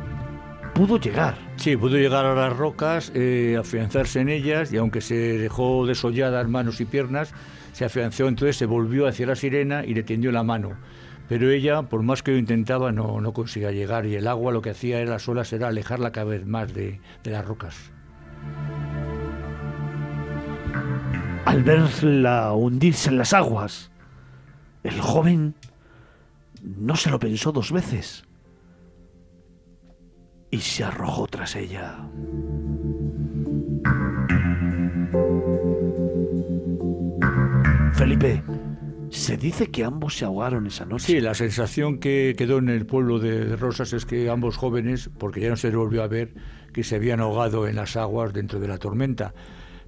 pudo 0.80 0.98
llegar. 0.98 1.36
Sí, 1.58 1.76
pudo 1.76 1.98
llegar 1.98 2.26
a 2.26 2.34
las 2.34 2.56
rocas, 2.56 3.12
eh, 3.14 3.58
afianzarse 3.60 4.22
en 4.22 4.30
ellas 4.30 4.72
y 4.72 4.78
aunque 4.78 5.02
se 5.02 5.38
dejó 5.38 5.86
desolladas 5.86 6.48
manos 6.48 6.80
y 6.80 6.86
piernas, 6.86 7.34
se 7.74 7.84
afianzó, 7.84 8.30
entonces 8.30 8.56
se 8.56 8.66
volvió 8.66 9.06
hacia 9.06 9.28
la 9.28 9.36
sirena 9.36 9.84
y 9.84 9.94
le 9.94 10.04
tendió 10.04 10.32
la 10.32 10.42
mano. 10.44 10.78
Pero 11.28 11.52
ella, 11.52 11.82
por 11.82 12.02
más 12.02 12.24
que 12.24 12.32
lo 12.32 12.38
intentaba, 12.38 12.94
no, 12.94 13.20
no 13.20 13.34
conseguía 13.34 13.74
llegar 13.74 14.06
y 14.06 14.16
el 14.16 14.26
agua 14.26 14.54
lo 14.54 14.62
que 14.62 14.70
hacía 14.70 15.02
era 15.02 15.12
las 15.12 15.28
olas 15.28 15.52
era 15.52 15.68
alejarla 15.68 16.14
cada 16.14 16.28
vez 16.28 16.46
más 16.46 16.74
de, 16.74 17.02
de 17.26 17.32
las 17.32 17.46
rocas. 17.46 17.92
Al 21.44 21.62
verla 21.62 22.54
hundirse 22.54 23.10
en 23.10 23.18
las 23.18 23.34
aguas, 23.34 23.92
el 24.84 25.02
joven 25.02 25.56
no 26.64 26.96
se 26.96 27.10
lo 27.10 27.20
pensó 27.20 27.52
dos 27.52 27.74
veces 27.74 28.24
y 30.52 30.60
se 30.60 30.84
arrojó 30.84 31.28
tras 31.28 31.56
ella. 31.56 31.98
Felipe, 37.94 38.44
se 39.10 39.38
dice 39.38 39.68
que 39.68 39.84
ambos 39.84 40.18
se 40.18 40.26
ahogaron 40.26 40.68
esa 40.68 40.86
noche. 40.86 41.06
Sí, 41.06 41.20
la 41.20 41.34
sensación 41.34 42.00
que 42.00 42.36
quedó 42.38 42.60
en 42.60 42.70
el 42.70 42.86
pueblo 42.86 43.20
de 43.20 43.56
Rosas 43.56 43.94
es 43.94 44.06
que 44.06 44.30
ambos 44.30 44.58
jóvenes, 44.58 45.10
porque 45.18 45.42
ya 45.42 45.50
no 45.50 45.58
se 45.58 45.70
volvió 45.72 46.04
a 46.04 46.08
ver, 46.08 46.34
que 46.74 46.84
se 46.84 46.96
habían 46.96 47.20
ahogado 47.20 47.68
en 47.68 47.76
las 47.76 47.98
aguas 47.98 48.34
dentro 48.34 48.60
de 48.60 48.68
la 48.68 48.78
tormenta. 48.78 49.34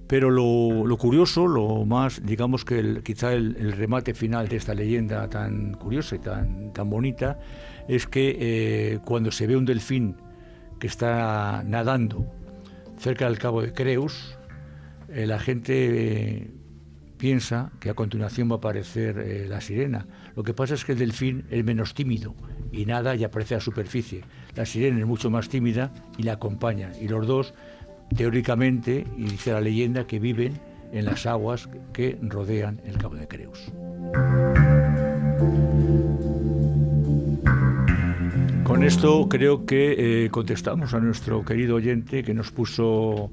Pero 0.08 0.30
lo, 0.30 0.96
curioso, 0.98 1.46
lo 1.46 1.86
más, 1.86 2.20
digamos 2.22 2.64
que 2.64 3.00
quizá 3.02 3.32
el, 3.32 3.72
remate 3.72 4.12
final 4.12 4.48
de 4.48 4.56
esta 4.56 4.74
leyenda 4.74 5.28
tan 5.30 5.72
curiosa 5.74 6.16
y 6.16 6.18
tan, 6.18 6.72
tan 6.72 6.90
bonita, 6.90 7.38
es 7.88 8.06
que 8.06 8.36
eh, 8.38 8.98
cuando 9.04 9.30
se 9.30 9.46
ve 9.46 9.56
un 9.56 9.64
delfín 9.64 10.16
que 10.82 10.88
está 10.88 11.62
nadando 11.64 12.26
cerca 12.98 13.26
del 13.26 13.38
cabo 13.38 13.62
de 13.62 13.72
Creus, 13.72 14.36
eh, 15.08 15.28
la 15.28 15.38
gente 15.38 15.74
eh, 15.76 16.50
piensa 17.18 17.70
que 17.78 17.88
a 17.88 17.94
continuación 17.94 18.50
va 18.50 18.54
a 18.54 18.58
aparecer 18.58 19.16
eh, 19.20 19.46
la 19.48 19.60
sirena. 19.60 20.08
Lo 20.34 20.42
que 20.42 20.54
pasa 20.54 20.74
es 20.74 20.84
que 20.84 20.90
el 20.90 20.98
delfín 20.98 21.44
es 21.50 21.64
menos 21.64 21.94
tímido 21.94 22.34
y 22.72 22.84
nada 22.84 23.14
y 23.14 23.22
aparece 23.22 23.54
a 23.54 23.58
la 23.58 23.60
superficie. 23.62 24.24
La 24.56 24.66
sirena 24.66 24.98
es 24.98 25.06
mucho 25.06 25.30
más 25.30 25.48
tímida 25.48 25.92
y 26.18 26.24
la 26.24 26.32
acompaña. 26.32 26.90
Y 27.00 27.06
los 27.06 27.28
dos, 27.28 27.54
teóricamente, 28.16 29.06
y 29.16 29.26
dice 29.26 29.52
la 29.52 29.60
leyenda, 29.60 30.08
que 30.08 30.18
viven 30.18 30.58
en 30.90 31.04
las 31.04 31.26
aguas 31.26 31.68
que 31.92 32.18
rodean 32.22 32.80
el 32.84 32.98
Cabo 32.98 33.14
de 33.14 33.28
Creus. 33.28 33.70
Con 38.82 38.88
esto 38.88 39.28
creo 39.28 39.64
que 39.64 40.24
eh, 40.24 40.30
contestamos 40.30 40.92
a 40.92 40.98
nuestro 40.98 41.44
querido 41.44 41.76
oyente 41.76 42.24
que 42.24 42.34
nos 42.34 42.50
puso... 42.50 43.30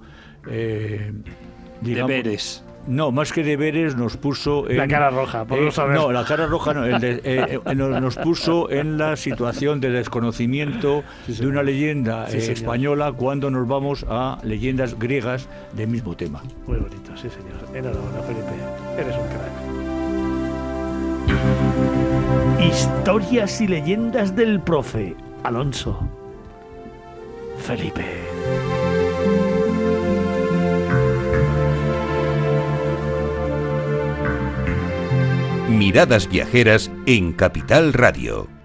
Eh, 0.47 1.11
digamos, 1.81 2.07
Deberes. 2.09 2.63
No, 2.85 3.11
más 3.11 3.33
que 3.33 3.43
deberes 3.43 3.95
nos 3.95 4.15
puso... 4.15 4.67
La 4.69 4.87
cara 4.87 5.09
roja, 5.09 5.45
por 5.45 5.59
no 5.59 5.71
saber. 5.71 5.95
No, 5.97 6.11
la 6.11 6.23
cara 6.23 6.45
roja 6.45 6.75
no, 6.75 6.85
el 6.85 7.01
de- 7.01 7.21
eh, 7.23 7.59
eh, 7.65 7.75
nos, 7.75 7.99
nos 7.99 8.15
puso 8.17 8.69
en 8.69 8.99
la 8.99 9.15
situación 9.15 9.81
de 9.81 9.89
desconocimiento 9.89 11.03
de 11.27 11.47
una 11.47 11.63
leyenda 11.63 12.27
Sí, 12.29 12.37
eh, 12.37 12.51
española 12.51 13.11
cuando 13.11 13.49
nos 13.49 13.67
vamos 13.67 14.05
a 14.07 14.37
leyendas 14.43 14.99
griegas 14.99 15.49
del 15.73 15.87
mismo 15.87 16.15
tema. 16.15 16.43
Muy 16.67 16.77
bonito, 16.77 17.11
sí, 17.17 17.27
señor. 17.27 17.75
Enhorabuena, 17.75 18.21
Felipe. 18.21 18.53
Eres 19.01 19.15
un 19.15 19.27
crack. 22.59 22.69
Historias 22.71 23.61
y 23.61 23.67
leyendas 23.67 24.35
del 24.35 24.59
profe. 24.61 25.15
Alonso. 25.43 25.99
Felipe. 27.57 28.05
Miradas 35.69 36.27
Viajeras 36.27 36.91
en 37.05 37.33
Capital 37.33 37.93
Radio. 37.93 38.58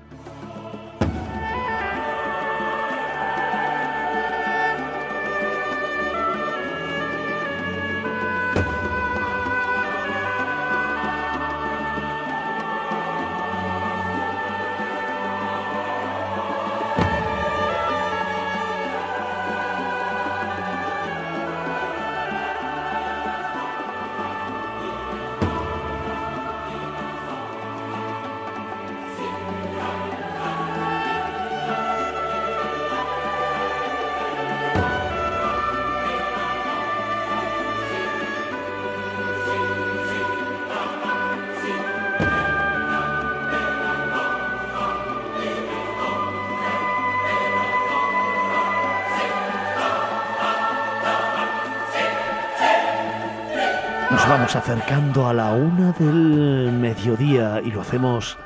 Acercando 54.64 55.28
a 55.28 55.34
la 55.34 55.52
una 55.52 55.92
del 55.92 56.72
mediodía 56.72 57.60
y 57.62 57.70
lo 57.70 57.82
hacemos 57.82 58.38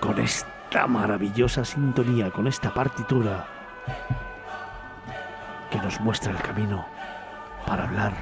con 0.00 0.18
esta 0.18 0.86
maravillosa 0.86 1.66
sintonía, 1.66 2.30
con 2.30 2.46
esta 2.46 2.72
partitura 2.72 3.44
que 5.70 5.76
nos 5.82 6.00
muestra 6.00 6.32
el 6.32 6.38
camino 6.38 6.86
para 7.66 7.84
hablar 7.84 8.14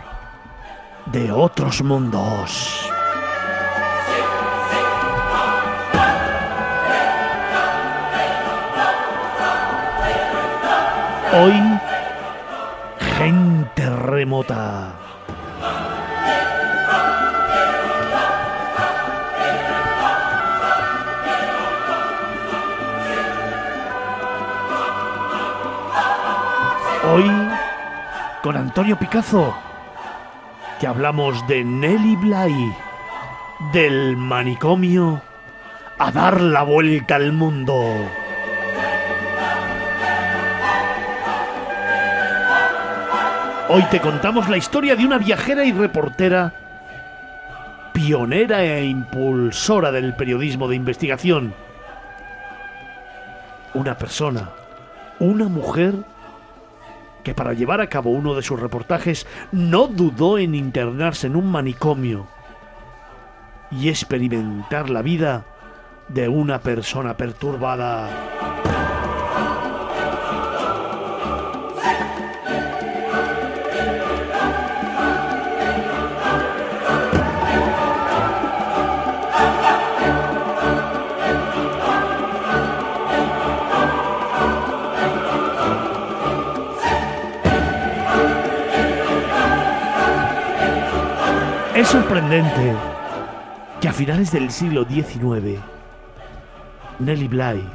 de 1.07 1.31
otros 1.31 1.81
mundos. 1.81 2.91
Hoy, 11.33 11.63
gente 13.17 13.91
remota. 13.91 15.08
Hoy, 27.11 27.25
con 28.43 28.55
Antonio 28.55 28.99
Picazo, 28.99 29.57
que 30.79 30.87
hablamos 30.87 31.47
de 31.49 31.65
Nelly 31.65 32.17
Bly, 32.17 32.75
del 33.73 34.17
manicomio 34.19 35.23
a 35.99 36.13
dar 36.13 36.39
la 36.43 36.63
vuelta 36.65 37.17
al 37.17 37.33
mundo. 37.33 37.75
Hoy 43.71 43.83
te 43.91 44.01
contamos 44.01 44.51
la 44.51 44.59
historia 44.59 44.95
de 44.95 45.07
una 45.07 45.17
viajera 45.17 45.65
y 45.65 45.73
reportera 45.73 46.53
pionera 47.95 48.63
e 48.63 48.85
impulsora 48.85 49.93
del 49.93 50.15
periodismo 50.15 50.69
de 50.69 50.77
investigación. 50.77 51.55
Una 53.73 53.97
persona, 53.97 54.51
una 55.21 55.49
mujer 55.49 55.95
que 57.29 57.35
para 57.35 57.53
llevar 57.53 57.83
a 57.83 57.91
cabo 57.91 58.09
uno 58.09 58.35
de 58.35 58.41
sus 58.41 58.59
reportajes 58.59 59.27
no 59.53 59.87
dudó 59.87 60.39
en 60.39 60.55
internarse 60.55 61.27
en 61.27 61.37
un 61.37 61.53
manicomio 61.53 62.27
y 63.71 63.91
experimentar 63.91 64.89
la 64.89 65.03
vida 65.03 65.45
de 66.09 66.27
una 66.27 66.61
persona 66.61 67.19
perturbada. 67.19 68.58
Sorprendente 91.91 92.77
que 93.81 93.89
a 93.89 93.95
finales 93.95 94.31
del 94.31 94.51
siglo 94.51 94.85
XIX, 94.85 95.59
Nellie 96.99 97.29
Bly, 97.29 97.67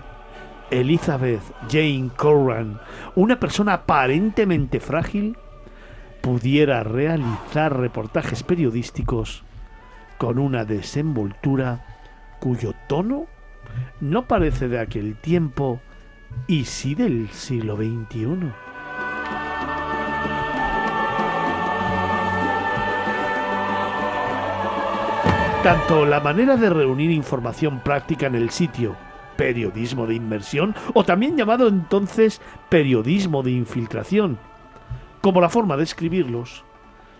Elizabeth 0.70 1.42
Jane 1.68 2.12
Corran, 2.16 2.80
una 3.16 3.40
persona 3.40 3.74
aparentemente 3.74 4.80
frágil, 4.80 5.36
pudiera 6.22 6.84
realizar 6.84 7.76
reportajes 7.76 8.44
periodísticos 8.44 9.44
con 10.20 10.38
una 10.38 10.64
desenvoltura 10.64 11.84
cuyo 12.40 12.76
tono 12.88 13.26
no 14.00 14.28
parece 14.28 14.68
de 14.68 14.80
aquel 14.80 15.16
tiempo 15.16 15.82
y 16.46 16.66
sí 16.66 16.94
del 16.94 17.30
siglo 17.30 17.78
XXI. 17.78 18.63
Tanto 25.64 26.06
la 26.06 26.20
manera 26.20 26.58
de 26.58 26.70
reunir 26.70 27.10
información 27.10 27.80
práctica 27.80 28.28
en 28.28 28.36
el 28.36 28.50
sitio, 28.50 28.98
periodismo 29.38 30.06
de 30.06 30.16
inmersión, 30.16 30.76
o 30.94 31.06
también 31.06 31.38
llamado 31.38 31.70
entonces 31.70 32.42
periodismo 32.68 33.44
de 33.44 33.52
infiltración, 33.52 34.40
como 35.22 35.40
la 35.40 35.48
forma 35.48 35.78
de 35.78 35.84
escribirlos, 35.84 36.66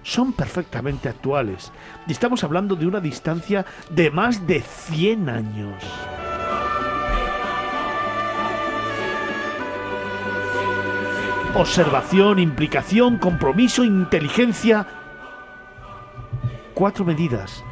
son 0.02 0.34
perfectamente 0.34 1.08
actuales. 1.08 1.72
Y 2.06 2.12
estamos 2.12 2.44
hablando 2.44 2.76
de 2.76 2.86
una 2.86 3.00
distancia 3.00 3.66
de 3.90 4.12
más 4.12 4.46
de 4.46 4.60
100 4.60 5.30
años. 5.30 5.82
Observación, 11.56 12.40
implicación, 12.40 13.20
compromiso, 13.20 13.86
inteligencia. 13.86 14.86
Cuatro 16.74 17.06
medidas 17.06 17.64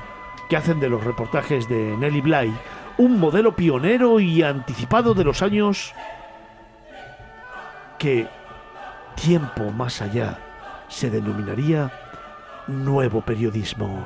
que 0.52 0.58
hacen 0.58 0.82
de 0.82 0.90
los 0.90 1.02
reportajes 1.06 1.70
de 1.70 1.96
Nelly 1.96 2.20
Bly 2.20 2.54
un 2.98 3.22
modelo 3.22 3.56
pionero 3.56 4.20
y 4.20 4.44
anticipado 4.44 5.14
de 5.14 5.24
los 5.24 5.42
años 5.42 5.94
que 7.98 8.28
tiempo 9.16 9.72
más 9.72 10.02
allá 10.02 10.40
se 10.90 11.10
denominaría 11.10 11.90
nuevo 12.68 13.22
periodismo. 13.22 14.06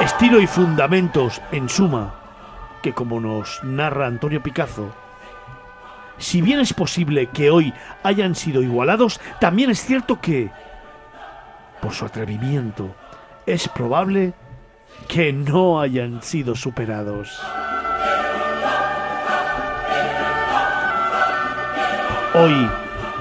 Estilo 0.00 0.40
y 0.40 0.46
fundamentos, 0.46 1.42
en 1.52 1.68
suma, 1.68 2.14
que 2.80 2.94
como 2.94 3.20
nos 3.20 3.62
narra 3.62 4.06
Antonio 4.06 4.42
Picazo, 4.42 4.88
si 6.20 6.42
bien 6.42 6.60
es 6.60 6.72
posible 6.74 7.26
que 7.28 7.50
hoy 7.50 7.72
hayan 8.02 8.34
sido 8.34 8.62
igualados, 8.62 9.20
también 9.40 9.70
es 9.70 9.84
cierto 9.84 10.20
que, 10.20 10.50
por 11.80 11.92
su 11.92 12.04
atrevimiento, 12.04 12.94
es 13.46 13.68
probable 13.68 14.34
que 15.08 15.32
no 15.32 15.80
hayan 15.80 16.22
sido 16.22 16.54
superados. 16.54 17.40
Hoy, 22.34 22.68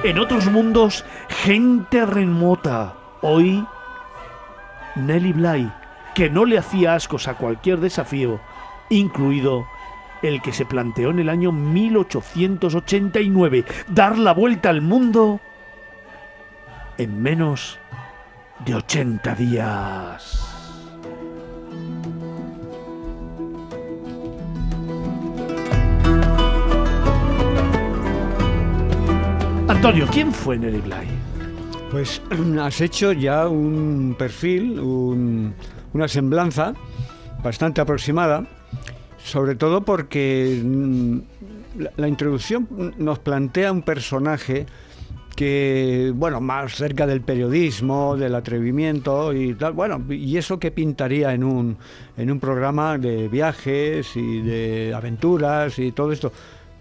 en 0.03 0.19
otros 0.19 0.45
mundos, 0.47 1.05
gente 1.29 2.05
remota. 2.05 2.93
Hoy, 3.21 3.65
Nelly 4.95 5.33
Bly, 5.33 5.71
que 6.13 6.29
no 6.29 6.43
le 6.45 6.57
hacía 6.57 6.95
ascos 6.95 7.29
a 7.29 7.35
cualquier 7.35 7.79
desafío, 7.79 8.41
incluido 8.89 9.65
el 10.21 10.41
que 10.41 10.51
se 10.53 10.65
planteó 10.65 11.09
en 11.11 11.19
el 11.19 11.29
año 11.29 11.51
1889, 11.51 13.65
dar 13.89 14.17
la 14.17 14.33
vuelta 14.33 14.69
al 14.69 14.81
mundo 14.81 15.39
en 16.97 17.21
menos 17.21 17.77
de 18.65 18.75
80 18.75 19.35
días. 19.35 20.45
Antonio, 29.67 30.07
¿quién 30.11 30.31
fue 30.33 30.57
Nelly 30.57 30.81
Bly? 30.81 31.07
Pues 31.91 32.21
has 32.61 32.81
hecho 32.81 33.11
ya 33.13 33.47
un 33.47 34.15
perfil, 34.17 34.79
un- 34.79 35.53
una 35.93 36.07
semblanza 36.07 36.73
bastante 37.43 37.81
aproximada, 37.81 38.43
sobre 39.29 39.55
todo 39.55 39.81
porque 39.81 40.59
mm, 40.63 41.19
la, 41.97 42.07
introducción 42.07 42.67
nos 42.97 43.19
plantea 43.19 43.71
un 43.71 43.83
personaje 43.83 44.65
que, 45.35 46.11
bueno, 46.15 46.41
más 46.41 46.75
cerca 46.75 47.05
del 47.05 47.21
periodismo, 47.21 48.17
del 48.17 48.35
atrevimiento 48.35 49.31
y 49.33 49.53
tal, 49.53 49.73
bueno, 49.73 50.03
y 50.09 50.35
eso 50.35 50.59
que 50.59 50.71
pintaría 50.71 51.33
en 51.33 51.43
un, 51.43 51.77
en 52.17 52.31
un 52.31 52.39
programa 52.39 52.97
de 52.97 53.27
viajes 53.29 54.15
y 54.15 54.41
de 54.41 54.93
aventuras 54.93 55.79
y 55.79 55.91
todo 55.91 56.11
esto, 56.11 56.33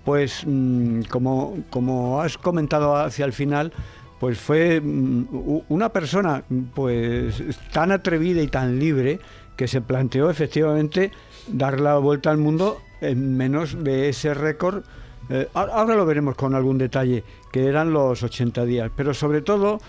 pues 0.04 0.42
mm, 0.46 1.02
como, 1.02 1.58
como 1.70 2.20
has 2.20 2.38
comentado 2.38 2.96
hacia 2.96 3.26
el 3.26 3.32
final, 3.32 3.72
pues 4.18 4.38
fue 4.38 4.80
mm, 4.80 5.64
una 5.68 5.90
persona 5.90 6.42
pues 6.74 7.42
tan 7.72 7.92
atrevida 7.92 8.42
y 8.42 8.48
tan 8.48 8.78
libre 8.78 9.20
que 9.54 9.68
se 9.68 9.80
planteó 9.82 10.30
efectivamente 10.30 11.10
dar 11.52 11.80
la 11.80 11.98
vuelta 11.98 12.30
al 12.30 12.38
mundo 12.38 12.80
en 13.00 13.36
menos 13.36 13.82
de 13.84 14.08
ese 14.08 14.34
récord. 14.34 14.82
eh, 15.30 15.48
ahora 15.54 15.94
lo 15.94 16.06
veremos 16.06 16.34
con 16.36 16.54
algún 16.54 16.78
detalle, 16.78 17.22
que 17.52 17.66
eran 17.66 17.92
los 17.92 18.22
80 18.22 18.64
días. 18.64 18.90
Pero 18.96 19.12
sobre 19.14 19.42
todo, 19.42 19.80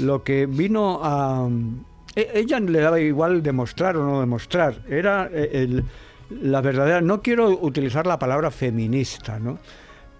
lo 0.00 0.22
que 0.24 0.46
vino 0.46 1.00
a... 1.02 1.48
e- 2.16 2.30
Ella 2.34 2.58
le 2.60 2.80
daba 2.80 2.98
igual 3.00 3.42
demostrar 3.42 3.96
o 3.96 4.04
no 4.04 4.20
demostrar. 4.20 4.82
Era 4.88 5.28
eh, 5.32 5.50
el- 5.52 5.84
la 6.42 6.60
verdadera... 6.60 7.00
No 7.00 7.22
quiero 7.22 7.48
utilizar 7.48 8.06
la 8.06 8.18
palabra 8.18 8.50
feminista, 8.50 9.38
¿no? 9.38 9.58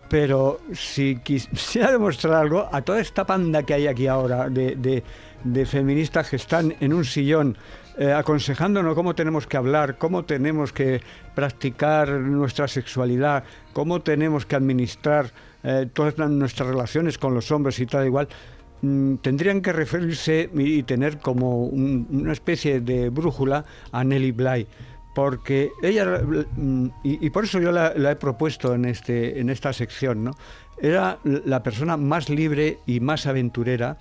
Pero 0.09 0.61
si 0.73 1.17
quisiera 1.23 1.91
demostrar 1.99 2.35
algo, 2.35 2.67
a 2.73 2.81
toda 2.83 3.01
esta 3.01 3.27
panda 3.27 3.65
que 3.65 3.75
hay 3.75 3.87
aquí 3.89 4.07
ahora 4.07 4.49
de 4.49 5.67
feministas 5.67 6.31
que 6.31 6.37
están 6.37 6.75
en 6.81 6.93
un 6.95 7.05
sillón 7.05 7.57
eh, 7.99 8.13
aconsejándonos 8.13 8.95
cómo 8.95 9.15
tenemos 9.15 9.47
que 9.47 9.57
hablar, 9.57 9.99
cómo 9.99 10.25
tenemos 10.25 10.73
que 10.73 11.01
practicar 11.35 12.09
nuestra 12.11 12.69
sexualidad, 12.69 13.45
cómo 13.73 14.01
tenemos 14.01 14.47
que 14.47 14.57
administrar 14.57 15.33
eh, 15.65 15.89
todas 15.93 16.17
nuestras 16.19 16.69
relaciones 16.69 17.19
con 17.19 17.35
los 17.35 17.51
hombres 17.51 17.79
y 17.81 17.87
tal 17.87 18.07
igual, 18.07 18.29
mm, 18.83 19.17
tendrían 19.17 19.61
que 19.61 19.73
referirse 19.73 20.49
y, 20.55 20.83
tener 20.85 21.19
como 21.19 21.65
un- 21.65 22.07
una 22.11 22.33
especie 22.33 22.81
de 22.81 23.09
brújula 23.11 23.65
a 23.93 24.05
Nelly 24.05 24.33
Bly 24.33 24.67
porque 25.15 25.71
ella 25.83 26.05
mm, 26.57 26.87
y, 27.03 27.27
y 27.27 27.31
por 27.31 27.43
eso 27.45 27.59
yo 27.59 27.73
la, 27.73 27.93
la 27.97 28.13
he 28.13 28.17
propuesto 28.17 28.75
en 28.75 28.85
este 28.85 29.41
en 29.41 29.51
esta 29.51 29.73
sección 29.73 30.23
no 30.23 30.31
era 30.81 31.19
la 31.25 31.61
persona 31.65 31.97
más 31.97 32.29
libre 32.29 32.79
y 32.87 33.01
más 33.01 33.27
aventurera 33.27 33.97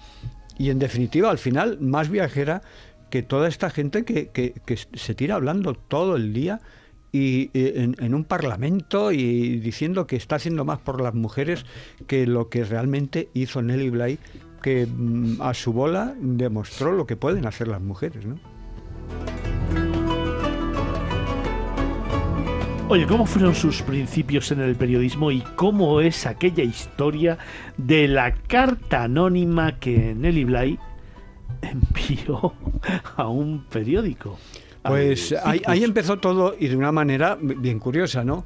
y 0.60 0.70
en 0.70 0.78
definitiva 0.78 1.32
al 1.32 1.40
final 1.40 1.80
más 1.82 2.10
viajera 2.10 2.62
que 3.10 3.24
toda 3.24 3.48
esta 3.48 3.70
gente 3.70 4.04
que, 4.06 4.28
que- 4.30 4.54
se 4.94 5.16
tira 5.16 5.36
hablando 5.36 5.74
todo 5.74 6.16
el 6.16 6.34
día 6.34 6.60
y 7.12 7.50
eh, 7.54 7.74
en, 7.78 7.96
en 8.00 8.14
un 8.14 8.26
parlamento 8.26 9.12
y 9.12 9.60
diciendo 9.60 10.08
que 10.08 10.18
está 10.18 10.36
haciendo 10.36 10.66
más 10.66 10.80
por 10.80 11.02
las 11.02 11.14
mujeres 11.14 11.66
que 12.06 12.28
lo 12.28 12.50
que 12.50 12.64
realmente 12.66 13.30
hizo 13.34 13.62
Nelly 13.62 13.90
Bly 13.90 14.20
que 14.62 14.86
mm, 14.86 15.42
a 15.42 15.54
su 15.54 15.72
bola 15.72 16.16
demostró 16.20 16.92
lo 16.92 17.06
que 17.08 17.16
pueden 17.16 17.46
hacer 17.46 17.68
las 17.70 17.82
mujeres 17.82 18.26
¿no? 18.26 18.36
Oye, 22.90 23.06
¿cómo 23.06 23.26
fueron 23.26 23.54
sus 23.54 23.82
principios 23.82 24.50
en 24.54 24.62
el 24.62 24.76
periodismo 24.76 25.30
y 25.32 25.42
cómo 25.58 26.00
es 26.00 26.26
aquella 26.26 26.64
historia 26.64 27.38
de 27.76 28.08
la 28.08 28.34
carta 28.34 29.04
anónima 29.04 29.78
que 29.78 30.16
Nelly 30.16 30.46
Bly 30.46 30.80
envió 31.62 32.54
a 33.16 33.28
un 33.28 33.66
periódico? 33.70 34.38
Pues 34.84 35.34
ahí, 35.44 35.84
empezó 35.84 36.18
todo 36.18 36.56
y 36.58 36.68
de 36.70 36.76
una 36.78 36.92
manera 36.94 37.38
bien 37.42 37.78
curiosa, 37.80 38.24
¿no? 38.24 38.46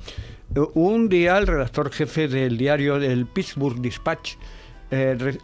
Eh, 0.55 0.59
Un 0.73 1.07
día 1.07 1.37
el 1.37 1.45
redactor 1.45 1.91
jefe 1.91 2.27
del 2.27 2.57
diario 2.57 2.99
del 2.99 3.27
Pittsburgh 3.27 3.79
Dispatch 3.79 4.35
eh, 4.89 5.15
re- 5.19 5.37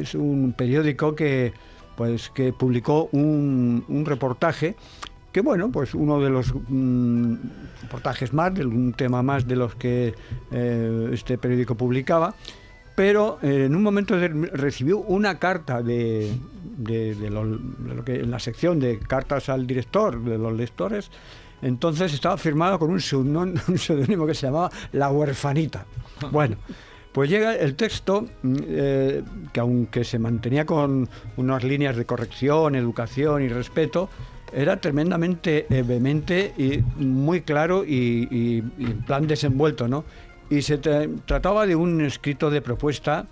es 0.00 0.14
un 0.14 0.52
periódico 0.56 1.14
que 1.14 1.52
pues 1.96 2.28
que 2.30 2.52
publicó 2.52 3.08
un, 3.12 3.84
un 3.88 4.04
reportaje 4.04 4.74
que 5.32 5.40
bueno 5.40 5.70
pues 5.70 5.94
uno 5.94 6.20
de 6.20 6.28
los 6.28 6.52
mm, 6.68 7.34
reportajes 7.82 8.32
más 8.34 8.52
de 8.54 8.66
un 8.66 8.92
tema 8.92 9.22
más 9.22 9.46
de 9.46 9.56
los 9.56 9.74
que 9.76 10.14
eh, 10.52 11.08
este 11.12 11.38
periódico 11.38 11.74
publicaba 11.74 12.34
pero 12.96 13.38
eh, 13.42 13.66
en 13.66 13.76
un 13.76 13.82
momento 13.84 14.16
recibió 14.52 14.98
una 14.98 15.38
carta 15.38 15.82
de, 15.82 16.32
de- 16.78 17.14
de 17.14 17.30
lo, 17.30 17.46
de 17.46 17.94
lo 17.94 18.04
que 18.04 18.16
en 18.16 18.30
la 18.32 18.40
sección 18.40 18.80
de 18.80 18.98
cartas 18.98 19.48
al 19.48 19.66
director 19.68 20.20
de 20.24 20.36
los 20.38 20.52
lectores 20.52 21.10
entonces 21.62 22.12
estaba 22.12 22.36
firmado 22.36 22.78
con 22.78 22.90
un 22.90 23.00
seudónimo 23.00 24.26
que 24.26 24.34
se 24.34 24.46
llamaba 24.46 24.70
La 24.92 25.10
Huerfanita. 25.10 25.86
Bueno, 26.32 26.56
pues 27.12 27.28
llega 27.30 27.54
el 27.56 27.74
texto 27.76 28.26
mm, 28.42 28.56
eh, 28.66 29.22
que 29.52 29.60
aunque 29.60 30.02
se 30.04 30.18
mantenía 30.18 30.64
con 30.66 31.08
unas 31.36 31.62
líneas 31.64 31.94
de 31.96 32.04
corrección, 32.06 32.74
educación 32.74 33.42
y 33.42 33.48
respeto, 33.48 34.08
era 34.52 34.80
tremendamente 34.80 35.66
eh, 35.68 35.82
vehemente 35.86 36.54
y 36.56 36.78
muy 37.02 37.40
claro 37.42 37.84
y, 37.84 38.28
y- 38.30 38.62
y 38.78 38.84
en 38.84 39.02
plan 39.04 39.26
desenvuelto, 39.26 39.88
¿no? 39.88 40.04
Y 40.50 40.62
se 40.62 40.80
tra- 40.80 41.08
trataba 41.24 41.66
de 41.66 41.74
un 41.76 42.00
escrito 42.00 42.50
de 42.50 42.60
propuesta 42.62 43.26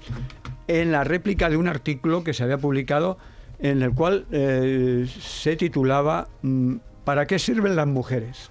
en 0.67 0.93
la 0.93 1.05
réplica 1.05 1.49
de 1.49 1.57
un 1.57 1.69
artículo 1.69 2.25
que 2.25 2.33
se 2.33 2.43
había 2.43 2.59
publicado 2.59 3.19
en 3.59 3.83
el 3.83 3.93
cual 3.95 4.27
eh, 4.33 5.07
se 5.21 5.57
titulaba 5.57 6.29
mm, 6.43 6.77
¿Para 7.05 7.27
qué 7.27 7.39
sirven 7.39 7.77
las 7.77 7.87
mujeres? 7.87 8.51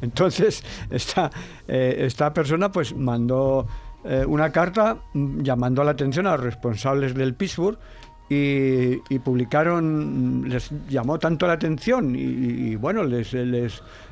Entonces, 0.00 0.62
esta, 0.90 1.30
eh, 1.66 1.96
esta 2.06 2.32
persona 2.32 2.70
pues 2.70 2.94
mandó 2.94 3.66
eh, 4.04 4.24
una 4.26 4.50
carta 4.52 4.98
mm, 5.12 5.42
llamando 5.42 5.82
la 5.84 5.90
atención 5.90 6.26
a 6.26 6.32
los 6.32 6.40
responsables 6.40 7.14
del 7.14 7.34
Pittsburgh 7.34 7.78
y, 8.32 9.18
publicaron, 9.18 10.42
mm, 10.42 10.46
les 10.46 10.70
llamó 10.88 11.18
tanto 11.18 11.48
la 11.48 11.54
atención 11.54 12.14
y, 12.16 12.76
bueno, 12.76 13.02
les, 13.02 13.34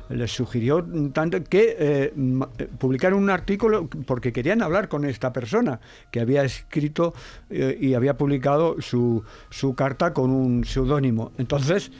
les 0.09 0.31
sugirió 0.31 0.85
tanto 1.13 1.43
que 1.43 1.75
eh, 1.77 2.13
eh, 2.57 2.67
publicaron 2.77 3.21
un 3.21 3.29
artículo 3.29 3.87
porque 4.05 4.33
querían 4.33 4.61
hablar 4.61 4.89
con 4.89 5.05
esta 5.05 5.31
persona 5.31 5.79
que 6.11 6.19
había 6.19 6.43
escrito 6.43 7.13
eh, 7.49 7.77
y 7.79 7.93
había 7.93 8.17
publicado 8.17 8.81
su, 8.81 9.23
su 9.49 9.75
carta 9.75 10.13
con 10.13 10.31
un 10.31 10.65
seudónimo. 10.65 11.31
Entonces, 11.37 11.91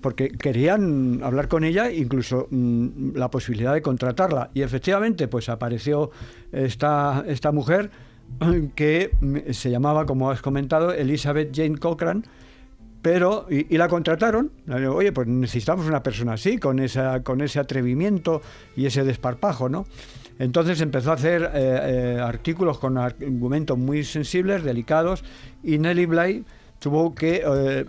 porque 0.00 0.30
querían 0.30 1.20
hablar 1.22 1.48
con 1.48 1.64
ella, 1.64 1.90
incluso 1.90 2.48
mm, 2.50 3.14
la 3.14 3.30
posibilidad 3.30 3.74
de 3.74 3.82
contratarla. 3.82 4.50
Y 4.54 4.62
efectivamente, 4.62 5.28
pues 5.28 5.48
apareció 5.48 6.10
esta, 6.50 7.24
esta 7.26 7.52
mujer 7.52 7.90
que 8.74 9.10
mm, 9.20 9.52
se 9.52 9.70
llamaba, 9.70 10.06
como 10.06 10.30
has 10.30 10.42
comentado, 10.42 10.92
Elizabeth 10.92 11.54
Jane 11.54 11.78
Cochran, 11.78 12.24
pero 13.02 13.46
y, 13.50 13.74
y 13.74 13.78
la 13.78 13.88
contrataron. 13.88 14.52
Oye, 14.90 15.12
pues 15.12 15.26
necesitamos 15.26 15.86
una 15.86 16.02
persona 16.02 16.34
así, 16.34 16.58
con 16.58 16.78
esa, 16.78 17.22
con 17.22 17.40
ese 17.40 17.58
atrevimiento 17.58 18.40
y 18.76 18.86
ese 18.86 19.04
desparpajo, 19.04 19.68
¿no? 19.68 19.86
Entonces 20.38 20.80
empezó 20.80 21.10
a 21.10 21.14
hacer 21.14 21.42
eh, 21.42 21.48
eh, 21.54 22.20
artículos 22.20 22.78
con 22.78 22.96
argumentos 22.96 23.76
muy 23.76 24.02
sensibles, 24.04 24.64
delicados, 24.64 25.24
y 25.62 25.78
Nelly 25.78 26.06
Bly 26.06 26.44
tuvo 26.82 27.14
que 27.14 27.44
eh, 27.46 27.84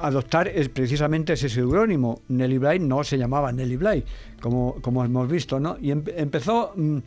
adoptar 0.00 0.48
es, 0.48 0.68
precisamente 0.68 1.34
ese 1.34 1.48
seudónimo. 1.48 2.22
Nelly 2.26 2.58
Bly 2.58 2.78
no 2.80 3.04
se 3.04 3.16
llamaba 3.16 3.52
Nelly 3.52 3.76
Bly, 3.76 4.04
como, 4.40 4.76
como 4.80 5.04
hemos 5.04 5.28
visto, 5.28 5.60
¿no? 5.60 5.76
Y 5.80 5.92
em- 5.92 6.02
empezó 6.16 6.72
mm, 6.74 6.98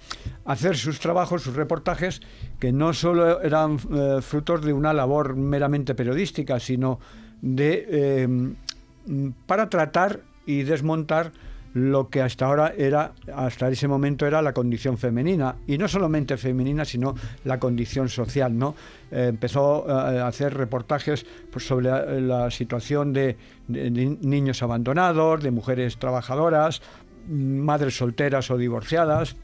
a 0.45 0.53
hacer 0.53 0.77
sus 0.77 1.00
trabajos, 1.00 1.42
sus 1.42 1.56
reportajes, 1.56 2.22
que 2.58 2.72
no 2.72 2.93
solo 2.93 3.42
eran 3.42 3.77
eh, 3.92 4.19
frutos 4.22 4.64
de 4.64 4.72
una 4.72 4.93
labor 4.93 5.35
meramente 5.35 5.93
periodística, 5.93 6.58
sino 6.58 7.00
de 7.42 7.86
eh, 7.90 8.28
mm, 8.28 9.30
para 9.46 9.70
tratar 9.70 10.22
y 10.46 10.64
desmontar 10.64 11.32
lo 11.74 12.10
que 12.10 12.22
hasta 12.22 12.46
ahora 12.46 12.74
era, 12.78 13.12
hasta 13.36 13.68
ese 13.68 13.90
momento 13.90 14.26
era 14.26 14.42
la 14.42 14.54
condición 14.54 14.98
femenina, 14.98 15.56
y 15.68 15.78
no 15.78 15.90
solamente 15.90 16.38
femenina, 16.38 16.86
sino 16.86 17.16
la 17.44 17.60
condición 17.60 18.08
social, 18.08 18.58
¿no? 18.58 18.76
Eh, 19.12 19.26
empezó 19.30 19.86
eh, 19.86 20.20
a 20.20 20.28
hacer 20.28 20.54
reportajes 20.54 21.26
pues, 21.52 21.68
sobre 21.68 21.90
la, 22.22 22.50
situación 22.50 23.12
de, 23.12 23.36
de 23.68 23.92
ni- 23.92 24.18
niños 24.22 24.64
abandonados, 24.64 25.44
de 25.44 25.52
mujeres 25.52 25.98
trabajadoras, 25.98 26.82
mm, 27.28 27.58
madres 27.60 27.98
solteras 27.98 28.50
o 28.52 28.58
divorciadas, 28.58 29.36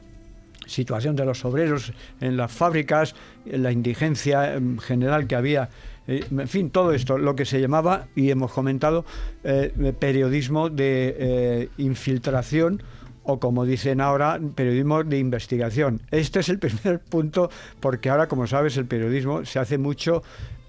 situación 0.65 1.17
de 1.17 1.25
los 1.25 1.43
obreros 1.43 1.91
en 2.21 2.37
las 2.37 2.49
fábricas, 2.49 3.13
la 3.45 3.73
indigencia 3.73 4.53
em, 4.55 4.77
general 4.77 5.27
que 5.27 5.35
había, 5.35 5.69
eh, 6.07 6.23
en 6.31 6.47
fin, 6.47 6.69
todo 6.69 6.93
esto, 6.93 7.17
lo 7.17 7.35
que 7.35 7.45
se 7.45 7.61
llamaba, 7.61 8.07
y 8.15 8.31
hemos 8.31 8.51
comentado, 8.51 9.05
eh, 9.43 9.93
periodismo 9.99 10.69
de 10.69 11.15
eh, 11.17 11.69
infiltración 11.77 12.81
o 13.23 13.39
como 13.39 13.65
dicen 13.65 14.01
ahora, 14.01 14.39
periodismo 14.55 15.03
de 15.03 15.19
investigación. 15.19 16.01
Este 16.09 16.39
es 16.39 16.49
el 16.49 16.59
primer 16.59 16.99
punto 16.99 17.49
porque 17.79 18.09
ahora, 18.09 18.27
como 18.27 18.47
sabes, 18.47 18.77
el 18.77 18.85
periodismo 18.85 19.45
se 19.45 19.59
hace 19.59 19.77
mucho 19.77 20.23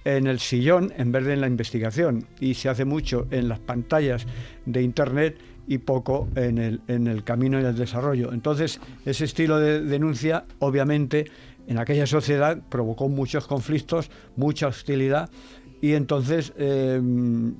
en 0.04 0.26
el 0.26 0.38
sillón 0.40 0.92
en 0.96 1.12
vez 1.12 1.24
de 1.24 1.32
en 1.32 1.40
la 1.40 1.46
investigación 1.46 2.26
y 2.40 2.54
se 2.54 2.68
hace 2.68 2.84
mucho 2.84 3.26
en 3.30 3.48
las 3.48 3.60
pantallas 3.60 4.26
de 4.66 4.82
Internet 4.82 5.38
y 5.66 5.78
poco 5.78 6.28
en 6.34 6.58
el, 6.58 6.80
en 6.88 7.06
el 7.06 7.22
camino 7.24 7.60
y 7.60 7.64
el 7.64 7.76
desarrollo. 7.76 8.32
Entonces, 8.32 8.80
ese 9.06 9.24
estilo 9.24 9.58
de 9.58 9.80
denuncia, 9.80 10.44
obviamente, 10.58 11.30
en 11.66 11.78
aquella 11.78 12.07
sociedad 12.07 12.58
provocó 12.68 13.08
muchos 13.08 13.47
conflictos, 13.47 14.10
mucha 14.36 14.66
hostilidad 14.66 15.31
y 15.82 15.94
entonces, 15.94 16.52
eh, 16.57 17.02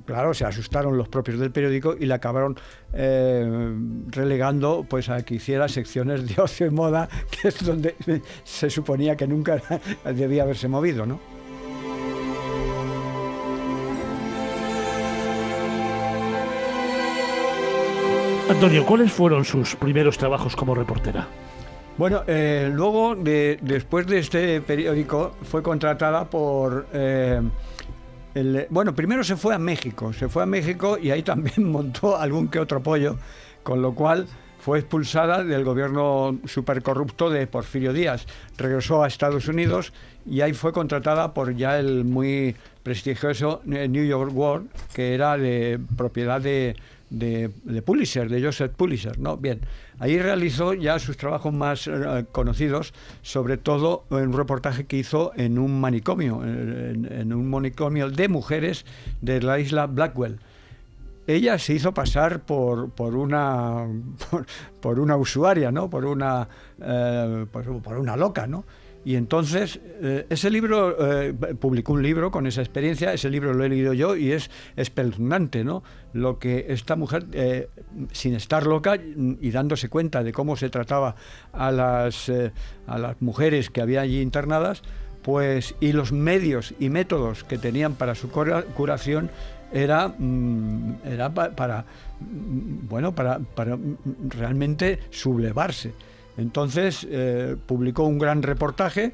claro, 0.05 0.33
se 0.33 0.45
asustaron 0.45 0.97
los 0.97 1.09
propios 1.09 1.39
del 1.39 1.51
periódico 1.51 1.93
y 1.99 2.05
le 2.05 2.13
acabaron 2.13 2.57
eh, 2.93 3.75
relegando 4.07 4.85
pues 4.89 5.09
a 5.09 5.23
que 5.23 5.35
hiciera 5.35 5.67
secciones 5.67 6.25
de 6.25 6.41
ocio 6.41 6.65
y 6.65 6.69
moda, 6.69 7.09
que 7.41 7.49
es 7.49 7.65
donde 7.65 7.95
se 8.45 8.69
suponía 8.69 9.17
que 9.17 9.27
nunca 9.27 9.61
debía 10.05 10.43
haberse 10.43 10.69
movido, 10.69 11.05
¿no? 11.05 11.19
Antonio, 18.49 18.85
¿cuáles 18.85 19.11
fueron 19.11 19.43
sus 19.43 19.75
primeros 19.75 20.17
trabajos 20.17 20.55
como 20.55 20.73
reportera? 20.75 21.27
Bueno, 21.97 22.23
eh, 22.27 22.71
luego, 22.73 23.15
de, 23.15 23.59
después 23.61 24.07
de 24.07 24.19
este 24.19 24.61
periódico, 24.61 25.35
fue 25.43 25.61
contratada 25.61 26.29
por... 26.29 26.87
eh, 26.93 27.39
el- 28.33 28.65
bueno, 28.71 28.95
primero 28.95 29.23
se 29.23 29.35
fue 29.35 29.53
a 29.53 29.59
México, 29.59 30.11
se 30.11 30.27
fue 30.27 30.41
a 30.43 30.45
México 30.47 30.97
y 30.97 31.11
ahí 31.11 31.21
también 31.21 31.63
montó 31.71 32.17
algún 32.17 32.47
que 32.47 32.59
otro 32.59 32.81
pollo, 32.81 33.17
con 33.61 33.81
lo 33.83 33.93
cual 33.93 34.25
fue 34.57 34.79
expulsada 34.79 35.43
del 35.43 35.63
gobierno 35.63 36.39
supercorrupto 36.45 37.29
de 37.29 37.45
Porfirio 37.45 37.93
Díaz. 37.93 38.25
Regresó 38.57 39.03
a 39.03 39.07
Estados 39.07 39.47
Unidos 39.47 39.93
y 40.25 40.41
ahí 40.41 40.53
fue 40.53 40.71
contratada 40.73 41.33
por 41.35 41.55
ya 41.55 41.77
el 41.77 42.05
muy 42.05 42.55
prestigioso 42.81 43.61
eh, 43.71 43.87
New 43.87 44.05
York 44.05 44.31
World, 44.33 44.69
que 44.95 45.13
era 45.13 45.37
de 45.37 45.79
propiedad 45.95 46.41
de, 46.41 46.75
de, 47.11 47.51
de 47.65 47.81
Pulitzer, 47.83 48.29
de 48.29 48.41
Joseph 48.41 48.71
Pulitzer, 48.75 49.19
¿no? 49.19 49.35
Bien, 49.37 49.59
ahí 49.99 50.19
realizó 50.19 50.73
ya 50.73 50.99
sus 50.99 51.17
trabajos 51.17 51.53
más 51.53 51.87
eh, 51.87 52.25
conocidos, 52.31 52.93
sobre 53.21 53.57
todo 53.57 54.05
en 54.11 54.27
un 54.29 54.33
reportaje 54.33 54.85
que 54.85 54.97
hizo 54.97 55.31
en 55.35 55.57
un 55.57 55.79
manicomio, 55.79 56.43
en, 56.43 57.33
un 57.33 57.49
manicomio 57.49 58.09
de 58.09 58.27
mujeres 58.27 58.85
de 59.21 59.41
la 59.41 59.59
isla 59.59 59.87
Blackwell. 59.87 60.39
Ella 61.25 61.57
se 61.57 61.73
hizo 61.73 61.93
pasar 61.93 62.41
por, 62.41 62.89
por 62.89 63.15
una 63.15 63.87
por, 64.81 64.99
una 64.99 65.15
usuaria, 65.15 65.71
¿no? 65.71 65.89
Por 65.89 66.05
una 66.05 66.47
eh, 66.81 67.45
por 67.51 67.97
una 67.97 68.17
loca, 68.17 68.45
¿no? 68.45 68.65
Y 69.05 69.15
entonces, 69.15 69.79
eh, 70.01 70.25
ese 70.29 70.49
libro, 70.49 70.95
eh, 71.21 71.33
publicó 71.59 71.93
un 71.93 72.01
libro 72.03 72.31
con 72.31 72.47
esa 72.47 72.61
experiencia, 72.61 73.13
ese 73.13 73.29
libro 73.29 73.53
lo 73.53 73.63
he 73.65 73.69
leído 73.69 73.93
yo 73.93 74.15
y 74.15 74.31
es 74.31 74.49
espeluznante, 74.77 75.63
¿no? 75.65 75.83
Lo 76.13 76.39
que 76.39 76.67
esta 76.69 76.95
mujer, 76.95 77.25
eh, 77.33 77.67
sin 78.13 78.33
estar 78.33 78.65
loca 78.65 78.95
y 78.95 79.51
dándose 79.51 79.89
cuenta 79.89 80.23
de 80.23 80.31
cómo 80.31 80.55
se 80.55 80.69
trataba 80.69 81.15
a 81.51 81.71
las, 81.71 82.31
a 82.87 82.97
las 82.97 83.21
mujeres 83.21 83.69
que 83.69 83.81
había 83.81 84.01
allí 84.01 84.21
internadas, 84.21 84.83
pues, 85.21 85.75
y 85.79 85.91
los 85.93 86.11
medios 86.11 86.73
y 86.79 86.89
métodos 86.89 87.43
que 87.43 87.57
tenían 87.57 87.95
para 87.95 88.15
su 88.15 88.29
cura- 88.29 88.63
curación 88.63 89.29
era, 89.73 90.09
mm, 90.17 90.95
era 91.05 91.33
pa- 91.33 91.51
para, 91.51 91.85
mm, 92.21 92.87
bueno, 92.87 93.15
para, 93.15 93.39
para 93.39 93.75
mm, 93.75 93.97
realmente 94.29 94.99
sublevarse. 95.09 95.93
Entonces 96.37 97.07
eh, 97.09 97.55
publicó 97.65 98.03
un 98.03 98.17
gran 98.17 98.41
reportaje 98.41 99.13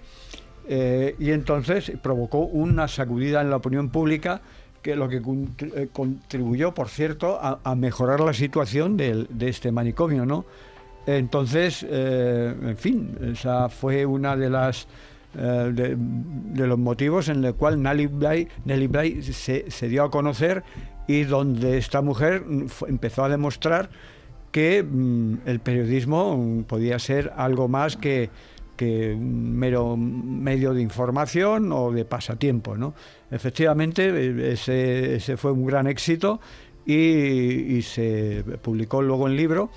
eh, 0.67 1.15
y 1.19 1.31
entonces 1.31 1.91
provocó 2.01 2.39
una 2.39 2.87
sacudida 2.87 3.41
en 3.41 3.49
la 3.49 3.57
opinión 3.57 3.89
pública 3.89 4.41
que 4.81 4.95
lo 4.95 5.09
que 5.09 5.21
eh, 5.75 5.89
contribuyó, 5.91 6.73
por 6.73 6.87
cierto, 6.87 7.37
a, 7.41 7.75
mejorar 7.75 8.21
la 8.21 8.33
situación 8.33 8.95
de 8.95 9.27
este 9.41 9.73
manicomio, 9.73 10.25
¿no? 10.25 10.45
Entonces, 11.05 11.83
en 11.89 12.77
fin, 12.77 13.17
esa 13.33 13.67
fue 13.67 14.05
una 14.05 14.37
de 14.37 14.49
las 14.49 14.87
de, 15.33 15.97
los 16.55 16.77
motivos 16.77 17.29
en 17.29 17.43
el 17.43 17.55
cual 17.55 17.81
Nelly 17.81 18.07
Bly, 18.07 19.23
se, 19.23 19.89
dio 19.89 20.03
a 20.03 20.11
conocer 20.11 20.63
y 21.07 21.23
donde 21.23 21.77
esta 21.77 22.01
mujer 22.01 22.45
empezó 22.87 23.23
a 23.23 23.29
demostrar 23.29 23.89
que 24.51 24.83
mm, 24.83 25.39
el 25.45 25.59
periodismo 25.59 26.37
mm, 26.37 26.63
podía 26.63 26.99
ser 26.99 27.33
algo 27.35 27.67
más 27.67 27.97
que, 27.97 28.29
que 28.75 29.13
un 29.13 29.57
mero 29.57 29.97
medio 29.97 30.73
de 30.73 30.81
información 30.81 31.71
o 31.71 31.91
de 31.91 32.05
pasatiempo. 32.05 32.77
¿no? 32.77 32.93
Efectivamente, 33.31 34.09
eh, 34.09 34.53
ese, 35.15 35.37
fue 35.37 35.51
un 35.51 35.65
gran 35.65 35.87
éxito 35.87 36.39
y, 36.85 37.81
se 37.83 38.43
publicó 38.61 39.01
luego 39.01 39.27
en 39.27 39.35
libro 39.35 39.69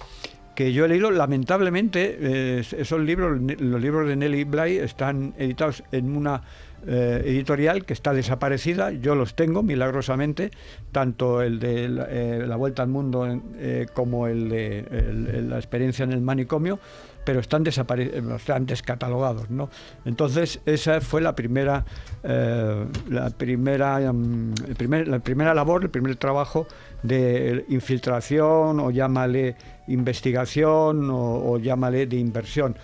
que 0.54 0.72
yo 0.72 0.84
he 0.84 0.88
leído, 0.88 1.10
lamentablemente, 1.10 2.60
esos 2.60 3.00
libros, 3.00 3.40
los 3.58 3.80
libros 3.80 4.06
de 4.06 4.16
Nelly 4.16 4.44
Bly 4.44 4.76
están 4.78 5.34
editados 5.38 5.82
en 5.92 6.14
una 6.14 6.42
eh, 6.86 7.22
editorial 7.26 7.84
que 7.84 7.92
está 7.92 8.12
desaparecida, 8.12 8.90
yo 8.92 9.14
los 9.14 9.34
tengo 9.34 9.62
milagrosamente, 9.62 10.50
tanto 10.90 11.42
el 11.42 11.58
de 11.58 11.88
la, 11.88 12.06
eh, 12.10 12.46
Vuelta 12.56 12.82
al 12.82 12.88
Mundo 12.88 13.26
eh, 13.56 13.86
como 13.94 14.26
el 14.26 14.48
de 14.48 15.44
La 15.48 15.56
experiencia 15.56 16.04
en 16.04 16.12
el 16.12 16.20
manicomio, 16.20 16.78
pero 17.24 17.38
están, 17.40 17.64
están 17.66 18.66
descatalogados. 18.66 19.48
¿no? 19.48 19.70
Entonces, 20.04 20.60
esa 20.66 21.00
fue 21.00 21.20
la 21.20 21.36
primera, 21.36 21.84
la, 22.22 23.30
primera, 23.30 24.12
mm, 24.12 24.54
el 24.68 24.74
primer- 24.74 25.08
la 25.08 25.20
primera 25.20 25.54
labor, 25.54 25.84
el 25.84 25.90
primer 25.90 26.16
trabajo 26.16 26.66
de 27.04 27.64
infiltración 27.68 28.80
o 28.80 28.90
llámale 28.90 29.56
investigación 29.88 31.10
o, 31.10 31.52
o 31.52 31.58
llámale 31.58 32.06
de 32.06 32.16
inversión, 32.16 32.76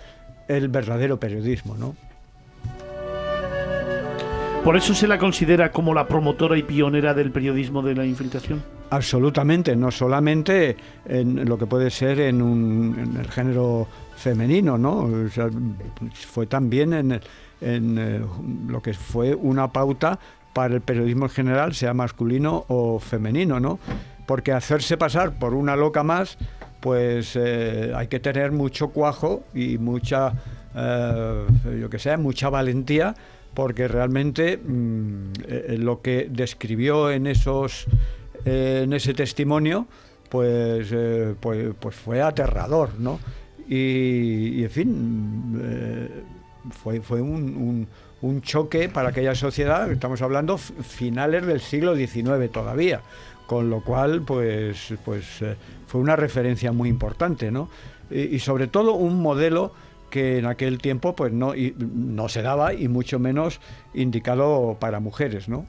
el 0.47 0.69
verdadero 0.69 1.19
periodismo. 1.19 1.75
¿no? 1.75 1.95
¿Por 4.69 4.77
eso 4.77 4.93
se 4.93 5.07
la 5.07 5.17
considera 5.17 5.71
como 5.71 5.95
la 5.95 6.07
promotora 6.07 6.55
y 6.55 6.61
pionera 6.61 7.15
del 7.15 7.31
periodismo 7.31 7.81
de 7.81 7.95
la 7.95 8.05
infiltración? 8.05 8.61
Absolutamente, 8.91 9.75
no 9.75 9.89
solamente 9.89 10.77
en 11.07 11.43
lo 11.49 11.57
que 11.57 11.65
puede 11.65 11.89
ser 11.89 12.19
en, 12.19 12.39
un- 12.39 12.95
en 12.99 13.17
el 13.19 13.27
género 13.31 13.87
femenino, 14.15 14.77
¿no? 14.77 15.09
Fue 16.13 16.45
también 16.45 16.93
en, 16.93 17.19
eh, 17.61 18.21
lo 18.67 18.79
que 18.83 18.93
fue 18.93 19.33
una 19.33 19.69
pauta 19.69 20.19
para 20.53 20.75
el 20.75 20.81
periodismo 20.81 21.25
en 21.25 21.31
general, 21.31 21.73
sea 21.73 21.95
masculino 21.95 22.65
o 22.67 22.99
femenino, 22.99 23.59
¿no? 23.59 23.79
Porque 24.27 24.51
hacerse 24.51 24.97
pasar 24.97 25.39
por 25.39 25.55
una 25.55 25.75
loca 25.75 26.03
más, 26.03 26.37
pues 26.79 27.35
eh, 27.35 27.91
hay 27.95 28.05
que 28.05 28.19
tener 28.19 28.51
mucho 28.51 28.89
cuajo 28.89 29.41
y 29.51 29.79
mucha, 29.79 30.31
eh, 30.75 31.45
yo 31.81 31.89
que 31.89 31.97
sé, 31.97 32.15
mucha 32.17 32.51
valentía, 32.51 33.15
porque 33.53 33.87
realmente 33.87 34.57
mm, 34.57 35.31
eh, 35.47 35.75
lo 35.79 36.01
que 36.01 36.27
describió 36.29 37.11
en 37.11 37.27
esos 37.27 37.85
eh, 38.45 38.81
en 38.83 38.93
ese 38.93 39.13
testimonio, 39.13 39.87
pues, 40.29 40.89
eh, 40.91 41.35
pues, 41.39 41.73
pues 41.79 41.95
fue 41.95 42.21
aterrador, 42.21 42.91
¿no? 42.99 43.19
Y, 43.67 44.63
en 44.63 44.69
fin, 44.71 45.61
fue, 46.71 47.01
fue 47.01 47.21
un, 47.21 47.87
un- 48.21 48.41
choque 48.41 48.89
para 48.89 49.09
aquella 49.09 49.35
sociedad, 49.35 49.91
estamos 49.91 50.21
hablando 50.21 50.57
finales 50.57 51.45
del 51.45 51.59
siglo 51.61 51.95
XIX 51.95 52.49
todavía, 52.51 53.01
con 53.47 53.69
lo 53.69 53.81
cual 53.81 54.23
pues, 54.23 54.93
pues 55.05 55.25
fue 55.87 56.01
una 56.01 56.15
referencia 56.15 56.71
muy 56.71 56.89
importante, 56.89 57.51
¿no? 57.51 57.69
Y 58.09 58.39
sobre 58.39 58.67
todo 58.67 58.93
un 58.93 59.21
modelo 59.21 59.71
que 60.09 60.37
en 60.39 60.45
aquel 60.45 60.79
tiempo 60.79 61.15
pues 61.15 61.31
no, 61.33 61.55
y- 61.55 61.75
no 61.77 62.27
se 62.29 62.41
daba 62.41 62.73
y 62.73 62.87
mucho 62.87 63.19
menos 63.19 63.59
indicado 63.93 64.77
para 64.79 64.99
mujeres, 64.99 65.47
¿no? 65.49 65.65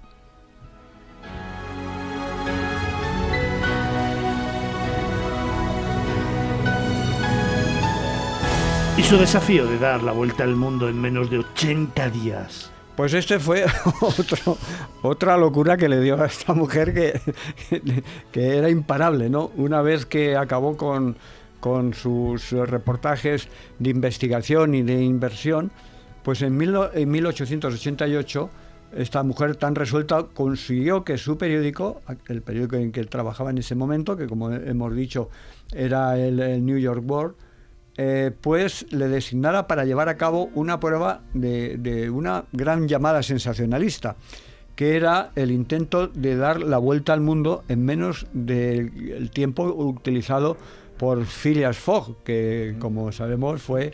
Y 8.96 9.02
su 9.02 9.16
desafío 9.16 9.66
de 9.66 9.78
dar 9.78 10.02
la 10.02 10.12
vuelta 10.12 10.44
al 10.44 10.56
mundo 10.56 10.88
en 10.88 11.00
menos 11.00 11.30
de 11.30 11.38
80 11.38 12.10
días. 12.10 12.70
Pues 12.96 13.14
este 13.14 13.38
fue 13.38 13.64
otro- 14.02 14.58
otra 15.02 15.36
locura 15.38 15.76
que 15.78 15.88
le 15.88 16.00
dio 16.00 16.20
a 16.22 16.26
esta 16.26 16.52
mujer 16.52 16.92
que, 16.92 17.20
que 18.32 18.56
era 18.58 18.68
imparable, 18.68 19.30
¿no? 19.30 19.50
Una 19.56 19.80
vez 19.80 20.04
que 20.04 20.36
acabó 20.36 20.76
con, 20.76 21.16
con 21.60 21.94
sus 21.94 22.50
reportajes 22.52 23.48
de 23.78 23.90
investigación 23.90 24.74
y 24.74 24.82
de 24.82 25.02
inversión, 25.02 25.70
pues 26.22 26.42
en, 26.42 26.56
mil 26.56 26.72
no- 26.72 26.92
en 26.92 27.10
1888 27.10 28.50
esta 28.96 29.22
mujer 29.22 29.54
tan 29.54 29.76
resuelta 29.76 30.26
consiguió 30.34 31.04
que 31.04 31.16
su 31.16 31.38
periódico, 31.38 32.02
el 32.26 32.42
periódico 32.42 32.76
en 32.76 32.90
que 32.90 33.04
trabajaba 33.04 33.50
en 33.50 33.58
ese 33.58 33.76
momento, 33.76 34.16
que 34.16 34.26
como 34.26 34.50
hemos 34.50 34.94
dicho 34.96 35.28
era 35.72 36.18
el, 36.18 36.64
New 36.64 36.78
York 36.78 37.04
World, 37.08 37.34
eh, 37.96 38.32
pues 38.40 38.86
le 38.90 39.06
designara 39.08 39.68
para 39.68 39.84
llevar 39.84 40.08
a 40.08 40.16
cabo 40.16 40.50
una 40.54 40.80
prueba 40.80 41.20
de 41.34 42.10
una 42.12 42.44
gran 42.52 42.88
llamada 42.88 43.22
sensacionalista, 43.22 44.16
que 44.74 44.96
era 44.96 45.30
el 45.36 45.50
intento 45.50 46.08
de 46.08 46.36
dar 46.36 46.60
la 46.60 46.78
vuelta 46.78 47.12
al 47.12 47.20
mundo 47.20 47.62
en 47.68 47.84
menos 47.84 48.26
del 48.32 49.30
tiempo 49.30 49.64
utilizado 49.64 50.56
por 51.00 51.24
Phileas 51.24 51.78
Fogg, 51.78 52.22
que 52.22 52.76
como 52.78 53.10
sabemos 53.10 53.62
fue 53.62 53.90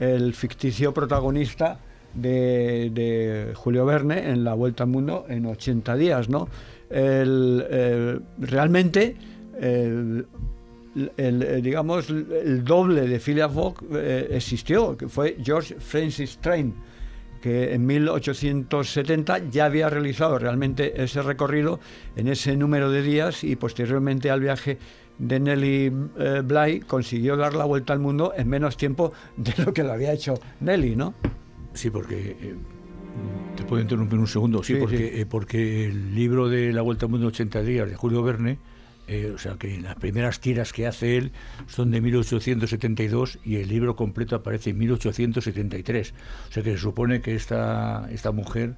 el 0.00 0.34
ficticio 0.34 0.92
protagonista 0.92 1.78
de, 2.12 3.52
Julio 3.54 3.86
Verne 3.86 4.28
en 4.28 4.42
la 4.42 4.54
vuelta 4.54 4.82
al 4.82 4.90
mundo 4.90 5.24
en 5.28 5.46
80 5.46 5.94
días. 5.94 6.28
¿no? 6.28 6.48
El, 6.90 8.24
realmente 8.38 9.14
el, 9.60 10.26
digamos, 11.62 12.10
el 12.10 12.64
doble 12.64 13.06
de 13.06 13.20
Phileas 13.20 13.52
Fogg 13.52 13.76
eh, 13.94 14.26
existió, 14.32 14.96
que 14.96 15.08
fue 15.08 15.36
George 15.40 15.76
Francis 15.78 16.38
Train, 16.38 16.74
que 17.40 17.72
en 17.72 17.86
1870 17.86 19.48
ya 19.50 19.66
había 19.66 19.88
realizado 19.88 20.40
realmente 20.40 21.00
ese 21.00 21.22
recorrido 21.22 21.78
en 22.16 22.26
ese 22.26 22.56
número 22.56 22.90
de 22.90 23.02
días 23.02 23.44
y 23.44 23.54
posteriormente 23.54 24.28
al 24.28 24.40
viaje 24.40 24.78
de 25.18 25.40
Nelly 25.40 25.92
eh, 26.18 26.42
Bly 26.44 26.80
consiguió 26.80 27.36
dar 27.36 27.54
la 27.54 27.64
vuelta 27.64 27.92
al 27.92 27.98
mundo 27.98 28.32
en 28.36 28.48
menos 28.48 28.76
tiempo 28.76 29.12
de 29.36 29.52
lo 29.64 29.72
que 29.72 29.82
lo 29.82 29.92
había 29.92 30.12
hecho 30.12 30.34
Nelly, 30.60 30.96
¿no? 30.96 31.14
Sí, 31.74 31.90
porque 31.90 32.36
eh, 32.40 32.54
te 33.56 33.64
puedo 33.64 33.82
interrumpir 33.82 34.18
un 34.18 34.26
segundo. 34.26 34.62
Sí, 34.62 34.74
Sí, 34.74 34.80
porque, 34.80 34.96
sí. 34.98 35.04
eh, 35.20 35.26
porque 35.26 35.86
el 35.86 36.14
libro 36.14 36.48
de 36.48 36.72
La 36.72 36.82
Vuelta 36.82 37.06
al 37.06 37.10
Mundo 37.10 37.26
en 37.26 37.32
80 37.32 37.62
días 37.62 37.88
de 37.88 37.96
Julio 37.96 38.22
Verne, 38.22 38.58
eh, 39.08 39.32
o 39.34 39.38
sea 39.38 39.54
que 39.54 39.80
las 39.80 39.94
primeras 39.96 40.38
tiras 40.40 40.72
que 40.72 40.86
hace 40.86 41.16
él 41.16 41.32
son 41.66 41.90
de 41.90 42.00
1872 42.00 43.38
y 43.44 43.56
el 43.56 43.68
libro 43.68 43.96
completo 43.96 44.36
aparece 44.36 44.70
en 44.70 44.78
1873. 44.78 46.14
O 46.48 46.52
sea 46.52 46.62
que 46.62 46.72
se 46.72 46.78
supone 46.78 47.20
que 47.20 47.34
esta, 47.34 48.08
esta 48.12 48.32
mujer 48.32 48.76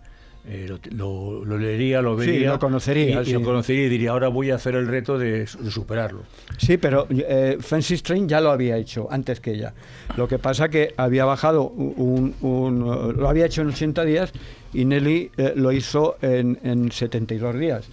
eh, 0.51 0.67
lo, 0.69 0.79
lo- 0.91 1.45
lo 1.45 1.57
leería, 1.59 2.03
lo 2.03 2.20
Sí, 2.20 2.27
vería. 2.33 2.51
lo 2.51 2.59
conocería, 2.59 3.20
Y, 3.20 3.23
y 3.23 3.25
sí. 3.27 3.33
lo 3.33 3.43
conocería 3.43 3.87
y 3.87 3.89
diría, 3.89 4.11
ahora 4.11 4.29
voy 4.29 4.51
a 4.51 4.57
hacer 4.57 4.75
el 4.75 4.87
reto 4.89 5.17
de, 5.19 5.41
de 5.47 5.70
superarlo. 5.70 6.23
Sí, 6.59 6.77
pero 6.77 7.07
eh, 7.11 7.57
Francis 7.61 8.03
Train 8.03 8.29
ya 8.29 8.41
lo 8.41 8.51
había 8.51 8.77
hecho 8.77 9.07
antes 9.11 9.39
que 9.41 9.53
ella. 9.53 9.73
Lo 10.17 10.27
que 10.29 10.39
pasa 10.39 10.69
que 10.69 10.93
había 10.97 11.25
bajado 11.25 11.62
un, 11.69 12.35
un- 12.41 13.15
lo 13.17 13.29
había 13.29 13.47
hecho 13.47 13.62
en 13.62 13.69
80 13.69 14.05
días 14.05 14.33
y 14.75 14.85
Nelly 14.85 15.31
eh, 15.37 15.53
lo 15.57 15.73
hizo 15.73 16.17
en, 16.23 16.59
en 16.65 16.91
72 16.93 17.59
días. 17.59 17.87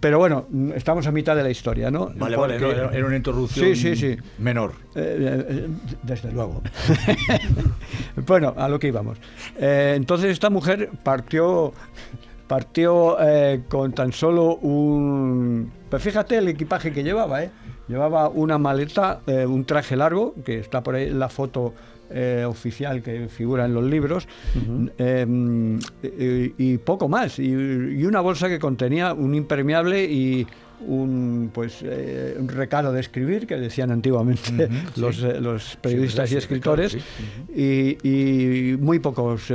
Pero 0.00 0.18
bueno, 0.18 0.46
estamos 0.74 1.06
a 1.06 1.12
mitad 1.12 1.34
de 1.34 1.42
la 1.42 1.50
historia, 1.50 1.90
¿no? 1.90 2.10
Vale, 2.14 2.36
vale, 2.36 2.58
no, 2.58 2.70
era- 2.70 3.06
una 3.06 3.16
introducción 3.16 3.74
Sí, 3.74 3.74
sí, 3.74 3.96
sí. 3.96 4.16
menor. 4.38 4.72
Eh, 4.94 5.44
eh, 5.48 5.68
desde 6.02 6.30
luego. 6.30 6.62
bueno, 8.26 8.54
a 8.56 8.68
lo 8.68 8.78
que 8.78 8.88
íbamos. 8.88 9.18
Eh, 9.58 9.94
entonces 9.96 10.30
esta 10.30 10.50
mujer 10.50 10.90
partió, 11.02 11.72
partió 12.46 13.16
eh, 13.20 13.62
con 13.68 13.92
tan 13.92 14.12
solo 14.12 14.56
un... 14.56 15.70
Pues 15.90 16.02
fíjate 16.02 16.36
el 16.38 16.48
equipaje 16.48 16.92
que 16.92 17.02
llevaba, 17.02 17.42
¿eh? 17.42 17.50
Llevaba 17.88 18.28
una 18.28 18.58
maleta, 18.58 19.20
un 19.26 19.64
traje 19.64 19.96
largo, 19.96 20.34
que 20.44 20.58
está 20.58 20.82
por 20.82 20.94
ahí 20.96 21.08
la 21.08 21.30
foto 21.30 21.72
eh, 22.10 22.44
oficial 22.46 23.02
que 23.02 23.28
figura 23.28 23.64
en 23.66 23.74
los 23.74 23.84
libros, 23.84 24.26
eh, 24.98 25.78
y, 26.58 26.72
y 26.72 26.78
poco 26.78 27.08
más. 27.08 27.38
Y, 27.38 27.50
y 27.50 28.04
una 28.04 28.20
bolsa 28.20 28.48
que 28.48 28.58
contenía 28.58 29.12
un 29.12 29.34
impermeable 29.34 30.04
y 30.04 30.46
un 30.86 31.50
pues 31.52 31.80
eh, 31.82 32.36
un 32.38 32.48
recado 32.48 32.92
de 32.92 33.00
escribir 33.00 33.48
que 33.48 33.56
decían 33.56 33.90
antiguamente 33.90 34.68
los, 34.96 35.20
eh, 35.24 35.40
los 35.40 35.76
periodistas 35.82 36.28
Sí, 36.28 36.36
y 36.36 36.38
recado, 36.38 36.82
escritores 36.84 36.92
sí. 36.92 37.98
y, 38.04 38.08
y 38.72 38.76
muy 38.76 39.00
pocos 39.00 39.50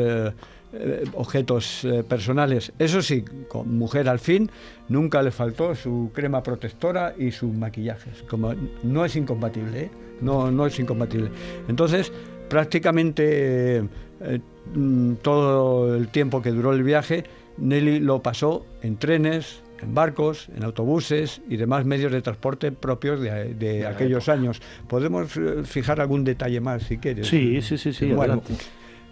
objetos 1.13 1.83
eh, 1.85 2.03
personales. 2.03 2.71
Eso 2.79 3.01
sí, 3.01 3.23
con 3.47 3.77
mujer 3.77 4.09
al 4.09 4.19
fin, 4.19 4.49
nunca 4.89 5.21
le 5.21 5.31
faltó 5.31 5.75
su 5.75 6.11
crema 6.13 6.41
protectora 6.43 7.13
y 7.17 7.31
sus 7.31 7.53
maquillajes. 7.53 8.23
Como 8.23 8.53
no 8.83 9.05
es 9.05 9.15
incompatible, 9.15 9.81
¿eh? 9.83 9.91
no, 10.21 10.51
no 10.51 10.65
es 10.65 10.79
incompatible. 10.79 11.29
Entonces, 11.67 12.11
prácticamente 12.53 13.77
eh, 13.79 14.39
mm, 14.75 15.13
todo 15.23 15.95
el 15.95 16.07
tiempo 16.09 16.41
que 16.43 16.51
duró 16.51 16.71
el 16.73 16.83
viaje, 16.83 17.23
Nelly 17.57 17.99
lo 17.99 18.21
pasó 18.21 18.65
en 18.83 18.97
trenes, 18.97 19.63
en 19.81 19.95
barcos, 19.95 20.49
en 20.55 20.63
autobuses 20.63 21.41
y 21.49 21.57
demás 21.57 21.83
medios 21.85 22.11
de 22.11 22.21
transporte 22.21 22.71
propios 22.71 23.19
de, 23.19 23.55
de 23.55 23.87
aquellos 23.87 24.29
años. 24.29 24.61
Podemos 24.87 25.35
eh, 25.35 25.63
fijar 25.63 25.99
algún 25.99 26.23
detalle 26.23 26.61
más 26.61 26.83
si 26.83 26.97
quieres. 26.99 27.27
Sí, 27.27 27.59
sí, 27.63 27.77
sí, 27.79 27.91
sí, 27.91 28.11
Bueno, 28.11 28.33
adelante. 28.33 28.53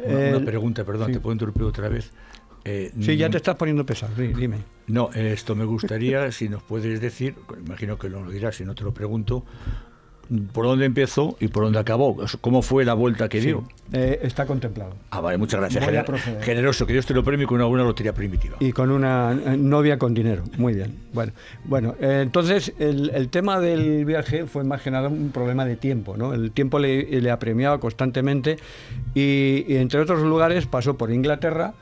Una, 0.05 0.17
una 0.19 0.37
el- 0.37 0.43
pregunta, 0.45 0.83
perdón, 0.83 1.07
sí. 1.07 1.13
te 1.13 1.19
puedo 1.19 1.33
interrumpir 1.33 1.63
otra 1.63 1.89
vez. 1.89 2.11
Eh, 2.63 2.91
Sí, 2.99 3.17
ya 3.17 3.27
te 3.27 3.37
estás 3.37 3.55
poniendo 3.55 3.83
pesado, 3.87 4.13
sí, 4.15 4.27
dime. 4.27 4.57
No, 4.85 5.09
eh, 5.15 5.31
esto 5.33 5.55
me 5.55 5.65
gustaría, 5.65 6.31
si 6.37 6.47
nos 6.47 6.61
puedes 6.61 7.01
decir, 7.01 7.33
imagino 7.65 7.97
que 7.97 8.07
lo 8.07 8.29
dirás 8.29 8.55
si 8.55 8.65
no 8.65 8.75
te 8.75 8.83
lo 8.83 8.93
pregunto, 8.93 9.45
por 10.53 10.65
dónde 10.65 10.85
empezó 10.85 11.35
y 11.39 11.47
por 11.49 11.63
dónde 11.65 11.79
acabó. 11.79 12.15
¿Cómo 12.39 12.61
fue 12.61 12.85
la 12.85 12.93
vuelta 12.93 13.27
que 13.27 13.41
Sí, 13.41 13.47
dio? 13.47 13.63
eh, 13.91 14.19
está 14.23 14.45
contemplado. 14.45 14.93
Ah, 15.09 15.19
vale, 15.19 15.37
muchas 15.37 15.59
gracias. 15.59 15.83
Gener- 15.85 16.05
proceder. 16.05 16.41
generoso, 16.41 16.85
que 16.85 16.93
Dios 16.93 17.05
te 17.05 17.13
lo 17.13 17.23
premie 17.23 17.45
con 17.45 17.55
una 17.55 17.65
buena 17.65 17.83
lotería 17.83 18.13
primitiva. 18.13 18.55
Y 18.61 18.71
con 18.71 18.91
una 18.91 19.33
eh, 19.33 19.57
novia 19.57 19.97
con 19.99 20.13
dinero. 20.13 20.43
Muy 20.57 20.73
bien. 20.73 20.95
Bueno, 21.13 21.33
bueno 21.65 21.95
eh, 21.99 22.19
entonces 22.23 22.73
el, 22.79 23.09
el 23.13 23.27
tema 23.29 23.59
del 23.59 24.05
viaje 24.05 24.45
fue 24.45 24.63
más 24.63 24.81
que 24.81 24.91
nada 24.91 25.09
un 25.09 25.31
problema 25.31 25.65
de 25.65 25.75
tiempo. 25.75 26.15
¿no? 26.15 26.33
El 26.33 26.51
tiempo 26.51 26.79
le, 26.79 27.19
le 27.21 27.29
apremiaba 27.31 27.79
constantemente 27.79 28.57
y, 29.13 29.65
y 29.67 29.75
entre 29.77 29.99
otros 29.99 30.21
lugares 30.21 30.65
pasó 30.65 30.97
por 30.97 31.11
Inglaterra, 31.11 31.73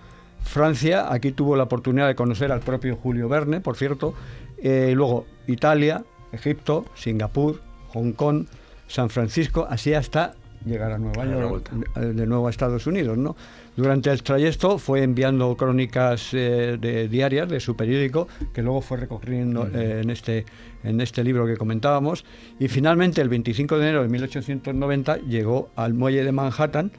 Francia, 0.43 1.13
aquí 1.13 1.31
tuvo 1.31 1.55
la 1.55 1.63
oportunidad 1.63 2.07
de 2.07 2.15
conocer 2.15 2.51
al 2.51 2.61
propio 2.61 2.95
Julio 2.95 3.29
Verne, 3.29 3.59
por 3.61 3.75
cierto, 3.75 4.15
eh, 4.57 4.93
luego 4.95 5.25
Italia, 5.47 6.03
Egipto, 6.31 6.85
Singapur, 6.95 7.61
Hong 7.93 8.13
Kong, 8.13 8.45
San 8.87 9.09
Francisco, 9.09 9.67
así 9.69 9.93
hasta 9.93 10.35
llegar 10.65 10.91
a 10.91 10.97
Nueva 10.97 11.25
York, 11.25 11.71
de 11.95 12.25
nuevo 12.25 12.47
a 12.47 12.49
Estados 12.49 12.85
Unidos, 12.85 13.17
¿no? 13.17 13.35
Durante 13.75 14.09
el 14.11 14.21
trayecto 14.23 14.77
fue 14.77 15.03
enviando 15.03 15.55
crónicas 15.55 16.33
eh, 16.33 16.77
de, 16.79 17.07
diarias 17.07 17.47
de 17.47 17.59
su 17.61 17.77
periódico, 17.77 18.27
que 18.53 18.61
luego 18.61 18.81
fue 18.81 18.97
recogiendo 18.97 19.69
eh, 19.73 20.01
en, 20.03 20.09
este, 20.09 20.45
en 20.83 20.99
este 20.99 21.23
libro 21.23 21.45
que 21.45 21.55
comentábamos, 21.55 22.25
y 22.59 22.67
finalmente 22.67 23.21
el 23.21 23.29
25 23.29 23.77
de 23.77 23.83
enero 23.83 24.01
de 24.03 24.09
1890 24.09 25.17
llegó 25.19 25.69
al 25.77 25.93
muelle 25.93 26.25
de 26.25 26.31
Manhattan, 26.31 26.91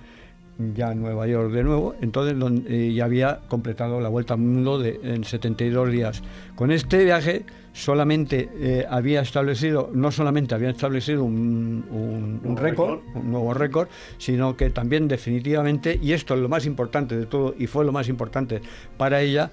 ya 0.75 0.93
en 0.93 1.01
Nueva 1.03 1.27
York 1.27 1.53
de 1.53 1.63
nuevo, 1.65 1.95
entonces 2.01 2.39
donde, 2.39 2.89
eh, 2.89 2.93
ya 2.93 3.05
había 3.05 3.41
completado 3.49 4.01
la 4.01 4.09
vuelta 4.09 4.35
al 4.35 4.41
mundo 4.41 4.79
de, 4.79 5.01
en 5.03 5.25
72 5.25 5.91
días. 5.91 6.23
Con 6.55 6.71
este 6.71 7.05
viaje 7.05 7.45
solamente 7.73 8.49
eh, 8.59 8.87
había 8.89 9.21
establecido, 9.21 9.91
no 9.95 10.11
solamente 10.11 10.55
había 10.55 10.71
establecido 10.71 11.25
un, 11.25 11.85
un- 11.91 12.41
un 12.45 12.57
récord, 12.57 13.01
un 13.15 13.31
nuevo 13.31 13.55
récord, 13.55 13.89
sino 14.19 14.57
que 14.57 14.71
también 14.71 15.07
definitivamente, 15.09 15.99
y 16.03 16.13
esto 16.13 16.35
es 16.35 16.41
lo 16.41 16.49
más 16.49 16.67
importante 16.67 17.17
de 17.17 17.27
todo, 17.27 17.55
y 17.59 17.67
fue 17.67 17.85
lo 17.85 17.93
más 17.93 18.09
importante 18.09 18.61
para 18.97 19.21
ella, 19.21 19.51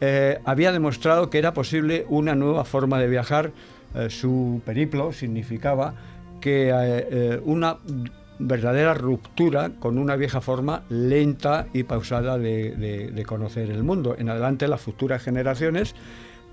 eh, 0.00 0.38
había 0.44 0.72
demostrado 0.72 1.28
que 1.28 1.38
era 1.38 1.52
posible 1.54 2.06
una 2.08 2.34
nueva 2.34 2.64
forma 2.64 2.98
de 2.98 3.08
viajar. 3.08 3.50
Eh, 3.94 4.10
su 4.10 4.60
periplo 4.64 5.12
significaba 5.12 5.94
que 6.40 6.70
eh, 6.72 7.40
una 7.44 7.78
verdadera 8.38 8.94
ruptura 8.94 9.70
con 9.78 9.98
una 9.98 10.16
vieja 10.16 10.40
forma 10.40 10.82
lenta 10.88 11.66
y 11.72 11.82
pausada 11.82 12.38
de, 12.38 12.72
de- 12.76 13.10
de 13.10 13.24
conocer 13.24 13.70
el 13.70 13.82
mundo. 13.82 14.14
En 14.18 14.28
adelante 14.28 14.68
las 14.68 14.80
futuras 14.80 15.22
generaciones, 15.22 15.94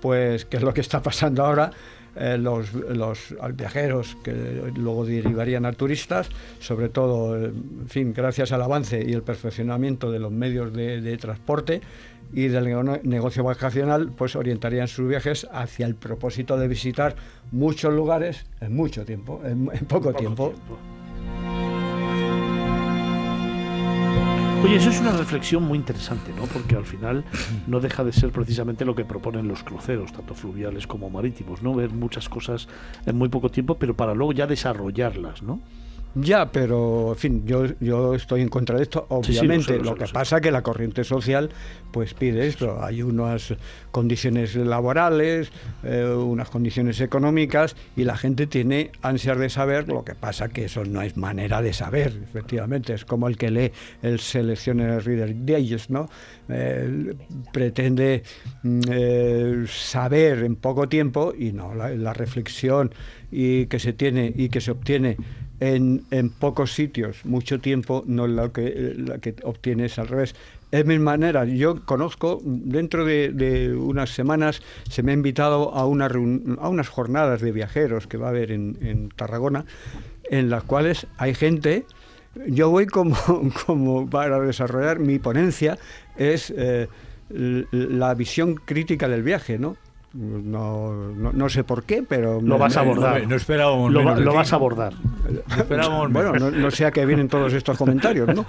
pues, 0.00 0.44
que 0.44 0.56
es 0.56 0.62
lo 0.62 0.74
que 0.74 0.80
está 0.80 1.02
pasando 1.02 1.44
ahora, 1.44 1.70
eh, 2.18 2.38
los, 2.38 2.72
los 2.72 3.34
viajeros 3.54 4.16
que 4.24 4.32
luego 4.74 5.04
derivarían 5.04 5.66
a 5.66 5.72
turistas, 5.72 6.28
sobre 6.60 6.88
todo, 6.88 7.36
en 7.36 7.88
fin, 7.88 8.12
gracias 8.14 8.52
al 8.52 8.62
avance 8.62 9.04
y 9.06 9.12
el 9.12 9.22
perfeccionamiento 9.22 10.10
de 10.10 10.18
los 10.18 10.32
medios 10.32 10.72
de, 10.72 11.00
de 11.02 11.16
transporte 11.18 11.82
y 12.32 12.48
del 12.48 12.64
nego- 12.64 13.00
negocio 13.04 13.44
vacacional, 13.44 14.10
pues 14.16 14.34
orientarían 14.34 14.88
sus 14.88 15.06
viajes 15.08 15.46
hacia 15.52 15.86
el 15.86 15.94
propósito 15.94 16.56
de 16.56 16.66
visitar 16.68 17.14
muchos 17.52 17.92
lugares 17.92 18.46
en 18.60 18.74
mucho 18.74 19.04
tiempo, 19.04 19.40
en, 19.44 19.68
en 19.72 19.84
poco, 19.86 20.12
tiempo. 20.14 20.54
Oye, 24.64 24.76
eso 24.76 24.90
es 24.90 25.00
una 25.00 25.12
reflexión 25.12 25.62
muy 25.62 25.78
interesante, 25.78 26.32
¿no? 26.34 26.44
Porque 26.44 26.74
al 26.74 26.84
final 26.84 27.24
no 27.66 27.78
deja 27.78 28.02
de 28.02 28.12
ser 28.12 28.30
precisamente 28.30 28.84
lo 28.84 28.94
que 28.96 29.04
proponen 29.04 29.46
los 29.46 29.62
cruceros, 29.62 30.12
tanto 30.12 30.34
fluviales 30.34 30.86
como 30.86 31.08
marítimos, 31.10 31.62
¿no? 31.62 31.74
Ver 31.74 31.90
muchas 31.90 32.28
cosas 32.28 32.66
en 33.04 33.16
muy 33.16 33.28
poco 33.28 33.50
tiempo, 33.50 33.76
pero 33.78 33.94
para 33.94 34.14
luego 34.14 34.32
ya 34.32 34.46
desarrollarlas, 34.46 35.42
¿no? 35.42 35.60
Ya, 36.18 36.50
pero 36.50 37.10
en 37.10 37.16
fin, 37.16 37.42
yo, 37.46 37.66
yo 37.78 38.14
estoy 38.14 38.40
en 38.40 38.48
contra 38.48 38.76
de 38.78 38.84
esto, 38.84 39.06
Sí, 39.22 39.32
sí, 39.32 39.34
lo 39.34 39.40
obviamente. 39.40 39.76
sé, 39.76 39.84
lo 39.84 39.94
que 39.96 40.06
sé. 40.06 40.12
pasa 40.14 40.40
que 40.40 40.50
la 40.50 40.62
corriente 40.62 41.04
social 41.04 41.50
pues 41.92 42.14
pide 42.14 42.46
esto. 42.46 42.82
Hay 42.82 43.02
unas 43.02 43.54
condiciones 43.90 44.54
laborales, 44.56 45.50
eh, 45.84 46.04
unas 46.06 46.48
condiciones 46.48 47.00
económicas 47.02 47.76
y 47.96 48.04
la 48.04 48.16
gente 48.16 48.46
tiene 48.46 48.92
ansias 49.02 49.38
de 49.38 49.50
saber. 49.50 49.88
Lo 49.88 50.04
que 50.04 50.14
pasa 50.14 50.48
que 50.48 50.64
eso 50.64 50.84
no 50.86 51.02
es 51.02 51.18
manera 51.18 51.60
de 51.60 51.74
saber, 51.74 52.18
efectivamente. 52.24 52.94
Es 52.94 53.04
como 53.04 53.28
el 53.28 53.36
que 53.36 53.50
lee 53.50 53.72
el 54.02 54.18
Selecciones 54.18 55.04
Reader 55.04 55.44
Digest, 55.44 55.90
¿no? 55.90 56.08
Eh, 56.48 57.14
pretende 57.52 58.22
mm, 58.62 58.80
eh, 58.90 59.64
saber 59.68 60.44
en 60.44 60.56
poco 60.56 60.88
tiempo 60.88 61.34
y 61.38 61.52
no, 61.52 61.74
la, 61.74 61.90
la 61.90 62.14
reflexión 62.14 62.92
y 63.30 63.66
que 63.66 63.78
se 63.78 63.92
tiene 63.92 64.32
y 64.34 64.48
que 64.48 64.60
se 64.60 64.70
obtiene 64.70 65.16
en, 65.60 66.04
en 66.10 66.30
pocos 66.30 66.72
sitios, 66.72 67.24
mucho 67.24 67.60
tiempo, 67.60 68.04
no 68.06 68.26
es 68.26 68.32
lo 68.32 68.52
que, 68.52 68.94
la 68.96 69.18
que 69.18 69.34
obtienes 69.42 69.98
al 69.98 70.08
revés. 70.08 70.34
Es 70.70 70.84
mi 70.84 70.98
manera. 70.98 71.44
Yo 71.44 71.84
conozco, 71.84 72.40
dentro 72.44 73.04
de, 73.04 73.74
unas 73.74 74.10
semanas 74.10 74.62
se 74.90 75.02
me 75.02 75.12
ha 75.12 75.14
invitado 75.14 75.74
a, 75.74 75.86
una 75.86 76.06
a 76.06 76.68
unas 76.68 76.88
jornadas 76.88 77.40
de 77.40 77.52
viajeros 77.52 78.06
que 78.06 78.16
va 78.16 78.26
a 78.26 78.30
haber 78.30 78.50
en, 78.50 78.76
en 78.82 79.08
Tarragona, 79.10 79.64
en 80.30 80.50
las 80.50 80.64
cuales 80.64 81.06
hay 81.18 81.34
gente, 81.34 81.86
yo 82.48 82.70
voy 82.70 82.86
como, 82.86 83.16
como 83.66 84.10
para 84.10 84.40
desarrollar 84.40 84.98
mi 84.98 85.18
ponencia, 85.18 85.78
es 86.16 86.52
eh, 86.56 86.88
la 87.30 88.14
visión 88.14 88.56
crítica 88.56 89.08
del 89.08 89.22
viaje, 89.22 89.58
¿no? 89.58 89.76
No, 90.16 90.94
no, 91.14 91.32
no 91.32 91.48
sé 91.50 91.62
por 91.62 91.82
qué, 91.84 92.02
pero... 92.02 92.40
Lo 92.40 92.54
me- 92.54 92.60
vas 92.60 92.76
a 92.76 92.80
abordar. 92.80 93.26
no 93.28 93.36
esperábamos 93.36 93.92
Lo, 93.92 94.00
menos 94.02 94.20
lo 94.20 94.32
vas 94.32 94.52
a 94.52 94.56
abordar. 94.56 94.94
Esperábamos 95.58 96.10
bueno, 96.10 96.32
no, 96.34 96.50
no 96.50 96.70
sé 96.70 96.86
a 96.86 96.90
qué 96.90 97.04
vienen 97.04 97.28
todos 97.28 97.52
estos 97.52 97.76
comentarios, 97.76 98.34
¿no? 98.34 98.44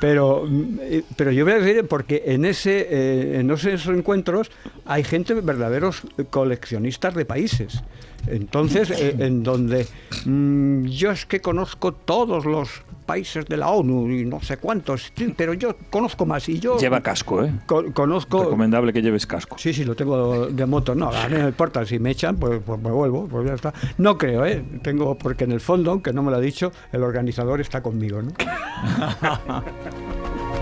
Pero, 0.00 0.44
mm, 0.48 0.78
pero 1.16 1.30
yo 1.30 1.44
voy 1.44 1.54
a 1.54 1.58
decir, 1.58 1.86
porque 1.88 2.22
en, 2.26 2.44
ese, 2.46 2.86
eh, 2.90 3.40
en 3.40 3.50
esos 3.50 3.86
encuentros 3.88 4.50
hay 4.86 5.04
gente, 5.04 5.34
verdaderos 5.34 6.02
coleccionistas 6.30 7.14
de 7.14 7.24
países. 7.26 7.82
Entonces, 8.26 8.90
eh, 8.90 9.16
en 9.18 9.42
donde 9.42 9.86
mm, 10.26 10.84
yo 10.86 11.10
es 11.10 11.26
que 11.26 11.40
conozco 11.40 11.92
todos 11.92 12.44
los 12.44 12.82
países 13.06 13.44
de 13.46 13.56
la 13.56 13.70
ONU 13.70 14.08
y 14.10 14.24
no 14.24 14.40
sé 14.40 14.56
cuántos, 14.58 15.12
pero 15.36 15.52
yo 15.54 15.74
conozco 15.90 16.26
más 16.26 16.48
y 16.48 16.60
yo 16.60 16.78
Lleva 16.78 17.00
casco, 17.00 17.42
¿eh? 17.42 17.52
co- 17.66 17.92
conozco... 17.92 18.44
Recomendable 18.44 18.92
que 18.92 19.02
lleves 19.02 19.26
casco. 19.26 19.56
Sí, 19.58 19.72
sí, 19.72 19.84
lo 19.84 19.96
tengo 19.96 20.46
de 20.46 20.66
moto. 20.66 20.94
No, 20.94 21.08
a 21.10 21.26
mí 21.28 21.34
no 21.34 21.42
me 21.42 21.48
importa. 21.48 21.84
Si 21.84 21.98
me 21.98 22.10
echan, 22.10 22.36
pues, 22.36 22.60
pues 22.64 22.80
me 22.80 22.90
vuelvo. 22.92 23.26
Pues 23.26 23.48
ya 23.48 23.54
está. 23.54 23.74
No 23.98 24.16
creo, 24.16 24.46
¿eh? 24.46 24.62
Tengo, 24.82 25.18
porque 25.18 25.42
en 25.42 25.50
el 25.52 25.60
fondo, 25.60 25.90
aunque 25.90 26.12
no 26.12 26.22
me 26.22 26.30
lo 26.30 26.36
ha 26.36 26.40
dicho, 26.40 26.70
el 26.92 27.02
organizador 27.02 27.60
está 27.60 27.82
conmigo, 27.82 28.22
¿no? 28.22 28.30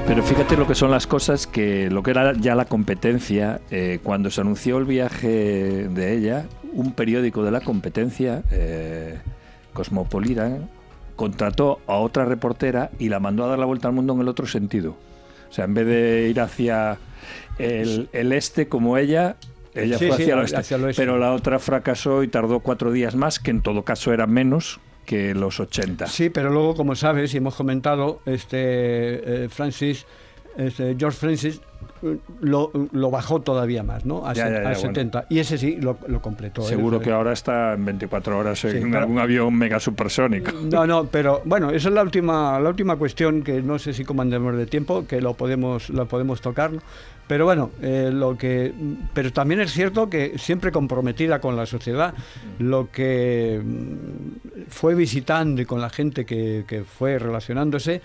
Pero 0.07 0.23
fíjate 0.23 0.57
lo 0.57 0.67
que 0.67 0.75
son 0.75 0.91
las 0.91 1.07
cosas 1.07 1.47
que 1.47 1.91
lo 1.91 2.03
que 2.03 2.13
era 2.13 2.33
ya 2.33 2.55
la 2.55 2.65
competencia, 2.65 3.61
eh, 3.71 3.99
cuando 4.03 4.31
se 4.31 4.41
anunció 4.41 4.79
el 4.79 4.85
viaje 4.87 5.29
de 5.91 6.17
ella, 6.17 6.47
un 6.73 6.93
periódico 6.93 7.43
de 7.45 7.51
la 7.51 7.61
competencia, 7.61 8.43
eh, 8.51 9.19
Cosmopolitan, 9.73 10.69
contrató 11.17 11.81
a 11.87 11.95
otra 11.97 12.25
reportera 12.25 12.91
y 12.99 13.09
la 13.09 13.21
mandó 13.21 13.45
a 13.45 13.49
dar 13.49 13.59
la 13.59 13.67
vuelta 13.67 13.89
al 13.89 13.95
mundo 13.95 14.15
en 14.15 14.21
el 14.21 14.29
otro 14.29 14.47
sentido. 14.47 14.97
O 15.51 15.53
sea, 15.53 15.65
en 15.65 15.75
vez 15.75 15.87
de 15.87 16.29
ir 16.31 16.41
hacia 16.41 16.99
el, 17.59 18.09
el 18.13 18.33
este 18.33 18.69
como 18.69 18.99
ella, 18.99 19.37
ella 19.75 19.99
Sí, 19.99 20.07
fue 20.09 20.17
sí, 20.17 20.23
hacia 20.25 20.35
el 20.35 20.41
oeste. 20.41 20.57
hacia 20.57 20.77
el 20.77 20.85
oeste. 20.85 21.03
Pero 21.03 21.19
la 21.19 21.33
otra 21.33 21.59
fracasó 21.59 22.23
y 22.23 22.29
tardó 22.29 22.61
cuatro 22.61 22.93
días 22.93 23.15
más, 23.17 23.39
que 23.39 23.51
en 23.51 23.63
todo 23.63 23.83
caso 23.83 24.13
era 24.13 24.27
menos 24.27 24.81
que 25.07 25.35
los 25.35 25.59
80. 25.59 26.07
Sí, 26.07 26.29
pero 26.31 26.51
luego, 26.51 26.75
como 26.77 26.95
sabes, 26.95 27.33
y 27.35 27.39
hemos 27.39 27.55
comentado, 27.55 28.21
este 28.27 29.45
eh, 29.45 29.49
Francis, 29.49 30.05
este, 30.59 30.95
George 30.99 31.17
Francis, 31.19 31.61
eh, 32.03 32.19
lo, 32.41 32.71
lo 32.93 33.11
bajó 33.11 33.41
todavía 33.41 33.83
más, 33.83 34.05
¿no? 34.05 34.27
A, 34.27 34.35
Ya, 34.35 34.47
se- 34.47 34.53
ya, 34.53 34.57
ya, 34.57 34.59
a 34.69 34.73
bueno. 34.73 34.79
70. 34.81 35.27
Y 35.31 35.39
ese 35.39 35.57
sí 35.59 35.77
lo, 35.81 35.99
lo 36.07 36.21
completó. 36.21 36.61
¿eh? 36.63 36.65
Seguro 36.67 37.01
que 37.01 37.11
ahora 37.11 37.33
está 37.33 37.73
en 37.75 37.85
24 37.87 38.39
horas 38.39 38.65
en 38.67 38.91
pero- 38.91 38.99
algún 38.99 39.19
avión 39.19 39.55
mega 39.55 39.81
supersónico. 39.81 40.53
No, 40.71 40.87
no, 40.87 41.07
pero 41.07 41.41
bueno, 41.45 41.71
esa 41.71 41.89
es 41.89 41.95
la 41.95 42.03
última, 42.03 42.61
la 42.61 42.69
última 42.69 42.97
cuestión 42.97 43.43
que 43.43 43.63
no 43.63 43.79
sé 43.79 43.93
si 43.95 44.05
comandemos 44.05 44.55
de 44.57 44.67
tiempo, 44.67 45.07
que 45.07 45.21
lo 45.21 45.35
podemos, 45.35 45.89
lo 45.91 46.07
podemos 46.07 46.41
tocar. 46.41 46.71
Pero 47.27 47.45
bueno, 47.45 47.71
eh, 47.83 48.11
lo 48.13 48.39
que, 48.39 48.73
pero 49.13 49.31
también 49.33 49.61
es 49.61 49.71
cierto 49.73 50.09
que 50.09 50.39
siempre 50.39 50.73
comprometida 50.73 51.41
con 51.41 51.57
la 51.57 51.67
sociedad, 51.67 52.15
lo 52.59 52.91
que 52.91 53.61
mm, 53.63 54.69
fue 54.71 54.95
visitando 54.95 55.61
y 55.61 55.67
con 55.67 55.81
la 55.83 55.91
gente 55.91 56.25
que, 56.25 56.65
que 56.67 56.85
fue 56.85 57.19
relacionándose, 57.19 58.01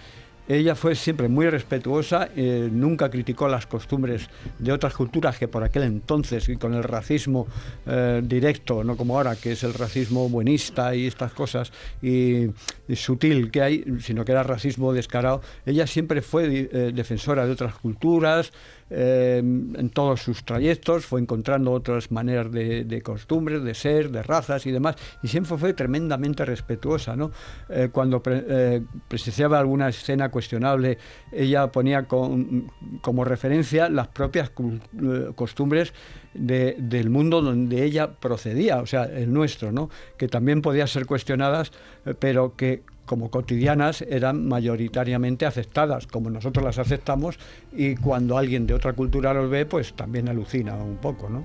ella 0.48 0.76
fue 0.76 0.96
siempre 0.96 1.30
muy 1.30 1.50
respetuosa, 1.50 2.30
eh, 2.36 2.70
nunca 2.72 3.10
criticó 3.10 3.48
las 3.48 3.66
costumbres 3.66 4.30
de 4.60 4.72
otras 4.74 4.94
culturas 4.94 5.38
que 5.38 5.48
por 5.48 5.64
aquel 5.64 5.84
entonces, 5.84 6.50
y 6.50 6.58
con 6.58 6.74
el 6.74 6.84
racismo 6.84 7.48
eh, 7.86 8.22
directo, 8.24 8.84
no 8.84 8.98
como 8.98 9.18
ahora, 9.18 9.36
que 9.38 9.54
es 9.54 9.64
el 9.64 9.74
racismo 9.74 10.28
buenista 10.28 10.96
y 10.96 11.08
estas 11.08 11.32
cosas, 11.32 11.72
y, 12.02 12.48
sutil 12.94 13.50
que 13.50 13.62
hay, 13.62 13.86
sino 14.02 14.26
que 14.26 14.34
era 14.34 14.44
racismo 14.44 14.94
descarado, 14.94 15.42
ella 15.66 15.88
siempre 15.88 16.22
fue 16.22 16.70
eh, 16.72 16.92
defensora 16.94 17.46
de 17.46 17.52
otras 17.54 17.76
culturas, 17.76 18.52
eh, 18.96 19.38
en 19.40 19.90
todos 19.90 20.22
sus 20.22 20.44
trayectos, 20.46 21.06
fue 21.06 21.20
encontrando 21.20 21.72
otras 21.72 22.12
maneras 22.12 22.52
de, 22.52 23.02
costumbres, 23.04 23.64
de 23.64 23.74
ser, 23.74 24.12
de 24.12 24.22
razas 24.22 24.66
y 24.68 24.72
demás, 24.72 24.96
y 25.24 25.28
siempre 25.28 25.58
fue 25.58 25.74
tremendamente 25.74 26.46
respetuosa. 26.46 27.16
¿no? 27.16 27.32
Eh, 27.70 27.90
cuando 27.92 28.22
eh, 28.26 28.82
presenciaba 29.08 29.58
alguna 29.60 29.90
escena 29.90 30.30
cuestionable, 30.30 30.98
ella 31.32 31.72
ponía 31.72 32.06
como 32.08 33.26
referencia 33.26 33.90
las 33.90 34.08
propias 34.10 34.52
eh, 34.52 35.32
costumbres 35.36 35.94
de- 36.34 36.76
del 36.80 37.10
mundo 37.10 37.42
donde 37.42 37.84
ella 37.84 38.12
procedía, 38.12 38.80
o 38.82 38.86
sea, 38.86 39.06
el 39.06 39.34
nuestro, 39.34 39.72
¿no? 39.72 39.90
que 40.18 40.28
también 40.28 40.62
podían 40.62 40.88
ser 40.88 41.06
cuestionadas, 41.06 41.72
pero 42.20 42.56
que 42.56 42.84
como 43.06 43.30
cotidianas 43.30 44.02
eran 44.02 44.48
mayoritariamente 44.48 45.46
aceptadas, 45.46 46.08
como 46.08 46.30
nosotros 46.30 46.64
las 46.64 46.80
aceptamos, 46.80 47.38
y 47.72 47.96
cuando 47.96 48.38
alguien 48.38 48.66
de 48.68 48.74
otra 48.74 48.94
cultura 48.94 49.34
los 49.34 49.50
ve, 49.50 49.66
pues 49.66 49.94
también 49.94 50.30
alucina 50.30 50.76
un 50.76 50.98
poco, 50.98 51.30
¿no? 51.30 51.44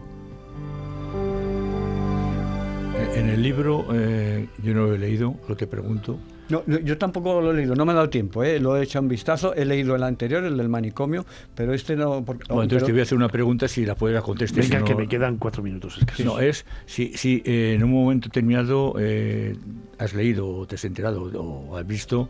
En 3.14 3.28
el 3.28 3.42
libro, 3.42 3.86
eh, 3.92 4.48
yo 4.62 4.74
no 4.74 4.86
lo 4.86 4.94
he 4.94 4.98
leído, 4.98 5.34
lo 5.48 5.56
te 5.56 5.66
pregunto. 5.66 6.18
No, 6.48 6.62
no, 6.66 6.78
yo 6.78 6.96
tampoco 6.96 7.40
lo 7.40 7.50
he 7.50 7.54
leído, 7.54 7.74
no 7.74 7.84
me 7.84 7.92
ha 7.92 7.94
dado 7.96 8.08
tiempo, 8.08 8.42
¿eh? 8.42 8.58
lo 8.58 8.76
he 8.76 8.82
hecho 8.84 9.00
un 9.00 9.08
vistazo, 9.08 9.54
he 9.54 9.64
leído 9.64 9.94
el 9.96 10.02
anterior, 10.02 10.42
el 10.44 10.56
del 10.56 10.68
manicomio, 10.68 11.26
pero 11.54 11.74
este 11.74 11.94
no... 11.96 12.24
porque- 12.24 12.44
Bueno, 12.48 12.62
entonces 12.62 12.78
pero- 12.82 12.86
te 12.86 12.92
voy 12.92 13.00
a 13.00 13.02
hacer 13.02 13.18
una 13.18 13.28
pregunta 13.28 13.68
si 13.68 13.84
la 13.84 13.94
puedes 13.94 14.20
contestar. 14.22 14.62
Venga, 14.62 14.76
si 14.78 14.80
no- 14.80 14.84
que 14.86 14.94
me 14.94 15.08
quedan 15.08 15.36
cuatro 15.36 15.62
minutos. 15.62 15.98
Es 15.98 16.16
que 16.16 16.24
No, 16.24 16.38
es 16.40 16.64
si, 16.86 17.12
si 17.16 17.42
eh, 17.44 17.74
en 17.74 17.84
un 17.84 17.90
momento 17.92 18.28
determinado 18.28 18.94
eh, 18.98 19.56
has 19.98 20.14
leído 20.14 20.48
o 20.48 20.66
te 20.66 20.76
has 20.76 20.84
enterado 20.84 21.22
o 21.34 21.76
has 21.76 21.86
visto 21.86 22.28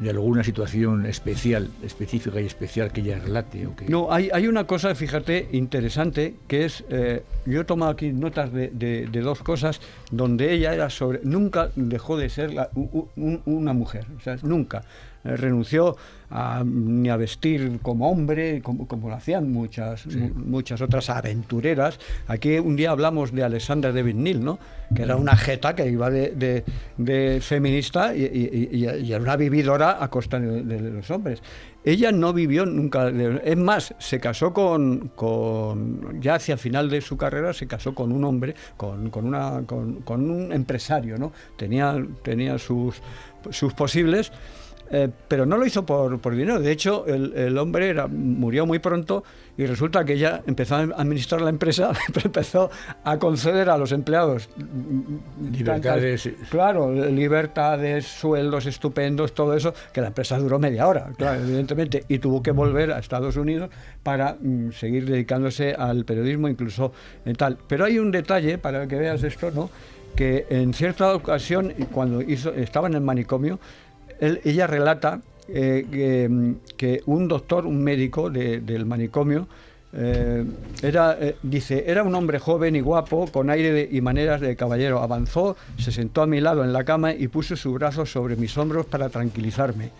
de 0.00 0.10
alguna 0.10 0.42
situación 0.42 1.06
especial, 1.06 1.68
específica 1.82 2.40
y 2.40 2.46
especial 2.46 2.90
que 2.90 3.02
ella 3.02 3.18
relate. 3.18 3.68
No, 3.88 4.12
hay, 4.12 4.30
hay 4.32 4.48
una 4.48 4.66
cosa, 4.66 4.94
fíjate, 4.94 5.48
interesante, 5.52 6.36
que 6.48 6.64
es, 6.64 6.84
eh, 6.88 7.22
yo 7.46 7.60
he 7.60 7.64
tomado 7.64 7.92
aquí 7.92 8.12
notas 8.12 8.50
de, 8.52 9.08
dos 9.22 9.42
cosas, 9.42 9.80
donde 10.10 10.52
ella 10.52 10.72
era 10.72 10.88
sobre, 10.88 11.20
nunca 11.22 11.70
dejó 11.76 12.16
de 12.16 12.30
ser 12.30 12.50
una 13.16 13.72
mujer, 13.74 14.06
nunca. 14.42 14.84
eh, 15.24 15.36
renunció 15.36 15.96
a, 16.30 16.62
ni 16.64 17.08
a 17.08 17.16
vestir 17.16 17.78
como 17.82 18.10
hombre, 18.10 18.62
como, 18.62 18.86
como 18.86 19.08
lo 19.08 19.14
hacían 19.16 19.50
muchas, 19.52 20.06
mu- 20.06 20.30
muchas 20.34 20.80
otras 20.80 21.10
aventureras. 21.10 21.98
Aquí 22.28 22.58
un 22.58 22.76
día 22.76 22.90
hablamos 22.92 23.32
de 23.32 23.42
Alexandra 23.42 23.92
de 23.92 24.02
Vignil, 24.02 24.44
¿no? 24.44 24.58
que 24.94 25.02
era 25.02 25.14
una 25.16 25.36
jeta 25.36 25.74
que 25.76 25.88
iba 25.88 26.10
de, 26.10 26.30
de- 26.30 26.64
de 26.96 27.40
feminista 27.40 28.14
y, 28.14 28.22
y- 28.24 28.68
y- 28.72 28.88
y 29.06 29.12
era 29.12 29.22
una 29.22 29.36
vividora 29.36 30.02
a 30.02 30.08
costa 30.08 30.38
de, 30.40 30.62
de 30.62 30.80
los 30.90 31.10
hombres. 31.10 31.42
Ella 31.82 32.12
no 32.12 32.32
vivió 32.34 32.66
nunca, 32.66 33.08
es 33.08 33.56
más, 33.56 33.94
se 33.98 34.20
casó 34.20 34.52
con, 34.52 35.08
con- 35.14 36.20
ya 36.20 36.34
hacia 36.34 36.52
el 36.54 36.58
final 36.58 36.90
de 36.90 37.00
su 37.00 37.16
carrera, 37.16 37.52
se 37.54 37.66
casó 37.66 37.94
con 37.94 38.12
un 38.12 38.24
hombre, 38.24 38.54
con, 38.76 39.10
con 39.10 39.24
una, 39.26 39.62
con, 39.66 40.02
con 40.02 40.28
un 40.30 40.52
empresario, 40.52 41.16
¿no? 41.18 41.32
Tenía, 41.56 41.96
tenía 42.22 42.58
sus, 42.58 43.00
sus 43.50 43.72
posibles. 43.72 44.30
Eh, 44.92 45.08
pero 45.28 45.46
no 45.46 45.56
lo 45.56 45.64
hizo 45.64 45.86
por, 45.86 46.18
por 46.20 46.34
dinero. 46.34 46.58
De 46.60 46.72
hecho, 46.72 47.06
el, 47.06 47.32
el 47.36 47.56
hombre 47.58 47.88
era, 47.88 48.08
murió 48.08 48.66
muy 48.66 48.80
pronto 48.80 49.22
y 49.56 49.64
resulta 49.66 50.04
que 50.04 50.14
ella 50.14 50.42
empezó 50.48 50.74
a 50.74 50.80
administrar 50.80 51.40
la 51.42 51.50
empresa, 51.50 51.92
empezó 52.24 52.70
a 53.04 53.18
conceder 53.18 53.70
a 53.70 53.78
los 53.78 53.92
empleados 53.92 54.48
Libertades, 55.40 56.24
tantas- 56.24 56.48
claro, 56.50 56.92
libertades, 56.92 58.06
sueldos 58.06 58.66
estupendos, 58.66 59.32
todo 59.34 59.54
eso, 59.54 59.72
que 59.92 60.00
la 60.00 60.08
empresa 60.08 60.38
duró 60.38 60.58
media 60.58 60.86
hora, 60.88 61.10
claro, 61.16 61.40
evidentemente, 61.44 62.04
y 62.08 62.18
tuvo 62.18 62.42
que 62.42 62.50
volver 62.50 62.92
a 62.92 62.98
Estados 62.98 63.36
Unidos 63.36 63.70
para 64.02 64.36
mm, 64.40 64.72
seguir 64.72 65.06
dedicándose 65.06 65.72
al 65.74 66.04
periodismo, 66.04 66.48
incluso 66.48 66.92
en 67.24 67.36
tal. 67.36 67.58
Pero 67.68 67.84
hay 67.84 67.98
un 67.98 68.10
detalle 68.10 68.58
para 68.58 68.86
que 68.86 68.96
veas 68.96 69.22
esto, 69.22 69.50
¿no? 69.50 69.70
Que 70.16 70.46
en 70.50 70.74
cierta 70.74 71.14
ocasión, 71.14 71.72
cuando 71.92 72.20
hizo, 72.20 72.52
estaba 72.52 72.88
en 72.88 72.94
el 72.94 73.00
manicomio, 73.02 73.60
ella 74.20 74.66
relata 74.66 75.20
eh, 75.48 75.86
que, 75.90 76.28
mm, 76.28 76.54
que 76.76 77.02
un 77.06 77.26
doctor, 77.26 77.66
un 77.66 77.82
médico 77.82 78.30
de- 78.30 78.60
del 78.60 78.86
manicomio, 78.86 79.48
eh, 79.92 80.44
era, 80.82 81.16
eh, 81.20 81.34
dice, 81.42 81.84
era 81.88 82.04
un 82.04 82.14
hombre 82.14 82.38
joven 82.38 82.76
y 82.76 82.80
guapo, 82.80 83.26
con 83.32 83.50
aire 83.50 83.88
y 83.90 84.00
maneras 84.00 84.40
de 84.40 84.54
caballero. 84.54 85.00
Avanzó, 85.02 85.56
se 85.78 85.90
sentó 85.90 86.22
a 86.22 86.26
mi 86.28 86.40
lado 86.40 86.62
en 86.62 86.72
la 86.72 86.84
cama 86.84 87.12
y 87.12 87.26
puso 87.26 87.56
su 87.56 87.72
brazo 87.72 88.06
sobre 88.06 88.36
mis 88.36 88.56
hombros 88.56 88.86
para 88.86 89.08
tranquilizarme. 89.08 89.90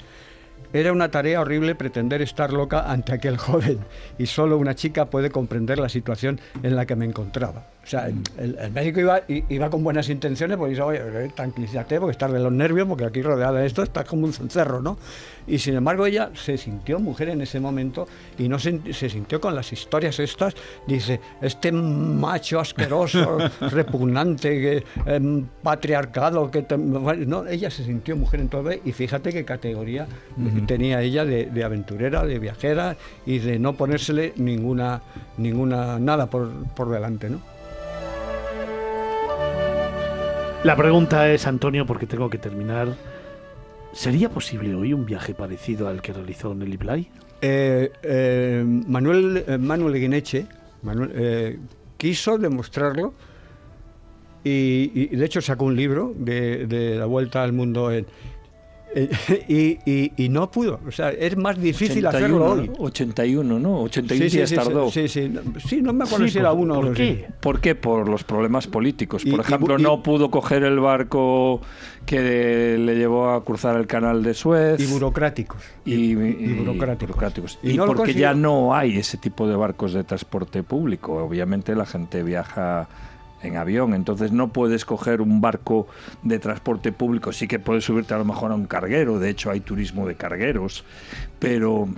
Era 0.72 0.92
una 0.92 1.10
tarea 1.10 1.40
horrible 1.40 1.74
pretender 1.74 2.22
estar 2.22 2.52
loca 2.52 2.88
ante 2.88 3.12
aquel 3.12 3.36
joven 3.38 3.78
y 4.18 4.26
solo 4.26 4.56
una 4.56 4.76
chica 4.76 5.06
puede 5.10 5.30
comprender 5.30 5.80
la 5.80 5.88
situación 5.88 6.40
en 6.62 6.76
la 6.76 6.86
que 6.86 6.94
me 6.94 7.06
encontraba. 7.06 7.66
O 7.82 7.86
sea, 7.90 8.08
el, 8.38 8.56
el 8.60 8.70
médico 8.72 9.00
iba, 9.00 9.22
iba 9.26 9.70
con 9.70 9.82
buenas 9.82 10.08
intenciones, 10.10 10.56
porque 10.58 10.70
dice, 10.70 10.82
oye, 10.82 11.00
tranquilízate, 11.34 11.98
porque 11.98 12.12
estás 12.12 12.30
de 12.32 12.38
los 12.38 12.52
nervios, 12.52 12.86
porque 12.86 13.04
aquí 13.06 13.22
rodeada 13.22 13.58
de 13.60 13.66
esto 13.66 13.82
estás 13.82 14.04
como 14.04 14.26
un 14.26 14.32
cencerro, 14.32 14.80
¿no? 14.82 14.98
Y 15.46 15.58
sin 15.58 15.74
embargo 15.74 16.04
ella 16.06 16.30
se 16.34 16.56
sintió 16.58 17.00
mujer 17.00 17.30
en 17.30 17.40
ese 17.40 17.58
momento 17.58 18.06
y 18.38 18.48
no 18.48 18.58
se, 18.58 18.92
se 18.92 19.08
sintió 19.08 19.40
con 19.40 19.54
las 19.56 19.72
historias 19.72 20.18
estas, 20.20 20.54
dice, 20.86 21.20
este 21.40 21.72
macho 21.72 22.60
asqueroso, 22.60 23.38
repugnante, 23.60 24.50
que, 24.60 24.84
em, 25.06 25.46
patriarcado, 25.62 26.50
que... 26.50 26.62
te- 26.62 26.78
no, 26.78 27.46
ella 27.46 27.70
se 27.70 27.82
sintió 27.84 28.14
mujer 28.14 28.40
entonces 28.40 28.80
y 28.84 28.92
fíjate 28.92 29.32
qué 29.32 29.44
categoría 29.44 30.06
tenía 30.66 31.00
ella 31.02 31.24
de, 31.24 31.46
de 31.46 31.64
aventurera, 31.64 32.24
de 32.24 32.38
viajera 32.38 32.96
y 33.26 33.38
de 33.38 33.58
no 33.58 33.72
ponérsele 33.74 34.34
ninguna, 34.36 35.00
ninguna 35.38 35.98
nada 35.98 36.26
por, 36.28 36.50
por 36.76 36.90
delante, 36.90 37.30
¿no? 37.30 37.40
La 40.62 40.76
pregunta 40.76 41.30
es, 41.30 41.46
Antonio, 41.46 41.86
porque 41.86 42.06
tengo 42.06 42.28
que 42.28 42.36
terminar. 42.36 42.94
¿Sería 43.92 44.28
posible 44.28 44.74
hoy 44.74 44.92
un 44.92 45.06
viaje 45.06 45.32
parecido 45.32 45.88
al 45.88 46.02
que 46.02 46.12
realizó 46.12 46.54
Nelly 46.54 46.76
Bly? 46.76 47.08
Eh, 47.40 47.90
eh, 48.02 48.62
Manuel, 48.64 49.42
eh, 49.46 49.56
Manuel 49.56 49.94
Guineche 49.94 50.46
quiso 51.96 52.36
demostrarlo 52.36 53.14
y, 54.44 55.06
de 55.16 55.24
hecho 55.24 55.40
sacó 55.40 55.64
un 55.64 55.76
libro 55.76 56.12
de, 56.14 56.66
de 56.66 56.96
la 56.96 57.06
vuelta 57.06 57.42
al 57.42 57.52
mundo 57.52 57.90
en, 57.90 58.06
y, 59.48 59.78
y- 59.84 60.12
y 60.16 60.28
no 60.28 60.50
pudo. 60.50 60.80
O 60.86 60.90
sea, 60.90 61.10
es 61.10 61.36
más 61.36 61.60
difícil 61.60 62.04
81, 62.06 62.08
hacerlo 62.44 62.62
hoy. 62.62 62.68
¿no? 62.68 62.84
81, 62.84 63.58
¿no? 63.58 63.80
81 63.82 64.24
Sí, 64.24 64.30
sí, 64.30 64.36
días 64.36 64.48
sí, 64.50 64.56
tardó. 64.56 64.90
Sí, 64.90 65.08
sí, 65.08 65.32
sí, 65.66 65.82
no 65.82 65.92
me 65.92 66.04
acuerdo 66.04 66.26
Sí, 66.26 66.32
si 66.32 66.38
era 66.38 66.50
¿por- 66.50 66.58
uno 66.60 66.74
por 66.80 66.94
qué? 66.94 67.26
¿Por 67.40 67.60
qué? 67.60 67.74
Por 67.74 68.08
los 68.08 68.24
problemas 68.24 68.66
políticos. 68.66 69.22
Por 69.24 69.38
y 69.38 69.40
ejemplo, 69.40 69.78
no 69.78 70.02
pudo 70.02 70.30
coger 70.30 70.64
el 70.64 70.80
barco 70.80 71.60
que 72.06 72.76
le 72.78 72.96
llevó 72.96 73.30
a 73.30 73.44
cruzar 73.44 73.76
el 73.76 73.86
canal 73.86 74.22
de 74.22 74.34
Suez. 74.34 74.80
Y 74.80 74.86
burocráticos. 74.86 75.62
Y, 75.84 75.94
Y- 75.94 75.96
y 75.96 76.10
y 76.12 76.52
burocráticos. 76.54 77.08
burocráticos. 77.08 77.58
Y 77.62 77.70
Y, 77.72 77.76
no 77.76 77.86
lo 77.86 77.94
porque 77.94 78.14
ya 78.14 78.34
no 78.34 78.74
hay 78.74 78.96
ese 78.98 79.18
tipo 79.18 79.46
de 79.46 79.54
barcos 79.56 79.92
de 79.92 80.02
transporte 80.04 80.62
público. 80.62 81.14
Obviamente 81.24 81.74
la 81.74 81.86
gente 81.86 82.22
viaja 82.22 82.88
en 83.42 83.56
avión, 83.56 83.94
entonces 83.94 84.32
no 84.32 84.52
puedes 84.52 84.84
coger 84.84 85.20
un 85.20 85.40
barco 85.40 85.86
de 86.22 86.38
transporte 86.38 86.92
público. 86.92 87.32
Sí 87.32 87.48
que 87.48 87.58
puedes 87.58 87.84
subirte 87.84 88.14
a 88.14 88.18
lo 88.18 88.24
mejor 88.24 88.52
a 88.52 88.54
un 88.54 88.66
carguero, 88.66 89.18
de 89.18 89.30
hecho 89.30 89.50
hay 89.50 89.60
turismo 89.60 90.06
de 90.06 90.14
cargueros, 90.14 90.84
pero 91.38 91.88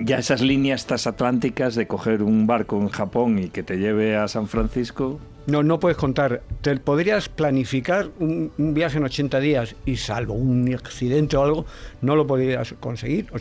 ya 0.00 0.18
esas 0.18 0.40
líneas 0.40 0.86
transatlánticas 0.86 1.74
de 1.74 1.86
coger 1.86 2.22
un 2.22 2.46
barco 2.46 2.80
en 2.80 2.88
Japón 2.88 3.38
y 3.38 3.48
que 3.48 3.62
te 3.62 3.78
lleve 3.78 4.16
a 4.16 4.28
San 4.28 4.48
Francisco, 4.48 5.20
No, 5.46 5.62
no 5.62 5.78
puedes 5.78 5.96
contar. 5.96 6.42
Te 6.60 6.76
podrías 6.76 7.28
planificar 7.28 8.10
un, 8.18 8.50
viaje 8.58 8.98
en 8.98 9.04
80 9.04 9.38
días 9.38 9.76
y 9.84 9.96
salvo 9.96 10.34
un 10.34 10.74
accidente 10.74 11.36
o 11.36 11.42
algo, 11.44 11.66
no 12.02 12.16
lo 12.16 12.26
podrías 12.26 12.74
conseguir. 12.80 13.28
O. 13.32 13.38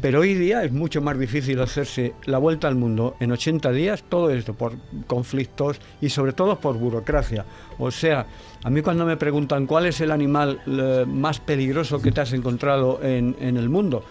Pero 0.00 0.20
hoy 0.20 0.34
día 0.34 0.62
es 0.62 0.72
mucho 0.72 1.00
más 1.00 1.18
difícil 1.18 1.60
hacerse 1.60 2.14
la 2.26 2.38
vuelta 2.38 2.68
al 2.68 2.74
mundo 2.74 3.16
en 3.18 3.32
80 3.32 3.72
días, 3.72 4.04
todo 4.08 4.30
esto 4.30 4.54
por 4.54 4.74
conflictos 5.06 5.80
y 6.00 6.10
sobre 6.10 6.32
todo 6.32 6.60
por 6.60 6.76
burocracia. 6.76 7.44
O 7.78 7.90
sea, 7.90 8.26
a 8.62 8.70
mí 8.70 8.82
cuando 8.82 9.06
me 9.06 9.16
preguntan 9.16 9.66
cuál 9.66 9.86
es 9.86 10.00
el 10.00 10.10
animal 10.10 10.60
eh, 10.66 11.04
más 11.06 11.40
peligroso 11.40 12.00
que 12.00 12.12
te 12.12 12.20
has 12.20 12.32
encontrado 12.32 13.00
en, 13.02 13.36
en 13.40 13.56
el 13.56 13.68
mundo, 13.68 14.04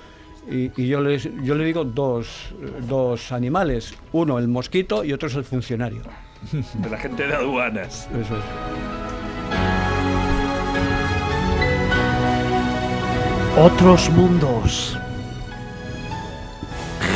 y, 0.50 0.72
y 0.80 0.88
yo, 0.88 1.02
les, 1.02 1.30
yo 1.44 1.56
le 1.56 1.66
digo 1.66 1.84
dos, 1.84 2.54
dos 2.88 3.32
animales, 3.32 3.96
uno 4.12 4.38
el 4.38 4.48
mosquito 4.48 5.04
y 5.04 5.14
otro 5.14 5.28
es 5.28 5.36
el 5.36 5.44
funcionario. 5.44 6.02
de 6.74 6.90
la 6.90 6.98
gente 6.98 7.28
de 7.28 7.34
aduanas. 7.34 8.08
Eso 8.12 8.36
es. 8.38 8.44
Otros 13.58 14.10
mundos. 14.12 14.98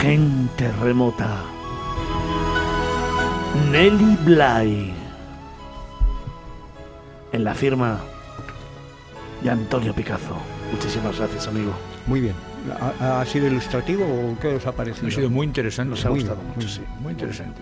Gente 0.01 0.71
remota. 0.81 1.43
Nelly 3.71 4.15
Bly. 4.23 4.93
En 7.33 7.43
la 7.43 7.53
firma 7.53 7.99
de 9.43 9.49
Antonio 9.49 9.93
Picazo. 9.93 10.37
Muchísimas 10.71 11.17
gracias, 11.17 11.47
amigo. 11.47 11.73
Muy 12.07 12.21
bien. 12.21 12.35
¿Ha, 13.01 13.21
ha 13.21 13.25
sido 13.25 13.47
ilustrativo 13.47 14.03
o 14.05 14.39
qué 14.39 14.55
os 14.55 14.65
ha 14.65 14.71
parecido? 14.71 15.07
Ha 15.07 15.11
sido 15.11 15.29
muy 15.29 15.45
interesante. 15.45 15.89
Nos 15.91 16.05
ha 16.05 16.09
Muy 16.09 16.19
gustado 16.19 16.39
bien, 16.41 16.47
mucho, 16.55 16.67
muy 16.67 16.75
sí. 16.75 16.81
Muy 17.01 17.11
interesante. 17.11 17.61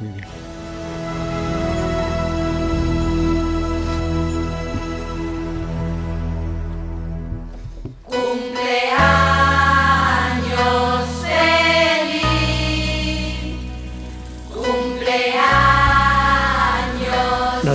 Muy 0.00 0.12
bien. 0.12 0.26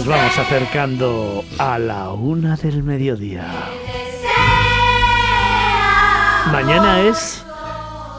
Nos 0.04 0.08
vamos 0.08 0.38
acercando 0.38 1.46
a 1.58 1.80
la 1.80 2.10
una 2.12 2.58
del 2.58 2.84
mediodía. 2.84 3.46
Mañana 6.52 7.00
es 7.02 7.42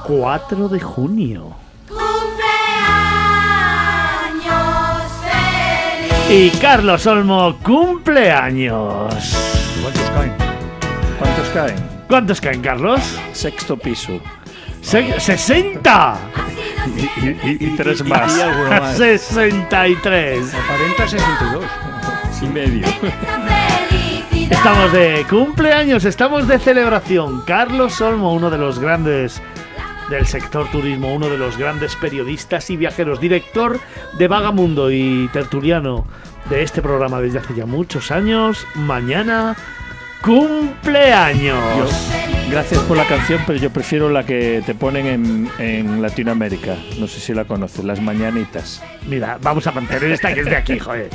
4 0.07 0.69
de 0.71 0.81
junio. 0.81 1.53
Cumpleaños 1.89 2.23
feliz. 6.27 6.31
Y 6.31 6.51
Carlos 6.59 7.07
Olmo 7.07 7.57
cumpleaños. 7.63 9.37
¿Cuántos 9.83 10.11
caen? 10.15 10.33
¿Cuántos 11.19 11.49
caen? 11.51 11.77
¿Cuántos 12.09 12.41
caen, 12.41 12.63
Carlos? 12.63 13.01
Sexto 13.35 13.77
piso. 13.77 14.21
Se- 14.81 15.17
¡60! 15.19 16.15
Y, 17.45 17.65
y- 17.65 17.77
tres 17.77 18.05
más. 18.05 18.37
y 18.37 18.41
alguno 18.43 18.69
más. 18.81 18.97
63. 18.97 20.55
Aparenta 20.55 21.09
62. 21.09 21.65
y 22.43 22.47
medio. 22.47 22.87
Estamos 24.51 24.93
de 24.93 25.25
cumpleaños, 25.29 26.05
estamos 26.05 26.47
de 26.47 26.59
celebración. 26.59 27.43
Carlos 27.47 28.01
Olmo, 28.01 28.33
uno 28.35 28.51
de 28.51 28.59
los 28.59 28.79
grandes 28.79 29.41
del 30.11 30.27
sector 30.27 30.71
turismo, 30.71 31.15
uno 31.15 31.29
de 31.29 31.39
los 31.39 31.57
grandes 31.57 31.97
periodistas 31.97 32.69
y 32.71 32.77
viajeros, 32.77 33.21
director 33.21 33.81
de 34.19 34.29
Vagamundo 34.29 34.91
y 34.91 35.29
tertuliano 35.33 36.07
de 36.51 36.63
este 36.63 36.83
programa 36.83 37.21
desde 37.23 37.39
hace 37.39 37.55
ya 37.55 37.65
muchos 37.67 38.11
años. 38.11 38.67
Mañana, 38.75 39.57
cumpleaños. 40.25 41.61
Gracias 42.51 42.81
por 42.83 42.97
la 42.97 43.05
canción, 43.05 43.43
pero 43.47 43.59
yo 43.59 43.71
prefiero 43.71 44.09
la 44.11 44.25
que 44.25 44.63
te 44.65 44.75
ponen 44.75 45.07
en, 45.07 45.51
en 45.59 46.03
Latinoamérica. 46.03 46.77
No 46.99 47.07
sé 47.09 47.21
si 47.21 47.35
la 47.35 47.45
conoces, 47.45 47.85
Las 47.85 48.01
Mañanitas. 48.01 48.83
Mira, 49.07 49.39
vamos 49.43 49.67
a 49.67 49.73
mantener 49.73 50.13
esta 50.13 50.33
que 50.33 50.41
es 50.41 50.47
de 50.47 50.57
aquí, 50.57 50.79
joder. 50.79 51.11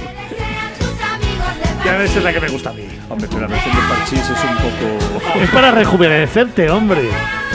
Ya 1.86 1.98
ves, 1.98 2.16
es 2.16 2.24
la 2.24 2.34
que 2.34 2.42
me 2.42 2.50
gusta 2.50 2.72
a 2.72 2.74
mí. 2.74 2.84
Hombre, 3.08 3.28
pero 3.30 3.42
la 3.42 3.48
versión 3.48 3.76
de 3.76 3.82
Parchís 3.84 4.20
es 4.20 4.30
un 4.30 4.56
poco... 4.58 5.42
Es 5.42 5.50
para 5.50 5.72
rejuvenecerte, 5.72 6.70
hombre. 6.70 7.02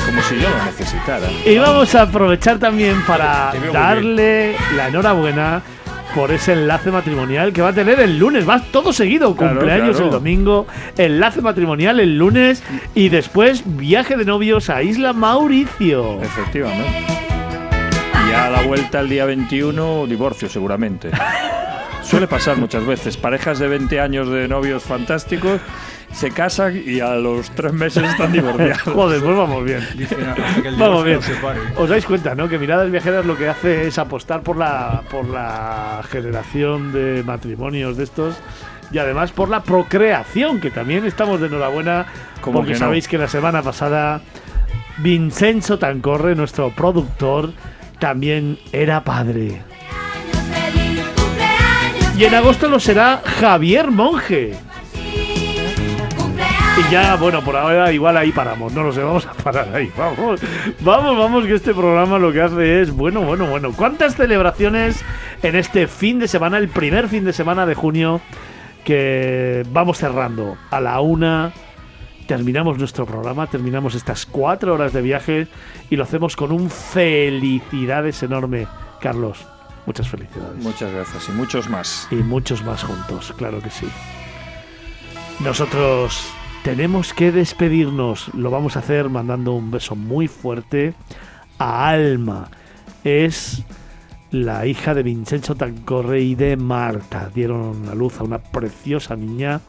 Como 0.07 0.23
si 0.23 0.37
yo 0.37 0.49
lo 0.49 0.65
necesitara. 0.65 1.29
Y 1.45 1.59
vamos 1.59 1.95
a 1.95 2.03
aprovechar 2.03 2.59
también 2.59 3.03
para 3.07 3.53
darle 3.73 4.57
la 4.77 4.89
enhorabuena 4.89 5.63
por 6.15 6.31
ese 6.31 6.53
enlace 6.53 6.91
matrimonial 6.91 7.53
que 7.53 7.61
va 7.61 7.71
a 7.71 7.73
tener 7.73 7.99
el 7.99 8.19
lunes. 8.19 8.49
Va 8.49 8.61
todo 8.61 8.93
seguido. 8.93 9.35
Claro, 9.35 9.55
Cumpleaños 9.55 9.97
claro. 9.97 10.05
el 10.07 10.11
domingo, 10.13 10.67
enlace 10.97 11.41
matrimonial 11.41 11.99
el 12.01 12.17
lunes 12.17 12.63
y 12.95 13.09
después 13.09 13.63
viaje 13.65 14.17
de 14.17 14.25
novios 14.25 14.71
a 14.71 14.83
Isla 14.83 15.13
Mauricio. 15.13 16.23
Efectivamente. 16.23 17.07
Y 18.29 18.33
a 18.33 18.49
la 18.51 18.63
vuelta 18.63 19.01
el 19.01 19.09
día 19.09 19.25
21, 19.25 20.07
divorcio 20.07 20.49
seguramente. 20.49 21.11
Suele 22.03 22.29
pasar 22.29 22.59
muchas 22.59 22.87
veces. 22.87 23.17
Parejas 23.17 23.59
de 23.59 23.67
20 23.67 23.99
años 23.99 24.29
de 24.29 24.47
novios 24.47 24.85
fantásticos 24.85 25.61
se 26.15 26.31
casan 26.31 26.81
y 26.85 27.01
a 27.01 27.17
los 27.17 27.51
tres 27.51 27.73
meses 27.73 28.05
están 28.05 28.33
divorciados. 28.33 28.83
Joder, 28.95 29.21
pues 29.21 29.37
vamos 29.37 29.65
bien. 29.65 29.81
Vamos 30.79 31.05
bien. 31.05 31.21
Os 31.77 31.89
dais 31.89 32.05
cuenta, 32.07 32.35
¿no? 32.35 32.49
Que 32.49 32.59
Miradas 32.59 32.91
Viajeras 32.91 33.27
lo 33.27 33.37
que 33.37 33.49
hace 33.49 33.89
es 33.89 33.99
apostar 33.99 34.43
por 34.43 34.57
la, 34.57 35.03
por 35.11 35.27
la 35.27 36.03
generación 36.11 36.93
de 36.93 37.23
matrimonios 37.25 37.97
de 37.97 38.05
estos 38.05 38.37
y 38.93 38.99
además 38.99 39.33
por 39.33 39.49
la 39.49 39.63
procreación, 39.63 40.61
que 40.61 40.71
también 40.71 41.05
estamos 41.05 41.41
de 41.41 41.49
enhorabuena 41.49 42.07
¿Cómo 42.41 42.59
porque 42.59 42.75
que 42.75 42.79
no? 42.79 42.87
sabéis 42.87 43.09
que 43.09 43.19
la 43.19 43.29
semana 43.29 43.63
pasada 43.63 44.21
Vincenzo 44.99 45.79
Tancorre, 45.79 46.37
nuestro 46.37 46.71
productor, 46.71 47.53
también 47.99 48.59
era 48.73 49.03
padre. 49.03 49.63
Y 52.17 52.25
en 52.25 52.35
agosto 52.35 52.69
lo 52.69 52.79
será 52.79 53.21
Javier 53.25 53.91
Monge. 53.91 54.55
Y 56.77 56.91
ya, 56.91 57.15
bueno, 57.15 57.41
por 57.45 57.57
ahora 57.57 57.93
igual 57.93 58.17
ahí 58.17 58.33
paramos, 58.33 58.73
no 58.73 58.83
lo 58.83 58.93
sé, 58.93 59.01
vamos 59.01 59.25
a 59.27 59.33
parar 59.33 59.69
ahí, 59.73 59.93
vamos, 59.97 60.41
vamos, 60.81 61.17
vamos, 61.17 61.45
que 61.45 61.55
este 61.55 61.73
programa 61.73 62.19
lo 62.19 62.33
que 62.33 62.41
hace 62.41 62.83
es, 62.83 62.91
bueno, 62.91 63.21
bueno, 63.21 63.47
bueno, 63.47 63.73
¿cuántas 63.77 64.17
celebraciones 64.17 65.05
en 65.45 65.55
este 65.55 65.87
fin 65.87 66.19
de 66.19 66.27
semana, 66.27 66.59
el 66.59 66.69
primer 66.69 67.09
fin 67.09 67.25
de 67.25 67.33
semana 67.33 67.65
de 67.65 67.77
junio, 67.77 68.21
que 68.85 69.65
vamos 69.71 69.99
cerrando 69.99 70.57
a 70.73 70.81
la 70.81 71.01
una, 71.01 71.53
terminamos 72.27 72.77
nuestro 72.77 73.07
programa, 73.07 73.47
terminamos 73.47 73.95
estas 73.95 74.27
cuatro 74.27 74.75
horas 74.75 74.93
de 74.93 75.03
viaje 75.03 75.47
y 75.91 75.97
lo 75.97 76.03
hacemos 76.03 76.35
con 76.35 76.51
un 76.51 76.71
felicidades 76.71 78.21
enorme, 78.25 78.67
Carlos, 79.01 79.47
muchas 79.87 80.09
felicidades. 80.09 80.57
Muchas 80.57 80.93
gracias 80.93 81.29
y 81.29 81.33
muchos 81.33 81.71
más. 81.71 82.09
Y 82.11 82.17
muchos 82.17 82.65
más 82.65 82.83
juntos, 82.83 83.33
claro 83.37 83.61
que 83.61 83.71
sí. 83.71 83.87
Nosotros 85.39 86.33
tenemos 86.65 87.13
que 87.13 87.31
despedirnos. 87.31 88.33
Lo 88.33 88.51
vamos 88.51 88.75
a 88.75 88.79
hacer 88.79 89.11
mandando 89.11 89.53
un 89.53 89.71
beso 89.71 89.95
muy 89.95 90.29
fuerte 90.29 90.95
a 91.59 91.91
Alma. 91.91 92.49
Es 93.05 93.63
la 94.31 94.65
hija 94.67 94.95
de 94.95 95.03
Vincenzo 95.03 95.57
Tancorre 95.57 96.23
y 96.23 96.35
de 96.35 96.57
Marta. 96.57 97.31
Dieron 97.35 97.87
a 97.91 97.95
luz 97.95 98.19
a 98.19 98.25
una 98.25 98.39
preciosa 98.39 99.15
niña 99.15 99.61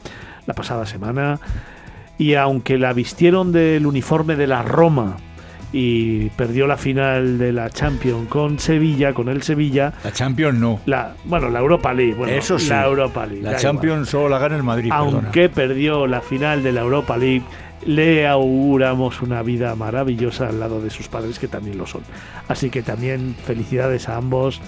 la 0.45 0.53
pasada 0.53 0.85
semana. 0.85 1.41
Y 2.17 2.35
aunque 2.35 2.77
la 2.77 2.93
vistieron 2.93 3.51
del 3.51 3.85
uniforme 3.85 4.38
de 4.38 4.48
la 4.48 4.64
Roma 4.64 5.17
y 5.77 6.29
perdió 6.29 6.67
la 6.67 6.77
final 6.77 7.37
de 7.37 7.51
la 7.51 7.69
Champions 7.69 8.29
con 8.29 8.59
Sevilla, 8.59 9.13
con 9.13 9.27
el 9.27 9.43
Sevilla, 9.43 9.91
La 10.05 10.13
Champions 10.13 10.57
no. 10.57 10.79
la, 10.85 11.15
bueno, 11.25 11.49
la 11.49 11.59
Europa 11.59 11.93
League. 11.93 12.13
Bueno, 12.13 12.31
Eso 12.31 12.57
sí. 12.57 12.69
La 12.69 12.85
Europa 12.85 13.25
League. 13.25 13.41
La 13.41 13.57
Champions 13.57 14.07
solo 14.07 14.29
la 14.29 14.39
gana 14.39 14.55
el 14.55 14.63
Madrid. 14.63 14.89
perdona. 14.89 15.17
Aunque 15.17 15.49
perdió 15.49 16.07
la 16.07 16.21
final 16.21 16.63
de 16.63 16.71
la 16.71 16.79
Europa 16.79 17.17
League, 17.17 17.43
le 17.85 18.25
auguramos 18.25 19.21
una 19.21 19.43
vida 19.43 19.75
maravillosa 19.75 20.47
al 20.47 20.61
lado 20.61 20.79
de 20.79 20.89
sus 20.89 21.09
padres, 21.09 21.39
que 21.39 21.49
también 21.49 21.77
lo 21.77 21.85
son. 21.85 22.03
Así 22.47 22.69
que 22.69 22.81
también 22.81 23.35
felicidades 23.45 24.07
a 24.07 24.15
ambos. 24.15 24.61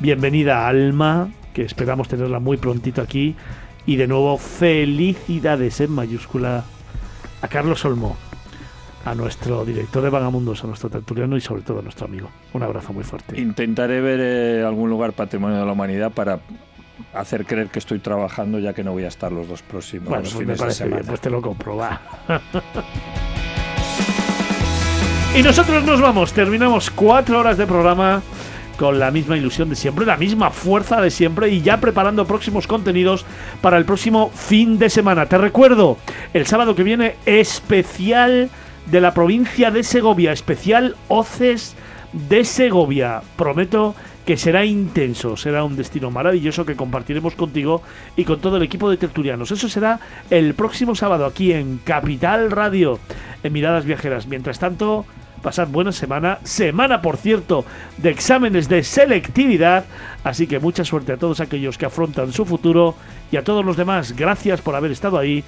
Bienvenida 0.00 0.66
Alma, 0.66 1.28
que 1.52 1.60
esperamos 1.60 2.08
tenerla 2.08 2.38
muy 2.40 2.56
prontito 2.56 3.02
aquí. 3.02 3.36
Y 3.84 3.96
de 3.96 4.06
nuevo, 4.06 4.38
felicidades 4.38 5.78
en 5.82 5.92
mayúscula 5.92 6.64
a 7.42 7.48
Carlos 7.48 7.84
Olmo, 7.84 8.16
a 9.10 9.14
nuestro 9.14 9.64
director 9.64 10.02
de 10.02 10.10
Vagamundos, 10.10 10.62
a 10.64 10.66
nuestro 10.66 10.90
tertuliano 10.90 11.36
y 11.36 11.40
sobre 11.40 11.62
todo 11.62 11.78
a 11.78 11.82
nuestro 11.82 12.06
amigo. 12.06 12.28
Un 12.52 12.62
abrazo 12.62 12.92
muy 12.92 13.04
fuerte. 13.04 13.40
Intentaré 13.40 14.00
ver 14.00 14.20
eh, 14.22 14.64
algún 14.66 14.90
lugar 14.90 15.12
patrimonio 15.12 15.58
de 15.58 15.64
la 15.64 15.72
humanidad 15.72 16.12
para 16.12 16.40
hacer 17.14 17.46
creer 17.46 17.68
que 17.68 17.78
estoy 17.78 18.00
trabajando 18.00 18.58
ya 18.58 18.74
que 18.74 18.84
no 18.84 18.92
voy 18.92 19.04
a 19.04 19.08
estar 19.08 19.32
los 19.32 19.48
dos 19.48 19.62
próximos 19.62 20.08
Bueno, 20.08 20.22
pues 20.24 20.34
me 20.34 20.40
fines 20.40 20.58
de 20.58 20.62
parece 20.62 20.84
bien, 20.84 20.96
semana. 20.96 21.08
pues 21.08 21.20
te 21.20 21.30
lo 21.30 21.40
compro, 21.40 21.76
va. 21.76 22.00
y 25.38 25.42
nosotros 25.42 25.84
nos 25.84 26.00
vamos, 26.00 26.32
terminamos 26.32 26.90
cuatro 26.90 27.38
horas 27.38 27.56
de 27.56 27.66
programa 27.66 28.20
con 28.76 28.98
la 28.98 29.10
misma 29.10 29.36
ilusión 29.36 29.70
de 29.70 29.74
siempre, 29.74 30.04
la 30.04 30.16
misma 30.16 30.50
fuerza 30.50 31.00
de 31.00 31.10
siempre 31.10 31.48
y 31.48 31.62
ya 31.62 31.80
preparando 31.80 32.26
próximos 32.26 32.66
contenidos 32.66 33.24
para 33.60 33.78
el 33.78 33.84
próximo 33.84 34.30
fin 34.34 34.78
de 34.78 34.90
semana. 34.90 35.26
Te 35.26 35.38
recuerdo, 35.38 35.96
el 36.34 36.46
sábado 36.46 36.76
que 36.76 36.84
viene, 36.84 37.16
especial 37.26 38.50
de 38.90 39.00
la 39.00 39.12
provincia 39.12 39.70
de 39.70 39.82
Segovia, 39.82 40.32
especial 40.32 40.96
Oces 41.08 41.74
de 42.12 42.44
Segovia. 42.44 43.22
Prometo 43.36 43.94
que 44.24 44.36
será 44.36 44.64
intenso, 44.64 45.36
será 45.36 45.64
un 45.64 45.76
destino 45.76 46.10
maravilloso 46.10 46.66
que 46.66 46.76
compartiremos 46.76 47.34
contigo 47.34 47.82
y 48.16 48.24
con 48.24 48.40
todo 48.40 48.58
el 48.58 48.62
equipo 48.62 48.90
de 48.90 48.98
tertulianos. 48.98 49.50
Eso 49.50 49.68
será 49.68 50.00
el 50.30 50.54
próximo 50.54 50.94
sábado 50.94 51.24
aquí 51.24 51.52
en 51.52 51.78
Capital 51.78 52.50
Radio, 52.50 52.98
en 53.42 53.52
Miradas 53.52 53.86
Viajeras. 53.86 54.26
Mientras 54.26 54.58
tanto, 54.58 55.06
pasad 55.42 55.68
buena 55.68 55.92
semana, 55.92 56.38
semana 56.44 57.00
por 57.00 57.16
cierto 57.16 57.64
de 57.96 58.10
exámenes 58.10 58.68
de 58.68 58.82
selectividad, 58.82 59.84
así 60.24 60.46
que 60.46 60.58
mucha 60.58 60.84
suerte 60.84 61.12
a 61.12 61.16
todos 61.16 61.40
aquellos 61.40 61.78
que 61.78 61.86
afrontan 61.86 62.32
su 62.32 62.44
futuro 62.44 62.96
y 63.32 63.36
a 63.36 63.44
todos 63.44 63.64
los 63.64 63.76
demás, 63.76 64.14
gracias 64.14 64.60
por 64.60 64.74
haber 64.74 64.90
estado 64.90 65.18
ahí 65.18 65.42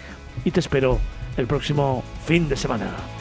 y 0.44 0.50
te 0.50 0.60
espero 0.60 0.98
el 1.36 1.46
próximo 1.46 2.02
fin 2.24 2.48
de 2.48 2.56
semana. 2.56 3.19